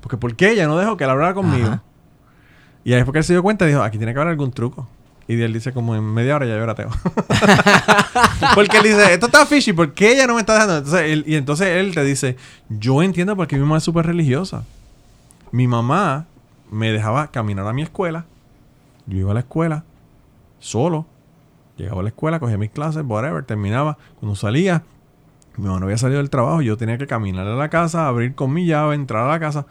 Porque 0.01 0.16
¿por 0.16 0.34
qué 0.36 0.51
ella 0.51 0.66
no 0.66 0.76
dejó 0.76 0.96
que 0.96 1.05
él 1.05 1.10
hablara 1.10 1.34
conmigo? 1.34 1.68
Ajá. 1.68 1.82
Y 2.84 2.92
ahí 2.92 3.02
fue 3.02 3.12
que 3.12 3.18
él 3.20 3.24
se 3.24 3.32
dio 3.32 3.42
cuenta 3.42 3.64
y 3.64 3.68
dijo, 3.68 3.82
aquí 3.82 3.96
tiene 3.96 4.12
que 4.12 4.20
haber 4.20 4.32
algún 4.32 4.52
truco. 4.52 4.86
Y 5.26 5.40
él 5.40 5.52
dice, 5.52 5.72
como 5.72 5.94
en 5.94 6.05
media 6.05 6.36
hora 6.36 6.46
ya 6.46 6.56
yo 6.56 6.70
ateo. 6.70 6.90
Porque 8.55 8.76
él 8.78 8.82
dice, 8.84 9.14
esto 9.14 9.26
está 9.26 9.46
fishy, 9.46 9.72
¿por 9.72 9.92
qué 9.94 10.12
ella 10.12 10.26
no 10.26 10.34
me 10.34 10.40
está 10.40 10.55
dejando? 10.55 10.76
Entonces, 10.78 11.01
él- 11.10 11.24
y 11.26 11.34
entonces 11.36 11.66
él 11.68 11.94
te 11.94 12.05
dice, 12.05 12.36
yo 12.68 13.02
entiendo 13.02 13.36
porque 13.36 13.56
mi 13.56 13.62
mamá 13.62 13.78
es 13.78 13.84
súper 13.84 14.06
religiosa. 14.06 14.64
Mi 15.51 15.66
mamá 15.66 16.26
me 16.70 16.90
dejaba 16.92 17.28
caminar 17.28 17.66
a 17.66 17.72
mi 17.72 17.82
escuela. 17.82 18.26
Yo 19.06 19.18
iba 19.18 19.30
a 19.30 19.34
la 19.34 19.40
escuela 19.40 19.84
solo. 20.59 21.06
Llegaba 21.76 22.01
a 22.01 22.02
la 22.05 22.09
escuela, 22.10 22.38
cogía 22.38 22.59
mis 22.59 22.70
clases, 22.70 23.02
whatever, 23.06 23.44
terminaba. 23.44 23.98
Cuando 24.20 24.36
salía, 24.36 24.82
mi 25.56 25.66
mamá 25.66 25.80
no 25.80 25.86
había 25.86 25.98
salido 25.98 26.18
del 26.18 26.30
trabajo, 26.30 26.62
yo 26.62 26.76
tenía 26.76 26.98
que 26.98 27.06
caminar 27.06 27.46
a 27.46 27.55
la 27.56 27.68
casa, 27.68 28.06
abrir 28.09 28.34
con 28.34 28.52
mi 28.52 28.66
llave, 28.66 28.94
entrar 28.94 29.24
a 29.26 29.28
la 29.32 29.40
casa. 29.40 29.66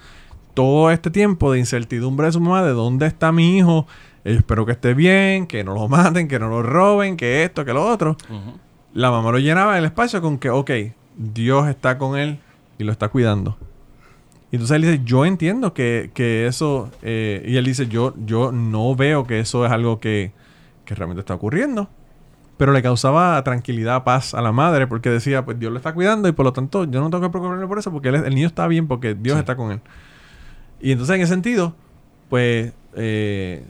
Todo 0.54 0.92
este 0.92 1.10
tiempo 1.12 1.52
de 1.52 1.60
incertidumbre 1.60 2.28
de 2.28 2.34
su 2.34 2.42
mamá, 2.42 2.62
de 2.64 2.72
dónde 2.72 3.08
está 3.08 3.32
mi 3.32 3.58
hijo, 3.58 3.88
Eh, 4.26 4.36
espero 4.36 4.66
que 4.66 4.72
esté 4.74 4.94
bien, 4.94 5.48
que 5.48 5.64
no 5.64 5.74
lo 5.74 5.88
maten, 5.88 6.28
que 6.28 6.40
no 6.40 6.50
lo 6.50 6.64
roben, 6.64 7.18
que 7.18 7.44
esto, 7.44 7.66
que 7.66 7.74
lo 7.74 7.86
otro. 7.86 8.18
La 8.94 9.12
mamá 9.12 9.32
lo 9.32 9.40
llenaba 9.40 9.78
el 9.78 9.86
espacio 9.86 10.22
con 10.22 10.38
que, 10.38 10.50
ok, 10.50 10.72
Dios 11.18 11.68
está 11.68 11.98
con 11.98 12.18
él 12.18 12.40
y 12.78 12.84
lo 12.84 12.92
está 12.92 13.10
cuidando. 13.10 13.58
Y 14.52 14.58
entonces 14.58 14.76
él 14.76 14.82
dice, 14.84 15.02
yo 15.04 15.26
entiendo 15.26 15.74
que, 15.74 16.12
que 16.14 16.46
eso, 16.46 16.92
eh, 17.02 17.44
y 17.48 17.58
él 17.58 17.66
dice, 17.66 17.88
yo, 17.88 18.14
yo 18.24 18.52
no 18.52 18.96
veo 18.96 19.26
que 19.26 19.40
eso 19.40 19.66
es 19.66 19.72
algo 19.72 20.00
que, 20.00 20.32
que 20.86 20.94
realmente 20.94 21.22
está 21.22 21.34
ocurriendo. 21.34 21.90
pero 22.58 22.72
le 22.72 22.82
causaba 22.82 23.44
tranquilidad, 23.44 24.04
paz 24.04 24.34
a 24.34 24.42
la 24.42 24.52
madre, 24.52 24.88
porque 24.88 25.10
decía, 25.10 25.44
pues 25.44 25.60
Dios 25.60 25.72
lo 25.72 25.78
está 25.78 25.94
cuidando 25.94 26.28
y 26.30 26.32
por 26.34 26.46
lo 26.46 26.54
tanto 26.54 26.86
yo 26.86 27.02
no 27.02 27.10
tengo 27.10 27.24
que 27.24 27.30
preocuparme 27.30 27.68
por 27.68 27.80
eso, 27.80 27.92
porque 27.92 28.10
él 28.10 28.16
el 28.16 28.36
niño 28.36 28.48
está 28.48 28.68
bien, 28.68 28.88
porque 28.88 29.16
Dios 29.16 29.38
está 29.40 29.56
con 29.56 29.72
él. 29.72 29.82
Y 30.80 30.92
entonces 30.92 31.16
en 31.16 31.22
ese 31.22 31.34
sentido, 31.34 31.76
pues 32.30 32.74
eh, 32.96 33.66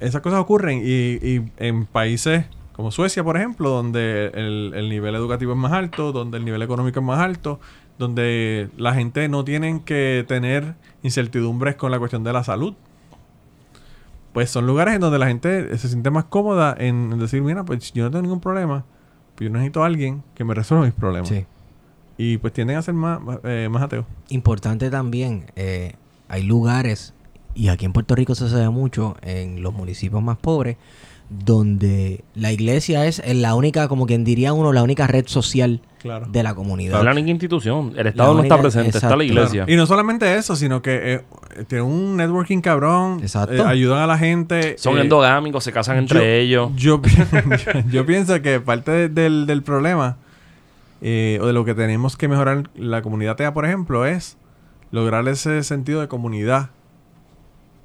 esas 0.00 0.20
cosas 0.20 0.40
ocurren 0.40 0.82
y, 0.84 1.16
y 1.26 1.52
en 1.58 1.86
países 1.86 2.46
como 2.76 2.90
Suecia, 2.90 3.24
por 3.24 3.38
ejemplo, 3.38 3.70
donde 3.70 4.26
el, 4.34 4.72
el 4.74 4.90
nivel 4.90 5.14
educativo 5.14 5.52
es 5.52 5.58
más 5.58 5.72
alto, 5.72 6.12
donde 6.12 6.36
el 6.36 6.44
nivel 6.44 6.60
económico 6.60 7.00
es 7.00 7.06
más 7.06 7.20
alto, 7.20 7.58
donde 7.98 8.68
la 8.76 8.92
gente 8.92 9.28
no 9.30 9.44
tienen 9.46 9.80
que 9.80 10.26
tener 10.28 10.74
incertidumbres 11.02 11.76
con 11.76 11.90
la 11.90 11.98
cuestión 11.98 12.22
de 12.22 12.34
la 12.34 12.44
salud. 12.44 12.74
Pues 14.34 14.50
son 14.50 14.66
lugares 14.66 14.94
en 14.94 15.00
donde 15.00 15.18
la 15.18 15.28
gente 15.28 15.78
se 15.78 15.88
siente 15.88 16.10
más 16.10 16.24
cómoda 16.24 16.76
en, 16.78 17.18
decir, 17.18 17.40
mira, 17.40 17.64
pues 17.64 17.94
yo 17.94 18.04
no 18.04 18.10
tengo 18.10 18.22
ningún 18.24 18.40
problema, 18.40 18.84
pues 19.34 19.48
yo 19.48 19.52
necesito 19.54 19.82
a 19.82 19.86
alguien 19.86 20.22
que 20.34 20.44
me 20.44 20.52
resuelva 20.52 20.84
mis 20.84 20.94
problemas. 20.94 21.30
Sí. 21.30 21.46
Y 22.18 22.36
pues 22.36 22.52
tienden 22.52 22.76
a 22.76 22.82
ser 22.82 22.92
más, 22.92 23.22
más, 23.22 23.38
eh, 23.44 23.68
más 23.70 23.82
ateos. 23.82 24.04
Importante 24.28 24.90
también, 24.90 25.46
eh, 25.56 25.94
hay 26.28 26.42
lugares, 26.42 27.14
y 27.56 27.68
aquí 27.68 27.84
en 27.86 27.92
Puerto 27.92 28.14
Rico 28.14 28.34
se 28.34 28.44
ve 28.54 28.68
mucho, 28.70 29.16
en 29.22 29.62
los 29.62 29.72
municipios 29.74 30.22
más 30.22 30.36
pobres, 30.36 30.76
donde 31.28 32.22
la 32.36 32.52
iglesia 32.52 33.04
es 33.06 33.20
la 33.26 33.56
única, 33.56 33.88
como 33.88 34.06
quien 34.06 34.22
diría 34.24 34.52
uno, 34.52 34.72
la 34.72 34.82
única 34.84 35.06
red 35.08 35.26
social 35.26 35.80
Claro. 35.98 36.26
de 36.30 36.42
la 36.44 36.54
comunidad. 36.54 37.00
Es 37.00 37.04
la 37.04 37.10
única 37.10 37.30
institución. 37.30 37.92
El 37.96 38.06
Estado 38.06 38.32
no 38.34 38.42
está 38.44 38.60
presente, 38.60 38.90
está 38.96 39.16
la 39.16 39.24
iglesia. 39.24 39.64
Y 39.66 39.74
no 39.74 39.86
solamente 39.86 40.36
eso, 40.36 40.54
sino 40.54 40.80
que 40.80 41.14
eh, 41.14 41.20
tiene 41.66 41.82
un 41.82 42.16
networking 42.16 42.60
cabrón. 42.60 43.18
Exacto. 43.22 43.54
eh, 43.54 43.62
ayudan 43.66 43.98
a 43.98 44.06
la 44.06 44.16
gente. 44.16 44.76
Son 44.78 44.96
eh, 44.98 45.00
endogámicos, 45.00 45.64
se 45.64 45.72
casan 45.72 45.96
entre 45.96 46.20
yo- 46.48 46.68
ellos. 46.68 46.70
Yo, 46.76 47.02
pi- 47.02 47.10
yo 47.90 48.06
pienso 48.06 48.40
que 48.40 48.60
parte 48.60 48.92
de- 48.92 49.08
del, 49.08 49.46
del 49.46 49.64
problema 49.64 50.16
eh, 51.02 51.40
o 51.42 51.46
de 51.48 51.52
lo 51.52 51.64
que 51.64 51.74
tenemos 51.74 52.16
que 52.16 52.28
mejorar 52.28 52.70
la 52.76 53.02
comunidad 53.02 53.34
TEA, 53.34 53.52
por 53.52 53.64
ejemplo, 53.66 54.06
es 54.06 54.36
lograr 54.92 55.26
ese 55.26 55.64
sentido 55.64 56.00
de 56.00 56.06
comunidad 56.06 56.70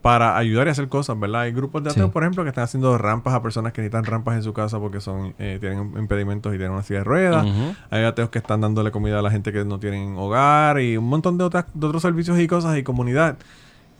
para 0.01 0.35
ayudar 0.37 0.65
y 0.67 0.71
hacer 0.71 0.89
cosas, 0.89 1.19
¿verdad? 1.19 1.41
Hay 1.41 1.51
grupos 1.51 1.83
de 1.83 1.91
ateos, 1.91 2.07
Sí. 2.07 2.11
por 2.11 2.23
ejemplo, 2.23 2.41
que 2.43 2.49
están 2.49 2.63
haciendo 2.63 2.97
rampas 2.97 3.35
a 3.35 3.41
personas 3.43 3.71
que 3.71 3.81
necesitan 3.81 4.03
rampas 4.05 4.35
en 4.35 4.41
su 4.43 4.51
casa 4.51 4.79
porque 4.79 4.99
son 4.99 5.35
eh, 5.37 5.57
tienen 5.59 5.93
impedimentos 5.97 6.51
y 6.53 6.57
tienen 6.57 6.73
una 6.73 6.81
silla 6.83 6.99
de 6.99 7.05
ruedas. 7.05 7.45
Hay 7.91 8.03
ateos 8.03 8.29
que 8.29 8.39
están 8.39 8.61
dándole 8.61 8.89
comida 8.91 9.19
a 9.19 9.21
la 9.21 9.29
gente 9.29 9.51
que 9.53 9.63
no 9.63 9.77
tienen 9.79 10.15
hogar 10.17 10.79
y 10.81 10.97
un 10.97 11.07
montón 11.07 11.37
de, 11.37 11.43
otras, 11.43 11.65
de 11.73 11.85
otros 11.85 12.01
servicios 12.01 12.39
y 12.39 12.47
cosas 12.47 12.75
y 12.77 12.83
comunidad 12.83 13.37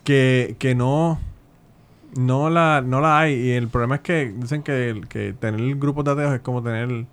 que, 0.03 0.55
que 0.57 0.73
no, 0.73 1.19
no, 2.17 2.49
la, 2.49 2.81
no 2.83 2.99
la 2.99 3.19
hay. 3.19 3.33
Y 3.35 3.51
el 3.51 3.67
problema 3.67 3.95
es 3.95 4.01
que 4.01 4.33
dicen 4.35 4.63
que, 4.63 5.01
que 5.07 5.33
tener 5.33 5.75
grupos 5.75 6.03
de 6.05 6.11
ateos 6.13 6.33
es 6.33 6.39
como 6.41 6.63
tener 6.63 7.05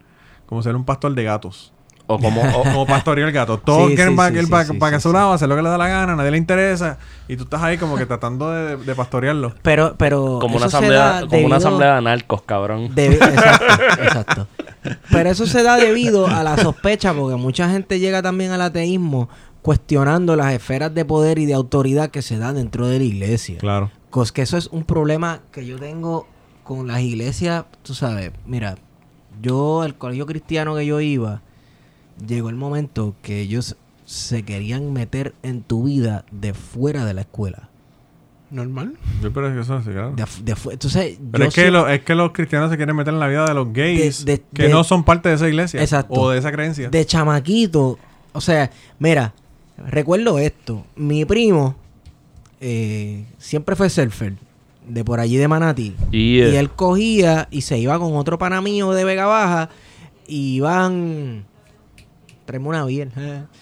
como 0.46 0.62
ser 0.62 0.74
un 0.74 0.84
pastor 0.86 1.14
de 1.14 1.24
gatos. 1.24 1.74
O 2.10 2.18
como... 2.18 2.40
o- 2.42 2.62
Como 2.72 2.86
pastorear 2.86 3.30
gatos. 3.30 3.60
Todos 3.64 3.90
Sí, 3.90 3.94
quieren 3.94 4.14
sí, 4.14 4.16
para 4.16 4.28
sí, 4.30 4.34
que, 4.36 4.42
sí, 4.44 4.50
pa- 4.50 4.64
sí, 4.64 4.72
pa' 4.74 4.90
que 4.90 4.98
su 5.00 5.12
lado, 5.12 5.32
hacer 5.32 5.48
lo 5.48 5.54
que 5.56 5.62
le 5.62 5.68
da 5.68 5.78
la 5.78 5.88
gana, 5.88 6.14
a 6.14 6.16
nadie 6.16 6.30
le 6.32 6.38
interesa. 6.38 6.98
Y 7.28 7.36
tú 7.36 7.42
estás 7.44 7.62
ahí 7.62 7.76
como 7.78 7.96
que 7.96 8.06
tratando 8.06 8.50
de, 8.50 8.76
de 8.78 8.94
pastorearlo. 8.94 9.54
Pero, 9.62 9.94
pero 9.98 10.38
como 10.40 10.56
una 10.56 10.66
asamblea, 10.66 11.22
como 11.28 11.46
una 11.46 11.56
asamblea 11.56 11.96
de 11.96 12.02
narcos, 12.02 12.42
cabrón. 12.42 12.88
debi- 12.94 13.14
exacto, 13.22 14.02
exacto. 14.02 14.46
Pero 15.10 15.30
eso 15.30 15.46
se 15.46 15.62
da 15.62 15.76
debido 15.76 16.26
a 16.26 16.42
la 16.42 16.56
sospecha, 16.56 17.12
porque 17.12 17.36
mucha 17.36 17.68
gente 17.68 17.98
llega 18.00 18.22
también 18.22 18.52
al 18.52 18.62
ateísmo 18.62 19.28
cuestionando 19.60 20.34
las 20.34 20.52
esferas 20.54 20.94
de 20.94 21.04
poder 21.04 21.38
y 21.38 21.44
de 21.46 21.52
autoridad 21.54 22.10
que 22.10 22.22
se 22.22 22.38
dan 22.38 22.54
dentro 22.54 22.86
de 22.86 22.98
la 22.98 23.04
iglesia. 23.04 23.58
Claro. 23.58 23.90
Cos 24.08 24.32
que 24.32 24.40
eso 24.42 24.56
es 24.56 24.68
un 24.68 24.84
problema 24.84 25.40
que 25.52 25.66
yo 25.66 25.78
tengo 25.78 26.26
con 26.64 26.86
las 26.86 27.00
iglesias, 27.00 27.64
tú 27.82 27.92
sabes, 27.94 28.30
mira, 28.46 28.76
yo, 29.42 29.84
el 29.84 29.94
colegio 29.96 30.24
cristiano 30.26 30.74
que 30.74 30.86
yo 30.86 31.00
iba, 31.00 31.42
llegó 32.26 32.48
el 32.50 32.56
momento 32.56 33.14
que 33.22 33.40
ellos 33.40 33.76
se 34.04 34.42
querían 34.42 34.92
meter 34.92 35.34
en 35.42 35.62
tu 35.62 35.84
vida 35.84 36.24
de 36.30 36.54
fuera 36.54 37.04
de 37.04 37.14
la 37.14 37.20
escuela. 37.22 37.68
Normal. 38.50 38.94
Yo 39.22 39.30
creo 39.32 39.52
que 39.52 39.60
eso 39.60 39.76
es 39.76 39.82
así, 39.82 39.90
claro. 39.90 40.12
De, 40.16 40.24
de 40.42 40.56
entonces, 40.72 41.18
Pero 41.30 41.44
es 41.44 41.54
que, 41.54 41.66
sí- 41.66 41.70
lo- 41.70 41.86
es 41.88 42.02
que 42.02 42.14
los 42.14 42.32
cristianos 42.32 42.70
se 42.70 42.76
quieren 42.78 42.96
meter 42.96 43.12
en 43.12 43.20
la 43.20 43.28
vida 43.28 43.44
de 43.44 43.52
los 43.52 43.70
gays 43.74 44.24
De- 44.24 44.38
de- 44.38 44.44
que 44.54 44.62
de- 44.64 44.68
no 44.70 44.84
son 44.84 45.04
parte 45.04 45.28
de 45.28 45.34
esa 45.34 45.46
iglesia 45.48 45.82
Exacto. 45.82 46.14
o 46.14 46.30
de 46.30 46.38
esa 46.38 46.50
creencia. 46.50 46.88
de 46.88 47.04
chamaquito, 47.04 47.98
o 48.32 48.40
sea, 48.40 48.70
mira, 48.98 49.34
recuerdo 49.76 50.38
esto, 50.38 50.86
mi 50.96 51.26
primo 51.26 51.76
eh, 52.60 53.26
siempre 53.36 53.76
fue 53.76 53.90
surfer, 53.90 54.32
de 54.88 55.04
por 55.04 55.20
allí 55.20 55.36
de 55.36 55.46
Manatí. 55.46 55.94
Eh, 56.12 56.16
Y 56.52 56.56
él 56.56 56.70
cogía 56.70 57.48
y 57.50 57.60
se 57.60 57.78
iba 57.78 57.98
con 57.98 58.16
otro 58.16 58.38
pana 58.38 58.62
mío 58.62 58.92
de 58.92 59.04
Vega 59.04 59.26
Baja 59.26 59.68
y 60.26 60.54
iban... 60.56 61.44
Traemos 62.48 62.70
una 62.70 62.82
bien. 62.86 63.12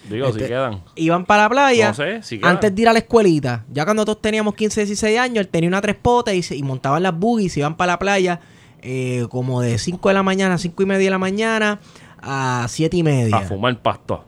digo, 0.09 0.31
si 0.31 0.39
quedan. 0.39 0.81
Iban 0.95 1.25
para 1.25 1.43
la 1.43 1.49
playa 1.49 1.87
No 1.89 1.93
sé, 1.93 2.23
si 2.23 2.37
quedan. 2.39 2.51
antes 2.51 2.73
de 2.73 2.81
ir 2.83 2.87
a 2.87 2.93
la 2.93 2.99
escuelita. 2.99 3.65
Ya 3.69 3.83
cuando 3.83 4.05
todos 4.05 4.21
teníamos 4.21 4.55
15, 4.55 4.79
16 4.85 5.19
años, 5.19 5.39
él 5.41 5.49
tenía 5.49 5.67
una 5.67 5.81
tres 5.81 5.97
potes 5.97 6.33
y, 6.35 6.41
se- 6.41 6.55
y 6.55 6.63
montaban 6.63 7.03
las 7.03 7.13
buggies 7.13 7.57
y 7.57 7.59
iban 7.59 7.75
para 7.75 7.91
la 7.91 7.99
playa 7.99 8.39
eh, 8.81 9.25
como 9.29 9.59
de 9.59 9.77
5 9.77 10.07
de 10.07 10.13
la 10.13 10.23
mañana, 10.23 10.57
5 10.57 10.83
y 10.83 10.85
media 10.85 11.03
de 11.03 11.09
la 11.09 11.17
mañana 11.17 11.79
a 12.21 12.65
7 12.69 12.95
y 12.95 13.03
media. 13.03 13.35
A 13.35 13.41
fumar 13.41 13.77
pasto. 13.81 14.23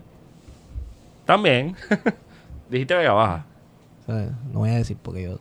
También. 1.25 1.75
Dijiste 2.69 2.95
Vega 2.95 3.13
Baja. 3.13 3.45
No 4.13 4.59
voy 4.59 4.69
a 4.69 4.75
decir 4.75 4.97
porque 5.01 5.23
yo 5.23 5.39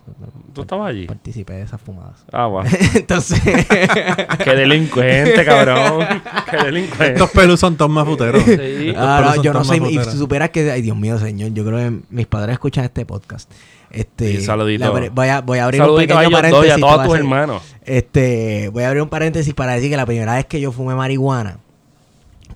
¿Tú 0.53 0.63
estabas 0.63 0.91
allí? 0.91 1.07
participé 1.07 1.55
de 1.55 1.63
esas 1.63 1.81
fumadas. 1.81 2.25
Ah, 2.33 2.47
bueno. 2.47 2.69
Entonces, 2.95 3.41
Qué 4.45 4.55
delincuente, 4.55 5.45
cabrón. 5.45 6.07
Qué 6.51 6.57
delincuente. 6.65 7.13
Estos 7.13 7.31
pelus 7.31 7.61
son 7.61 7.77
todos 7.77 7.91
más 7.91 8.05
puteros. 8.05 8.43
Sí. 8.43 8.93
Ah, 8.97 9.33
no, 9.37 9.43
yo 9.43 9.53
no 9.53 9.65
más 9.65 9.77
Y 9.91 9.99
si 10.05 10.19
supieras 10.19 10.51
que. 10.51 10.71
Ay, 10.71 10.83
Dios 10.83 10.97
mío, 10.97 11.19
señor. 11.19 11.53
Yo 11.53 11.65
creo 11.65 11.79
que 11.79 12.01
mis 12.11 12.27
padres 12.27 12.53
escuchan 12.55 12.85
este 12.85 13.07
podcast. 13.07 13.51
Este, 13.91 14.37
Sí, 14.37 14.45
saludito. 14.45 14.85
la 14.93 15.11
voy, 15.11 15.29
a, 15.29 15.41
voy 15.41 15.59
a 15.59 15.65
abrir 15.65 15.81
un 15.83 15.97
pequeño 15.97 16.19
a 16.19 16.25
ellos 16.25 16.33
dos 16.33 16.41
y 16.41 16.43
paréntesis. 16.43 16.73
a 16.73 16.79
todos 16.79 17.01
a 17.01 17.05
tus 17.07 17.17
hermanos. 17.17 17.63
Este, 17.85 18.69
voy 18.71 18.83
a 18.83 18.89
abrir 18.89 19.03
un 19.03 19.09
paréntesis 19.09 19.55
para 19.55 19.73
decir 19.73 19.89
que 19.91 19.97
la 19.97 20.05
primera 20.05 20.35
vez 20.35 20.45
que 20.45 20.61
yo 20.61 20.73
fumé 20.73 20.95
marihuana, 20.95 21.59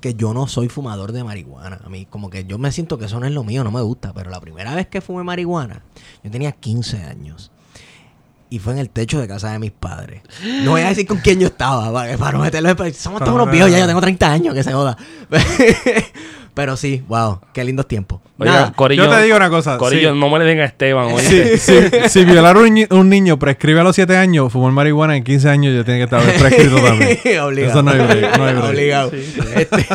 que 0.03 0.15
yo 0.15 0.35
no 0.35 0.47
soy 0.47 0.69
fumador 0.69 1.12
de 1.12 1.24
marihuana. 1.24 1.81
A 1.83 1.89
mí, 1.89 2.05
como 2.05 2.29
que 2.29 2.45
yo 2.45 2.59
me 2.59 2.70
siento 2.73 2.99
que 2.99 3.07
eso 3.07 3.19
no 3.19 3.24
es 3.24 3.33
lo 3.33 3.45
mío, 3.45 3.65
no 3.65 3.70
me 3.70 3.81
gusta. 3.81 4.12
Pero 4.12 4.29
la 4.29 4.41
primera 4.41 4.74
vez 4.74 4.89
que 4.89 5.01
fumé 5.01 5.23
marihuana, 5.23 5.83
yo 6.23 6.31
tenía 6.31 6.53
15 6.53 7.05
años. 7.05 7.51
Y 8.51 8.59
fue 8.59 8.74
en 8.74 8.81
el 8.81 8.91
techo 8.91 9.19
de 9.19 9.27
casa 9.27 9.51
de 9.53 9.59
mis 9.59 9.70
padres. 9.70 10.20
No 10.65 10.73
voy 10.73 10.83
a 10.83 10.89
decir 10.89 11.07
con 11.07 11.19
quién 11.19 11.41
yo 11.41 11.47
estaba, 11.47 11.91
para, 11.91 12.19
para 12.19 12.37
no 12.37 12.45
meterlo. 12.45 12.69
Somos 12.93 13.20
todos 13.20 13.35
unos 13.35 13.51
viejos, 13.51 13.70
ya 13.70 13.79
yo 13.79 13.87
tengo 13.87 14.03
30 14.03 14.31
años, 14.31 14.55
que 14.55 14.62
se 14.62 14.73
joda. 14.74 14.99
Pero 16.55 16.77
sí, 16.77 17.03
wow, 17.09 17.41
qué 17.55 17.65
lindos 17.65 17.89
tiempos. 17.89 18.20
Oiga, 18.39 18.53
Nada, 18.53 18.73
Corillo, 18.74 19.05
Yo 19.05 19.11
te 19.11 19.23
digo 19.23 19.37
una 19.37 19.49
cosa. 19.49 19.79
Corillo, 19.79 20.12
sí. 20.12 20.19
no 20.20 20.29
me 20.29 20.39
le 20.39 20.45
den 20.45 20.61
a 20.61 20.65
Esteban, 20.66 21.07
oye. 21.12 21.57
Si, 22.09 22.24
violar 22.27 22.59
un, 22.59 22.74
ni- 22.74 22.87
un 22.91 23.09
niño 23.09 23.39
prescribe 23.39 23.81
a 23.81 23.83
los 23.85 23.95
7 23.97 24.16
años, 24.19 24.53
fumar 24.53 24.70
marihuana 24.73 25.16
en 25.16 25.24
15 25.24 25.49
años 25.49 25.74
ya 25.74 25.83
tiene 25.85 26.01
que 26.01 26.05
estar 26.05 26.20
prescrito 26.39 26.77
también. 26.85 27.19
Obligado. 27.41 27.70
Eso 27.70 27.83
no 27.83 27.91
hay 27.93 27.99
break, 28.01 28.37
no 28.39 28.45
hay 28.45 28.55
break. 28.55 28.69
Obligado. 28.70 29.12
Este- 29.57 29.87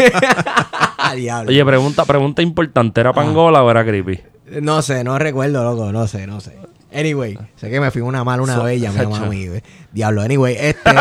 Diablo. 1.15 1.49
Oye, 1.49 1.63
pregunta, 1.65 2.05
pregunta 2.05 2.41
importante. 2.41 2.99
¿Era 3.01 3.13
Pangola 3.13 3.63
o 3.63 3.71
era 3.71 3.85
creepy? 3.85 4.19
No 4.61 4.81
sé, 4.81 5.03
no 5.03 5.17
recuerdo, 5.19 5.63
loco, 5.63 5.91
no 5.91 6.07
sé, 6.07 6.25
no 6.27 6.41
sé. 6.41 6.53
Anyway, 6.97 7.37
sé 7.55 7.69
que 7.69 7.79
me 7.79 7.91
fui 7.91 8.01
una 8.01 8.23
mala 8.23 8.41
una 8.41 8.55
So- 8.55 8.63
vez, 8.63 8.81
llamé 8.81 9.01
a 9.01 9.03
Sacho. 9.03 9.19
mami. 9.21 9.43
eh. 9.43 9.61
Diablo, 9.91 10.21
anyway, 10.23 10.55
este. 10.59 10.89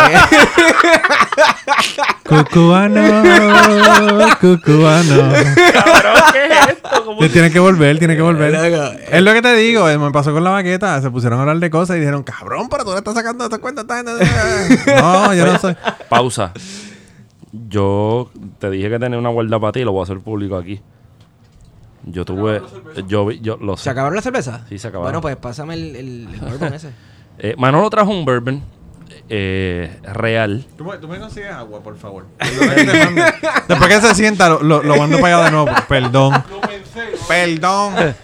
Cucubano, 2.28 3.01
cucubano. 4.40 5.23
Cabrón, 5.73 6.23
¿qué 6.32 6.44
es 6.47 6.68
esto? 6.68 7.05
¿Cómo 7.05 7.20
Te 7.20 7.28
tiene 7.28 7.51
que 7.51 7.59
volver, 7.60 7.98
tiene 7.98 8.16
que 8.16 8.23
volver. 8.23 8.52
Loco, 8.52 8.93
Es 9.10 9.23
lo 9.23 9.32
que 9.32 9.43
te 9.43 9.55
digo, 9.55 9.89
eh, 9.89 9.97
me 9.98 10.10
pasó 10.10 10.32
con 10.32 10.43
la 10.44 10.51
baqueta, 10.51 11.01
se 11.01 11.10
pusieron 11.10 11.39
a 11.39 11.43
hablar 11.43 11.59
de 11.59 11.70
cosas 11.70 11.97
y 11.97 12.01
dijeron, 12.01 12.23
cabrón, 12.24 12.68
pero 12.68 12.85
tú 12.85 12.90
le 12.93 12.98
estás 12.98 13.14
sacando 13.14 13.44
esta 13.44 13.59
cuenta. 13.59 13.82
esta- 13.82 14.01
esta-". 14.01 15.01
No, 15.01 15.35
yo 15.35 15.47
no 15.47 15.59
soy. 15.59 15.77
Pausa. 16.09 16.52
Yo 17.52 18.31
te 18.59 18.70
dije 18.70 18.90
que 18.90 18.98
tenía 18.98 19.18
una 19.18 19.31
guarda 19.31 19.59
para 19.60 19.73
ti, 19.73 19.82
lo 19.85 19.93
voy 19.93 20.01
a 20.01 20.05
hacer 20.05 20.18
público 20.20 20.56
aquí. 20.56 20.81
Yo 22.07 22.24
tuve. 22.24 22.62
Yo, 23.09 23.27
vi- 23.27 23.41
yo 23.41 23.57
lo 23.57 23.77
¿Se 23.77 23.91
acabaron 23.91 24.16
la 24.16 24.23
cerveza? 24.23 24.65
Sí, 24.69 24.78
se 24.78 24.89
acabaron. 24.89 25.07
Bueno, 25.12 25.20
pues 25.20 25.37
pásame 25.37 25.74
el, 25.74 25.97
el, 25.97 26.28
el 26.33 26.41
bourbon 26.41 26.73
ese. 26.74 26.91
Eh, 27.39 27.55
Manolo 27.59 27.91
trajo 27.91 28.11
un 28.11 28.24
bourbon 28.24 28.62
eh, 29.28 29.99
real. 30.15 30.65
Tú 30.78 30.85
me, 30.85 30.99
tú 30.99 31.09
me 31.09 31.19
consigues 31.19 31.51
agua, 31.51 31.83
por 31.83 31.97
favor. 31.99 32.27
Después 33.69 33.89
que 33.91 34.01
se 34.01 34.15
sienta, 34.15 34.49
lo, 34.49 34.62
lo, 34.62 34.83
lo 34.83 34.97
mando 34.97 35.19
para 35.19 35.37
allá 35.37 35.45
de 35.47 35.51
nuevo. 35.51 35.69
Perdón. 35.89 36.33
Perdón. 37.28 37.95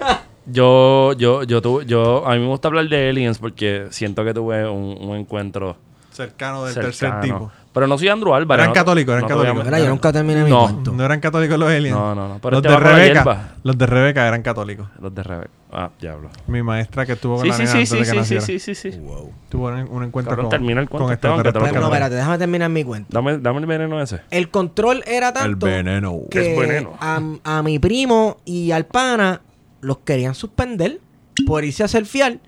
Yo, 0.45 1.13
yo, 1.13 1.45
yo 1.45 1.63
tuve, 1.63 1.87
yo, 1.87 2.27
a 2.27 2.35
mí 2.35 2.41
me 2.41 2.49
gusta 2.49 2.67
hablar 2.67 2.89
de 2.89 3.11
aliens 3.11 3.39
porque 3.39 3.87
siento 3.91 4.25
que 4.25 4.35
tuve 4.35 4.69
un, 4.69 4.99
un 5.01 5.17
encuentro 5.17 5.77
cercano 6.13 6.65
del 6.65 6.75
cercano. 6.75 6.91
tercer 6.93 7.21
tipo. 7.21 7.53
Pero 7.73 7.87
no 7.87 7.97
soy 7.97 8.09
Andrew 8.09 8.35
Álvarez. 8.35 8.65
Eran 8.65 8.69
no- 8.71 8.75
católicos, 8.75 9.13
eran 9.13 9.23
no 9.23 9.29
católicos. 9.29 9.65
Mira, 9.65 9.79
yo 9.79 9.89
nunca 9.89 10.13
terminé 10.13 10.45
mi 10.45 10.51
No. 10.51 10.65
cuento. 10.65 10.93
No 10.93 11.05
eran 11.05 11.21
católicos 11.21 11.59
los 11.59 11.71
aliens. 11.71 11.97
No, 11.97 12.15
no, 12.15 12.29
no. 12.29 12.39
Pero 12.39 12.57
los 12.61 12.65
este 12.67 12.69
de 12.69 12.79
Rebeca. 12.79 13.55
Los 13.63 13.79
de 13.79 13.87
Rebeca 13.87 14.29
eran 14.29 14.43
católicos. 14.43 14.89
Los 15.01 15.15
de 15.15 15.23
Rebeca. 15.23 15.51
Ah, 15.73 15.89
diablo. 15.99 16.29
Mi 16.49 16.63
maestra 16.63 17.07
que 17.07 17.13
estuvo 17.13 17.37
con 17.37 17.45
Sí, 17.45 17.49
la 17.49 17.55
sí, 17.57 17.63
nena 17.63 17.73
sí, 17.73 17.79
antes 17.79 17.89
sí, 17.89 17.95
de 17.97 18.01
que 18.01 18.05
sí, 18.05 18.13
sí, 18.13 18.17
naciera. 18.19 18.43
sí, 18.43 18.59
sí, 18.59 18.75
sí. 18.75 18.91
Tuvo 19.49 19.69
un, 19.69 19.75
un 19.91 20.05
encuentro 20.05 20.33
Cabrón, 20.33 20.45
con, 20.45 20.51
termina 20.51 20.81
el 20.83 20.89
cuento, 20.91 21.05
con 21.07 21.13
Esteban, 21.15 21.39
que 21.39 21.43
te 21.45 21.45
lo 21.45 21.49
extraterrestres. 21.49 21.73
Pero 21.73 21.81
no, 21.81 21.87
espérate, 21.95 22.15
déjame 22.17 22.39
terminar 22.39 22.69
mi 22.69 22.85
cuento. 22.85 23.09
Dame, 23.11 23.39
dame 23.39 23.61
el 23.61 23.67
veneno 23.67 24.03
ese. 24.03 24.21
El 24.31 24.51
control 24.51 25.03
era 25.07 25.33
tanto 25.33 25.65
veneno. 25.67 26.19
que 26.31 26.53
Es 26.53 26.59
veneno. 26.61 26.93
A, 27.01 27.23
a 27.45 27.63
mi 27.63 27.79
primo 27.79 28.37
y 28.45 28.71
al 28.73 28.85
pana 28.85 29.41
los 29.81 29.99
querían 30.01 30.35
suspender 30.35 31.01
por 31.47 31.65
irse 31.65 31.83
a 31.83 31.87
hacer 31.87 32.05
fiar 32.05 32.39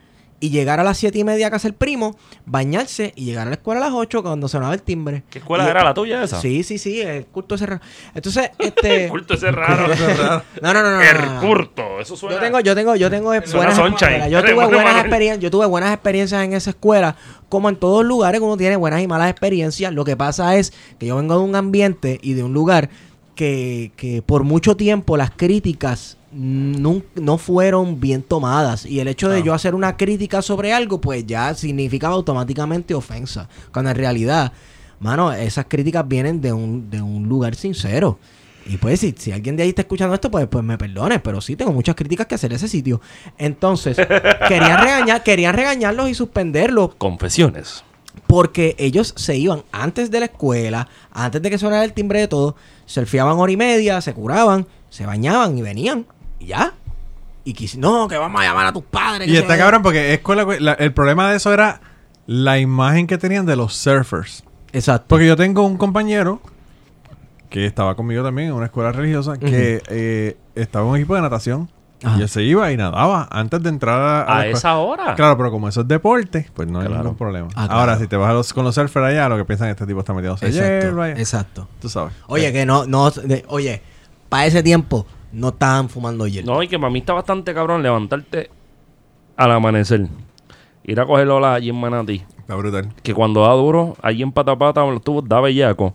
y 0.45 0.51
llegar 0.51 0.79
a 0.79 0.85
las 0.85 0.99
siete 0.99 1.19
y 1.21 1.25
media 1.25 1.47
a 1.47 1.51
casa 1.51 1.67
el 1.69 1.73
primo, 1.75 2.17
bañarse 2.45 3.15
y 3.17 3.25
llegar 3.25 3.47
a 3.47 3.51
la 3.51 3.57
escuela 3.57 3.81
a 3.81 3.85
las 3.89 3.95
8 3.95 4.23
cuando 4.23 4.47
sonaba 4.47 4.75
el 4.75 4.83
timbre. 4.83 5.23
¿Qué 5.31 5.39
escuela 5.39 5.65
Y- 5.65 5.71
era 5.71 5.83
la 5.83 5.95
tuya 5.95 6.23
esa? 6.23 6.39
Sí, 6.39 6.63
sí, 6.63 6.77
sí, 6.77 7.01
el 7.01 7.25
culto 7.33 7.55
ese 7.55 7.65
raro. 7.65 7.81
Entonces, 8.15 8.51
este... 8.59 9.05
El 9.05 9.11
culto 9.11 9.33
ese 9.35 9.51
raro. 9.51 9.89
No, 10.61 10.75
no, 10.75 10.83
no, 10.83 10.91
no. 10.91 10.97
no, 10.97 11.01
El 11.03 11.41
culto. 11.41 11.99
Eso 11.99 12.15
suena. 12.15 12.37
Yo 12.37 12.41
tengo, 12.43 12.61
yo 12.61 12.75
tengo, 12.75 12.95
yo 12.97 13.11
tengo 13.11 13.29
buenas 13.29 13.79
yo 14.29 14.43
tuve 14.43 14.67
buenas 14.67 15.01
experiencias, 15.01 15.41
yo 15.41 15.51
tuve 15.51 15.67
buenas 15.67 15.95
experiencias 15.95 16.45
en 16.45 16.53
esa 16.53 16.71
escuela, 16.71 17.17
como 17.49 17.71
en 17.71 17.77
todos 17.77 18.05
lugares 18.05 18.41
uno 18.43 18.59
tiene 18.59 18.77
buenas 18.77 19.01
y 19.03 19.07
malas 19.07 19.31
experiencias. 19.31 19.95
Lo 19.95 20.05
que 20.05 20.17
pasa 20.17 20.57
es 20.57 20.75
que 20.99 21.07
yo 21.07 21.17
vengo 21.17 21.39
de 21.39 21.45
un 21.45 21.57
ambiente 21.57 22.19
y 22.23 22.35
de 22.35 22.43
un 22.43 22.53
lugar 22.53 22.91
que, 23.35 23.93
que 23.97 24.21
por 24.21 24.45
mucho 24.45 24.77
tiempo 24.77 25.17
las 25.17 25.31
críticas 25.31 26.19
no 26.35 27.39
fueron 27.39 28.01
bien 28.01 28.23
tomadas 28.23 28.87
y 28.87 29.01
el 29.01 29.09
hecho 29.09 29.29
de 29.29 29.43
yo 29.43 29.55
hacer 29.55 29.75
una 29.75 29.97
crítica 29.97 30.43
sobre 30.43 30.73
algo 30.73 31.01
pues 31.01 31.27
ya 31.27 31.55
significaba 31.55 32.15
automáticamente 32.15 32.95
ofensa 32.95 33.49
cuando 33.73 33.91
en 33.91 33.97
realidad 33.97 34.53
mano 34.99 35.33
esas 35.33 35.67
críticas 35.67 36.07
vienen 36.09 36.41
de 36.41 36.53
un, 36.53 36.91
de 36.91 37.01
un 37.01 37.29
lugar 37.29 37.55
sincero 37.55 38.19
y 38.67 38.79
pues 38.79 39.01
si, 39.01 39.15
si 39.17 39.33
alguien 39.33 39.57
de 39.57 39.63
ahí 39.63 39.69
está 39.71 39.83
escuchando 39.83 40.15
esto, 40.15 40.31
pues, 40.31 40.47
pues 40.47 40.65
me 40.65 40.79
perdone, 40.79 41.19
pero 41.21 41.41
sí 41.41 41.57
tengo 41.57 41.73
muchas 41.73 41.95
críticas 41.95 42.27
que 42.27 42.35
hacer 42.35 42.53
a 42.53 42.57
ese 42.57 42.69
sitio. 42.69 43.01
Entonces, 43.37 43.97
querían 44.49 44.83
regañar, 44.83 45.23
querían 45.23 45.55
regañarlos 45.55 46.09
y 46.09 46.15
suspenderlos 46.15 46.95
Confesiones. 46.97 47.85
porque 48.27 48.75
ellos 48.79 49.13
se 49.17 49.37
iban 49.37 49.65
antes 49.71 50.11
de 50.11 50.21
la 50.21 50.27
escuela, 50.27 50.89
antes 51.13 51.43
de 51.43 51.51
que 51.51 51.59
sonara 51.59 51.85
el 51.85 51.93
timbre 51.93 52.21
de 52.21 52.29
todo, 52.29 52.57
surfeaban 52.87 53.39
hora 53.39 53.53
y 53.53 53.57
media, 53.57 54.01
se 54.01 54.15
curaban, 54.15 54.67
se 54.89 55.05
bañaban 55.05 55.59
y 55.59 55.63
venían. 55.63 56.07
Y 56.45 56.49
ya. 56.49 56.75
Y 57.45 57.53
quis 57.53 57.77
no, 57.77 58.09
que 58.09 58.17
vamos 58.17 58.41
a 58.41 58.45
llamar 58.45 58.67
a 58.67 58.73
tus 58.73 58.85
padres. 58.85 59.29
Y 59.29 59.37
está 59.37 59.57
cabrón 59.59 59.83
porque 59.83 60.15
escuela, 60.15 60.47
la- 60.61 60.73
el 60.75 60.93
problema 60.93 61.31
de 61.31 61.37
eso 61.37 61.53
era 61.53 61.81
la 62.27 62.59
imagen 62.59 63.07
que 63.07 63.19
tenían 63.19 63.45
de 63.47 63.57
los 63.57 63.75
surfers. 63.75 64.45
Exacto. 64.73 65.07
Porque 65.09 65.27
yo 65.27 65.37
tengo 65.37 65.63
un 65.63 65.77
compañero 65.77 66.41
que 67.51 67.67
estaba 67.67 67.95
conmigo 67.95 68.25
también 68.25 68.49
en 68.49 68.55
una 68.55 68.67
escuela 68.67 68.93
religiosa 68.93 69.37
que 69.39 69.83
eh, 69.89 70.37
estaba 70.55 70.85
en 70.87 70.91
un 70.91 70.97
equipo 70.97 71.15
de 71.15 71.21
natación 71.23 71.71
Ajá. 72.03 72.19
y 72.19 72.23
él 72.23 72.29
se 72.29 72.43
iba 72.43 72.73
y 72.73 72.77
nadaba 72.77 73.29
antes 73.31 73.63
de 73.63 73.69
entrar 73.69 74.01
a, 74.01 74.23
a 74.25 74.39
A 74.41 74.47
esa 74.47 74.77
hora. 74.79 75.15
Claro, 75.15 75.37
pero 75.37 75.51
como 75.53 75.69
eso 75.69 75.83
es 75.83 75.89
deporte, 75.89 76.51
pues 76.55 76.67
no 76.67 76.81
hay 76.81 76.89
ningún 76.89 77.15
problema. 77.17 77.49
Ah, 77.55 77.67
claro. 77.67 77.81
Ahora, 77.81 77.99
si 77.99 78.07
te 78.09 78.17
vas 78.17 78.31
a 78.31 78.33
los- 78.33 78.53
con 78.53 78.65
los 78.65 78.75
surfers 78.75 79.07
allá, 79.07 79.29
lo 79.29 79.37
que 79.37 79.45
piensan 79.45 79.69
es 79.69 79.77
que 79.77 79.83
este 79.85 79.87
tipo 79.93 80.01
está 80.01 80.13
metiéndose 80.15 80.47
Exacto. 80.47 80.87
hierba 80.87 81.09
y- 81.11 81.13
Exacto. 81.13 81.69
Tú 81.81 81.89
sabes. 81.89 82.13
Oye, 82.27 82.53
que 82.53 82.67
no, 82.67 82.87
no, 82.87 83.11
de- 83.11 83.45
oye, 83.49 83.83
para 84.29 84.47
ese 84.47 84.63
tiempo 84.63 85.07
no 85.35 85.49
estaban 85.49 85.89
fumando 85.89 86.27
hierba. 86.27 86.53
No, 86.53 86.63
y 86.63 86.69
que 86.69 86.79
para 86.79 86.91
mí 86.91 87.01
está 87.01 87.13
bastante 87.13 87.53
cabrón 87.53 87.83
levantarte 87.83 88.51
al 89.37 89.51
amanecer. 89.51 90.09
Ir 90.85 91.01
a 91.01 91.07
coger 91.07 91.29
ola 91.29 91.55
allí 91.55 91.71
en 91.71 91.77
Manatí. 91.77 92.23
Está 92.39 92.55
brutal. 92.55 92.93
Que 93.03 93.15
cuando 93.15 93.43
da 93.43 93.53
duro, 93.53 93.97
allí 94.03 94.23
en 94.23 94.33
Patapata, 94.33 94.85
en 94.85 94.95
los 94.95 95.03
tubos, 95.03 95.27
da 95.27 95.41
bellaco. 95.41 95.95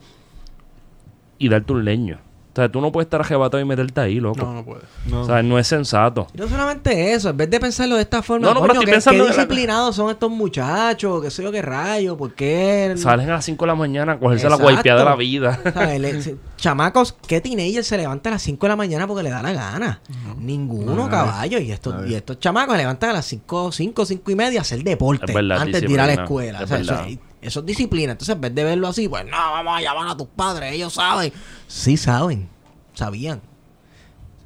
Y 1.37 1.47
darte 1.47 1.73
un 1.73 1.85
leño. 1.85 2.19
O 2.59 2.61
sea, 2.61 2.69
tú 2.69 2.81
no 2.81 2.91
puedes 2.91 3.05
estar 3.05 3.21
arrebatado 3.21 3.61
y 3.61 3.65
meterte 3.65 4.01
ahí, 4.01 4.19
loco. 4.19 4.41
No, 4.43 4.53
no 4.53 4.65
puede. 4.65 4.81
No. 5.05 5.21
O 5.21 5.25
sea, 5.25 5.41
no 5.41 5.57
es 5.57 5.65
sensato. 5.65 6.27
Y 6.33 6.37
no 6.39 6.47
solamente 6.49 7.13
eso, 7.13 7.29
en 7.29 7.37
vez 7.37 7.49
de 7.49 7.57
pensarlo 7.59 7.95
de 7.95 8.01
esta 8.01 8.21
forma, 8.21 8.47
No, 8.47 8.53
no, 8.55 8.61
pero 8.61 8.73
coño, 8.73 8.79
estoy 8.81 8.85
¿qué, 8.87 8.91
pensando 8.91 9.23
qué 9.23 9.29
de 9.31 9.35
la- 9.37 9.43
disciplinados 9.45 9.95
son 9.95 10.09
estos 10.09 10.29
muchachos, 10.29 11.21
qué 11.23 11.31
sé 11.31 11.41
yo 11.43 11.51
qué 11.53 11.61
rayo, 11.61 12.17
por 12.17 12.33
qué. 12.33 12.93
Salen 12.97 13.29
a 13.29 13.33
las 13.35 13.45
5 13.45 13.63
de 13.63 13.67
la 13.67 13.75
mañana 13.75 14.11
a 14.13 14.19
cogerse 14.19 14.45
Exacto. 14.47 14.65
la 14.65 14.71
guaypeada 14.73 14.99
de 14.99 15.05
la 15.05 15.15
vida. 15.15 15.59
¿Sabes? 15.73 15.99
Le- 16.01 16.35
chamacos, 16.57 17.15
¿qué 17.25 17.39
teenager 17.39 17.83
se 17.85 17.95
levanta 17.97 18.29
a 18.29 18.33
las 18.33 18.41
5 18.41 18.65
de 18.65 18.69
la 18.69 18.75
mañana 18.75 19.07
porque 19.07 19.23
le 19.23 19.29
da 19.29 19.41
la 19.41 19.53
gana? 19.53 20.01
Ninguno, 20.37 21.09
caballo. 21.09 21.59
Y 21.59 21.71
estos, 21.71 22.07
y 22.07 22.15
estos 22.15 22.39
chamacos 22.39 22.73
se 22.73 22.79
levantan 22.79 23.11
a 23.11 23.13
las 23.13 23.25
5, 23.25 23.71
5, 23.71 24.05
5 24.05 24.31
y 24.31 24.35
media 24.35 24.59
a 24.59 24.61
hacer 24.63 24.83
deporte 24.83 25.25
Es 25.29 25.33
verdad, 25.33 25.61
antes 25.61 25.81
de 25.81 25.91
ir 25.91 25.99
a 25.99 26.07
la 26.07 26.13
escuela. 26.13 26.59
Es 26.63 26.71
O 26.71 26.83
sea, 26.83 27.05
eso, 27.41 27.59
es- 27.61 27.65
disciplina. 27.65 28.11
Entonces, 28.13 28.35
en 28.35 28.41
vez 28.41 28.53
de 28.55 28.63
verlo 28.63 28.87
así, 28.87 29.07
pues 29.07 29.25
no, 29.25 29.31
vamos 29.31 29.77
a 29.77 29.81
llamar 29.81 30.07
a 30.09 30.17
tus 30.17 30.27
padres, 30.27 30.73
ellos 30.73 30.93
saben. 30.93 31.31
Sí 31.67 31.97
saben, 31.97 32.49
sabían. 32.93 33.41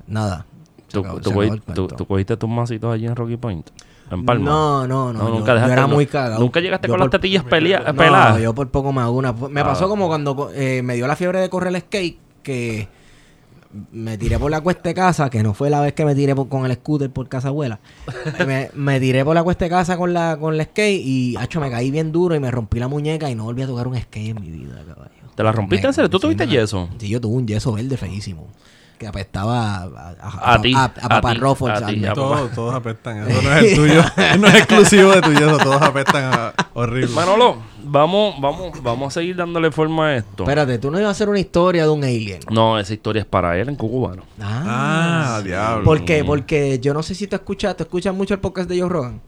Nada. 0.07 0.45
Se 0.87 0.93
¿Tú, 0.93 0.99
acabó- 0.99 1.19
tú 1.19 1.73
tú- 1.73 1.87
tú 1.87 2.05
cogiste 2.05 2.37
tus 2.37 2.49
masitos 2.49 2.93
allí 2.93 3.05
en 3.07 3.15
Rocky 3.15 3.37
Point? 3.37 3.69
En 4.11 4.25
Palma. 4.25 4.45
No, 4.45 4.87
no, 4.87 5.13
no. 5.13 5.19
No, 5.19 5.29
yo, 5.29 5.35
nunca 5.35 5.47
yo 5.47 5.55
dejaste- 5.55 5.73
era 5.73 5.81
no- 5.83 5.87
muy 5.87 6.05
cagado. 6.05 6.39
Nunca 6.39 6.59
llegaste 6.59 6.87
Yo 6.87 6.91
con 6.93 6.99
por- 6.99 7.05
las 7.07 7.11
tetillas 7.11 7.43
pelea- 7.45 7.79
No, 7.87 7.95
peladas. 7.95 8.41
yo 8.41 8.53
por 8.53 8.69
poco 8.69 8.91
me 8.93 9.01
hago 9.01 9.13
una. 9.13 9.31
Me 9.33 9.61
Ah. 9.61 9.63
pasó 9.63 9.87
como 9.89 10.07
cuando 10.07 10.51
eh, 10.53 10.81
me 10.83 10.95
dio 10.95 11.07
la 11.07 11.15
fiebre 11.15 11.39
de 11.39 11.49
correr 11.49 11.73
el 11.73 11.81
skate, 11.81 12.19
que 12.43 12.87
me 13.91 14.17
tiré 14.17 14.37
por 14.39 14.51
la 14.51 14.61
cuesta 14.61 14.89
de 14.89 14.93
casa, 14.95 15.29
que 15.29 15.41
no 15.43 15.53
fue 15.53 15.69
la 15.69 15.81
vez 15.81 15.93
que 15.93 16.05
me 16.05 16.13
tiré 16.15 16.35
por- 16.35 16.47
con 16.47 16.65
el 16.65 16.73
scooter 16.73 17.09
por 17.09 17.27
casa 17.29 17.47
abuela. 17.49 17.79
me, 18.47 18.69
me 18.75 18.99
tiré 18.99 19.23
por 19.25 19.33
la 19.35 19.43
cuesta 19.43 19.65
de 19.65 19.69
casa 19.69 19.97
con 19.97 20.13
la 20.13 20.37
con 20.39 20.53
el 20.53 20.61
skate 20.63 21.01
y, 21.03 21.35
hacho, 21.37 21.59
me 21.59 21.69
caí 21.71 21.89
bien 21.91 22.11
duro 22.11 22.35
y 22.35 22.39
me 22.39 22.51
rompí 22.51 22.79
la 22.79 22.87
muñeca 22.87 23.29
y 23.29 23.35
no 23.35 23.45
volví 23.45 23.61
a 23.63 23.67
tocar 23.67 23.87
un 23.87 23.99
skate 23.99 24.29
en 24.37 24.41
mi 24.41 24.49
vida, 24.51 24.75
caballo. 24.87 25.11
¿Te 25.35 25.43
la 25.43 25.51
rompiste 25.51 25.87
Me- 25.87 25.89
en 25.89 25.93
serio? 25.95 26.09
¿Tú 26.09 26.19
tuviste 26.19 26.45
me- 26.45 26.51
yeso? 26.53 26.87
Sí, 26.99 27.07
yo 27.09 27.19
tuve 27.19 27.35
un 27.35 27.47
yeso 27.47 27.73
verde 27.73 27.97
feísimo. 27.97 28.47
Que 29.03 29.09
apestaba 29.09 29.75
a, 29.83 30.15
a, 30.21 30.53
A 30.53 30.61
ti, 30.61 30.73
A, 30.73 30.85
a 30.85 31.09
Papá 31.09 31.33
Ruffles, 31.33 31.77
Todos, 32.13 32.51
todos 32.53 32.73
apestan. 32.73 33.27
Eso 33.27 33.41
no 33.41 33.53
es 33.53 33.63
el 33.63 33.75
tuyo. 33.75 34.01
no 34.39 34.47
es 34.47 34.55
exclusivo 34.55 35.11
de 35.11 35.21
tu 35.21 35.33
yeso. 35.33 35.57
Todos 35.57 35.81
apestan 35.81 36.33
a- 36.33 36.53
horrible. 36.73 37.13
Manolo, 37.13 37.57
vamos, 37.83 38.39
vamos, 38.39 38.81
vamos 38.81 39.07
a 39.07 39.19
seguir 39.19 39.35
dándole 39.35 39.71
forma 39.71 40.07
a 40.07 40.15
esto. 40.15 40.43
Espérate, 40.43 40.77
tú 40.79 40.89
no 40.89 40.99
ibas 40.99 41.09
a 41.09 41.11
hacer 41.11 41.27
una 41.27 41.39
historia 41.39 41.83
de 41.83 41.89
un 41.89 42.01
alien. 42.05 42.39
No, 42.49 42.79
esa 42.79 42.93
historia 42.93 43.23
es 43.23 43.25
para 43.25 43.57
él 43.59 43.67
en 43.67 43.75
Cucubano. 43.75 44.23
Ah, 44.39 45.41
diablo. 45.43 45.83
¿Por 45.83 46.05
qué? 46.05 46.23
Porque 46.23 46.79
yo 46.79 46.93
no 46.93 47.03
sé 47.03 47.13
si 47.13 47.27
tú 47.27 47.35
escuchas, 47.35 47.75
¿tú 47.75 47.83
escuchas 47.83 48.15
mucho 48.15 48.33
el 48.33 48.39
podcast 48.39 48.69
de 48.69 48.79
Joe 48.79 48.87
Rogan? 48.89 49.21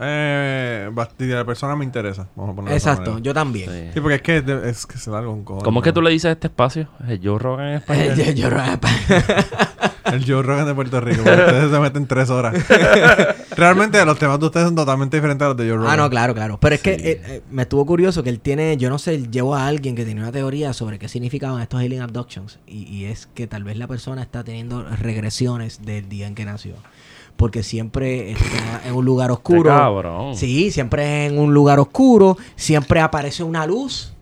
Eh, 0.00 0.90
la 1.18 1.44
persona 1.44 1.76
me 1.76 1.84
interesa. 1.84 2.26
Vamos 2.34 2.52
a 2.52 2.56
ponerlo 2.56 2.76
Exacto, 2.76 3.18
yo 3.18 3.32
también. 3.32 3.70
Sí. 3.70 3.90
Sí, 3.94 4.00
porque 4.00 4.16
es 4.16 4.22
que 4.22 4.36
es, 4.38 4.46
de- 4.46 4.70
es 4.70 4.86
que 4.86 4.98
se 4.98 5.10
larga 5.10 5.28
un 5.28 5.44
cojones. 5.44 5.64
¿Cómo 5.64 5.80
es 5.80 5.84
que 5.84 5.92
tú 5.92 6.02
le 6.02 6.10
dices 6.10 6.26
a 6.26 6.32
este 6.32 6.48
espacio? 6.48 6.88
¿El 7.08 7.20
Joe 7.22 7.38
Rogan 7.38 7.68
en 7.68 7.74
español? 7.78 8.14
Yo- 8.16 8.24
Joe 8.36 8.50
Rogan. 8.50 8.80
El 10.04 10.24
Joe 10.26 10.42
Rogan 10.42 10.66
de 10.66 10.74
Puerto 10.74 11.00
Rico. 11.00 11.22
porque 11.24 11.40
ustedes 11.40 11.70
se 11.70 11.78
meten 11.80 12.06
tres 12.06 12.28
horas. 12.30 12.54
Realmente 13.56 14.04
los 14.04 14.18
temas 14.18 14.38
de 14.40 14.46
ustedes 14.46 14.66
son 14.66 14.74
totalmente 14.74 15.16
diferentes 15.16 15.44
a 15.44 15.48
los 15.48 15.56
de 15.56 15.64
Joe 15.68 15.76
Rogan. 15.76 15.92
ah, 15.92 15.96
no, 15.96 16.10
claro, 16.10 16.34
claro. 16.34 16.58
Pero 16.60 16.74
es 16.74 16.80
que 16.82 16.92
eh, 16.92 17.22
eh, 17.24 17.42
me 17.50 17.62
estuvo 17.62 17.86
curioso 17.86 18.22
que 18.22 18.30
él 18.30 18.40
tiene, 18.40 18.76
yo 18.76 18.90
no 18.90 18.98
sé, 18.98 19.14
él 19.14 19.30
llevó 19.30 19.54
a 19.54 19.66
alguien 19.66 19.94
que 19.94 20.04
tenía 20.04 20.22
una 20.24 20.32
teoría 20.32 20.72
sobre 20.72 20.98
qué 20.98 21.08
significaban 21.08 21.60
estos 21.62 21.80
alien 21.80 22.02
abductions. 22.02 22.58
Y, 22.66 22.82
y 22.84 23.04
es 23.06 23.26
que 23.34 23.46
tal 23.46 23.64
vez 23.64 23.76
la 23.78 23.86
persona 23.86 24.22
está 24.22 24.42
teniendo 24.44 24.82
regresiones 24.84 25.84
del 25.84 26.08
día 26.08 26.26
en 26.26 26.34
que 26.34 26.44
nació. 26.44 26.74
Porque 27.36 27.62
siempre 27.62 28.30
está 28.32 28.82
en 28.86 28.94
un 28.94 29.04
lugar 29.04 29.30
oscuro. 29.30 29.70
Cabrón. 29.70 30.36
Sí, 30.36 30.70
siempre 30.70 31.26
es 31.26 31.32
en 31.32 31.38
un 31.38 31.52
lugar 31.52 31.80
oscuro. 31.80 32.36
Siempre 32.56 33.00
aparece 33.00 33.42
una 33.42 33.66
luz 33.66 34.12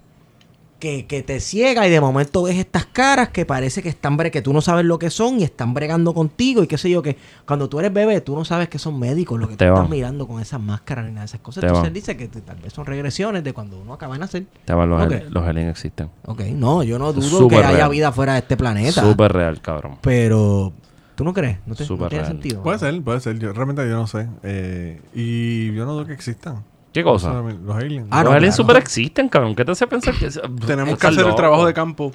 que, 0.80 1.06
que 1.06 1.22
te 1.22 1.38
ciega 1.38 1.86
y 1.86 1.90
de 1.90 2.00
momento 2.00 2.42
ves 2.42 2.56
estas 2.56 2.86
caras 2.86 3.28
que 3.28 3.46
parece 3.46 3.84
que 3.84 3.88
están 3.88 4.16
bre 4.16 4.32
que 4.32 4.42
tú 4.42 4.52
no 4.52 4.60
sabes 4.60 4.84
lo 4.84 4.98
que 4.98 5.10
son 5.10 5.38
y 5.38 5.44
están 5.44 5.74
bregando 5.74 6.12
contigo 6.12 6.64
y 6.64 6.66
qué 6.66 6.76
sé 6.76 6.90
yo 6.90 7.02
que 7.02 7.16
cuando 7.46 7.68
tú 7.68 7.78
eres 7.78 7.92
bebé 7.92 8.20
tú 8.20 8.34
no 8.34 8.44
sabes 8.44 8.68
que 8.68 8.80
son 8.80 8.98
médicos 8.98 9.38
lo 9.38 9.46
que 9.46 9.52
tú 9.52 9.58
Te 9.58 9.66
estás 9.66 9.78
van. 9.82 9.88
mirando 9.90 10.26
con 10.26 10.40
esas 10.42 10.60
máscaras 10.60 11.04
ni 11.04 11.12
nada 11.12 11.20
de 11.20 11.26
esas 11.26 11.40
cosas. 11.40 11.60
Te 11.60 11.66
Entonces 11.68 11.82
van. 11.82 11.86
él 11.88 11.94
dice 11.94 12.16
que 12.16 12.26
t- 12.26 12.40
tal 12.40 12.56
vez 12.56 12.72
son 12.72 12.84
regresiones 12.84 13.44
de 13.44 13.52
cuando 13.52 13.78
uno 13.78 13.92
acaba 13.92 14.14
de 14.14 14.20
nacer. 14.20 14.46
Te 14.64 14.74
va, 14.74 14.84
los, 14.86 15.00
Ok. 15.00 15.12
ali- 15.12 15.24
los 15.30 15.44
aliens 15.46 15.70
existen. 15.70 16.08
Ok, 16.26 16.40
no, 16.54 16.82
yo 16.82 16.98
no 16.98 17.12
dudo 17.12 17.28
Súper 17.28 17.60
que 17.60 17.64
haya 17.66 17.76
real. 17.76 17.90
vida 17.90 18.10
fuera 18.10 18.32
de 18.32 18.38
este 18.40 18.56
planeta. 18.56 19.02
Súper 19.02 19.32
real, 19.32 19.60
cabrón. 19.60 19.98
Pero 20.00 20.72
tú 21.14 21.24
no 21.24 21.32
crees, 21.32 21.58
no, 21.66 21.74
te, 21.74 21.82
no 21.82 21.86
Súper 21.86 22.08
tiene 22.08 22.24
real. 22.24 22.32
sentido. 22.32 22.62
Puede 22.62 22.78
ser, 22.78 23.02
puede 23.02 23.20
ser. 23.20 23.38
Yo, 23.38 23.52
realmente 23.52 23.82
yo 23.88 23.96
no 23.96 24.06
sé. 24.06 24.28
Eh, 24.42 25.00
y 25.14 25.72
yo 25.74 25.84
no 25.86 25.92
dudo 25.92 26.06
que 26.06 26.12
existan. 26.12 26.64
¿Qué 26.92 27.02
cosa? 27.02 27.32
Los 27.64 27.76
aliens. 27.76 28.08
Ah, 28.10 28.22
los 28.22 28.32
no, 28.32 28.36
aliens 28.36 28.54
claro. 28.56 28.68
súper 28.68 28.82
existen, 28.82 29.28
cabrón. 29.28 29.54
¿Qué 29.54 29.64
te 29.64 29.72
hace 29.72 29.86
pensar 29.86 30.14
que... 30.14 30.28
Tenemos 30.66 30.98
que 30.98 31.06
hacer 31.06 31.26
el 31.26 31.34
trabajo 31.34 31.64
de 31.66 31.72
campo 31.72 32.12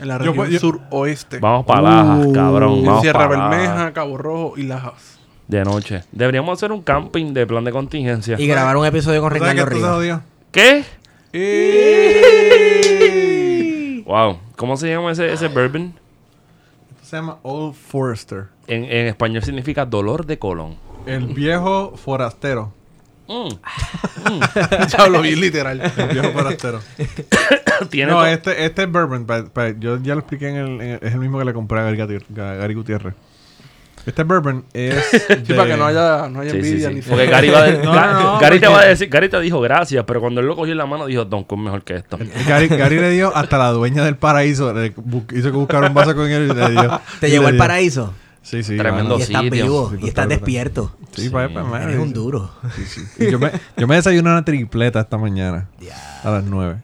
en 0.00 0.08
la 0.08 0.16
región 0.18 0.58
suroeste. 0.58 1.38
Vamos 1.40 1.66
para 1.66 1.82
Lajas, 1.82 2.26
Uh, 2.26 2.32
cabrón. 2.32 2.72
En 2.78 2.86
Vamos 2.86 3.02
Sierra 3.02 3.28
para 3.28 3.48
Bermeja, 3.48 3.92
Cabo 3.92 4.16
Rojo 4.16 4.54
y 4.56 4.62
Lajas. 4.62 5.18
De 5.46 5.62
noche. 5.62 6.04
Deberíamos 6.10 6.58
hacer 6.58 6.72
un 6.72 6.80
camping 6.80 7.34
de 7.34 7.46
plan 7.46 7.64
de 7.64 7.72
contingencia. 7.72 8.36
Y 8.40 8.46
grabar 8.46 8.78
un 8.78 8.86
episodio 8.86 9.20
con 9.20 9.30
¿Tú 9.30 9.38
sabes 9.38 9.52
Ricardo 9.52 10.00
Rivas. 10.00 10.22
¿Qué? 10.50 10.84
¡Eh! 11.32 12.20
Wow. 14.06 14.38
¿Cómo 14.56 14.76
se 14.76 14.88
llama 14.88 15.12
ese, 15.12 15.32
ese 15.32 15.48
bourbon? 15.48 15.94
Se 17.14 17.18
llama 17.18 17.38
Old 17.44 17.74
Forester. 17.76 18.46
En, 18.66 18.82
en 18.82 19.06
español 19.06 19.40
significa 19.44 19.86
dolor 19.86 20.26
de 20.26 20.36
colon. 20.36 20.74
El 21.06 21.26
viejo 21.26 21.94
forastero. 21.96 22.72
Mm. 23.28 23.50
ya 24.88 25.06
lo 25.06 25.22
vi 25.22 25.36
literal. 25.36 25.80
El 25.96 26.08
viejo 26.08 26.32
forastero. 26.32 26.80
Tiene 27.90 28.10
no, 28.10 28.26
este, 28.26 28.64
este 28.64 28.82
es 28.82 28.90
bourbon. 28.90 29.28
yo 29.78 29.98
ya 30.02 30.14
lo 30.14 30.22
expliqué 30.22 30.48
en 30.48 30.56
el, 30.56 30.68
en 30.80 30.90
el- 30.90 30.98
Es 31.02 31.12
el 31.12 31.20
mismo 31.20 31.38
que 31.38 31.44
le 31.44 31.52
compré 31.54 31.78
a 31.78 31.82
Gary, 31.84 31.98
Gutier- 31.98 32.38
a 32.40 32.54
Gary 32.56 32.74
Gutiérrez. 32.74 33.14
Este 34.06 34.22
bourbon 34.22 34.64
es. 34.72 34.94
Sí, 35.46 35.52
para 35.54 35.66
que 35.70 35.76
no 35.76 35.86
haya, 35.86 36.28
no 36.28 36.40
haya 36.40 36.50
Sí, 36.52 36.62
sí, 36.62 36.68
envidia 36.68 36.88
sí. 36.90 36.94
ni 36.96 37.00
Porque 37.02 37.26
Gary, 37.26 37.48
va 37.50 37.62
de- 37.62 37.78
No, 37.84 37.94
Ga- 37.94 38.12
no, 38.12 38.22
no, 38.34 38.38
Gary 38.40 38.60
te 38.60 38.66
va 38.68 38.80
a 38.80 38.84
decir, 38.86 39.08
Gary 39.08 39.28
te 39.28 39.40
dijo 39.40 39.60
gracias, 39.60 40.04
pero 40.06 40.20
cuando 40.20 40.40
él 40.40 40.46
lo 40.46 40.56
cogió 40.56 40.72
en 40.72 40.78
la 40.78 40.86
mano 40.86 41.06
dijo, 41.06 41.24
Don 41.24 41.46
es 41.50 41.58
mejor 41.58 41.82
que 41.84 41.94
esto. 41.96 42.18
Gary, 42.46 42.68
Gary 42.68 42.98
le 43.00 43.10
dio 43.10 43.34
hasta 43.34 43.56
la 43.58 43.70
dueña 43.70 44.04
del 44.04 44.16
paraíso. 44.16 44.72
le 44.74 44.94
bu- 44.94 45.24
hizo 45.36 45.50
que 45.50 45.56
buscara 45.56 45.86
un 45.88 45.94
vaso 45.94 46.14
con 46.14 46.30
él 46.30 46.50
y 46.50 46.54
le 46.54 46.70
dio. 46.70 47.00
¿Te 47.20 47.28
y 47.28 47.30
llevó 47.32 47.42
le 47.44 47.48
al 47.48 47.52
dio. 47.54 47.58
paraíso? 47.58 48.14
Sí, 48.42 48.62
sí. 48.62 48.76
Tremendo 48.76 49.14
mano. 49.14 49.18
Y 49.20 49.22
estás 49.22 49.42
vivo. 49.50 49.90
Sí, 49.90 49.98
y 50.02 50.08
estás 50.08 50.28
despierto. 50.28 50.94
Sí, 51.16 51.30
pues, 51.30 51.48
pues, 51.50 51.64
man, 51.64 51.82
Eres 51.84 51.96
sí, 51.96 52.02
un 52.02 52.08
sí. 52.08 52.12
duro. 52.14 52.50
Sí, 52.76 52.84
sí. 52.84 53.00
Y 53.24 53.30
yo 53.30 53.38
me, 53.38 53.50
yo 53.78 53.86
me 53.86 53.94
desayuné 53.94 54.28
una 54.30 54.44
tripleta 54.44 55.00
esta 55.00 55.16
mañana. 55.16 55.68
A 56.22 56.30
las 56.30 56.44
9. 56.44 56.76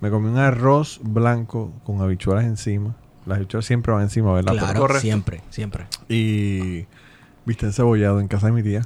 Me 0.00 0.08
comí 0.10 0.28
un 0.30 0.38
arroz 0.38 1.00
blanco 1.02 1.70
con 1.84 2.00
habichuelas 2.00 2.44
encima. 2.44 2.96
Las 3.26 3.36
habichuelas 3.38 3.64
siempre 3.66 3.92
van 3.92 4.02
encima, 4.02 4.32
¿verdad? 4.32 4.52
Claro, 4.54 4.80
Correcto. 4.80 5.00
siempre, 5.02 5.40
siempre. 5.50 5.86
Y 6.08 6.86
viste 7.44 7.66
encebollado 7.66 8.20
en 8.20 8.28
casa 8.28 8.46
de 8.46 8.52
mi 8.52 8.62
tía. 8.62 8.82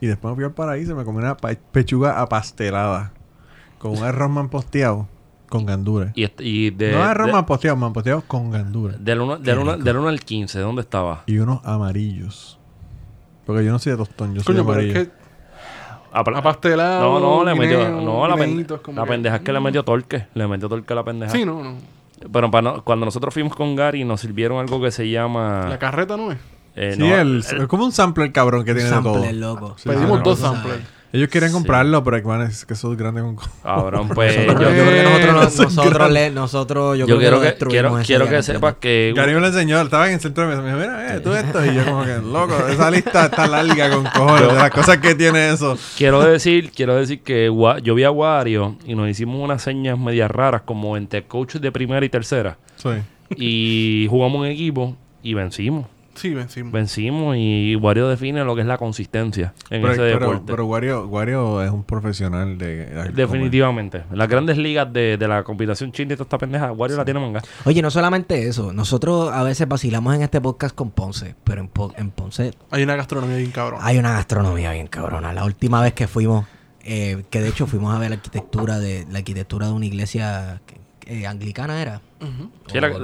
Y 0.00 0.06
después 0.06 0.32
me 0.32 0.36
fui 0.36 0.44
al 0.44 0.52
paraíso 0.52 0.92
y 0.92 0.94
me 0.94 1.04
comí 1.04 1.18
una 1.18 1.36
pechuga 1.36 2.20
apastelada. 2.22 3.12
Con 3.78 3.92
un 3.98 4.02
arroz 4.04 4.30
mamposteado 4.30 5.08
con 5.48 5.66
gandules. 5.66 6.12
Y, 6.14 6.30
y 6.38 6.70
de, 6.70 6.92
no 6.92 7.02
arroz 7.02 7.26
de- 7.26 7.32
mamposteado, 7.32 7.76
mamposteado 7.76 8.22
con 8.22 8.50
gandules. 8.50 9.02
del 9.04 9.20
1 9.20 9.38
del 9.38 9.58
uno- 9.58 9.76
del 9.78 9.96
uno 9.96 10.08
al 10.08 10.20
15, 10.20 10.58
¿dónde 10.60 10.82
estaba? 10.82 11.22
Y 11.26 11.38
unos 11.38 11.60
amarillos. 11.64 12.58
Porque 13.46 13.64
yo 13.64 13.72
no 13.72 13.78
soy 13.78 13.92
de 13.92 13.98
tostón, 13.98 14.34
yo 14.34 14.42
soy 14.42 14.54
Coño, 14.54 14.66
pero 14.66 14.78
amarillo. 14.80 15.00
es 15.00 15.08
que 15.08 15.14
Apla- 16.12 16.38
apastelado. 16.38 17.18
No, 17.18 17.38
no, 17.38 17.44
le 17.44 17.54
metió. 17.58 17.88
No, 18.00 18.26
la, 18.28 18.36
pendeja 19.06 19.36
es 19.36 19.42
que 19.42 19.52
le 19.52 19.60
metió 19.60 19.82
torque. 19.84 20.26
Le 20.34 20.46
metió 20.46 20.68
torque 20.68 20.92
a 20.92 20.96
la 20.96 21.04
pendeja. 21.04 21.32
Sí, 21.32 21.44
no, 21.44 21.62
no. 21.62 21.74
Pero 22.32 22.50
para 22.50 22.62
no- 22.62 22.84
cuando 22.84 23.06
nosotros 23.06 23.32
fuimos 23.32 23.54
con 23.56 23.74
Gary, 23.76 24.04
nos 24.04 24.20
sirvieron 24.20 24.58
algo 24.58 24.80
que 24.80 24.90
se 24.90 25.08
llama. 25.10 25.66
La 25.68 25.78
carreta 25.78 26.16
no 26.16 26.32
es. 26.32 26.38
eh, 26.76 26.92
Sí, 26.94 27.00
no, 27.00 27.06
el, 27.06 27.44
el- 27.50 27.60
es 27.62 27.66
como 27.66 27.84
un 27.84 27.92
sampler 27.92 28.30
cabrón 28.32 28.64
que 28.64 28.74
tiene 28.74 28.90
de 28.90 28.96
todo. 29.02 29.14
Sampler, 29.14 29.34
loco. 29.34 29.74
Sí, 29.78 29.88
Pedimos 29.88 30.22
dos 30.22 30.40
no, 30.40 30.48
no, 30.48 30.54
samplers. 30.54 30.82
Ellos 31.12 31.28
querían 31.28 31.50
Sí. 31.50 31.54
comprarlo, 31.54 32.04
pero 32.04 32.22
man, 32.28 32.42
es 32.42 32.64
que 32.64 32.74
eso 32.74 32.92
es 32.92 32.98
grande 32.98 33.20
con... 33.20 33.36
Cabrón, 33.62 34.08
pues. 34.14 34.36
Yo, 34.46 34.54
creo 34.54 34.70
que 34.70 35.26
nosotros, 35.32 35.74
nosotros, 35.74 36.10
le, 36.12 36.30
nosotros, 36.30 36.98
yo, 36.98 37.06
yo 37.06 37.18
creo 37.18 37.40
que 37.40 37.54
quiero 37.68 37.96
que, 37.96 38.04
quiero, 38.04 38.42
sepas 38.42 38.76
que. 38.80 39.12
Gary 39.14 39.34
me 39.34 39.40
lo 39.40 39.48
enseñó, 39.48 39.80
estaba 39.80 40.06
en 40.06 40.14
el 40.14 40.20
centro 40.20 40.44
de 40.44 40.50
mesa. 40.50 40.62
Me 40.62 40.68
dijo, 40.68 40.80
mira, 40.80 41.16
eh, 41.16 41.20
tú 41.20 41.32
esto. 41.32 41.64
Y 41.64 41.74
yo 41.74 41.84
como 41.84 42.04
que, 42.04 42.18
loco, 42.18 42.54
esa 42.68 42.90
lista 42.90 43.26
está 43.26 43.46
larga 43.46 43.90
con 43.90 44.04
cojones 44.14 44.48
de 44.48 44.54
las 44.54 44.70
cosas 44.70 44.98
que 44.98 45.14
tiene 45.14 45.50
eso. 45.50 45.76
Quiero 45.96 46.22
decir, 46.22 46.70
quiero 46.70 46.94
decir 46.94 47.22
que 47.22 47.46
yo 47.82 47.94
vi 47.94 48.04
a 48.04 48.10
Wario 48.10 48.76
y 48.86 48.94
nos 48.94 49.08
hicimos 49.08 49.40
unas 49.42 49.62
señas 49.62 49.98
medias 49.98 50.30
raras 50.30 50.62
como 50.64 50.96
entre 50.96 51.24
coaches 51.24 51.60
de 51.60 51.72
primera 51.72 52.04
y 52.06 52.08
tercera. 52.08 52.56
Sí. 52.76 52.90
Y 53.36 54.06
jugamos 54.08 54.46
en 54.46 54.52
equipo 54.52 54.96
y 55.22 55.34
vencimos. 55.34 55.86
Sí, 56.20 56.34
vencimos. 56.34 56.72
Vencimos 56.72 57.34
y 57.38 57.76
Wario 57.76 58.06
define 58.08 58.44
lo 58.44 58.54
que 58.54 58.60
es 58.60 58.66
la 58.66 58.76
consistencia 58.76 59.54
en 59.70 59.80
Pero, 59.80 59.92
ese 59.94 60.02
pero, 60.02 60.18
deporte. 60.18 60.42
pero 60.52 60.66
Wario, 60.66 61.06
Wario 61.06 61.62
es 61.62 61.70
un 61.70 61.82
profesional 61.84 62.58
de... 62.58 63.10
Definitivamente. 63.14 64.02
Las 64.12 64.28
grandes 64.28 64.58
ligas 64.58 64.92
de, 64.92 65.16
de 65.16 65.28
la 65.28 65.42
competición 65.44 65.92
china 65.92 66.12
y 66.12 66.16
toda 66.16 66.24
esta 66.24 66.36
pendeja, 66.38 66.72
Wario 66.72 66.96
la 66.98 67.04
tiene 67.04 67.20
manga. 67.20 67.40
Oye, 67.64 67.80
no 67.80 67.90
solamente 67.90 68.46
eso. 68.46 68.72
Nosotros 68.72 69.32
a 69.32 69.42
veces 69.42 69.66
vacilamos 69.66 70.14
en 70.14 70.22
este 70.22 70.40
podcast 70.40 70.74
con 70.74 70.90
Ponce. 70.90 71.34
Pero 71.44 71.62
en, 71.62 71.68
Po- 71.68 71.92
en 71.96 72.10
Ponce 72.10 72.52
Hay 72.70 72.82
una 72.82 72.96
gastronomía 72.96 73.36
bien 73.38 73.50
cabrón. 73.50 73.80
hay 73.82 73.96
una 73.98 74.12
gastronomía 74.12 74.72
bien 74.72 74.88
cabrona. 74.88 75.32
La 75.32 75.44
última 75.44 75.80
vez 75.80 75.94
que 75.94 76.06
fuimos, 76.06 76.44
eh, 76.84 77.24
que 77.30 77.40
de 77.40 77.48
hecho 77.48 77.66
fuimos 77.66 77.94
a 77.94 77.98
ver 77.98 78.10
la 78.10 78.16
arquitectura 78.16 78.78
de 78.78 79.06
la 79.10 79.18
arquitectura 79.20 79.68
de 79.68 79.72
una 79.72 79.86
iglesia 79.86 80.60
que- 80.66 81.26
anglicana 81.26 81.80
era. 81.82 82.02
Ujú. 82.20 82.50
Sí, 82.70 82.78
la, 82.78 82.92
que, 82.92 82.98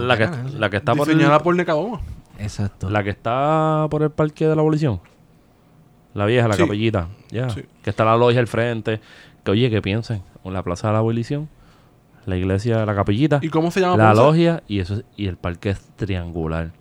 la 0.58 0.70
que 0.70 0.76
está 0.76 0.94
por 0.94 1.08
el, 1.08 1.16
Diseñada 1.16 1.40
por 1.40 1.56
Necadoma. 1.56 2.00
Exacto. 2.38 2.90
la 2.90 3.02
que 3.04 3.10
está 3.10 3.86
por 3.90 4.02
el 4.02 4.10
parque 4.10 4.46
de 4.46 4.54
la 4.54 4.60
abolición. 4.60 5.00
La 6.14 6.24
vieja, 6.26 6.48
la 6.48 6.54
Sí. 6.54 6.62
capellita. 6.62 7.08
Ya. 7.30 7.50
Sí. 7.50 7.62
Que 7.82 7.90
está 7.90 8.04
la 8.04 8.16
logia 8.16 8.40
al 8.40 8.46
frente. 8.46 9.00
Que 9.44 9.50
oye, 9.50 9.68
que 9.70 9.82
piensen. 9.82 10.22
En 10.44 10.52
la 10.52 10.62
plaza 10.62 10.88
de 10.88 10.92
la 10.94 10.98
abolición. 11.00 11.48
La 12.24 12.36
iglesia, 12.36 12.84
la 12.86 12.94
capellita. 12.94 13.38
¿Y 13.42 13.50
cómo 13.50 13.70
se 13.70 13.80
llama 13.80 13.96
La 13.96 14.14
logia 14.14 14.62
y 14.66 14.80
eso 14.80 14.94
es- 14.94 15.04
y 15.16 15.26
el 15.26 15.36
parque 15.36 15.70
es 15.70 15.80
triangular. 15.96 16.72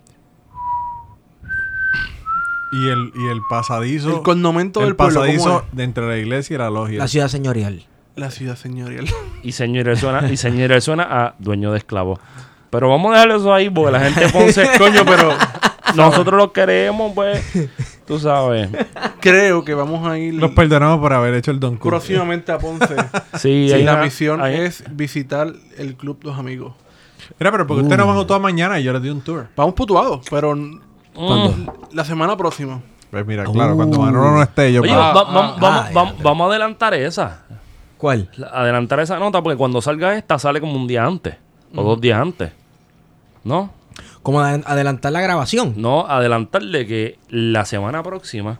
Y 2.72 2.88
el, 2.88 3.12
y 3.14 3.26
el 3.30 3.40
pasadizo... 3.48 4.16
El 4.16 4.22
condomento 4.22 4.80
el 4.80 4.86
del 4.86 4.96
pueblo. 4.96 5.20
¿cómo 5.20 5.26
pasadizo 5.26 5.64
es? 5.70 5.76
de 5.76 5.84
entre 5.84 6.06
la 6.08 6.16
iglesia 6.18 6.54
y 6.54 6.58
la 6.58 6.68
logia. 6.70 6.98
La 6.98 7.08
ciudad 7.08 7.28
señorial. 7.28 7.84
La 8.16 8.30
ciudad 8.30 8.56
señorial. 8.56 9.06
Y 9.42 9.52
señor 9.52 9.96
suena, 9.96 10.30
y 10.30 10.36
señor 10.36 10.80
suena 10.80 11.04
a 11.26 11.34
dueño 11.38 11.70
de 11.72 11.78
esclavos. 11.78 12.18
Pero 12.70 12.88
vamos 12.90 13.10
a 13.10 13.14
dejarlo 13.14 13.36
eso 13.36 13.54
ahí 13.54 13.70
porque 13.70 13.92
la 13.92 14.00
gente 14.00 14.28
Ponce, 14.30 14.68
coño, 14.78 15.02
pero 15.06 15.30
nosotros 15.94 16.36
lo 16.38 16.52
queremos, 16.52 17.12
pues. 17.14 17.42
Tú 18.06 18.18
sabes. 18.20 18.68
Creo 19.20 19.64
que 19.64 19.74
vamos 19.74 20.06
a 20.08 20.16
ir 20.18 20.34
Los 20.34 20.52
perdonamos 20.52 21.00
por 21.00 21.12
haber 21.12 21.34
hecho 21.34 21.50
el 21.50 21.58
Don 21.58 21.76
Cook. 21.76 21.90
próximamente 21.90 22.52
a 22.52 22.58
Ponce. 22.58 22.94
Sí, 23.38 23.70
hay 23.72 23.82
la 23.82 23.94
una- 23.94 24.02
misión 24.04 24.40
hay- 24.40 24.56
es 24.60 24.84
visitar 24.90 25.52
el 25.76 25.96
Club 25.96 26.18
Dos 26.22 26.38
Amigos. 26.38 26.74
Mira, 27.40 27.50
pero 27.50 27.66
porque 27.66 27.82
ustedes 27.82 27.98
no 27.98 28.06
van 28.14 28.26
toda 28.26 28.38
mañana 28.38 28.78
y 28.78 28.84
yo 28.84 28.92
les 28.92 29.02
di 29.02 29.10
un 29.10 29.20
tour. 29.20 29.48
Vamos 29.56 29.74
putuados, 29.74 30.20
pero 30.30 30.54
Mm. 30.54 31.66
la 31.92 32.04
semana 32.04 32.36
próxima. 32.36 32.80
Pues 33.10 33.24
mira, 33.26 33.44
claro, 33.44 33.74
cuando 33.74 33.98
Manolo 33.98 34.32
no 34.32 34.42
esté, 34.42 34.72
yo... 34.72 34.82
Oye, 34.82 34.92
pa- 34.92 35.08
Ah, 35.10 35.12
va- 35.14 35.20
ah, 35.22 35.24
vamos, 35.32 35.56
ah, 35.62 35.90
vamos, 35.94 36.22
vamos, 36.22 36.46
a 36.46 36.50
adelantar 36.50 36.92
esa. 36.94 37.42
¿Cuál? 37.96 38.28
La- 38.36 38.48
Adelantar 38.48 39.00
esa 39.00 39.18
nota 39.18 39.42
porque 39.42 39.56
cuando 39.56 39.80
salga 39.80 40.14
esta 40.14 40.38
sale 40.38 40.60
como 40.60 40.74
un 40.74 40.86
día 40.86 41.04
antes. 41.06 41.36
O 41.74 41.82
dos 41.82 42.00
días 42.00 42.20
antes. 42.20 42.52
¿No? 43.44 43.70
Como 44.22 44.40
ad- 44.40 44.62
adelantar 44.66 45.12
la 45.12 45.20
grabación. 45.20 45.74
No, 45.76 46.06
adelantarle 46.06 46.86
que 46.86 47.18
la 47.28 47.64
semana 47.64 48.02
próxima 48.02 48.58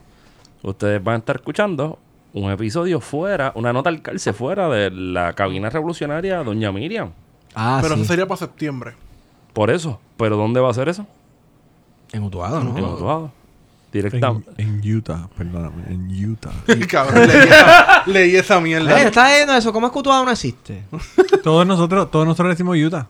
ustedes 0.63 1.03
van 1.03 1.15
a 1.15 1.17
estar 1.19 1.35
escuchando 1.37 1.99
un 2.33 2.51
episodio 2.51 2.99
fuera, 3.01 3.51
una 3.55 3.73
nota 3.73 3.89
al 3.89 4.01
calce 4.01 4.33
fuera 4.33 4.69
de 4.69 4.91
la 4.91 5.33
cabina 5.33 5.69
revolucionaria 5.69 6.43
Doña 6.43 6.71
Miriam. 6.71 7.11
Ah, 7.55 7.79
pero 7.81 7.95
sí. 7.95 8.01
eso 8.01 8.09
sería 8.11 8.27
para 8.27 8.37
septiembre. 8.37 8.93
Por 9.53 9.69
eso. 9.71 9.99
¿Pero 10.17 10.37
dónde 10.37 10.59
va 10.59 10.69
a 10.69 10.73
ser 10.73 10.89
eso? 10.89 11.05
En 12.11 12.23
Utuado, 12.23 12.63
¿no? 12.63 12.77
En 12.77 12.83
Utuado. 12.85 13.31
En, 13.93 14.01
Directamente. 14.03 14.51
en 14.57 14.95
Utah, 14.95 15.27
perdóname, 15.37 15.83
en 15.89 16.29
Utah. 16.31 16.51
Cabrón, 16.89 17.27
leí 17.27 17.37
esa, 17.47 18.03
leí 18.05 18.35
esa 18.35 18.59
mierda. 18.61 19.01
Eh, 19.01 19.07
¿Estás 19.07 19.31
viendo 19.35 19.53
eso? 19.55 19.71
¿Cómo 19.73 19.87
es 19.87 19.93
que 19.93 19.99
Utuado 19.99 20.25
no 20.25 20.31
existe? 20.31 20.83
todos 21.43 21.65
nosotros, 21.65 22.11
todos 22.11 22.25
nosotros 22.25 22.47
le 22.47 22.53
decimos 22.53 22.77
Utah. 22.77 23.07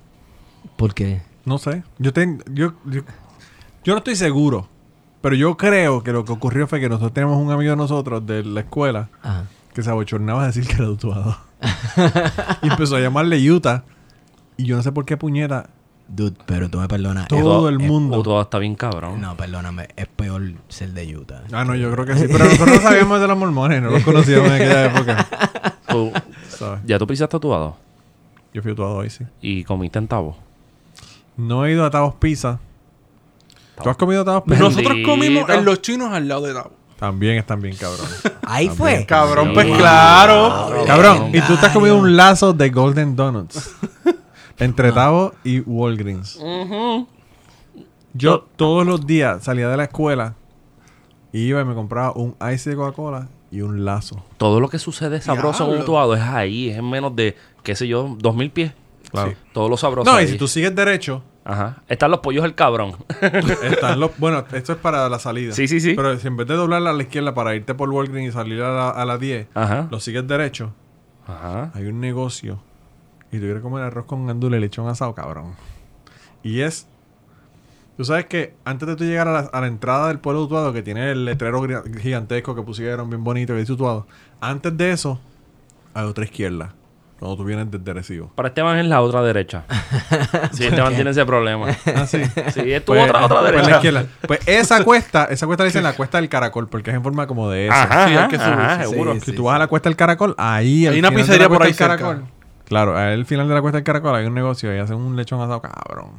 ¿Por 0.75 0.93
qué? 0.93 1.21
No 1.45 1.57
sé. 1.57 1.83
Yo, 1.97 2.13
ten- 2.13 2.43
yo, 2.51 2.73
yo, 2.85 3.01
yo 3.83 3.93
no 3.93 3.97
estoy 3.97 4.15
seguro. 4.15 4.69
Pero 5.21 5.35
yo 5.35 5.57
creo 5.57 6.03
que 6.03 6.11
lo 6.13 6.23
que 6.23 6.31
ocurrió 6.31 6.67
fue 6.67 6.79
que 6.79 6.87
nosotros 6.89 7.11
tenemos 7.13 7.37
un 7.37 7.51
amigo 7.51 7.71
de 7.71 7.75
nosotros 7.77 8.25
de 8.25 8.43
la 8.43 8.59
escuela 8.61 9.09
Ajá. 9.23 9.45
que 9.73 9.81
se 9.81 9.89
abochornaba 9.89 10.43
a 10.43 10.47
decir 10.47 10.65
que 10.67 10.73
era 10.73 10.85
de 10.85 10.91
Utuado. 10.91 11.37
y 12.61 12.67
empezó 12.69 12.95
a 12.97 12.99
llamarle 12.99 13.51
Utah. 13.51 13.83
Y 14.57 14.65
yo 14.65 14.75
no 14.77 14.83
sé 14.83 14.91
por 14.91 15.05
qué 15.05 15.17
puñeta. 15.17 15.69
Dude, 16.09 16.38
pero 16.45 16.69
tú 16.69 16.79
me 16.79 16.88
perdonas. 16.88 17.27
Todo 17.27 17.39
Utuado- 17.39 17.69
el 17.69 17.81
es- 17.81 17.88
mundo. 17.88 18.17
Utuado 18.19 18.41
está 18.41 18.59
bien 18.59 18.75
cabrón. 18.75 19.19
No, 19.19 19.35
perdóname. 19.35 19.89
Es 19.95 20.07
peor 20.07 20.41
ser 20.69 20.91
de 20.93 21.15
Utah. 21.17 21.43
Ah, 21.51 21.65
no, 21.65 21.75
yo 21.75 21.91
creo 21.91 22.05
que 22.05 22.15
sí. 22.15 22.25
Pero 22.31 22.45
nosotros 22.45 22.69
no 22.77 22.81
sabíamos 22.81 23.19
de 23.19 23.27
los 23.27 23.38
mormones, 23.38 23.81
no 23.81 23.89
los 23.91 24.03
conocíamos 24.03 24.47
en 24.47 24.53
aquella 24.53 24.85
época. 24.85 25.27
Tú- 25.89 26.11
¿sabes? 26.49 26.79
ya 26.85 26.97
tú 26.99 27.07
pisaste 27.07 27.38
Utuado 27.38 27.77
Yo 28.53 28.61
fui 28.61 28.71
a 28.71 28.73
Utuado 28.73 28.95
hoy, 28.95 29.09
sí. 29.09 29.25
y 29.41 29.63
comiste 29.63 29.99
en 29.99 30.07
Tabo. 30.07 30.38
No 31.35 31.65
he 31.65 31.71
ido 31.73 31.85
a 31.85 31.89
Tabos 31.91 32.15
Pizza. 32.15 32.59
¿Tú 33.84 33.89
has 33.89 33.97
comido 33.97 34.23
Tabos 34.25 34.43
Pizza? 34.43 34.63
Bendito. 34.63 34.81
Nosotros 34.81 35.05
comimos 35.05 35.49
en 35.49 35.65
los 35.65 35.81
chinos 35.81 36.11
al 36.13 36.27
lado 36.27 36.41
de 36.47 36.53
Tabo. 36.53 36.71
También 36.97 37.38
están 37.38 37.61
bien 37.61 37.75
cabrones. 37.75 38.23
Ahí 38.43 38.69
fue. 38.69 39.05
Cabrón, 39.05 39.49
Sí. 39.49 39.53
pues 39.53 39.67
claro. 39.77 40.71
Cabrón, 40.88 41.29
y 41.34 41.41
tú 41.41 41.55
te 41.57 41.67
has 41.67 41.73
comido 41.73 41.95
un 41.97 42.15
lazo 42.17 42.53
de 42.53 42.69
Golden 42.69 43.15
Donuts. 43.15 43.75
entre 44.59 44.91
Tavo 44.91 45.34
y 45.43 45.59
Walgreens. 45.61 46.39
Yo 48.13 48.45
todos 48.55 48.85
los 48.85 49.05
días 49.05 49.43
salía 49.43 49.69
de 49.69 49.77
la 49.77 49.84
escuela, 49.84 50.35
iba 51.31 51.61
y 51.61 51.65
me 51.65 51.75
compraba 51.75 52.13
un 52.13 52.35
ice 52.53 52.71
de 52.71 52.75
Coca-Cola 52.75 53.27
y 53.51 53.61
un 53.61 53.85
lazo. 53.85 54.23
Todo 54.38 54.59
lo 54.59 54.69
que 54.69 54.79
sucede 54.79 55.21
sabroso 55.21 55.73
en. 55.73 55.81
Utuado 55.81 56.15
es 56.15 56.21
ahí. 56.21 56.69
Es 56.69 56.77
en 56.77 56.89
menos 56.89 57.15
de, 57.15 57.35
qué 57.63 57.75
sé 57.75 57.88
yo, 57.88 58.15
dos 58.17 58.35
mil 58.35 58.49
pies. 58.49 58.73
Claro. 59.11 59.34
Todo 59.53 59.69
lo 59.69 59.77
sabroso 59.77 60.11
No, 60.11 60.19
y 60.19 60.27
si 60.27 60.38
tú 60.38 60.47
sigues 60.47 60.75
derecho, 60.75 61.23
Ajá. 61.47 61.77
Están 61.88 62.11
los 62.11 62.19
pollos 62.19 62.43
del 62.43 62.55
cabrón. 62.55 62.97
están 63.63 64.01
los... 64.01 64.11
Bueno, 64.17 64.43
esto 64.51 64.73
es 64.73 64.79
para 64.79 65.07
la 65.07 65.17
salida. 65.17 65.53
Sí, 65.53 65.69
sí, 65.69 65.79
sí. 65.79 65.93
Pero 65.95 66.19
si 66.19 66.27
en 66.27 66.35
vez 66.35 66.45
de 66.45 66.55
doblar 66.55 66.85
a 66.85 66.91
la 66.91 67.01
izquierda 67.01 67.34
para 67.34 67.55
irte 67.55 67.73
por 67.73 67.89
Walgreens 67.89 68.29
y 68.29 68.31
salir 68.34 68.61
a 68.61 68.73
la, 68.73 68.89
a 68.89 69.05
la 69.05 69.17
10, 69.17 69.47
Ajá. 69.53 69.88
lo 69.89 70.01
sigues 70.01 70.27
derecho, 70.27 70.73
Ajá. 71.25 71.71
hay 71.73 71.85
un 71.85 72.01
negocio 72.01 72.59
y 73.31 73.37
tú 73.37 73.43
quieres 73.43 73.61
comer 73.61 73.83
arroz 73.83 74.05
con 74.05 74.25
gandules 74.27 74.57
y 74.57 74.61
lechón 74.61 74.87
asado, 74.87 75.13
cabrón. 75.15 75.53
Y 76.43 76.61
es 76.61 76.87
Tú 77.97 78.05
sabes 78.05 78.25
que 78.27 78.53
antes 78.63 78.87
de 78.87 78.95
tú 78.95 79.03
llegar 79.05 79.27
a 79.27 79.31
la, 79.31 79.39
a 79.51 79.59
la 79.61 79.65
entrada 79.65 80.09
del 80.09 80.19
pueblo 80.19 80.41
de 80.41 80.45
Utuado, 80.45 80.71
que 80.71 80.83
tiene 80.83 81.09
el 81.11 81.25
letrero 81.25 81.63
gigantesco 81.99 82.53
que 82.53 82.61
pusieron 82.61 83.09
bien 83.09 83.23
bonito 83.23 83.53
que 83.53 83.59
dice 83.61 83.73
Utuado, 83.73 84.05
antes 84.39 84.77
de 84.77 84.91
eso 84.91 85.19
hay 85.95 86.05
otra 86.05 86.23
izquierda. 86.23 86.75
Cuando 87.17 87.35
tú 87.37 87.43
vienes 87.45 87.71
desde 87.71 87.91
Recibo. 87.93 88.27
Para 88.35 88.49
Esteban 88.49 88.77
es 88.77 88.85
la 88.85 89.01
otra 89.01 89.23
derecha. 89.23 89.63
sí, 90.51 90.65
Esteban 90.67 90.93
tiene 90.93 91.09
ese 91.09 91.25
problema. 91.25 91.75
Ah, 91.95 92.05
sí. 92.05 92.21
Sí, 92.53 92.71
es 92.71 92.85
tu 92.85 92.91
Pues, 92.91 93.09
otra, 93.09 93.25
otra 93.25 93.39
pues 93.39 93.51
la 93.53 93.57
derecha. 93.61 93.75
izquierda. 93.77 94.05
Pues 94.27 94.47
esa 94.47 94.83
cuesta, 94.83 95.23
esa 95.25 95.47
cuesta 95.47 95.63
le 95.63 95.69
dicen 95.69 95.81
la 95.81 95.93
cuesta 95.93 96.19
del 96.19 96.29
caracol, 96.29 96.69
porque 96.69 96.91
es 96.91 96.95
en 96.95 97.01
forma 97.01 97.25
como 97.25 97.49
de 97.49 97.65
eso. 97.65 97.75
Ajá, 97.75 98.05
Sí, 98.05 98.11
hay 98.11 98.17
ajá, 98.17 98.27
que 98.27 98.37
subir, 98.37 98.49
ajá, 98.53 98.83
sí, 98.83 98.89
seguro. 98.91 99.13
sí. 99.15 99.19
Si 99.21 99.31
tú 99.33 99.45
vas 99.45 99.55
a 99.55 99.57
la 99.57 99.65
cuesta 99.65 99.89
del 99.89 99.95
caracol, 99.97 100.35
ahí 100.37 100.85
Hay 100.85 100.99
una 100.99 101.09
pizzería 101.09 101.49
por 101.49 101.63
ahí 101.63 101.73
cerca. 101.73 101.97
caracol. 101.97 102.25
Claro, 102.68 102.98
al 102.98 103.26
final 103.26 103.48
de 103.48 103.53
la 103.56 103.61
cuesta 103.61 103.77
del 103.77 103.84
caracol 103.85 104.15
hay 104.15 104.26
un 104.26 104.34
negocio 104.34 104.76
y 104.76 104.80
hacen 104.80 104.98
un 104.98 105.15
lechón 105.15 105.39
asado 105.41 105.61
cabrón. 105.61 106.11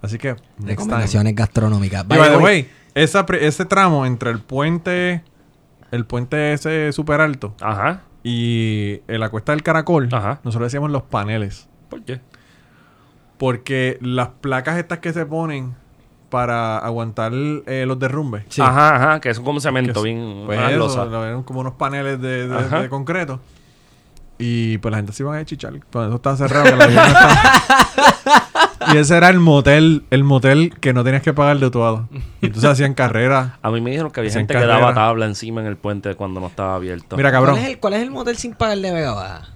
Así 0.00 0.16
que. 0.18 0.36
Recomendaciones 0.60 1.34
gastronómicas. 1.34 2.04
Y 2.04 2.16
by 2.16 2.30
the 2.30 2.36
way, 2.38 2.70
esa 2.94 3.26
ese 3.40 3.64
tramo 3.64 4.06
entre 4.06 4.30
el 4.30 4.40
puente, 4.40 5.24
el 5.90 6.04
puente 6.06 6.52
ese 6.52 6.92
súper 6.92 7.20
alto 7.20 7.54
Ajá. 7.60 8.02
y 8.22 9.00
eh, 9.08 9.18
la 9.18 9.28
cuesta 9.30 9.52
del 9.52 9.62
caracol, 9.64 10.08
Ajá. 10.12 10.40
nosotros 10.44 10.66
decíamos 10.68 10.90
los 10.90 11.02
paneles. 11.02 11.68
¿Por 11.90 12.02
qué? 12.04 12.20
Porque 13.38 13.98
las 14.00 14.28
placas 14.40 14.78
estas 14.78 14.98
que 14.98 15.12
se 15.12 15.24
ponen 15.26 15.74
para 16.28 16.78
aguantar 16.78 17.32
eh, 17.34 17.84
los 17.86 17.98
derrumbes. 17.98 18.44
Sí. 18.48 18.60
Ajá, 18.60 18.96
ajá, 18.96 19.20
que 19.20 19.32
son 19.32 19.44
como 19.44 19.60
cemento, 19.60 20.02
que- 20.02 20.08
bien. 20.12 20.42
Pues 20.46 20.58
eso, 20.70 21.42
como 21.44 21.60
unos 21.60 21.74
paneles 21.74 22.20
de, 22.20 22.48
de- 22.48 22.56
Ajá. 22.58 22.82
de 22.82 22.88
concreto. 22.88 23.40
Y 24.38 24.78
pues 24.78 24.90
la 24.92 24.98
gente 24.98 25.12
se 25.12 25.22
iba 25.24 25.36
a 25.36 25.44
chichar. 25.44 25.72
Cuando 25.90 26.10
eso 26.10 26.16
estaba 26.16 26.36
cerrado. 26.36 26.64
que 26.64 26.76
la 26.76 26.86
vida 26.86 27.02
no 27.02 27.08
estaba- 27.08 28.94
y 28.94 28.96
ese 28.98 29.16
era 29.16 29.28
el 29.30 29.40
motel, 29.40 30.04
el 30.10 30.22
motel 30.24 30.72
que 30.80 30.92
no 30.92 31.02
tenías 31.04 31.22
que 31.22 31.32
pagar 31.32 31.58
de 31.58 31.66
Utuado. 31.66 32.08
Y 32.40 32.46
entonces 32.46 32.70
hacían 32.70 32.94
carreras. 32.94 33.52
A 33.62 33.70
mí 33.70 33.80
me 33.80 33.90
dijeron 33.90 34.10
que 34.12 34.20
había 34.20 34.32
gente 34.32 34.54
que 34.54 34.64
daba 34.64 34.94
tabla 34.94 35.26
encima 35.26 35.60
en 35.60 35.66
el 35.66 35.76
puente 35.76 36.14
cuando 36.14 36.40
no 36.40 36.46
estaba 36.46 36.76
abierto. 36.76 37.16
Mira, 37.16 37.30
¿Cuál 37.30 37.42
cabrón. 37.46 37.58
es, 37.58 37.68
el, 37.68 37.78
¿Cuál 37.78 37.94
es 37.94 38.02
el 38.02 38.10
motel 38.10 38.36
sin 38.36 38.54
pagar 38.54 38.78
de 38.78 38.92
Vega 38.92 39.12
Baja? 39.12 39.48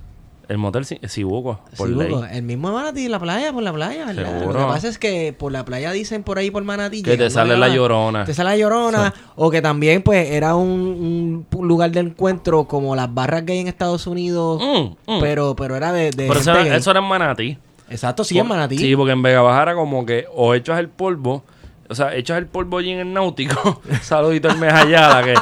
El 0.52 0.58
motel 0.58 0.84
Sibuco, 0.84 1.60
por. 1.78 1.90
Hugo, 1.90 2.26
el 2.26 2.42
mismo 2.42 2.68
de 2.68 2.74
Manatí, 2.74 3.08
la 3.08 3.18
playa, 3.18 3.54
por 3.54 3.62
la 3.62 3.72
playa, 3.72 4.04
¿verdad? 4.04 4.38
Seguro. 4.38 4.60
Lo 4.60 4.66
que 4.66 4.72
pasa 4.74 4.88
es 4.88 4.98
que 4.98 5.32
por 5.32 5.50
la 5.50 5.64
playa 5.64 5.90
dicen 5.92 6.24
por 6.24 6.36
ahí 6.36 6.50
por 6.50 6.62
Manatí. 6.62 7.02
Que 7.02 7.16
te 7.16 7.30
sale 7.30 7.56
la 7.56 7.70
llorona. 7.70 8.26
Te 8.26 8.34
sale 8.34 8.50
la 8.50 8.56
llorona. 8.58 9.14
O 9.34 9.50
que 9.50 9.62
también, 9.62 10.02
pues, 10.02 10.30
era 10.30 10.54
un, 10.54 11.46
un 11.50 11.68
lugar 11.68 11.90
de 11.90 12.00
encuentro 12.00 12.64
como 12.64 12.94
las 12.94 13.14
barras 13.14 13.46
gay 13.46 13.60
en 13.60 13.66
Estados 13.66 14.06
Unidos. 14.06 14.60
Mm, 14.62 15.10
mm. 15.10 15.20
Pero, 15.20 15.56
pero 15.56 15.74
era 15.74 15.90
de. 15.90 16.10
de 16.10 16.28
Pero 16.28 16.38
eso 16.38 16.50
era, 16.50 16.64
gay. 16.64 16.74
eso 16.74 16.90
era 16.90 17.00
en 17.00 17.06
Manatí. 17.06 17.58
Exacto, 17.88 18.22
sí, 18.22 18.38
en 18.38 18.46
Manatí. 18.46 18.76
Sí, 18.76 18.94
porque 18.94 19.12
en 19.12 19.22
Vega 19.22 19.40
Baja 19.40 19.62
era 19.62 19.74
como 19.74 20.04
que 20.04 20.26
o 20.34 20.52
echas 20.52 20.78
el 20.80 20.90
polvo, 20.90 21.44
o 21.92 21.94
sea, 21.94 22.14
echas 22.14 22.38
el 22.38 22.46
polvo 22.46 22.78
allí 22.78 22.90
en 22.90 23.00
el 23.00 23.12
náutico. 23.12 23.82
Saludito 24.02 24.50
al 24.50 24.58
Mejayala, 24.58 25.22
que, 25.22 25.34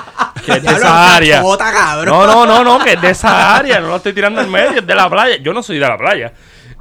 que 0.45 0.53
es 0.53 0.63
de 0.63 0.69
esa 0.69 1.17
área. 1.17 1.41
No, 1.41 2.27
no, 2.27 2.45
no, 2.45 2.65
no, 2.65 2.85
que 2.85 2.95
es 2.95 3.01
de 3.01 3.11
esa 3.11 3.57
área, 3.57 3.81
no 3.81 3.89
lo 3.89 3.97
estoy 3.97 4.13
tirando 4.13 4.41
en 4.41 4.51
medio, 4.51 4.81
es 4.81 4.87
de 4.87 4.95
la 4.95 5.09
playa. 5.09 5.37
Yo 5.37 5.55
no 5.55 5.63
soy 5.63 5.79
de 5.79 5.89
la 5.89 5.97
playa. 5.97 6.33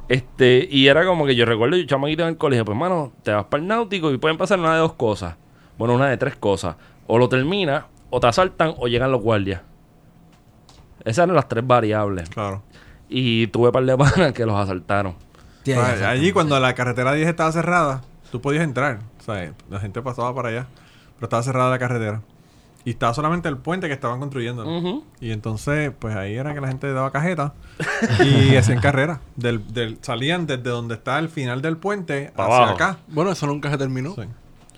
Este, 0.08 0.66
y 0.68 0.88
era 0.88 1.06
como 1.06 1.24
que 1.24 1.36
yo 1.36 1.46
recuerdo, 1.46 1.76
yo 1.76 1.86
chamaquito 1.86 2.24
en 2.24 2.30
el 2.30 2.36
colegio, 2.36 2.64
pues 2.64 2.76
mano, 2.76 3.12
te 3.22 3.30
vas 3.30 3.44
para 3.44 3.62
el 3.62 3.68
náutico 3.68 4.10
y 4.10 4.18
pueden 4.18 4.36
pasar 4.36 4.58
una 4.58 4.74
de 4.74 4.80
dos 4.80 4.94
cosas. 4.94 5.36
Bueno, 5.78 5.94
una 5.94 6.08
de 6.08 6.16
tres 6.16 6.34
cosas. 6.34 6.74
O 7.06 7.16
lo 7.16 7.28
terminas, 7.28 7.84
o 8.10 8.18
te 8.18 8.26
asaltan, 8.26 8.74
o 8.76 8.88
llegan 8.88 9.12
los 9.12 9.22
guardias. 9.22 9.62
Esas 11.04 11.24
eran 11.24 11.36
las 11.36 11.48
tres 11.48 11.64
variables. 11.64 12.28
Claro. 12.28 12.62
Y 13.08 13.46
tuve 13.46 13.70
par 13.70 13.84
de 13.84 13.96
panas 13.96 14.32
que 14.32 14.44
los 14.44 14.56
asaltaron. 14.56 15.14
Allí 16.04 16.32
cuando 16.32 16.58
la 16.58 16.74
carretera 16.74 17.12
10 17.12 17.28
estaba 17.28 17.52
cerrada, 17.52 18.02
tú 18.32 18.40
podías 18.40 18.64
entrar. 18.64 19.00
O 19.20 19.22
sea, 19.22 19.52
la 19.68 19.80
gente 19.80 20.02
pasaba 20.02 20.34
para 20.34 20.48
allá. 20.48 20.66
Pero 21.16 21.26
estaba 21.26 21.42
cerrada 21.42 21.70
la 21.70 21.78
carretera. 21.78 22.22
Y 22.84 22.90
estaba 22.90 23.12
solamente 23.12 23.48
el 23.48 23.58
puente 23.58 23.88
que 23.88 23.92
estaban 23.92 24.20
construyendo. 24.20 25.02
Y 25.20 25.32
entonces, 25.32 25.92
pues 25.98 26.16
ahí 26.16 26.34
era 26.34 26.54
que 26.54 26.60
la 26.62 26.68
gente 26.68 26.90
daba 26.92 27.10
cajeta 27.10 27.52
y 28.24 28.56
hacían 28.56 28.80
carrera. 28.80 29.20
Del, 29.36 29.72
del, 29.72 29.98
salían 30.00 30.46
desde 30.46 30.70
donde 30.70 30.94
está 30.94 31.18
el 31.18 31.28
final 31.28 31.60
del 31.60 31.76
puente 31.76 32.32
Pa' 32.34 32.44
hacia 32.44 32.56
abajo. 32.56 32.74
acá. 32.74 32.98
Bueno, 33.08 33.32
eso 33.32 33.46
nunca 33.46 33.70
se 33.70 33.76
terminó. 33.76 34.14
Sí. 34.14 34.22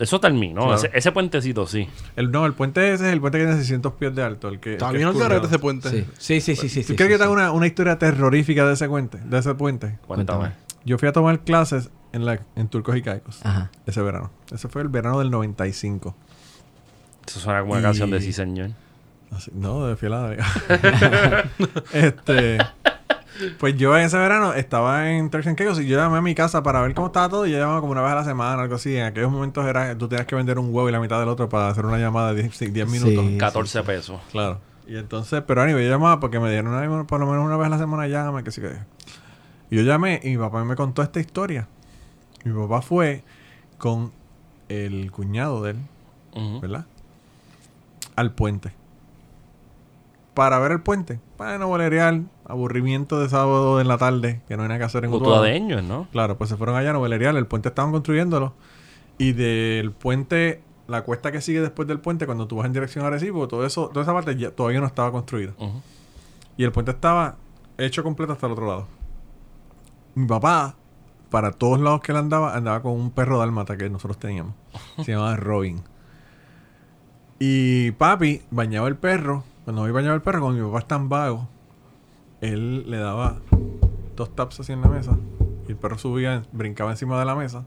Eso 0.01 0.19
terminó. 0.19 0.63
Claro. 0.63 0.75
Ese, 0.75 0.91
ese 0.93 1.13
puentecito 1.13 1.65
sí. 1.69 1.89
El, 2.17 2.33
no, 2.33 2.45
el 2.45 2.55
puente 2.55 2.93
ese 2.93 3.07
es 3.07 3.13
el 3.13 3.21
puente 3.21 3.39
que 3.39 3.45
tiene 3.45 3.59
600 3.59 3.93
pies 3.93 4.13
de 4.17 4.23
alto. 4.25 4.49
El 4.49 4.59
que, 4.59 4.73
Está 4.73 4.87
el 4.87 4.93
que 4.93 4.99
bien 4.99 5.09
es 5.11 5.45
ese 5.45 5.59
puente. 5.61 5.91
Sí, 5.91 6.05
sí, 6.19 6.41
sí, 6.41 6.57
sí. 6.57 6.69
sí, 6.69 6.81
¿Tú 6.81 6.87
sí, 6.89 6.99
sí, 6.99 7.09
que 7.09 7.19
te 7.19 7.29
una, 7.29 7.53
una 7.53 7.69
historia 7.69 7.99
terrorífica 7.99 8.67
de 8.67 8.73
ese 8.73 8.89
puente? 8.89 9.19
De 9.19 9.39
ese 9.39 9.55
puente. 9.55 9.99
Cuéntame. 10.09 10.51
Yo 10.85 10.99
fui 10.99 11.07
a 11.07 11.13
tomar 11.13 11.39
clases 11.41 11.89
en, 12.13 12.25
la, 12.25 12.41
en 12.57 12.69
Turcos 12.69 12.97
y 12.97 13.03
Caicos 13.03 13.41
Ajá. 13.45 13.71
ese 13.87 14.01
verano. 14.03 14.31
Ese 14.51 14.69
fue 14.69 14.83
el 14.83 14.89
verano 14.89 15.19
del 15.19 15.31
95. 15.31 16.15
Eso 17.27 17.41
suena 17.41 17.61
como 17.61 17.73
una 17.73 17.81
Y- 17.81 17.85
canción 17.85 18.11
de 18.11 18.21
Sí, 18.21 18.33
señor. 18.33 18.71
Así- 19.31 19.51
no, 19.55 19.87
de 19.87 19.97
fiel 19.97 20.13
a 20.13 20.31
este. 21.93 22.59
Pues 23.59 23.77
yo 23.77 23.97
en 23.97 24.05
ese 24.05 24.19
verano 24.19 24.53
estaba 24.53 25.11
en 25.11 25.31
Turks 25.31 25.47
and 25.47 25.57
Caicos 25.57 25.81
y 25.81 25.87
yo 25.87 25.97
llamé 25.99 26.19
a 26.19 26.21
mi 26.21 26.35
casa 26.35 26.63
para 26.63 26.83
ver 26.83 26.95
cómo 26.95 27.07
estaba 27.07 27.29
todo. 27.31 27.47
Y 27.47 27.51
yo 27.53 27.59
llamaba 27.59 27.81
como 27.81 27.93
una 27.93 28.03
vez 28.03 28.13
a 28.13 28.17
la 28.17 28.25
semana, 28.25 28.61
algo 28.63 28.75
así. 28.75 28.95
En 28.97 29.05
aquellos 29.07 29.31
momentos 29.33 29.65
era 29.67 29.97
tú 29.97 30.07
tenías 30.09 30.27
que 30.27 30.35
vender 30.37 30.59
un 30.59 30.67
huevo 30.67 30.89
y 30.89 30.93
la 30.93 31.01
mitad 31.01 31.19
del 31.19 31.29
otro 31.29 31.49
para 31.49 31.69
hacer 31.69 31.87
una 31.87 31.99
llamada 31.99 32.35
de 32.35 32.43
10, 32.43 32.73
10 32.73 32.89
minutos. 32.89 33.25
Sí. 33.27 33.39
14 33.39 33.83
pesos. 33.85 34.21
Claro. 34.31 34.61
Y 34.87 34.97
entonces, 34.97 35.43
pero 35.47 35.63
anyway, 35.63 35.85
yo 35.85 35.91
llamaba 35.91 36.21
porque 36.21 36.39
me 36.41 36.51
dieron 36.51 36.75
una- 36.75 37.05
por 37.07 37.21
lo 37.21 37.27
menos 37.27 37.45
una 37.47 37.57
vez 37.57 37.67
a 37.67 37.71
la 37.71 37.79
semana 37.79 38.07
llame, 38.07 38.45
que 38.45 38.51
sí 38.51 38.61
que. 38.61 38.73
Y 39.71 39.77
yo 39.77 39.83
llamé 39.83 40.21
y 40.23 40.31
mi 40.31 40.37
papá 40.37 40.63
me 40.65 40.77
contó 40.77 41.03
esta 41.03 41.19
historia. 41.19 41.69
Mi 42.45 42.53
papá 42.53 42.83
fue 42.83 43.23
con 43.79 44.13
el 44.69 45.11
cuñado 45.13 45.63
de 45.63 45.73
él. 45.73 45.79
¿verdad? 46.61 46.87
Al 48.17 48.33
puente. 48.33 48.73
Para 50.35 50.59
ver 50.59 50.73
el 50.73 50.81
puente. 50.81 51.21
Bueno, 51.37 51.69
bolerear, 51.69 52.21
aburrimiento 52.47 53.21
de 53.21 53.29
sábado 53.29 53.81
en 53.81 53.89
la 53.89 53.99
tarde, 53.99 54.41
que 54.49 54.57
no 54.57 54.63
hay 54.63 54.69
nada 54.69 54.79
que 54.79 54.85
hacer 54.85 55.05
en 55.05 55.13
Utuado. 55.13 55.45
¿no? 55.83 56.09
Claro, 56.11 56.39
pues 56.39 56.49
se 56.49 56.57
fueron 56.57 56.75
allá 56.77 56.91
a 56.91 56.93
novelerear. 56.95 57.37
El 57.37 57.47
puente 57.47 57.69
estaban 57.69 57.93
construyéndolo. 57.93 58.55
Y 59.19 59.33
del 59.33 59.93
puente, 59.93 60.63
la 60.89 61.03
cuesta 61.03 61.33
que 61.33 61.43
sigue 61.43 61.61
después 61.61 61.87
del 61.87 62.01
puente, 62.01 62.25
cuando 62.25 62.47
tú 62.47 62.57
vas 62.57 62.67
en 62.67 62.73
dirección 62.73 63.05
a 63.05 63.09
Arecibo, 63.09 63.47
todo 63.47 63.67
eso, 63.67 63.89
toda 63.89 64.03
esa 64.03 64.15
parte 64.15 64.35
ya, 64.37 64.51
todavía 64.51 64.81
no 64.81 64.87
estaba 64.87 65.13
construida. 65.13 65.53
Y 66.57 66.65
el 66.65 66.73
puente 66.73 66.93
estaba 66.93 67.37
hecho 67.77 68.03
completo 68.03 68.33
hasta 68.33 68.47
el 68.47 68.53
otro 68.53 68.67
lado. 68.67 68.87
Mi 70.15 70.27
papá, 70.27 70.77
para 71.33 71.51
todos 71.51 71.81
lados 71.81 72.01
que 72.03 72.13
él 72.13 72.19
andaba, 72.19 72.55
andaba 72.55 72.81
con 72.83 72.93
un 72.93 73.11
perro 73.11 73.41
dálmata 73.41 73.77
que 73.77 73.91
nosotros 73.91 74.19
teníamos. 74.19 74.55
Se 75.05 75.11
llamaba 75.13 75.35
Robin. 75.37 75.83
Y 77.41 77.91
papi 77.93 78.43
bañaba 78.51 78.87
el 78.87 78.97
perro. 78.97 79.43
Cuando 79.65 79.83
hoy 79.83 79.91
bañaba 79.91 80.15
el 80.15 80.23
perro, 80.23 80.43
cuando 80.43 80.61
mi 80.63 80.67
papá 80.69 80.79
es 80.81 80.87
tan 80.89 81.09
vago, 81.09 81.49
él 82.41 82.89
le 82.91 82.99
daba 82.99 83.37
dos 84.17 84.35
taps 84.37 84.61
así 84.61 84.73
en 84.73 84.81
la 84.83 84.89
mesa. 84.89 85.17
Y 85.67 85.73
el 85.73 85.77
perro 85.77 85.99
subía, 85.99 86.43
brincaba 86.53 86.91
encima 86.93 87.19
de 87.19 87.25
la 87.25 87.35
mesa. 87.35 87.65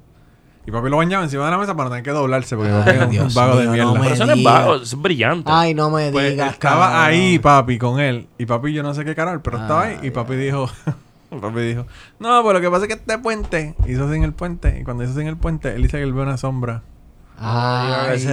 Y 0.68 0.72
papi 0.72 0.90
lo 0.90 0.98
bañaba 0.98 1.24
encima 1.24 1.46
de 1.46 1.52
la 1.52 1.58
mesa 1.58 1.76
para 1.76 1.86
no 1.86 1.90
tener 1.92 2.04
que 2.04 2.12
doblarse, 2.12 2.56
porque 2.56 2.72
Ay, 2.72 3.18
un 3.20 3.34
vago 3.34 3.58
de 3.58 3.68
mierda. 3.68 3.86
no 3.86 3.94
me 3.96 4.02
Pero 4.02 4.14
eso 4.16 4.26
no 4.26 4.32
es 4.32 4.38
diga. 4.38 4.52
vago, 4.52 4.76
eso 4.76 4.84
es 4.84 5.02
brillante. 5.02 5.52
Ay, 5.54 5.74
no 5.74 5.90
me 5.90 6.12
Pues 6.12 6.32
digas, 6.32 6.54
estaba 6.54 6.88
cabrón. 6.88 7.02
ahí 7.04 7.40
papi 7.40 7.78
con 7.78 8.00
él. 8.00 8.28
Y 8.38 8.46
papi 8.46 8.74
yo 8.74 8.82
no 8.84 8.94
sé 8.94 9.06
qué 9.06 9.14
carajo, 9.14 9.42
pero 9.44 9.58
estaba 9.58 9.84
ahí. 9.84 10.00
Y 10.04 10.12
papi 10.12 10.36
dijo... 10.36 10.68
papi 11.42 11.60
dijo... 11.62 11.86
No, 12.20 12.42
pues 12.44 12.54
lo 12.54 12.62
que 12.62 12.70
pasa 12.70 12.84
es 12.86 12.88
que 12.88 12.94
este 12.96 13.18
puente... 13.20 13.76
Hizo 13.88 14.06
así 14.06 14.16
en 14.16 14.24
el 14.24 14.34
puente. 14.34 14.80
Y 14.80 14.84
cuando 14.84 15.04
hizo 15.04 15.14
así 15.14 15.22
en 15.22 15.28
el 15.28 15.38
puente, 15.38 15.74
él 15.76 15.82
dice 15.84 15.98
que 15.98 16.04
él 16.04 16.14
ve 16.14 16.22
una 16.22 16.38
sombra. 16.38 16.84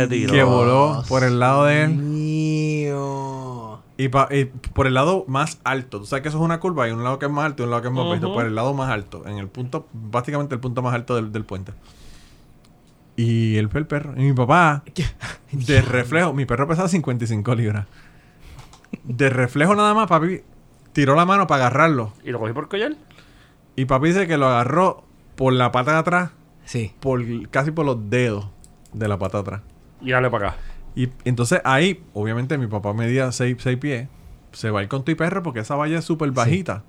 Tiro. 0.09 0.33
Que 0.33 0.43
voló 0.45 1.03
por 1.09 1.24
el 1.24 1.41
lado 1.41 1.65
de 1.65 1.83
él. 1.85 1.91
Mío. 1.97 3.81
Y, 3.97 4.09
pa- 4.09 4.29
y 4.31 4.45
por 4.47 4.87
el 4.87 4.95
lado 4.95 5.24
más 5.29 5.59
alto. 5.65 5.99
Tú 6.01 6.07
sabes 6.07 6.23
que 6.23 6.29
eso 6.29 6.39
es 6.39 6.45
una 6.45 6.61
curva. 6.61 6.85
Hay 6.85 6.93
un 6.93 7.03
lado 7.05 7.19
que 7.19 7.27
es 7.27 7.33
más 7.33 7.45
alto 7.45 7.62
y 7.62 7.65
un 7.65 7.70
lado 7.70 7.83
que 7.83 7.89
es 7.89 7.95
más. 7.95 8.05
Ujú. 8.23 8.33
Por 8.33 8.47
el 8.47 8.55
lado 8.55 8.74
más 8.74 8.91
alto. 8.91 9.24
En 9.27 9.39
el 9.39 9.49
punto... 9.49 9.87
Básicamente 9.93 10.55
el 10.55 10.61
punto 10.61 10.83
más 10.83 10.95
alto 10.95 11.16
del, 11.16 11.33
del 11.33 11.45
puente. 11.45 11.73
Y 13.16 13.57
él 13.57 13.69
fue 13.69 13.81
el 13.81 13.87
perro. 13.87 14.15
Y 14.16 14.20
mi 14.23 14.33
papá... 14.33 14.83
De 15.51 15.83
reflejo... 15.83 16.33
Mi 16.33 16.47
perro 16.47 16.66
pesaba 16.69 16.89
55 16.89 17.55
libras. 17.55 17.87
De 19.05 19.31
reflejo 19.31 19.74
nada 19.74 19.95
más, 19.95 20.07
papi... 20.09 20.43
Tiró 20.93 21.14
la 21.14 21.24
mano 21.24 21.47
para 21.47 21.66
agarrarlo. 21.66 22.12
¿Y 22.24 22.31
lo 22.31 22.39
cogí 22.39 22.52
por 22.52 22.69
collar? 22.69 22.97
Y 23.77 23.86
papi 23.86 24.09
dice 24.09 24.27
que 24.27 24.36
lo 24.36 24.47
agarró 24.47 25.05
por 25.36 25.52
la 25.55 25.73
pata 25.73 25.93
de 25.93 25.98
atrás, 25.98 26.31
Sí. 26.64 26.93
por 27.01 27.23
casi 27.51 27.70
por 27.70 27.86
los 27.86 28.10
dedos 28.10 28.47
de 28.93 29.09
la 29.09 29.19
pata 29.19 29.39
de 29.39 29.43
atrás. 29.43 29.60
Y 30.01 30.10
dale 30.10 30.28
para 30.31 30.48
acá. 30.48 30.56
Y 30.94 31.09
entonces 31.24 31.60
ahí, 31.64 32.02
obviamente 32.12 32.59
mi 32.59 32.66
papá 32.66 32.93
medía 32.93 33.32
6 33.32 33.56
pies. 33.81 34.09
Se 34.52 34.70
va 34.70 34.81
a 34.81 34.82
ir 34.82 34.89
con 34.90 35.02
tu 35.05 35.16
perro 35.16 35.43
porque 35.43 35.60
esa 35.60 35.74
valla 35.77 35.98
es 35.98 36.05
súper 36.05 36.31
bajita. 36.32 36.82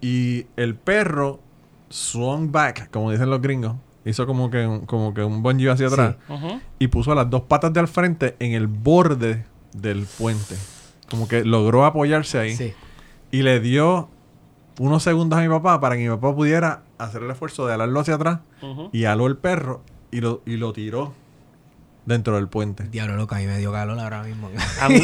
Y 0.00 0.46
el 0.56 0.74
perro 0.74 1.40
swung 1.88 2.50
back, 2.50 2.90
como 2.90 3.10
dicen 3.10 3.30
los 3.30 3.40
gringos. 3.40 3.74
Hizo 4.04 4.26
como 4.26 4.50
que, 4.50 4.66
un- 4.66 4.86
como 4.86 5.14
que 5.14 5.22
un 5.22 5.42
bungee 5.42 5.68
hacia 5.70 5.86
atrás. 5.88 6.16
Y 6.78 6.88
puso 6.88 7.14
las 7.14 7.28
dos 7.30 7.42
patas 7.42 7.72
de 7.72 7.80
al 7.80 7.88
frente 7.88 8.36
en 8.40 8.52
el 8.52 8.66
borde 8.66 9.44
del 9.72 10.06
puente. 10.18 10.56
Como 11.12 11.28
que 11.28 11.44
logró 11.44 11.84
apoyarse 11.84 12.38
ahí. 12.40 12.56
Sí. 12.56 12.74
y 13.30 13.42
le 13.42 13.60
dio 13.60 14.08
unos 14.80 15.02
segundos 15.04 15.38
a 15.38 15.42
mi 15.42 15.48
papá 15.48 15.78
para 15.80 15.96
que 15.96 16.02
mi 16.02 16.08
papá 16.08 16.34
pudiera 16.34 16.82
hacer 16.98 17.22
el 17.22 17.30
esfuerzo 17.30 17.66
de 17.68 17.74
alarlo 17.74 18.00
hacia 18.00 18.14
atrás 18.14 18.40
y 18.92 19.04
aló 19.04 19.26
el 19.28 19.36
perro 19.36 19.82
y 20.10 20.20
lo, 20.20 20.42
y 20.46 20.56
lo 20.56 20.72
tiró 20.72 21.12
dentro 22.04 22.34
del 22.36 22.48
puente. 22.48 22.84
Diablo, 22.88 23.14
loca, 23.16 23.40
y 23.40 23.46
me 23.46 23.58
dio 23.58 23.70
calor 23.70 23.96
ahora 24.00 24.22
mismo. 24.24 24.50
A 24.80 24.88
mí- 24.88 25.00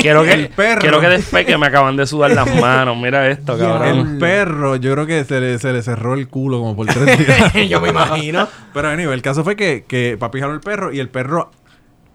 quiero 0.00 0.24
que, 0.24 0.32
El 0.32 0.48
perro. 0.48 0.80
quiero 0.80 1.00
que 1.00 1.06
después 1.08 1.46
que 1.46 1.56
me 1.56 1.66
acaban 1.68 1.96
de 1.96 2.06
sudar 2.06 2.32
las 2.32 2.52
manos. 2.60 2.96
Mira 2.96 3.28
esto, 3.28 3.56
cabrón. 3.56 3.98
El 4.12 4.18
perro, 4.18 4.74
yo 4.76 4.92
creo 4.94 5.06
que 5.06 5.22
se 5.24 5.40
le, 5.40 5.58
se 5.60 5.72
le 5.72 5.82
cerró 5.82 6.14
el 6.14 6.26
culo 6.28 6.58
como 6.58 6.74
por 6.74 6.86
tres 6.86 7.18
días. 7.18 7.52
Yo 7.68 7.80
me 7.80 7.90
imagino. 7.90 8.48
Pero 8.74 8.88
anyway, 8.88 9.14
el 9.14 9.22
caso 9.22 9.44
fue 9.44 9.54
que, 9.54 9.84
que 9.86 10.16
papi 10.18 10.40
jaló 10.40 10.54
el 10.54 10.60
perro 10.60 10.92
y 10.92 10.98
el 10.98 11.08
perro 11.08 11.50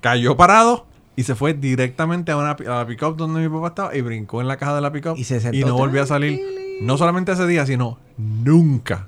cayó 0.01 0.35
parado 0.35 0.85
y 1.15 1.23
se 1.23 1.35
fue 1.35 1.53
directamente 1.53 2.31
a, 2.31 2.37
una, 2.37 2.51
a 2.51 2.63
la 2.63 2.85
pick-up 2.87 3.15
donde 3.15 3.39
mi 3.41 3.49
papá 3.49 3.67
estaba 3.67 3.95
y 3.95 4.01
brincó 4.01 4.41
en 4.41 4.47
la 4.47 4.57
caja 4.57 4.75
de 4.75 4.81
la 4.81 4.91
pick-up 4.91 5.15
Y 5.17 5.23
se 5.23 5.39
sentó 5.39 5.67
no 5.67 5.75
volvió 5.75 6.01
a 6.03 6.05
salir. 6.05 6.39
No 6.81 6.97
solamente 6.97 7.31
ese 7.31 7.47
día, 7.47 7.65
sino 7.65 7.97
nunca. 8.17 9.07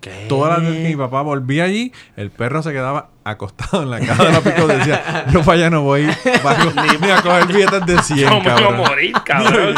¿Qué? 0.00 0.26
Todas 0.28 0.58
las 0.58 0.68
veces 0.68 0.82
que 0.82 0.88
mi 0.90 0.96
papá 0.96 1.22
volvía 1.22 1.64
allí, 1.64 1.92
el 2.16 2.30
perro 2.30 2.62
se 2.62 2.72
quedaba 2.72 3.10
acostado 3.24 3.82
en 3.82 3.90
la 3.90 4.00
caja 4.00 4.24
de 4.24 4.32
la 4.32 4.40
pick-up. 4.40 4.66
Decía, 4.68 5.26
yo 5.32 5.40
para 5.42 5.52
allá 5.52 5.70
no 5.70 5.82
voy 5.82 6.06
para 6.42 6.64
ni 6.64 7.10
a 7.10 7.22
coger 7.22 7.46
billetes 7.46 7.86
de 7.86 8.02
100, 8.02 8.18
Yo 8.18 8.30
me 8.30 8.36
voy 8.38 8.40
a 8.40 8.54
cabrón. 8.54 8.76
morir, 8.76 9.12
cabrón. 9.24 9.74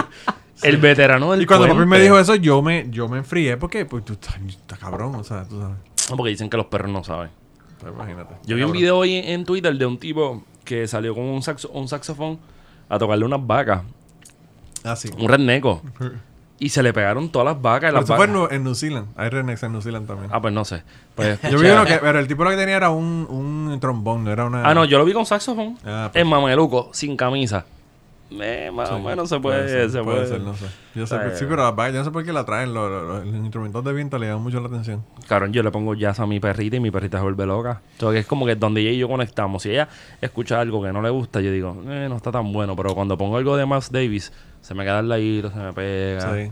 El 0.63 0.77
veterano 0.79 1.31
del 1.33 1.43
Y 1.43 1.47
cuando 1.47 1.67
papi 1.67 1.77
puente. 1.77 1.97
me 1.97 2.03
dijo 2.03 2.19
eso, 2.19 2.35
yo 2.35 2.63
me, 2.63 2.87
yo 2.91 3.09
me 3.09 3.19
enfrié 3.19 3.57
porque 3.57 3.85
pues 3.87 4.05
tú 4.05 4.15
estás, 4.15 4.37
estás 4.49 4.79
cabrón, 4.79 5.15
o 5.15 5.23
sea, 5.23 5.45
tú 5.45 5.61
sabes. 5.61 5.77
No, 6.11 6.17
porque 6.17 6.31
dicen 6.31 6.51
que 6.51 6.57
los 6.57 6.67
perros 6.67 6.91
no 6.91 7.05
saben. 7.05 7.31
Pues, 7.81 7.93
imagínate. 7.95 8.35
Yo 8.45 8.57
vi 8.57 8.63
un 8.65 8.73
video 8.73 8.99
hoy 8.99 9.15
en, 9.15 9.25
en 9.29 9.45
Twitter 9.45 9.73
de 9.77 9.87
un 9.87 9.99
tipo 9.99 10.43
que 10.69 10.87
salió 10.87 11.15
con 11.15 11.25
un, 11.25 11.41
saxo- 11.41 11.71
un 11.73 11.89
saxofón 11.89 12.39
a 12.91 12.99
tocarle 12.99 13.25
unas 13.25 13.45
vacas. 13.45 13.83
Ah, 14.85 14.95
sí. 14.95 15.09
Un 15.19 15.29
redneco. 15.29 15.83
Y 16.61 16.71
se 16.71 16.83
le 16.83 16.93
pegaron 16.93 17.29
todas 17.29 17.47
las 17.47 17.63
vacas. 17.63 17.93
y 17.93 17.95
las 17.95 18.03
eso 18.03 18.17
fue 18.17 18.27
en, 18.27 18.65
New 18.65 18.75
Zealand. 18.75 19.07
Hay 19.17 19.29
rednecks 19.29 19.63
en 19.63 19.71
New 19.71 19.81
Zealand 19.81 20.09
también. 20.09 20.29
Ah, 20.35 20.41
pues 20.43 20.53
no 20.53 20.65
sé. 20.65 20.83
Pues, 21.15 21.41
yo 21.53 21.57
vi 21.57 21.69
uno 21.69 21.85
que, 21.85 21.99
pero 21.99 22.19
el 22.19 22.27
tipo 22.27 22.43
lo 22.43 22.51
que 22.51 22.57
tenía 22.57 22.75
era 22.77 22.91
un, 22.91 23.29
un 23.31 23.79
trombón, 23.81 24.25
no 24.25 24.33
era 24.33 24.45
una. 24.45 24.69
Ah, 24.69 24.75
no, 24.75 24.85
yo 24.85 24.99
lo 24.99 25.05
vi 25.05 25.13
con 25.13 25.25
saxofón. 25.25 25.79
Ah, 25.87 26.09
pues. 26.13 26.21
En 26.21 26.29
mameluco, 26.29 26.91
sin 26.93 27.17
camisa. 27.17 27.65
Eh, 28.31 28.71
más 28.73 28.91
o 28.91 28.99
menos 29.01 29.27
se 29.29 29.41
puede, 29.41 29.67
ser, 29.69 29.91
se 29.91 30.03
puede 30.03 30.17
puede. 30.19 30.29
ser, 30.29 30.41
no 30.43 30.55
sé. 30.55 30.67
Yo 30.95 31.07
sé, 31.07 31.17
sí, 31.37 31.47
pero 31.49 31.63
las 31.63 31.75
vacas, 31.75 31.93
yo 31.95 31.99
no 32.01 32.05
sé 32.05 32.11
por 32.11 32.25
qué 32.25 32.33
la 32.33 32.45
traen. 32.45 32.75
Los, 32.75 32.91
los- 32.91 33.25
los 33.27 33.35
instrumentos 33.37 33.83
de 33.85 33.93
viento 33.95 34.19
le 34.19 34.27
llaman 34.27 34.43
mucho 34.43 34.61
la 34.61 34.67
atención. 34.67 35.03
Cabrón, 35.27 35.53
yo 35.55 35.63
le 35.63 35.71
pongo 35.71 35.95
jazz 35.95 36.21
a 36.21 36.27
mi 36.27 36.39
perrita 36.39 36.77
y 36.77 36.81
mi 36.81 36.91
perrita 36.91 37.17
se 37.19 37.23
vuelve 37.23 37.47
loca. 37.47 37.81
Que 37.99 38.19
es 38.19 38.27
como 38.27 38.45
que 38.45 38.55
donde 38.55 38.83
ella 38.83 38.91
y 38.91 38.99
yo 38.99 39.09
conectamos. 39.09 39.63
Si 39.63 39.71
ella 39.71 39.89
escucha 40.21 40.61
algo 40.61 40.83
que 40.83 40.93
no 40.93 41.01
le 41.01 41.09
gusta, 41.11 41.41
yo 41.41 41.51
digo, 41.51 41.83
eh, 41.89 42.07
no 42.09 42.17
está 42.17 42.31
tan 42.31 42.53
bueno. 42.53 42.77
Pero 42.77 42.95
cuando 42.95 43.17
pongo 43.17 43.39
algo 43.39 43.57
de 43.57 43.65
Miles 43.65 43.91
Davis, 43.91 44.33
se 44.61 44.75
me 44.75 44.85
queda 44.85 45.01
el 45.01 45.09
ladito, 45.09 45.51
se 45.51 45.57
me 45.59 45.73
pega. 45.73 46.35
Sí. 46.35 46.51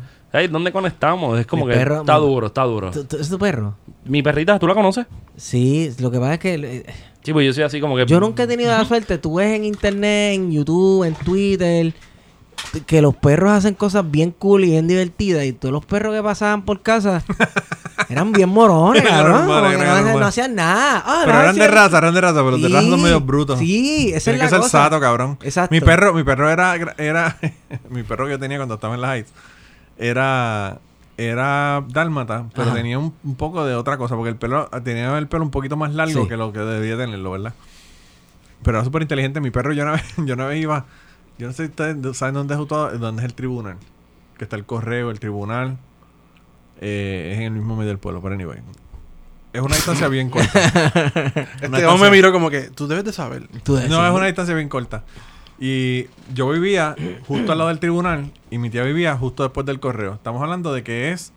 ¿Dónde 0.50 0.70
conectamos? 0.70 1.38
Es 1.40 1.46
como 1.46 1.64
Mi 1.64 1.72
que 1.72 1.78
perro- 1.78 2.00
está 2.00 2.18
mi- 2.18 2.26
duro, 2.26 2.46
está 2.48 2.62
duro. 2.64 2.90
¿Tú- 2.90 3.04
tú- 3.04 3.16
¿Es 3.16 3.28
tu 3.30 3.38
perro? 3.38 3.74
Mi 4.04 4.22
perrita, 4.22 4.58
¿tú 4.58 4.66
la 4.66 4.74
conoces? 4.74 5.06
Sí, 5.36 5.90
lo 5.98 6.10
que 6.10 6.18
pasa 6.18 6.34
es 6.34 6.38
que 6.40 6.54
eh, 6.54 6.86
Sí, 7.22 7.32
pues 7.32 7.46
yo 7.46 7.52
soy 7.52 7.64
así 7.64 7.80
como 7.80 7.96
que... 7.96 8.04
yo 8.06 8.20
nunca 8.20 8.42
he 8.42 8.46
tenido 8.46 8.70
la 8.70 8.84
suerte. 8.84 9.18
Tú 9.18 9.36
ves 9.36 9.56
en 9.56 9.64
internet, 9.64 10.34
en 10.34 10.52
YouTube, 10.52 11.04
en 11.04 11.14
Twitter, 11.14 11.92
que 12.86 13.00
los 13.02 13.16
perros 13.16 13.50
hacen 13.52 13.74
cosas 13.74 14.08
bien 14.08 14.30
cool 14.30 14.64
y 14.64 14.70
bien 14.72 14.86
divertidas. 14.86 15.44
Y 15.44 15.52
todos 15.52 15.72
los 15.72 15.84
perros 15.84 16.14
que 16.14 16.22
pasaban 16.22 16.64
por 16.64 16.82
casa 16.82 17.24
eran 18.10 18.30
bien 18.32 18.48
morones, 18.50 19.02
que 19.02 19.08
eran 19.08 19.46
no, 19.46 19.54
hacían- 19.54 20.20
no 20.20 20.26
hacían 20.26 20.54
nada. 20.54 21.02
Ah, 21.04 21.22
Pero 21.24 21.34
no 21.36 21.42
eran 21.42 21.56
de 21.56 21.68
raza, 21.68 21.98
eran 21.98 22.14
de 22.14 22.20
raza, 22.20 22.34
pero 22.40 22.50
los 22.52 22.62
de 22.62 22.68
raza 22.68 22.88
son 22.88 22.98
Sí, 22.98 23.04
medio 23.04 23.20
brutos. 23.20 23.58
Sí, 23.58 24.12
esa 24.14 24.30
Tiene 24.30 24.36
es 24.36 24.40
que 24.40 24.44
la 24.44 24.50
ser 24.50 24.58
cosa. 24.60 24.82
sato, 24.84 25.00
cabrón. 25.00 25.38
Exacto. 25.42 25.74
Mi 25.74 25.80
perro, 25.80 26.12
mi 26.14 26.22
perro 26.22 26.48
era, 26.50 26.76
era 26.98 27.36
mi 27.90 28.02
perro 28.04 28.26
que 28.26 28.32
yo 28.32 28.38
tenía 28.38 28.58
cuando 28.58 28.74
estaba 28.74 28.94
en 28.94 29.00
la 29.00 29.16
Heights 29.16 29.32
era 29.98 30.78
era 31.18 31.82
dálmata, 31.88 32.44
pero 32.54 32.68
Ajá. 32.68 32.76
tenía 32.76 32.98
un, 32.98 33.14
un 33.24 33.36
poco 33.36 33.64
de 33.64 33.74
otra 33.74 33.96
cosa, 33.96 34.16
porque 34.16 34.28
el 34.28 34.36
pelo 34.36 34.68
tenía 34.84 35.16
el 35.16 35.28
pelo 35.28 35.44
un 35.44 35.50
poquito 35.50 35.74
más 35.76 35.94
largo 35.94 36.22
Sí. 36.24 36.28
que 36.28 36.36
lo 36.36 36.52
que 36.52 36.58
debía 36.58 36.98
tenerlo, 36.98 37.30
¿verdad? 37.30 37.54
Pero 38.62 38.76
era 38.78 38.84
súper 38.84 39.00
inteligente. 39.02 39.40
Mi 39.40 39.50
perro 39.50 39.72
yo 39.72 39.82
una 39.84 39.92
vez, 39.96 40.04
yo 40.18 40.34
una 40.34 40.46
vez 40.46 40.60
iba, 40.60 40.84
yo 41.38 41.46
no 41.46 41.52
sé 41.54 41.64
si 41.64 41.70
ustedes 41.70 42.16
saben 42.18 42.34
dónde 42.34 42.54
es, 42.54 42.68
todo- 42.68 42.90
dónde 42.98 43.22
es 43.22 43.26
el 43.26 43.34
tribunal, 43.34 43.76
que 44.36 44.44
está 44.44 44.56
el 44.56 44.66
correo, 44.66 45.10
el 45.10 45.18
tribunal, 45.18 45.78
eh, 46.82 47.30
es 47.32 47.38
en 47.38 47.44
el 47.44 47.52
mismo 47.52 47.76
medio 47.76 47.88
del 47.88 47.98
pueblo, 47.98 48.20
pero 48.20 48.34
anyway. 48.34 48.58
Es 49.54 49.62
una 49.62 49.74
distancia 49.74 50.08
bien 50.08 50.28
corta. 50.28 50.50
Este 51.62 51.86
hombre 51.86 52.10
me 52.10 52.16
miró 52.18 52.30
como 52.30 52.50
que 52.50 52.62
tú 52.68 52.86
debes 52.86 53.04
de 53.04 53.12
saber. 53.14 53.48
Tú 53.62 53.80
No, 53.88 54.06
es 54.06 54.12
una 54.12 54.26
distancia 54.26 54.54
bien 54.54 54.68
corta. 54.68 55.02
Y 55.58 56.06
yo 56.34 56.48
vivía 56.50 56.94
justo 57.26 57.52
al 57.52 57.58
lado 57.58 57.68
del 57.68 57.78
tribunal 57.78 58.30
y 58.50 58.58
mi 58.58 58.68
tía 58.70 58.82
vivía 58.82 59.16
justo 59.16 59.42
después 59.42 59.64
del 59.66 59.80
correo. 59.80 60.14
Estamos 60.14 60.42
hablando 60.42 60.72
de 60.72 60.82
que 60.82 61.12
es, 61.12 61.32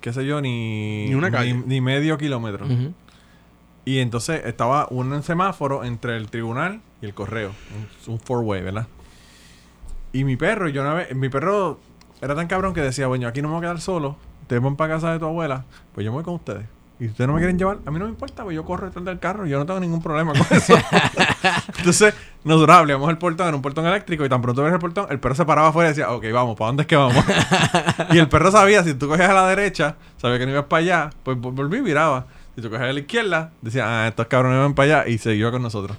qué 0.00 0.12
sé 0.12 0.26
yo, 0.26 0.40
ni, 0.40 1.06
Ni 1.08 1.14
una 1.14 1.30
calle. 1.30 1.54
ni, 1.54 1.62
ni 1.66 1.80
medio 1.80 2.18
kilómetro. 2.18 2.66
Y 3.86 3.98
entonces 3.98 4.42
estaba 4.44 4.86
un 4.90 5.22
semáforo 5.22 5.84
entre 5.84 6.16
el 6.16 6.28
tribunal 6.30 6.80
y 7.00 7.06
el 7.06 7.14
correo. 7.14 7.52
Un, 8.06 8.12
un 8.14 8.20
four-way, 8.20 8.62
¿verdad? 8.62 8.86
Y 10.12 10.24
mi 10.24 10.36
perro, 10.36 10.68
yo 10.68 10.82
una 10.82 10.94
vez, 10.94 11.14
mi 11.14 11.28
perro 11.30 11.80
era 12.20 12.34
tan 12.34 12.46
cabrón 12.46 12.74
que 12.74 12.82
decía, 12.82 13.06
bueno, 13.06 13.26
aquí 13.26 13.40
no 13.40 13.48
me 13.48 13.54
voy 13.54 13.60
a 13.60 13.68
quedar 13.68 13.80
solo. 13.80 14.16
Ustedes 14.42 14.60
van 14.62 14.76
para 14.76 14.94
casa 14.94 15.12
de 15.12 15.18
tu 15.18 15.24
abuela, 15.24 15.64
pues 15.94 16.04
yo 16.04 16.10
me 16.10 16.16
voy 16.16 16.24
con 16.24 16.34
ustedes. 16.34 16.66
Y 17.00 17.04
si 17.04 17.10
ustedes 17.12 17.28
no 17.28 17.32
me 17.34 17.40
quieren 17.40 17.58
llevar, 17.58 17.78
a 17.86 17.90
mí 17.90 17.98
no 17.98 18.04
me 18.04 18.10
importa, 18.10 18.44
pues 18.44 18.54
yo 18.54 18.62
corro 18.64 18.84
detrás 18.86 19.04
del 19.06 19.18
carro, 19.18 19.46
yo 19.46 19.58
no 19.58 19.64
tengo 19.64 19.80
ningún 19.80 20.02
problema 20.02 20.32
con 20.34 20.46
eso. 20.56 20.74
Entonces, 21.78 22.14
nosotros 22.44 22.76
abríamos 22.76 23.08
el 23.08 23.16
portón, 23.18 23.46
era 23.48 23.56
un 23.56 23.62
portón 23.62 23.86
eléctrico, 23.86 24.24
y 24.24 24.28
tan 24.28 24.42
pronto 24.42 24.62
ves 24.62 24.72
el 24.74 24.78
portón, 24.78 25.06
el 25.10 25.18
perro 25.18 25.34
se 25.34 25.44
paraba 25.46 25.68
afuera 25.68 25.88
y 25.88 25.92
decía, 25.92 26.10
ok, 26.10 26.24
vamos, 26.32 26.56
¿para 26.58 26.66
dónde 26.68 26.82
es 26.82 26.86
que 26.86 26.96
vamos? 26.96 27.24
y 28.10 28.18
el 28.18 28.28
perro 28.28 28.50
sabía, 28.50 28.84
si 28.84 28.94
tú 28.94 29.08
cogías 29.08 29.30
a 29.30 29.34
la 29.34 29.48
derecha, 29.48 29.96
sabía 30.18 30.38
que 30.38 30.44
no 30.46 30.52
ibas 30.52 30.66
para 30.66 30.80
allá, 30.82 31.10
pues 31.22 31.38
vol- 31.38 31.54
volví 31.54 31.78
y 31.78 31.80
viraba. 31.80 32.26
Si 32.54 32.60
tú 32.60 32.68
cogías 32.68 32.90
a 32.90 32.92
la 32.92 33.00
izquierda, 33.00 33.50
decía, 33.62 33.84
ah, 34.04 34.08
estos 34.08 34.26
cabrones 34.26 34.58
van 34.58 34.74
para 34.74 35.00
allá, 35.00 35.08
y 35.10 35.16
siguió 35.18 35.50
con 35.50 35.62
nosotros. 35.62 35.96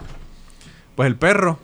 Pues 0.95 1.07
el 1.07 1.15
perro, 1.15 1.57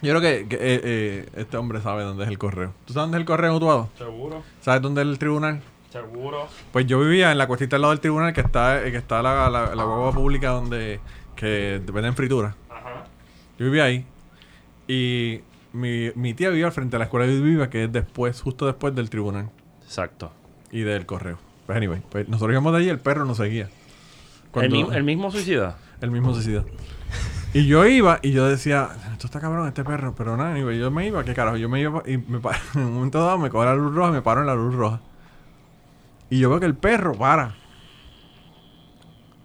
yo 0.00 0.16
creo 0.16 0.20
que, 0.22 0.48
que, 0.48 0.56
eh, 0.56 0.80
eh, 0.82 1.28
este 1.36 1.58
hombre 1.58 1.82
sabe 1.82 2.04
dónde 2.04 2.24
es 2.24 2.30
el 2.30 2.38
correo. 2.38 2.72
¿Tú 2.86 2.94
sabes 2.94 3.04
dónde 3.04 3.18
es 3.18 3.20
el 3.20 3.26
correo, 3.26 3.54
Utuado? 3.54 3.90
Seguro, 3.98 4.42
¿Sabes 4.62 4.80
dónde 4.80 5.02
es 5.02 5.08
el 5.08 5.18
tribunal? 5.18 5.60
Seguro. 5.92 6.46
Pues 6.72 6.86
yo 6.86 6.98
vivía 7.00 7.30
en 7.32 7.38
la 7.38 7.46
cuestita 7.46 7.76
al 7.76 7.82
lado 7.82 7.92
del 7.92 8.00
tribunal 8.00 8.32
que 8.32 8.40
está, 8.40 8.84
eh, 8.84 8.90
que 8.90 8.96
está 8.96 9.22
la, 9.22 9.48
la, 9.50 9.74
la 9.74 9.84
guagua 9.84 10.12
pública 10.12 10.48
donde 10.50 11.00
que 11.36 11.80
venden 11.92 12.14
fritura. 12.14 12.54
Ajá. 12.70 13.04
Yo 13.58 13.66
vivía 13.66 13.84
ahí. 13.84 14.04
Y 14.88 15.40
mi, 15.72 16.10
mi 16.14 16.34
tía 16.34 16.48
vivía 16.50 16.66
al 16.66 16.72
frente 16.72 16.92
de 16.96 16.98
la 16.98 17.04
escuela 17.04 17.26
que 17.26 17.36
yo 17.36 17.42
vivía, 17.42 17.70
que 17.70 17.84
es 17.84 17.92
después, 17.92 18.40
justo 18.40 18.66
después 18.66 18.94
del 18.94 19.10
tribunal 19.10 19.50
Exacto. 19.84 20.32
y 20.70 20.80
del 20.80 21.06
correo. 21.06 21.38
Pues 21.66 21.76
anyway, 21.76 22.02
pues 22.10 22.28
nosotros 22.28 22.52
íbamos 22.52 22.72
de 22.72 22.78
allí 22.78 22.86
y 22.88 22.90
el 22.90 22.98
perro 22.98 23.24
nos 23.24 23.36
seguía. 23.36 23.64
¿El, 23.64 23.70
Cuando- 24.50 24.76
mi- 24.88 24.94
el 24.96 25.04
mismo 25.04 25.30
suicida? 25.30 25.76
el 26.00 26.10
mismo 26.10 26.34
suicida. 26.34 26.64
Y 27.54 27.66
yo 27.66 27.86
iba 27.86 28.18
y 28.22 28.32
yo 28.32 28.48
decía, 28.48 28.88
esto 29.12 29.26
está 29.26 29.38
cabrón 29.38 29.68
este 29.68 29.84
perro, 29.84 30.14
pero 30.16 30.36
nada, 30.36 30.52
anyway, 30.52 30.78
yo 30.78 30.90
me 30.90 31.06
iba, 31.06 31.22
qué 31.22 31.34
carajo, 31.34 31.56
yo 31.58 31.68
me 31.68 31.80
iba 31.80 32.02
y 32.06 32.16
me 32.16 32.38
en 32.74 32.80
un 32.82 32.94
momento 32.94 33.22
dado 33.24 33.38
me 33.38 33.50
coge 33.50 33.66
la 33.66 33.74
luz 33.74 33.94
roja 33.94 34.10
y 34.10 34.12
me 34.14 34.22
paro 34.22 34.40
en 34.40 34.46
la 34.46 34.54
luz 34.54 34.74
roja. 34.74 35.00
Y 36.32 36.38
yo 36.38 36.48
veo 36.48 36.60
que 36.60 36.64
el 36.64 36.74
perro 36.74 37.12
para. 37.12 37.56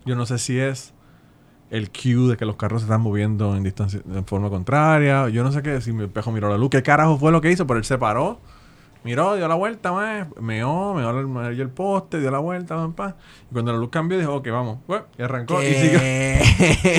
Yo 0.06 0.16
no 0.16 0.26
sé 0.26 0.38
si 0.38 0.58
es 0.58 0.94
el 1.70 1.92
cue 1.92 2.30
de 2.30 2.38
que 2.38 2.46
los 2.46 2.56
carros 2.56 2.82
se 2.82 2.86
están 2.86 3.02
moviendo 3.02 3.58
en 3.58 3.64
distancia, 3.64 4.00
en 4.10 4.26
forma 4.26 4.50
contraria. 4.50 5.28
Yo 5.28 5.44
no 5.44 5.52
sé 5.52 5.62
qué, 5.62 5.82
si 5.82 5.92
mi 5.92 6.06
espejo 6.06 6.32
miró 6.32 6.50
la 6.50 6.58
luz, 6.58 6.70
qué 6.70 6.82
carajo 6.82 7.18
fue 7.18 7.34
lo 7.34 7.42
que 7.42 7.52
hizo, 7.52 7.68
pero 7.68 7.78
él 7.78 7.84
se 7.84 7.98
paró. 7.98 8.40
Miró, 9.08 9.36
dio 9.38 9.48
la 9.48 9.56
vuelta, 9.56 9.94
más, 9.94 10.28
meó, 10.42 10.94
meó 10.94 11.10
el, 11.18 11.28
meó 11.28 11.48
el 11.48 11.70
poste, 11.70 12.20
dio 12.20 12.30
la 12.30 12.40
vuelta, 12.40 12.76
pam, 12.76 12.92
pam. 12.94 13.14
Y 13.50 13.54
cuando 13.54 13.72
la 13.72 13.78
luz 13.78 13.90
cambió, 13.90 14.18
dijo, 14.20 14.36
ok, 14.36 14.50
vamos. 14.52 14.80
Y 15.18 15.22
arrancó. 15.22 15.64
Y 15.64 15.74
siguió. 15.74 16.00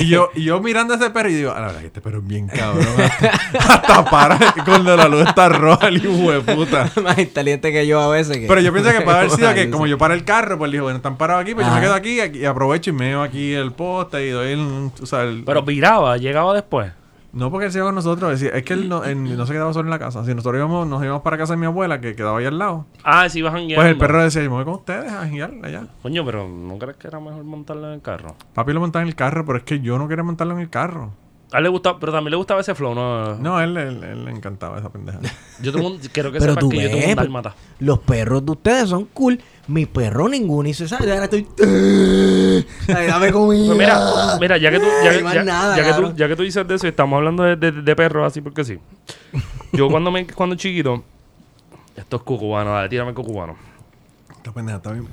Y 0.01 0.07
yo, 0.07 0.29
y 0.33 0.43
yo 0.45 0.59
mirando 0.59 0.95
a 0.95 0.97
ese 0.97 1.11
perro 1.11 1.29
y 1.29 1.35
digo, 1.35 1.51
a 1.51 1.59
la 1.59 1.67
verdad 1.67 1.81
que 1.81 1.85
este 1.85 2.01
perro 2.01 2.17
es 2.17 2.27
bien 2.27 2.47
cabrón. 2.47 2.83
Hasta, 2.99 3.29
hasta 3.73 4.05
para 4.09 4.39
cuando 4.65 4.97
la 4.97 5.07
luz 5.07 5.27
está 5.27 5.49
roja, 5.49 5.87
el 5.89 5.97
hijo 5.97 6.31
de 6.31 6.41
puta. 6.41 6.89
Más 7.03 7.19
inteligente 7.19 7.71
que 7.71 7.85
yo 7.85 7.99
a 8.01 8.07
veces. 8.07 8.37
que- 8.37 8.47
Pero 8.47 8.59
yo 8.61 8.73
pienso 8.73 8.91
que 8.91 9.01
puede 9.01 9.17
haber 9.19 9.29
sido 9.35 9.53
que 9.53 9.69
como 9.69 9.85
yo 9.85 9.99
paré 9.99 10.15
el 10.15 10.23
carro, 10.25 10.57
pues 10.57 10.71
dijo, 10.71 10.85
bueno, 10.85 10.97
están 10.97 11.15
parados 11.17 11.43
aquí, 11.43 11.53
pues 11.53 11.67
yo 11.67 11.73
me 11.75 11.81
quedo 11.81 11.93
aquí, 11.93 12.19
aquí 12.21 12.39
y 12.39 12.45
aprovecho 12.45 12.89
y 12.89 12.93
meo 12.93 13.21
aquí 13.21 13.53
el 13.53 13.71
poste 13.73 14.25
y 14.25 14.29
doy 14.31 14.53
el... 14.53 14.91
O 14.99 15.05
sea, 15.05 15.21
el- 15.23 15.43
Pero 15.45 15.61
viraba, 15.61 16.17
llegaba 16.17 16.55
después. 16.55 16.91
No 17.31 17.51
porque 17.51 17.67
él 17.67 17.71
se 17.71 17.77
iba 17.79 17.87
con 17.87 17.95
nosotros, 17.95 18.41
es, 18.41 18.63
que 18.63 18.73
él 18.73 18.89
no, 18.89 19.03
él 19.03 19.37
no 19.37 19.45
se 19.45 19.53
quedaba 19.53 19.71
solo 19.73 19.85
en 19.87 19.91
la 19.91 19.99
casa. 19.99 20.23
Si 20.25 20.33
nosotros 20.33 20.57
íbamos, 20.57 20.87
nos 20.87 21.03
íbamos 21.03 21.21
para 21.21 21.37
casa 21.37 21.53
de 21.53 21.57
mi 21.57 21.65
abuela, 21.65 22.01
que 22.01 22.15
quedaba 22.15 22.39
ahí 22.39 22.45
al 22.45 22.57
lado, 22.57 22.85
Ah, 23.03 23.29
sí, 23.29 23.41
bajan 23.41 23.67
pues 23.75 23.87
el 23.87 23.97
perro 23.97 24.23
decía, 24.23 24.43
yo 24.43 24.49
me 24.49 24.55
voy 24.57 24.65
con 24.65 24.73
ustedes 24.75 25.11
a 25.11 25.25
guiar 25.25 25.53
allá. 25.63 25.87
Coño, 26.01 26.25
pero 26.25 26.47
¿no 26.47 26.77
crees 26.77 26.97
que 26.97 27.07
era 27.07 27.19
mejor 27.19 27.43
montarlo 27.43 27.87
en 27.87 27.93
el 27.93 28.01
carro? 28.01 28.35
Papi 28.53 28.73
lo 28.73 28.79
montaba 28.79 29.03
en 29.03 29.09
el 29.09 29.15
carro, 29.15 29.45
pero 29.45 29.57
es 29.59 29.63
que 29.63 29.79
yo 29.79 29.97
no 29.97 30.07
quería 30.07 30.23
montarlo 30.23 30.53
en 30.55 30.59
el 30.61 30.69
carro. 30.69 31.11
A 31.51 31.57
él 31.57 31.63
le 31.63 31.69
gustaba, 31.69 31.99
pero 31.99 32.11
también 32.11 32.29
le 32.31 32.37
gustaba 32.37 32.61
ese 32.61 32.75
flow, 32.75 32.93
¿no? 32.93 33.35
No, 33.35 33.59
él, 33.59 33.75
él, 33.75 34.03
él 34.03 34.25
le 34.25 34.31
encantaba 34.31 34.77
esa 34.77 34.91
pendeja. 34.91 35.19
Yo 35.61 35.71
tengo 35.71 35.87
un, 35.87 35.97
quiero 35.97 36.31
que 36.31 36.37
Pero 36.37 36.55
tú 36.55 36.69
que 36.69 36.77
yo 36.77 36.89
tengo 36.89 36.97
ves, 36.99 37.09
un 37.09 37.15
dálmata. 37.15 37.55
los 37.79 37.99
perros 37.99 38.45
de 38.45 38.51
ustedes 38.51 38.89
son 38.89 39.05
cool. 39.05 39.39
Mi 39.69 39.85
perro 39.85 40.27
ninguno 40.27 40.67
hizo 40.67 40.83
esa. 40.85 40.97
Ahora 40.97 41.25
estoy. 41.25 41.47
Ay, 41.59 43.07
dame 43.07 43.31
comida. 43.31 43.67
Pues 43.67 43.77
mira, 43.77 44.37
mira, 44.39 44.57
ya 44.57 44.71
que 44.71 44.79
tú, 44.79 44.85
ya, 45.03 45.11
que- 45.11 45.23
más 45.23 45.33
ya- 45.35 45.43
nada, 45.43 45.77
ya 45.77 45.83
que 45.83 45.93
tú, 45.93 46.15
ya 46.15 46.27
que 46.27 46.35
tú 46.35 46.43
dices 46.43 46.67
de 46.67 46.75
eso 46.75 46.87
estamos 46.87 47.17
hablando 47.17 47.43
de, 47.43 47.55
de, 47.55 47.71
de 47.71 47.95
perros 47.95 48.25
así 48.25 48.41
porque 48.41 48.63
sí. 48.63 48.79
Yo 49.71 49.87
cuando 49.89 50.09
me 50.11 50.25
cuando 50.27 50.55
chiquito, 50.55 51.03
esto 51.95 52.17
es 52.17 52.23
cucubano, 52.23 52.73
dale, 52.73 52.89
tírame 52.89 53.09
el 53.09 53.15
cucubano. 53.15 53.55
Esta 54.35 54.51
pendeja 54.51 54.77
está 54.77 54.91
bien. 54.91 55.07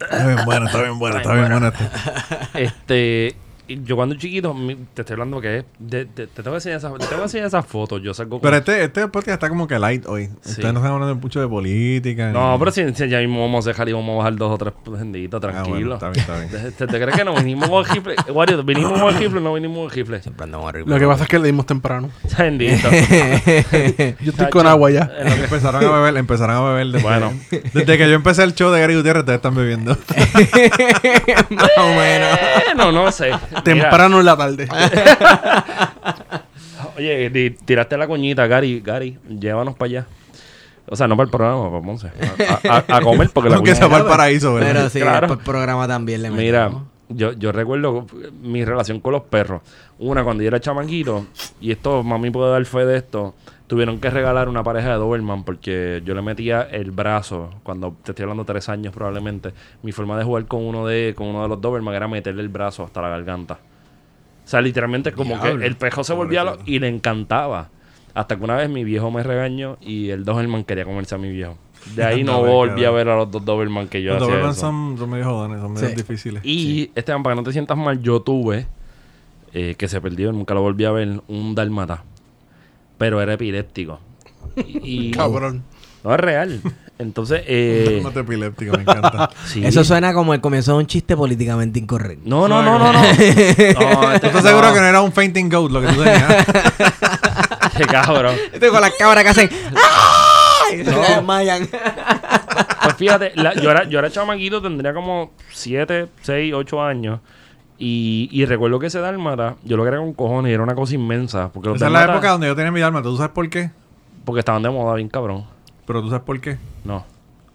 Está 0.00 0.26
bien 0.26 0.44
buena, 0.44 0.66
está 0.66 0.82
bien 0.82 0.98
buena, 0.98 1.16
está 1.18 1.34
bien 1.34 1.52
esta. 1.64 2.58
Este, 2.58 3.36
yo 3.68 3.96
cuando 3.96 4.14
chiquito, 4.16 4.54
te 4.94 5.02
estoy 5.02 5.14
hablando 5.14 5.40
que 5.40 5.58
es. 5.58 5.64
de- 5.78 6.04
de- 6.04 6.26
te 6.26 6.42
tengo 6.42 6.50
que 6.50 6.56
enseñar 6.56 6.78
esas, 6.78 6.92
te 6.92 6.98
tengo 7.06 7.16
que 7.18 7.22
enseñar 7.24 7.46
esas 7.46 7.66
fotos. 7.66 8.02
Yo 8.02 8.12
salgo 8.14 8.40
Pero 8.40 8.56
este, 8.56 8.84
este 8.84 9.08
podcast 9.08 9.34
está 9.34 9.48
como 9.48 9.66
que 9.66 9.78
light 9.78 10.06
hoy. 10.06 10.26
Sí. 10.42 10.50
Ustedes 10.52 10.72
no 10.72 10.80
están 10.80 10.92
hablando 10.92 11.14
mucho 11.16 11.40
de 11.40 11.48
política. 11.48 12.30
No, 12.32 12.52
ni- 12.52 12.58
pero 12.58 12.70
si, 12.70 12.94
si 12.94 13.08
ya 13.08 13.18
mismo 13.20 13.40
vamos 13.40 13.66
a 13.66 13.70
dejar 13.70 13.88
y 13.88 13.92
vamos 13.92 14.14
a 14.14 14.18
bajar 14.18 14.36
dos 14.36 14.52
o 14.52 14.58
tres 14.58 14.74
benditos, 14.86 15.42
Ah, 15.44 15.46
bueno, 15.48 15.64
tranquilo. 15.64 15.94
está 15.94 16.10
bien, 16.10 16.20
está 16.20 16.58
bien. 16.58 16.74
¿Te, 16.74 16.86
te 16.86 17.00
crees 17.00 17.16
que 17.16 17.24
no 17.24 17.34
vinimos 17.34 17.68
con 17.70 17.84
gifle? 17.84 18.14
Wario, 18.32 18.62
¿vinimos 18.62 19.00
con 19.00 19.14
gifle 19.16 19.38
o 19.38 19.42
no 19.42 19.54
vinimos 19.54 19.78
con 19.78 19.90
gifle? 19.90 20.20
Siempre 20.22 20.44
andamos 20.44 20.68
arriba. 20.68 20.86
Lo 20.88 20.98
que 20.98 21.06
pasa 21.06 21.22
es 21.24 21.28
que 21.28 21.38
le 21.38 21.46
dimos 21.46 21.66
temprano. 21.66 22.10
Bendito. 22.38 22.88
Yo 24.20 24.30
estoy 24.30 24.50
con 24.50 24.66
agua 24.66 24.90
ya. 24.90 25.10
Empezaron 25.18 25.84
a 25.84 25.90
beber, 25.90 26.16
empezaron 26.16 26.56
a 26.56 26.60
beber. 26.72 26.86
Desde, 26.88 27.02
Bueno. 27.02 27.32
desde 27.72 27.98
que 27.98 28.08
yo 28.08 28.14
empecé 28.14 28.42
el 28.44 28.54
show 28.54 28.70
de 28.72 28.80
Gary 28.80 28.94
Gutiérrez, 28.96 29.20
ustedes 29.20 29.36
están 29.38 29.54
bebiendo. 29.54 29.96
Más 31.50 31.70
o 31.78 31.86
menos. 31.94 32.38
No, 32.76 32.92
no 32.92 33.10
sé. 33.12 33.30
Mira, 33.54 33.62
Temprano 33.62 34.20
en 34.20 34.26
la 34.26 34.36
tarde. 34.36 34.68
oye, 36.96 37.50
tiraste 37.64 37.96
la 37.96 38.06
coñita, 38.06 38.46
Gary. 38.46 38.80
Gary, 38.84 39.18
llévanos 39.28 39.74
para 39.76 39.86
allá. 39.88 40.06
O 40.86 40.96
sea, 40.96 41.08
no 41.08 41.16
para 41.16 41.24
el 41.24 41.30
programa, 41.30 41.70
para 41.70 41.82
Ponce. 41.82 42.08
A, 42.68 42.76
a- 42.92 42.96
a 42.98 43.00
comer 43.00 43.30
porque 43.32 43.48
la 43.48 43.56
Aunque 43.56 43.74
sea 43.74 43.88
para 43.88 44.02
el 44.02 44.08
paraíso, 44.08 44.52
¿verdad? 44.54 44.72
Pero 44.74 44.90
sí, 44.90 45.00
Claro. 45.00 45.28
por 45.28 45.38
programa 45.38 45.88
también 45.88 46.22
le 46.22 46.30
Mira, 46.30 46.64
metemos. 46.68 46.88
Yo, 47.08 47.32
yo 47.32 47.52
recuerdo 47.52 48.06
mi 48.42 48.64
relación 48.64 49.00
con 49.00 49.12
los 49.12 49.22
perros. 49.22 49.62
Una, 49.98 50.24
cuando 50.24 50.42
yo 50.42 50.48
era 50.48 50.60
chamaquito, 50.60 51.26
y 51.60 51.70
esto, 51.72 52.02
mami 52.02 52.30
puede 52.30 52.50
dar 52.50 52.64
fe 52.64 52.84
de 52.86 52.96
esto, 52.98 53.34
tuvieron 53.66 53.98
que 54.00 54.10
regalar 54.10 54.48
una 54.48 54.62
pareja 54.62 54.88
de 54.90 54.94
Doberman 54.96 55.44
porque 55.44 56.02
yo 56.04 56.14
le 56.14 56.22
metía 56.22 56.62
el 56.62 56.90
brazo, 56.90 57.50
cuando 57.62 57.94
te 58.02 58.12
estoy 58.12 58.24
hablando 58.24 58.44
tres 58.44 58.68
años 58.68 58.92
probablemente, 58.94 59.52
mi 59.82 59.92
forma 59.92 60.18
de 60.18 60.24
jugar 60.24 60.46
con 60.46 60.62
uno 60.62 60.86
de, 60.86 61.14
con 61.16 61.26
uno 61.28 61.42
de 61.42 61.48
los 61.48 61.60
Doberman 61.60 61.94
era 61.94 62.08
meterle 62.08 62.42
el 62.42 62.48
brazo 62.48 62.84
hasta 62.84 63.00
la 63.02 63.08
garganta. 63.08 63.54
O 64.44 64.46
sea, 64.48 64.60
literalmente 64.60 65.12
como 65.12 65.36
Diablo. 65.36 65.60
que 65.60 65.66
el 65.66 65.76
pejo 65.76 66.04
se 66.04 66.12
volvía 66.12 66.44
lo- 66.44 66.58
y 66.66 66.78
le 66.78 66.88
encantaba. 66.88 67.68
Hasta 68.12 68.36
que 68.36 68.44
una 68.44 68.56
vez 68.56 68.68
mi 68.68 68.84
viejo 68.84 69.10
me 69.10 69.22
regañó 69.22 69.76
y 69.80 70.10
el 70.10 70.24
Doberman 70.24 70.64
quería 70.64 70.84
comerse 70.84 71.14
a 71.14 71.18
mi 71.18 71.30
viejo. 71.32 71.56
De 71.94 72.04
ahí 72.04 72.24
no 72.24 72.32
No, 72.32 72.42
volví 72.44 72.84
a 72.84 72.90
ver 72.90 73.08
a 73.08 73.16
los 73.16 73.30
dos 73.30 73.44
Doberman 73.44 73.88
que 73.88 74.02
yo 74.02 74.14
Los 74.14 74.22
hacía 74.22 74.28
Doberman 74.32 74.50
eso. 74.52 74.60
son, 74.60 74.96
son 74.98 75.10
medio 75.10 75.24
jodones, 75.26 75.60
son 75.60 75.72
medio 75.72 75.88
Sí. 75.90 75.94
difíciles. 75.94 76.42
Y, 76.44 76.90
Esteban, 76.94 77.22
para 77.22 77.34
que 77.34 77.40
no 77.42 77.44
te 77.44 77.52
sientas 77.52 77.76
mal, 77.76 78.00
yo 78.02 78.20
tuve, 78.22 78.66
eh, 79.52 79.74
que 79.76 79.86
se 79.88 80.00
perdió, 80.00 80.32
nunca 80.32 80.54
lo 80.54 80.62
volví 80.62 80.84
a 80.84 80.90
ver, 80.92 81.20
un 81.28 81.54
dálmata. 81.54 82.02
Pero 82.98 83.20
era 83.20 83.34
epiléptico. 83.34 84.00
Y, 84.56 85.08
y- 85.08 85.10
Cabrón. 85.16 85.62
no 86.02 86.14
es 86.14 86.20
real. 86.20 86.60
Entonces, 86.98 87.42
eh, 87.48 88.02
epiléptico, 88.14 88.76
me 88.76 88.82
encanta. 88.82 89.30
sí. 89.46 89.64
Eso 89.64 89.82
suena 89.84 90.14
como 90.14 90.32
el 90.32 90.40
comienzo 90.40 90.72
de 90.72 90.78
un 90.78 90.86
chiste 90.86 91.16
políticamente 91.16 91.78
incorrecto. 91.80 92.22
No, 92.24 92.46
no, 92.48 92.62
no, 92.62 92.78
no, 92.78 92.92
no. 92.92 93.02
no 93.02 93.04
este- 93.10 93.70
¿Estás 94.26 94.42
seguro 94.44 94.72
que 94.72 94.80
no 94.80 94.86
era 94.86 95.00
un 95.02 95.12
fainting 95.12 95.48
goat 95.50 95.70
lo 95.72 95.80
que 95.80 95.88
tú 95.88 96.02
tenías? 96.02 96.46
Qué 97.76 97.84
cabrón. 97.86 98.36
Estoy 98.52 98.70
con 98.70 98.80
las 98.80 98.92
cabras 98.94 99.24
que 99.24 99.30
hacen. 99.30 99.50
¡Ay! 100.70 100.84
Se 100.84 100.90
desmayan. 101.14 101.68
Pues 102.84 102.96
fíjate, 102.96 103.32
la- 103.34 103.54
yo, 103.54 103.70
era, 103.70 103.84
yo 103.88 103.98
era 103.98 104.10
chamaquito, 104.10 104.60
tendría 104.60 104.92
como 104.92 105.30
7, 105.52 106.06
6, 106.20 106.52
8 106.54 106.82
años. 106.82 107.20
Y, 107.78 108.28
y 108.30 108.44
recuerdo 108.44 108.78
que 108.78 108.86
ese 108.88 109.00
dálmata, 109.00 109.56
yo 109.64 109.76
lo 109.78 109.84
quería 109.84 109.98
con 110.00 110.12
cojones 110.12 110.50
y 110.50 110.54
era 110.54 110.62
una 110.62 110.74
cosa 110.74 110.94
inmensa. 110.94 111.50
Porque 111.50 111.70
los 111.70 111.76
Esa 111.76 111.86
es 111.86 111.92
la 111.92 112.00
dálmatas- 112.00 112.16
época 112.16 112.30
donde 112.32 112.46
yo 112.48 112.54
tenía 112.54 112.70
mi 112.70 112.82
alma. 112.82 113.02
¿Tú 113.02 113.16
sabes 113.16 113.32
por 113.32 113.48
qué? 113.48 113.70
Porque 114.26 114.40
estaban 114.40 114.62
de 114.62 114.68
moda 114.70 114.94
bien 114.96 115.08
cabrón. 115.08 115.46
Pero 115.86 116.02
tú 116.02 116.08
sabes 116.10 116.24
por 116.24 116.38
qué. 116.40 116.58
No. 116.84 117.04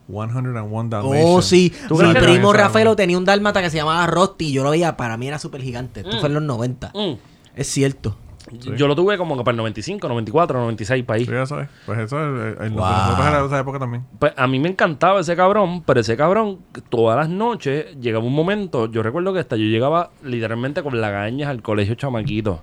101 0.08 0.90
Dalmatians. 0.90 1.26
Oh, 1.30 1.42
sí. 1.44 1.72
¿Tú 1.88 1.94
Mi 1.96 2.00
crees 2.00 2.16
que 2.16 2.22
primo 2.24 2.52
esa- 2.52 2.64
Rafaelo 2.64 2.96
tenía 2.96 3.18
un 3.18 3.26
dálmata 3.26 3.62
que 3.62 3.70
se 3.70 3.78
llamaba 3.78 4.08
Rosti 4.08 4.48
y 4.48 4.52
yo 4.54 4.64
lo 4.64 4.72
veía, 4.72 4.98
para 4.98 5.16
mí 5.16 5.28
era 5.28 5.38
súper 5.38 5.62
gigante. 5.62 6.00
Esto 6.02 6.20
fue 6.20 6.28
en 6.30 6.34
los 6.34 6.44
90. 6.44 6.92
Mm. 6.96 7.14
Es 7.56 7.68
cierto. 7.68 8.18
Yo 8.58 8.88
lo 8.88 8.96
tuve 8.96 9.18
como 9.18 9.38
que 9.38 9.44
para 9.44 9.52
el 9.54 9.58
95, 9.58 10.08
94, 10.08 10.60
96 10.60 11.04
país. 11.06 11.28
Sí, 11.28 11.34
ya 11.34 11.46
sabes. 11.46 11.70
Pues 11.86 12.00
eso 12.00 12.18
es, 12.48 12.54
es- 12.62 12.72
Wow. 12.72 12.80
nosotros 12.82 13.28
era 13.28 13.40
de 13.42 13.48
esa 13.48 13.60
época 13.60 13.80
también. 13.80 14.06
Pues 14.20 14.34
a 14.36 14.48
mí 14.48 14.60
me 14.60 14.70
encantaba 14.70 15.20
ese 15.20 15.36
cabrón, 15.36 15.84
pero 15.86 16.00
ese 16.00 16.16
cabrón, 16.18 16.60
todas 16.90 17.18
las 17.18 17.30
noches 17.30 17.86
llegaba 18.00 18.24
un 18.26 18.34
momento, 18.34 18.90
yo 18.92 19.04
recuerdo 19.04 19.34
que 19.34 19.40
hasta 19.40 19.56
yo 19.56 19.64
llegaba 19.66 20.12
literalmente 20.24 20.82
con 20.84 21.00
lagañas 21.00 21.50
al 21.50 21.62
colegio 21.62 21.96
chamaquito. 21.96 22.62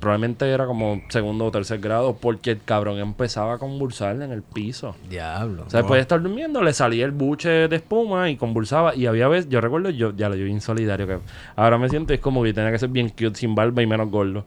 Probablemente 0.00 0.48
era 0.48 0.66
como 0.66 1.00
segundo 1.08 1.46
o 1.46 1.50
tercer 1.50 1.80
grado, 1.80 2.16
porque 2.16 2.52
el 2.52 2.62
cabrón 2.64 2.98
empezaba 2.98 3.54
a 3.54 3.58
convulsar 3.58 4.16
en 4.22 4.30
el 4.30 4.42
piso. 4.42 4.94
Diablo. 5.10 5.64
O 5.66 5.70
sea, 5.70 5.80
después 5.80 5.98
de 5.98 6.02
estar 6.02 6.22
durmiendo, 6.22 6.62
le 6.62 6.72
salía 6.72 7.04
el 7.04 7.10
buche 7.10 7.68
de 7.68 7.76
espuma 7.76 8.30
y 8.30 8.36
convulsaba. 8.36 8.94
Y 8.94 9.06
había 9.06 9.28
veces, 9.28 9.48
yo 9.50 9.60
recuerdo, 9.60 9.90
yo 9.90 10.14
ya 10.16 10.28
lo 10.28 10.36
yo 10.36 10.44
bien 10.44 10.60
solidario, 10.60 11.06
que 11.06 11.18
ahora 11.56 11.78
me 11.78 11.88
siento, 11.88 12.14
es 12.14 12.20
como 12.20 12.42
que 12.42 12.52
tenía 12.52 12.70
que 12.70 12.78
ser 12.78 12.90
bien 12.90 13.08
cute, 13.08 13.34
sin 13.34 13.54
barba 13.54 13.82
y 13.82 13.86
menos 13.86 14.08
gordo. 14.10 14.44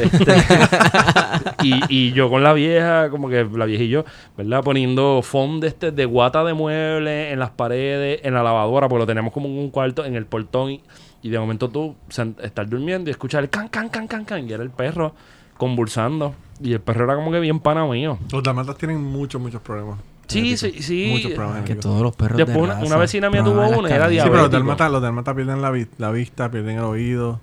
Este, 0.00 0.32
y, 1.62 1.80
y 1.88 2.12
yo 2.12 2.30
con 2.30 2.42
la 2.42 2.52
vieja, 2.52 3.10
como 3.10 3.28
que 3.28 3.44
la 3.44 3.64
vieja 3.64 3.82
y 3.82 3.88
yo, 3.88 4.04
¿verdad? 4.36 4.62
Poniendo 4.62 5.20
foam 5.22 5.60
de 5.60 5.68
este, 5.68 5.90
de 5.90 6.04
guata 6.04 6.44
de 6.44 6.54
muebles 6.54 7.32
en 7.32 7.38
las 7.38 7.50
paredes, 7.50 8.20
en 8.22 8.34
la 8.34 8.42
lavadora, 8.42 8.88
porque 8.88 9.00
lo 9.00 9.06
teníamos 9.06 9.32
como 9.32 9.48
en 9.48 9.58
un 9.58 9.70
cuarto, 9.70 10.04
en 10.04 10.14
el 10.14 10.26
portón. 10.26 10.70
Y, 10.70 10.82
y 11.22 11.30
de 11.30 11.38
momento 11.38 11.68
tú 11.68 11.94
estar 12.42 12.68
durmiendo 12.68 13.08
y 13.08 13.12
escuchar 13.12 13.42
el 13.44 13.48
can, 13.50 13.68
can, 13.68 13.88
can, 13.88 14.06
can, 14.08 14.24
can. 14.24 14.48
Y 14.48 14.52
era 14.52 14.62
el 14.62 14.70
perro 14.70 15.14
convulsando. 15.56 16.34
Y 16.60 16.72
el 16.72 16.80
perro 16.80 17.04
era 17.04 17.14
como 17.16 17.30
que 17.32 17.40
bien 17.40 17.60
pana 17.60 17.86
mío. 17.86 18.18
Los 18.30 18.42
dalmatas 18.42 18.76
tienen 18.76 19.02
muchos, 19.02 19.40
muchos 19.40 19.60
problemas. 19.62 19.98
Sí, 20.28 20.56
sí, 20.56 20.82
sí. 20.82 21.10
Muchos 21.12 21.32
problemas 21.32 21.64
Que 21.64 21.74
todos 21.74 22.00
los 22.02 22.16
perros 22.16 22.38
Después 22.38 22.56
de 22.56 22.62
una- 22.62 22.74
raza 22.74 22.86
una 22.86 22.96
vecina 22.96 23.30
mía 23.30 23.44
tuvo 23.44 23.60
una, 23.68 23.82
las 23.82 23.90
era 23.90 23.98
carnes. 24.04 24.22
Sí, 24.22 24.28
pero 24.28 24.42
los 24.42 24.50
diabético. 24.50 24.50
dalmatas, 24.58 24.90
los 24.92 25.02
dalmatas 25.02 25.34
pierden 25.34 25.62
la, 25.62 25.70
vi- 25.70 25.88
la 25.98 26.10
vista, 26.10 26.50
pierden 26.50 26.78
el 26.78 26.84
oído. 26.84 27.40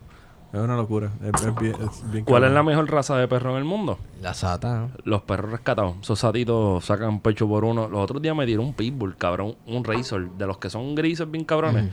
Es 0.51 0.59
una 0.59 0.75
locura. 0.75 1.11
Es, 1.21 1.43
es 1.45 1.55
bien, 1.59 1.75
es 1.79 2.11
bien 2.11 2.25
¿Cuál 2.25 2.45
es 2.45 2.51
la 2.51 2.63
mejor 2.63 2.89
raza 2.89 3.15
de 3.17 3.27
perro 3.27 3.51
en 3.51 3.57
el 3.57 3.65
mundo? 3.65 3.99
La 4.19 4.33
sata. 4.33 4.79
¿no? 4.79 4.89
Los 5.03 5.21
perros 5.21 5.51
rescatados. 5.51 5.97
Esos 6.01 6.17
satitos 6.17 6.83
sacan 6.85 7.19
pecho 7.19 7.47
por 7.47 7.63
uno. 7.65 7.87
Los 7.87 7.99
otros 8.01 8.19
días 8.19 8.35
me 8.35 8.47
dieron 8.47 8.65
un 8.65 8.73
pitbull, 8.73 9.15
cabrón. 9.15 9.53
Un 9.67 9.83
razor. 9.83 10.27
De 10.31 10.47
los 10.47 10.57
que 10.57 10.71
son 10.71 10.95
grises, 10.95 11.29
bien 11.29 11.43
cabrones. 11.45 11.91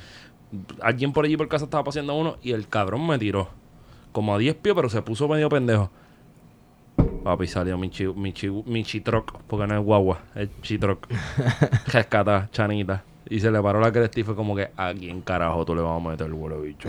Alguien 0.80 1.12
por 1.12 1.24
allí 1.24 1.36
por 1.36 1.48
casa 1.48 1.64
estaba 1.64 1.84
paseando 1.84 2.14
uno 2.14 2.36
y 2.42 2.52
el 2.52 2.68
cabrón 2.68 3.06
me 3.06 3.18
tiró. 3.18 3.48
Como 4.12 4.34
a 4.34 4.38
10 4.38 4.54
pies, 4.54 4.74
pero 4.74 4.88
se 4.88 5.02
puso 5.02 5.28
medio 5.28 5.48
pendejo. 5.48 5.90
Papi, 7.24 7.46
salió 7.46 7.76
mi, 7.76 7.90
chi, 7.90 8.06
mi, 8.06 8.32
chi- 8.32 8.62
mi 8.66 8.84
chitroc, 8.84 9.40
porque 9.48 9.66
no 9.66 9.76
es 9.78 9.84
guagua, 9.84 10.20
es 10.34 10.48
chitroc. 10.62 11.06
Rescata, 11.86 12.48
chanita. 12.52 13.02
Y 13.28 13.40
se 13.40 13.50
le 13.50 13.60
paró 13.60 13.80
la 13.80 13.90
cresta 13.90 14.20
y 14.20 14.22
fue 14.22 14.36
como 14.36 14.54
que, 14.54 14.70
¿a 14.76 14.94
quién 14.94 15.20
carajo 15.20 15.64
tú 15.64 15.74
le 15.74 15.82
vas 15.82 16.00
a 16.00 16.08
meter 16.08 16.28
el 16.28 16.34
huevo 16.34 16.60
bicho? 16.62 16.88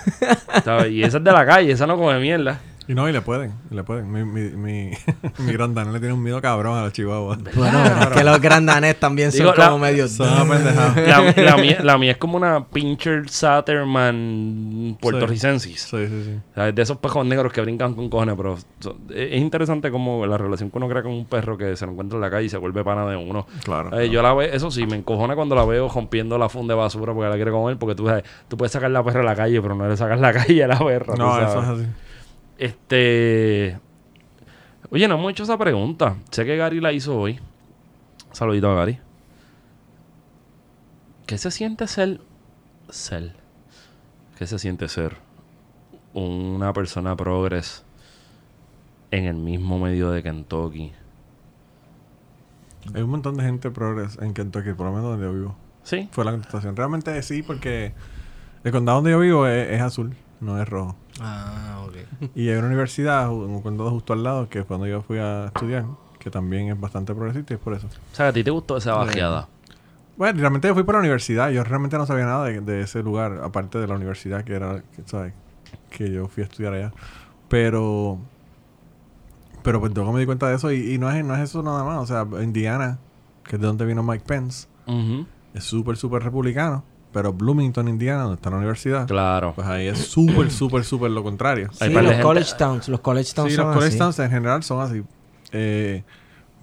¿Sabes? 0.64 0.90
Y 0.92 1.02
esa 1.02 1.18
es 1.18 1.24
de 1.24 1.32
la 1.32 1.44
calle, 1.44 1.72
esa 1.72 1.86
no 1.86 1.98
come 1.98 2.18
mierda. 2.18 2.58
Y 2.88 2.94
no, 2.94 3.08
y 3.08 3.12
le 3.12 3.20
pueden, 3.20 3.52
y 3.70 3.74
le 3.74 3.82
pueden. 3.82 4.10
Mi, 4.12 4.24
mi, 4.24 4.50
mi, 4.50 4.90
mi 5.38 5.52
gran 5.52 5.74
Dan 5.74 5.92
le 5.92 5.98
tiene 5.98 6.14
un 6.14 6.22
miedo 6.22 6.40
cabrón 6.40 6.78
a 6.78 6.82
los 6.84 6.92
chihuahuas. 6.92 7.38
Bueno, 7.54 7.84
es 7.84 8.06
que 8.08 8.22
los 8.24 8.40
grandanés 8.40 8.98
también 9.00 9.32
son 9.32 9.40
Digo, 9.46 9.54
la- 9.56 9.66
como 9.66 9.78
medio... 9.80 10.06
Son. 10.08 10.26
La, 10.96 11.32
la 11.36 11.56
mía, 11.56 11.78
la 11.82 11.98
mía 11.98 12.12
es 12.12 12.16
como 12.16 12.36
una 12.36 12.64
pincher 12.66 13.28
Satterman 13.28 14.96
puertorricensis. 15.00 15.80
Sí, 15.82 16.06
sí, 16.06 16.22
sí. 16.24 16.40
O 16.52 16.54
sea, 16.54 16.72
de 16.72 16.82
esos 16.82 16.98
pejos 16.98 17.24
negros 17.26 17.52
que 17.52 17.60
brincan 17.60 17.94
con 17.94 18.08
cojones, 18.08 18.34
pero 18.36 18.56
so- 18.80 18.96
es 19.10 19.36
es 19.36 19.40
interesante 19.42 19.90
como 19.90 20.24
la 20.26 20.38
relación 20.38 20.70
que 20.70 20.78
uno 20.78 20.88
crea 20.88 21.02
con 21.02 21.12
un 21.12 21.26
perro 21.26 21.58
que 21.58 21.76
se 21.76 21.84
lo 21.86 21.92
encuentra 21.92 22.16
en 22.16 22.20
la 22.22 22.30
calle 22.30 22.46
y 22.46 22.48
se 22.48 22.56
vuelve 22.56 22.82
pana 22.84 23.06
de 23.06 23.16
uno. 23.16 23.46
Claro. 23.64 23.98
Eh, 23.98 24.08
Yo 24.08 24.22
la 24.22 24.32
veo, 24.34 24.50
eso 24.50 24.70
sí, 24.70 24.86
me 24.86 24.96
encojona 24.96 25.34
cuando 25.34 25.54
la 25.54 25.64
veo 25.64 25.88
rompiendo 25.88 26.38
la 26.38 26.48
funda 26.48 26.74
de 26.74 26.80
basura 26.80 27.12
porque 27.12 27.28
la 27.28 27.36
quiere 27.36 27.50
comer, 27.50 27.76
porque 27.76 27.94
tú 27.94 28.06
sabes, 28.06 28.24
tú 28.48 28.56
puedes 28.56 28.72
sacar 28.72 28.90
la 28.90 29.02
perra 29.04 29.20
a 29.20 29.24
la 29.24 29.34
calle, 29.36 29.60
pero 29.60 29.74
no 29.74 29.88
le 29.88 29.96
sacas 29.96 30.20
la 30.20 30.32
calle 30.32 30.64
a 30.64 30.68
la 30.68 30.78
perra. 30.78 31.14
no, 31.16 31.38
eso 31.40 31.60
es 31.62 31.68
así. 31.68 31.86
Este. 32.58 33.78
Oye, 34.90 35.08
no 35.08 35.16
hemos 35.16 35.30
hecho 35.32 35.42
esa 35.42 35.58
pregunta. 35.58 36.16
Sé 36.30 36.44
que 36.44 36.56
Gary 36.56 36.80
la 36.80 36.92
hizo 36.92 37.18
hoy. 37.18 37.38
Saludito 38.32 38.70
a 38.70 38.74
Gary. 38.74 38.98
¿Qué 41.26 41.38
se 41.38 41.50
siente 41.50 41.86
ser. 41.86 42.20
Ser. 42.88 43.34
¿Qué 44.38 44.46
se 44.46 44.58
siente 44.58 44.88
ser 44.88 45.16
una 46.12 46.72
persona 46.72 47.16
progres 47.16 47.84
en 49.10 49.24
el 49.24 49.36
mismo 49.36 49.78
medio 49.78 50.10
de 50.10 50.22
Kentucky? 50.22 50.92
Hay 52.94 53.02
un 53.02 53.10
montón 53.10 53.36
de 53.36 53.42
gente 53.42 53.70
progres 53.70 54.18
en 54.20 54.34
Kentucky, 54.34 54.72
por 54.74 54.86
lo 54.86 54.92
menos 54.92 55.10
donde 55.10 55.26
yo 55.26 55.32
vivo. 55.32 55.56
Sí. 55.82 56.08
Fue 56.12 56.24
la 56.24 56.30
contestación. 56.30 56.76
Realmente 56.76 57.20
sí, 57.22 57.42
porque 57.42 57.92
el 58.62 58.72
condado 58.72 58.98
donde 58.98 59.10
yo 59.10 59.18
vivo 59.18 59.46
es, 59.46 59.70
es 59.70 59.80
azul, 59.80 60.14
no 60.40 60.60
es 60.60 60.68
rojo. 60.68 60.96
Ah, 61.20 61.84
ok. 61.86 62.30
Y 62.34 62.48
hay 62.48 62.56
una 62.56 62.66
universidad, 62.66 63.30
un 63.30 63.62
condado 63.62 63.90
justo 63.90 64.12
al 64.12 64.22
lado, 64.22 64.48
que 64.48 64.60
fue 64.60 64.66
cuando 64.66 64.86
yo 64.86 65.02
fui 65.02 65.18
a 65.18 65.46
estudiar, 65.46 65.86
que 66.18 66.30
también 66.30 66.68
es 66.68 66.78
bastante 66.78 67.14
progresista 67.14 67.54
y 67.54 67.56
es 67.56 67.62
por 67.62 67.74
eso. 67.74 67.86
O 67.86 68.14
sea, 68.14 68.28
a 68.28 68.32
ti 68.32 68.44
te 68.44 68.50
gustó 68.50 68.76
esa 68.76 68.94
bajeada. 68.94 69.48
Bueno, 70.16 70.40
realmente 70.40 70.68
yo 70.68 70.74
fui 70.74 70.82
para 70.82 70.98
la 70.98 71.00
universidad. 71.00 71.50
Yo 71.50 71.62
realmente 71.64 71.98
no 71.98 72.06
sabía 72.06 72.24
nada 72.24 72.44
de, 72.46 72.60
de 72.60 72.80
ese 72.82 73.02
lugar, 73.02 73.40
aparte 73.42 73.78
de 73.78 73.86
la 73.86 73.94
universidad 73.94 74.44
que 74.44 74.54
era, 74.54 74.82
que, 74.94 75.02
¿sabes? 75.04 75.34
Que 75.90 76.10
yo 76.10 76.26
fui 76.28 76.42
a 76.42 76.46
estudiar 76.46 76.72
allá. 76.72 76.92
Pero, 77.48 78.18
pero 79.62 79.80
pues 79.80 79.94
luego 79.94 80.12
me 80.12 80.20
di 80.20 80.26
cuenta 80.26 80.48
de 80.48 80.56
eso 80.56 80.72
y, 80.72 80.94
y 80.94 80.98
no, 80.98 81.10
es, 81.10 81.24
no 81.24 81.34
es 81.34 81.40
eso 81.40 81.62
nada 81.62 81.84
más. 81.84 81.98
O 81.98 82.06
sea, 82.06 82.26
Indiana, 82.42 82.98
que 83.44 83.56
es 83.56 83.60
de 83.60 83.66
donde 83.66 83.84
vino 83.84 84.02
Mike 84.02 84.24
Pence, 84.26 84.68
es 85.54 85.64
súper, 85.64 85.96
súper 85.96 86.22
republicano. 86.22 86.82
Pero 87.16 87.32
Bloomington, 87.32 87.88
Indiana, 87.88 88.24
donde 88.24 88.34
está 88.34 88.50
la 88.50 88.58
universidad, 88.58 89.06
Claro. 89.06 89.54
pues 89.56 89.66
ahí 89.66 89.86
es 89.86 89.96
súper, 89.98 90.50
súper, 90.50 90.84
súper 90.84 91.10
lo 91.12 91.22
contrario. 91.22 91.70
Sí, 91.72 91.88
los 91.88 92.02
gente- 92.02 92.20
college 92.22 92.50
towns, 92.58 92.88
los 92.90 93.00
college 93.00 93.32
towns 93.32 93.50
Sí, 93.52 93.56
son 93.56 93.66
los 93.68 93.74
college 93.74 93.88
así. 93.88 93.98
towns 93.98 94.18
en 94.18 94.30
general 94.30 94.62
son 94.62 94.82
así. 94.82 95.02
Eh, 95.52 96.02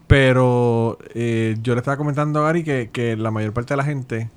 pero 0.06 1.00
eh, 1.16 1.58
yo 1.64 1.74
le 1.74 1.80
estaba 1.80 1.98
comentando 1.98 2.40
a 2.40 2.44
Gary 2.44 2.64
que, 2.64 2.92
que 2.94 3.16
la 3.18 3.32
mayor 3.32 3.52
parte 3.54 3.74
de 3.74 3.78
la 3.78 3.84
gente 3.84 4.30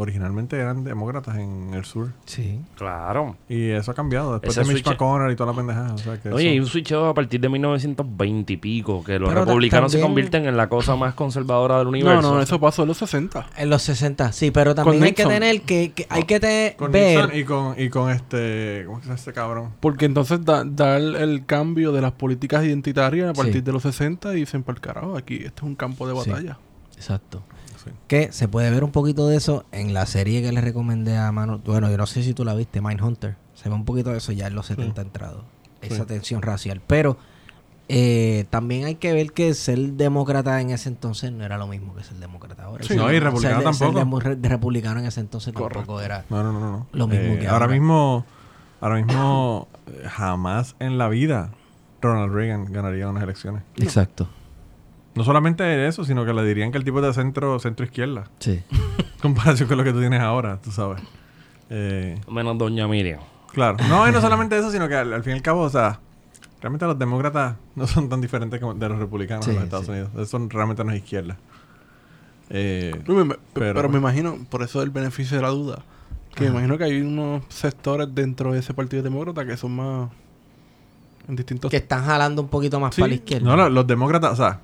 originalmente 0.00 0.56
eran 0.56 0.82
demócratas 0.84 1.36
en 1.38 1.74
el 1.74 1.84
sur. 1.84 2.12
Sí. 2.24 2.60
Claro. 2.76 3.36
Y 3.48 3.70
eso 3.70 3.90
ha 3.90 3.94
cambiado 3.94 4.32
después 4.32 4.56
Ese 4.56 4.66
de 4.66 4.74
Mitch 4.74 4.84
switch- 4.84 4.90
McConnell 4.92 5.32
y 5.32 5.36
toda 5.36 5.52
la 5.52 5.56
pendejada. 5.56 5.94
O 5.94 5.98
sea, 5.98 6.20
que 6.20 6.30
Oye, 6.30 6.52
y 6.52 6.56
eso- 6.56 6.64
un 6.64 6.68
switcheo 6.70 7.06
a 7.06 7.14
partir 7.14 7.40
de 7.40 7.48
1920 7.48 8.52
y 8.52 8.56
pico, 8.56 9.04
que 9.04 9.18
los 9.18 9.28
Pero 9.28 9.40
ta- 9.42 9.46
republicanos 9.46 9.92
se 9.92 9.98
también- 9.98 10.08
convierten 10.26 10.46
en 10.46 10.56
la 10.56 10.68
cosa 10.68 10.96
más 10.96 11.14
conservadora 11.14 11.78
del 11.78 11.88
universo. 11.88 12.22
No, 12.22 12.34
no, 12.34 12.40
eso 12.42 12.58
pasó 12.58 12.82
en 12.82 12.88
los 12.88 12.96
60. 12.98 13.46
En 13.56 13.70
los 13.70 13.82
60, 13.82 14.32
sí, 14.32 14.50
pero 14.50 14.74
también 14.74 14.98
Con 14.98 15.04
hay 15.04 15.12
que 15.12 15.22
Nixon. 15.24 15.40
tener 15.40 15.62
que, 15.62 15.92
que 15.92 16.06
hay 16.08 16.22
que 16.24 16.40
te- 16.40 16.74
con 16.78 16.90
ver 16.92 17.18
Nixon 17.34 17.38
y 17.38 17.44
con, 17.44 17.74
y 17.80 17.88
con 17.90 18.10
este... 18.10 18.84
¿Cómo 18.86 18.98
se 19.00 19.04
llama 19.06 19.14
este 19.16 19.32
cabrón? 19.32 19.70
Porque 19.80 20.04
entonces 20.06 20.44
da, 20.44 20.64
da 20.64 20.96
el, 20.96 21.14
el 21.16 21.46
cambio 21.46 21.92
de 21.92 22.00
las 22.00 22.12
políticas 22.12 22.64
identitarias 22.64 23.30
a 23.30 23.32
partir 23.32 23.54
Sí. 23.54 23.60
de 23.60 23.72
los 23.72 23.82
60 23.82 24.32
y 24.34 24.40
dicen, 24.40 24.62
por 24.62 24.80
carajo, 24.80 25.16
aquí 25.16 25.36
este 25.36 25.48
es 25.56 25.62
un 25.62 25.74
campo 25.74 26.06
de 26.08 26.20
Sí. 26.22 26.30
batalla. 26.30 26.58
Exacto. 26.96 27.42
Sí. 27.84 27.90
Que 28.08 28.30
se 28.32 28.46
puede 28.48 28.70
ver 28.70 28.84
un 28.84 28.90
poquito 28.92 29.26
de 29.28 29.36
eso 29.36 29.64
en 29.72 29.94
la 29.94 30.04
serie 30.06 30.42
que 30.42 30.52
le 30.52 30.60
recomendé 30.60 31.16
a 31.16 31.30
Manu. 31.32 31.58
Bueno, 31.64 31.90
yo 31.90 31.96
no 31.96 32.06
sé 32.06 32.22
si 32.22 32.34
tú 32.34 32.44
la 32.44 32.54
viste, 32.54 32.80
Mindhunter. 32.80 33.36
Se 33.54 33.68
ve 33.68 33.74
un 33.74 33.84
poquito 33.84 34.10
de 34.10 34.18
eso 34.18 34.32
ya 34.32 34.46
en 34.46 34.54
los 34.54 34.66
70 34.66 35.00
entrados. 35.02 35.42
Esa 35.80 36.02
Sí. 36.02 36.06
tensión 36.06 36.42
racial. 36.42 36.82
Pero 36.86 37.16
eh, 37.88 38.44
también 38.50 38.84
hay 38.84 38.94
que 38.96 39.12
ver 39.12 39.32
que 39.32 39.52
ser 39.54 39.78
demócrata 39.94 40.60
en 40.60 40.70
ese 40.70 40.88
entonces 40.88 41.32
no 41.32 41.44
era 41.44 41.58
lo 41.58 41.66
mismo 41.66 41.94
que 41.96 42.04
ser 42.04 42.18
demócrata 42.18 42.64
ahora. 42.64 42.84
Sí, 42.84 42.94
no, 42.94 43.10
y 43.12 43.18
republicano 43.18 43.62
ser, 43.62 43.74
ser 43.74 43.86
tampoco. 43.88 43.98
demo- 43.98 44.20
re- 44.20 44.38
republicano 44.48 45.00
en 45.00 45.06
ese 45.06 45.20
entonces 45.20 45.52
tampoco 45.52 46.00
era. 46.00 46.24
No, 46.30 46.42
no, 46.44 46.52
no, 46.52 46.60
no. 46.60 46.86
Lo 46.92 47.06
mismo 47.08 47.34
Eh, 47.34 47.38
que 47.40 47.48
ahora 47.48 47.64
ahora. 47.64 47.74
mismo, 47.74 48.24
ahora 48.80 48.96
mismo, 49.02 49.68
eh, 49.88 50.06
jamás 50.08 50.76
en 50.78 50.98
la 50.98 51.08
vida 51.08 51.50
Ronald 52.00 52.32
Reagan 52.32 52.66
ganaría 52.72 53.08
unas 53.08 53.22
elecciones. 53.24 53.62
Exacto. 53.78 54.28
No 55.14 55.24
solamente 55.24 55.86
eso, 55.86 56.04
sino 56.04 56.24
que 56.24 56.32
le 56.32 56.44
dirían 56.44 56.70
que 56.72 56.78
el 56.78 56.84
tipo 56.84 56.98
es 57.00 57.06
de 57.06 57.12
centro, 57.14 57.58
centro 57.58 57.84
izquierda. 57.84 58.24
Sí. 58.38 58.62
comparación 59.22 59.68
con 59.68 59.76
lo 59.78 59.84
que 59.84 59.92
tú 59.92 60.00
tienes 60.00 60.20
ahora, 60.20 60.58
tú 60.62 60.70
sabes. 60.70 61.02
Eh, 61.68 62.18
Menos 62.30 62.56
Doña 62.58 62.86
Miriam. 62.88 63.20
claro. 63.52 63.76
No, 63.88 64.08
y 64.08 64.12
no 64.12 64.20
solamente 64.22 64.56
eso, 64.58 64.70
sino 64.70 64.88
que 64.88 64.94
al, 64.94 65.12
al 65.12 65.22
fin 65.22 65.32
y 65.32 65.36
al 65.36 65.42
cabo, 65.42 65.62
o 65.62 65.68
sea, 65.70 66.00
realmente 66.60 66.86
los 66.86 66.98
demócratas 66.98 67.56
no 67.74 67.86
son 67.86 68.08
tan 68.08 68.20
diferentes 68.20 68.60
como 68.60 68.74
de 68.74 68.88
los 68.88 68.98
republicanos 68.98 69.44
Sí, 69.44 69.50
en 69.50 69.56
los 69.56 69.64
Estados 69.64 69.86
sí. 69.86 69.92
Unidos. 69.92 70.10
Eso 70.18 70.38
realmente 70.48 70.84
no 70.84 70.92
es 70.92 70.98
izquierda. 70.98 71.36
Eh, 72.48 73.00
No, 73.06 73.14
me- 73.14 73.24
me- 73.24 73.36
Pero- 73.54 73.74
pero, 73.74 73.88
me 73.88 73.98
imagino, 73.98 74.38
por 74.48 74.62
eso 74.62 74.82
el 74.82 74.90
beneficio 74.90 75.36
de 75.36 75.42
la 75.42 75.50
duda, 75.50 75.82
que 76.34 76.44
me 76.44 76.50
imagino 76.50 76.78
que 76.78 76.84
hay 76.84 77.00
unos 77.00 77.42
sectores 77.48 78.08
dentro 78.14 78.52
de 78.52 78.60
ese 78.60 78.74
partido 78.74 79.02
demócrata 79.02 79.44
que 79.46 79.56
son 79.56 79.72
más 79.76 80.10
en 81.28 81.36
distintos... 81.36 81.70
Que 81.70 81.76
están 81.78 82.04
jalando 82.04 82.42
un 82.42 82.48
poquito 82.48 82.80
más 82.80 82.94
sí, 82.94 83.00
para 83.00 83.08
la 83.10 83.14
izquierda. 83.16 83.48
no, 83.48 83.56
lo- 83.56 83.68
los 83.68 83.86
demócratas, 83.86 84.32
o 84.32 84.36
sea, 84.36 84.60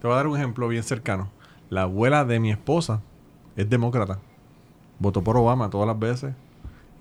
te 0.00 0.06
voy 0.06 0.14
a 0.14 0.16
dar 0.16 0.26
un 0.26 0.36
ejemplo 0.36 0.68
bien 0.68 0.82
cercano. 0.82 1.30
La 1.68 1.82
abuela 1.82 2.24
de 2.24 2.40
mi 2.40 2.50
esposa 2.50 3.00
es 3.56 3.68
demócrata. 3.70 4.18
Votó 4.98 5.22
por 5.22 5.36
Obama 5.36 5.70
todas 5.70 5.86
las 5.86 5.98
veces 5.98 6.34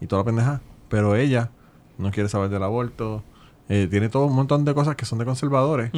y 0.01 0.07
toda 0.07 0.21
la 0.21 0.25
pendeja. 0.25 0.61
Pero 0.89 1.15
ella 1.15 1.49
no 1.97 2.11
quiere 2.11 2.29
saber 2.29 2.49
del 2.49 2.63
aborto. 2.63 3.23
eh, 3.67 3.87
tiene 3.89 4.09
todo 4.09 4.25
un 4.25 4.35
montón 4.35 4.65
de 4.65 4.73
cosas 4.73 4.95
que 4.95 5.05
son 5.05 5.19
de 5.19 5.25
conservadores. 5.25 5.91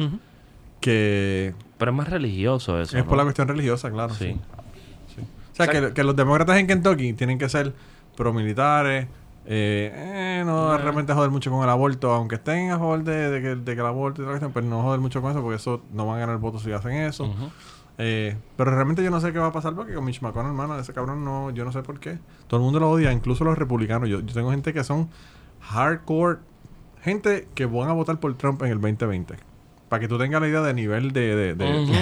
Que 0.80 1.54
Pero 1.78 1.90
es 1.92 1.96
más 1.96 2.08
religioso 2.08 2.80
eso. 2.80 2.96
es 2.98 3.04
¿no? 3.04 3.08
por 3.08 3.16
la 3.18 3.24
cuestión 3.24 3.46
religiosa, 3.48 3.90
claro. 3.90 4.14
Sí. 4.14 4.36
sí. 5.14 5.20
O 5.20 5.54
sea, 5.54 5.68
que, 5.68 5.92
que 5.92 6.02
los 6.04 6.16
demócratas 6.16 6.56
en 6.58 6.66
Kentucky 6.66 7.12
tienen 7.12 7.38
que 7.38 7.48
ser 7.48 7.72
promilitares. 8.16 9.06
Eh, 9.44 9.90
eh, 9.92 10.42
no 10.46 10.76
realmente 10.78 11.12
joder 11.12 11.30
mucho 11.30 11.50
con 11.50 11.64
el 11.64 11.68
aborto, 11.70 12.12
aunque 12.12 12.36
estén 12.36 12.70
a 12.70 12.78
favor 12.78 13.02
de, 13.02 13.28
de 13.30 13.42
que, 13.42 13.48
de 13.56 13.74
que 13.74 13.80
el 13.80 13.86
aborto 13.86 14.22
y 14.22 14.24
la 14.24 14.30
cuestión, 14.32 14.52
pero 14.52 14.66
no 14.66 14.82
joder 14.82 15.00
mucho 15.00 15.20
con 15.20 15.32
eso 15.32 15.42
porque 15.42 15.56
eso 15.56 15.82
no 15.92 16.06
van 16.06 16.16
a 16.18 16.20
ganar 16.20 16.38
votos 16.38 16.62
si 16.62 16.70
hacen 16.72 16.92
eso. 16.92 17.32
Eh, 17.98 18.36
pero 18.56 18.70
realmente 18.74 19.02
yo 19.04 19.10
no 19.10 19.20
sé 19.20 19.32
qué 19.32 19.38
va 19.38 19.48
a 19.48 19.52
pasar 19.52 19.74
porque 19.74 19.94
con 19.94 20.04
Mitch 20.04 20.22
McConnell, 20.22 20.52
hermano, 20.52 20.78
ese 20.78 20.92
cabrón 20.92 21.24
no, 21.24 21.50
yo 21.50 21.64
no 21.64 21.72
sé 21.72 21.82
por 21.82 21.98
qué. 22.00 22.18
Todo 22.46 22.58
el 22.60 22.64
mundo 22.64 22.78
lo 22.80 22.90
odia, 22.90 23.12
incluso 23.12 23.44
los 23.44 23.58
republicanos. 23.58 24.08
Yo, 24.08 24.20
yo 24.20 24.32
tengo 24.32 24.50
gente 24.50 24.72
que 24.72 24.82
son 24.84 25.08
hardcore, 25.60 26.38
gente 27.02 27.48
que 27.54 27.66
van 27.66 27.88
a 27.88 27.92
votar 27.92 28.18
por 28.20 28.32
Trump 28.34 28.62
en 28.62 28.70
el 28.72 28.80
2020. 28.80 29.34
Para 29.88 30.00
que 30.00 30.08
tú 30.08 30.16
tengas 30.18 30.40
la 30.40 30.48
idea 30.48 30.62
de 30.62 30.72
nivel 30.72 31.12
de... 31.12 31.36
de, 31.36 31.54
de- 31.54 31.82
Ujú. 31.82 31.92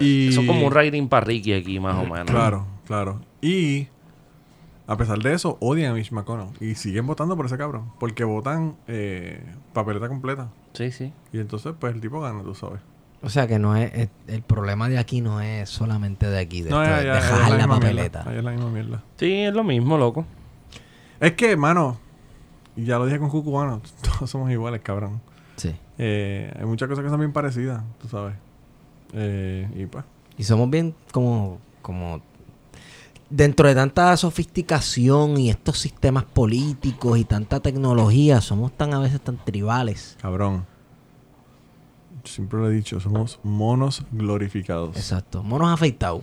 y, 0.00 0.28
Eso 0.30 0.40
es 0.40 0.46
como 0.48 0.66
un 0.66 0.72
rating 0.72 1.06
para 1.08 1.24
Ricky 1.26 1.52
aquí, 1.52 1.78
más 1.78 1.94
o 1.94 2.02
menos. 2.04 2.26
Claro, 2.26 2.66
claro. 2.86 3.20
Y 3.40 3.86
a 4.86 4.96
pesar 4.96 5.18
de 5.18 5.32
eso, 5.32 5.56
odian 5.60 5.92
a 5.92 5.94
Mitch 5.94 6.12
McConnell. 6.12 6.48
Y 6.60 6.74
siguen 6.76 7.06
votando 7.06 7.36
por 7.36 7.46
ese 7.46 7.56
cabrón. 7.58 7.90
Porque 7.98 8.24
votan 8.24 8.76
eh, 8.86 9.42
papeleta 9.72 10.08
completa. 10.08 10.48
Sí, 10.74 10.90
sí. 10.92 11.12
Y 11.32 11.38
entonces, 11.40 11.74
pues 11.78 11.94
el 11.94 12.00
tipo 12.00 12.20
gana, 12.20 12.42
tú 12.42 12.54
sabes. 12.54 12.80
O 13.22 13.28
sea 13.30 13.46
que 13.48 13.58
no 13.58 13.74
es, 13.76 13.92
es- 13.94 14.08
el 14.28 14.42
problema 14.42 14.88
de 14.88 14.98
aquí 14.98 15.20
no 15.20 15.40
es 15.40 15.68
solamente 15.70 16.28
de 16.28 16.38
aquí, 16.38 16.62
de, 16.62 16.70
No, 16.70 16.84
ya, 16.84 17.02
ya, 17.02 17.14
la 17.56 17.66
papeleta. 17.66 18.18
mierda. 18.20 18.30
Ahí 18.30 18.38
es 18.38 18.44
la 18.44 18.50
misma 18.52 18.70
mierda. 18.70 19.02
Sí, 19.16 19.32
es 19.32 19.54
lo 19.54 19.64
mismo, 19.64 19.96
loco. 19.98 20.24
Es 21.18 21.32
que, 21.32 21.52
hermano, 21.52 21.98
y 22.76 22.84
ya 22.84 22.98
lo 22.98 23.06
dije 23.06 23.18
con 23.18 23.30
Cucubano, 23.30 23.80
todos 24.02 24.30
somos 24.30 24.50
iguales, 24.50 24.82
cabrón. 24.82 25.20
Sí. 25.56 25.74
Eh, 25.98 26.52
hay 26.58 26.66
muchas 26.66 26.88
cosas 26.88 27.02
que 27.02 27.08
son 27.10 27.18
bien 27.18 27.32
parecidas, 27.32 27.82
tú 28.00 28.06
sabes. 28.08 28.34
Eh, 29.14 29.66
y 29.74 29.86
pues, 29.86 30.04
Y 30.36 30.44
somos 30.44 30.68
bien 30.68 30.94
como, 31.10 31.58
como 31.80 32.20
dentro 33.30 33.68
de 33.68 33.74
tanta 33.74 34.16
sofisticación 34.16 35.36
y 35.38 35.50
estos 35.50 35.78
sistemas 35.78 36.24
políticos 36.24 37.18
y 37.18 37.24
tanta 37.24 37.60
tecnología, 37.60 38.40
somos 38.40 38.72
tan 38.76 38.94
a 38.94 38.98
veces 39.00 39.20
tan 39.20 39.36
tribales. 39.36 40.16
cabrón. 40.20 40.66
Siempre 42.24 42.58
lo 42.58 42.68
he 42.68 42.72
dicho, 42.74 42.98
somos 42.98 43.38
monos 43.44 44.02
glorificados. 44.10 44.96
Exacto. 44.96 45.44
Monos 45.44 45.72
afeitados. 45.72 46.22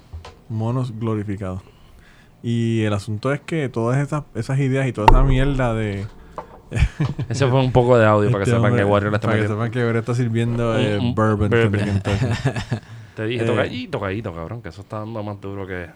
Monos 0.50 0.92
glorificados. 1.00 1.62
Y 2.42 2.82
el 2.82 2.92
asunto 2.92 3.32
es 3.32 3.40
que 3.40 3.70
todas 3.70 4.06
esas, 4.06 4.24
esas 4.36 4.60
ideas 4.60 4.86
y 4.86 4.92
toda 4.92 5.08
esa 5.08 5.24
mierda 5.24 5.74
de... 5.74 6.06
Ese 7.30 7.48
fue 7.48 7.60
un 7.62 7.72
poco 7.72 7.98
de 7.98 8.06
audio 8.06 8.32
para 8.32 8.44
que 8.44 8.50
Este 8.50 8.62
sepan 8.62 8.76
que 8.76 8.84
Warrior 8.84 9.14
está 9.14 9.28
Para 9.28 9.42
que 9.42 9.48
sepan 9.48 9.72
que 9.72 9.80
Warrior 9.80 9.98
está 9.98 10.16
sirviendo 10.16 10.78
eh, 10.78 10.98
bourbon. 11.16 11.50
bourbon. 11.50 12.02
Te 13.16 13.26
dije 13.26 13.44
Eh. 13.44 13.48
tocadito, 13.48 13.92
tocadito, 13.92 14.34
cabrón, 14.36 14.62
que 14.62 14.70
eso 14.70 14.82
está 14.82 15.00
dando 15.00 15.24
más 15.24 15.40
duro 15.40 15.66
que... 15.66 15.88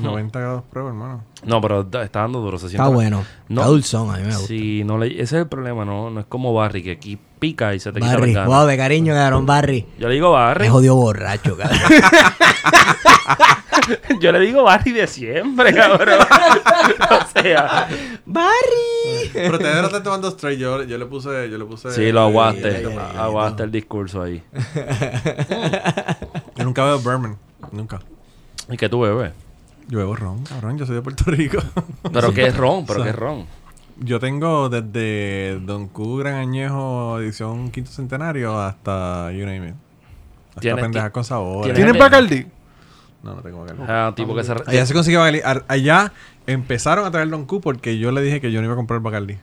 90 0.00 0.38
grados 0.40 0.62
prueba, 0.70 0.88
hermano. 0.90 1.24
No, 1.44 1.60
pero 1.60 1.82
da- 1.84 2.02
está 2.04 2.20
dando 2.20 2.40
duro. 2.40 2.58
Se 2.58 2.68
siente 2.68 2.82
Está 2.82 2.94
bueno. 2.94 3.24
No. 3.48 3.60
Está 3.60 3.70
dulzón, 3.70 4.10
a 4.10 4.18
mí 4.18 4.22
me 4.22 4.32
gusta. 4.32 4.46
Sí, 4.46 4.82
no 4.84 4.96
le, 4.98 5.08
ese 5.08 5.22
es 5.22 5.32
el 5.32 5.46
problema, 5.48 5.84
no, 5.84 6.10
no 6.10 6.20
es 6.20 6.26
como 6.26 6.54
Barry, 6.54 6.82
que 6.82 6.92
aquí 6.92 7.18
pica 7.38 7.74
y 7.74 7.80
se 7.80 7.92
te 7.92 8.00
quita 8.00 8.14
Barry. 8.14 8.32
la 8.32 8.40
gana. 8.44 8.56
Wow, 8.58 8.66
de 8.66 8.76
cariño, 8.76 9.12
cabrón, 9.14 9.44
Barry. 9.46 9.86
Yo 9.98 10.08
le 10.08 10.14
digo 10.14 10.30
Barry. 10.32 10.64
Me 10.64 10.70
jodió 10.70 10.94
borracho, 10.94 11.56
cabrón. 11.56 11.78
Yo 14.20 14.30
le 14.32 14.40
digo 14.40 14.62
Barry 14.62 14.92
de 14.92 15.06
siempre, 15.06 15.74
cabrón. 15.74 16.20
o 17.10 17.40
sea, 17.42 17.88
¡Barry! 18.24 19.30
Pero 19.32 19.58
no 19.58 19.86
están 19.86 20.02
tomando 20.02 20.28
straight. 20.28 20.58
Yo, 20.58 20.84
yo 20.84 20.98
le 20.98 21.06
puse... 21.06 21.50
Yo 21.50 21.58
le 21.58 21.64
puse 21.64 21.90
sí, 21.90 22.12
lo 22.12 22.20
aguaste. 22.22 22.86
aguaste 23.18 23.64
el 23.64 23.72
discurso 23.72 24.22
ahí. 24.22 24.42
Yo 26.56 26.64
nunca 26.64 26.84
veo 26.84 27.00
bourbon. 27.00 27.36
Nunca. 27.72 28.00
¿Y 28.70 28.76
qué 28.76 28.88
tú 28.88 29.00
bebes? 29.00 29.32
Yo 29.88 29.98
bebo 29.98 30.16
ron, 30.16 30.42
cabrón. 30.44 30.78
Yo 30.78 30.86
soy 30.86 30.94
de 30.96 31.02
Puerto 31.02 31.24
Rico. 31.30 31.58
Pero 32.12 32.32
qué 32.32 32.46
es 32.46 32.56
ron, 32.56 32.86
pero 32.86 33.00
O 33.00 33.02
qué 33.04 33.10
es 33.10 33.16
ron. 33.16 33.44
Yo 34.00 34.18
tengo 34.18 34.68
desde 34.68 35.60
Don 35.60 35.86
Q 35.88 36.16
Gran 36.18 36.34
Añejo 36.34 37.18
edición 37.20 37.70
quinto 37.70 37.90
centenario 37.90 38.58
hasta 38.58 39.30
you 39.32 39.44
name 39.44 39.68
it. 39.68 39.74
Hasta 40.50 40.60
¿Tienes- 40.60 40.82
pendejas 40.82 41.10
con 41.10 41.24
sabor. 41.24 41.64
tienes- 41.64 41.76
¿Tienes 41.82 41.98
Bacardi? 41.98 42.46
No, 43.22 43.34
no 43.36 43.42
tengo 43.42 43.60
Bacardi. 43.60 43.82
Ah, 43.86 44.12
tipo 44.16 44.34
que 44.34 44.42
se... 44.44 44.52
Allá 44.66 44.86
se 44.86 44.94
consigue 44.94 45.16
Bacardi. 45.18 45.40
Ar- 45.44 45.64
Allá 45.68 46.12
empezaron 46.46 47.04
a 47.04 47.10
traer 47.10 47.28
Don 47.28 47.44
Q 47.44 47.60
porque 47.60 47.98
yo 47.98 48.10
le 48.12 48.22
dije 48.22 48.40
que 48.40 48.50
yo 48.50 48.60
no 48.60 48.64
iba 48.64 48.72
a 48.74 48.76
comprar 48.76 49.00
Bacardi. 49.00 49.36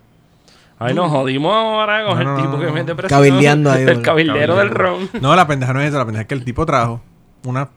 Ay, 0.79 0.93
nos 0.93 1.11
jodimos 1.11 1.53
ahora 1.53 2.05
con 2.05 2.15
No, 2.15 2.21
el 2.21 2.27
no, 2.27 2.35
tipo 2.37 2.49
no, 2.53 2.59
que 2.59 2.65
no. 2.67 2.73
mete 2.73 2.95
presión. 2.95 3.19
Cabildeando 3.19 3.71
ahí, 3.71 3.83
El 3.83 4.01
cabildero 4.01 4.55
del 4.57 4.69
ron. 4.71 5.09
No, 5.21 5.35
la 5.35 5.45
pendeja 5.47 5.73
no 5.73 5.81
es 5.81 5.89
esa. 5.89 5.97
La 5.99 6.05
pendeja 6.05 6.21
es 6.21 6.27
que 6.27 6.35
el 6.35 6.43
tipo 6.45 6.65
trajo 6.65 7.01
unas, 7.45 7.67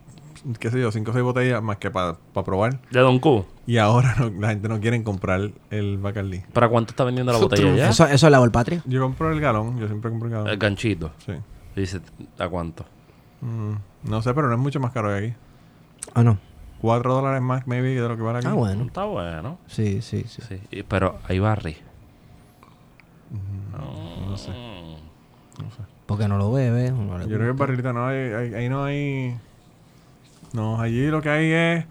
qué 0.59 0.69
sé 0.69 0.79
yo, 0.81 0.91
cinco 0.91 1.11
o 1.11 1.13
seis 1.13 1.23
botellas 1.23 1.61
más 1.63 1.77
que 1.77 1.89
para 1.91 2.17
probar. 2.33 2.79
De 2.91 2.99
Don 2.99 3.19
Q. 3.19 3.45
Y 3.65 3.77
ahora 3.77 4.15
no- 4.19 4.29
la 4.41 4.49
gente 4.49 4.67
no 4.69 4.79
quiere 4.79 5.01
comprar 5.03 5.51
el 5.69 5.97
Bacardi. 5.97 6.41
¿Para 6.53 6.69
cuánto 6.69 6.91
está 6.91 7.03
vendiendo 7.03 7.31
la 7.31 7.37
Eso 7.37 7.47
botella 7.49 7.75
ya? 7.75 7.89
Eso, 7.89 8.05
eso 8.07 8.27
es 8.27 8.31
la 8.31 8.49
patria. 8.51 8.81
Yo 8.85 9.01
compro 9.01 9.31
el 9.31 9.39
galón. 9.39 9.77
Yo 9.79 9.87
siempre 9.87 10.09
compro 10.11 10.27
el 10.27 10.33
galón. 10.33 10.47
El 10.49 10.57
ganchito. 10.57 11.11
Sí. 11.25 11.33
Dice, 11.75 12.01
¿a 12.37 12.47
cuánto? 12.49 12.85
Mm, 13.41 13.73
no 14.09 14.21
sé, 14.21 14.33
pero 14.33 14.47
no 14.47 14.53
es 14.53 14.59
mucho 14.59 14.79
más 14.79 14.91
caro 14.91 15.09
que 15.09 15.15
aquí. 15.27 15.33
Ah, 16.13 16.23
no. 16.23 16.37
4 16.81 17.13
dólares 17.13 17.41
más, 17.41 17.65
maybe, 17.65 17.89
de 17.95 18.07
lo 18.07 18.15
que 18.17 18.21
vale 18.23 18.39
aquí. 18.39 18.47
Ah, 18.47 18.53
bueno. 18.53 18.83
Está 18.83 19.05
bueno. 19.05 19.57
Sí, 19.67 20.01
sí, 20.01 20.25
sí. 20.27 20.41
Sí, 20.47 20.59
y- 20.69 20.83
pero 20.83 21.17
hay 21.27 21.39
Barry. 21.39 21.77
No 24.29 24.37
sé. 24.37 24.51
Porque 26.05 26.27
no 26.27 26.37
lo 26.37 26.51
bebe. 26.51 26.91
No 26.91 27.17
le 27.17 27.23
Yo 27.25 27.29
creo 27.29 27.39
que 27.39 27.45
gusta. 27.51 27.63
barrilita 27.63 27.93
no 27.93 28.07
hay, 28.07 28.17
hay- 28.33 28.53
ahí 28.53 28.69
no 28.69 28.83
hay. 28.83 29.37
No, 30.53 30.79
allí 30.79 31.07
lo 31.07 31.21
que 31.21 31.29
hay 31.29 31.51
es 31.51 31.85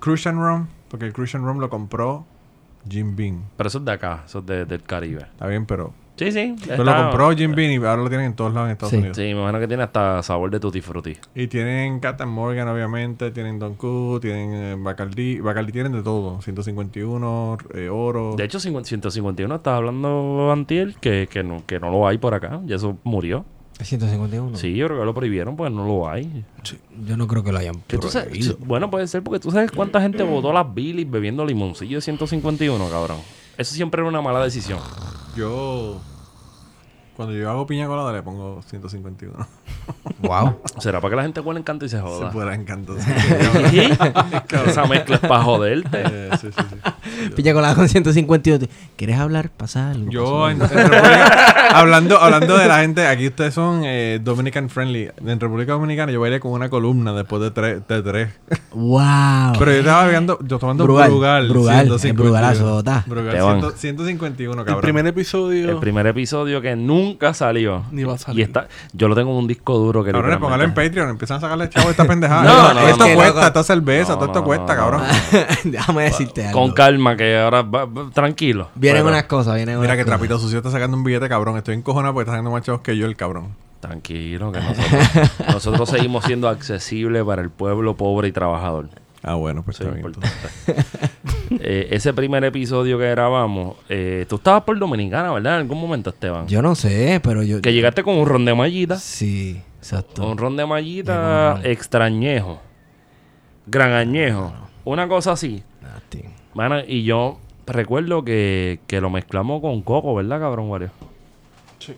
Crucian 0.00 0.36
Rum, 0.42 0.66
porque 0.88 1.06
el 1.06 1.12
Crucian 1.12 1.44
Rum 1.44 1.58
lo 1.58 1.68
compró 1.70 2.26
Jim 2.88 3.14
Beam. 3.14 3.42
Pero 3.56 3.68
eso 3.68 3.78
es 3.78 3.84
de 3.84 3.92
acá, 3.92 4.22
eso 4.26 4.38
es 4.40 4.46
de- 4.46 4.64
del 4.64 4.82
Caribe. 4.82 5.22
Está 5.22 5.46
bien, 5.46 5.66
pero... 5.66 5.92
Sí, 6.16 6.32
sí. 6.32 6.54
Pero 6.66 6.84
lo 6.84 6.94
compró 6.94 7.30
Jim 7.34 7.54
Beam 7.54 7.70
y 7.72 7.76
ahora 7.86 8.02
lo 8.02 8.08
tienen 8.10 8.26
en 8.26 8.34
todos 8.34 8.52
lados 8.52 8.68
en 8.68 8.72
Estados 8.72 8.90
Sí. 8.90 8.98
Unidos. 8.98 9.16
Sí, 9.16 9.22
me 9.22 9.30
imagino 9.30 9.58
que 9.58 9.66
tiene 9.68 9.82
hasta 9.84 10.22
sabor 10.22 10.50
de 10.50 10.60
Tutti 10.60 10.82
Frutti. 10.82 11.16
Y 11.34 11.46
tienen 11.46 11.98
Captain 11.98 12.28
Morgan, 12.28 12.68
obviamente. 12.68 13.30
Tienen 13.30 13.58
Don 13.58 13.74
Q, 13.74 14.18
tienen 14.20 14.52
eh, 14.52 14.76
Bacardi. 14.78 15.40
Bacardi 15.40 15.72
tienen 15.72 15.92
de 15.92 16.02
todo. 16.02 16.42
151, 16.42 17.56
eh, 17.72 17.88
oro. 17.88 18.34
De 18.36 18.44
hecho, 18.44 18.60
50 18.60 18.86
151 18.86 19.54
estaba 19.54 19.78
hablando 19.78 20.50
Antiel 20.52 20.96
que, 21.00 21.26
que, 21.30 21.42
no, 21.42 21.62
que 21.66 21.80
no 21.80 21.90
lo 21.90 22.06
hay 22.06 22.18
por 22.18 22.34
acá. 22.34 22.60
Y 22.66 22.74
eso 22.74 22.98
murió. 23.02 23.46
151. 23.84 24.56
Sí, 24.56 24.74
yo 24.76 24.86
creo 24.86 25.00
que 25.00 25.04
lo 25.04 25.14
prohibieron 25.14 25.56
porque 25.56 25.74
no 25.74 25.86
lo 25.86 26.08
hay. 26.08 26.44
Yo 27.06 27.16
no 27.16 27.26
creo 27.26 27.42
que 27.44 27.52
lo 27.52 27.58
hayan 27.58 27.76
sabes- 28.08 28.26
prohibido. 28.28 28.56
bueno, 28.60 28.90
puede 28.90 29.06
ser 29.06 29.22
porque 29.22 29.40
tú 29.40 29.50
sabes 29.50 29.70
cuánta 29.70 30.00
gente 30.00 30.22
votó 30.22 30.52
las 30.52 30.72
bilis 30.74 31.10
bebiendo 31.10 31.44
limoncillo 31.44 31.96
de 31.98 32.02
151, 32.02 32.88
cabrón. 32.88 33.18
Eso 33.58 33.74
siempre 33.74 34.00
era 34.00 34.08
una 34.08 34.20
mala 34.22 34.42
decisión. 34.44 34.78
Yo... 35.36 36.00
Cuando 37.16 37.34
yo 37.34 37.50
hago 37.50 37.66
piña 37.66 37.86
colada 37.86 38.12
le 38.14 38.22
pongo 38.22 38.62
151. 38.62 39.46
Wow. 40.22 40.60
¿Será 40.78 41.00
para 41.02 41.10
que 41.10 41.16
la 41.16 41.22
gente 41.24 41.40
huele 41.40 41.60
encanto 41.60 41.84
y 41.84 41.88
se 41.90 41.96
Se 41.96 42.02
joda? 42.02 42.30
fuera 42.30 42.54
encanto. 42.54 42.96
Esa 44.66 44.86
mezcla 44.86 45.16
es 45.16 45.20
para 45.20 45.42
joderte. 45.42 46.02
Eh, 46.04 46.30
sí, 46.40 46.48
sí, 46.56 46.62
sí. 46.70 46.76
Piña 47.36 47.52
colada 47.52 47.74
con 47.74 47.88
152. 47.88 48.68
¿Quieres 48.96 49.18
hablar? 49.18 49.50
Pasa 49.50 49.90
algo. 49.90 50.10
Yo, 50.10 50.42
pasa 50.42 50.52
en, 50.52 50.62
algo. 50.62 50.80
en 50.80 50.90
República, 50.92 51.70
hablando, 51.78 52.18
hablando 52.20 52.56
de 52.58 52.66
la 52.68 52.80
gente, 52.80 53.06
aquí 53.06 53.26
ustedes 53.28 53.54
son 53.54 53.82
eh, 53.84 54.18
Dominican 54.22 54.68
friendly. 54.70 55.10
En 55.24 55.40
República 55.40 55.72
Dominicana 55.72 56.12
yo 56.12 56.20
bailé 56.20 56.40
con 56.40 56.52
una 56.52 56.68
columna 56.68 57.12
después 57.12 57.42
de 57.42 57.50
tres. 57.50 57.86
De 57.88 58.02
tres. 58.02 58.28
Wow. 58.72 59.52
Pero 59.58 59.72
yo 59.72 59.78
estaba 59.78 60.08
viendo, 60.08 60.38
yo 60.42 60.58
tomando 60.58 60.84
Brugal, 60.84 61.10
Brugal. 61.10 61.48
Brugal, 61.48 61.86
151. 61.86 62.10
el 62.10 62.16
Brugalazo, 62.16 62.82
Brugal, 63.06 63.34
Esteban. 63.34 63.60
100 63.60 63.96
151, 63.96 64.60
El 64.60 64.66
cabrón. 64.66 64.80
primer 64.82 65.06
episodio 65.06 65.70
El 65.70 65.76
primer 65.78 66.06
episodio 66.06 66.60
que 66.60 66.76
nunca 66.76 67.34
salió. 67.34 67.84
ni 67.90 68.04
va 68.04 68.12
a 68.12 68.16
Y 68.16 68.18
salir. 68.18 68.44
está, 68.46 68.68
yo 68.92 69.08
lo 69.08 69.14
tengo 69.14 69.30
en 69.32 69.36
un 69.38 69.46
disco 69.46 69.78
duro 69.78 70.04
que 70.04 70.12
Cabrones, 70.12 70.38
póngalo 70.38 70.64
en 70.64 70.74
Patreon. 70.74 71.10
Empiezan 71.10 71.38
a 71.38 71.40
sacarle 71.40 71.68
chavo 71.68 71.88
a 71.88 71.90
esta 71.90 72.04
pendejada. 72.06 72.42
No, 72.44 72.74
no, 72.74 72.80
esto 72.88 73.08
no. 73.08 73.14
cuesta, 73.14 73.34
loco. 73.34 73.46
esta 73.46 73.62
cerveza, 73.64 74.12
No, 74.12 74.18
todo 74.18 74.26
esto 74.26 74.38
no, 74.40 74.44
cuesta, 74.46 74.74
no, 74.74 74.80
cabrón. 74.80 75.02
Déjame 75.64 76.02
decirte 76.04 76.46
algo. 76.46 76.60
Con 76.60 76.72
calma, 76.72 77.09
que 77.16 77.38
ahora 77.38 77.62
va- 77.62 77.84
va- 77.86 78.10
tranquilo. 78.10 78.68
Vienen 78.74 79.02
Pero- 79.02 79.12
unas 79.14 79.24
cosas, 79.24 79.54
vienen 79.56 79.76
Mira 79.80 79.92
unas 79.92 79.96
que 79.98 80.04
cosas. 80.04 80.18
Trapito 80.18 80.38
Sucio 80.38 80.58
está 80.58 80.70
sacando 80.70 80.96
un 80.96 81.04
billete, 81.04 81.28
cabrón. 81.28 81.56
Estoy 81.56 81.74
encojonado 81.76 82.14
porque 82.14 82.22
está 82.24 82.32
sacando 82.32 82.50
más 82.50 82.62
chavos 82.62 82.80
que 82.82 82.96
yo, 82.96 83.06
el 83.06 83.16
cabrón. 83.16 83.54
Tranquilo, 83.80 84.52
que 84.52 84.60
nosotros, 84.60 85.30
nosotros 85.54 85.88
seguimos 85.88 86.24
siendo 86.24 86.48
accesibles 86.48 87.24
para 87.24 87.40
el 87.42 87.50
pueblo 87.50 87.96
pobre 87.96 88.28
y 88.28 88.32
trabajador. 88.32 88.88
Ah, 89.22 89.34
bueno, 89.34 89.62
pues 89.62 89.80
Eso 89.80 89.88
está 89.90 89.98
es 89.98 90.02
bien. 90.04 90.14
importante. 90.14 91.10
Eh, 91.62 91.88
ese 91.90 92.14
primer 92.14 92.44
episodio 92.44 92.96
que 92.96 93.10
grabamos, 93.10 93.76
eh, 93.88 94.24
tú 94.28 94.36
estabas 94.36 94.62
por 94.62 94.78
Dominicana, 94.78 95.32
¿verdad? 95.32 95.54
En 95.56 95.60
algún 95.62 95.80
momento, 95.80 96.10
Esteban. 96.10 96.46
Yo 96.46 96.62
no 96.62 96.76
sé, 96.76 97.20
pero 97.24 97.42
yo. 97.42 97.60
Que 97.60 97.72
llegaste 97.72 98.04
con 98.04 98.14
un 98.16 98.24
ron 98.26 98.44
de 98.44 98.54
mallita. 98.54 98.96
Sí, 98.98 99.60
exacto. 99.78 100.28
Un 100.30 100.38
ron 100.38 100.56
de 100.56 100.64
mallita 100.64 101.60
extrañejo. 101.64 102.60
Gran 103.66 103.92
añejo. 103.92 104.52
Una 104.84 105.08
cosa 105.08 105.32
así. 105.32 105.62
Mano, 106.54 106.80
y 106.86 107.04
yo 107.04 107.38
recuerdo 107.66 108.24
que, 108.24 108.80
que 108.86 109.00
lo 109.00 109.10
mezclamos 109.10 109.60
con 109.60 109.82
coco, 109.82 110.14
¿verdad, 110.14 110.40
cabrón, 110.40 110.68
Wario? 110.70 110.90
Sí. 111.78 111.94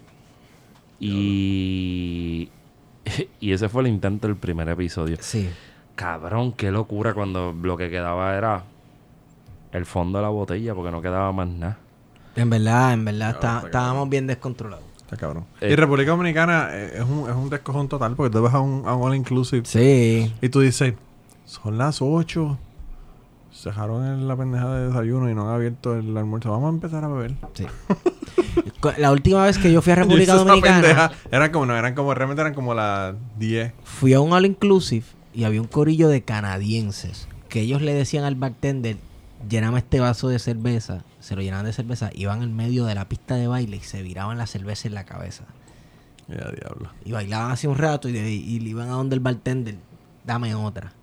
Y... 1.01 2.49
y 3.41 3.53
ese 3.53 3.69
fue 3.69 3.83
el 3.83 3.89
intento 3.89 4.27
del 4.29 4.37
primer 4.37 4.69
episodio. 4.69 5.17
Sí. 5.21 5.49
Cabrón, 5.95 6.53
qué 6.53 6.71
locura 6.71 7.15
cuando 7.15 7.53
lo 7.53 7.77
que 7.77 7.91
quedaba 7.91 8.37
era 8.37 8.63
el 9.73 9.87
fondo 9.87 10.19
de 10.19 10.23
la 10.23 10.29
botella 10.31 10.75
porque 10.75 10.91
no 10.91 11.03
quedaba 11.03 11.33
más 11.33 11.49
nada. 11.49 11.79
En 12.37 12.49
verdad, 12.49 12.93
en 12.95 13.05
verdad, 13.05 13.31
está- 13.31 13.57
está 13.57 13.67
estábamos 13.67 14.09
bien 14.09 14.27
descontrolados. 14.27 14.85
Está 15.01 15.17
cabrón. 15.17 15.45
Eh. 15.61 15.71
y 15.73 15.77
República 15.77 16.13
Dominicana 16.13 16.69
eh, 16.73 16.93
es 16.97 17.03
un, 17.05 17.29
es 17.29 17.37
un 17.37 17.51
descojón 17.51 17.89
total 17.89 18.15
porque 18.17 18.31
tú 18.35 18.43
vas 18.43 18.55
a 18.55 18.61
un, 18.61 18.85
a 18.87 18.95
un 18.95 19.03
all 19.11 19.15
inclusive 19.17 19.65
Sí. 19.67 20.33
y 20.41 20.49
tú 20.49 20.61
dices, 20.61 20.95
son 21.45 21.77
las 21.77 22.01
8. 22.01 22.57
Se 23.63 23.69
dejaron 23.69 24.05
en 24.05 24.27
la 24.27 24.35
pendeja 24.37 24.69
de 24.75 24.89
desayuno 24.89 25.31
y 25.31 25.35
no 25.37 25.49
han 25.49 25.55
abierto 25.55 25.95
el 25.95 26.17
almuerzo. 26.17 26.51
Vamos 26.51 26.67
a 26.67 26.75
empezar 26.75 27.05
a 27.05 27.09
beber. 27.09 27.35
Sí. 27.55 27.65
La 28.99 29.13
última 29.13 29.45
vez 29.45 29.57
que 29.59 29.71
yo 29.73 29.81
fui 29.83 29.93
a 29.93 29.97
República 30.03 30.35
Dominicana. 30.35 31.13
Eran 31.31 31.53
como, 31.53 31.67
no, 31.67 31.77
eran 31.77 31.95
como, 31.95 32.13
realmente 32.13 32.41
eran 32.41 32.55
como 32.55 32.75
las 32.75 33.15
10. 33.39 33.73
fui 33.85 34.15
a 34.15 34.21
un 34.21 34.33
all 34.33 34.47
inclusive 34.47 35.07
y 35.33 35.45
había 35.45 35.61
un 35.61 35.69
corillo 35.69 36.09
de 36.09 36.23
canadienses 36.23 37.29
que 37.49 37.61
ellos 37.61 37.83
le 37.83 37.95
decían 37.95 38.25
al 38.25 38.35
bartender, 38.35 38.97
llename 39.49 39.79
este 39.79 40.01
vaso 40.01 40.29
de 40.29 40.39
cerveza, 40.41 41.05
se 41.21 41.37
lo 41.37 41.43
llenaban 41.43 41.65
de 41.67 41.73
cerveza, 41.73 42.11
iban 42.15 42.43
en 42.43 42.57
medio 42.57 42.85
de 42.87 42.95
la 42.97 43.09
pista 43.09 43.37
de 43.37 43.47
baile 43.47 43.77
y 43.77 43.81
se 43.81 44.03
viraban 44.03 44.39
la 44.39 44.47
cerveza 44.49 44.89
en 44.89 44.95
la 44.95 45.05
cabeza. 45.05 45.45
Ya, 46.27 46.51
diablo. 46.51 46.91
Y 47.05 47.13
bailaban 47.13 47.53
así 47.53 47.67
un 47.69 47.77
rato 47.79 48.09
y, 48.09 48.13
de- 48.13 48.33
y 48.33 48.59
le 48.59 48.71
iban 48.71 48.89
a 48.89 48.93
donde 48.93 49.15
el 49.15 49.21
bartender, 49.21 49.77
dame 50.25 50.55
otra. 50.57 50.95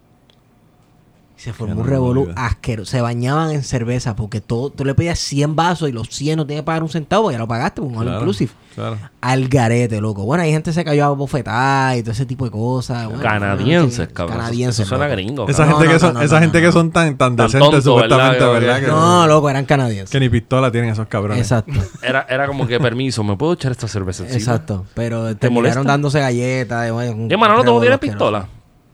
Y 1.40 1.42
se 1.42 1.54
formó 1.54 1.76
Qué 1.76 1.82
un 1.82 1.88
revolú 1.88 2.34
asqueroso. 2.36 2.92
Se 2.92 3.00
bañaban 3.00 3.52
en 3.52 3.64
cerveza 3.64 4.14
porque 4.18 4.42
todo, 4.42 4.72
tú 4.72 4.84
le 4.84 4.94
pedías 4.94 5.20
100 5.20 5.56
vasos 5.56 5.88
y 5.88 5.94
los 5.94 6.10
100 6.10 6.36
no 6.36 6.46
tenías 6.46 6.64
que 6.64 6.66
pagar 6.66 6.84
un 6.84 6.90
centavo, 6.90 7.24
porque 7.24 7.36
ya 7.36 7.40
lo 7.40 7.48
pagaste, 7.48 7.80
un 7.80 7.96
all 7.96 8.04
Claro, 8.04 8.18
inclusive. 8.20 8.52
Claro. 8.76 8.98
Al 9.22 9.48
garete, 9.48 10.02
loco. 10.02 10.26
Bueno, 10.26 10.44
hay 10.44 10.52
gente 10.52 10.70
que 10.72 10.74
se 10.74 10.84
cayó 10.84 11.06
a 11.06 11.10
bofetar 11.12 11.98
y 11.98 12.02
todo 12.02 12.12
ese 12.12 12.26
tipo 12.26 12.44
de 12.44 12.52
cosas. 12.52 13.06
Bueno, 13.08 13.22
Canadienses, 13.24 14.10
cabrón. 14.10 14.38
Canadienses. 14.38 14.80
Eso 14.82 14.90
suena 14.90 15.08
gringo. 15.08 15.48
Esa 15.48 15.66
No, 15.66 15.72
gente, 15.78 15.86
no, 15.86 15.92
que 15.94 16.00
son, 16.00 16.14
no, 16.16 16.22
esa 16.22 16.36
no, 16.36 16.42
gente 16.42 16.60
no. 16.62 16.66
que 16.68 16.72
son 16.74 16.92
tan, 16.92 17.18
tan 17.18 17.36
Tan 17.38 17.46
decentes, 17.48 17.70
tonto, 17.70 17.82
supuestamente, 17.82 18.40
¿verdad? 18.40 18.52
¿verdad? 18.60 18.80
Que- 18.80 18.86
Que, 18.86 18.92
No, 18.92 19.28
loco, 19.28 19.50
eran 19.50 19.64
canadienses. 19.66 20.10
que 20.12 20.20
ni 20.20 20.28
pistola 20.28 20.70
tienen 20.72 20.90
esos 20.92 21.08
cabrones. 21.08 21.40
Exacto. 21.42 21.72
Era, 22.04 22.26
era 22.30 22.48
como 22.48 22.68
que 22.68 22.80
permiso, 22.82 23.24
¿me 23.24 23.38
puedo 23.38 23.54
echar 23.54 23.72
esta 23.72 23.88
cerveza 23.88 24.24
encima? 24.24 24.40
Exacto. 24.40 24.86
Pero 24.94 25.22
molesta? 25.22 25.40
terminaron 25.40 25.88
dándose 25.88 26.20
galletas. 26.20 26.88
y, 26.88 26.92
bueno, 26.92 27.12
un 27.14 27.30
¿Qué, 27.30 27.38
Manolo, 27.38 27.64
tú 27.64 27.80
tienes 27.80 28.00
pistola? 28.00 28.46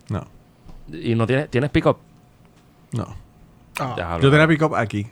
No, 0.10 0.28
¿Y 0.94 1.16
no 1.16 1.26
tienes, 1.26 1.50
tienes 1.50 1.72
pick-up? 1.72 1.98
No. 2.96 3.16
Déjalo. 3.96 4.22
Yo 4.22 4.32
tenía 4.32 4.48
pick-up 4.48 4.76
aquí. 4.76 5.08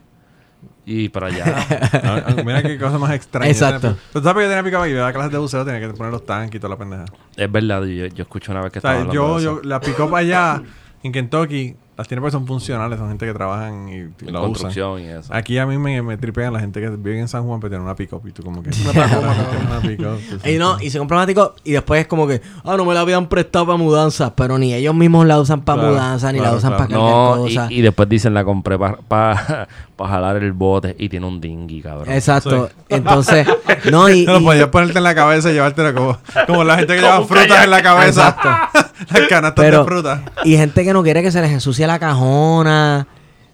Y 0.86 1.10
para 1.10 1.28
allá. 1.28 1.46
Ah, 2.04 2.36
Mira 2.46 2.62
qué 2.62 2.78
cosa 2.78 2.98
más 2.98 3.12
extraña. 3.14 3.50
Exacto. 3.50 3.96
Tú 4.12 4.22
sabes 4.22 4.36
que 4.36 4.42
yo 4.44 4.56
tenía 4.56 4.64
pick-up 4.64 4.86
y 4.86 4.92
yo 4.92 4.98
daba 4.98 5.14
clases 5.14 5.32
de 5.32 5.38
buceo, 5.38 5.66
tenía 5.66 5.80
que 5.80 5.94
poner 5.94 6.12
los 6.12 6.26
tanques 6.26 6.56
y 6.56 6.60
toda 6.60 6.72
la 6.72 6.78
pendeja. 6.78 7.06
es 7.36 7.52
verdad, 7.52 7.84
yo, 7.84 8.08
yo 8.08 8.24
escuché 8.24 8.52
una 8.52 8.62
vez 8.62 8.72
que 8.72 8.80
O 8.80 8.80
estaba 8.80 8.96
sea, 8.96 9.02
hablando 9.02 9.40
yo, 9.40 9.60
yo, 9.62 9.62
la 9.64 9.80
pick-up 9.80 10.14
allá 10.16 10.62
en 11.04 11.12
Kentucky, 11.12 11.76
las 11.98 12.08
tiene 12.08 12.22
porque 12.22 12.32
son 12.32 12.48
funcionales, 12.48 12.98
son 12.98 13.10
gente 13.10 13.26
que 13.26 13.34
trabajan 13.34 13.88
y, 13.90 14.00
la 14.26 14.40
usan. 14.40 14.44
construcción 14.44 15.00
y 15.00 15.06
eso. 15.06 15.34
Aquí 15.34 15.58
a 15.58 15.66
mí 15.66 15.78
me, 15.78 16.02
me 16.02 16.18
tripean 16.18 16.52
la 16.52 16.60
gente 16.60 16.82
que 16.82 16.90
vive 16.90 17.20
en 17.20 17.28
San 17.28 17.44
Juan 17.46 17.60
pero 17.60 17.72
tiene 17.72 17.84
una 17.84 17.96
pick-up 17.96 18.22
y 18.28 18.32
tú 18.32 18.44
como 18.44 18.64
que... 18.64 18.70
Una 19.68 19.82
pick-up. 19.82 20.20
Y 20.48 20.58
no, 20.58 20.78
y 20.82 20.90
se 20.90 20.98
compra 21.00 21.18
una 21.18 21.28
tico 21.28 21.54
y 21.64 21.72
después 21.74 22.02
es 22.02 22.08
como 22.08 22.28
que, 22.28 22.42
ah, 22.64 22.76
no 22.78 22.86
me 22.86 22.94
la 22.94 23.02
habían 23.02 23.28
prestado 23.28 23.68
para 23.68 23.78
mudanzas, 23.78 24.32
pero 24.36 24.58
ni 24.58 24.74
ellos 24.74 24.96
mismos 24.96 25.26
la 25.26 25.40
usan 25.40 25.62
para 25.62 25.82
Claro, 25.82 25.94
mudanzas, 25.94 26.34
ni 26.34 26.40
claro, 26.40 26.54
la 26.54 26.58
usan 26.58 26.70
claro. 26.72 26.88
para 26.88 27.00
cargar 27.00 27.38
No, 27.38 27.48
y, 27.48 27.56
cosas. 27.56 27.72
y 27.72 27.82
después 27.82 28.10
dicen 28.10 28.34
la 28.34 28.44
compré 28.44 28.78
para 28.80 28.98
pa, 28.98 29.68
pa 30.04 30.10
jalar 30.10 30.38
el 30.38 30.52
bote 30.54 30.96
y 31.00 31.10
tiene 31.10 31.26
un 31.26 31.40
dinghy, 31.42 31.82
cabrón. 31.82 32.12
Exacto. 32.14 32.70
Entonces, 32.90 33.48
no, 33.92 34.10
y, 34.10 34.26
No, 34.26 34.40
y- 34.40 34.44
podías 34.44 34.68
ponerte 34.70 34.98
en 34.98 35.04
la 35.04 35.16
cabeza 35.16 35.50
y 35.50 35.54
llevártela 35.54 35.94
como, 35.94 36.18
como 36.48 36.64
la 36.64 36.78
gente 36.78 36.96
que 36.96 37.02
lleva 37.02 37.24
frutas 37.26 37.64
en 37.64 37.70
la 37.70 37.82
cabeza. 37.82 38.38
Las 39.10 39.28
canastas 39.28 39.66
Pero- 39.66 39.80
de 39.80 39.86
fruta. 39.86 40.24
y 40.44 40.56
gente 40.58 40.84
que 40.84 40.94
no 40.94 41.04
quiere 41.04 41.22
que 41.22 41.32
se 41.32 41.42
les 41.42 41.52
ensucie 41.52 41.86
la 41.88 42.00
cajona, 42.00 43.08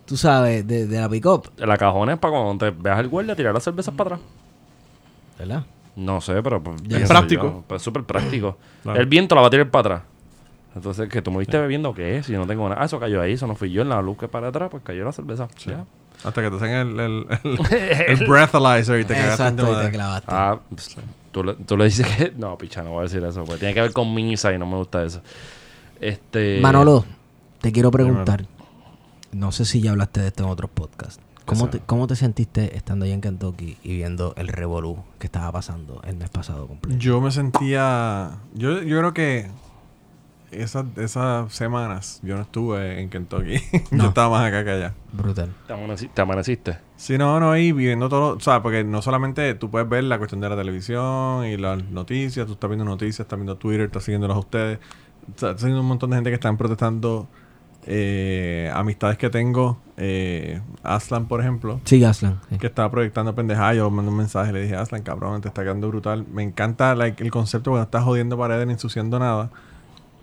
tú 0.05 0.15
sabes, 0.17 0.67
de, 0.67 0.85
de 0.87 0.99
la 0.99 1.09
pick-up. 1.09 1.49
La 1.57 1.77
cajona 1.77 2.13
es 2.13 2.19
para 2.19 2.31
cuando 2.33 2.65
te 2.65 2.71
veas 2.77 2.99
el 2.99 3.07
guardia 3.07 3.35
tirar 3.35 3.53
las 3.53 3.63
cervezas 3.63 3.93
para 3.95 4.15
atrás. 4.15 4.29
¿Verdad? 5.39 5.63
No 5.95 6.21
sé, 6.21 6.41
pero 6.43 6.61
pues, 6.61 6.81
pienso 6.81 7.07
Práctico. 7.07 7.43
yo. 7.43 7.63
Pues 7.67 7.81
súper 7.81 8.03
práctico. 8.03 8.57
Claro. 8.83 8.97
El 9.01 9.07
viento 9.07 9.35
la 9.35 9.41
va 9.41 9.47
a 9.47 9.49
tirar 9.49 9.69
para 9.69 9.81
atrás. 9.95 10.01
Entonces, 10.73 11.09
que 11.09 11.21
tú 11.21 11.31
me 11.31 11.39
viste 11.39 11.57
bebiendo, 11.59 11.93
¿qué 11.93 12.17
es? 12.17 12.27
Si 12.27 12.31
yo 12.31 12.39
no 12.39 12.47
tengo 12.47 12.69
nada. 12.69 12.81
Ah, 12.81 12.85
eso 12.85 12.97
cayó 12.97 13.19
ahí, 13.21 13.33
eso 13.33 13.45
no 13.45 13.55
fui 13.55 13.71
yo 13.71 13.81
en 13.81 13.89
la 13.89 14.01
luz 14.01 14.17
que 14.17 14.29
para 14.29 14.47
atrás, 14.47 14.69
pues 14.71 14.83
cayó 14.83 15.03
la 15.03 15.11
cerveza. 15.11 15.49
Ya. 15.65 15.83
Hasta 16.23 16.41
que 16.41 16.49
te 16.49 16.55
hacen 16.57 16.71
el, 16.71 16.99
el, 16.99 17.27
el, 17.43 17.59
el 18.19 18.27
breathalyzer 18.27 18.99
y 18.99 19.05
te 19.05 19.13
cagaste 19.13 19.43
Exacto, 19.43 19.81
y 19.81 19.85
te 19.85 19.91
clavaste. 19.91 20.27
Ah, 20.29 20.59
pues, 20.69 20.97
tú, 21.31 21.43
le, 21.43 21.53
tú 21.53 21.77
le 21.77 21.85
dices 21.85 22.05
que. 22.07 22.33
No, 22.37 22.57
picha, 22.57 22.83
no 22.83 22.91
voy 22.91 23.01
a 23.01 23.03
decir 23.03 23.23
eso. 23.23 23.43
Porque 23.45 23.59
tiene 23.59 23.73
que 23.73 23.81
ver 23.81 23.93
con 23.93 24.13
misa 24.13 24.53
y 24.53 24.57
no 24.57 24.65
me 24.65 24.75
gusta 24.75 25.03
eso. 25.03 25.21
Este. 26.01 26.59
Manolo, 26.61 27.05
te 27.61 27.71
quiero 27.71 27.91
preguntar. 27.91 28.45
No 29.31 29.51
sé 29.51 29.65
si 29.65 29.81
ya 29.81 29.91
hablaste 29.91 30.21
de 30.21 30.27
esto 30.27 30.43
en 30.43 30.49
otros 30.49 30.71
podcasts. 30.71 31.21
¿Cómo 31.45 31.67
te, 31.67 31.79
¿Cómo 31.79 32.05
te 32.05 32.15
sentiste 32.15 32.77
estando 32.77 33.05
allá 33.05 33.13
en 33.15 33.21
Kentucky 33.21 33.77
y 33.83 33.95
viendo 33.95 34.33
el 34.37 34.49
revolú 34.49 35.03
que 35.17 35.25
estaba 35.25 35.51
pasando 35.51 35.99
el 36.05 36.15
mes 36.15 36.29
pasado 36.29 36.67
completo? 36.67 36.99
Yo 36.99 37.21
me 37.21 37.31
sentía... 37.31 38.37
Yo, 38.53 38.83
yo 38.83 38.99
creo 38.99 39.13
que 39.15 39.49
esas, 40.51 40.85
esas 40.97 41.51
semanas 41.53 42.19
yo 42.23 42.35
no 42.35 42.41
estuve 42.43 43.01
en 43.01 43.09
Kentucky. 43.09 43.55
No. 43.91 44.03
yo 44.03 44.09
estaba 44.09 44.29
más 44.37 44.47
acá 44.47 44.63
que 44.63 44.71
allá. 44.71 44.93
Brutal. 45.13 45.49
¿Te, 45.67 45.73
amaneci- 45.73 46.09
te 46.13 46.21
amaneciste? 46.21 46.77
Sí, 46.95 47.17
no, 47.17 47.39
no, 47.39 47.55
y 47.57 47.71
viviendo 47.71 48.09
todo, 48.09 48.35
o 48.35 48.39
sea, 48.39 48.61
porque 48.61 48.83
no 48.83 49.01
solamente 49.01 49.53
tú 49.55 49.69
puedes 49.71 49.87
ver 49.89 50.03
la 50.03 50.17
cuestión 50.17 50.41
de 50.41 50.49
la 50.49 50.55
televisión 50.55 51.45
y 51.45 51.57
las 51.57 51.83
noticias, 51.85 52.45
tú 52.45 52.53
estás 52.53 52.69
viendo 52.69 52.85
noticias, 52.85 53.21
estás 53.21 53.37
viendo 53.39 53.55
Twitter, 53.57 53.85
estás 53.85 54.03
siguiéndolos 54.03 54.35
a 54.37 54.39
ustedes, 54.39 54.79
o 55.35 55.39
sea, 55.39 55.49
estás 55.51 55.63
viendo 55.63 55.81
un 55.81 55.87
montón 55.87 56.09
de 56.11 56.17
gente 56.17 56.29
que 56.29 56.35
están 56.35 56.57
protestando 56.57 57.27
eh, 57.85 58.69
amistades 58.73 59.17
que 59.17 59.29
tengo, 59.29 59.79
eh, 59.97 60.61
Aslan, 60.83 61.27
por 61.27 61.39
ejemplo, 61.41 61.79
Sí, 61.85 62.03
Aslan. 62.03 62.39
sí. 62.49 62.57
que 62.57 62.67
estaba 62.67 62.91
proyectando 62.91 63.33
pendejadas, 63.33 63.77
yo 63.77 63.89
mandé 63.89 64.11
un 64.11 64.17
mensaje, 64.17 64.51
le 64.51 64.61
dije, 64.61 64.75
Aslan, 64.75 65.01
cabrón, 65.01 65.41
te 65.41 65.47
está 65.47 65.63
quedando 65.63 65.87
brutal. 65.87 66.25
Me 66.31 66.43
encanta 66.43 66.93
like, 66.95 67.23
el 67.23 67.31
concepto 67.31 67.71
cuando 67.71 67.85
estás 67.85 68.03
jodiendo 68.03 68.37
paredes 68.37 68.67
ni 68.67 68.73
ensuciando 68.73 69.17
nada. 69.17 69.49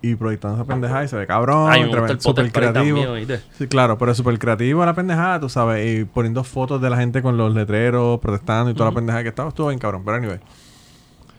Y 0.03 0.15
proyectando 0.15 0.57
esa 0.59 0.65
pendejada 0.67 1.05
y 1.05 1.09
se 1.09 1.17
ve 1.17 1.27
cabrón, 1.27 1.71
Ay, 1.71 1.81
me 1.81 1.87
gusta 1.87 2.07
tremendo, 2.07 2.41
el 2.43 2.49
spray 2.49 2.51
creativo. 2.51 3.39
Sí, 3.59 3.67
claro, 3.67 3.97
pero 3.99 4.13
es 4.13 4.17
súper 4.19 4.39
creativo 4.39 4.85
la 4.85 4.95
pendejada, 4.95 5.41
tú 5.41 5.49
sabes, 5.49 6.01
y 6.01 6.05
poniendo 6.05 6.45
fotos 6.45 6.81
de 6.81 6.91
la 6.91 6.97
gente 6.99 7.23
con 7.23 7.37
los 7.37 7.53
letreros, 7.55 8.21
protestando 8.21 8.71
y 8.71 8.75
toda 8.75 8.91
la 8.91 8.95
pendejada 8.95 9.23
que 9.23 9.31
estaba, 9.31 9.49
estuvo 9.49 9.69
bien 9.69 9.79
cabrón, 9.81 10.03
pero 10.05 10.17
anyway. 10.19 10.39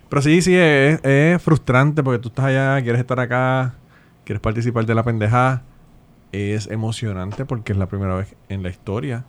Pero 0.10 0.22
sí, 0.22 0.42
sí, 0.42 0.56
es, 0.56 1.00
es 1.04 1.42
frustrante 1.42 2.02
porque 2.04 2.20
tú 2.20 2.30
estás 2.30 2.46
allá, 2.46 2.82
quieres 2.82 3.00
estar 3.00 3.20
acá, 3.20 3.74
quieres 4.26 4.42
participar 4.42 4.86
de 4.86 4.96
la 4.96 5.04
pendejada. 5.04 5.64
Es 6.32 6.68
emocionante 6.68 7.46
porque 7.46 7.72
es 7.74 7.78
la 7.78 7.88
primera 7.88 8.16
vez 8.16 8.36
en 8.50 8.64
la 8.64 8.70
historia 8.70 9.24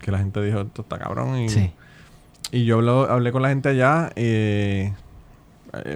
que 0.00 0.10
la 0.12 0.18
gente 0.18 0.40
dijo, 0.42 0.60
esto 0.60 0.82
está 0.82 0.98
cabrón. 0.98 1.38
Y, 1.38 1.48
Sí. 1.48 1.72
y 2.52 2.64
yo 2.64 2.76
hablo- 2.78 3.08
hablé 3.10 3.32
con 3.32 3.42
la 3.42 3.48
gente 3.48 3.68
allá 3.68 4.10
eh, 4.16 4.92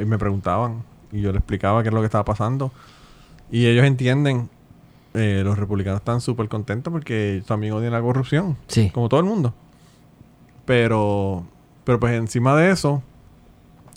y 0.01 0.05
me 0.07 0.19
preguntaban 0.19 0.83
y 1.13 1.21
yo 1.21 1.33
les 1.33 1.39
explicaba 1.41 1.83
qué 1.83 1.89
es 1.89 1.95
lo 1.95 2.01
que 2.01 2.07
estaba 2.07 2.25
pasando. 2.25 2.73
Y 3.51 3.67
ellos 3.67 3.85
entienden, 3.85 4.49
eh, 5.15 5.43
los 5.45 5.59
republicanos 5.59 6.01
están 6.01 6.21
súper 6.21 6.49
contentos 6.49 6.93
porque 6.93 7.35
ellos 7.35 7.47
también 7.47 7.73
odian 7.73 7.93
la 7.93 8.01
corrupción, 8.01 8.57
Sí. 8.69 8.91
como 8.91 9.09
todo 9.09 9.21
el 9.21 9.27
mundo. 9.27 9.55
Pero, 10.65 11.45
pero 11.85 11.99
pues 11.99 12.15
encima 12.15 12.55
de 12.57 12.71
eso, 12.71 13.03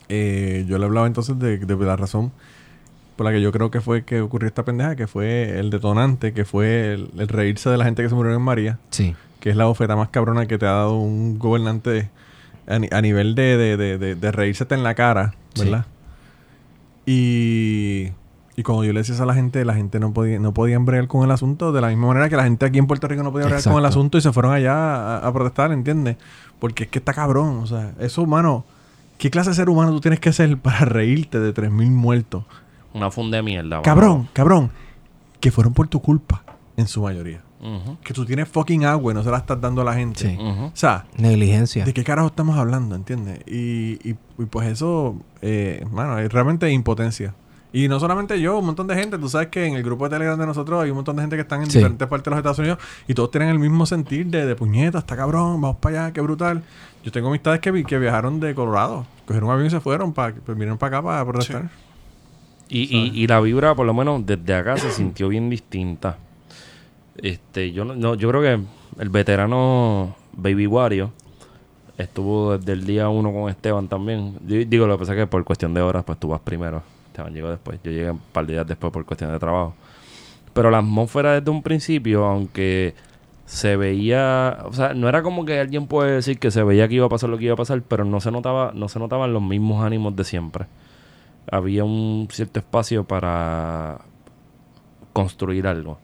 eh, 0.10 0.66
yo 0.68 0.78
le 0.78 0.86
hablaba 0.86 1.08
entonces 1.08 1.38
de, 1.40 1.58
de 1.60 1.76
la 1.78 1.96
razón 1.96 2.32
por 3.16 3.26
la 3.26 3.32
que 3.32 3.42
yo 3.42 3.52
creo 3.52 3.70
que 3.70 3.80
fue 3.80 4.04
que 4.06 4.22
ocurrió 4.22 4.48
esta 4.48 4.66
pendeja, 4.66 4.96
que 4.96 5.06
fue 5.08 5.60
el 5.60 5.70
detonante, 5.70 6.34
que 6.34 6.46
fue 6.46 6.94
el, 6.94 7.12
el 7.18 7.28
reírse 7.28 7.70
de 7.70 7.78
la 7.78 7.86
gente 7.86 8.02
que 8.02 8.10
se 8.10 8.16
murió 8.16 8.34
en 8.34 8.42
María 8.42 8.80
Sí. 8.90 9.16
que 9.40 9.52
es 9.52 9.56
la 9.56 9.68
oferta 9.68 9.96
más 9.96 10.10
cabrona 10.10 10.48
que 10.48 10.58
te 10.58 10.66
ha 10.66 10.72
dado 10.72 10.98
un 10.98 11.38
gobernante 11.38 12.10
a, 12.66 12.80
ni- 12.80 12.90
a 12.92 13.02
nivel 13.02 13.36
de, 13.36 13.58
de, 13.78 14.16
de, 14.16 14.32
reírsete 14.32 14.74
en 14.74 14.82
la 14.84 14.96
cara, 14.96 15.36
Sí. 15.54 15.62
Y, 17.06 18.10
y 18.56 18.64
cuando 18.64 18.84
yo 18.84 18.94
le 18.94 19.00
decía 19.00 19.16
eso 19.16 19.24
a 19.24 19.26
la 19.26 19.34
gente, 19.34 19.64
la 19.66 19.74
gente 19.74 20.00
no 20.00 20.14
podía 20.14 20.40
no 20.40 20.54
podían 20.54 20.86
bregar 20.86 21.08
con 21.08 21.24
el 21.24 21.32
asunto 21.32 21.72
de 21.72 21.82
la 21.82 21.90
misma 21.90 22.08
manera 22.08 22.30
que 22.30 22.36
la 22.36 22.44
gente 22.44 22.66
aquí 22.66 22.80
en 22.80 22.88
Puerto 22.88 23.08
Rico 23.08 23.24
no 23.24 23.32
podía 23.32 23.48
bregar 23.48 23.64
con 23.64 23.78
el 23.78 23.86
asunto 23.86 24.18
y 24.18 24.22
se 24.22 24.32
fueron 24.32 24.54
allá 24.54 24.74
a, 24.74 25.28
a 25.28 25.34
protestar, 25.34 25.72
¿entiendes? 25.72 26.18
Porque 26.60 26.84
es 26.86 26.90
que 26.90 27.00
está 27.00 27.14
cabrón, 27.14 27.58
o 27.58 27.68
sea, 27.68 27.94
eso 28.00 28.22
humano, 28.22 28.64
¿qué 29.18 29.30
clase 29.30 29.50
de 29.50 29.56
ser 29.56 29.70
humano 29.70 29.92
tú 29.92 30.00
tienes 30.02 30.20
que 30.20 30.32
ser 30.32 30.58
para 30.58 30.80
reírte 30.86 31.40
de 31.40 31.54
3.000 31.54 31.70
muertos? 31.92 32.46
Una 32.94 33.10
funda 33.12 33.38
de 33.38 33.44
mierda. 33.44 33.70
mano. 33.70 33.82
Cabrón, 33.82 34.30
cabrón, 34.34 34.72
que 35.40 35.52
fueron 35.52 35.74
por 35.74 35.88
tu 35.88 36.02
culpa, 36.02 36.44
en 36.78 36.88
su 36.88 37.02
mayoría. 37.02 37.42
Que 38.04 38.14
tú 38.14 38.26
tienes 38.26 38.48
fucking 38.50 38.86
agua 38.86 39.12
y 39.12 39.16
no 39.16 39.24
se 39.24 39.32
la 39.32 39.38
estás 39.38 39.60
dando 39.62 39.82
a 39.82 39.86
la 39.86 39.94
gente. 39.94 40.20
Sí. 40.32 40.38
O 40.40 40.72
sea, 40.74 41.06
Negligencia. 41.18 41.86
¿de 41.86 41.94
qué 41.94 42.04
carajo 42.04 42.28
estamos 42.28 42.58
hablando? 42.58 42.96
¿Entiendes? 42.96 43.40
Y, 43.48 44.00
y, 44.08 44.16
y 44.38 44.46
pues 44.50 44.68
eso, 44.68 45.16
eh, 45.42 45.86
mano, 45.92 46.20
es 46.20 46.32
realmente 46.32 46.70
impotencia. 46.72 47.34
Y 47.76 47.88
no 47.88 48.00
solamente 48.00 48.40
yo, 48.40 48.60
un 48.60 48.66
montón 48.68 48.86
de 48.86 48.94
gente. 48.96 49.18
Tú 49.18 49.28
sabes 49.30 49.48
que 49.48 49.66
en 49.66 49.74
el 49.74 49.82
grupo 49.82 50.04
de 50.04 50.12
Telegram 50.12 50.38
de 50.38 50.46
nosotros 50.46 50.84
hay 50.84 50.92
un 50.92 50.98
montón 50.98 51.16
de 51.16 51.24
gente 51.24 51.36
que 51.36 51.42
están 51.42 51.62
en 51.62 51.72
Sí. 51.72 51.80
diferentes 51.80 52.08
partes 52.08 52.26
de 52.26 52.30
los 52.32 52.38
Estados 52.38 52.60
Unidos 52.60 52.78
y 53.08 53.14
todos 53.16 53.32
tienen 53.32 53.50
el 53.50 53.58
mismo 53.58 53.86
sentir 53.88 54.28
de, 54.28 54.46
de 54.46 54.56
puñeta, 54.56 55.00
está 55.00 55.16
cabrón, 55.16 55.60
vamos 55.60 55.78
para 55.78 56.04
allá, 56.04 56.14
qué 56.14 56.22
brutal. 56.22 56.62
Yo 57.04 57.12
tengo 57.12 57.30
amistades 57.30 57.62
que, 57.62 57.72
vi- 57.72 57.84
que 57.84 57.98
viajaron 57.98 58.40
de 58.40 58.54
Colorado, 58.54 59.08
cogieron 59.26 59.50
un 59.50 59.54
avión 59.56 59.68
y 59.68 59.72
se 59.72 59.80
fueron, 59.80 60.14
para 60.14 60.36
pues 60.36 60.56
vinieron 60.56 60.78
para 60.78 60.98
acá 61.00 61.04
para 61.08 61.26
protestar. 61.26 61.70
Y, 62.70 62.96
y, 62.96 63.12
y 63.24 63.28
la 63.28 63.40
vibra, 63.40 63.74
por 63.76 63.86
lo 63.86 63.94
menos 63.94 64.24
desde 64.26 64.54
acá, 64.54 64.78
se 64.78 64.92
sintió 64.92 65.28
bien 65.30 65.50
distinta. 65.50 66.18
Este, 67.18 67.72
yo 67.72 67.86
no, 67.86 67.96
no, 67.96 68.16
yo 68.16 68.30
creo 68.30 68.42
que 68.42 69.02
el 69.02 69.10
veterano 69.10 70.16
Baby 70.34 70.68
Wario 70.68 71.12
estuvo 71.98 72.58
desde 72.58 72.74
el 72.74 72.86
día 72.86 73.10
uno 73.10 73.32
con 73.32 73.50
Esteban 73.50 73.88
también. 73.88 74.38
Di- 74.42 74.66
Digo, 74.66 74.88
lo 74.88 74.96
que 74.98 75.02
pasa 75.02 75.14
es 75.14 75.20
que 75.20 75.28
por 75.28 75.44
cuestión 75.44 75.74
de 75.74 75.82
horas, 75.82 76.04
pues 76.04 76.20
tú 76.20 76.30
vas 76.30 76.42
primero. 76.42 76.82
Esteban 77.08 77.34
llegó 77.34 77.50
después. 77.50 77.80
Yo 77.84 77.92
llegué 77.92 78.12
un 78.12 78.20
par 78.20 78.46
de 78.46 78.54
días 78.54 78.68
después 78.68 78.92
por 78.92 79.06
cuestión 79.06 79.32
de 79.32 79.40
trabajo. 79.40 79.76
Pero 80.54 80.72
la 80.72 80.80
atmósfera 80.80 81.40
desde 81.40 81.52
un 81.52 81.64
principio, 81.64 82.26
aunque 82.26 82.96
se 83.46 83.76
veía, 83.76 84.60
o 84.66 84.74
sea, 84.74 84.94
no 84.94 85.10
era 85.10 85.22
como 85.22 85.46
que 85.46 85.60
alguien 85.60 85.88
puede 85.88 86.14
decir 86.14 86.40
que 86.40 86.50
se 86.52 86.64
veía 86.64 86.88
que 86.88 86.96
iba 86.96 87.06
a 87.08 87.10
pasar 87.10 87.30
lo 87.30 87.38
que 87.38 87.46
iba 87.46 87.54
a 87.54 87.58
pasar, 87.58 87.82
pero 87.84 88.06
no 88.06 88.20
se 88.22 88.32
notaba, 88.32 88.72
no 88.74 88.88
se 88.90 89.00
notaban 89.00 89.34
los 89.34 89.42
mismos 89.42 89.84
ánimos 89.84 90.16
de 90.16 90.24
siempre. 90.24 90.66
Había 91.52 91.84
un 91.84 92.28
cierto 92.32 92.60
espacio 92.60 93.04
para 93.04 94.00
construir 95.14 95.68
algo. 95.68 95.98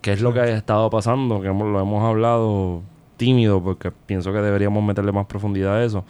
Que 0.00 0.12
es 0.12 0.20
lo 0.20 0.32
que 0.32 0.40
ha 0.40 0.48
estado 0.48 0.88
pasando, 0.90 1.40
que 1.40 1.48
hemos- 1.48 1.68
lo 1.68 1.80
hemos 1.80 2.04
hablado 2.04 2.82
tímido, 3.16 3.62
porque 3.62 3.90
pienso 3.90 4.32
que 4.32 4.38
deberíamos 4.40 4.82
meterle 4.84 5.10
más 5.12 5.26
profundidad 5.26 5.76
a 5.76 5.84
eso, 5.84 6.04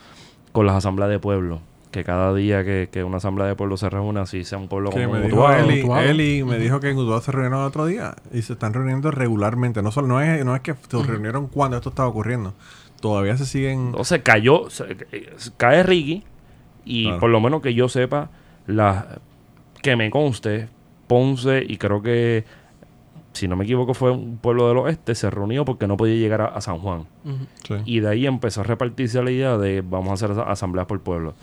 con 0.52 0.66
las 0.66 0.76
asambleas 0.76 1.10
de 1.10 1.18
pueblo. 1.18 1.60
Que 1.90 2.04
cada 2.04 2.34
día 2.34 2.64
que, 2.64 2.90
que 2.92 3.02
una 3.02 3.16
asamblea 3.16 3.46
de 3.46 3.54
pueblo 3.54 3.78
se 3.78 3.88
reúne, 3.88 4.20
así 4.20 4.44
sea 4.44 4.58
un 4.58 4.68
pueblo 4.68 4.90
Que 4.90 5.04
como 5.04 5.14
me 5.14 5.22
dijo 5.22 5.36
Utuado, 5.36 5.56
Eli, 5.70 5.82
Utuado. 5.82 6.02
Eli 6.06 6.44
me 6.44 6.58
dijo 6.58 6.80
que 6.80 6.90
en 6.90 6.98
Utuado 6.98 7.22
se 7.22 7.32
reunieron 7.32 7.60
el 7.60 7.66
otro 7.66 7.86
día 7.86 8.14
y 8.30 8.42
se 8.42 8.52
están 8.52 8.74
reuniendo 8.74 9.10
regularmente. 9.10 9.80
No 9.82 9.90
solo 9.90 10.06
no 10.06 10.20
es, 10.20 10.44
no 10.44 10.54
es 10.54 10.60
que 10.60 10.74
se 10.74 11.02
reunieron 11.02 11.46
cuando 11.46 11.78
esto 11.78 11.88
estaba 11.88 12.06
ocurriendo. 12.08 12.52
Todavía 13.00 13.38
se 13.38 13.46
siguen. 13.46 13.86
Entonces 13.86 14.20
cayó, 14.22 14.68
se- 14.68 14.98
cae 15.56 15.82
Ricky 15.82 16.24
y 16.84 17.04
Claro. 17.04 17.20
por 17.20 17.30
lo 17.30 17.40
menos 17.40 17.62
que 17.62 17.72
yo 17.72 17.88
sepa, 17.88 18.28
la, 18.66 19.20
que 19.80 19.96
me 19.96 20.10
conste, 20.10 20.68
Ponce 21.06 21.64
y 21.66 21.78
creo 21.78 22.02
que, 22.02 22.44
si 23.38 23.48
no 23.48 23.56
me 23.56 23.64
equivoco, 23.64 23.94
fue 23.94 24.10
un 24.10 24.36
pueblo 24.38 24.68
del 24.68 24.76
oeste, 24.78 25.14
se 25.14 25.30
reunió 25.30 25.64
porque 25.64 25.86
no 25.86 25.96
podía 25.96 26.16
llegar 26.16 26.40
a, 26.42 26.46
a 26.46 26.60
San 26.60 26.78
Juan. 26.78 27.04
Sí. 27.66 27.74
Y 27.84 28.00
de 28.00 28.08
ahí 28.08 28.26
empezó 28.26 28.60
a 28.60 28.64
repartirse 28.64 29.22
la 29.22 29.30
idea 29.30 29.56
de 29.58 29.80
vamos 29.82 30.10
a 30.10 30.14
hacer 30.14 30.30
asa- 30.32 30.50
asambleas 30.50 30.86
por 30.86 31.00
pueblo. 31.00 31.34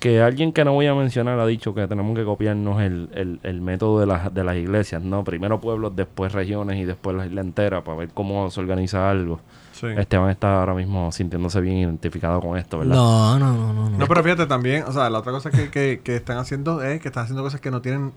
Que 0.00 0.20
alguien 0.20 0.52
que 0.52 0.62
no 0.62 0.74
voy 0.74 0.86
a 0.86 0.94
mencionar 0.94 1.38
ha 1.40 1.46
dicho 1.46 1.74
que 1.74 1.86
tenemos 1.88 2.14
que 2.14 2.24
copiarnos 2.24 2.82
el, 2.82 3.08
el- 3.14 3.40
el 3.42 3.60
método 3.62 3.98
de 3.98 4.04
las, 4.06 4.32
de 4.34 4.44
las 4.44 4.56
iglesias, 4.56 5.02
¿no? 5.02 5.24
Primero 5.24 5.58
pueblos, 5.58 5.96
después 5.96 6.32
regiones 6.32 6.78
y 6.78 6.84
después 6.84 7.16
la 7.16 7.24
isla 7.24 7.40
entera 7.40 7.82
para 7.82 7.96
ver 7.98 8.08
cómo 8.12 8.50
se 8.50 8.60
organiza 8.60 9.10
algo. 9.10 9.40
Sí. 9.72 9.86
Esteban 9.96 10.28
está 10.30 10.60
ahora 10.60 10.74
mismo 10.74 11.10
sintiéndose 11.12 11.60
bien 11.62 11.78
identificado 11.78 12.40
con 12.40 12.58
esto, 12.58 12.78
¿verdad? 12.78 12.94
No, 12.94 13.38
no, 13.38 13.52
no, 13.56 13.72
no. 13.72 13.88
no. 13.90 13.98
No, 13.98 14.06
pero 14.06 14.22
fíjate 14.22 14.46
también, 14.46 14.82
o 14.84 14.92
sea, 14.92 15.08
la 15.08 15.18
otra 15.20 15.32
cosa 15.32 15.50
que, 15.50 15.70
que, 15.70 16.00
que 16.04 16.16
están 16.16 16.36
haciendo 16.38 16.82
es 16.82 17.00
que 17.00 17.08
están 17.08 17.24
haciendo 17.24 17.42
cosas 17.42 17.60
que 17.62 17.70
no 17.70 17.80
tienen 17.80 18.12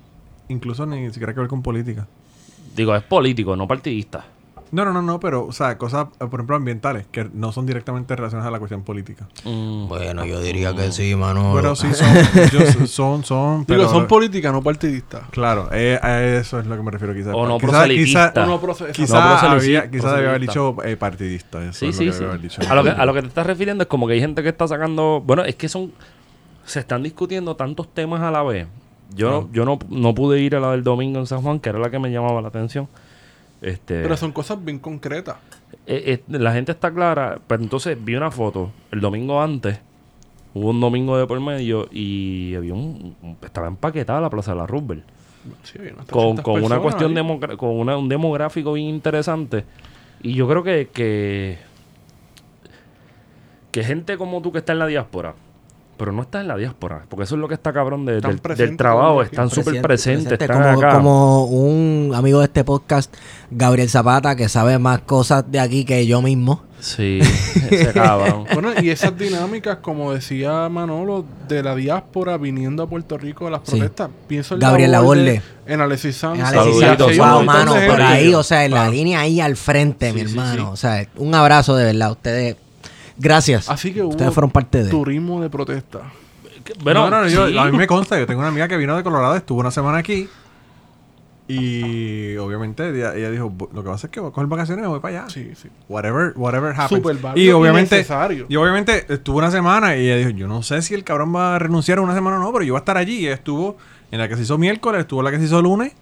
incluso 0.50 0.86
ni 0.86 1.08
siquiera 1.12 1.34
que 1.34 1.40
ver 1.40 1.50
con 1.50 1.62
política. 1.62 2.08
Digo, 2.76 2.96
es 2.96 3.04
político, 3.04 3.56
no 3.56 3.68
partidista. 3.68 4.26
No, 4.72 4.86
no, 4.86 4.94
no, 4.94 5.02
no, 5.02 5.20
pero, 5.20 5.48
o 5.48 5.52
sea, 5.52 5.80
cosas, 5.80 6.06
eh, 6.20 6.28
por 6.30 6.36
ejemplo, 6.42 6.56
ambientales, 6.56 7.08
que 7.12 7.28
no 7.34 7.52
son 7.52 7.66
directamente 7.66 8.16
relacionadas 8.16 8.50
a 8.50 8.52
la 8.52 8.60
cuestión 8.60 8.84
política. 8.84 9.28
Mm, 9.44 9.88
Bueno, 9.88 10.24
yo 10.26 10.40
diría 10.42 10.76
que 10.76 10.92
sí, 10.92 11.16
mano. 11.16 11.54
Pero 11.56 11.76
sí 11.76 11.88
son, 11.92 12.08
yo- 12.54 12.86
son, 12.86 13.24
son, 13.26 13.58
Digo, 13.62 13.66
pero- 13.66 13.90
son 13.90 14.06
políticas, 14.08 14.54
no 14.54 14.62
partidistas. 14.62 15.24
Claro, 15.32 15.70
eh, 15.72 15.98
a 16.00 16.22
eso 16.24 16.60
es 16.60 16.68
lo 16.68 16.78
que 16.78 16.84
me 16.84 16.92
refiero 16.92 17.16
quizás. 17.16 17.34
O 17.36 17.48
no 17.48 17.58
Quizá- 17.58 17.68
proselitista. 17.72 18.32
quizá- 18.32 18.44
O 18.44 18.46
no 18.46 18.62
proce- 18.62 18.92
Quizá 18.92 19.14
No, 19.16 19.22
había, 19.26 19.50
proselitista. 19.50 19.90
quizá 19.90 20.14
debía 20.16 20.30
haber 20.30 20.42
dicho 20.42 20.76
eh, 20.84 20.96
partidista. 20.98 21.64
Eso 21.66 21.74
sí, 21.80 21.88
es 21.88 21.96
sí, 21.98 22.06
lo 22.06 22.12
que 22.12 22.18
sí. 22.20 22.24
haber 22.26 22.42
dicho. 22.42 22.62
A 22.70 22.76
lo, 22.76 22.84
que, 22.84 22.90
a 22.92 23.06
lo 23.08 23.14
que 23.16 23.22
te 23.24 23.28
estás 23.28 23.48
refiriendo 23.48 23.82
es 23.84 23.88
como 23.88 24.06
que 24.06 24.14
hay 24.14 24.20
gente 24.20 24.44
que 24.44 24.50
está 24.50 24.68
sacando... 24.68 25.24
Bueno, 25.26 25.44
es 25.46 25.56
que 25.56 25.68
son... 25.68 25.92
Se 26.66 26.80
están 26.82 27.02
discutiendo 27.02 27.56
tantos 27.56 27.92
temas 27.92 28.22
a 28.22 28.30
la 28.30 28.44
vez. 28.44 28.68
Yo, 29.16 29.50
yo 29.52 29.66
no, 29.66 29.80
no 29.90 30.14
pude 30.14 30.40
ir 30.42 30.56
a 30.56 30.60
la 30.60 30.72
del 30.72 30.84
domingo 30.84 31.20
en 31.20 31.26
San 31.26 31.42
Juan, 31.42 31.60
que 31.60 31.70
era 31.70 31.80
la 31.80 31.90
que 31.90 32.00
me 32.00 32.12
llamaba 32.12 32.42
la 32.42 32.50
atención. 32.50 32.88
Este, 33.62 34.02
Pero 34.02 34.16
son 34.16 34.32
cosas 34.32 34.64
bien 34.64 34.80
concretas. 34.80 35.38
eh, 35.88 36.22
eh, 36.28 36.38
la 36.38 36.54
gente 36.54 36.72
está 36.72 36.94
clara. 36.94 37.40
Pero 37.48 37.64
entonces 37.64 37.98
vi 38.04 38.16
una 38.16 38.32
foto 38.32 38.72
el 38.92 39.02
domingo 39.02 39.42
antes. 39.42 39.80
Hubo 40.54 40.70
un 40.70 40.80
domingo 40.80 41.18
de 41.18 41.28
por 41.28 41.40
medio 41.40 41.88
y 41.92 42.56
había 42.56 42.74
un, 42.74 43.16
un- 43.22 43.38
estaba 43.44 43.68
empaquetada 43.68 44.22
la 44.22 44.30
Plaza 44.30 44.52
de 44.52 44.58
la 44.58 44.68
Roosevelt. 44.68 45.04
Sí, 45.64 45.78
con, 45.78 46.36
300 46.36 46.44
con 46.44 46.64
una 46.64 46.80
cuestión 46.80 47.14
demogra- 47.16 47.56
con 47.58 47.70
una- 47.72 47.98
un 47.98 48.10
demográfico 48.10 48.74
bien 48.74 48.88
interesante 48.90 49.64
y 50.22 50.34
yo 50.34 50.48
creo 50.50 50.64
que, 50.64 50.90
que 50.94 51.58
que 53.72 53.84
gente 53.84 54.18
como 54.18 54.42
tú 54.42 54.52
que 54.52 54.58
está 54.60 54.74
en 54.74 54.80
la 54.80 54.88
diáspora 54.88 55.34
pero 56.00 56.12
no 56.12 56.24
está 56.24 56.42
en 56.42 56.48
la 56.48 56.58
diáspora 56.58 57.04
porque 57.10 57.26
eso 57.26 57.36
es 57.36 57.42
lo 57.42 57.48
que 57.48 57.54
está 57.54 57.72
cabrón 57.72 58.06
de- 58.06 58.16
Están 58.18 58.40
del, 58.56 58.76
trabajo 58.78 59.22
están 59.22 59.50
súper 59.52 59.82
presentes 59.82 60.30
presente, 60.40 60.44
están 60.46 60.64
como, 60.76 60.88
acá 60.88 60.96
como 60.96 61.46
un 61.46 62.12
amigo 62.16 62.40
de 62.40 62.46
este 62.46 62.64
podcast, 62.64 63.14
Gabriel 63.52 63.90
Zapata, 63.90 64.36
que 64.36 64.50
sabe 64.50 64.80
más 64.80 65.02
cosas 65.02 65.44
de 65.52 65.60
aquí 65.60 65.86
que 65.86 66.08
yo 66.08 66.22
mismo. 66.24 66.64
sí 66.80 67.20
ese 67.70 67.92
cabrón 67.94 68.46
Bueno, 68.54 68.70
y 68.82 68.90
esas 68.90 69.18
dinámicas, 69.18 69.80
como 69.82 70.14
decía 70.14 70.70
Manolo, 70.70 71.26
de 71.50 71.62
la 71.62 71.76
diáspora 71.76 72.38
viniendo 72.38 72.84
a 72.84 72.88
Puerto 72.88 73.18
Rico 73.18 73.48
a 73.48 73.52
las 73.52 73.62
Sí. 73.66 73.72
protestas. 73.72 74.10
Pienso 74.28 74.54
en 74.56 74.62
Gabriel 74.62 74.92
labor 74.94 75.18
de- 75.18 75.24
Laborde. 75.26 75.42
En 75.68 75.82
Alexis 75.82 76.16
Sanz. 76.16 76.40
En 76.40 76.46
Alexis 76.46 76.80
Santos, 76.80 77.12
sí, 77.12 77.20
wow, 77.20 77.44
mano, 77.44 77.74
por 77.88 78.02
ahí, 78.02 78.34
o 78.34 78.42
sea, 78.44 78.64
en 78.66 78.72
la 78.72 78.90
línea 78.90 79.20
ahí 79.20 79.40
al 79.42 79.56
frente, 79.58 80.14
mi 80.14 80.22
Sí, 80.22 80.28
hermano. 80.32 80.64
sí. 80.68 80.70
O 80.72 80.76
sea, 80.78 81.06
un 81.18 81.36
abrazo 81.36 81.76
de 81.76 81.84
verdad. 81.84 82.12
Ustedes, 82.12 82.56
gracias. 83.20 83.70
Así 83.70 83.94
que 83.94 84.02
hubo 84.02 84.10
Ustedes 84.10 84.34
fueron 84.34 84.50
parte 84.52 84.84
de. 84.84 84.90
turismo 84.90 85.42
de 85.42 85.50
protesta. 85.50 86.00
bueno 86.84 87.10
no, 87.10 87.22
no, 87.22 87.28
yo- 87.28 87.48
sí. 87.48 87.58
a 87.58 87.66
mí 87.66 87.78
me 87.78 87.86
consta. 87.88 88.18
Yo 88.18 88.26
tengo 88.26 88.40
una 88.40 88.50
amiga 88.50 88.68
que 88.68 88.78
vino 88.78 88.96
de 88.98 89.04
Colorado, 89.04 89.36
estuvo 89.36 89.60
una 89.60 89.72
semana 89.72 89.98
aquí. 90.00 90.28
Y 91.48 92.38
obviamente 92.38 92.88
ella, 92.90 93.16
ella 93.16 93.32
dijo, 93.32 93.50
"Bu- 93.50 93.70
lo 93.74 93.84
que 93.84 93.90
pasa 93.90 94.06
es 94.06 94.12
que 94.12 94.20
voy 94.20 94.30
a 94.30 94.34
coger 94.34 94.48
vacaciones 94.48 94.84
y 94.84 94.84
me 94.84 94.88
voy 94.88 95.00
para 95.00 95.22
allá. 95.24 95.30
Sí, 95.34 95.52
sí. 95.56 95.68
Whatever, 95.88 96.34
whatever 96.36 96.72
happens. 96.74 96.90
Súper 97.02 97.16
válido 97.18 97.44
y 97.48 97.50
obviamente, 97.52 97.96
necesario. 97.98 98.46
y 98.48 98.56
obviamente 98.56 99.12
estuvo 99.12 99.40
una 99.40 99.50
semana 99.50 99.96
y 99.98 100.06
ella 100.06 100.18
dijo, 100.18 100.30
yo 100.30 100.48
no 100.48 100.62
sé 100.62 100.84
si 100.84 100.94
el 100.94 101.04
cabrón 101.04 101.36
va 101.36 101.56
a 101.56 101.60
renunciar 101.60 101.98
en 101.98 102.04
una 102.04 102.14
semana 102.14 102.38
o 102.38 102.40
no, 102.40 102.52
pero 102.54 102.64
yo 102.66 102.74
voy 102.74 102.78
a 102.78 102.82
estar 102.82 102.98
allí. 102.98 103.18
Y 103.22 103.26
ella 103.26 103.34
estuvo 103.34 103.78
en 104.12 104.20
la 104.20 104.28
que 104.30 104.36
se 104.36 104.44
hizo 104.44 104.60
miércoles, 104.60 105.02
estuvo 105.02 105.22
en 105.22 105.26
la 105.26 105.32
que 105.32 105.38
se 105.40 105.46
hizo 105.46 105.60
lunes 105.60 105.94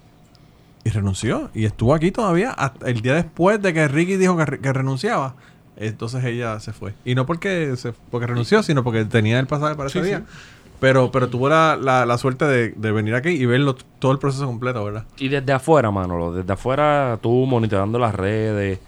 y 0.84 0.90
renunció. 0.90 1.50
Y 1.54 1.64
estuvo 1.64 1.94
aquí 1.94 2.12
todavía 2.12 2.52
hasta 2.52 2.90
el 2.90 3.00
día 3.02 3.14
después 3.14 3.62
de 3.62 3.74
que 3.74 3.88
Ricky 3.88 4.18
dijo 4.18 4.36
que, 4.36 4.46
re- 4.46 4.60
que 4.60 4.74
renunciaba. 4.74 5.36
Entonces 5.80 6.24
ella 6.26 6.60
se 6.60 6.74
fue. 6.74 6.94
Y 7.06 7.14
no 7.16 7.26
porque 7.26 7.76
se, 7.78 7.94
porque 8.12 8.28
renunció, 8.28 8.64
sino 8.64 8.84
porque 8.84 9.06
tenía 9.06 9.40
el 9.40 9.48
pasaje 9.48 9.76
para 9.76 9.90
ese 9.90 10.02
Sí, 10.02 10.08
día. 10.08 10.20
sí. 10.20 10.38
Pero, 10.80 11.12
pero 11.12 11.28
tuvo 11.30 11.50
la, 11.50 11.76
la, 11.80 12.06
la 12.06 12.18
suerte 12.20 12.46
de, 12.46 12.70
de 12.70 12.92
venir 12.92 13.16
aquí 13.16 13.30
y 13.30 13.46
verlo 13.48 13.76
todo 14.00 14.12
el 14.12 14.20
proceso 14.20 14.46
completo, 14.46 14.84
¿verdad? 14.86 15.06
Y 15.18 15.28
desde 15.28 15.52
afuera, 15.54 15.90
Manolo, 15.90 16.34
desde 16.34 16.54
afuera 16.54 17.18
tú 17.22 17.32
monitoreando 17.48 17.98
las 17.98 18.14
redes, 18.14 18.80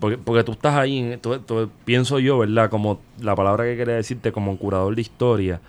porque, 0.00 0.16
porque 0.16 0.42
tú 0.44 0.52
estás 0.52 0.74
ahí, 0.74 0.98
en- 0.98 1.20
tú- 1.20 1.38
tú- 1.40 1.70
pienso 1.84 2.18
yo, 2.18 2.38
¿verdad? 2.38 2.70
Como 2.70 3.00
la 3.20 3.34
palabra 3.34 3.64
que 3.64 3.76
quería 3.76 3.94
decirte 3.94 4.32
como 4.32 4.50
un 4.50 4.56
curador 4.56 4.94
de 4.94 5.02
historia. 5.02 5.60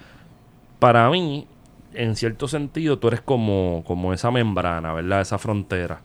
Para 0.79 1.09
mí, 1.09 1.45
en 1.93 2.15
cierto 2.15 2.47
sentido, 2.47 2.97
tú 2.99 3.07
eres 3.09 3.19
como, 3.21 3.83
como 3.85 4.13
esa 4.13 4.31
membrana, 4.31 4.93
¿verdad? 4.93 5.21
Esa 5.21 5.37
frontera 5.37 5.99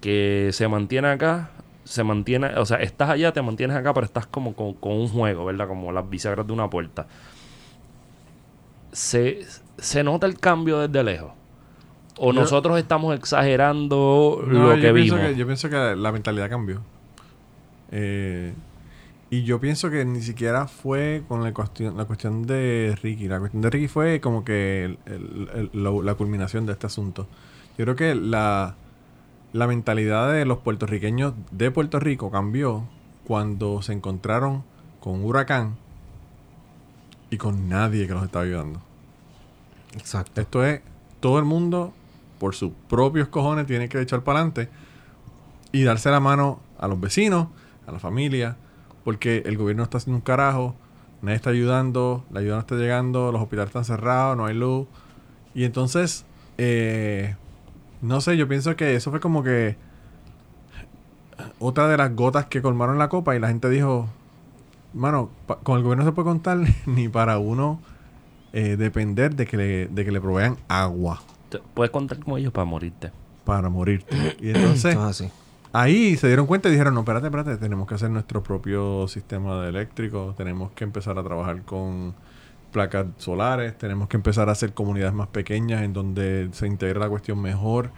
que 0.00 0.50
se 0.52 0.66
mantiene 0.68 1.08
acá, 1.08 1.50
se 1.86 2.02
mantiene, 2.04 2.48
o 2.58 2.66
sea, 2.66 2.78
estás 2.78 3.08
allá, 3.10 3.32
te 3.32 3.40
mantienes 3.40 3.76
acá, 3.76 3.94
pero 3.94 4.04
estás 4.04 4.26
como 4.26 4.54
con, 4.54 4.74
con 4.74 4.92
un 4.92 5.08
juego, 5.08 5.44
¿verdad? 5.46 5.68
Como 5.68 5.92
las 5.92 6.08
bisagras 6.10 6.46
de 6.46 6.52
una 6.52 6.68
puerta. 6.68 7.06
Se, 8.92 9.40
se 9.78 10.02
nota 10.02 10.26
el 10.26 10.38
cambio 10.38 10.78
desde 10.86 11.02
lejos. 11.04 11.32
O 12.18 12.32
Yo- 12.32 12.40
nosotros 12.40 12.78
estamos 12.78 13.14
exagerando 13.14 14.42
No, 14.46 14.52
lo 14.70 14.74
yo 14.76 14.80
que 14.82 14.92
pienso 14.92 15.14
vimos. 15.16 15.30
Que, 15.30 15.36
yo 15.36 15.46
pienso 15.46 15.68
que 15.70 15.76
la 15.96 16.12
mentalidad 16.12 16.48
cambió. 16.48 16.80
Eh, 17.92 18.52
y 19.30 19.42
yo 19.42 19.60
pienso 19.60 19.90
que 19.90 20.04
ni 20.04 20.22
siquiera 20.22 20.66
fue 20.66 21.22
con 21.28 21.42
la 21.44 21.52
cuestión, 21.52 21.96
la 21.96 22.04
cuestión 22.04 22.46
de 22.46 22.96
Ricky. 23.02 23.28
La 23.28 23.38
cuestión 23.38 23.60
de 23.62 23.70
Ricky 23.70 23.88
fue 23.88 24.20
como 24.20 24.44
que 24.44 24.84
el- 24.84 24.98
el- 25.06 25.70
el- 25.74 25.82
la, 25.84 25.90
la 26.02 26.14
culminación 26.14 26.64
de 26.66 26.72
este 26.72 26.86
asunto. 26.86 27.26
Yo 27.76 27.84
creo 27.84 27.96
que 27.96 28.14
la, 28.14 28.74
la 29.56 29.66
mentalidad 29.66 30.32
de 30.32 30.44
los 30.44 30.58
puertorriqueños 30.58 31.32
de 31.50 31.70
Puerto 31.70 31.98
Rico 31.98 32.30
cambió 32.30 32.84
cuando 33.26 33.80
se 33.80 33.94
encontraron 33.94 34.64
con 35.00 35.14
un 35.14 35.24
huracán 35.24 35.76
y 37.30 37.38
con 37.38 37.66
nadie 37.66 38.06
que 38.06 38.12
los 38.12 38.22
estaba 38.22 38.44
ayudando. 38.44 38.82
Exacto. 39.94 40.42
Esto 40.42 40.64
es, 40.64 40.82
todo 41.20 41.38
el 41.38 41.46
mundo, 41.46 41.94
por 42.38 42.54
sus 42.54 42.70
propios 42.88 43.28
cojones, 43.28 43.66
tiene 43.66 43.88
que 43.88 43.98
echar 43.98 44.20
para 44.22 44.40
adelante 44.40 44.68
y 45.72 45.84
darse 45.84 46.10
la 46.10 46.20
mano 46.20 46.60
a 46.78 46.86
los 46.86 47.00
vecinos, 47.00 47.48
a 47.86 47.92
la 47.92 47.98
familia, 47.98 48.56
porque 49.04 49.42
el 49.46 49.56
gobierno 49.56 49.84
está 49.84 49.96
haciendo 49.96 50.16
un 50.16 50.22
carajo, 50.22 50.74
nadie 51.22 51.36
está 51.36 51.48
ayudando, 51.48 52.24
la 52.30 52.40
ayuda 52.40 52.56
no 52.56 52.60
está 52.60 52.74
llegando, 52.74 53.32
los 53.32 53.40
hospitales 53.40 53.70
están 53.70 53.86
cerrados, 53.86 54.36
no 54.36 54.44
hay 54.44 54.54
luz. 54.54 54.86
Y 55.54 55.64
entonces, 55.64 56.26
eh, 56.58 57.36
no 58.06 58.20
sé, 58.20 58.36
yo 58.36 58.48
pienso 58.48 58.76
que 58.76 58.94
eso 58.94 59.10
fue 59.10 59.20
como 59.20 59.42
que 59.42 59.76
otra 61.58 61.88
de 61.88 61.96
las 61.96 62.14
gotas 62.14 62.46
que 62.46 62.62
colmaron 62.62 62.98
la 62.98 63.08
copa 63.08 63.36
y 63.36 63.38
la 63.40 63.48
gente 63.48 63.68
dijo, 63.68 64.08
mano, 64.94 65.30
con 65.62 65.76
el 65.76 65.82
gobierno 65.82 66.04
no 66.04 66.10
se 66.10 66.14
puede 66.14 66.26
contar 66.26 66.58
ni 66.86 67.08
para 67.08 67.38
uno 67.38 67.80
eh, 68.52 68.76
depender 68.76 69.34
de 69.34 69.46
que, 69.46 69.56
le, 69.56 69.86
de 69.88 70.04
que 70.04 70.12
le 70.12 70.20
provean 70.20 70.56
agua 70.68 71.20
Puedes 71.74 71.90
contar 71.90 72.18
con 72.18 72.38
ellos 72.38 72.52
para 72.52 72.64
morirte. 72.64 73.12
para 73.44 73.68
morirte. 73.68 74.36
Y 74.40 74.50
entonces, 74.50 74.96
así. 74.96 75.30
ahí 75.72 76.16
se 76.16 76.26
dieron 76.26 76.46
cuenta 76.46 76.68
y 76.68 76.72
dijeron, 76.72 76.94
no, 76.94 77.00
espérate, 77.00 77.26
espérate, 77.26 77.56
tenemos 77.56 77.86
que 77.88 77.94
hacer 77.94 78.10
nuestro 78.10 78.42
propio 78.42 79.08
sistema 79.08 79.62
de 79.62 79.68
eléctrico, 79.70 80.34
tenemos 80.36 80.72
que 80.72 80.84
empezar 80.84 81.18
a 81.18 81.22
trabajar 81.22 81.62
con 81.62 82.14
placas 82.76 83.06
solares, 83.16 83.78
tenemos 83.78 84.06
que 84.08 84.18
empezar 84.18 84.50
a 84.50 84.52
hacer 84.52 84.74
comunidades 84.74 85.14
más 85.14 85.28
pequeñas 85.28 85.82
en 85.82 85.94
donde 85.94 86.48
se 86.52 86.66
integra 86.66 87.00
la 87.00 87.08
cuestión 87.08 87.40
mejor. 87.40 87.90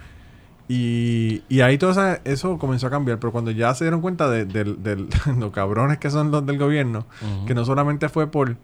Y, 0.68 1.42
y 1.48 1.62
ahí 1.62 1.78
todo 1.78 1.90
esa- 1.90 2.20
eso 2.24 2.58
comenzó 2.58 2.86
a 2.86 2.90
cambiar, 2.90 3.18
pero 3.18 3.32
cuando 3.32 3.50
ya 3.50 3.74
se 3.74 3.84
dieron 3.84 4.00
cuenta 4.00 4.28
de, 4.30 4.44
del- 4.44 4.82
del- 4.82 5.08
los 5.38 5.50
cabrones 5.50 5.98
que 5.98 6.10
son 6.10 6.30
los 6.30 6.44
del 6.46 6.58
gobierno, 6.58 7.06
Ujú. 7.22 7.46
que 7.46 7.54
no 7.54 7.64
solamente 7.64 8.08
fue 8.08 8.26
por 8.30 8.56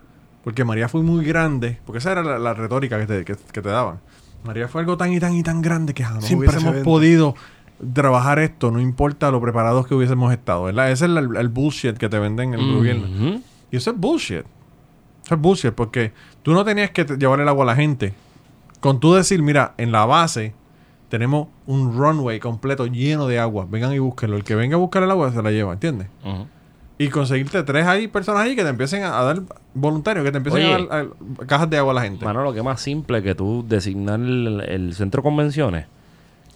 porque 0.45 0.62
María 0.65 0.89
fue 0.89 1.03
muy 1.03 1.24
grande, 1.24 1.78
porque 1.86 1.99
esa 1.99 2.12
era 2.12 2.23
la, 2.23 2.39
la 2.39 2.53
retórica 2.55 2.99
que 3.01 3.07
te, 3.07 3.24
que, 3.24 3.35
que 3.51 3.62
te 3.62 3.69
daban. 3.70 4.01
María 4.45 4.69
fue 4.69 4.82
algo 4.82 4.97
tan 4.99 5.11
y 5.12 5.19
tan 5.19 5.32
y 5.35 5.43
tan 5.43 5.62
grande 5.62 5.95
que 5.95 6.05
jamás 6.05 6.27
Sin 6.27 6.39
hubiésemos 6.39 6.77
podido 6.85 7.35
trabajar 7.95 8.39
esto, 8.39 8.70
no 8.70 8.78
importa 8.78 9.31
lo 9.31 9.41
preparados 9.41 9.86
que 9.86 9.95
hubiésemos 9.95 10.31
estado, 10.32 10.65
¿verdad? 10.65 10.91
Ese 10.93 11.07
es 11.07 11.11
el, 11.11 11.36
el 11.36 11.49
bullshit 11.49 11.97
que 11.97 12.11
te 12.11 12.19
venden 12.19 12.53
en 12.53 12.61
el 12.61 12.74
gobierno. 12.74 13.41
Y 13.70 13.77
eso 13.78 13.91
es 13.93 13.97
bullshit. 13.99 14.45
Eso 15.24 15.34
es 15.34 15.40
bullshit 15.40 15.72
porque 15.72 16.12
tú 16.42 16.52
no 16.52 16.64
tenías 16.64 16.90
que 16.90 17.05
llevar 17.05 17.40
el 17.40 17.48
agua 17.48 17.64
a 17.64 17.66
la 17.66 17.76
gente. 17.76 18.14
Con 18.80 19.01
tú 19.01 19.14
decir, 19.14 19.42
mira, 19.42 19.72
en 19.78 19.92
la 19.92 20.05
base 20.05 20.52
tenemos 21.09 21.48
un 21.66 21.96
runway 21.96 22.38
completo 22.40 22.86
lleno 22.86 23.26
de 23.26 23.38
agua. 23.38 23.66
Vengan 23.68 23.92
y 23.94 23.98
búsquenlo. 23.98 24.36
El 24.36 24.44
que 24.44 24.55
venga 24.55 24.76
a 24.76 24.78
buscar 24.78 25.02
el 25.02 25.10
agua 25.10 25.32
se 25.32 25.42
la 25.42 25.51
lleva, 25.51 25.72
¿entiendes? 25.72 26.09
Y 26.98 27.09
conseguirte 27.09 27.62
tres 27.62 27.86
ahí, 27.86 28.06
personas 28.09 28.42
ahí 28.42 28.55
que 28.55 28.62
te 28.62 28.68
empiecen 28.68 29.02
a, 29.02 29.10
dar 29.22 29.40
voluntarios, 29.74 30.24
que 30.24 30.30
te 30.30 30.36
empiecen 30.36 30.64
Oye. 30.64 30.74
a 30.74 30.78
dar 30.86 31.06
a- 31.40 31.46
cajas 31.46 31.68
de 31.70 31.78
agua 31.78 31.92
a 31.92 31.94
la 31.94 32.02
gente. 32.02 32.24
Mano, 32.24 32.42
lo 32.44 32.52
que 32.52 32.59
es 32.59 32.64
más 32.64 32.80
simple 32.80 33.22
que 33.22 33.34
tú 33.34 33.64
designar 33.66 34.20
el, 34.20 34.60
el 34.60 34.94
centro 34.94 35.20
de 35.20 35.24
convenciones. 35.24 35.86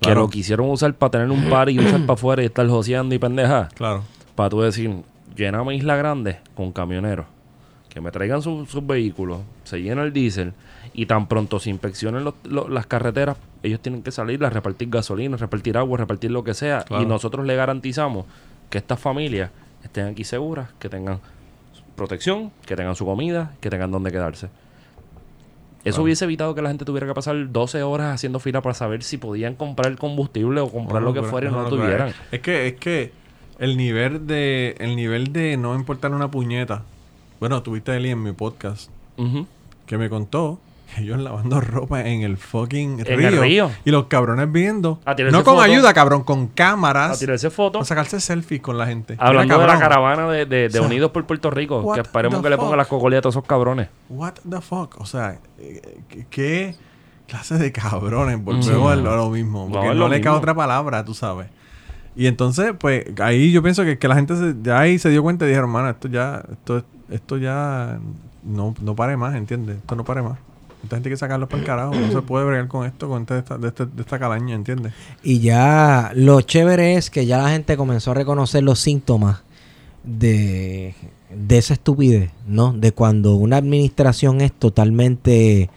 Que 0.00 0.14
lo 0.14 0.28
quisieron 0.30 0.70
usar 0.70 0.94
para 0.94 1.10
tener 1.10 1.30
un 1.30 1.48
par 1.50 1.70
y 1.70 1.80
usar 1.80 2.00
para 2.06 2.12
afuera 2.12 2.42
y 2.42 2.46
estar 2.46 2.68
joseando 2.68 3.14
y 3.14 3.18
pendeja. 3.18 3.68
Claro. 3.74 4.04
Para 4.36 4.50
tú 4.50 4.60
decir, 4.60 5.02
llename 5.34 5.74
Isla 5.74 5.96
Grande 5.96 6.38
con 6.54 6.70
camioneros. 6.72 7.26
Que 7.98 8.02
me 8.02 8.12
traigan 8.12 8.42
su- 8.42 8.64
sus 8.66 8.86
vehículos, 8.86 9.40
se 9.64 9.82
llena 9.82 10.04
el 10.04 10.12
diésel 10.12 10.52
y 10.94 11.06
tan 11.06 11.26
pronto 11.26 11.58
se 11.58 11.68
inspeccionen 11.68 12.22
los- 12.22 12.34
los- 12.44 12.70
las 12.70 12.86
carreteras, 12.86 13.36
ellos 13.64 13.80
tienen 13.80 14.04
que 14.04 14.12
salir 14.12 14.44
a 14.44 14.50
repartir 14.50 14.88
gasolina, 14.88 15.36
repartir 15.36 15.76
agua, 15.76 15.98
repartir 15.98 16.30
lo 16.30 16.44
que 16.44 16.54
sea. 16.54 16.84
Claro. 16.84 17.02
Y 17.02 17.06
nosotros 17.06 17.44
le 17.44 17.56
garantizamos 17.56 18.24
que 18.70 18.78
estas 18.78 19.00
familias 19.00 19.50
estén 19.82 20.06
aquí 20.06 20.22
seguras, 20.22 20.68
que 20.78 20.88
tengan 20.88 21.18
protección, 21.96 22.52
que 22.66 22.76
tengan 22.76 22.94
su 22.94 23.04
comida, 23.04 23.50
que 23.60 23.68
tengan 23.68 23.90
donde 23.90 24.12
quedarse. 24.12 24.48
Eso 25.82 26.02
hubiese 26.04 26.24
evitado 26.24 26.54
que 26.54 26.62
la 26.62 26.68
gente 26.68 26.84
tuviera 26.84 27.08
que 27.08 27.14
pasar 27.14 27.50
12 27.50 27.82
horas 27.82 28.14
haciendo 28.14 28.38
fila 28.38 28.60
para 28.62 28.74
saber 28.76 29.02
si 29.02 29.16
podían 29.16 29.56
comprar 29.56 29.90
el 29.90 29.98
combustible 29.98 30.60
o 30.60 30.70
comprar 30.70 31.02
lo 31.02 31.12
que 31.12 31.18
pero- 31.20 31.30
fuera 31.32 31.48
y 31.48 31.50
no, 31.50 31.62
lo 31.62 31.70
pero 31.70 31.82
tuvieran. 31.82 32.12
Es 32.30 32.40
que, 32.42 32.68
es 32.68 32.74
que 32.74 33.10
el 33.58 33.76
nivel 33.76 34.28
de, 34.28 34.76
el 34.78 34.94
nivel 34.94 35.32
de 35.32 35.56
no 35.56 35.74
importar 35.74 36.12
una 36.12 36.30
puñeta. 36.30 36.84
Bueno, 37.40 37.62
tuviste 37.62 37.92
a 37.92 37.96
Eli 37.96 38.10
en 38.10 38.22
mi 38.22 38.32
podcast 38.32 38.90
que 39.86 39.98
me 39.98 40.08
contó 40.10 40.58
que 40.94 41.02
ellos 41.02 41.18
lavando 41.18 41.60
ropa 41.60 42.00
en 42.06 42.22
el 42.22 42.36
fucking 42.36 43.00
En 43.00 43.06
río, 43.06 43.28
el 43.28 43.40
río. 43.40 43.70
Y 43.84 43.90
los 43.90 44.04
cabrones 44.06 44.50
viendo. 44.50 45.00
A 45.04 45.14
tirarse 45.16 45.36
No 45.36 45.44
con 45.44 45.60
ayuda, 45.62 45.92
cabrón, 45.92 46.22
con 46.24 46.44
A 46.44 46.54
cámaras. 46.54 47.18
tirarse 47.18 47.50
fotos. 47.50 47.82
A 47.82 47.84
sacarse 47.84 48.20
selfies 48.20 48.60
con 48.60 48.78
la 48.78 48.86
gente. 48.86 49.16
Hablando 49.18 49.54
Mira, 49.58 49.66
de 49.66 49.72
la 49.74 49.78
caravana 49.78 50.28
de, 50.28 50.46
de- 50.46 50.56
de 50.62 50.66
O 50.68 50.70
sea, 50.70 50.82
Unidos 50.82 51.10
por 51.10 51.26
Puerto 51.26 51.50
Rico, 51.50 51.80
what 51.80 51.94
que 51.96 52.00
esperemos 52.02 52.42
que 52.42 52.50
le 52.50 52.56
pongan 52.56 52.78
las 52.78 52.86
cocoletas 52.86 53.26
a 53.26 53.28
esos 53.30 53.44
cabrones. 53.44 53.88
What 54.08 54.34
the 54.48 54.60
fuck? 54.60 55.00
O 55.00 55.06
sea, 55.06 55.38
eh, 55.58 56.00
¿qué, 56.30 56.74
clase 57.26 57.58
de 57.58 57.70
cabrones? 57.72 58.42
Volvemos 58.42 58.92
a 58.92 58.96
lo, 58.96 59.12
a 59.12 59.16
lo 59.16 59.30
mismo. 59.30 59.66
No, 59.66 59.72
Porque 59.72 59.88
no, 59.88 59.94
lo 59.94 60.08
le 60.08 60.20
cae 60.20 60.32
otra 60.32 60.54
palabra, 60.54 61.04
tú 61.04 61.12
sabes. 61.14 61.48
Y 62.18 62.26
entonces, 62.26 62.72
pues, 62.76 63.04
ahí 63.20 63.52
yo 63.52 63.62
pienso 63.62 63.84
que, 63.84 63.96
que 63.96 64.08
la 64.08 64.16
gente 64.16 64.34
se, 64.36 64.72
ahí 64.72 64.98
se 64.98 65.08
dio 65.08 65.22
cuenta 65.22 65.44
y 65.44 65.48
dijeron, 65.50 65.70
hermano, 65.70 65.88
esto 65.90 66.08
ya, 66.08 66.42
esto, 66.50 66.84
esto 67.10 67.36
ya 67.38 68.00
no, 68.42 68.74
no 68.82 68.96
pare 68.96 69.16
más, 69.16 69.36
¿entiendes? 69.36 69.76
Esto 69.76 69.94
no 69.94 70.04
pare 70.04 70.22
más. 70.22 70.36
Esta 70.82 70.96
gente 70.96 71.08
hay 71.08 71.12
que 71.12 71.16
sacarlo 71.16 71.48
para 71.48 71.60
el 71.60 71.66
carajo. 71.66 71.94
No 71.94 72.10
se 72.10 72.22
puede 72.22 72.44
bregar 72.44 72.66
con 72.66 72.84
esto, 72.86 73.08
con 73.08 73.22
esta, 73.22 73.56
de, 73.56 73.68
este- 73.68 73.86
de 73.86 74.02
esta 74.02 74.18
calaña, 74.18 74.56
¿entiendes? 74.56 74.92
Y 75.22 75.38
ya 75.38 76.10
lo 76.16 76.40
chévere 76.40 76.96
es 76.96 77.08
que 77.08 77.24
ya 77.24 77.38
la 77.38 77.50
gente 77.50 77.76
comenzó 77.76 78.10
a 78.10 78.14
reconocer 78.14 78.64
los 78.64 78.80
síntomas 78.80 79.42
de, 80.02 80.94
de 81.30 81.58
esa 81.58 81.74
estupidez, 81.74 82.30
¿no? 82.48 82.72
De 82.72 82.90
cuando 82.92 83.36
una 83.36 83.58
administración 83.58 84.40
es 84.40 84.52
totalmente 84.52 85.70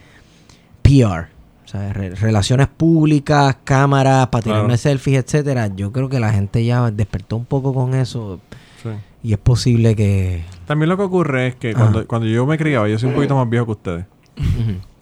PR. 0.81 1.27
O 1.73 1.77
sea, 1.77 1.93
re- 1.93 2.09
relaciones 2.15 2.67
públicas, 2.67 3.55
cámaras, 3.63 4.27
para 4.27 4.41
Claro. 4.43 4.57
tirarme 4.59 4.77
selfies, 4.77 5.23
etcétera. 5.23 5.67
Yo 5.73 5.93
creo 5.93 6.09
que 6.09 6.19
la 6.19 6.33
gente 6.33 6.65
ya 6.65 6.91
despertó 6.91 7.37
un 7.37 7.45
poco 7.45 7.73
con 7.73 7.93
eso. 7.93 8.41
Sí. 8.83 8.89
Y 9.23 9.31
es 9.31 9.37
posible 9.39 9.95
que. 9.95 10.43
También 10.65 10.89
lo 10.89 10.97
que 10.97 11.03
ocurre 11.03 11.47
es 11.47 11.55
que 11.55 11.73
cuando, 11.73 12.05
cuando 12.07 12.27
yo 12.27 12.45
me 12.45 12.57
criaba, 12.57 12.89
yo 12.89 12.99
soy 12.99 13.07
un 13.09 13.15
poquito 13.15 13.37
más 13.37 13.49
viejo 13.49 13.65
que 13.67 13.71
ustedes. 13.71 14.05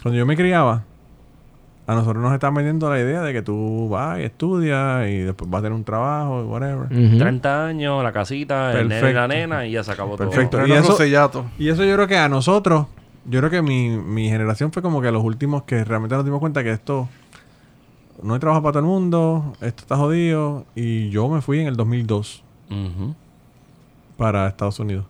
Cuando 0.04 0.18
yo 0.20 0.26
me 0.28 0.36
criaba, 0.36 0.84
a 1.88 1.96
nosotros 1.96 2.22
nos 2.22 2.34
están 2.34 2.54
vendiendo 2.54 2.88
la 2.88 3.00
idea 3.00 3.22
de 3.24 3.34
que 3.34 3.42
tú 3.42 3.90
vas 3.90 4.20
y 4.20 4.24
estudias 4.24 5.08
y 5.10 5.18
después 5.22 5.50
vas 5.50 5.60
a 5.60 5.64
tener 5.64 5.76
un 5.76 5.84
trabajo 5.84 6.44
y 6.44 6.46
whatever. 6.46 6.86
Ujú. 6.96 7.18
30 7.18 7.66
años, 7.66 8.04
la 8.04 8.12
casita, 8.12 8.74
el 8.80 8.90
nene 8.90 9.10
y 9.10 9.14
la 9.14 9.28
Perfecto. 9.28 9.28
nena 9.28 9.66
y 9.66 9.72
ya 9.72 9.84
se 9.84 9.92
acabó 9.92 10.16
Perfecto. 10.18 10.58
todo. 10.58 10.68
Y 10.68 10.70
Pero 10.70 10.84
eso-. 10.84 11.46
Y 11.58 11.70
eso 11.70 11.84
yo 11.84 11.96
creo 11.96 12.08
que 12.08 12.18
a 12.18 12.30
nosotros, 12.30 12.86
yo 13.26 13.40
creo 13.40 13.50
que 13.50 13.62
mi, 13.62 13.90
mi 13.90 14.30
generación 14.30 14.72
fue 14.72 14.82
como 14.82 15.02
que 15.02 15.12
los 15.12 15.24
últimos 15.24 15.64
que 15.64 15.84
realmente 15.84 16.16
nos 16.16 16.26
dimos 16.26 16.40
cuenta 16.40 16.64
que 16.64 16.72
esto, 16.72 17.08
no 18.24 18.34
hay 18.34 18.40
trabajo 18.40 18.62
para 18.62 18.74
todo 18.74 18.80
el 18.84 18.86
mundo, 18.90 19.54
esto 19.62 19.82
está 19.82 19.96
jodido. 19.98 20.66
Y 20.76 21.10
yo 21.10 21.28
me 21.30 21.42
fui 21.42 21.60
en 21.60 21.68
el 21.68 21.76
2002 21.76 22.44
Ujú. 22.70 23.16
para 24.18 24.48
Estados 24.48 24.80
Unidos. 24.80 25.06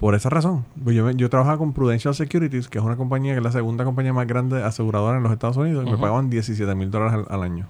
Por 0.00 0.14
esa 0.14 0.28
razón. 0.28 0.64
Yo, 0.84 1.04
me- 1.04 1.14
yo 1.16 1.30
trabajaba 1.30 1.56
con 1.58 1.72
Prudential 1.72 2.14
Securities, 2.14 2.68
que 2.68 2.78
es 2.78 2.84
una 2.84 2.96
compañía 2.96 3.32
que 3.32 3.38
es 3.38 3.44
la 3.44 3.52
segunda 3.52 3.84
compañía 3.84 4.12
más 4.12 4.26
grande 4.26 4.62
aseguradora 4.62 5.16
en 5.16 5.22
los 5.22 5.32
Estados 5.32 5.56
Unidos, 5.56 5.84
y 5.86 5.90
me 5.90 5.96
pagaban 5.96 6.28
17 6.30 6.74
mil 6.74 6.90
dólares 6.90 7.14
al, 7.14 7.34
al 7.34 7.42
año. 7.42 7.66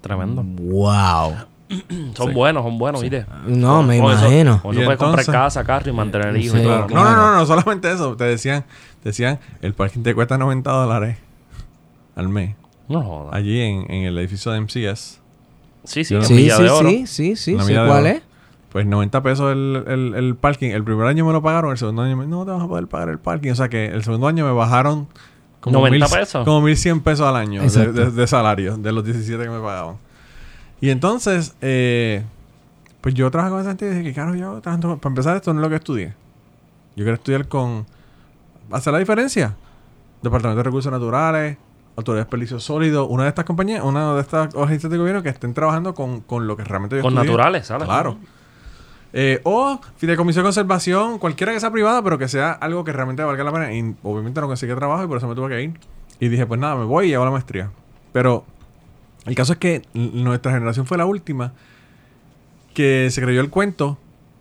Tremendo. 0.00 0.42
Wow. 0.42 1.34
Son 2.14 2.28
Sí. 2.28 2.34
buenos, 2.34 2.62
son 2.64 2.78
buenos, 2.78 3.00
¿viste? 3.02 3.24
No, 3.46 3.82
me 3.82 3.96
eso- 3.98 4.04
imagino. 4.08 4.60
Con 4.62 4.74
Y 4.74 4.78
eso 4.78 4.84
puedes 4.86 4.98
comprar 5.00 5.26
casa, 5.26 5.64
carro 5.64 5.90
y 5.90 5.92
mantener 5.92 6.36
hijos 6.36 6.58
Sí, 6.58 6.62
y 6.64 6.66
todo. 6.66 6.86
claro. 6.86 7.04
No, 7.10 7.16
no, 7.16 7.26
no, 7.32 7.36
no, 7.38 7.46
solamente 7.46 7.90
eso. 7.92 8.16
Te 8.16 8.24
decían, 8.24 8.64
te 9.02 9.08
decían, 9.10 9.38
el 9.62 9.74
parking 9.74 10.02
te 10.02 10.14
cuesta 10.14 10.36
90 10.38 10.70
dólares 10.70 11.16
al 12.16 12.28
mes. 12.28 12.54
No 12.88 13.02
jodas. 13.02 13.34
Allí 13.34 13.60
en, 13.60 13.90
en 13.90 14.04
el 14.04 14.18
edificio 14.18 14.52
de 14.52 14.60
MCS. 14.60 15.20
Sí, 15.84 16.04
sí, 16.04 16.14
no- 16.14 16.22
Sí, 16.22 16.34
Villa 16.34 16.56
sí, 16.56 16.62
de 16.62 16.70
Oro. 16.70 16.88
sí, 17.06 17.36
sí, 17.36 17.56
cuál 17.56 18.06
es. 18.06 18.22
Pues 18.70 18.86
90 18.86 19.22
pesos 19.22 19.52
el, 19.52 19.84
el, 19.86 20.14
el 20.14 20.34
parking. 20.36 20.70
El 20.70 20.82
primer 20.84 21.06
año 21.06 21.26
me 21.26 21.32
lo 21.32 21.42
pagaron, 21.42 21.72
el 21.72 21.78
segundo 21.78 22.02
año 22.02 22.16
me 22.16 22.26
no 22.26 22.44
te 22.44 22.52
vas 22.52 22.62
a 22.62 22.66
poder 22.68 22.86
pagar 22.86 23.08
el 23.10 23.18
parking. 23.18 23.50
O 23.50 23.54
sea 23.54 23.68
que 23.68 23.86
el 23.86 24.02
segundo 24.02 24.26
año 24.28 24.46
me 24.46 24.52
bajaron 24.52 25.08
como 25.60 25.78
90 25.80 26.06
mil- 26.06 26.14
pesos. 26.18 26.44
Como 26.44 26.60
1100 26.62 27.00
pesos 27.02 27.26
al 27.26 27.36
año 27.36 27.60
de, 27.60 27.66
Exacto. 27.66 27.92
de- 27.92 28.10
de 28.10 28.26
salario, 28.26 28.76
de 28.78 28.92
los 28.92 29.04
17 29.04 29.42
que 29.44 29.50
me 29.50 29.60
pagaban. 29.60 29.96
Y 30.82 30.90
entonces, 30.90 31.54
eh, 31.62 32.22
pues 33.00 33.14
yo 33.14 33.30
trabajaba 33.30 33.56
con 33.56 33.60
esa 33.62 33.70
gente 33.70 33.86
y 33.86 33.88
dije, 33.90 34.02
que 34.02 34.12
claro, 34.12 34.34
yo 34.34 34.60
trabajando- 34.60 34.98
para 34.98 35.10
empezar 35.12 35.36
esto 35.36 35.54
no 35.54 35.60
es 35.60 35.62
lo 35.62 35.70
que 35.70 35.76
estudié. 35.76 36.08
Yo 36.96 37.04
quiero 37.04 37.14
estudiar 37.14 37.48
con... 37.48 37.86
Hacer 38.70 38.92
la 38.92 38.98
diferencia. 38.98 39.54
Departamento 40.22 40.58
de 40.58 40.62
Recursos 40.64 40.90
Naturales, 40.92 41.56
Autoridad 41.96 42.20
de 42.20 42.24
Desperdicios 42.24 42.64
Sólidos, 42.64 43.06
una 43.10 43.22
de 43.24 43.28
estas 43.30 43.44
compañías, 43.44 43.82
una 43.84 44.14
de 44.14 44.20
estas 44.22 44.54
agencias 44.54 44.90
de 44.90 44.98
gobierno 44.98 45.22
que 45.22 45.28
estén 45.28 45.54
trabajando 45.54 45.94
con, 45.94 46.20
con 46.20 46.46
lo 46.46 46.56
que 46.56 46.64
realmente 46.64 46.96
yo 46.96 47.02
Con 47.02 47.12
estudié. 47.14 47.30
naturales, 47.30 47.66
¿sabes? 47.66 47.84
Claro. 47.86 48.16
Eh, 49.12 49.40
o 49.44 49.78
fideicomiso 49.96 50.40
de 50.40 50.44
conservación, 50.44 51.18
cualquiera 51.18 51.52
que 51.52 51.60
sea 51.60 51.70
privada, 51.70 52.02
pero 52.02 52.16
que 52.18 52.28
sea 52.28 52.52
algo 52.52 52.82
que 52.82 52.92
realmente 52.92 53.22
valga 53.22 53.44
la 53.44 53.52
pena. 53.52 53.72
Y 53.72 53.94
obviamente 54.02 54.40
no 54.40 54.46
conseguí 54.48 54.74
trabajo 54.74 55.04
y 55.04 55.06
por 55.06 55.18
eso 55.18 55.28
me 55.28 55.34
tuve 55.34 55.48
que 55.50 55.62
ir. 55.62 55.78
Y 56.18 56.28
dije, 56.28 56.46
pues 56.46 56.58
nada, 56.58 56.76
me 56.76 56.84
voy 56.86 57.08
y 57.10 57.14
hago 57.14 57.24
la 57.26 57.30
maestría. 57.30 57.70
Pero 58.12 58.44
el 59.26 59.34
caso 59.34 59.52
es 59.54 59.58
que 59.58 59.82
nuestra 59.94 60.52
generación 60.52 60.86
fue 60.86 60.98
la 60.98 61.06
última 61.06 61.52
que 62.74 63.08
se 63.10 63.20
creyó 63.22 63.40
el 63.40 63.50
cuento 63.50 63.98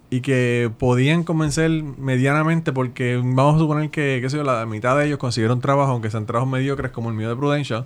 y 0.10 0.22
que 0.22 0.72
podían 0.78 1.24
convencer 1.24 1.70
medianamente 1.84 2.74
porque 2.74 3.18
vamos 3.24 3.56
a 3.56 3.60
suponer 3.60 3.90
que, 3.92 4.20
qué 4.22 4.30
sé 4.30 4.38
yo, 4.38 4.44
la 4.44 4.66
mitad 4.66 4.98
de 4.98 5.06
ellos 5.08 5.20
consiguieron 5.20 5.62
trabajo, 5.62 5.92
aunque 5.92 6.10
sean 6.10 6.26
trabajos 6.26 6.50
mediocres 6.52 6.92
como 6.92 7.10
el 7.10 7.16
mío 7.16 7.30
de 7.30 7.36
Prudential, 7.36 7.86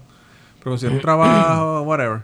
pero 0.59 0.71
consiguieron 0.71 1.01
trabajo, 1.01 1.81
whatever. 1.81 2.23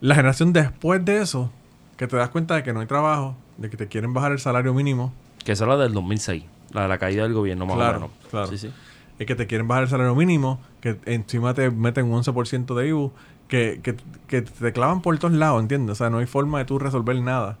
La 0.00 0.14
generación 0.14 0.52
después 0.52 1.04
de 1.04 1.18
eso, 1.22 1.50
que 1.96 2.06
te 2.06 2.16
das 2.16 2.28
cuenta 2.30 2.54
de 2.54 2.62
que 2.62 2.72
no 2.72 2.80
hay 2.80 2.86
trabajo, 2.86 3.36
de 3.56 3.68
que 3.68 3.76
te 3.76 3.88
quieren 3.88 4.14
bajar 4.14 4.32
el 4.32 4.38
salario 4.38 4.72
mínimo, 4.72 5.12
Que 5.44 5.52
esa 5.52 5.64
es 5.64 5.68
la 5.68 5.76
del 5.76 5.92
2006. 5.92 6.44
La 6.72 6.82
de 6.82 6.88
la 6.88 6.98
caída 6.98 7.22
del 7.24 7.32
gobierno, 7.32 7.64
más 7.66 7.76
Claro, 7.76 7.96
o 7.98 8.00
menos. 8.02 8.10
claro. 8.30 8.46
Sí, 8.48 8.58
sí. 8.58 8.70
es 9.18 9.26
que 9.26 9.34
te 9.34 9.46
quieren 9.46 9.66
bajar 9.66 9.84
el 9.84 9.88
salario 9.90 10.14
mínimo, 10.14 10.60
que 10.80 10.98
encima 11.06 11.54
te 11.54 11.70
meten 11.70 12.06
un 12.06 12.22
11% 12.22 12.74
de 12.74 12.88
IBU, 12.88 13.12
que, 13.48 13.80
que, 13.82 13.96
que 14.26 14.42
te 14.42 14.72
clavan 14.72 15.00
por 15.00 15.18
todos 15.18 15.34
lados, 15.34 15.60
¿entiendes? 15.60 15.92
O 15.92 15.94
sea, 15.96 16.10
no 16.10 16.18
hay 16.18 16.26
forma 16.26 16.58
de 16.58 16.64
tú 16.64 16.78
resolver 16.78 17.20
nada. 17.20 17.58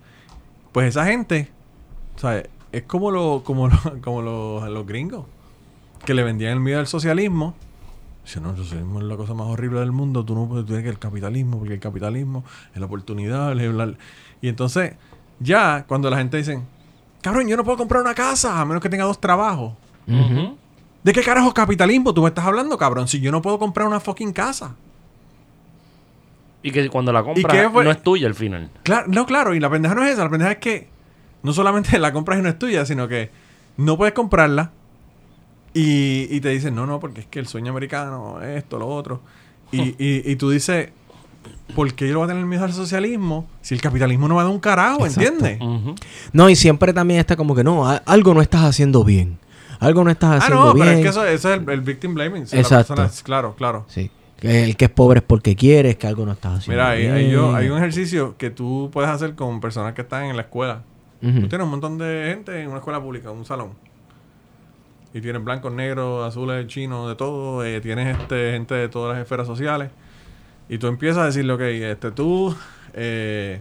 Pues 0.72 0.88
esa 0.88 1.06
gente, 1.06 1.50
o 2.16 2.18
sea, 2.18 2.42
es 2.72 2.82
como, 2.82 3.10
lo, 3.10 3.42
como, 3.44 3.68
como 4.02 4.22
los, 4.22 4.68
los 4.68 4.86
gringos, 4.86 5.26
que 6.04 6.14
le 6.14 6.22
vendían 6.22 6.52
el 6.52 6.60
miedo 6.60 6.78
al 6.78 6.86
socialismo. 6.86 7.54
Dice, 8.24 8.40
no, 8.40 8.50
el 8.50 8.56
socialismo 8.56 9.00
es 9.00 9.06
la 9.06 9.16
cosa 9.16 9.32
más 9.34 9.46
horrible 9.46 9.80
del 9.80 9.92
mundo, 9.92 10.24
tú 10.24 10.34
no 10.34 10.46
puedes 10.46 10.66
tener 10.66 10.82
que 10.82 10.90
el 10.90 10.98
capitalismo, 10.98 11.58
porque 11.58 11.74
el 11.74 11.80
capitalismo 11.80 12.44
es 12.74 12.78
la 12.78 12.86
oportunidad. 12.86 13.54
bla, 13.54 13.68
bla, 13.68 13.84
bla". 13.86 13.96
Y 14.42 14.48
entonces, 14.48 14.94
ya 15.40 15.84
cuando 15.88 16.10
la 16.10 16.18
gente 16.18 16.36
dice, 16.36 16.60
cabrón, 17.22 17.48
yo 17.48 17.56
no 17.56 17.64
puedo 17.64 17.78
comprar 17.78 18.02
una 18.02 18.14
casa 18.14 18.60
a 18.60 18.64
menos 18.64 18.82
que 18.82 18.90
tenga 18.90 19.04
dos 19.04 19.20
trabajos. 19.20 19.72
Ujú. 20.06 20.56
¿De 21.08 21.14
qué 21.14 21.22
carajo 21.22 21.54
capitalismo 21.54 22.12
tú 22.12 22.20
me 22.20 22.28
estás 22.28 22.44
hablando, 22.44 22.76
cabrón? 22.76 23.08
Si 23.08 23.18
yo 23.18 23.32
no 23.32 23.40
puedo 23.40 23.58
comprar 23.58 23.88
una 23.88 23.98
fucking 23.98 24.30
casa. 24.30 24.74
Y 26.62 26.70
que 26.70 26.86
cuando 26.90 27.14
la 27.14 27.22
compras 27.22 27.72
no 27.72 27.90
es 27.90 28.02
tuya 28.02 28.26
al 28.26 28.34
final. 28.34 28.68
Claro, 28.82 29.06
no, 29.08 29.24
claro, 29.24 29.54
y 29.54 29.58
la 29.58 29.70
pendeja 29.70 29.94
no 29.94 30.04
es 30.04 30.12
esa. 30.12 30.24
La 30.24 30.28
pendeja 30.28 30.52
es 30.52 30.58
que 30.58 30.88
no 31.42 31.54
solamente 31.54 31.98
la 31.98 32.12
compras 32.12 32.40
y 32.40 32.42
no 32.42 32.50
es 32.50 32.58
tuya, 32.58 32.84
sino 32.84 33.08
que 33.08 33.30
no 33.78 33.96
puedes 33.96 34.12
comprarla 34.12 34.70
y, 35.72 36.28
y 36.28 36.42
te 36.42 36.50
dicen, 36.50 36.74
no, 36.74 36.84
no, 36.84 37.00
porque 37.00 37.22
es 37.22 37.26
que 37.26 37.38
el 37.38 37.46
sueño 37.46 37.70
americano, 37.70 38.42
esto, 38.42 38.78
lo 38.78 38.86
otro. 38.88 39.22
Y, 39.72 39.80
y, 39.98 40.30
y 40.30 40.36
tú 40.36 40.50
dices, 40.50 40.90
¿por 41.74 41.90
qué 41.94 42.06
yo 42.06 42.12
lo 42.12 42.18
voy 42.18 42.26
a 42.26 42.28
tener 42.28 42.44
miedo 42.44 42.64
al 42.64 42.74
socialismo 42.74 43.46
si 43.62 43.74
el 43.74 43.80
capitalismo 43.80 44.28
no 44.28 44.34
va 44.34 44.42
a 44.42 44.44
dar 44.44 44.52
un 44.52 44.60
carajo, 44.60 45.06
Exacto. 45.06 45.46
¿entiendes? 45.46 45.96
No, 46.34 46.50
y 46.50 46.56
siempre 46.56 46.92
también 46.92 47.20
está 47.20 47.34
como 47.34 47.54
que 47.54 47.64
no, 47.64 47.86
algo 47.86 48.34
no 48.34 48.42
estás 48.42 48.64
haciendo 48.64 49.04
bien. 49.04 49.38
Algo 49.80 50.02
no 50.04 50.10
estás 50.10 50.30
Ah, 50.30 50.36
haciendo 50.38 50.64
no, 50.66 50.74
bien. 50.74 50.86
pero 50.86 50.98
es 50.98 51.02
que 51.04 51.08
eso, 51.10 51.24
eso 51.26 51.52
es 51.54 51.60
el, 51.60 51.68
el 51.70 51.80
victim 51.82 52.14
blaming. 52.14 52.46
Si 52.46 52.56
Exacto. 52.56 52.94
persona 52.94 53.10
claro, 53.24 53.54
claro. 53.56 53.84
Sí. 53.88 54.10
Que 54.40 54.64
el 54.64 54.76
que 54.76 54.84
es 54.86 54.90
pobre 54.90 55.18
es 55.18 55.24
porque 55.24 55.56
quiere, 55.56 55.90
es 55.90 55.96
que 55.96 56.06
algo 56.06 56.24
no 56.24 56.32
estás 56.32 56.58
haciendo 56.58 56.80
Mira, 56.82 56.90
hay, 56.90 57.00
bien. 57.02 57.12
hay 57.14 57.30
yo- 57.30 57.54
hay 57.54 57.68
un 57.68 57.78
ejercicio 57.78 58.36
que 58.38 58.50
tú 58.50 58.88
puedes 58.92 59.10
hacer 59.10 59.34
con 59.34 59.60
personas 59.60 59.94
que 59.94 60.02
están 60.02 60.24
en 60.24 60.36
la 60.36 60.42
escuela. 60.42 60.82
Tú 61.20 61.48
tienes 61.48 61.60
un 61.64 61.70
montón 61.70 61.98
de 61.98 62.32
gente 62.32 62.62
en 62.62 62.68
una 62.68 62.78
escuela 62.78 63.00
pública, 63.00 63.30
un 63.32 63.44
salón. 63.44 63.70
Y 65.14 65.20
tienes 65.20 65.42
blancos, 65.42 65.72
negros, 65.72 66.26
azules, 66.28 66.66
chinos, 66.68 67.08
de 67.08 67.16
todo. 67.16 67.64
eh, 67.64 67.80
tienes 67.80 68.16
este, 68.16 68.52
gente 68.52 68.74
de 68.74 68.88
todas 68.88 69.14
las 69.16 69.22
esferas 69.22 69.46
sociales. 69.46 69.90
Y 70.68 70.78
tú 70.78 70.86
empiezas 70.86 71.18
a 71.22 71.26
decirle, 71.26 71.52
ok, 71.54 71.60
este, 71.62 72.10
tú, 72.12 72.54
eh, 72.94 73.60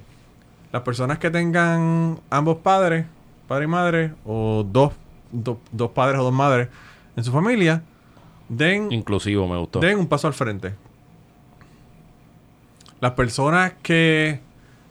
las 0.71 0.81
personas 0.83 1.17
que 1.19 1.31
tengan 1.31 2.19
ambos 2.29 2.57
padres, 2.57 3.05
padre 3.47 3.63
y 3.63 3.67
madre, 3.67 4.11
o 4.25 4.63
dos, 4.69 4.91
do- 5.31 5.59
dos 5.71 5.91
padres 5.91 6.19
o 6.19 6.23
dos 6.23 6.33
madres 6.33 6.67
en 7.15 7.23
su 7.23 7.31
familia, 7.31 7.81
den 8.49 8.91
Inclusivo 8.91 9.47
me 9.47 9.57
gustó. 9.57 9.79
Den 9.79 9.97
un 9.99 10.07
paso 10.07 10.27
al 10.27 10.33
frente. 10.33 10.73
Las 12.99 13.11
personas 13.11 13.73
que 13.83 14.39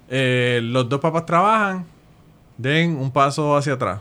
eh, 0.08 0.60
los 0.62 0.88
dos 0.88 1.00
papás 1.00 1.26
trabajan, 1.26 1.84
den 2.56 2.96
un 2.96 3.10
paso 3.10 3.56
hacia 3.56 3.74
atrás. 3.74 4.00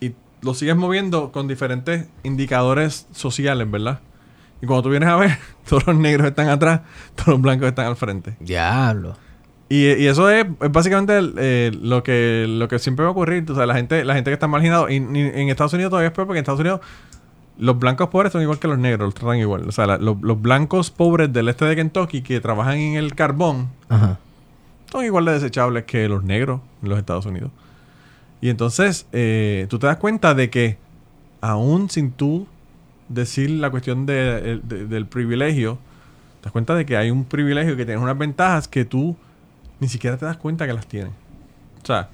Y 0.00 0.12
lo 0.42 0.54
sigues 0.54 0.76
moviendo 0.76 1.32
con 1.32 1.48
diferentes 1.48 2.06
indicadores 2.22 3.06
sociales, 3.12 3.68
¿verdad? 3.70 4.00
Y 4.62 4.66
cuando 4.66 4.84
tú 4.84 4.90
vienes 4.90 5.08
a 5.08 5.16
ver, 5.16 5.36
todos 5.68 5.86
los 5.86 5.96
negros 5.96 6.28
están 6.28 6.48
atrás, 6.48 6.82
todos 7.14 7.28
los 7.28 7.40
blancos 7.40 7.68
están 7.68 7.86
al 7.86 7.96
frente. 7.96 8.36
Diablo. 8.40 9.16
Y, 9.68 9.86
y 9.94 10.06
eso 10.06 10.30
es, 10.30 10.46
es 10.60 10.70
básicamente 10.72 11.16
el- 11.18 11.34
eh, 11.38 11.72
lo 11.82 12.02
que 12.04 12.46
lo 12.48 12.68
que 12.68 12.78
siempre 12.78 13.02
va 13.04 13.08
a 13.08 13.12
ocurrir. 13.12 13.44
O 13.50 13.54
sea, 13.54 13.66
la 13.66 13.74
gente, 13.74 14.04
la 14.04 14.14
gente 14.14 14.30
que 14.30 14.34
está 14.34 14.46
marginada. 14.46 14.90
Y, 14.92 14.96
y 14.96 14.98
en 15.00 15.48
Estados 15.48 15.72
Unidos 15.72 15.90
todavía 15.90 16.08
es 16.08 16.14
peor 16.14 16.26
porque 16.28 16.38
en 16.38 16.42
Estados 16.44 16.60
Unidos 16.60 16.80
los 17.58 17.78
blancos 17.78 18.08
pobres 18.10 18.32
son 18.32 18.42
igual 18.42 18.58
que 18.58 18.68
los 18.68 18.78
negros, 18.78 19.06
los 19.06 19.14
tratan 19.14 19.38
igual. 19.38 19.68
O 19.68 19.72
sea, 19.72 19.86
la- 19.86 19.98
los, 19.98 20.20
los 20.22 20.40
blancos 20.40 20.90
pobres 20.90 21.32
del 21.32 21.48
este 21.48 21.64
de 21.64 21.74
Kentucky 21.74 22.22
que 22.22 22.40
trabajan 22.40 22.76
en 22.76 22.94
el 22.96 23.14
carbón 23.14 23.68
Ajá. 23.88 24.18
son 24.92 25.04
igual 25.04 25.24
de 25.24 25.32
desechables 25.32 25.84
que 25.84 26.06
los 26.08 26.22
negros 26.22 26.60
en 26.82 26.88
los 26.90 26.98
Estados 26.98 27.26
Unidos. 27.26 27.50
Y 28.40 28.50
entonces 28.50 29.06
eh, 29.12 29.66
tú 29.68 29.78
te 29.78 29.86
das 29.88 29.96
cuenta 29.96 30.34
de 30.34 30.48
que 30.50 30.76
aún 31.40 31.90
sin 31.90 32.12
tú 32.12 32.46
decir 33.08 33.50
la 33.50 33.70
cuestión 33.70 34.04
de- 34.06 34.60
del 34.62 35.06
privilegio, 35.06 35.78
te 36.40 36.44
das 36.44 36.52
cuenta 36.52 36.74
de 36.74 36.84
que 36.86 36.96
hay 36.96 37.10
un 37.10 37.24
privilegio 37.24 37.76
que 37.76 37.84
tienes 37.84 38.02
unas 38.02 38.18
ventajas 38.18 38.68
que 38.68 38.84
tú 38.84 39.16
ni 39.80 39.88
siquiera 39.88 40.16
te 40.16 40.24
das 40.26 40.36
cuenta 40.36 40.66
que 40.66 40.72
las 40.72 40.86
tienes. 40.86 41.12
O 41.82 41.86
sea, 41.86 42.08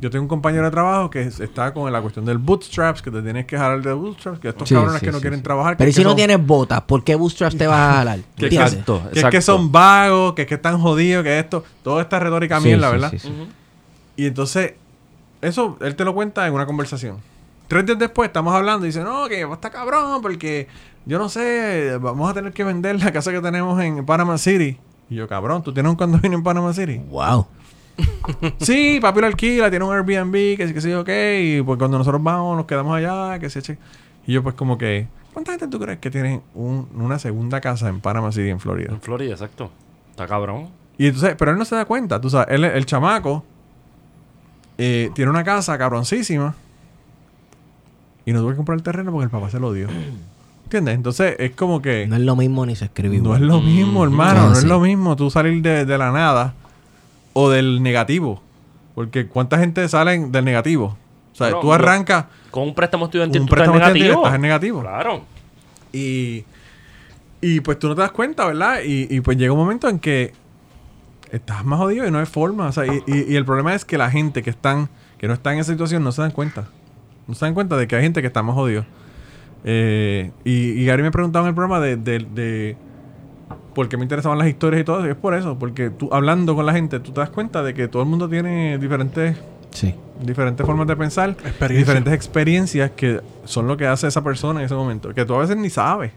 yo 0.00 0.10
tengo 0.10 0.22
un 0.22 0.28
compañero 0.28 0.64
de 0.64 0.70
trabajo 0.70 1.10
que 1.10 1.22
es- 1.22 1.40
está 1.40 1.72
con 1.74 1.90
la 1.92 2.00
cuestión 2.00 2.24
del 2.24 2.38
bootstraps, 2.38 3.02
que 3.02 3.10
te 3.10 3.22
tienes 3.22 3.46
que 3.46 3.56
jalar 3.58 3.82
de 3.82 3.92
bootstraps, 3.92 4.38
que 4.38 4.48
estos 4.48 4.68
Sí, 4.68 4.74
cabrones 4.74 5.00
sí, 5.00 5.06
que 5.06 5.12
no 5.12 5.18
sí, 5.18 5.22
quieren 5.22 5.42
trabajar. 5.42 5.76
Pero 5.76 5.88
¿y 5.88 5.90
es 5.90 5.96
que 5.96 6.00
si 6.00 6.04
no 6.04 6.10
son- 6.10 6.16
tienes 6.16 6.44
botas, 6.46 6.80
¿por 6.82 7.02
qué 7.04 7.14
bootstraps 7.14 7.56
te 7.56 7.66
vas 7.66 7.78
a 7.78 7.92
jalar? 7.94 8.18
que. 8.36 8.46
Exacto. 8.46 9.02
que 9.12 9.20
es 9.20 9.26
que 9.26 9.40
son 9.42 9.70
vagos, 9.72 10.34
que 10.34 10.42
es 10.42 10.48
que 10.48 10.54
están 10.54 10.78
jodidos, 10.80 11.22
que 11.24 11.38
esto, 11.38 11.64
toda 11.82 12.02
esta 12.02 12.18
retórica 12.18 12.60
mierda, 12.60 12.90
¿verdad? 12.90 13.12
Y 14.16 14.26
entonces, 14.26 14.74
eso 15.40 15.76
él 15.80 15.96
te 15.96 16.04
lo 16.04 16.14
cuenta 16.14 16.46
en 16.46 16.54
una 16.54 16.66
conversación. 16.66 17.16
Tres 17.68 17.86
días 17.86 17.98
después 17.98 18.28
estamos 18.28 18.54
hablando 18.54 18.84
y 18.84 18.90
dice, 18.90 19.02
no, 19.02 19.26
que 19.28 19.40
está 19.50 19.70
cabrón, 19.70 20.20
porque 20.20 20.68
yo 21.06 21.18
no 21.18 21.28
sé, 21.30 21.96
vamos 22.00 22.30
a 22.30 22.34
tener 22.34 22.52
que 22.52 22.64
vender 22.64 23.02
la 23.02 23.10
casa 23.12 23.32
que 23.32 23.40
tenemos 23.40 23.80
en 23.82 24.04
Panama 24.04 24.36
City. 24.38 24.78
Y 25.12 25.16
yo, 25.16 25.28
cabrón, 25.28 25.62
¿tú 25.62 25.74
tienes 25.74 25.90
un 25.90 25.96
condominio 25.96 26.38
en 26.38 26.42
Panama 26.42 26.72
City? 26.72 26.98
Wow. 27.10 27.46
sí, 28.60 28.98
papi 28.98 29.20
lo 29.20 29.26
alquila, 29.26 29.68
tiene 29.68 29.84
un 29.84 29.92
Airbnb, 29.94 30.56
que 30.56 30.66
sí, 30.68 30.72
que 30.72 30.80
sí, 30.80 30.90
ok. 30.94 31.08
Y 31.58 31.60
pues 31.62 31.78
cuando 31.78 31.98
nosotros 31.98 32.22
vamos, 32.22 32.56
nos 32.56 32.64
quedamos 32.64 32.96
allá, 32.96 33.38
que 33.38 33.50
se 33.50 33.58
eche. 33.58 33.76
Y 34.26 34.32
yo, 34.32 34.42
pues, 34.42 34.54
como 34.54 34.78
que, 34.78 35.08
¿cuánta 35.34 35.50
gente 35.52 35.68
tú 35.68 35.78
crees 35.78 35.98
que 35.98 36.10
tiene 36.10 36.40
un- 36.54 36.88
una 36.94 37.18
segunda 37.18 37.60
casa 37.60 37.90
en 37.90 38.00
Panama 38.00 38.32
City, 38.32 38.48
en 38.48 38.58
Florida? 38.58 38.90
En 38.90 39.02
Florida, 39.02 39.32
exacto. 39.32 39.70
Está 40.10 40.26
cabrón. 40.26 40.68
Y 40.96 41.08
entonces, 41.08 41.34
pero 41.38 41.50
él 41.50 41.58
no 41.58 41.66
se 41.66 41.74
da 41.76 41.84
cuenta, 41.84 42.18
tú 42.18 42.30
sabes, 42.30 42.48
él, 42.54 42.64
el 42.64 42.86
chamaco 42.86 43.44
eh, 44.78 45.10
tiene 45.14 45.30
una 45.30 45.44
casa 45.44 45.76
cabroncísima 45.76 46.54
y 48.24 48.32
no 48.32 48.40
tuvo 48.40 48.50
que 48.50 48.56
comprar 48.56 48.78
el 48.78 48.82
terreno 48.82 49.10
porque 49.12 49.24
el 49.24 49.30
papá 49.30 49.50
se 49.50 49.60
lo 49.60 49.72
dio. 49.74 49.88
¿Entiendes? 50.72 50.94
Entonces 50.94 51.36
es 51.38 51.50
como 51.52 51.82
que 51.82 52.06
No 52.06 52.16
es 52.16 52.22
lo 52.22 52.34
mismo 52.34 52.64
ni 52.64 52.74
se 52.76 52.86
escribe 52.86 53.18
no 53.18 53.34
es 53.34 53.42
lo 53.42 53.60
mismo, 53.60 54.02
hermano. 54.04 54.40
Ah, 54.40 54.48
no 54.52 54.58
es 54.58 54.64
lo 54.64 54.80
mismo 54.80 55.16
tú 55.16 55.30
salir 55.30 55.60
de, 55.60 55.84
de 55.84 55.98
la 55.98 56.10
nada 56.12 56.54
o 57.34 57.50
del 57.50 57.82
negativo. 57.82 58.42
Porque 58.94 59.26
¿cuánta 59.26 59.58
gente 59.58 59.86
salen 59.88 60.32
del 60.32 60.44
negativo? 60.46 60.96
O 61.32 61.34
sea, 61.34 61.60
tú 61.60 61.72
arrancas 61.74 62.24
Con 62.50 62.62
un 62.64 62.74
préstamo 62.74 63.04
estudiantil 63.06 63.42
un 63.42 63.46
tú 63.48 63.54
estás 63.54 63.68
préstamo 63.68 63.76
estudiantil, 63.78 64.02
negativo. 64.02 64.22
estás 64.24 64.34
en 64.36 64.40
negativo. 64.42 64.80
Claro. 64.80 65.22
Y, 65.92 66.44
y 67.42 67.60
pues 67.60 67.78
tú 67.78 67.88
no 67.88 67.94
te 67.94 68.00
das 68.00 68.12
cuenta, 68.12 68.46
¿verdad? 68.46 68.80
Y, 68.84 69.14
y 69.14 69.20
pues 69.20 69.36
llega 69.36 69.52
un 69.52 69.58
momento 69.58 69.88
en 69.90 69.98
que 69.98 70.32
estás 71.30 71.64
más 71.66 71.78
jodido 71.78 72.06
y 72.06 72.10
no 72.10 72.18
hay 72.18 72.26
forma. 72.26 72.66
O 72.68 72.72
sea, 72.72 72.86
y, 72.86 73.02
y- 73.06 73.32
y 73.32 73.36
el 73.36 73.44
problema 73.44 73.74
es 73.74 73.84
que 73.84 73.98
la 73.98 74.10
gente 74.10 74.42
que 74.42 74.50
están, 74.50 74.88
que 75.18 75.26
no 75.28 75.34
está 75.34 75.52
en 75.52 75.58
esa 75.60 75.72
situación 75.72 76.02
no 76.02 76.12
se 76.12 76.22
dan 76.22 76.30
cuenta. 76.30 76.64
No 77.26 77.34
se 77.34 77.44
dan 77.44 77.52
cuenta 77.54 77.76
de 77.76 77.86
que 77.86 77.96
hay 77.96 78.02
gente 78.02 78.20
que 78.22 78.26
está 78.26 78.42
más 78.42 78.54
jodido. 78.54 78.84
Eh, 79.64 80.30
y, 80.44 80.70
y 80.72 80.84
Gary 80.86 81.02
me 81.02 81.10
preguntaba 81.10 81.44
en 81.46 81.50
el 81.50 81.54
programa 81.54 81.80
de, 81.80 81.96
de, 81.96 82.18
de 82.20 82.76
por 83.74 83.88
qué 83.88 83.96
me 83.96 84.02
interesaban 84.02 84.38
las 84.38 84.48
historias 84.48 84.82
y 84.82 84.84
todo 84.84 84.98
eso. 84.98 85.06
Y 85.08 85.10
es 85.10 85.16
por 85.16 85.34
eso, 85.34 85.58
porque 85.58 85.90
tú 85.90 86.08
hablando 86.12 86.54
con 86.54 86.66
la 86.66 86.72
gente, 86.72 87.00
tú 87.00 87.12
te 87.12 87.20
das 87.20 87.30
cuenta 87.30 87.62
de 87.62 87.72
que 87.74 87.88
todo 87.88 88.02
el 88.02 88.08
mundo 88.08 88.28
tiene 88.28 88.78
diferentes 88.78 89.36
Sí. 89.70 89.94
diferentes 90.22 90.66
formas 90.66 90.86
de 90.86 90.96
pensar, 90.96 91.30
Experiencia. 91.30 91.78
diferentes 91.78 92.12
experiencias 92.12 92.90
que 92.90 93.20
son 93.44 93.66
lo 93.66 93.76
que 93.78 93.86
hace 93.86 94.06
esa 94.06 94.22
persona 94.22 94.60
en 94.60 94.66
ese 94.66 94.74
momento, 94.74 95.14
que 95.14 95.24
tú 95.24 95.34
a 95.34 95.38
veces 95.38 95.56
ni 95.56 95.70
sabes. 95.70 96.12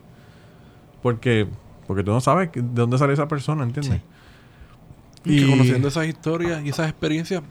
Porque 1.01 1.47
porque 1.87 2.03
tú 2.03 2.11
no 2.11 2.19
sabes 2.19 2.49
de 2.51 2.61
dónde 2.63 2.97
sale 2.97 3.13
esa 3.13 3.27
persona, 3.27 3.63
¿entiendes? 3.63 4.01
Y 5.23 5.37
que 5.37 5.45
Y- 5.45 5.49
conociendo 5.49 5.87
esas 5.87 6.07
historias 6.07 6.65
y 6.65 6.69
esas 6.69 6.89
experiencias, 6.89 7.43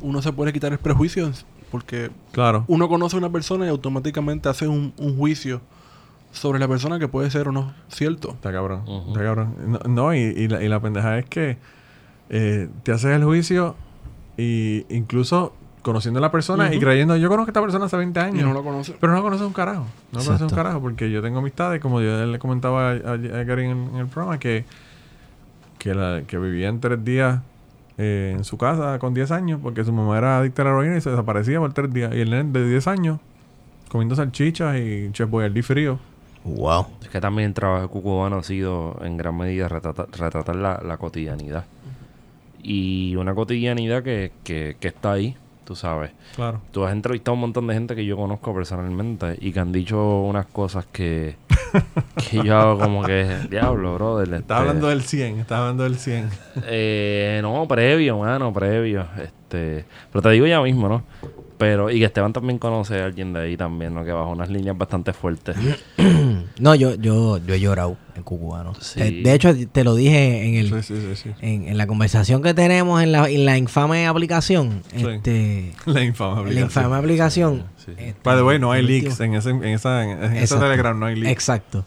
uno 0.00 0.22
se 0.22 0.32
puede 0.32 0.52
quitar 0.54 0.72
el 0.72 0.78
prejuicio 0.78 1.30
porque 1.74 2.08
Claro. 2.30 2.62
uno 2.68 2.86
conoce 2.88 3.16
a 3.16 3.18
una 3.18 3.30
persona 3.30 3.66
y 3.66 3.68
automáticamente 3.68 4.48
hace 4.48 4.68
un, 4.68 4.92
un 4.96 5.16
juicio 5.16 5.60
sobre 6.30 6.60
la 6.60 6.68
persona 6.68 7.00
que 7.00 7.08
puede 7.08 7.32
ser 7.32 7.48
o 7.48 7.52
no 7.52 7.72
cierto. 7.88 8.28
Está 8.30 8.52
cabrón. 8.52 8.84
Está 9.08 9.20
cabrón. 9.24 9.56
No, 9.66 9.78
no, 9.88 10.14
y, 10.14 10.18
y 10.18 10.46
la, 10.46 10.62
y 10.62 10.68
la 10.68 10.78
pendeja 10.78 11.18
es 11.18 11.24
que 11.24 11.56
eh, 12.30 12.68
te 12.84 12.92
haces 12.92 13.10
el 13.10 13.24
juicio 13.24 13.74
y 14.36 14.86
incluso 14.88 15.52
conociendo 15.82 16.18
a 16.18 16.20
la 16.22 16.30
persona 16.30 16.72
y 16.72 16.78
creyendo, 16.78 17.16
yo 17.16 17.28
conozco 17.28 17.48
a 17.48 17.50
esta 17.50 17.60
persona 17.60 17.86
hace 17.86 17.96
20 17.96 18.20
años. 18.20 18.40
Y 18.40 18.44
no 18.44 18.52
lo 18.52 18.62
conoce. 18.62 18.94
Pero 19.00 19.12
no 19.14 19.20
conoce 19.20 19.42
un 19.44 19.52
carajo. 19.52 19.82
No 20.12 20.20
conoce 20.20 20.28
un 20.28 20.34
Exacto. 20.36 20.54
carajo 20.54 20.80
porque 20.80 21.10
yo 21.10 21.22
tengo 21.22 21.40
amistades, 21.40 21.80
como 21.80 22.00
yo 22.00 22.24
le 22.24 22.38
comentaba 22.38 22.90
a, 22.90 22.92
a- 22.92 23.12
a 23.14 23.44
Gary 23.44 23.64
en, 23.64 23.88
en 23.92 23.96
el 23.96 24.06
programa, 24.06 24.38
que, 24.38 24.64
que, 25.78 25.92
la, 25.92 26.22
que 26.24 26.38
vivía 26.38 26.68
en 26.68 26.78
tres 26.78 27.04
días 27.04 27.40
eh, 27.96 28.32
en 28.36 28.44
su 28.44 28.58
casa 28.58 28.98
con 28.98 29.14
10 29.14 29.30
años 29.30 29.60
porque 29.62 29.84
su 29.84 29.92
mamá 29.92 30.18
era 30.18 30.38
adicta 30.38 30.62
a 30.62 30.64
la 30.66 30.70
heroína 30.72 30.96
y 30.96 31.00
se 31.00 31.10
desaparecía 31.10 31.60
por 31.60 31.72
tres 31.72 31.92
días. 31.92 32.12
Y 32.14 32.20
el 32.20 32.30
nene 32.30 32.50
de 32.50 32.68
10 32.68 32.86
años 32.88 33.20
comiendo 33.88 34.16
salchichas 34.16 34.76
y 34.76 35.10
chef 35.12 35.30
boyardee 35.30 35.62
frío. 35.62 35.98
Wow. 36.44 36.86
Es 37.02 37.08
que 37.08 37.20
también 37.20 37.48
el 37.48 37.54
trabajo 37.54 37.88
cubano 37.88 38.38
ha 38.38 38.42
sido 38.42 38.98
en 39.02 39.16
gran 39.16 39.36
medida 39.36 39.68
retratar, 39.68 40.08
retratar 40.10 40.56
la, 40.56 40.80
la 40.84 40.96
cotidianidad. 40.98 41.64
Y 42.62 43.14
una 43.16 43.34
cotidianidad 43.34 44.02
que, 44.02 44.32
que, 44.42 44.76
que 44.80 44.88
está 44.88 45.12
ahí, 45.12 45.36
tú 45.64 45.74
sabes. 45.74 46.10
Claro. 46.34 46.60
Tú 46.70 46.84
has 46.84 46.92
entrevistado 46.92 47.32
a 47.32 47.34
un 47.34 47.40
montón 47.40 47.66
de 47.66 47.74
gente 47.74 47.94
que 47.94 48.04
yo 48.04 48.16
conozco 48.16 48.54
personalmente 48.54 49.36
y 49.40 49.52
que 49.52 49.60
han 49.60 49.72
dicho 49.72 50.22
unas 50.22 50.46
cosas 50.46 50.86
que, 50.86 51.36
que 52.30 52.42
yo 52.42 52.56
hago 52.56 52.78
como 52.78 53.02
que, 53.04 53.26
diablo, 53.50 53.94
brother. 53.94 54.26
Estás 54.26 54.40
este, 54.40 54.54
hablando 54.54 54.88
del 54.88 55.02
100, 55.02 55.38
estás 55.40 55.58
hablando 55.58 55.84
del 55.84 55.96
100. 55.96 56.30
Eh, 56.66 57.40
no, 57.42 57.66
previo, 57.68 58.18
mano, 58.18 58.52
previo. 58.52 59.06
Este, 59.22 59.84
pero 60.12 60.22
te 60.22 60.30
digo 60.30 60.46
ya 60.46 60.60
mismo, 60.60 60.88
¿no? 60.88 61.04
Pero, 61.56 61.88
y 61.90 62.00
que 62.00 62.06
Esteban 62.06 62.32
también 62.32 62.58
conoce 62.58 63.00
a 63.00 63.04
alguien 63.04 63.32
de 63.32 63.40
ahí 63.40 63.56
también, 63.56 63.94
¿no? 63.94 64.04
Que 64.04 64.10
bajo 64.12 64.30
unas 64.30 64.50
líneas 64.50 64.76
bastante 64.76 65.12
fuertes. 65.12 65.56
No, 66.60 66.74
yo, 66.76 66.94
yo, 66.94 67.38
yo 67.38 67.54
he 67.54 67.60
llorado 67.60 67.96
en 68.14 68.22
Cucubano. 68.22 68.74
Sí. 68.80 69.00
Eh, 69.00 69.22
de 69.24 69.34
hecho, 69.34 69.52
te 69.72 69.82
lo 69.82 69.94
dije 69.96 70.46
en 70.46 70.54
el 70.54 70.68
Sí, 70.82 70.94
sí, 70.94 71.00
sí, 71.00 71.16
sí. 71.16 71.30
en, 71.40 71.66
en 71.66 71.76
la 71.78 71.86
conversación 71.88 72.42
que 72.42 72.54
tenemos 72.54 73.02
en 73.02 73.10
la, 73.10 73.28
en 73.28 73.44
la 73.44 73.58
infame 73.58 74.06
aplicación. 74.06 74.82
Sí. 74.94 75.04
Este, 75.04 75.72
La 75.86 76.02
infame 76.04 76.30
en 76.30 76.36
la 76.36 76.40
aplicación. 76.42 76.64
infame 76.64 76.96
aplicación. 76.96 77.64
Sí. 77.84 77.90
este, 77.96 78.16
By 78.22 78.36
the 78.36 78.42
way, 78.44 78.58
no 78.60 78.70
hay 78.70 78.82
leaks 78.82 79.18
en, 79.20 79.34
ese, 79.34 79.50
en 79.50 79.64
esa, 79.64 80.04
en, 80.04 80.10
en 80.22 80.36
esa. 80.36 80.60
Telegram, 80.60 80.98
no 80.98 81.06
hay 81.06 81.16
leaks. 81.16 81.32
Exacto. 81.32 81.84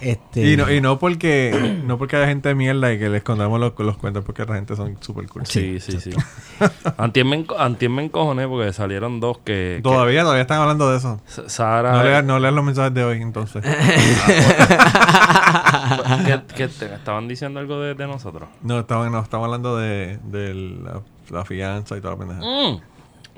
Este, 0.00 0.52
Y 0.52 0.56
no, 0.56 0.70
y 0.70 0.80
no 0.80 0.98
porque 0.98 1.80
no 1.86 1.98
porque 1.98 2.16
haya 2.16 2.26
gente 2.26 2.48
de 2.48 2.54
mierda 2.54 2.92
y 2.92 2.98
que 2.98 3.08
le 3.08 3.18
escondamos 3.18 3.60
los, 3.60 3.72
los 3.78 3.96
cuentos 3.98 4.24
porque 4.24 4.44
la 4.44 4.54
gente 4.54 4.74
son 4.76 4.96
súper 5.00 5.26
cool. 5.28 5.46
Sí, 5.46 5.78
sí, 5.80 6.00
sí. 6.00 6.10
Antier 6.96 7.26
me, 7.26 7.44
enco- 7.44 7.56
antier 7.58 7.90
me 7.90 8.04
encojoné 8.04 8.46
porque 8.48 8.72
salieron 8.72 9.20
dos 9.20 9.38
que... 9.38 9.74
que 9.76 9.80
Todavía, 9.82 10.22
todavía 10.22 10.42
están 10.42 10.60
hablando 10.60 10.90
de 10.90 10.98
eso. 10.98 11.20
S- 11.28 11.48
Sara... 11.48 11.92
No 11.92 12.02
leas, 12.04 12.24
no 12.24 12.38
leas 12.38 12.54
los 12.54 12.64
mensajes 12.64 12.94
de 12.94 13.04
hoy, 13.04 13.20
entonces. 13.20 13.62
que, 16.26 16.40
que 16.56 16.68
te- 16.68 16.94
estaban 16.94 17.28
diciendo 17.28 17.60
algo 17.60 17.80
de, 17.80 17.94
de 17.94 18.06
nosotros. 18.06 18.48
No, 18.62 18.80
estaban, 18.80 19.10
no, 19.12 19.20
estaban 19.20 19.44
hablando 19.46 19.76
de, 19.76 20.18
de 20.24 20.54
la, 20.54 21.00
la 21.30 21.44
fianza 21.44 21.96
y 21.96 22.00
toda 22.00 22.14
la 22.14 22.18
pendeja. 22.20 22.40
Mm. 22.40 22.80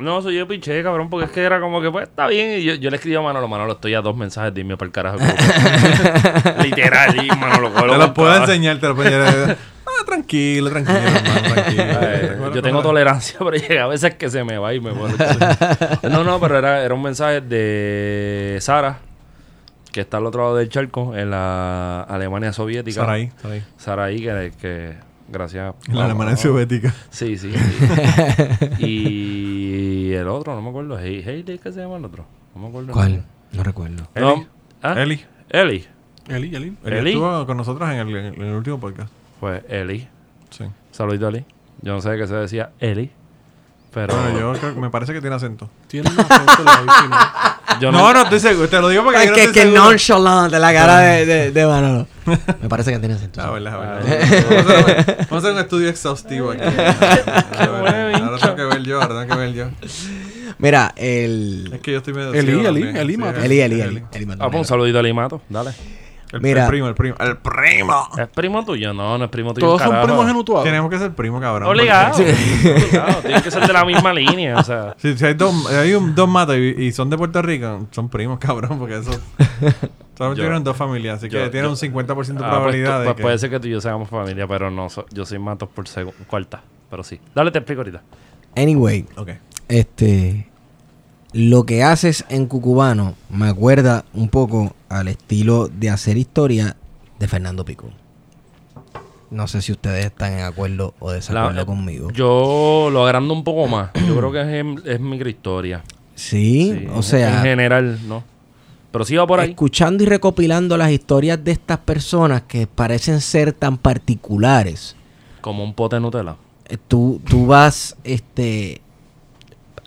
No, 0.02 0.20
soy 0.20 0.36
yo 0.36 0.46
piché, 0.46 0.82
cabrón, 0.82 1.08
porque 1.08 1.26
es 1.26 1.32
que 1.32 1.42
era 1.42 1.60
como 1.60 1.80
que, 1.80 1.90
pues, 1.90 2.08
está 2.08 2.26
bien. 2.26 2.58
Y 2.58 2.64
yo, 2.64 2.74
yo 2.74 2.90
le 2.90 2.96
escribí 2.96 3.16
a 3.16 3.20
Manolo, 3.20 3.48
Manolo, 3.48 3.72
estoy 3.72 3.94
a 3.94 4.00
dos 4.00 4.16
mensajes 4.16 4.52
de 4.52 4.60
irme 4.60 4.76
para 4.76 4.86
el 4.86 4.92
carajo. 4.92 5.18
Literal, 6.62 7.24
y 7.24 7.28
Manolo, 7.28 7.70
Te 7.70 7.86
lo 7.86 7.96
lo 7.96 8.14
puedo 8.14 8.34
enseñar, 8.36 8.78
te 8.78 8.88
lo 8.88 8.96
puedo 8.96 9.08
enseñar. 9.08 9.56
Ah, 9.84 10.04
tranquilo, 10.06 10.70
tranquilo, 10.70 10.98
hermano, 10.98 11.52
tranquilo. 11.52 12.54
Yo 12.54 12.62
tengo 12.62 12.82
tolerancia, 12.82 13.38
pero 13.40 13.52
llega 13.52 13.84
a 13.84 13.88
veces 13.88 14.14
que 14.14 14.30
se 14.30 14.42
me 14.42 14.56
va 14.56 14.72
y 14.72 14.80
me 14.80 14.92
pone. 14.92 15.14
no, 16.04 16.24
no, 16.24 16.40
pero 16.40 16.56
era, 16.58 16.82
era 16.82 16.94
un 16.94 17.02
mensaje 17.02 17.40
de 17.42 18.56
Sara, 18.60 19.00
que 19.92 20.00
está 20.00 20.16
al 20.16 20.26
otro 20.26 20.42
lado 20.44 20.56
del 20.56 20.70
charco, 20.70 21.14
en 21.14 21.30
la 21.30 22.02
Alemania 22.02 22.52
soviética. 22.52 23.02
Saraí, 23.02 23.30
Saraí. 23.42 23.62
Saraí, 23.76 24.20
que, 24.20 24.52
que 24.60 24.94
gracias. 25.28 25.74
En 25.88 25.96
la 25.96 26.04
Alemania 26.06 26.36
soviética. 26.36 26.94
Sí, 27.10 27.36
sí. 27.36 27.52
sí. 27.52 27.86
y 28.86 30.12
el 30.12 30.28
otro, 30.28 30.54
no 30.54 30.62
me 30.62 30.68
acuerdo. 30.70 30.98
Hey, 30.98 31.22
Hailey, 31.26 31.58
¿qué 31.58 31.72
se 31.72 31.80
llama 31.80 31.96
el 31.96 32.04
otro? 32.04 32.26
No 32.54 32.62
me 32.62 32.68
acuerdo. 32.68 32.92
¿Cuál? 32.92 33.24
No 33.52 33.62
recuerdo. 33.62 34.08
Eli. 34.14 34.46
¿Ah? 34.82 34.94
Eli. 35.00 35.24
Eli. 35.48 35.86
Eli, 36.28 36.54
Eli. 36.54 36.76
Eli 36.84 36.96
Eli. 36.96 37.10
estuvo 37.10 37.46
con 37.46 37.56
nosotros 37.56 37.88
en 37.90 37.98
el, 37.98 38.16
en 38.16 38.42
el 38.42 38.54
último 38.54 38.78
podcast. 38.78 39.12
Pues 39.40 39.62
Eli. 39.68 40.08
Sí. 40.50 40.64
Saludito, 40.90 41.28
Eli. 41.28 41.44
Yo 41.82 41.92
no 41.94 42.00
sé 42.00 42.16
qué 42.16 42.26
se 42.26 42.34
decía 42.34 42.70
Eli. 42.78 43.10
Pero 43.92 44.14
Bueno, 44.14 44.38
yo 44.38 44.52
creo, 44.58 44.74
me 44.76 44.88
parece 44.90 45.12
que 45.12 45.20
tiene 45.20 45.36
acento. 45.36 45.68
Tiene 45.86 46.10
un 46.10 46.18
acento 46.18 46.64
la 46.64 46.80
víctima. 46.80 47.51
Yo 47.80 47.92
No, 47.92 48.12
no, 48.12 48.22
estoy 48.22 48.40
seguro. 48.40 48.68
Te 48.68 48.80
lo 48.80 48.88
digo 48.88 49.04
porque 49.04 49.24
yo 49.24 49.30
no 49.30 49.34
que, 49.34 49.40
estoy 49.42 49.54
que 49.54 49.62
seguro. 49.62 49.84
nonchalant 49.84 50.52
la 50.52 50.72
cara 50.72 50.98
de, 50.98 51.26
de, 51.26 51.50
de 51.50 51.66
Manolo. 51.66 52.06
Me 52.62 52.68
parece 52.68 52.92
que 52.92 52.98
tiene 52.98 53.18
sentido. 53.18 53.44
Ah, 53.44 53.50
verdad, 53.50 53.78
verdad. 53.78 54.00
Ay. 54.06 55.26
Vamos 55.30 55.32
a, 55.32 55.36
hacer, 55.36 55.52
un 55.52 55.58
estudio 55.58 55.88
exhaustivo 55.88 56.50
aquí. 56.52 56.62
ahora 56.62 58.38
tengo 58.38 58.56
que 58.56 58.64
ver 58.64 58.82
yo, 58.82 59.02
ahora 59.02 59.20
tengo 59.20 59.34
que 59.34 59.40
ver 59.40 59.52
yo. 59.52 59.70
Mira, 60.58 60.92
el... 60.96 61.70
Es 61.72 61.80
que 61.80 61.92
yo 61.92 61.98
estoy 61.98 62.14
medio 62.14 62.32
Eli, 62.32 62.42
ciego 62.42 62.60
Eli, 62.60 62.66
también. 62.66 62.96
Eli 62.96 63.12
Sí, 63.14 63.18
mata. 63.18 63.44
Eli, 63.44 63.60
Eli, 63.60 63.80
Eli. 63.80 64.02
Eli 64.12 64.28
Ah, 64.38 64.48
pues 64.48 64.60
un 64.60 64.64
saludito 64.64 64.98
a 64.98 65.00
Eli 65.00 65.12
Mato. 65.12 65.42
Dale. 65.48 65.72
El, 66.32 66.40
Mira. 66.40 66.62
el 66.62 66.68
primo, 66.68 66.88
el 66.88 66.94
primo. 66.94 67.14
¡El 67.20 67.36
primo! 67.36 68.08
¿Es 68.18 68.28
primo 68.28 68.64
tuyo? 68.64 68.94
No, 68.94 69.18
no 69.18 69.24
es 69.26 69.30
primo 69.30 69.52
tuyo. 69.52 69.66
Todos 69.66 69.82
son 69.82 70.02
primos 70.02 70.26
genutuados. 70.26 70.64
Tenemos 70.64 70.90
que 70.90 70.98
ser 70.98 71.12
primo, 71.14 71.38
cabrón. 71.40 71.68
Obligado. 71.68 72.16
porque- 72.16 72.32
Obligado. 72.72 73.20
Tienen 73.20 73.42
que 73.42 73.50
ser 73.50 73.66
de 73.66 73.72
la 73.72 73.84
misma 73.84 74.12
línea. 74.14 74.56
O 74.56 74.62
sea. 74.64 74.94
Si, 75.02 75.16
si 75.18 75.24
hay 75.26 75.34
dos, 75.34 75.70
hay 75.70 75.92
un- 75.94 76.14
dos 76.14 76.28
matos 76.28 76.56
y, 76.56 76.60
y 76.84 76.92
son 76.92 77.10
de 77.10 77.18
Puerto 77.18 77.42
Rico, 77.42 77.86
son 77.90 78.08
primos, 78.08 78.38
cabrón, 78.38 78.78
porque 78.78 78.96
eso... 78.98 79.10
Solamente 80.16 80.42
Yo- 80.42 80.46
tienen 80.48 80.64
dos 80.64 80.76
familias, 80.76 81.18
así 81.18 81.28
que 81.28 81.48
tienen 81.48 81.64
yo- 81.64 81.70
un 81.70 81.76
50% 81.76 82.06
de 82.06 82.06
Ah, 82.06 82.06
pues, 82.06 82.36
probabilidad 82.38 82.94
tú- 82.96 82.98
de 83.00 83.04
pues 83.06 83.16
que... 83.16 83.22
puede 83.22 83.38
ser 83.38 83.50
que 83.50 83.60
tú 83.60 83.68
y 83.68 83.70
yo 83.70 83.80
seamos 83.80 84.08
familia, 84.08 84.46
pero 84.46 84.70
no. 84.70 84.88
so- 84.88 85.06
yo 85.12 85.24
soy 85.26 85.38
Matos 85.38 85.68
por 85.68 85.84
cuarta. 86.26 86.62
Pero 86.90 87.02
sí. 87.02 87.18
Dale, 87.34 87.50
te 87.50 87.58
explico 87.58 87.80
ahorita. 87.80 88.02
Anyway, 88.56 89.06
Ok. 89.16 89.30
este... 89.68 90.48
Lo 91.32 91.64
que 91.64 91.82
haces 91.82 92.24
en 92.28 92.46
Cucubano 92.46 93.14
me 93.30 93.46
acuerda 93.48 94.04
un 94.12 94.28
poco 94.28 94.74
al 94.88 95.08
estilo 95.08 95.68
de 95.68 95.88
hacer 95.88 96.16
historia 96.18 96.76
de 97.18 97.28
Fernando 97.28 97.64
Pico. 97.64 97.88
No 99.30 99.48
sé 99.48 99.62
si 99.62 99.72
ustedes 99.72 100.04
están 100.04 100.34
en 100.34 100.40
acuerdo 100.44 100.92
o 100.98 101.10
desacuerdo 101.10 101.52
La- 101.52 101.64
conmigo. 101.64 102.10
Yo 102.10 102.90
lo 102.92 103.04
agrando 103.06 103.32
un 103.32 103.44
poco 103.44 103.66
más. 103.66 103.90
Yo 104.06 104.14
creo 104.16 104.30
que 104.30 104.40
es, 104.42 104.46
en- 104.48 104.82
es 104.84 105.00
microhistoria. 105.00 105.82
sí, 106.14 106.74
Sí, 106.78 106.86
o 106.92 106.96
En 106.96 107.02
sea, 107.02 107.40
general, 107.40 107.98
no. 108.06 108.22
Pero 108.90 109.06
sí 109.06 109.16
va 109.16 109.26
por 109.26 109.40
ahí. 109.40 109.48
escuchando 109.50 110.02
y 110.04 110.06
recopilando 110.06 110.76
las 110.76 110.90
historias 110.90 111.42
de 111.42 111.52
estas 111.52 111.78
personas 111.78 112.42
que 112.42 112.66
parecen 112.66 113.22
ser 113.22 113.54
tan 113.54 113.78
particulares, 113.78 114.94
Como 115.40 115.64
un 115.64 115.72
pote 115.72 115.96
de 115.96 116.00
Nutella. 116.00 116.36
eh, 116.68 116.76
tú, 116.88 117.18
tú 117.26 117.46
vas 117.46 117.96
este, 118.04 118.82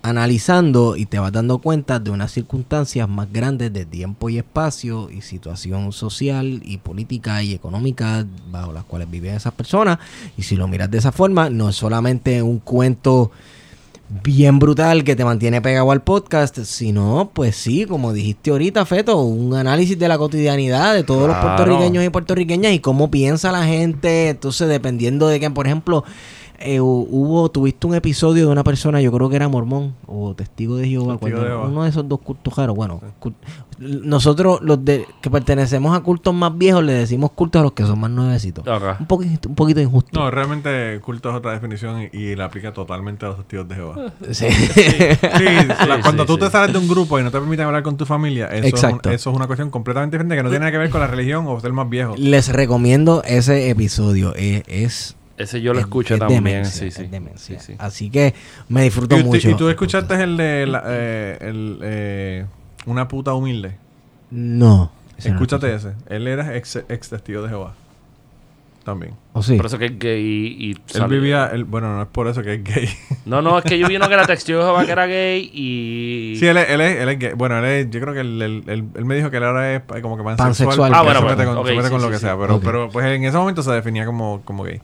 analizando 0.06 0.96
y 0.96 1.06
te 1.06 1.20
vas 1.20 1.32
dando 1.32 1.58
cuenta 1.58 2.00
de 2.00 2.12
unas 2.12 2.32
circunstancias 2.32 3.10
más 3.10 3.32
grandes 3.32 3.74
de 3.74 3.86
tiempo 3.86 4.30
y 4.30 4.38
espacio 4.38 5.10
y 5.10 5.22
situación 5.22 5.92
social 5.92 6.62
y 6.64 6.78
política 6.78 7.42
y 7.42 7.54
económica 7.54 8.26
bajo 8.52 8.72
las 8.72 8.84
cuales 8.84 9.10
viven 9.10 9.36
esas 9.36 9.54
personas. 9.54 9.98
Y 10.38 10.44
si 10.44 10.56
lo 10.56 10.68
miras 10.68 10.92
de 10.92 11.00
esa 11.00 11.12
forma, 11.12 11.50
no 11.50 11.70
es 11.70 11.76
solamente 11.76 12.42
un 12.42 12.60
cuento 12.60 13.32
bien 14.24 14.60
brutal 14.60 15.04
que 15.04 15.16
te 15.16 15.26
mantiene 15.26 15.62
pegado 15.62 15.92
al 15.92 16.04
podcast. 16.04 16.60
Si 16.60 16.92
no, 16.92 17.32
pues 17.34 17.56
sí, 17.56 17.86
como 17.86 18.14
dijiste 18.14 18.52
ahorita, 18.52 18.86
Feto, 18.86 19.20
un 19.22 19.56
análisis 19.56 19.98
de 19.98 20.08
la 20.08 20.18
cotidianidad 20.18 20.94
de 20.94 21.04
todos 21.04 21.28
los 21.28 21.38
puertorriqueños 21.38 22.04
y 22.04 22.10
puertorriqueñas 22.10 22.74
y 22.74 22.80
cómo 22.80 23.10
piensa 23.10 23.52
la 23.52 23.66
gente. 23.66 24.30
Entonces, 24.30 24.68
dependiendo 24.68 25.28
de 25.28 25.40
que, 25.40 25.50
por 25.50 25.66
ejemplo, 25.66 26.04
eh, 26.60 26.80
hu- 26.80 27.08
hubo, 27.10 27.50
tuviste 27.50 27.88
un 27.88 27.96
episodio 27.96 28.46
de 28.48 28.52
una 28.52 28.64
persona, 28.64 29.02
yo 29.02 29.12
creo 29.12 29.30
que 29.30 29.36
era 29.36 29.48
mormón 29.48 29.94
o 30.08 30.34
testigo 30.36 30.78
de 30.78 30.88
Jehová, 30.88 31.14
Testigo 31.14 31.20
cuando- 31.20 31.42
de 31.42 31.48
Jehová. 31.48 31.68
uno 31.68 31.84
de 31.84 31.90
esos 31.90 32.08
dos 32.08 32.20
cultos 32.22 32.56
raros. 32.56 32.76
Bueno, 32.76 33.02
nosotros 33.78 34.60
los 34.62 34.84
de 34.86 35.06
que 35.22 35.30
pertenecemos 35.30 35.96
a 35.98 36.02
cultos 36.02 36.34
más 36.34 36.58
viejos 36.58 36.82
le 36.84 36.94
decimos 36.94 37.32
cultos 37.32 37.60
a 37.60 37.64
los 37.64 37.74
que 37.74 37.84
son 37.84 38.00
más 38.00 38.10
nuevecitos. 38.10 38.64
Un, 39.00 39.06
poquito, 39.06 39.50
un 39.50 39.56
poquito 39.56 39.82
injusto. 39.82 40.18
No, 40.18 40.32
realmente 40.32 41.00
culto 41.02 41.30
es 41.30 41.36
otra 41.36 41.52
definición 41.52 42.04
y, 42.14 42.18
y 42.18 42.36
la 42.36 42.46
aplica 42.46 42.72
totalmente 42.74 43.26
a 43.26 43.30
los 43.30 43.38
testigos 43.40 43.68
de 43.68 43.76
Jehová. 43.76 44.14
Sí. 44.32 44.48
Sí, 44.50 45.44
la- 45.88 46.00
cuando 46.02 46.24
sí, 46.24 46.28
tú 46.28 46.34
sí. 46.36 46.40
te 46.40 46.50
sales 46.50 46.72
de 46.74 46.80
un 46.80 46.88
grupo 46.88 47.20
y 47.20 47.24
no 47.24 47.32
te 47.32 47.38
permiten 47.40 47.66
hablar 47.66 47.84
con 47.84 47.98
tu 47.98 48.06
familia, 48.06 48.48
eso, 48.48 48.66
es, 48.68 48.74
Exacto. 48.74 49.10
un- 49.10 49.16
eso 49.16 49.30
es 49.30 49.36
una 49.36 49.48
cuestión 49.48 49.70
completamente 49.70 50.16
diferente 50.18 50.36
que 50.38 50.44
no 50.44 50.50
tiene 50.50 50.62
nada 50.62 50.72
que 50.72 50.78
ver 50.78 50.90
con 50.90 51.02
la 51.02 51.08
religión 51.08 51.46
o 51.48 51.60
ser 51.60 51.74
más 51.74 51.90
viejo. 51.90 52.16
Les 52.18 52.48
recomiendo 52.54 53.24
ese 53.26 53.70
episodio. 53.70 54.34
Eh, 54.38 54.64
Es, 54.68 55.16
Ese 55.38 55.62
yo 55.62 55.74
lo 55.74 55.80
es- 55.80 55.86
escuché 55.86 56.14
es 56.14 56.20
también. 56.20 56.44
demencia, 56.44 56.80
sí, 56.82 56.88
es 56.88 56.94
sí. 56.94 57.08
demencia. 57.08 57.60
Sí, 57.60 57.66
sí. 57.74 57.76
Así 57.80 58.10
que 58.10 58.34
me 58.70 58.84
disfruto 58.84 59.18
Y, 59.20 59.24
mucho. 59.24 59.50
y 59.50 59.56
tú 59.56 59.68
escuchaste 59.70 60.14
el 60.24 60.38
de 60.38 60.66
la- 60.66 60.84
eh, 60.88 61.38
el, 61.42 61.80
eh, 61.84 62.46
una 62.86 63.08
puta 63.08 63.34
humilde. 63.34 63.76
No. 64.32 64.92
ese 65.18 65.30
no 65.30 65.36
Escúchate 65.36 65.74
ese. 65.74 65.94
Él 66.10 66.28
era 66.28 66.56
ex, 66.56 66.78
ex 66.90 67.10
testigo 67.10 67.42
de 67.42 67.50
Jehová. 67.50 67.74
También. 68.84 69.14
¿O 69.34 69.42
sí? 69.42 69.58
Por 69.58 69.66
eso 69.66 69.80
que 69.80 69.86
es 69.86 69.98
gay 69.98 70.22
y... 70.24 70.68
y 70.68 70.72
Él 70.74 70.82
sale- 70.86 71.16
vivía, 71.16 71.48
él- 71.52 71.64
bueno, 71.64 71.96
no 71.96 72.04
es 72.04 72.08
por 72.08 72.28
eso 72.28 72.44
que 72.44 72.54
es 72.54 72.64
gay. 72.64 72.88
No, 73.26 73.42
no, 73.42 73.58
es 73.58 73.64
que 73.66 73.80
yo 73.80 73.88
vi 73.88 73.96
uno 73.96 74.08
que 74.08 74.14
era 74.14 74.26
testigo 74.28 74.60
de 74.60 74.66
Jehová 74.66 74.86
que 74.86 74.92
era 74.92 75.08
gay 75.08 75.50
y... 75.52 76.36
Sí, 76.40 76.46
él 76.46 76.58
es, 76.58 76.70
él 76.70 76.82
es, 76.82 77.02
él 77.02 77.10
es 77.10 77.18
gay. 77.20 77.32
Bueno, 77.36 77.58
él 77.58 77.66
es, 77.66 77.90
yo 77.90 78.00
creo 78.00 78.14
que 78.14 78.20
él, 78.20 78.40
él- 78.42 78.64
él- 78.68 78.86
él 78.96 79.06
me 79.06 79.16
dijo 79.16 79.32
que 79.32 79.38
él 79.38 79.44
ahora 79.44 79.76
es 79.76 79.82
como 80.04 80.16
que 80.18 80.24
pansexual. 80.24 80.48
Pansexual. 80.78 80.92
Ah, 80.94 81.02
bueno, 81.02 81.20
se 81.22 81.26
mete 81.26 81.46
con, 81.46 81.58
ok, 81.58 81.68
se 81.68 81.74
mete 81.76 81.88
sí, 81.88 81.92
con 81.92 82.02
lo 82.02 82.08
sí, 82.08 82.12
que 82.14 82.18
sí. 82.20 82.26
sea. 82.26 82.38
Pero, 82.38 82.56
Ok. 82.58 82.62
pero 82.64 82.90
pues 82.92 83.06
en 83.08 83.24
ese 83.24 83.38
momento 83.38 83.64
se 83.64 83.72
definía 83.72 84.06
como, 84.06 84.42
como 84.46 84.64
gay. 84.64 84.80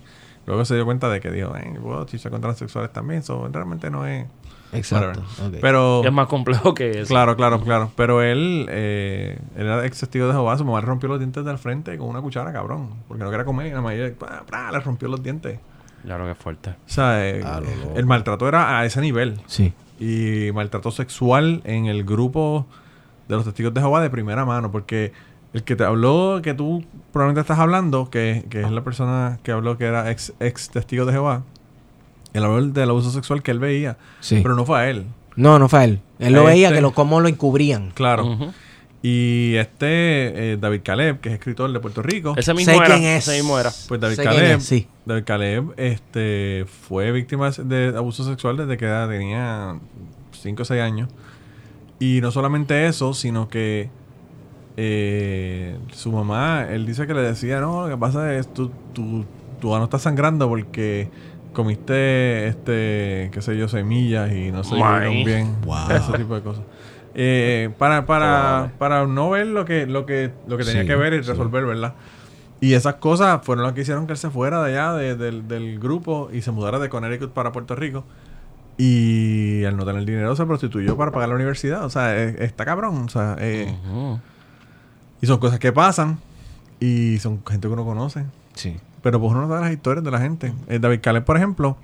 Luego 0.46 0.66
se 0.66 0.76
dio 0.76 0.86
cuenta 0.86 1.10
de 1.10 1.20
que 1.20 1.32
dijo, 1.32 1.56
eh, 1.56 1.78
puedo 1.82 2.06
chichar 2.06 2.32
con 2.32 2.42
transexuales 2.42 2.92
también. 2.92 3.24
So, 3.24 3.48
realmente 3.52 3.90
no 3.90 4.06
es... 4.06 4.26
Exacto. 4.74 5.22
Pero... 5.60 6.02
Es 6.04 6.12
más 6.12 6.28
complejo 6.28 6.74
que 6.74 7.02
eso. 7.02 7.10
Claro, 7.10 7.36
claro, 7.36 7.62
claro. 7.62 7.92
Pero 7.96 8.22
él, 8.22 8.66
eh, 8.70 9.38
él 9.56 9.66
era 9.66 9.86
ex 9.86 10.00
testigo 10.00 10.28
de 10.28 10.34
Jehová. 10.34 10.58
Su 10.58 10.66
mamá 10.66 10.80
le 10.80 10.86
rompió 10.88 11.10
los 11.10 11.20
dientes 11.20 11.44
del 11.44 11.58
frente 11.58 11.98
con 11.98 12.08
una 12.08 12.22
cuchara, 12.22 12.52
cabrón. 12.54 12.90
Porque 13.08 13.24
no 13.24 13.30
quería 13.30 13.46
comer. 13.46 13.68
Y 13.68 13.72
la 13.72 13.82
mamá 13.82 13.94
¡pra! 14.18 14.44
¡pra! 14.46 14.72
le 14.72 14.80
rompió 14.80 15.08
los 15.10 15.22
dientes. 15.22 15.60
Claro 16.04 16.26
que 16.26 16.32
es 16.32 16.38
fuerte. 16.38 16.70
O 16.72 16.74
sea, 16.90 17.28
eh, 17.28 17.44
Ah, 17.46 17.62
el 17.96 18.06
maltrato 18.06 18.48
era 18.48 18.80
a 18.80 18.86
ese 18.86 19.02
nivel. 19.02 19.40
Sí. 19.46 19.74
Y 20.00 20.52
maltrato 20.54 20.90
sexual 20.90 21.62
en 21.66 21.86
el 21.86 22.04
grupo 22.04 22.66
de 23.28 23.36
los 23.36 23.46
testigos 23.46 23.74
de 23.74 23.82
Jehová 23.82 24.02
de 24.02 24.10
primera 24.10 24.46
mano. 24.46 24.72
Porque 24.72 25.12
el 25.54 25.64
que 25.64 25.76
te 25.76 25.84
habló, 25.84 26.40
que 26.42 26.54
tú 26.54 26.84
probablemente 27.12 27.42
estás 27.42 27.60
hablando, 27.60 28.10
que, 28.10 28.46
que 28.50 28.62
es 28.62 28.72
la 28.72 28.84
persona 28.84 29.40
que 29.44 29.52
habló 29.52 29.78
que 29.78 29.86
era 29.86 30.10
ex, 30.12 30.34
ex 30.40 30.70
testigo 30.70 31.06
de 31.06 31.12
Jehová, 31.14 31.44
él 32.34 32.44
habló 32.46 32.66
del 32.68 32.90
abuso 32.90 33.12
sexual 33.12 33.44
que 33.44 33.52
él 33.52 33.60
veía. 33.60 33.98
Sí. 34.22 34.40
Pero 34.42 34.56
no 34.56 34.66
fue 34.66 34.80
a 34.80 34.90
él. 34.90 35.06
No, 35.36 35.60
no 35.60 35.68
fue 35.70 35.84
él. 35.84 36.00
Él 36.20 36.34
lo 36.34 36.42
Este- 36.42 36.52
veía 36.52 36.72
que 36.72 36.82
lo, 36.82 36.94
cómo 36.94 37.20
lo 37.20 37.28
encubrían. 37.28 37.92
Claro. 37.92 38.38
Y 39.04 39.56
este, 39.56 40.52
eh, 40.54 40.58
David 40.62 40.82
Caleb, 40.84 41.20
que 41.22 41.30
es 41.30 41.36
escritor 41.36 41.72
de 41.74 41.80
Puerto 41.80 42.04
Rico. 42.04 42.36
Ese 42.38 42.54
mismo 42.54 42.72
Sé 42.74 42.78
era. 42.78 42.86
quién 42.86 43.04
es. 43.04 43.28
Ese 43.28 43.38
mismo 43.42 43.58
era. 43.60 43.72
Pues 43.88 44.00
David 44.00 44.16
Sé 44.16 44.22
quién 44.22 44.34
Caleb, 44.36 44.58
es, 44.60 44.64
sí. 44.66 44.88
David 45.06 45.24
Caleb 45.26 45.74
este, 45.78 46.66
fue 46.88 47.12
víctima 47.12 47.50
de 47.50 47.94
abuso 47.98 48.24
sexual 48.24 48.58
desde 48.58 48.78
que 48.78 48.86
era- 48.86 49.10
tenía 49.10 49.80
5 50.32 50.62
o 50.62 50.66
6 50.66 50.82
años. 50.82 51.10
Y 52.00 52.22
no 52.22 52.32
solamente 52.32 52.86
eso, 52.88 53.14
sino 53.16 53.48
que 53.50 53.90
eh, 54.78 55.78
su 55.92 56.12
mamá, 56.12 56.66
él 56.70 56.86
dice 56.86 57.06
que 57.08 57.14
le 57.14 57.22
decía, 57.22 57.60
no, 57.60 57.84
lo 57.84 57.90
que 57.90 57.98
pasa 58.00 58.34
es 58.36 58.52
tu, 58.54 58.70
tu, 58.94 59.26
tu 59.60 59.76
ano 59.76 59.86
está 59.86 60.00
sangrando 60.00 60.48
porque 60.48 61.10
comiste, 61.54 62.48
este, 62.48 63.30
qué 63.34 63.42
sé 63.42 63.58
yo, 63.58 63.68
semillas 63.68 64.32
y 64.32 64.52
no 64.52 64.62
dividieron 64.64 65.24
bien. 65.26 65.56
Wow. 65.66 65.92
Ese 65.92 66.14
tipo 66.18 66.36
de 66.36 66.42
cosas. 66.42 66.64
Eh, 67.14 67.70
para, 67.78 68.06
para, 68.06 68.62
Wow. 68.62 68.72
para 68.78 69.06
no 69.06 69.30
ver 69.32 69.48
lo 69.48 69.66
que, 69.66 69.86
lo 69.86 70.06
que, 70.06 70.32
lo 70.48 70.58
que 70.58 70.64
tenía 70.64 70.82
Sí, 70.84 70.88
que 70.88 70.96
ver 70.96 71.14
y 71.14 71.24
sí. 71.24 71.30
resolver, 71.30 71.66
¿verdad? 71.66 71.94
Y 72.62 72.74
esas 72.76 72.96
cosas 72.96 73.42
fueron 73.44 73.66
las 73.66 73.74
que 73.74 73.82
hicieron 73.82 74.06
que 74.06 74.14
él 74.14 74.18
se 74.18 74.30
fuera 74.30 74.64
de 74.64 74.72
allá, 74.72 74.94
de- 74.94 75.16
del, 75.16 75.48
del 75.48 75.80
grupo, 75.80 76.30
y 76.32 76.42
se 76.42 76.52
mudara 76.52 76.80
de 76.80 76.88
Connecticut 76.90 77.32
para 77.34 77.52
Puerto 77.52 77.76
Rico. 77.76 78.06
Y 78.78 79.64
al 79.66 79.76
no 79.78 79.86
tener 79.86 80.06
dinero 80.06 80.36
se 80.36 80.46
prostituyó 80.46 80.96
para 80.96 81.12
pagar 81.12 81.30
la 81.30 81.36
universidad. 81.36 81.84
O 81.86 81.90
sea, 81.90 82.18
eh, 82.18 82.36
está 82.40 82.64
cabrón. 82.66 83.04
O 83.06 83.10
sea, 83.10 83.36
eh. 83.40 83.76
Y 85.22 85.28
son 85.28 85.40
cosas 85.40 85.60
que 85.60 85.72
pasan. 85.72 86.20
Y 86.80 87.20
son 87.20 87.44
gente 87.46 87.68
que 87.68 87.74
uno 87.74 87.86
conoce. 87.86 88.26
Sí. 88.56 88.76
Pero 89.04 89.20
pues 89.20 89.32
uno 89.32 89.42
no 89.42 89.48
sabe 89.48 89.62
las 89.62 89.72
historias 89.72 90.04
de 90.04 90.12
la 90.12 90.20
gente. 90.20 90.54
Eh, 90.68 90.80
David 90.80 91.00
Caleb, 91.02 91.24
por 91.26 91.38
ejemplo, 91.38 91.78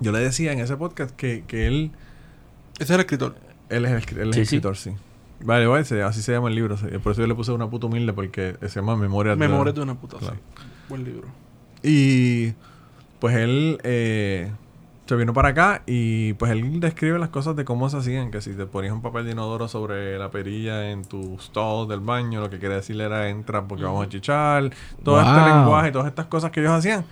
yo 0.00 0.10
le 0.12 0.18
decía 0.20 0.52
en 0.52 0.58
ese 0.60 0.76
podcast 0.76 1.14
que, 1.14 1.44
que 1.46 1.66
él, 1.66 1.90
Ese 2.74 2.84
es 2.84 2.90
el 2.90 3.00
escritor. 3.00 3.36
él 3.68 3.84
es 3.84 3.90
el, 4.12 4.18
él 4.18 4.28
es 4.30 4.34
Sí, 4.36 4.40
escritor, 4.42 4.76
sí. 4.76 4.90
Vale, 5.44 5.66
vale, 5.66 5.84
se- 5.84 6.02
así 6.02 6.22
se 6.22 6.32
llama 6.32 6.48
el 6.48 6.54
libro. 6.54 6.76
Por 7.02 7.12
eso 7.12 7.20
yo 7.20 7.26
le 7.26 7.34
puse 7.34 7.52
una 7.52 7.68
puta 7.68 7.86
humilde 7.88 8.12
porque 8.12 8.56
se 8.62 8.68
llama 8.68 8.96
Memoria 8.96 9.34
Memoria 9.36 9.72
de 9.72 9.80
una 9.82 9.94
puta. 9.94 10.18
Claro. 10.18 10.36
sí. 10.36 10.62
Buen 10.88 11.04
libro. 11.04 11.28
Y 11.82 12.52
pues 13.18 13.36
él 13.36 13.78
eh, 13.82 14.50
se 15.06 15.16
vino 15.16 15.32
para 15.32 15.48
acá 15.48 15.82
y 15.86 16.34
pues 16.34 16.52
él 16.52 16.80
describe 16.80 17.18
las 17.18 17.28
cosas 17.28 17.56
de 17.56 17.64
cómo 17.64 17.88
se 17.88 17.96
hacían. 17.96 18.30
Que 18.30 18.40
si 18.40 18.54
te 18.54 18.66
ponías 18.66 18.92
un 18.92 19.02
papel 19.02 19.24
de 19.24 19.32
inodoro 19.32 19.68
sobre 19.68 20.18
la 20.18 20.30
perilla 20.30 20.90
en 20.90 21.04
tu 21.04 21.38
stall 21.38 21.88
del 21.88 22.00
baño, 22.00 22.40
lo 22.40 22.50
que 22.50 22.58
quería 22.58 22.76
decir 22.76 23.00
era 23.00 23.28
entra 23.28 23.62
porque 23.62 23.84
vamos 23.84 24.06
a 24.06 24.08
chichar. 24.08 24.70
Todo 25.02 25.20
este 25.20 25.40
lenguaje, 25.40 25.90
todas 25.90 26.08
estas 26.08 26.26
cosas 26.26 26.50
que 26.50 26.60
ellos 26.60 26.72
hacían. 26.72 27.04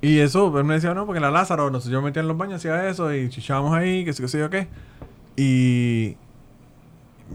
Y 0.00 0.18
eso, 0.20 0.56
él 0.58 0.64
me 0.64 0.74
decía, 0.74 0.94
no, 0.94 1.06
porque 1.06 1.20
la 1.20 1.30
Lázaro, 1.30 1.70
no 1.70 1.80
sé, 1.80 1.90
yo 1.90 2.00
me 2.00 2.08
metía 2.08 2.22
en 2.22 2.28
los 2.28 2.36
baños, 2.36 2.56
hacía 2.56 2.88
eso 2.88 3.12
y 3.12 3.28
chichábamos 3.30 3.74
ahí, 3.74 4.04
que 4.04 4.12
sé 4.12 4.22
qué 4.22 4.28
sé 4.28 4.38
yo 4.38 4.50
qué. 4.50 4.68
Y... 5.36 6.16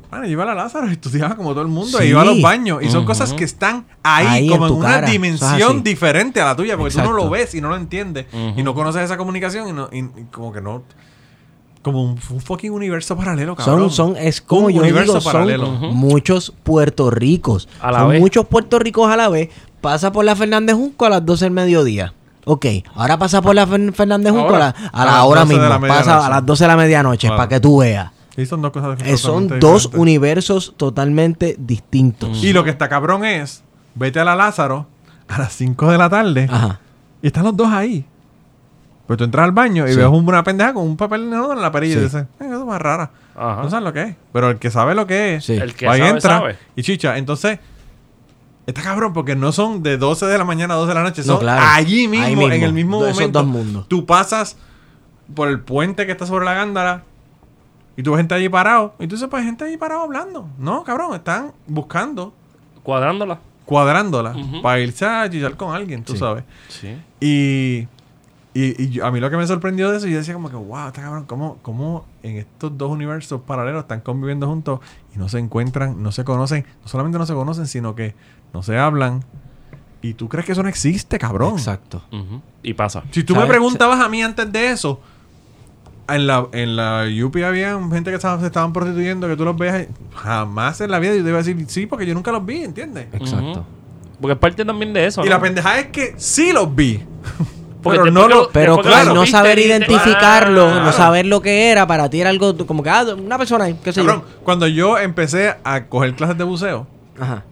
Bueno, 0.09 0.25
yo 0.25 0.31
iba 0.31 0.43
a 0.43 0.47
la 0.47 0.53
Lázaro 0.55 0.87
y 0.87 0.91
estudiaba 0.93 1.35
como 1.35 1.51
todo 1.51 1.61
el 1.61 1.67
mundo. 1.69 1.97
Sí. 1.97 2.03
E 2.05 2.07
iba 2.07 2.21
a 2.21 2.25
los 2.25 2.41
baños. 2.41 2.81
Y 2.83 2.89
son 2.89 3.05
cosas 3.05 3.33
que 3.33 3.43
están 3.43 3.85
ahí, 4.03 4.27
Ahí 4.27 4.47
como 4.49 4.67
en 4.67 4.73
una 4.73 4.85
cara. 4.87 4.97
Eso 4.97 5.05
es 5.07 5.11
dimensión 5.11 5.83
diferente 5.83 6.41
a 6.41 6.45
la 6.45 6.55
tuya. 6.55 6.77
Porque 6.77 6.91
tú 6.93 6.97
no 6.99 7.03
Exacto. 7.05 7.23
lo 7.25 7.29
ves 7.29 7.55
y 7.55 7.61
no 7.61 7.69
lo 7.69 7.75
entiendes. 7.75 8.25
Y 8.55 8.61
no 8.63 8.73
conoces 8.73 9.01
esa 9.03 9.17
comunicación 9.17 9.67
y, 9.69 9.73
no, 9.73 9.89
y, 9.91 9.99
y 9.99 10.25
como 10.31 10.51
que 10.53 10.61
no... 10.61 10.83
Como 11.81 12.01
un, 12.01 12.11
un 12.29 12.39
fucking 12.39 12.71
universo 12.71 13.17
paralelo, 13.17 13.57
cabrón. 13.57 13.91
Son, 13.91 14.15
son, 14.15 14.17
es 14.17 14.39
como 14.39 14.67
Un 14.67 14.73
yo 14.73 14.81
universo 14.83 15.13
digo, 15.13 15.21
son 15.21 15.33
paralelo. 15.33 15.67
Muchos 15.71 16.53
Puerto 16.63 17.09
Ricos. 17.09 17.67
A 17.81 17.91
la 17.91 17.99
son 17.99 18.09
vez. 18.09 18.21
muchos 18.21 18.45
Puerto 18.45 18.79
Ricos 18.79 19.11
a 19.11 19.17
la 19.17 19.27
vez. 19.27 19.49
Pasa 19.81 20.11
por 20.13 20.23
la 20.23 20.33
Fernández 20.33 20.75
Junco 20.77 21.05
a 21.05 21.09
las 21.09 21.25
12 21.25 21.43
del 21.43 21.51
mediodía. 21.51 22.13
Ok, 22.45 22.65
ahora 22.95 23.17
pasa 23.17 23.41
por 23.41 23.53
la 23.53 23.67
Fer- 23.67 23.93
Fernández 23.93 24.31
Junco 24.31 24.55
a 24.55 24.59
la, 24.59 24.67
a 24.93 25.05
la 25.05 25.23
hora 25.25 25.41
12 25.41 25.53
de 25.55 25.59
mismo. 25.59 25.87
la 25.87 25.87
Pasa 25.93 26.25
a 26.25 26.29
las 26.29 26.45
12 26.45 26.63
de 26.63 26.67
la 26.69 26.77
medianoche 26.77 27.27
Claro. 27.27 27.37
para 27.37 27.49
que 27.49 27.59
tú 27.59 27.77
veas. 27.79 28.11
Y 28.35 28.45
son 28.45 28.61
dos 28.61 28.71
cosas 28.71 28.99
Eh, 29.03 29.17
son 29.17 29.47
dos 29.47 29.83
diferentes. 29.83 29.99
universos 29.99 30.73
totalmente 30.77 31.55
distintos. 31.59 32.43
Y 32.43 32.51
lo 32.53 32.63
que 32.63 32.71
está 32.71 32.89
cabrón 32.89 33.25
es, 33.25 33.63
vete 33.95 34.19
a 34.19 34.23
la 34.25 34.35
Lázaro 34.35 34.87
a 35.27 35.37
las 35.39 35.53
5 35.53 35.91
de 35.91 35.97
la 35.97 36.09
tarde 36.09 36.47
Ajá. 36.51 36.79
y 37.21 37.27
están 37.27 37.43
los 37.43 37.55
dos 37.55 37.71
ahí. 37.71 38.05
Pues 39.05 39.17
tú 39.17 39.23
entras 39.25 39.43
al 39.43 39.51
baño 39.51 39.85
y 39.87 39.91
Sí. 39.91 39.97
ves 39.97 40.07
una 40.07 40.43
pendeja 40.43 40.73
con 40.73 40.83
un 40.83 40.97
papel 40.97 41.31
en 41.31 41.61
la 41.61 41.71
perilla 41.71 41.93
Sí. 41.95 41.99
y 41.99 42.03
dices, 42.03 42.23
"Eh, 42.39 42.45
eso 42.45 42.59
es 42.61 42.65
más 42.65 42.81
rara. 42.81 43.11
Ajá. 43.35 43.61
No 43.63 43.69
sabes 43.69 43.83
lo 43.83 43.93
que 43.93 44.01
es. 44.03 44.15
Pero 44.31 44.49
el 44.49 44.57
que 44.59 44.71
sabe 44.71 44.95
lo 44.95 45.05
que 45.05 45.35
es, 45.35 45.45
Sí. 45.45 45.53
El 45.53 45.75
que 45.75 45.85
y 45.85 45.87
sabe, 45.89 46.07
entra 46.07 46.37
sabe. 46.39 46.57
y 46.75 46.81
chicha. 46.83 47.17
Entonces, 47.17 47.59
está 48.65 48.81
cabrón 48.81 49.11
porque 49.13 49.35
no 49.35 49.51
son 49.51 49.83
de 49.83 49.97
12 49.97 50.25
de 50.25 50.37
la 50.37 50.45
mañana 50.45 50.73
a 50.73 50.77
12 50.77 50.89
de 50.89 50.95
la 50.95 51.03
noche. 51.03 51.21
No, 51.21 51.27
Son 51.33 51.39
claro. 51.39 51.63
allí 51.73 52.07
mismo, 52.07 52.25
Ahí 52.25 52.35
mismo. 52.35 52.51
en 52.53 52.63
el 52.63 52.73
mismo 52.73 53.03
De 53.03 53.09
esos 53.11 53.19
momento. 53.21 53.39
dos 53.39 53.47
mundos. 53.47 53.85
Tú 53.89 54.05
pasas 54.05 54.57
por 55.35 55.49
el 55.49 55.59
puente 55.59 56.05
que 56.05 56.11
está 56.13 56.25
sobre 56.25 56.45
la 56.45 56.53
gándara 56.53 57.03
y 57.95 58.03
tú 58.03 58.11
ves 58.11 58.19
gente 58.19 58.35
allí 58.35 58.49
parado. 58.49 58.93
Y 58.99 59.07
tú 59.07 59.15
dices, 59.15 59.27
pues 59.29 59.43
gente 59.43 59.65
allí 59.65 59.77
parado 59.77 60.01
hablando. 60.01 60.47
No, 60.57 60.83
cabrón, 60.83 61.13
están 61.15 61.51
buscando, 61.67 62.33
Cuadrándola. 62.83 63.39
cuadrándola 63.65 64.35
para 64.61 64.79
irse 64.79 65.05
a 65.05 65.29
chillar 65.29 65.55
con 65.55 65.73
alguien, 65.75 66.03
tú 66.03 66.13
Sí. 66.13 66.19
sabes. 66.19 66.43
Sí. 66.69 66.97
Y, 67.19 67.87
y, 68.53 68.83
y 68.83 68.89
yo- 68.89 69.05
a 69.05 69.11
mí 69.11 69.19
lo 69.19 69.29
que 69.29 69.37
me 69.37 69.47
sorprendió 69.47 69.89
de 69.91 69.97
eso, 69.97 70.07
yo 70.07 70.17
decía 70.17 70.33
como 70.33 70.49
que, 70.49 70.55
wow, 70.55 70.87
está 70.87 71.01
cabrón, 71.01 71.25
¿cómo, 71.25 71.57
cómo 71.61 72.05
en 72.21 72.37
estos 72.37 72.77
dos 72.77 72.91
universos 72.91 73.41
paralelos 73.41 73.81
están 73.83 74.01
conviviendo 74.01 74.47
juntos 74.47 74.79
y 75.15 75.17
no 75.17 75.29
se 75.29 75.39
encuentran, 75.39 76.03
no 76.03 76.11
se 76.11 76.23
conocen, 76.23 76.65
no 76.81 76.87
solamente 76.87 77.17
no 77.17 77.25
se 77.25 77.33
conocen, 77.33 77.65
sino 77.67 77.95
que 77.95 78.15
no 78.53 78.61
se 78.63 78.77
hablan. 78.77 79.23
Y 80.01 80.15
tú 80.15 80.27
crees 80.27 80.45
que 80.45 80.51
eso 80.51 80.61
no 80.63 80.67
existe, 80.69 81.17
cabrón. 81.17 81.53
Exacto. 81.53 82.03
Y 82.61 82.73
pasa. 82.73 83.03
Si 83.11 83.23
tú 83.23 83.33
¿Sabes? 83.33 83.47
me 83.47 83.53
preguntabas 83.53 84.01
a 84.01 84.09
mí 84.09 84.21
antes 84.21 84.51
de 84.51 84.71
eso, 84.71 84.99
en 86.07 86.27
la, 86.27 86.47
en 86.51 86.75
la 86.75 87.05
UPI 87.25 87.43
había 87.43 87.79
gente 87.91 88.09
que 88.09 88.15
estaba- 88.15 88.39
se 88.39 88.45
estaban 88.47 88.73
prostituyendo, 88.73 89.27
que 89.27 89.35
tú 89.37 89.45
los 89.45 89.57
veas, 89.57 89.87
jamás 90.15 90.81
en 90.81 90.91
la 90.91 90.99
vida 90.99 91.15
yo 91.15 91.23
te 91.23 91.29
iba 91.29 91.39
a 91.39 91.43
decir 91.43 91.63
sí, 91.67 91.85
porque 91.85 92.05
yo 92.05 92.13
nunca 92.13 92.31
los 92.31 92.45
vi, 92.45 92.63
¿entiendes? 92.63 93.07
Exacto. 93.13 93.65
Porque 94.19 94.33
es 94.33 94.39
parte 94.39 94.63
también 94.65 94.93
de 94.93 95.05
eso. 95.05 95.21
Y 95.21 95.25
¿no? 95.25 95.31
la 95.31 95.41
pendeja 95.41 95.79
es 95.79 95.87
que 95.87 96.13
sí 96.17 96.51
los 96.53 96.73
vi. 96.75 97.01
Porque 97.83 97.99
Pero 97.99 98.11
no 98.13 98.29
lo- 98.29 98.49
Pero 98.49 98.81
lo 98.81 99.13
no 99.13 99.25
saber 99.25 99.59
identificarlo, 99.59 100.69
"Ah". 100.69 100.83
no 100.85 100.91
saber 100.93 101.25
lo 101.25 101.41
que 101.41 101.69
era, 101.69 101.85
para 101.85 102.09
ti 102.09 102.21
era 102.21 102.29
algo 102.29 102.55
como 102.65 102.81
que, 102.81 102.89
ah, 102.89 103.03
una 103.17 103.37
persona 103.37 103.65
ahí, 103.65 103.77
qué 103.83 103.91
sé 103.91 103.99
Cabrón, 104.05 104.21
yo. 104.21 104.39
cuando 104.45 104.67
yo 104.67 104.97
empecé 104.97 105.55
a 105.65 105.83
coger 105.87 106.15
clases 106.15 106.37
de 106.37 106.45
buceo, 106.45 106.87
Ajá. 107.19 107.43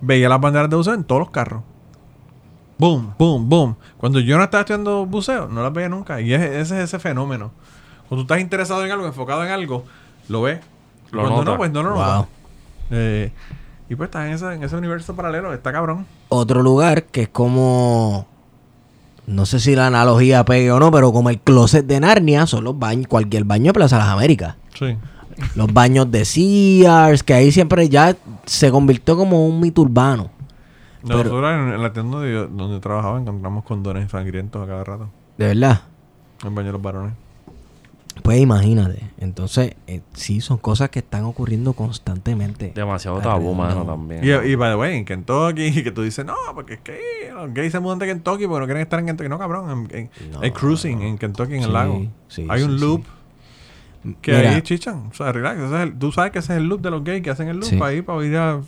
veía 0.00 0.28
las 0.28 0.40
banderas 0.40 0.68
de 0.70 0.74
buceo 0.74 0.94
en 0.94 1.04
todos 1.04 1.20
los 1.20 1.30
carros. 1.30 1.62
Boom, 2.78 3.12
boom, 3.16 3.48
boom. 3.48 3.76
Cuando 3.98 4.18
yo 4.18 4.38
no 4.38 4.42
estaba 4.42 4.62
estudiando 4.62 5.06
buceo, 5.06 5.46
no 5.46 5.62
las 5.62 5.72
veía 5.72 5.88
nunca. 5.88 6.20
Y 6.20 6.32
es- 6.34 6.40
ese 6.40 6.78
es 6.78 6.84
ese 6.84 6.98
fenómeno. 6.98 7.52
Cuando 8.10 8.26
tú 8.26 8.34
estás 8.34 8.40
interesado 8.42 8.84
en 8.84 8.90
algo, 8.92 9.06
enfocado 9.06 9.42
en 9.44 9.50
algo, 9.50 9.84
lo 10.28 10.42
ves. 10.42 10.60
Lo 11.12 11.22
Cuando 11.22 11.38
notas. 11.38 11.52
no, 11.54 11.56
pues 11.56 11.70
no 11.72 11.82
lo 11.82 11.90
Wow. 11.94 11.98
notas. 12.04 12.26
Eh, 12.90 13.32
y 13.88 13.94
pues 13.94 14.08
estás 14.08 14.26
en 14.26 14.32
ese, 14.34 14.52
en 14.52 14.62
ese 14.62 14.76
universo 14.76 15.16
paralelo, 15.16 15.54
está 15.54 15.72
cabrón. 15.72 16.06
Otro 16.28 16.62
lugar 16.62 17.04
que 17.04 17.22
es 17.22 17.28
como. 17.30 18.26
No 19.26 19.46
sé 19.46 19.60
si 19.60 19.74
la 19.76 19.86
analogía 19.86 20.44
pegue 20.44 20.70
o 20.72 20.78
no, 20.80 20.90
pero 20.90 21.12
como 21.12 21.30
el 21.30 21.38
closet 21.40 21.86
de 21.86 22.00
Narnia 22.00 22.46
son 22.46 22.64
los 22.64 22.76
baños, 22.78 23.06
cualquier 23.06 23.44
baño 23.44 23.66
de 23.66 23.72
Plaza 23.74 23.96
Las 23.98 24.08
Américas. 24.08 24.56
Sí. 24.76 24.96
Los 25.54 25.72
baños 25.72 26.10
de 26.10 26.24
Sears, 26.24 27.22
que 27.22 27.32
ahí 27.34 27.52
siempre 27.52 27.88
ya 27.88 28.16
se 28.44 28.70
convirtió 28.72 29.16
como 29.16 29.46
un 29.46 29.60
mito 29.60 29.82
urbano. 29.82 30.30
Pero- 31.06 31.18
Nosotros 31.24 31.52
en, 31.54 31.72
en 31.74 31.82
la 31.82 31.92
tienda 31.92 32.16
donde, 32.18 32.32
yo- 32.32 32.46
donde 32.48 32.80
trabajaba 32.80 33.18
encontramos 33.20 33.64
condones 33.64 34.10
sangrientos 34.10 34.62
a 34.62 34.66
cada 34.66 34.84
rato. 34.84 35.08
De 35.38 35.46
verdad. 35.46 35.80
En 36.42 36.48
el 36.48 36.54
baño 36.54 36.66
de 36.66 36.72
los 36.72 36.82
varones. 36.82 37.12
Pues 38.22 38.40
imagínate. 38.40 39.00
Entonces, 39.18 39.74
eh, 39.86 40.00
sí, 40.12 40.40
son 40.40 40.58
cosas 40.58 40.90
que 40.90 40.98
están 41.00 41.24
ocurriendo 41.24 41.72
constantemente. 41.72 42.72
Demasiado 42.74 43.20
tabú, 43.20 43.54
mano, 43.54 43.84
también. 43.84 44.24
Y, 44.24 44.28
y 44.30 44.54
by 44.54 44.72
the 44.72 44.76
way, 44.76 44.96
en 44.96 45.04
Kentucky, 45.04 45.70
que 45.84 45.90
tú 45.90 46.02
dices, 46.02 46.24
no, 46.24 46.34
porque 46.54 46.74
es 46.74 46.80
que 46.80 46.98
los 47.34 47.52
gays 47.54 47.72
se 47.72 47.80
mudan 47.80 47.98
de 47.98 48.06
Kentucky 48.06 48.46
porque 48.46 48.60
no 48.60 48.66
quieren 48.66 48.82
estar 48.82 48.98
en 49.00 49.06
Kentucky. 49.06 49.28
No, 49.28 49.38
cabrón. 49.38 49.88
en- 49.90 49.96
en- 49.98 50.10
No, 50.32 50.40
hay 50.40 50.50
cruising 50.50 51.02
en 51.02 51.18
Kentucky, 51.18 51.54
en 51.56 51.62
el 51.64 51.72
lago. 51.72 52.06
sí, 52.28 52.46
hay 52.48 52.62
un 52.62 52.78
sí, 52.78 52.84
loop 52.84 53.04
que 54.22 54.32
Mira. 54.32 54.50
ahí 54.54 54.62
chichan. 54.62 55.08
O 55.10 55.14
sea, 55.14 55.30
relax. 55.32 55.58
ese 55.60 55.74
es 55.76 55.80
el- 55.82 55.98
tú 55.98 56.10
sabes 56.12 56.32
que 56.32 56.38
ese 56.38 56.52
es 56.54 56.58
el 56.58 56.68
loop 56.68 56.80
de 56.80 56.90
los 56.90 57.04
gays 57.04 57.22
que 57.22 57.30
hacen 57.30 57.48
el 57.48 57.56
loop 57.58 57.68
Sí. 57.68 57.78
ahí 57.82 58.02
para 58.02 58.24
ir 58.24 58.36
a. 58.36 58.60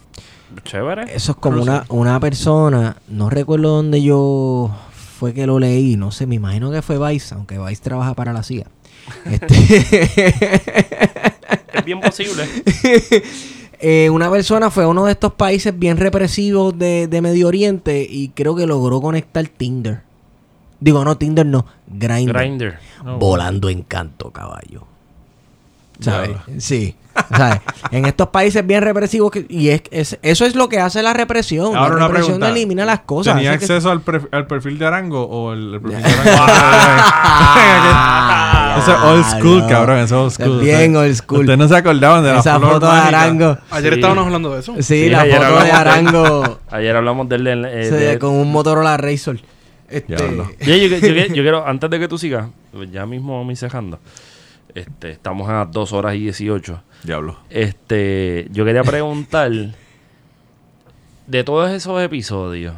Chévere. 0.64 1.04
Eso 1.14 1.32
es 1.32 1.38
como 1.38 1.62
una, 1.62 1.84
una 1.88 2.20
persona, 2.20 2.96
no 3.08 3.30
recuerdo 3.30 3.70
dónde 3.76 4.02
yo 4.02 4.70
fue 4.92 5.32
que 5.32 5.46
lo 5.46 5.58
leí, 5.58 5.96
no 5.96 6.10
sé, 6.10 6.26
me 6.26 6.34
imagino 6.34 6.70
que 6.70 6.82
fue 6.82 6.98
Vice, 6.98 7.34
aunque 7.34 7.58
Vice 7.58 7.82
trabaja 7.82 8.12
para 8.12 8.34
la 8.34 8.42
CIA. 8.42 8.66
Este, 9.30 10.44
Es 11.74 11.84
bien 11.84 12.00
posible. 12.00 12.44
eh, 13.80 14.10
una 14.10 14.30
persona 14.30 14.70
fue 14.70 14.84
a 14.84 14.88
uno 14.88 15.06
de 15.06 15.12
estos 15.12 15.32
países 15.32 15.76
bien 15.78 15.96
represivos 15.96 16.78
de, 16.78 17.06
de 17.08 17.22
Medio 17.22 17.48
Oriente 17.48 18.06
y 18.08 18.28
creo 18.28 18.54
que 18.54 18.66
logró 18.66 19.00
conectar 19.00 19.46
Tinder. 19.48 20.02
Digo, 20.80 21.04
no, 21.04 21.16
Tinder 21.16 21.46
no, 21.46 21.64
Grindr. 21.86 22.32
Grinder. 22.34 22.78
Volando 23.18 23.68
en 23.68 23.82
canto, 23.82 24.30
caballo. 24.30 24.84
¿Sabes? 26.00 26.30
Sí. 26.58 26.96
¿Sabes? 27.30 27.60
en 27.90 28.06
estos 28.06 28.28
países 28.28 28.66
bien 28.66 28.82
represivos, 28.82 29.30
que- 29.30 29.44
y 29.48 29.68
es, 29.68 29.82
es- 29.90 30.18
eso 30.22 30.46
es 30.46 30.54
lo 30.56 30.68
que 30.68 30.80
hace 30.80 31.02
la 31.02 31.12
represión. 31.12 31.76
Ahora 31.76 31.96
la 31.96 32.08
represión 32.08 32.42
elimina 32.42 32.84
las 32.86 33.00
cosas. 33.00 33.34
¿Tenía 33.36 33.50
hace 33.52 33.58
que- 33.66 33.72
acceso 33.72 33.90
al, 33.90 34.02
al 34.32 34.46
perfil 34.46 34.78
de 34.78 34.86
Arango 34.86 35.22
o 35.24 35.52
el, 35.52 35.74
el 35.74 35.80
perfil 35.80 36.02
de 36.02 36.30
Arango? 36.30 36.52
Eso 38.78 38.92
es 38.92 39.00
old 39.02 39.24
school, 39.24 39.58
no. 39.60 39.68
cabrón. 39.68 39.98
Eso 39.98 40.04
es 40.26 40.38
old 40.38 40.44
school. 40.46 40.60
Bien 40.60 40.96
old 40.96 41.14
school. 41.14 41.40
Ustedes 41.40 41.58
no 41.58 41.68
se 41.68 41.76
acordaban 41.76 42.22
de 42.24 42.32
la 42.32 42.38
Esa 42.40 42.58
flor 42.58 42.72
foto 42.74 42.86
de? 42.86 42.92
Arango. 42.92 43.58
Ayer 43.70 43.92
Sí. 43.94 43.98
estábamos 44.00 44.26
hablando 44.26 44.54
de 44.54 44.60
eso. 44.60 44.74
Sí, 44.76 44.82
Sí, 44.82 45.08
la 45.10 45.18
foto 45.20 45.28
de 45.30 45.34
hablamos 45.36 45.64
de- 45.64 45.70
Arango. 45.72 46.58
Ayer 46.70 46.96
hablamos 46.96 47.28
del... 47.28 47.46
eh, 47.46 47.84
se- 47.84 47.94
de- 47.96 48.18
con 48.18 48.30
un 48.34 48.50
Motorola 48.52 48.96
Razor. 48.96 49.38
Este, 49.88 50.16
Diablo. 50.16 50.50
Yo, 50.60 50.74
yo- 50.74 50.86
yo- 50.86 50.98
yo- 51.06 51.26
yo 51.26 51.42
quiero, 51.42 51.66
antes 51.66 51.90
de 51.90 51.98
que 52.00 52.08
tú 52.08 52.16
sigas, 52.18 52.46
pues 52.72 52.90
ya 52.90 53.04
mismo 53.06 53.44
me 53.44 53.54
cejando. 53.56 53.98
Este, 54.74 55.10
estamos 55.10 55.48
a 55.50 55.66
2 55.66 55.92
horas 55.92 56.14
y 56.14 56.20
18. 56.20 56.82
Diablo. 57.02 57.36
Este, 57.50 58.46
yo 58.52 58.64
quería 58.64 58.82
preguntar 58.84 59.50
de 61.26 61.44
todos 61.44 61.70
esos 61.70 62.00
episodios, 62.02 62.74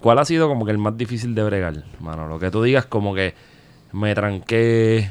¿cuál 0.00 0.18
ha 0.18 0.24
sido 0.24 0.48
como 0.48 0.64
que 0.64 0.70
el 0.70 0.78
más 0.78 0.96
difícil 0.96 1.34
de 1.34 1.42
bregar, 1.42 1.82
mano? 2.00 2.28
Lo 2.28 2.38
que 2.38 2.50
tú 2.50 2.62
digas 2.62 2.86
como 2.86 3.14
que 3.14 3.34
me 3.92 4.14
tranqué. 4.14 5.10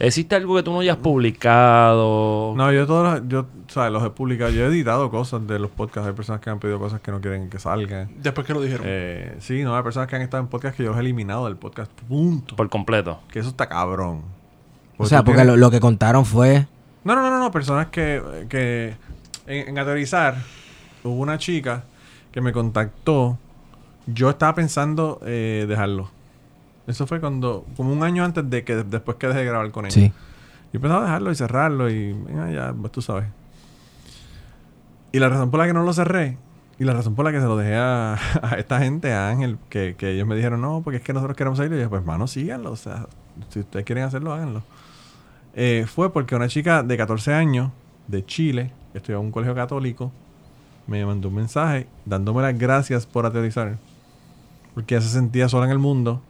¿Existe 0.00 0.36
algo 0.36 0.54
que 0.54 0.62
tú 0.62 0.72
no 0.72 0.80
hayas 0.80 0.96
publicado? 0.98 2.54
No, 2.56 2.72
yo 2.72 2.86
todos 2.86 3.20
los, 3.20 3.28
yo, 3.28 3.46
¿sabes? 3.66 3.92
Los 3.92 4.04
he 4.04 4.10
publicado. 4.10 4.50
Yo 4.50 4.64
he 4.64 4.66
editado 4.68 5.10
cosas 5.10 5.44
de 5.46 5.58
los 5.58 5.70
podcasts. 5.70 6.08
Hay 6.08 6.14
personas 6.14 6.40
que 6.40 6.50
han 6.50 6.60
pedido 6.60 6.78
cosas 6.78 7.00
que 7.00 7.10
no 7.10 7.20
quieren 7.20 7.50
que 7.50 7.58
salgan. 7.58 8.08
Después 8.22 8.46
que 8.46 8.54
lo 8.54 8.60
dijeron. 8.60 8.86
Eh, 8.88 9.36
sí, 9.40 9.62
no, 9.64 9.76
hay 9.76 9.82
personas 9.82 10.08
que 10.08 10.14
han 10.16 10.22
estado 10.22 10.42
en 10.42 10.48
podcast 10.48 10.76
que 10.76 10.84
yo 10.84 10.90
los 10.90 10.98
he 10.98 11.00
eliminado 11.00 11.46
del 11.46 11.56
podcast. 11.56 11.90
Punto. 12.08 12.54
Por 12.54 12.68
completo. 12.68 13.20
Que 13.32 13.40
eso 13.40 13.48
está 13.48 13.68
cabrón. 13.68 14.22
o 14.96 15.06
sea, 15.06 15.24
porque 15.24 15.38
tienes- 15.40 15.54
lo, 15.54 15.56
lo 15.56 15.70
que 15.70 15.80
contaron 15.80 16.24
fue. 16.24 16.66
No, 17.04 17.14
no, 17.16 17.22
no, 17.22 17.30
no, 17.30 17.38
no, 17.40 17.50
personas 17.50 17.86
que, 17.88 18.22
que 18.48 18.94
en, 19.46 19.68
en 19.70 19.78
aterrizar 19.78 20.36
hubo 21.02 21.14
una 21.20 21.38
chica 21.38 21.84
que 22.30 22.40
me 22.40 22.52
contactó. 22.52 23.36
Yo 24.06 24.30
estaba 24.30 24.54
pensando 24.54 25.20
eh, 25.26 25.66
dejarlo. 25.68 26.10
Eso 26.88 27.06
fue 27.06 27.20
cuando, 27.20 27.64
como 27.76 27.92
un 27.92 28.02
año 28.02 28.24
antes 28.24 28.48
de 28.48 28.64
que 28.64 28.74
después 28.76 29.16
que 29.18 29.28
dejé 29.28 29.40
de 29.40 29.44
grabar 29.44 29.70
con 29.70 29.86
ella. 29.86 29.94
Sí. 29.94 30.12
Yo 30.72 30.80
pensaba 30.80 31.04
dejarlo 31.04 31.30
y 31.30 31.34
cerrarlo 31.34 31.90
y 31.90 32.12
venga, 32.12 32.50
ya, 32.50 32.72
pues 32.72 32.90
tú 32.92 33.02
sabes. 33.02 33.26
Y 35.12 35.18
la 35.18 35.28
razón 35.28 35.50
por 35.50 35.60
la 35.60 35.66
que 35.66 35.72
no 35.72 35.84
lo 35.84 35.92
cerré 35.92 36.38
y 36.78 36.84
la 36.84 36.94
razón 36.94 37.14
por 37.14 37.24
la 37.24 37.32
que 37.32 37.40
se 37.40 37.46
lo 37.46 37.56
dejé 37.56 37.76
a, 37.76 38.14
a 38.42 38.54
esta 38.56 38.78
gente, 38.78 39.12
a 39.12 39.28
Ángel, 39.28 39.58
que, 39.68 39.96
que 39.96 40.12
ellos 40.12 40.26
me 40.26 40.34
dijeron, 40.34 40.60
no, 40.60 40.80
porque 40.82 40.98
es 40.98 41.02
que 41.02 41.12
nosotros 41.12 41.36
queremos 41.36 41.58
salir. 41.58 41.72
Y 41.72 41.74
yo 41.74 41.78
dije, 41.78 41.88
pues 41.88 42.00
hermano, 42.00 42.26
síganlo. 42.26 42.72
O 42.72 42.76
sea, 42.76 43.06
si 43.48 43.60
ustedes 43.60 43.84
quieren 43.84 44.04
hacerlo, 44.04 44.32
háganlo. 44.32 44.62
Eh, 45.54 45.86
fue 45.86 46.12
porque 46.12 46.36
una 46.36 46.48
chica 46.48 46.82
de 46.82 46.96
14 46.96 47.34
años, 47.34 47.70
de 48.06 48.24
Chile, 48.24 48.72
que 48.92 48.98
estudiaba 48.98 49.20
en 49.20 49.26
un 49.26 49.32
colegio 49.32 49.54
católico, 49.54 50.12
me 50.86 51.04
mandó 51.04 51.28
un 51.28 51.34
mensaje 51.34 51.86
dándome 52.06 52.42
las 52.42 52.56
gracias 52.58 53.06
por 53.06 53.26
aterrizar. 53.26 53.76
Porque 54.74 54.94
ella 54.94 55.04
se 55.04 55.12
sentía 55.12 55.48
sola 55.48 55.66
en 55.66 55.72
el 55.72 55.78
mundo. 55.78 56.22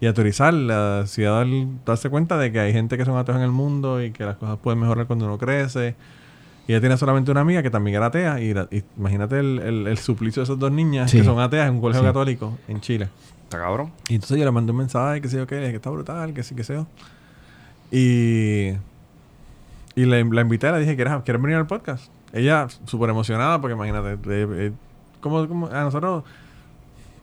Y 0.00 0.06
aterrizar, 0.06 0.54
la 0.54 1.04
ciudad 1.06 1.44
darse 1.84 2.08
cuenta 2.08 2.38
de 2.38 2.52
que 2.52 2.60
hay 2.60 2.72
gente 2.72 2.96
que 2.96 3.04
son 3.04 3.16
ateos 3.16 3.36
en 3.38 3.42
el 3.44 3.50
mundo 3.50 4.02
y 4.02 4.12
que 4.12 4.24
las 4.24 4.36
cosas 4.36 4.58
pueden 4.58 4.78
mejorar 4.80 5.06
cuando 5.06 5.24
uno 5.26 5.38
crece. 5.38 5.96
Y 6.68 6.72
ella 6.72 6.80
tiene 6.80 6.96
solamente 6.96 7.30
una 7.30 7.40
amiga 7.40 7.62
que 7.62 7.70
también 7.70 7.96
era 7.96 8.06
atea. 8.06 8.40
Y, 8.40 8.54
la- 8.54 8.68
y 8.70 8.84
imagínate 8.96 9.38
el, 9.40 9.58
el- 9.58 9.86
el 9.88 9.98
suplicio 9.98 10.40
de 10.40 10.44
esas 10.44 10.58
dos 10.58 10.70
niñas 10.70 11.10
Sí. 11.10 11.18
que 11.18 11.24
son 11.24 11.40
ateas 11.40 11.68
en 11.68 11.74
un 11.76 11.80
colegio 11.80 12.02
Sí. 12.02 12.06
católico 12.06 12.56
en 12.68 12.80
Chile. 12.80 13.08
¿Está 13.44 13.58
cabrón? 13.58 13.90
Y 14.08 14.14
entonces 14.16 14.36
yo 14.38 14.44
le 14.44 14.50
mandé 14.52 14.70
un 14.72 14.78
mensaje, 14.78 15.20
que 15.22 15.28
sé 15.28 15.38
yo 15.38 15.46
qué, 15.46 15.56
que 15.60 15.76
está 15.76 15.88
brutal, 15.90 16.32
que 16.34 16.42
sí, 16.42 16.54
que 16.54 16.62
sé 16.62 16.74
yo. 16.74 16.86
Y, 17.90 18.68
y 19.94 20.04
le, 20.04 20.22
la 20.24 20.40
invité, 20.42 20.70
le 20.70 20.80
dije, 20.80 20.94
¿quieres, 20.94 21.14
¿quieres 21.24 21.40
venir 21.42 21.56
al 21.56 21.66
podcast? 21.66 22.10
Ella 22.32 22.66
súper 22.84 23.10
emocionada 23.10 23.60
porque 23.60 23.74
imagínate, 23.74 24.12
eh, 24.12 24.18
eh, 24.50 24.72
como, 25.20 25.48
como 25.48 25.66
a 25.68 25.82
nosotros, 25.82 26.24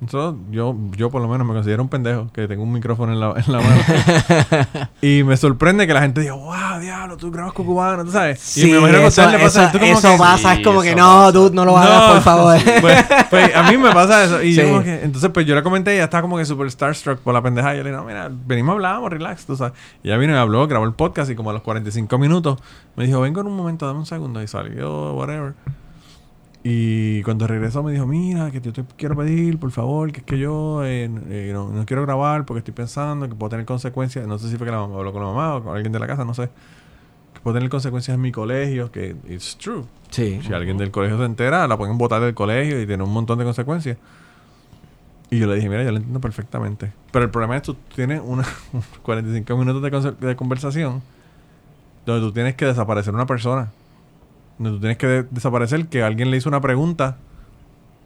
nosotros, 0.01 0.35
yo, 0.51 0.75
yo 0.95 1.09
por 1.09 1.21
lo 1.21 1.27
menos 1.27 1.47
me 1.47 1.53
considero 1.53 1.81
un 1.81 1.89
pendejo 1.89 2.27
que 2.33 2.47
tengo 2.47 2.63
un 2.63 2.71
micrófono 2.71 3.13
en 3.13 3.19
la, 3.19 3.33
en 3.35 3.51
la 3.51 3.59
mano. 3.61 3.81
y 5.01 5.23
me 5.23 5.37
sorprende 5.37 5.87
que 5.87 5.93
la 5.93 6.01
gente 6.01 6.21
diga, 6.21 6.33
wow, 6.33 6.79
diablo, 6.79 7.17
tú 7.17 7.31
grabas 7.31 7.53
con 7.53 7.65
cubano, 7.65 8.03
tú 8.05 8.11
sabes. 8.11 8.39
Sí, 8.39 8.67
y 8.69 8.71
me 8.71 8.77
imagino 8.79 8.99
que 8.99 9.07
eso, 9.07 9.21
les 9.29 9.41
pasa 9.41 9.65
eso- 9.69 9.77
eso 9.83 10.11
que- 10.11 10.17
pasa, 10.17 10.53
es 10.55 10.63
como 10.65 10.81
que 10.81 10.95
no, 10.95 11.01
pasa. 11.07 11.31
dude, 11.31 11.55
no 11.55 11.65
lo 11.65 11.77
hagas, 11.77 12.11
por 12.13 12.21
favor. 12.21 12.57
pues, 12.81 13.05
pues, 13.29 13.55
a 13.55 13.63
mí 13.71 13.77
me 13.77 13.91
pasa 13.93 14.23
eso. 14.25 14.41
Y 14.43 14.53
yo 14.53 14.63
Sí. 14.63 14.69
como 14.69 14.83
que, 14.83 15.03
entonces, 15.03 15.29
pues 15.33 15.45
yo 15.45 15.55
le 15.55 15.63
comenté 15.63 15.91
y 15.91 15.95
ella 15.95 16.05
estaba 16.05 16.21
como 16.21 16.37
que 16.37 16.45
super 16.45 16.69
starstruck 16.69 17.19
por 17.19 17.33
la 17.33 17.41
pendeja. 17.41 17.73
Y 17.73 17.77
yo 17.77 17.83
le 17.83 17.89
dije, 17.91 18.01
no, 18.01 18.07
mira, 18.07 18.29
venimos, 18.31 18.73
hablamos, 18.73 19.09
relax, 19.09 19.45
tú 19.45 19.55
sabes. 19.55 19.73
Y 20.03 20.09
ella 20.09 20.17
vino 20.17 20.33
y 20.33 20.37
habló, 20.37 20.67
grabó 20.67 20.85
el 20.85 20.93
podcast 20.93 21.29
y 21.31 21.35
como 21.35 21.49
a 21.49 21.53
los 21.53 21.61
45 21.61 22.17
minutos 22.17 22.59
me 22.95 23.05
dijo, 23.05 23.21
vengo 23.21 23.41
en 23.41 23.47
un 23.47 23.55
momento, 23.55 23.85
dame 23.87 23.99
un 23.99 24.05
segundo. 24.05 24.41
Y 24.41 24.47
salió, 24.47 25.13
whatever. 25.13 25.53
Y 26.67 27.21
cuando 27.21 27.45
regresó 27.45 27.83
me 27.83 27.91
dijo, 27.91 28.07
mira, 28.07 28.49
que 28.49 28.59
yo 28.59 28.73
te 28.73 28.83
quiero 28.97 29.15
pedir, 29.15 29.59
por 29.59 29.69
favor, 29.69 30.11
que 30.11 30.21
es 30.21 30.25
que 30.25 30.39
yo 30.39 30.83
eh, 30.83 31.07
eh, 31.29 31.51
no, 31.53 31.69
no 31.69 31.85
quiero 31.85 32.01
grabar 32.01 32.43
porque 32.43 32.57
estoy 32.57 32.73
pensando 32.73 33.29
que 33.29 33.35
puedo 33.35 33.51
tener 33.51 33.67
consecuencias. 33.67 34.25
No 34.25 34.39
sé 34.39 34.49
si 34.49 34.57
fue 34.57 34.65
que 34.65 34.71
la 34.71 34.79
mamá 34.79 34.95
habló 34.95 35.13
con 35.13 35.21
la 35.21 35.27
mamá 35.27 35.57
o 35.57 35.63
con 35.63 35.75
alguien 35.75 35.91
de 35.91 35.99
la 35.99 36.07
casa, 36.07 36.25
no 36.25 36.33
sé. 36.33 36.49
Que 37.35 37.39
puedo 37.41 37.53
tener 37.53 37.69
consecuencias 37.69 38.15
en 38.15 38.21
mi 38.21 38.31
colegio, 38.31 38.91
que 38.91 39.15
it's 39.29 39.55
true. 39.57 39.83
Sí. 40.09 40.39
Si 40.41 40.51
alguien 40.53 40.79
del 40.79 40.89
colegio 40.89 41.19
se 41.19 41.25
entera, 41.25 41.67
la 41.67 41.77
pueden 41.77 41.99
botar 41.99 42.19
del 42.19 42.33
colegio 42.33 42.81
y 42.81 42.87
tiene 42.87 43.03
un 43.03 43.13
montón 43.13 43.37
de 43.37 43.45
consecuencias. 43.45 43.99
Y 45.29 45.37
yo 45.37 45.45
le 45.45 45.57
dije, 45.57 45.69
mira, 45.69 45.83
yo 45.83 45.91
lo 45.91 45.97
entiendo 45.97 46.19
perfectamente. 46.19 46.91
Pero 47.11 47.25
el 47.25 47.29
problema 47.29 47.57
es 47.57 47.61
que 47.61 47.73
tú 47.73 47.77
tienes 47.93 48.23
una 48.25 48.43
45 49.03 49.55
minutos 49.55 49.83
de, 50.19 50.27
de 50.29 50.35
conversación 50.35 51.03
donde 52.07 52.25
tú 52.25 52.33
tienes 52.33 52.55
que 52.55 52.65
desaparecer 52.65 53.13
una 53.13 53.27
persona. 53.27 53.69
Donde 54.57 54.77
tú 54.77 54.79
tienes 54.79 54.97
que 54.97 55.07
de- 55.07 55.23
desaparecer 55.29 55.87
que 55.87 56.03
alguien 56.03 56.31
le 56.31 56.37
hizo 56.37 56.49
una 56.49 56.61
pregunta 56.61 57.17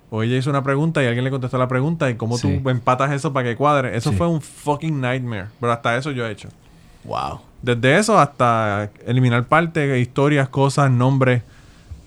o 0.09 0.23
ella 0.23 0.35
hizo 0.37 0.49
una 0.49 0.63
pregunta 0.63 1.03
y 1.03 1.05
alguien 1.05 1.23
le 1.23 1.29
contestó 1.31 1.57
la 1.59 1.67
pregunta 1.67 2.09
y 2.09 2.15
cómo 2.15 2.37
Sí. 2.37 2.59
tú 2.63 2.69
empatas 2.69 3.11
eso 3.11 3.31
para 3.33 3.47
que 3.49 3.55
cuadre. 3.55 3.95
Eso 3.95 4.09
Sí. 4.11 4.17
fue 4.17 4.27
un 4.27 4.41
fucking 4.41 4.99
nightmare. 4.99 5.47
Pero 5.59 5.71
hasta 5.71 5.95
eso 5.97 6.09
yo 6.11 6.25
he 6.25 6.31
hecho. 6.31 6.49
Wow. 7.03 7.41
Desde 7.61 7.97
eso 7.97 8.17
hasta 8.17 8.89
eliminar 9.05 9.45
partes, 9.45 9.99
historias, 10.01 10.49
cosas, 10.49 10.89
nombres. 10.89 11.43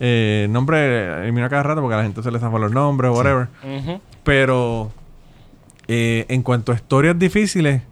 Eh, 0.00 0.48
nombre 0.50 1.22
eliminar 1.22 1.48
cada 1.48 1.62
rato 1.62 1.80
porque 1.80 1.94
a 1.94 1.98
la 1.98 2.02
gente 2.02 2.22
se 2.24 2.30
les 2.32 2.40
zafa 2.40 2.58
los 2.58 2.72
nombres, 2.72 3.12
whatever. 3.12 3.48
Ujú. 3.62 4.00
Pero 4.24 4.90
Eh, 5.88 6.26
en 6.28 6.42
cuanto 6.42 6.70
a 6.72 6.76
historias 6.76 7.18
difíciles, 7.18 7.82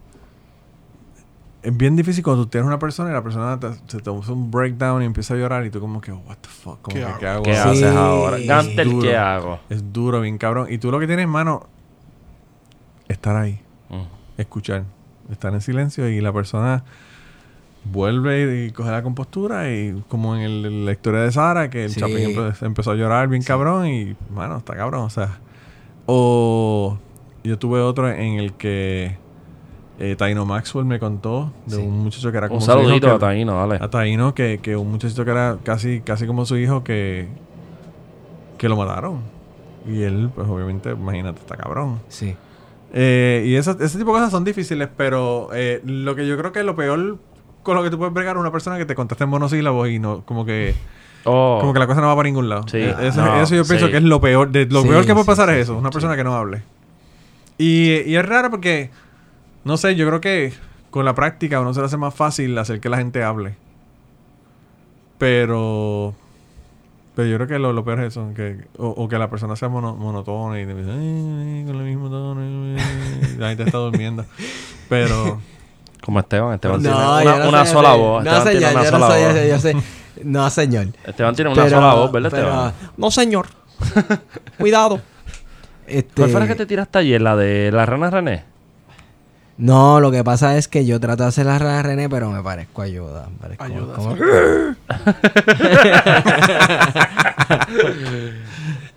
es 1.63 1.77
bien 1.77 1.95
difícil 1.97 2.25
cuando 2.25 2.45
tú 2.45 2.51
tienes 2.51 2.67
una 2.67 2.79
persona 2.79 3.11
y 3.11 3.13
la 3.13 3.23
persona 3.23 3.59
te- 3.61 3.75
se 3.87 3.99
te 4.01 4.11
hace 4.11 4.33
un 4.33 4.51
breakdown 4.51 5.03
y 5.03 5.07
empieza 5.07 5.35
a 5.35 5.37
llorar 5.37 5.65
y 5.67 5.71
tú 5.71 5.79
como 5.81 6.01
que, 6.01 6.11
what 6.13 6.37
the 6.41 6.49
fuck, 6.49 6.81
como 6.81 6.95
¿Qué 6.95 7.01
que, 7.01 7.05
hago? 7.07 7.19
¿qué 7.19 7.27
hago? 7.27 7.43
¿Qué 7.43 7.55
Sí. 7.55 7.61
haces 7.69 7.97
ahora? 7.97 8.39
Gantel, 8.39 8.91
Duro. 8.91 9.03
¿qué 9.09 9.17
hago? 9.17 9.61
Es 9.69 9.93
duro, 9.93 10.21
bien 10.23 10.39
cabrón. 10.39 10.69
Y 10.71 10.79
tú 10.79 10.91
lo 10.91 10.99
que 10.99 11.07
tienes, 11.07 11.29
mano, 11.29 11.67
estar 13.09 13.37
ahí, 13.37 13.61
Mm. 13.89 14.05
escuchar, 14.41 14.85
estar 15.31 15.53
en 15.53 15.61
silencio 15.61 16.09
y 16.09 16.21
la 16.21 16.33
persona 16.33 16.85
vuelve 17.85 18.63
y, 18.65 18.67
y 18.67 18.71
coge 18.73 18.91
la 18.91 19.03
compostura 19.03 19.71
y 19.73 20.03
como 20.09 20.37
en 20.37 20.43
el- 20.43 20.85
la 20.87 20.93
historia 20.93 21.21
de 21.21 21.33
Sara, 21.33 21.71
que 21.71 21.85
el 21.85 21.91
Sí. 21.91 22.01
Chapín 22.01 22.17
empe- 22.37 22.67
empezó 22.67 22.91
a 22.93 22.95
llorar 22.95 23.29
bien 23.29 23.43
cabrón 23.43 23.87
y, 23.87 24.17
mano, 24.33 24.59
está 24.59 24.75
cabrón, 24.77 25.03
o 25.05 25.11
sea. 25.11 25.39
O 26.07 26.99
yo 27.45 27.59
tuve 27.59 27.81
otro 27.81 28.11
en 28.11 28.39
el 28.39 28.53
que 28.55 29.17
eh, 30.01 30.17
Taino 30.17 30.45
Maxwell 30.47 30.85
me 30.87 30.99
contó 30.99 31.53
de 31.67 31.77
Sí. 31.77 31.83
un 31.83 32.01
muchacho 32.05 32.33
que 32.33 32.39
era 32.39 32.49
como 32.49 32.59
Un 32.59 32.65
su 32.65 32.71
hijo 32.73 32.81
saludito 32.81 33.07
que- 33.07 33.13
a 33.13 33.19
Taino, 33.19 33.55
dale. 33.55 33.77
a 33.85 33.89
Taino, 33.91 34.35
que, 34.35 34.59
que 34.61 34.75
un 34.77 34.91
muchachito 34.91 35.25
que 35.25 35.31
era 35.31 35.59
casi, 35.63 36.01
casi 36.01 36.27
como 36.27 36.45
su 36.47 36.57
hijo 36.57 36.83
que, 36.83 37.29
que 38.59 38.69
lo 38.69 38.77
mataron. 38.77 39.21
Y 39.87 40.03
él, 40.03 40.31
pues 40.35 40.49
obviamente, 40.49 40.91
imagínate, 40.91 41.41
está 41.41 41.57
cabrón. 41.57 42.01
Sí. 42.09 42.35
Eh, 42.93 43.45
y 43.47 43.55
eso- 43.55 43.77
ese 43.81 43.99
tipo 43.99 44.11
de 44.13 44.19
cosas 44.19 44.31
son 44.31 44.43
difíciles, 44.45 44.89
pero 44.97 45.49
eh, 45.53 45.81
lo 45.85 46.15
que 46.17 46.27
yo 46.27 46.37
creo 46.37 46.51
que 46.53 46.61
es 46.61 46.65
lo 46.67 46.75
peor 46.75 47.19
con 47.63 47.77
lo 47.77 47.83
que 47.83 47.91
tú 47.91 47.99
puedes 47.99 48.13
bregar 48.13 48.37
es 48.37 48.41
una 48.41 48.51
persona 48.51 48.79
que 48.79 48.87
te 48.87 48.95
conteste 48.95 49.25
en 49.25 49.31
monosílabos 49.31 49.89
y 49.91 49.99
no, 49.99 50.23
como 50.25 50.45
que, 50.45 50.75
Oh, 51.25 51.59
como 51.61 51.75
que 51.75 51.79
la 51.79 51.87
cosa 51.87 52.01
no 52.01 52.07
va 52.07 52.17
para 52.17 52.27
ningún 52.29 52.49
lado. 52.49 52.65
Sí. 52.69 52.79
Eh, 52.79 52.95
eso, 53.03 53.23
No, 53.23 53.43
eso 53.43 53.55
yo 53.55 53.65
pienso 53.65 53.85
sí. 53.87 53.93
que 53.93 53.99
es 53.99 54.03
lo 54.03 54.21
peor. 54.23 54.51
De, 54.51 54.65
lo 54.65 54.81
Sí, 54.81 54.89
peor 54.89 55.05
que 55.05 55.13
puede 55.13 55.25
sí, 55.25 55.27
pasar 55.27 55.51
sí, 55.51 55.55
es 55.57 55.61
eso, 55.65 55.77
una 55.77 55.91
persona 55.91 56.17
que 56.17 56.25
no 56.25 56.35
hable. 56.35 56.63
Y, 57.59 58.01
y 58.07 58.17
es 58.17 58.25
raro 58.27 58.51
porque, 58.51 58.91
no 59.65 59.77
sé, 59.77 59.95
yo 59.97 60.07
creo 60.07 60.21
que 60.21 60.53
con 60.91 61.05
la 61.05 61.15
práctica 61.15 61.61
uno 61.61 61.73
se 61.75 61.81
le 61.81 61.87
hace 61.87 61.97
más 61.97 62.15
fácil 62.15 62.57
hacer 62.59 62.81
que 62.81 62.89
la 62.89 62.97
gente 62.99 63.23
hable. 63.23 63.55
Pero. 65.19 66.15
Pero 67.15 67.29
yo 67.29 67.37
creo 67.37 67.49
que 67.49 67.59
lo, 67.59 67.73
lo 67.73 67.85
peor 67.85 68.01
es 68.01 68.07
eso, 68.13 68.31
que, 68.35 68.65
o, 68.79 68.87
o 68.89 69.09
que 69.09 69.19
la 69.19 69.29
persona 69.29 69.57
sea 69.57 69.69
mono- 69.69 69.97
monotona 69.97 70.61
y 70.61 70.65
te 70.65 70.75
dice, 70.75 70.91
"Ay, 70.91 70.99
ay, 70.99 71.65
con 71.67 71.77
el 71.77 71.83
mismo 71.83 72.09
tono, 72.09 72.41
ay, 72.41 72.77
ay", 72.79 73.37
la 73.37 73.49
gente 73.49 73.65
está 73.65 73.79
durmiendo. 73.79 74.25
Pero 74.89 75.41
como 76.05 76.21
Esteban. 76.21 76.55
Esteban 76.55 76.81
tiene 76.81 76.97
No, 76.97 77.21
una, 77.21 77.51
no 77.51 77.67
sola 77.67 77.95
voz. 77.95 78.25
No, 78.25 78.31
Esteban 78.31 78.53
tiene 78.53 78.67
señor, 78.69 78.73
una 78.81 78.85
yo 78.85 78.91
no 78.93 78.99
sola 78.99 79.09
soy 79.15 79.23
voz. 79.25 79.35
ese, 79.35 79.49
yo 79.51 79.59
sé. 79.59 79.77
No, 80.25 80.51
señor. 80.51 80.87
Esteban 81.05 81.35
tiene 81.35 81.51
una 81.51 81.65
Pero- 81.65 81.77
sola 81.77 81.95
voz, 81.95 82.13
¿verdad, 82.13 82.31
pero- 82.31 82.47
Esteban? 82.49 82.73
No, 82.97 83.11
señor. 83.11 83.47
Cuidado. 84.59 85.01
Este, 85.87 86.13
¿Cuál 86.15 86.31
fue 86.31 86.41
la 86.41 86.47
que 86.47 86.55
te 86.55 86.67
tiraste 86.67 86.99
ayer? 87.01 87.21
¿La 87.21 87.35
de 87.37 87.71
la 87.73 87.85
rana 87.87 88.09
René? 88.11 88.45
No, 89.61 90.01
lo 90.01 90.11
que 90.11 90.25
pasa 90.25 90.57
es 90.57 90.69
que 90.69 90.87
yo 90.87 90.99
trato 91.01 91.23
de 91.25 91.29
hacer 91.29 91.45
la 91.47 91.59
rana 91.59 91.83
René, 91.83 92.09
pero 92.09 92.31
me 92.31 92.43
parezco 92.43 92.83
a 92.83 92.89
Yoda. 92.89 93.29
me 93.31 93.37
parezco 93.37 93.65
Ayuda, 93.65 93.95
como- 93.95 94.17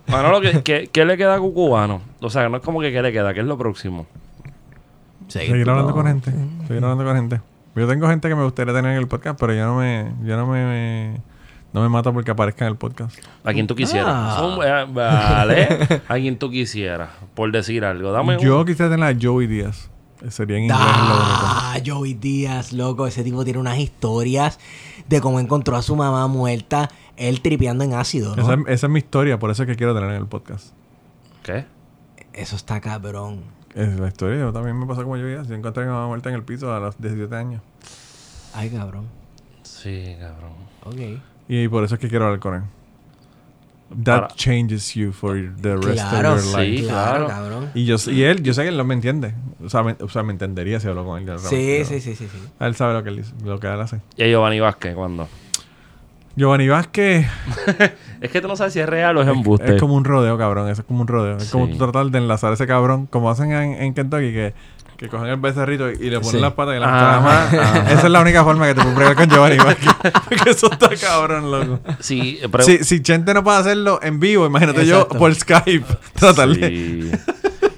Manolo, 0.08 0.42
¿qué, 0.42 0.62
qué, 0.64 0.90
qué 0.92 1.06
le 1.06 1.18
queda 1.18 1.36
a 1.36 1.40
Cucubano? 1.40 2.02
O 2.22 2.30
sea, 2.30 2.48
no 2.50 2.58
es 2.58 2.64
como 2.64 2.82
que 2.82 2.92
qué 2.92 3.02
le 3.02 3.12
queda, 3.12 3.34
¿qué 3.34 3.40
es 3.42 3.46
lo 3.46 3.58
próximo? 3.58 4.06
seguir 5.28 5.68
hablando 5.70 5.94
con 5.94 6.06
gente. 6.06 6.32
Seguir 6.68 6.84
hablando 6.84 7.04
con 7.06 7.16
gente. 7.16 7.42
Yo 7.76 7.88
tengo 7.88 8.08
gente 8.08 8.30
que 8.30 8.36
me 8.36 8.44
gustaría 8.44 8.74
tener 8.74 8.92
en 8.92 8.98
el 9.00 9.08
podcast, 9.08 9.40
pero 9.40 9.54
yo 9.54 9.66
no 9.66 9.78
me, 9.78 10.12
yo 10.24 10.38
no 10.38 10.46
me, 10.46 10.64
me- 10.66 11.22
no 11.74 11.82
me 11.82 11.90
mato 11.90 12.14
porque 12.14 12.30
aparezca 12.30 12.66
en 12.66 12.72
el 12.72 12.78
podcast. 12.78 13.18
A 13.44 13.52
quien 13.52 13.66
tú 13.66 13.74
quisieras. 13.76 14.14
Ah. 14.16 14.58
Eh, 14.64 14.86
vale. 14.94 16.02
A 16.08 16.16
quien 16.16 16.38
tú 16.38 16.52
quisieras, 16.52 17.10
por 17.34 17.52
decir 17.52 17.84
algo. 17.84 18.12
Dame 18.12 18.38
Yo 18.40 18.60
un... 18.60 18.66
quisiera 18.66 18.92
tener 18.92 19.16
a 19.16 19.20
Joey 19.20 19.48
Díaz. 19.48 19.90
Sería 20.30 20.58
en 20.58 20.64
inglés. 20.64 20.80
Ah, 20.82 21.78
Joey 21.86 22.14
Díaz, 22.14 22.72
loco. 22.74 23.08
Ese 23.08 23.24
tipo 23.24 23.44
tiene 23.44 23.60
unas 23.60 23.78
historias 23.78 24.60
de 25.08 25.20
cómo 25.22 25.40
encontró 25.40 25.76
a 25.76 25.82
su 25.82 25.96
mamá 25.96 26.28
muerta, 26.28 26.90
él 27.18 27.42
tripeando 27.42 27.84
en 27.84 27.94
ácido, 27.94 28.36
¿no? 28.36 28.42
Esa, 28.44 28.54
es- 28.54 28.60
esa 28.68 28.88
es 28.88 28.92
mi 28.92 29.00
historia, 29.00 29.38
por 29.40 29.52
eso 29.52 29.64
es 29.64 29.68
que 29.70 29.76
quiero 29.76 29.94
tener 29.94 30.10
en 30.12 30.16
el 30.18 30.28
podcast. 30.28 30.68
¿Qué? 31.44 31.66
Eso 32.34 32.56
está 32.56 32.80
cabrón. 32.80 33.42
Es 33.76 34.00
la 34.00 34.08
historia, 34.08 34.40
yo 34.40 34.54
también 34.54 34.78
me 34.80 34.86
pasó 34.86 35.04
como 35.04 35.16
Joey 35.16 35.32
Díaz. 35.32 35.48
Yo 35.48 35.56
encontré 35.56 35.84
a 35.84 35.88
mi 35.88 35.92
mamá 35.92 36.08
muerta 36.08 36.30
en 36.30 36.36
el 36.36 36.44
piso 36.44 36.74
a 36.74 36.80
los 36.80 36.98
17 37.02 37.36
años. 37.36 37.62
Ay, 38.54 38.70
cabrón. 38.70 39.08
Sí, 39.64 40.16
cabrón. 40.20 40.54
Ok. 40.86 41.20
Y 41.50 41.68
por 41.68 41.84
eso 41.84 41.96
es 41.96 42.02
que 42.02 42.08
quiero 42.08 42.26
hablar 42.26 42.40
con 42.40 42.56
él. 42.56 42.62
That 44.04 44.22
Para- 44.22 44.36
changes 44.36 44.94
you 44.96 45.12
for 45.12 45.36
the 45.62 45.76
rest 45.76 46.08
Claro, 46.10 46.34
of 46.34 46.44
your 46.44 46.54
sí. 46.62 46.72
life. 46.78 46.88
claro, 46.88 47.26
claro. 47.26 47.28
cabrón. 47.28 47.70
Y, 47.76 47.86
yo, 47.86 47.96
y 48.12 48.24
él, 48.24 48.42
yo 48.44 48.54
sé 48.54 48.64
que 48.64 48.70
él 48.70 48.78
no 48.78 48.84
me 48.84 48.94
entiende. 48.96 49.34
O 49.64 49.70
sea, 49.70 49.84
me, 49.84 49.96
o 50.00 50.10
sea, 50.10 50.24
me 50.24 50.32
entendería 50.34 50.80
si 50.80 50.88
hablo 50.88 51.06
con 51.06 51.22
él. 51.28 51.40
Sí, 51.40 51.84
sí, 51.86 52.00
sí, 52.02 52.16
sí, 52.16 52.28
sí. 52.32 52.38
Él 52.60 52.76
sabe 52.76 52.94
lo 52.94 53.04
que 53.04 53.10
él, 53.10 53.18
dice- 53.18 53.34
lo 53.44 53.60
que 53.60 53.68
él 53.68 53.80
hace. 53.80 54.02
¿Y 54.18 54.24
a 54.24 54.28
Giovanni 54.28 54.60
Vázquez 54.60 54.96
cuándo? 54.96 55.28
Giovanni 56.36 56.68
Vázquez 56.68 57.28
Es 58.22 58.32
que 58.32 58.42
tú 58.42 58.48
no 58.48 58.56
sabes 58.56 58.74
si 58.74 58.80
es 58.80 58.90
real 58.90 59.16
o 59.18 59.22
es 59.22 59.28
embuste. 59.28 59.76
es 59.76 59.80
como 59.80 59.94
un 59.96 60.04
rodeo, 60.06 60.38
cabrón. 60.38 60.70
Eso 60.70 60.82
es 60.82 60.88
como 60.88 61.02
un 61.02 61.08
rodeo. 61.08 61.38
Es 61.38 61.52
como 61.52 61.66
Sí. 61.68 61.74
tú 61.74 61.78
tratar 61.78 62.06
de 62.08 62.18
enlazar 62.18 62.52
a 62.52 62.54
ese 62.56 62.66
cabrón, 62.66 63.06
como 63.06 63.30
hacen 63.30 63.52
en, 63.52 63.74
en 63.74 63.94
Kentucky, 63.94 64.32
que, 64.32 64.54
que 65.04 65.10
cogen 65.10 65.28
el 65.28 65.36
becerrito 65.36 65.92
y, 65.92 66.10
le 66.10 66.20
ponen 66.22 66.32
Sí. 66.32 66.40
las 66.40 66.54
patas 66.54 66.78
y 66.78 66.80
las 66.80 66.90
ajá. 66.90 67.92
Esa 67.92 68.04
es 68.06 68.10
la 68.10 68.22
única 68.22 68.42
forma 68.44 68.68
que 68.68 68.76
te 68.76 68.82
puedo 68.82 68.96
bregar 68.96 69.16
con 69.16 69.30
Giovanni. 69.30 69.58
Porque 69.58 70.50
eso 70.50 70.72
está 70.72 70.90
cabrón, 70.96 71.52
loco. 71.52 71.82
Sí, 72.00 72.40
pero... 72.50 72.64
Si, 72.64 72.86
si 72.86 73.02
Chente 73.02 73.34
no 73.34 73.44
puede 73.44 73.58
hacerlo 73.58 74.00
en 74.02 74.22
vivo, 74.22 74.46
imagínate 74.46 74.82
Exacto. 74.84 75.14
yo 75.14 75.20
por 75.20 75.36
Skype 75.36 75.86
tratarle. 76.14 76.68
Sí. 76.70 77.12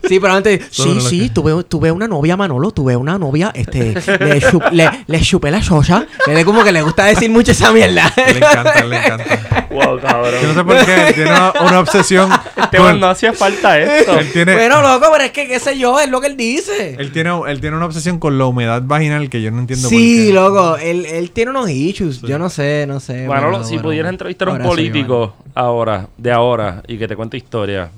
Sí, 0.08 0.20
pero 0.20 0.34
antes, 0.34 0.62
sí, 0.70 1.00
sí, 1.02 1.30
tuve, 1.30 1.64
tuve 1.64 1.92
una 1.92 2.08
novia, 2.08 2.38
Manolo, 2.38 2.72
tuve 2.72 2.96
una 2.96 3.18
novia, 3.18 3.52
este, 3.54 3.94
le, 4.20 4.42
chup- 4.42 4.72
le, 4.72 4.90
le 5.08 5.22
chupé 5.22 5.52
la 5.52 5.62
chocha. 5.62 6.06
Le 6.28 6.46
como 6.46 6.64
que 6.64 6.72
le 6.72 6.82
gusta 6.82 7.06
decir 7.06 7.30
mucho 7.30 7.52
esa 7.52 7.72
mierda. 7.72 8.12
Le 8.16 8.38
encanta, 8.38 8.84
le 8.86 8.98
encanta. 8.98 9.68
Wow, 9.72 10.00
cabrón. 10.00 10.34
Yo 10.42 10.48
no 10.50 10.54
sé 10.54 10.64
por 10.64 10.86
qué, 10.86 11.08
él 11.08 11.14
tiene 11.16 11.32
una, 11.32 11.54
una 11.62 11.80
obsesión. 11.80 12.32
Esteban, 12.56 12.92
con- 12.92 13.00
no 13.00 13.08
hacía 13.08 13.34
falta 13.34 13.80
esto. 13.80 14.20
él, 14.20 14.32
tiene, 14.32 14.54
bueno, 14.54 14.82
loco, 14.82 15.08
pero 15.12 15.24
es 15.26 15.32
que, 15.32 15.48
qué 15.48 15.60
sé 15.60 15.78
yo, 15.78 16.00
es 16.00 16.10
lo 16.10 16.22
que 16.22 16.28
él 16.28 16.38
dice. 16.38 16.96
él, 17.00 17.12
tiene, 17.12 17.32
él 17.48 17.60
tiene 17.62 17.76
una 17.78 17.86
obsesión 17.86 18.20
con 18.20 18.38
la 18.38 18.46
humedad 18.46 18.82
vaginal 18.86 19.30
que 19.30 19.42
yo 19.42 19.52
no 19.52 19.60
entiendo 19.60 19.90
Sí, 19.90 19.96
por 19.96 20.28
qué. 20.28 20.34
loco, 20.34 20.78
él, 20.78 21.06
él 21.06 21.32
tiene 21.32 21.52
unos 21.52 21.70
issues. 21.70 22.22
Yo 22.22 22.38
no 22.40 22.50
sé, 22.50 22.86
no 22.88 23.00
sé. 23.00 23.28
Manolo, 23.28 23.54
pero 23.58 23.64
si 23.64 23.70
bueno. 23.76 23.84
pudieras 23.90 24.10
entrevistar 24.12 24.50
a 24.50 24.52
un 24.54 24.60
político 24.64 25.36
ahora, 25.56 26.08
de 26.18 26.32
ahora, 26.32 26.84
y 26.88 26.98
que 26.98 27.08
te 27.08 27.16
cuente 27.16 27.38
historia, 27.38 27.90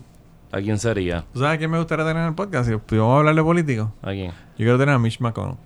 ¿a 0.51 0.61
quién 0.61 0.77
sería? 0.77 1.25
¿Tú 1.33 1.39
sabes 1.39 1.55
a 1.55 1.57
quién 1.57 1.71
me 1.71 1.77
gustaría 1.77 2.05
tener 2.05 2.21
en 2.23 2.29
el 2.29 2.35
podcast? 2.35 2.69
Si 2.69 2.95
vamos 2.95 3.15
a 3.15 3.19
hablar 3.19 3.35
de 3.35 3.43
político. 3.43 3.93
¿A 4.01 4.11
quién? 4.11 4.31
Yo 4.31 4.33
quiero 4.57 4.77
tener 4.77 4.95
a 4.95 4.99
Mitch 4.99 5.19
McConnell. 5.19 5.57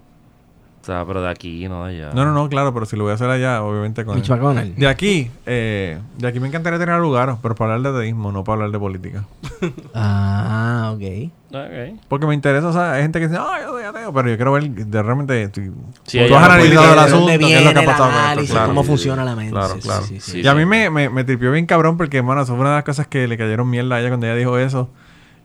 O 0.81 0.83
sea, 0.83 1.05
pero 1.05 1.21
de 1.21 1.29
aquí, 1.29 1.67
no 1.69 1.85
de 1.85 1.95
allá. 2.03 2.13
No, 2.15 2.25
no, 2.25 2.33
no, 2.33 2.49
claro, 2.49 2.73
pero 2.73 2.87
si 2.87 2.95
lo 2.95 3.03
voy 3.03 3.11
a 3.11 3.13
hacer 3.13 3.29
allá, 3.29 3.61
obviamente 3.61 4.03
con 4.03 4.15
Mitch 4.15 4.29
él. 4.29 4.35
McConnell. 4.35 4.75
De 4.75 4.87
aquí, 4.87 5.29
eh, 5.45 5.99
de 6.17 6.27
aquí 6.27 6.39
me 6.39 6.47
encantaría 6.47 6.79
tener 6.79 6.95
a 6.95 6.99
Lugaro, 6.99 7.37
pero 7.39 7.53
para 7.53 7.75
hablar 7.75 7.93
de 7.93 7.99
ateísmo, 7.99 8.31
no 8.31 8.43
para 8.43 8.55
hablar 8.55 8.71
de 8.71 8.79
política. 8.79 9.25
Ah, 9.93 10.93
ok. 10.95 11.29
Ok. 11.53 11.99
Porque 12.07 12.25
me 12.25 12.33
interesa, 12.33 12.67
o 12.69 12.73
sea, 12.73 12.93
hay 12.93 13.03
gente 13.03 13.19
que 13.19 13.27
dice, 13.27 13.39
ah, 13.39 13.59
yo 13.61 13.71
soy 13.73 13.83
ateo, 13.83 14.11
pero 14.11 14.29
yo 14.29 14.35
quiero 14.37 14.53
ver 14.53 14.69
de 14.69 15.03
realmente. 15.03 15.51
Si, 15.53 15.71
Sí, 16.03 16.27
tú 16.27 16.35
has 16.35 16.43
analizado 16.45 16.89
el 16.89 16.95
¿De 16.95 17.01
asunto, 17.01 17.27
qué 17.27 17.57
es 17.57 17.63
lo 17.65 17.73
que 17.73 17.79
ha 17.79 17.85
pasado 17.85 18.09
con 18.11 18.39
esto. 18.39 18.53
Claro. 18.53 18.67
cómo 18.69 18.83
funciona 18.83 19.23
la 19.25 19.35
mente? 19.35 19.51
Claro, 19.51 19.75
claro. 19.81 20.03
sí, 20.03 20.19
sí. 20.19 20.31
Sí, 20.31 20.41
y 20.41 20.47
a 20.47 20.55
mí 20.55 20.65
me, 20.65 20.89
me, 20.89 21.09
me 21.09 21.23
tripió 21.23 21.51
bien 21.51 21.65
cabrón 21.67 21.97
porque, 21.97 22.17
hermano, 22.17 22.41
eso 22.41 22.53
fue 22.53 22.61
una 22.61 22.69
de 22.71 22.75
las 22.77 22.85
cosas 22.85 23.05
que 23.07 23.27
le 23.27 23.37
cayeron 23.37 23.69
mierda 23.69 23.95
a 23.97 23.99
ella 23.99 24.09
cuando 24.09 24.25
ella 24.25 24.35
dijo 24.35 24.57
eso. 24.57 24.89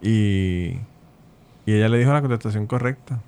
Y, 0.01 0.79
y 1.67 1.73
ella 1.75 1.89
le 1.89 1.99
dijo 1.99 2.13
la 2.13 2.23
contestación 2.23 2.67
correcta. 2.67 3.19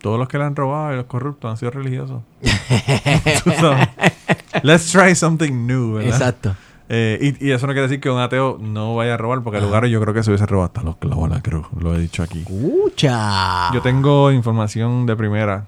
Todos 0.00 0.18
los 0.18 0.28
que 0.28 0.38
le 0.38 0.44
han 0.44 0.54
robado 0.56 0.92
y 0.92 0.96
los 0.96 1.06
corruptos 1.06 1.50
han 1.50 1.56
sido 1.56 1.70
religiosos. 1.72 2.22
Let's 4.62 4.90
try 4.90 5.14
something 5.14 5.66
new, 5.66 5.94
¿verdad? 5.94 6.10
Exacto. 6.12 6.56
Eh, 6.90 7.34
y, 7.40 7.48
y 7.48 7.50
eso 7.52 7.66
no 7.66 7.74
quiere 7.74 7.86
decir 7.88 8.00
que 8.00 8.08
un 8.08 8.18
ateo 8.18 8.56
no 8.60 8.96
vaya 8.96 9.14
a 9.14 9.16
robar, 9.18 9.42
porque 9.42 9.58
el 9.58 9.64
lugar 9.64 9.84
yo 9.86 10.00
creo 10.00 10.14
que 10.14 10.22
se 10.22 10.30
hubiese 10.30 10.46
robado 10.46 10.66
hasta 10.68 10.82
los 10.82 10.96
clavos 10.96 11.30
a 11.30 11.34
la 11.34 11.42
cruz. 11.42 11.66
Lo 11.78 11.94
he 11.94 11.98
dicho 11.98 12.22
aquí. 12.22 12.38
Escucha. 12.40 13.70
Yo 13.74 13.82
tengo 13.82 14.32
información 14.32 15.04
de 15.04 15.14
primera 15.14 15.66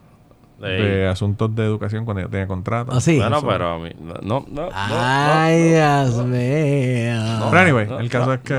Ey. 0.62 0.82
de 0.82 1.08
asuntos 1.08 1.54
de 1.54 1.64
educación 1.64 2.06
cuando 2.06 2.22
yo 2.22 2.28
tenía 2.30 2.46
contrato. 2.46 2.92
¿Ah, 2.94 3.00
sí? 3.02 3.18
Bueno, 3.18 3.36
Eso. 3.38 3.46
pero 3.46 3.68
a 3.74 3.78
mí... 3.78 3.90
No, 4.22 4.46
no, 4.50 4.68
Ay, 4.74 5.58
no, 5.58 6.04
Dios 6.04 6.16
no. 6.16 6.24
mío. 6.24 7.48
Pero 7.50 7.60
anyway, 7.62 7.86
no, 7.86 8.00
el 8.00 8.08
caso 8.08 8.26
no. 8.26 8.32
es 8.34 8.40
que 8.40 8.54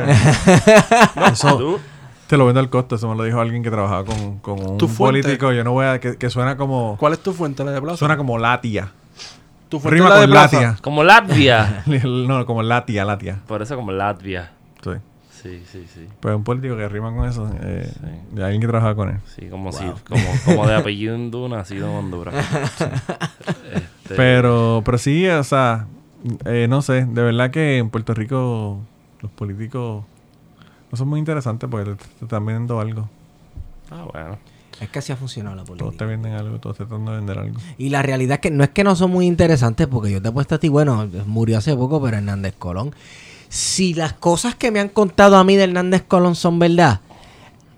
No, 1.15 1.25
eso 1.27 1.79
te 2.31 2.37
lo 2.37 2.45
vendo 2.45 2.61
al 2.61 2.69
costo. 2.69 2.95
Eso 2.95 3.09
me 3.09 3.15
lo 3.15 3.23
dijo 3.25 3.41
alguien 3.41 3.61
que 3.61 3.69
trabajaba 3.69 4.05
con, 4.05 4.39
con 4.39 4.53
un 4.57 4.79
fuente. 4.79 4.95
político. 5.21 5.51
Yo 5.51 5.65
no 5.65 5.73
voy 5.73 5.85
a... 5.85 5.99
Que, 5.99 6.15
que 6.15 6.29
suena 6.29 6.55
como... 6.55 6.95
¿Cuál 6.97 7.11
es 7.11 7.19
tu 7.19 7.33
fuente, 7.33 7.61
la 7.65 7.71
de 7.71 7.81
Plaza? 7.81 7.97
Suena 7.97 8.15
como 8.15 8.37
latia. 8.37 8.89
¿Tu 9.67 9.81
fuente 9.81 9.95
Rima 9.97 10.09
la 10.09 10.15
de 10.15 10.21
con 10.21 10.31
Plaza? 10.31 10.61
latia. 10.61 10.77
Como 10.81 11.03
Latvia. 11.03 11.83
no, 12.05 12.45
como 12.45 12.63
latia, 12.63 13.03
latia. 13.03 13.39
Por 13.47 13.61
eso 13.61 13.75
como 13.75 13.91
Latvia. 13.91 14.49
Sí. 14.81 14.91
Sí, 15.41 15.63
sí, 15.69 15.85
sí. 15.93 16.07
Pues 16.21 16.33
un 16.35 16.43
político 16.45 16.77
que 16.77 16.87
rima 16.87 17.13
con 17.13 17.27
eso. 17.27 17.49
Eh, 17.63 17.91
De 18.31 18.43
alguien 18.45 18.61
que 18.61 18.67
trabajaba 18.67 18.95
con 18.95 19.09
él. 19.09 19.17
Sí, 19.25 19.47
como 19.49 19.73
si... 19.73 19.83
Como, 20.07 20.23
como 20.45 20.67
de 20.67 20.75
apellido 20.77 21.15
hindú, 21.17 21.49
nacido 21.49 21.89
en 21.89 21.95
Honduras. 21.95 22.33
Este, 23.73 24.15
Pero, 24.15 24.81
pero 24.85 24.97
sí, 24.97 25.27
o 25.27 25.43
sea, 25.43 25.87
eh, 26.45 26.67
no 26.69 26.81
sé, 26.81 27.05
de 27.05 27.23
verdad 27.23 27.51
que 27.51 27.77
en 27.79 27.89
Puerto 27.89 28.13
Rico 28.13 28.79
los 29.21 29.31
políticos 29.31 30.03
no 30.91 30.97
son 30.97 31.07
muy 31.07 31.19
interesantes 31.19 31.69
porque 31.69 31.91
te, 31.91 31.95
te 31.95 32.25
están 32.25 32.45
vendiendo 32.45 32.79
algo. 32.79 33.09
Ah, 33.89 34.05
bueno. 34.11 34.37
Es 34.79 34.89
que 34.89 34.99
así 34.99 35.11
ha 35.11 35.15
funcionado 35.15 35.55
la 35.55 35.63
Todos 35.63 35.77
política. 35.77 36.05
te 36.05 36.09
venden 36.09 36.33
algo, 36.33 36.59
todos 36.59 36.77
te 36.77 36.85
tratan 36.85 37.05
de 37.05 37.11
vender 37.11 37.37
algo. 37.37 37.59
Y 37.77 37.89
la 37.89 38.01
realidad 38.01 38.35
es 38.35 38.39
que 38.39 38.49
no 38.51 38.63
es 38.63 38.69
que 38.71 38.83
no 38.83 38.95
son 38.95 39.11
muy 39.11 39.27
interesantes, 39.27 39.85
porque 39.87 40.11
yo 40.11 40.21
te 40.21 40.29
he 40.29 40.31
puesto 40.31 40.55
a 40.55 40.57
ti, 40.57 40.69
bueno, 40.69 41.07
murió 41.27 41.59
hace 41.59 41.75
poco, 41.75 42.01
pero 42.01 42.17
Hernández 42.17 42.55
Colón. 42.57 42.93
Si 43.47 43.93
las 43.93 44.13
cosas 44.13 44.55
que 44.55 44.71
me 44.71 44.79
han 44.79 44.89
contado 44.89 45.37
a 45.37 45.43
mí 45.43 45.55
de 45.55 45.65
Hernández 45.65 46.03
Colón 46.07 46.35
son 46.35 46.57
verdad, 46.57 47.01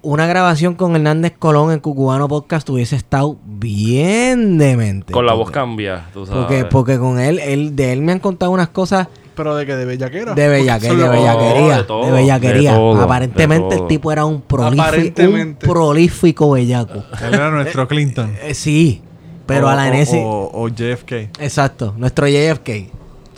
una 0.01 0.27
grabación 0.27 0.75
con 0.75 0.95
Hernández 0.95 1.33
Colón 1.37 1.71
en 1.71 1.79
Cucubano 1.79 2.27
Podcast 2.27 2.69
hubiese 2.69 2.95
estado 2.95 3.37
bien 3.43 4.57
demente. 4.57 5.11
Con 5.11 5.25
la 5.25 5.33
voz 5.33 5.51
cambia, 5.51 6.09
tú 6.13 6.25
sabes. 6.25 6.41
Porque, 6.41 6.65
porque 6.65 6.99
con 6.99 7.19
él, 7.19 7.39
él, 7.39 7.75
de 7.75 7.91
él 7.91 8.01
me 8.01 8.11
han 8.11 8.19
contado 8.19 8.51
unas 8.51 8.69
cosas 8.69 9.07
Pero 9.35 9.55
de 9.55 9.65
que 9.65 9.75
de 9.75 9.85
bellaquera. 9.85 10.33
de 10.33 10.47
bellaquería, 10.47 10.89
Porque 10.97 11.03
de 11.03 11.09
bellaquería, 11.09 11.77
de 11.77 11.83
todo, 11.83 12.05
de 12.05 12.11
bellaquería. 12.11 12.71
de 12.71 12.77
todo, 12.77 13.01
Aparentemente 13.01 13.75
de 13.75 13.81
el 13.81 13.87
tipo 13.87 14.11
era 14.11 14.25
un 14.25 14.41
prolífico, 14.41 15.21
un 15.23 15.55
prolífico 15.55 16.51
bellaco. 16.51 17.03
Él 17.25 17.33
era 17.33 17.49
nuestro 17.51 17.87
Clinton. 17.87 18.35
Eh, 18.41 18.53
sí, 18.53 19.01
pero 19.45 19.67
O- 19.67 19.69
a 19.69 19.75
la 19.75 19.83
o- 19.89 19.93
NS... 19.93 20.13
O, 20.23 20.51
o 20.53 20.67
JFK. 20.69 21.11
Exacto, 21.39 21.93
nuestro 21.97 22.27
JFK. 22.27 22.69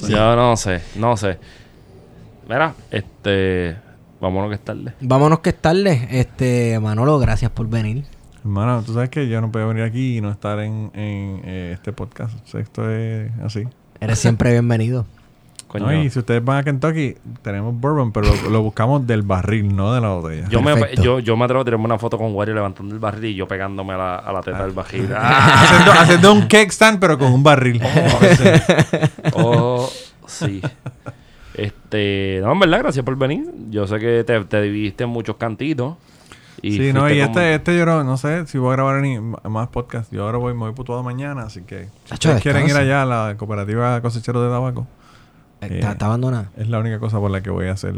Yo 0.10 0.36
no 0.36 0.56
sé, 0.58 0.82
no 0.96 1.16
sé. 1.18 1.38
Mira, 2.48 2.74
este. 2.92 3.78
Vámonos 4.22 4.50
que 4.50 4.56
es 4.56 4.62
tarde. 4.64 4.94
Vámonos 5.02 5.40
que 5.40 5.50
es 5.50 5.56
tarde. 5.62 6.08
Este, 6.12 6.80
Manolo, 6.80 7.18
gracias 7.20 7.52
por 7.52 7.68
venir. 7.68 8.06
Hermano, 8.40 8.82
tú 8.84 8.94
sabes 8.94 9.10
que 9.10 9.28
yo 9.28 9.42
no 9.42 9.52
puedo 9.52 9.68
venir 9.68 9.84
aquí 9.84 10.18
y 10.18 10.22
no 10.22 10.32
estar 10.32 10.60
en, 10.60 10.92
en, 10.94 11.42
eh, 11.44 11.72
este 11.74 11.92
podcast. 11.92 12.34
O 12.44 12.48
sea, 12.48 12.62
esto 12.62 12.90
es 12.90 13.32
así. 13.44 13.64
Eres 14.00 14.20
siempre 14.20 14.52
bienvenido. 14.52 15.06
Coño. 15.68 15.88
No, 15.88 15.94
y 16.04 16.10
si 16.10 16.20
ustedes 16.20 16.44
van 16.46 16.58
a 16.58 16.64
Kentucky, 16.64 17.16
tenemos 17.42 17.74
bourbon, 17.80 18.12
pero 18.12 18.28
lo, 18.44 18.50
lo 18.50 18.62
buscamos 18.62 19.06
del 19.06 19.24
barril, 19.24 19.76
no 19.76 19.94
de 19.94 20.00
la 20.00 20.10
botella. 20.10 20.48
Yo 20.48 20.62
me, 20.62 20.74
yo, 21.02 21.20
yo 21.20 21.36
me 21.36 21.44
atrevo 21.46 21.62
a 21.62 21.66
tirarme 21.66 21.86
una 21.86 21.98
foto 21.98 22.18
con 22.18 22.34
Wario 22.34 22.54
levantando 22.54 22.94
el 22.94 23.00
barril 23.00 23.26
y 23.32 23.36
yo 23.36 23.48
pegándome 23.48 23.94
a 23.94 23.98
la, 23.98 24.16
a 24.18 24.32
la 24.32 24.42
teta 24.42 24.64
del 24.64 24.72
barril. 24.74 25.10
haciendo, 25.18 25.92
haciendo 25.92 26.34
un 26.34 26.42
cake 26.44 26.72
stand, 26.72 27.00
pero 27.00 27.18
con 27.18 27.34
un 27.34 27.44
barril. 27.44 27.82
Oh, 29.34 29.90
sí. 30.28 30.62
Este, 31.54 32.40
no, 32.44 32.52
en 32.52 32.60
verdad, 32.60 32.80
gracias 32.80 33.04
por 33.06 33.16
venir. 33.18 33.46
Yo 33.70 33.88
sé 33.88 34.00
que 34.00 34.24
te, 34.24 34.44
te 34.46 34.62
dividiste 34.62 35.04
en 35.06 35.10
muchos 35.10 35.38
cantitos. 35.38 35.96
Y 36.62 36.72
sí, 36.78 36.94
no, 36.94 37.10
y 37.10 37.20
como- 37.20 37.26
este, 37.26 37.56
este 37.56 37.78
yo 37.78 37.86
no, 37.86 38.04
no 38.04 38.18
sé 38.18 38.48
si 38.48 38.58
voy 38.58 38.70
a 38.70 38.76
grabar 38.76 39.02
ni 39.02 39.20
más 39.20 39.68
podcast. 39.70 40.12
Yo 40.12 40.24
ahora 40.24 40.38
voy, 40.38 40.54
me 40.54 40.62
voy 40.62 40.74
putuado 40.74 41.04
mañana, 41.04 41.44
así 41.44 41.62
que 41.62 41.88
si 42.06 42.14
ustedes 42.14 42.42
quieren 42.42 42.66
ir 42.68 42.76
allá 42.76 43.02
a 43.04 43.06
la 43.06 43.36
cooperativa 43.38 44.02
cosecheros 44.02 44.42
de 44.44 44.50
tabaco, 44.50 44.88
Está, 45.66 45.90
Eh. 45.90 45.92
está 45.92 46.06
abandonada. 46.08 46.52
es 46.58 46.68
la 46.70 46.80
única 46.80 47.00
cosa 47.00 47.20
por 47.20 47.32
la 47.32 47.42
que 47.42 47.50
voy 47.50 47.68
a 47.68 47.72
hacer 47.74 47.94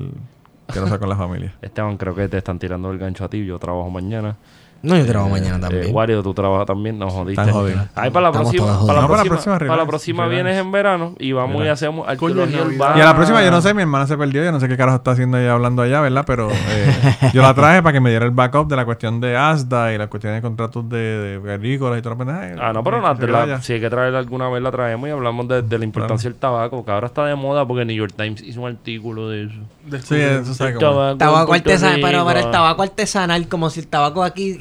que 0.73 0.79
no 0.79 0.87
sea 0.87 0.99
con 0.99 1.09
la 1.09 1.15
familia. 1.17 1.53
Esteban, 1.61 1.97
creo 1.97 2.13
que 2.15 2.27
te 2.27 2.37
están 2.37 2.59
tirando 2.59 2.91
el 2.91 2.97
gancho 2.99 3.23
a 3.25 3.29
ti. 3.29 3.45
Yo 3.45 3.57
trabajo 3.59 3.89
mañana. 3.89 4.35
No, 4.81 4.97
yo 4.97 5.05
trabajo 5.05 5.29
Eh, 5.35 5.39
mañana 5.39 5.59
también. 5.59 5.85
Eh, 5.87 5.91
Wario, 5.91 6.21
tú 6.23 6.33
trabajas 6.33 6.65
también. 6.67 6.97
No 6.99 7.09
jodiste. 7.09 7.41
Están 7.41 7.53
jodidos. 7.53 7.81
Ahí 7.95 8.09
para 8.11 8.23
la 8.23 8.29
Estamos 8.29 8.53
próxima. 8.53 8.67
Para 8.67 8.77
la. 8.77 8.79
No, 8.79 8.87
para 8.87 9.01
la 9.01 9.07
próxima, 9.07 9.35
próxima, 9.35 9.57
para 9.67 9.81
la 9.83 9.87
próxima 9.87 10.27
vienes 10.27 10.57
en 10.57 10.71
verano 10.71 11.15
y 11.19 11.31
vamos 11.31 11.63
y 11.65 11.67
hacemos 11.67 12.07
arqueología 12.07 12.61
urbana. 12.63 12.97
Y 12.97 13.01
a 13.01 13.05
la 13.05 13.15
próxima, 13.15 13.43
yo 13.43 13.51
no 13.51 13.61
sé, 13.61 13.73
mi 13.73 13.81
hermana 13.81 14.07
se 14.07 14.17
perdió, 14.17 14.43
yo 14.43 14.51
no 14.51 14.59
sé 14.59 14.67
qué 14.67 14.77
carajo 14.77 14.97
está 14.97 15.11
haciendo 15.11 15.37
ella 15.37 15.53
hablando 15.53 15.81
allá, 15.81 16.01
¿verdad? 16.01 16.23
Pero 16.27 16.49
eh, 16.51 17.15
yo 17.33 17.41
la 17.41 17.53
traje 17.53 17.81
para 17.81 17.93
que 17.93 17.99
me 17.99 18.09
diera 18.09 18.25
el 18.25 18.31
backup 18.31 18.67
de 18.69 18.75
la 18.75 18.85
cuestión 18.85 19.19
de 19.19 19.35
ASDA 19.37 19.93
y 19.93 19.97
la 19.97 20.07
cuestión 20.07 20.33
de 20.33 20.41
contratos 20.41 20.87
de, 20.89 21.39
de 21.39 21.53
agrícolas 21.53 21.99
y 21.99 22.01
toda 22.01 22.15
la 22.15 22.25
pendeja. 22.25 22.67
Ah, 22.69 22.73
no, 22.73 22.83
pero 22.83 23.01
nada, 23.01 23.61
si 23.61 23.73
hay 23.73 23.79
que 23.81 23.89
traerla 23.89 24.19
alguna 24.19 24.49
vez 24.49 24.61
la 24.61 24.71
traemos 24.71 25.07
y 25.09 25.11
hablamos 25.11 25.47
de, 25.47 25.61
de 25.61 25.77
la 25.79 25.85
importancia 25.85 26.29
del 26.29 26.37
tabaco, 26.39 26.83
que 26.85 26.91
ahora 26.91 27.07
está 27.07 27.25
de 27.25 27.35
moda 27.35 27.65
porque 27.67 27.85
New 27.85 27.95
York 27.95 28.13
Times 28.15 28.41
hizo 28.43 28.61
un 28.61 28.67
artículo 28.69 29.29
de 29.29 29.43
eso. 29.45 29.53
de- 29.85 30.01
Sí, 30.01 30.15
eso 30.15 30.53
sabe 30.53 30.71
El 30.71 30.77
cómo 30.77 31.09
es. 31.09 31.17
Tabaco 31.17 31.53
artesanal, 31.53 31.99
pero 32.01 32.25
para 32.25 32.39
el 32.41 32.51
tabaco 32.51 32.83
artesanal, 32.83 33.47
como 33.47 33.69
si 33.69 33.79
el 33.79 33.87
tabaco 33.87 34.23
aquí. 34.23 34.57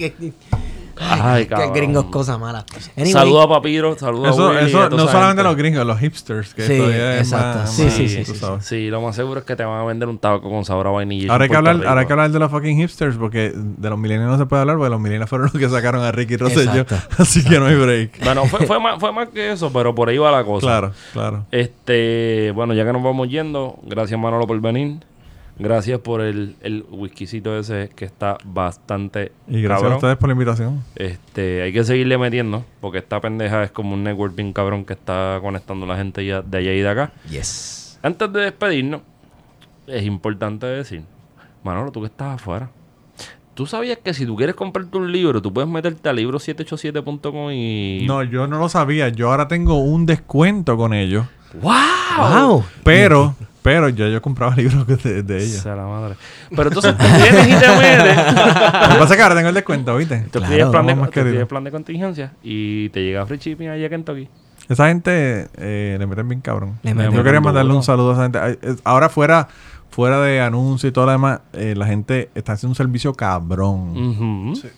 Que, 0.97 1.05
Ay, 1.05 1.47
que 1.47 1.71
gringos, 1.75 2.07
cosas 2.07 2.39
malas. 2.41 2.65
Anyway, 2.97 3.13
Saludos 3.13 3.45
a 3.45 3.49
Papiro, 3.49 3.99
saludos 3.99 4.39
a 4.39 4.49
Willy 4.49 4.69
eso 4.71 4.89
no 4.89 4.97
solamente 5.07 5.27
gente. 5.29 5.43
los 5.43 5.57
gringos, 5.57 5.87
los 5.87 5.99
hipsters. 5.99 6.55
Que 6.55 6.67
Sí, 6.67 6.73
exacto. 6.73 7.59
más- 7.59 7.71
Sí, 7.75 7.83
más, 7.85 7.93
sí, 7.93 8.09
sí, 8.09 8.25
sí. 8.25 8.35
Sí, 8.61 8.89
lo 8.89 9.03
más 9.03 9.15
seguro 9.15 9.41
es 9.41 9.45
que 9.45 9.57
te 9.57 9.65
van 9.65 9.79
a 9.79 9.85
vender 9.85 10.09
un 10.09 10.17
tabaco 10.19 10.49
con 10.49 10.65
sabor 10.65 10.87
a 10.87 10.91
vainilla. 10.93 11.31
Ahora 11.31 11.45
hay, 11.45 11.51
que 11.51 11.57
hablar, 11.57 11.87
ahora 11.87 12.01
hay 12.01 12.07
que 12.07 12.13
hablar 12.15 12.31
de 12.31 12.39
los 12.39 12.51
fucking 12.51 12.79
hipsters 12.79 13.17
porque 13.17 13.53
de 13.55 13.91
los 13.91 13.99
millennials 13.99 14.31
no 14.31 14.39
se 14.39 14.47
puede 14.47 14.63
hablar 14.63 14.79
porque 14.79 14.89
los 14.89 14.99
millennials 15.01 15.29
fueron 15.29 15.51
los 15.53 15.61
que 15.61 15.69
sacaron 15.69 16.03
a 16.03 16.13
Ricky 16.13 16.39
Rosselló. 16.39 16.81
Exacto. 16.81 16.97
Así 17.23 17.45
que 17.45 17.61
no 17.61 17.67
hay 17.67 17.75
break. 17.77 18.25
Bueno, 18.25 18.47
fue, 18.47 18.67
fue, 18.67 18.81
más, 18.81 18.99
fue 18.99 19.13
más 19.13 19.29
que 19.29 19.53
eso, 19.53 19.71
pero 19.71 19.95
por 19.95 20.09
ahí 20.09 20.17
va 20.17 20.33
la 20.33 20.45
cosa. 20.45 20.67
Claro, 20.67 20.93
claro. 21.13 21.45
Este, 21.51 22.53
bueno, 22.55 22.73
ya 22.73 22.87
que 22.87 22.95
nos 22.95 23.03
vamos 23.03 23.29
yendo, 23.29 23.79
gracias 23.83 24.19
Manolo 24.19 24.47
por 24.47 24.59
venir. 24.63 24.97
Gracias 25.59 25.99
por 26.01 26.21
el, 26.21 26.55
el 26.61 26.85
whiskycito 26.91 27.59
ese 27.59 27.91
que 27.97 28.05
está 28.05 28.37
bastante 28.45 29.33
Y 29.49 29.63
gracias 29.63 29.81
cabrón. 29.81 29.93
a 29.93 29.97
ustedes 29.97 30.17
por 30.19 30.29
la 30.29 30.33
invitación. 30.35 30.85
Este, 30.97 31.63
hay 31.63 31.73
que 31.73 31.83
seguirle 31.83 32.19
metiendo, 32.19 32.65
porque 32.81 32.99
esta 32.99 33.21
pendeja 33.23 33.63
es 33.65 33.71
como 33.71 33.95
un 33.95 34.05
network 34.05 34.35
bien 34.37 34.53
cabrón 34.53 34.85
que 34.85 34.93
está 34.93 35.39
conectando 35.41 35.87
a 35.87 35.89
la 35.89 35.97
gente 35.97 36.27
ya- 36.27 36.43
de 36.43 36.59
allá 36.59 36.73
y 36.75 36.81
de 36.81 36.89
acá. 36.89 37.13
Yes. 37.31 37.99
Antes 38.03 38.31
de 38.35 38.41
despedirnos, 38.43 39.01
es 39.87 40.05
importante 40.05 40.67
decir, 40.67 41.03
Manolo, 41.65 41.91
tú 41.91 42.01
que 42.01 42.07
estás 42.09 42.35
afuera. 42.35 42.71
¿Tú 43.55 43.65
sabías 43.65 43.97
que 44.05 44.13
si 44.13 44.27
tú 44.27 44.37
quieres 44.37 44.55
comprarte 44.55 44.99
un 44.99 45.11
libro, 45.11 45.41
tú 45.41 45.51
puedes 45.51 45.71
meterte 45.71 46.07
a 46.11 46.13
libro787.com 46.13 47.51
y... 47.53 48.05
No, 48.07 48.23
yo 48.23 48.47
no 48.47 48.59
lo 48.59 48.69
sabía. 48.69 49.09
Yo 49.09 49.31
ahora 49.31 49.49
tengo 49.49 49.79
un 49.79 50.05
descuento 50.05 50.77
con 50.77 50.93
ellos. 50.93 51.25
¡Wow! 51.63 51.73
Wow. 52.19 52.65
Pero, 52.85 53.35
pero 53.67 53.89
yo, 53.89 54.07
yo 54.07 54.23
compraba 54.23 54.55
libros 54.57 54.87
de, 54.87 55.25
de 55.25 55.39
ella. 55.39 55.61
Sea 55.61 55.75
la 55.75 55.87
madre. 55.87 56.15
Pero 56.51 56.69
entonces 56.69 56.97
te 56.97 57.05
vienes 57.05 57.49
y 57.49 57.61
te 57.61 57.69
metes. 57.77 58.17
Lo 58.17 58.89
que 58.95 58.99
pasa 59.01 59.05
es 59.11 59.17
que 59.17 59.23
ahora 59.23 59.35
tengo 59.35 59.49
el 59.49 59.55
descuento, 59.57 59.97
¿viste? 59.97 60.19
Te 60.31 60.39
Claro, 60.39 60.55
pides 60.55 60.67
plan, 60.69 60.87
de, 60.87 61.11
querido. 61.11 61.35
pides 61.35 61.47
plan 61.49 61.65
de 61.65 61.71
contingencia 61.73 62.33
y 62.45 62.91
te 62.91 63.01
llega 63.03 63.27
free 63.27 63.39
shipping 63.39 63.69
allá 63.69 63.87
a 63.87 63.91
Kentucky. 63.91 64.29
Esa 64.69 64.87
gente 64.87 65.49
eh, 65.57 65.97
le 65.99 66.07
meten 66.07 66.29
bien 66.29 66.41
cabrón. 66.41 66.79
Le 66.85 66.95
meten 66.95 67.13
Yo 67.13 67.25
quería 67.25 67.41
mandarle 67.41 67.69
duro. 67.71 67.79
un 67.79 67.83
saludo 67.83 68.11
a 68.11 68.13
esa 68.15 68.23
gente. 68.23 68.79
Ahora 68.85 69.09
fuera, 69.09 69.49
fuera 69.91 70.21
de 70.21 70.41
anuncio 70.41 70.89
y 70.89 70.93
todo 70.93 71.07
lo 71.07 71.13
demás, 71.13 71.41
eh, 71.53 71.75
la 71.77 71.87
gente 71.87 72.31
está 72.37 72.53
haciendo 72.53 72.71
un 72.71 72.77
servicio 72.77 73.15
cabrón. 73.15 73.97
Ujú. 73.97 74.69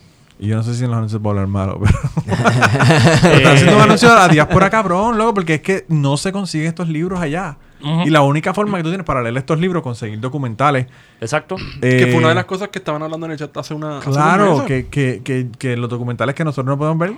Y 0.40 0.46
yo 0.46 0.56
no 0.56 0.62
sé 0.62 0.74
si 0.74 0.84
en 0.84 0.90
los 0.90 0.96
anuncios 0.96 1.20
puedo 1.20 1.32
hablar 1.38 1.48
malo, 1.48 1.78
pero... 1.82 1.98
Eh, 2.26 3.34
Están 3.36 3.52
haciendo 3.54 3.76
un 3.76 3.82
anuncio 3.82 4.10
a 4.10 4.14
la 4.20 4.28
diáspora 4.28 4.70
cabrón, 4.70 5.18
loco, 5.18 5.34
porque 5.34 5.54
es 5.56 5.60
que 5.60 5.84
no 5.88 6.16
se 6.16 6.32
consiguen 6.32 6.68
estos 6.68 6.88
libros 6.88 7.20
allá. 7.20 7.56
Y 7.80 8.10
la 8.10 8.22
única 8.22 8.52
forma 8.52 8.76
que 8.78 8.82
tú 8.82 8.88
tienes 8.88 9.06
para 9.06 9.22
leer 9.22 9.36
estos 9.36 9.58
libros, 9.60 9.82
conseguir 9.82 10.18
documentales. 10.20 10.86
Exacto. 11.20 11.56
Que 11.80 12.02
eh, 12.02 12.06
fue 12.10 12.18
una 12.18 12.30
de 12.30 12.34
las 12.34 12.44
cosas 12.46 12.68
que 12.68 12.78
estaban 12.80 13.02
hablando 13.02 13.26
en 13.26 13.32
el 13.32 13.38
chat 13.38 13.56
hace 13.56 13.74
una. 13.74 14.00
Claro, 14.00 14.64
que, 14.66 14.86
que, 14.86 15.20
que, 15.22 15.48
que 15.58 15.76
los 15.76 15.88
documentales 15.88 16.34
que 16.34 16.44
nosotros 16.44 16.66
no 16.66 16.76
podemos 16.78 16.98
ver, 16.98 17.12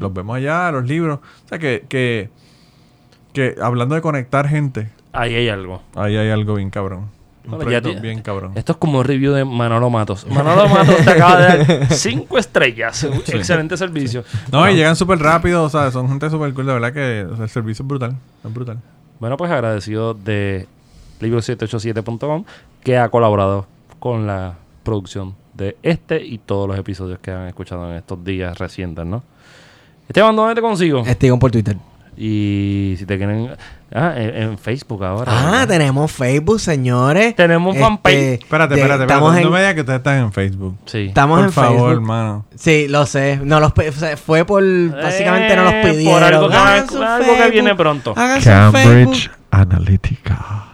los 0.00 0.14
vemos 0.14 0.36
allá, 0.36 0.70
los 0.70 0.84
libros. 0.86 1.18
O 1.44 1.48
sea, 1.48 1.58
que, 1.58 1.84
que, 1.88 2.30
que 3.32 3.56
hablando 3.60 3.94
de 3.94 4.00
conectar 4.02 4.48
gente, 4.48 4.90
Ahí 5.12 5.34
hay 5.34 5.48
algo. 5.48 5.82
ahí 5.94 6.16
hay 6.16 6.30
algo 6.30 6.54
bien 6.54 6.70
cabrón. 6.70 7.08
Un 7.46 7.58
proyecto 7.58 7.90
ti- 7.92 8.00
bien 8.00 8.22
cabrón. 8.22 8.52
Esto 8.54 8.72
es 8.72 8.78
como 8.78 9.00
un 9.00 9.04
review 9.04 9.32
de 9.34 9.44
Manolo 9.44 9.90
Matos. 9.90 10.26
Manolo 10.30 10.66
Matos 10.68 10.96
te 11.04 11.10
acaba 11.10 11.40
de 11.40 11.64
dar 11.64 11.86
cinco 11.92 12.38
estrellas. 12.38 13.04
Excelente 13.26 13.76
servicio. 13.76 14.24
No, 14.50 14.68
y 14.70 14.74
llegan 14.76 14.96
súper 14.96 15.18
rápido, 15.18 15.62
o 15.64 15.68
sea, 15.68 15.90
son 15.90 16.08
gente 16.08 16.30
súper 16.30 16.54
cool, 16.54 16.66
de 16.66 16.72
verdad 16.72 16.92
que 16.92 17.26
o 17.30 17.34
sea, 17.36 17.44
el 17.44 17.50
servicio 17.50 17.82
es 17.82 17.86
brutal, 17.88 18.16
es 18.44 18.52
brutal. 18.54 18.78
Bueno, 19.20 19.36
pues 19.36 19.50
agradecido 19.50 20.14
de 20.14 20.66
libro787.com 21.20 22.44
que 22.82 22.98
ha 22.98 23.08
colaborado 23.08 23.66
con 23.98 24.26
la 24.26 24.56
producción 24.82 25.34
de 25.54 25.76
este 25.82 26.22
y 26.24 26.38
todos 26.38 26.68
los 26.68 26.78
episodios 26.78 27.18
que 27.20 27.30
han 27.30 27.46
escuchado 27.46 27.90
en 27.90 27.96
estos 27.96 28.22
días 28.24 28.58
recientes, 28.58 29.06
¿no? 29.06 29.22
Esteban, 30.08 30.36
¿dónde 30.36 30.54
te 30.54 30.60
consigo? 30.60 31.02
Estigón 31.06 31.38
por 31.38 31.50
Twitter. 31.50 31.76
Y 32.16 32.94
si 32.98 33.06
te 33.06 33.16
quieren... 33.16 33.50
Ah, 33.96 34.12
en, 34.16 34.34
en 34.34 34.58
Facebook 34.58 35.04
ahora. 35.04 35.30
Ah, 35.32 35.44
¿verdad? 35.52 35.68
tenemos 35.68 36.10
Facebook, 36.10 36.58
señores. 36.58 37.36
Tenemos 37.36 37.76
un 37.76 37.80
fanpage. 37.80 38.42
Espérate, 38.42 38.74
de- 38.74 38.80
espérate, 38.80 39.02
estamos 39.04 39.28
espérate. 39.36 39.40
en- 39.40 39.44
No 39.44 39.50
me 39.52 39.58
digas 39.60 39.74
que 39.74 39.80
ustedes 39.82 39.98
están 39.98 40.18
en 40.18 40.32
Facebook. 40.32 40.76
Sí. 40.86 40.98
Estamos 41.06 41.38
Por 41.38 41.46
en 41.46 41.52
favor, 41.52 41.70
Facebook. 41.76 41.92
hermano. 41.92 42.46
Sí, 42.56 42.88
lo 42.88 43.06
sé. 43.06 43.38
No 43.44 43.60
los 43.60 43.72
pe- 43.72 43.88
o 43.90 43.92
sea, 43.92 44.16
fue 44.16 44.44
por 44.44 44.64
básicamente 44.90 45.54
no 45.54 45.62
los 45.62 45.72
Eh, 45.74 45.82
pidieron. 45.84 46.14
Por 46.14 46.24
algo 46.24 46.48
que, 46.48 46.56
algo 46.56 47.50
viene 47.52 47.74
pronto. 47.76 48.14
Su 48.14 48.72
Facebook. 48.72 49.16
Analytica. 49.52 50.64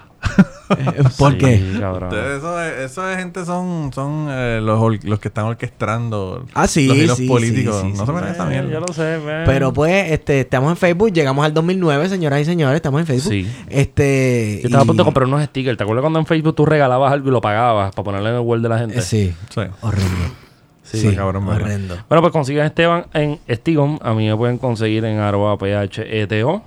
Eh, 0.71 1.03
¿Por 1.19 1.33
Sí, 1.33 1.39
qué? 1.39 1.63
Ustedes, 1.93 2.39
Eso 2.39 2.61
es, 2.63 2.79
eso 2.91 3.11
es 3.11 3.17
gente 3.19 3.45
son, 3.45 3.91
son 3.93 4.29
eh, 4.31 4.61
los, 4.63 5.05
los 5.05 5.19
que 5.19 5.29
están 5.29 5.47
orquestando 5.47 6.47
Ah, 6.55 6.67
sí, 6.67 6.87
los 6.87 6.97
hilos 6.97 7.17
sí, 7.19 7.27
políticos. 7.27 7.77
sí, 7.81 7.89
sí, 7.93 7.93
no 7.99 8.01
sí. 8.01 8.07
se 8.07 8.13
metan 8.13 8.29
esa 8.33 8.47
Eh, 8.47 8.49
mierda. 8.51 8.71
ya 8.73 8.81
lo 8.81 8.93
sé, 8.93 9.19
ven. 9.19 9.43
Pero 9.47 9.73
pues, 9.73 10.13
este, 10.13 10.41
estamos 10.41 10.71
en 10.71 10.77
Facebook, 10.77 11.13
llegamos 11.13 11.45
al 11.45 11.53
2009, 11.55 12.09
señoras 12.09 12.41
y 12.41 12.45
señores, 12.45 12.77
estamos 12.77 13.01
en 13.01 13.07
Facebook. 13.07 13.33
Sí. 13.33 13.49
Este. 13.69 14.59
Yo 14.63 14.67
estaba 14.69 14.83
a 14.83 14.85
y- 14.85 14.87
punto 14.89 15.03
de 15.03 15.05
comprar 15.07 15.27
unos 15.27 15.43
stickers. 15.45 15.77
¿Te 15.77 15.83
acuerdas 15.85 16.03
cuando 16.03 16.19
en 16.19 16.27
Facebook 16.27 16.55
tú 16.55 16.65
regalabas 16.67 17.13
algo 17.13 17.29
y 17.29 17.33
lo 17.33 17.41
pagabas 17.41 17.95
para 17.95 18.05
ponerle 18.05 18.29
en 18.31 18.35
el 18.37 18.41
wall 18.43 18.63
de 18.63 18.69
la 18.69 18.79
gente? 18.79 18.99
Eh, 18.99 19.03
sí, 19.03 19.35
Sí. 19.49 19.61
horrendo. 19.83 20.35
Sí, 20.83 20.99
Sí, 20.99 21.15
cabrón, 21.15 21.47
horrendo. 21.47 21.97
Bueno, 22.09 22.21
pues 22.21 22.33
consigan 22.33 22.65
a 22.65 22.67
Esteban 22.67 23.07
en 23.15 23.39
Stigon. 23.49 24.01
A 24.03 24.13
mí 24.13 24.27
me 24.29 24.37
pueden 24.37 24.59
conseguir 24.59 25.05
en 25.05 25.19
arroba 25.19 25.57
pheto. 25.57 26.63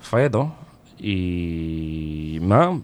Feto. 0.00 0.52
Y 1.00 2.38
nada. 2.42 2.78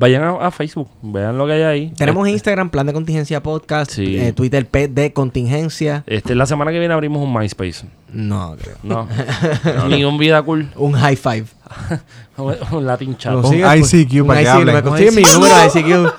Vayan 0.00 0.22
a, 0.22 0.30
a 0.46 0.50
Facebook, 0.50 0.88
vean 1.02 1.36
lo 1.36 1.46
que 1.46 1.52
hay 1.52 1.62
ahí. 1.62 1.92
Tenemos 1.94 2.26
Instagram, 2.26 2.70
Plan 2.70 2.86
de 2.86 2.94
Contingencia 2.94 3.42
Podcast, 3.42 3.90
Sí. 3.90 4.16
eh, 4.16 4.32
Twitter, 4.32 4.66
P 4.66 4.88
de 4.88 5.12
Contingencia. 5.12 6.04
Este, 6.06 6.34
la 6.34 6.46
semana 6.46 6.72
que 6.72 6.78
viene 6.78 6.94
abrimos 6.94 7.22
un 7.22 7.30
MySpace. 7.34 7.84
No, 8.10 8.56
creo. 8.58 8.76
No. 8.82 9.06
Ni 9.90 10.02
un 10.06 10.16
vida 10.16 10.40
cool. 10.42 10.70
Un 10.76 10.92
high 10.94 11.16
five. 11.16 11.44
un 12.72 12.86
Latin 12.86 13.16
chat. 13.16 13.34
Un 13.34 13.54
ICQ 13.54 14.22
un 14.22 14.26
para 14.26 14.40
que 14.42 14.48
hablen. 14.48 14.74
Me 14.74 14.82
consigue 14.82 15.10
mi 15.12 15.22
número 15.22 15.54
de 15.56 15.66
ICQ. 15.66 16.12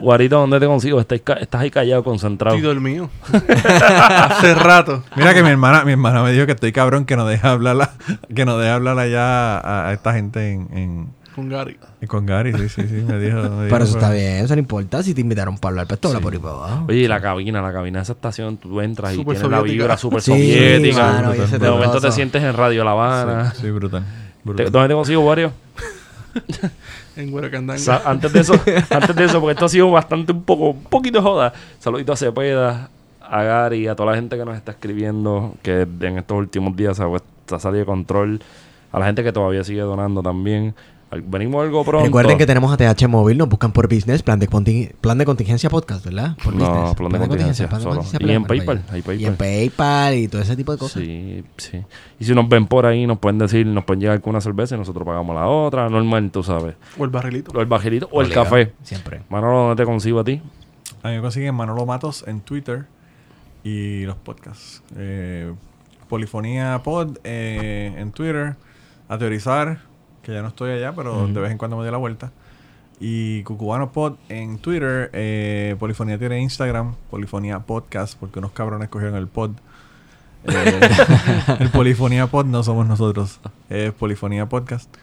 Guarito, 0.00 0.38
¿dónde 0.40 0.60
te 0.60 0.66
consigo? 0.66 1.00
Estás, 1.00 1.20
estás 1.40 1.60
ahí 1.60 1.70
callado, 1.70 2.04
concentrado. 2.04 2.56
Estoy 2.56 2.74
dormido. 2.74 3.08
Hace 3.32 4.54
rato. 4.54 5.02
Mira 5.16 5.32
que 5.34 5.42
mi 5.42 5.48
hermana, 5.50 5.84
mi 5.84 5.92
hermana 5.92 6.22
me 6.22 6.32
dijo 6.32 6.46
que 6.46 6.52
estoy 6.52 6.72
cabrón 6.72 7.04
que 7.06 7.16
no 7.16 7.26
deja 7.26 7.52
hablar 7.52 7.76
la- 7.76 7.92
que 8.34 8.44
no 8.44 8.58
deja 8.58 8.74
hablar 8.74 8.98
allá 8.98 9.58
a, 9.58 9.88
a 9.88 9.92
esta 9.92 10.12
gente 10.12 10.52
en, 10.52 10.68
en, 10.76 11.08
Con 11.34 11.48
Gary. 11.48 11.76
en- 12.00 12.08
con 12.08 12.26
Gary, 12.26 12.52
sí, 12.52 12.68
sí, 12.68 12.82
sí, 12.88 12.94
me 13.06 13.18
dijo. 13.18 13.36
me 13.38 13.42
dijo, 13.42 13.56
Pero 13.70 13.84
eso 13.84 13.94
está 13.96 14.08
pero- 14.08 14.20
bien, 14.20 14.44
eso 14.44 14.54
no 14.54 14.60
importa. 14.60 15.02
Si 15.02 15.14
te 15.14 15.20
invitaron 15.20 15.56
para 15.58 15.70
hablar, 15.70 15.86
pues 15.86 16.00
tú 16.00 16.08
habla 16.08 16.20
por 16.20 16.32
ahí 16.32 16.38
para 16.38 16.54
abajo. 16.54 16.84
Oye, 16.88 16.98
y 16.98 17.08
la 17.08 17.20
cabina, 17.20 17.62
la 17.62 17.72
cabina 17.72 17.98
de 18.00 18.02
esa 18.02 18.12
estación, 18.14 18.56
tú 18.56 18.80
entras 18.80 19.12
y 19.12 19.16
Súper 19.16 19.36
tienes 19.36 19.50
la 19.50 19.58
soviética. 19.58 19.82
vibra 19.84 19.96
súper 19.96 20.22
Sí, 20.22 20.30
soviética. 20.32 21.12
mano, 21.12 21.34
y 21.34 21.38
de 21.58 21.70
momento 21.70 22.00
te 22.00 22.12
sientes 22.12 22.42
en 22.42 22.54
Radio 22.54 22.82
La 22.84 22.90
Habana. 22.92 23.52
Sí, 23.54 23.62
sí, 23.62 23.70
brutal. 23.70 24.04
Te-. 24.56 24.70
¿Dónde 24.70 24.88
te 24.88 24.94
consigo, 24.94 25.20
Wario? 25.22 25.52
En 27.16 27.32
Hueracandanga. 27.34 27.78
Sa- 27.80 28.02
antes 28.04 28.32
de 28.32 28.40
eso, 28.40 28.54
antes 28.90 29.16
de 29.16 29.24
eso, 29.24 29.40
porque 29.40 29.52
esto 29.52 29.64
ha 29.66 29.68
sido 29.68 29.90
bastante 29.90 30.32
un 30.32 30.42
poco, 30.44 30.70
un 30.70 30.84
poquito 30.84 31.20
joda. 31.22 31.52
Saludito 31.78 32.12
a 32.12 32.16
Cepeda, 32.16 32.88
a 33.20 33.42
Gary, 33.42 33.86
a 33.88 33.94
toda 33.96 34.12
la 34.12 34.16
gente 34.16 34.36
que 34.38 34.44
nos 34.44 34.56
está 34.56 34.72
escribiendo, 34.72 35.54
que 35.62 35.82
en 36.00 36.18
estos 36.18 36.36
últimos 36.38 36.74
días 36.76 36.96
se 36.96 37.54
ha 37.54 37.58
salido 37.58 37.80
de 37.80 37.86
control. 37.86 38.40
A 38.92 38.98
la 38.98 39.06
gente 39.06 39.22
que 39.22 39.32
todavía 39.32 39.62
sigue 39.64 39.80
donando 39.82 40.22
también. 40.22 40.74
Venimos 41.12 41.64
algo 41.64 41.84
pronto. 41.84 42.04
Recuerden 42.06 42.38
que 42.38 42.46
tenemos 42.46 42.72
a 42.72 42.76
TH 42.76 43.08
Móvil, 43.08 43.36
nos 43.36 43.48
buscan 43.48 43.72
por 43.72 43.88
business, 43.92 44.22
plan 44.22 44.38
de, 44.38 44.94
plan 45.00 45.18
de 45.18 45.24
contingencia 45.24 45.68
podcast, 45.68 46.04
¿verdad? 46.04 46.36
Por 46.42 46.54
No, 46.54 46.64
business. 46.68 46.94
plan 46.94 47.12
de 47.12 47.18
contingencia, 47.18 47.68
plan 47.68 47.80
de 47.80 47.86
contingencia, 47.88 48.16
Y 48.20 48.24
plan- 48.24 48.36
en 48.36 48.44
PayPal, 48.44 48.82
hay 48.90 49.02
PayPal. 49.02 49.20
Y 49.20 49.24
en 49.26 49.36
PayPal 49.36 50.14
y 50.14 50.28
todo 50.28 50.40
ese 50.42 50.54
tipo 50.56 50.70
de 50.70 50.78
cosas. 50.78 51.02
Sí, 51.02 51.42
sí. 51.56 51.82
Y 52.20 52.24
si 52.24 52.32
nos 52.32 52.48
ven 52.48 52.66
por 52.66 52.86
ahí, 52.86 53.08
nos 53.08 53.18
pueden 53.18 53.38
decir, 53.38 53.66
nos 53.66 53.84
pueden 53.84 54.00
llegar 54.02 54.20
con 54.20 54.30
una 54.30 54.40
cerveza 54.40 54.76
y 54.76 54.78
nosotros 54.78 55.04
pagamos 55.04 55.34
la 55.34 55.48
otra. 55.48 55.88
Normal, 55.88 56.30
tú 56.30 56.44
sabes. 56.44 56.76
O 56.96 57.04
el 57.04 57.10
barrilito. 57.10 57.50
O 57.56 57.60
el 57.60 57.66
bajilito 57.66 58.08
o 58.12 58.22
el 58.22 58.30
café. 58.32 58.72
Siempre. 58.84 59.22
Manolo, 59.30 59.58
¿dónde 59.68 59.82
te 59.82 59.86
consigo 59.86 60.20
a 60.20 60.24
ti? 60.24 60.40
A 61.02 61.08
mí 61.08 61.16
me 61.16 61.20
consiguen 61.22 61.54
Manolo 61.56 61.86
Matos 61.86 62.24
en 62.28 62.40
Twitter 62.40 62.86
y 63.64 64.04
los 64.04 64.16
podcasts. 64.16 64.82
Eh, 64.96 65.52
Polifonía 66.08 66.80
Pod 66.84 67.18
eh, 67.24 67.94
en 67.98 68.12
Twitter. 68.12 68.54
A 69.08 69.18
teorizar, 69.18 69.80
que 70.30 70.34
ya 70.36 70.42
no 70.42 70.48
estoy 70.48 70.72
allá, 70.72 70.92
pero 70.94 71.26
de 71.26 71.40
vez 71.40 71.50
en 71.52 71.58
cuando 71.58 71.76
me 71.76 71.82
doy 71.82 71.92
la 71.92 71.98
vuelta. 71.98 72.32
Y 73.00 73.42
Cucubano 73.44 73.92
Pod 73.92 74.14
en 74.28 74.58
Twitter. 74.58 75.10
Eh, 75.12 75.74
Polifonía 75.78 76.18
tiene 76.18 76.40
Instagram, 76.40 76.94
Polifonía 77.10 77.58
Podcast, 77.60 78.18
porque 78.18 78.38
unos 78.38 78.52
cabrones 78.52 78.88
cogieron 78.88 79.16
el 79.16 79.26
pod. 79.26 79.52
Eh, 80.44 80.80
el 81.60 81.68
Polifonía 81.70 82.26
Pod 82.26 82.46
no 82.46 82.62
somos 82.62 82.86
nosotros, 82.86 83.40
es 83.68 83.92
Polifonía 83.92 84.46
Podcast. 84.48 84.94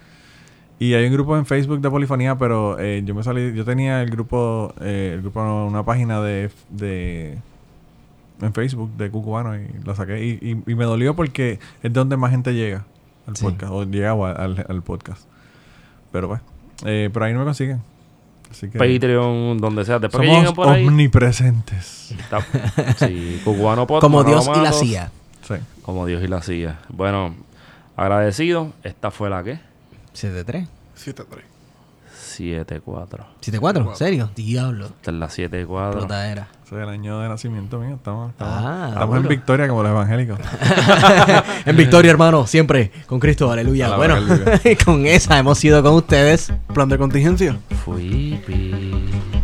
Y 0.80 0.94
hay 0.94 1.08
un 1.08 1.14
grupo 1.14 1.36
en 1.36 1.48
Facebook 1.48 1.82
de 1.82 1.90
polifonía, 1.90 2.38
pero 2.38 2.78
eh, 2.80 3.02
yo 3.04 3.16
me 3.16 3.24
salí, 3.24 3.52
yo 3.56 3.66
tenía 3.66 4.04
el 4.04 4.12
grupo, 4.12 4.76
eh, 4.80 5.14
el 5.16 5.22
grupo, 5.24 5.42
una 5.66 5.84
página 5.84 6.22
de, 6.22 6.52
de 6.70 7.40
en 8.42 8.54
Facebook 8.54 8.92
de 8.96 9.10
Cucubano 9.10 9.56
y 9.58 9.68
la 9.84 9.96
saqué 9.96 10.24
y, 10.24 10.34
y- 10.40 10.72
y 10.72 10.76
me 10.76 10.86
dolió 10.86 11.16
porque 11.16 11.58
es 11.82 11.92
donde 11.92 12.16
más 12.16 12.30
gente 12.30 12.54
llega 12.54 12.86
al 13.28 13.36
Sí. 13.36 13.44
podcast 13.46 13.72
o 13.72 13.84
llegaba 13.84 14.32
al, 14.32 14.66
al 14.68 14.82
podcast. 14.84 15.24
Pero 16.12 16.28
pues, 16.30 16.42
eh, 16.86 17.10
pero 17.14 17.26
ahí 17.26 17.34
no 17.34 17.40
me 17.40 17.46
consiguen. 17.46 17.82
Así 18.50 18.70
que 18.70 18.78
Patreon, 18.80 19.58
donde 19.58 19.84
sea. 19.84 20.00
Después 20.00 20.22
que 20.22 20.28
somos 20.28 20.40
lleguen 20.42 20.56
por 20.56 20.70
ahí. 20.70 20.88
omnipresentes. 20.88 22.12
está- 22.18 22.40
sí, 22.98 23.42
Cubano 23.44 23.86
Pod, 23.86 24.00
Como 24.02 24.24
Dios 24.24 24.48
y 24.56 24.60
la 24.62 24.72
CIA. 24.72 25.12
Sí. 25.46 25.56
Como 25.82 26.06
Dios 26.06 26.24
y 26.24 26.28
la 26.28 26.42
CIA. 26.42 26.80
Bueno, 26.90 27.36
agradecido. 27.98 28.72
Esta 28.84 29.12
fue 29.12 29.30
la 29.30 29.44
que? 29.44 29.60
7-3. 30.14 30.68
7-3. 30.96 31.26
7-4. 32.38 33.26
7-4, 33.42 33.96
¿serio? 33.96 34.30
Diablo. 34.36 34.86
Esta 34.86 35.12
es 35.12 35.18
la 35.18 35.28
7-4. 35.28 35.88
Explotadera. 35.88 36.48
Ese 36.66 36.76
es 36.76 36.82
el 36.82 36.90
año 36.90 37.20
de 37.20 37.30
nacimiento 37.30 37.80
mío. 37.80 37.96
Estamos, 37.96 38.32
estamos, 38.32 38.54
Ah, 38.58 38.90
estamos 38.94 39.18
en 39.18 39.28
victoria 39.28 39.68
como 39.68 39.84
los 39.84 39.92
evangélicos. 39.92 40.40
en 41.66 41.78
victoria, 41.78 42.12
hermano, 42.12 42.46
siempre 42.46 42.92
con 43.08 43.20
Cristo, 43.20 43.50
aleluya. 43.52 43.96
Bueno, 43.96 44.16
con 44.86 45.06
esa 45.06 45.40
hemos 45.40 45.58
sido 45.60 45.82
con 45.82 45.94
ustedes. 45.94 46.52
Plan 46.74 46.90
de 46.90 46.98
contingencia. 46.98 47.58
Fui, 47.86 48.40
pi. 48.46 49.37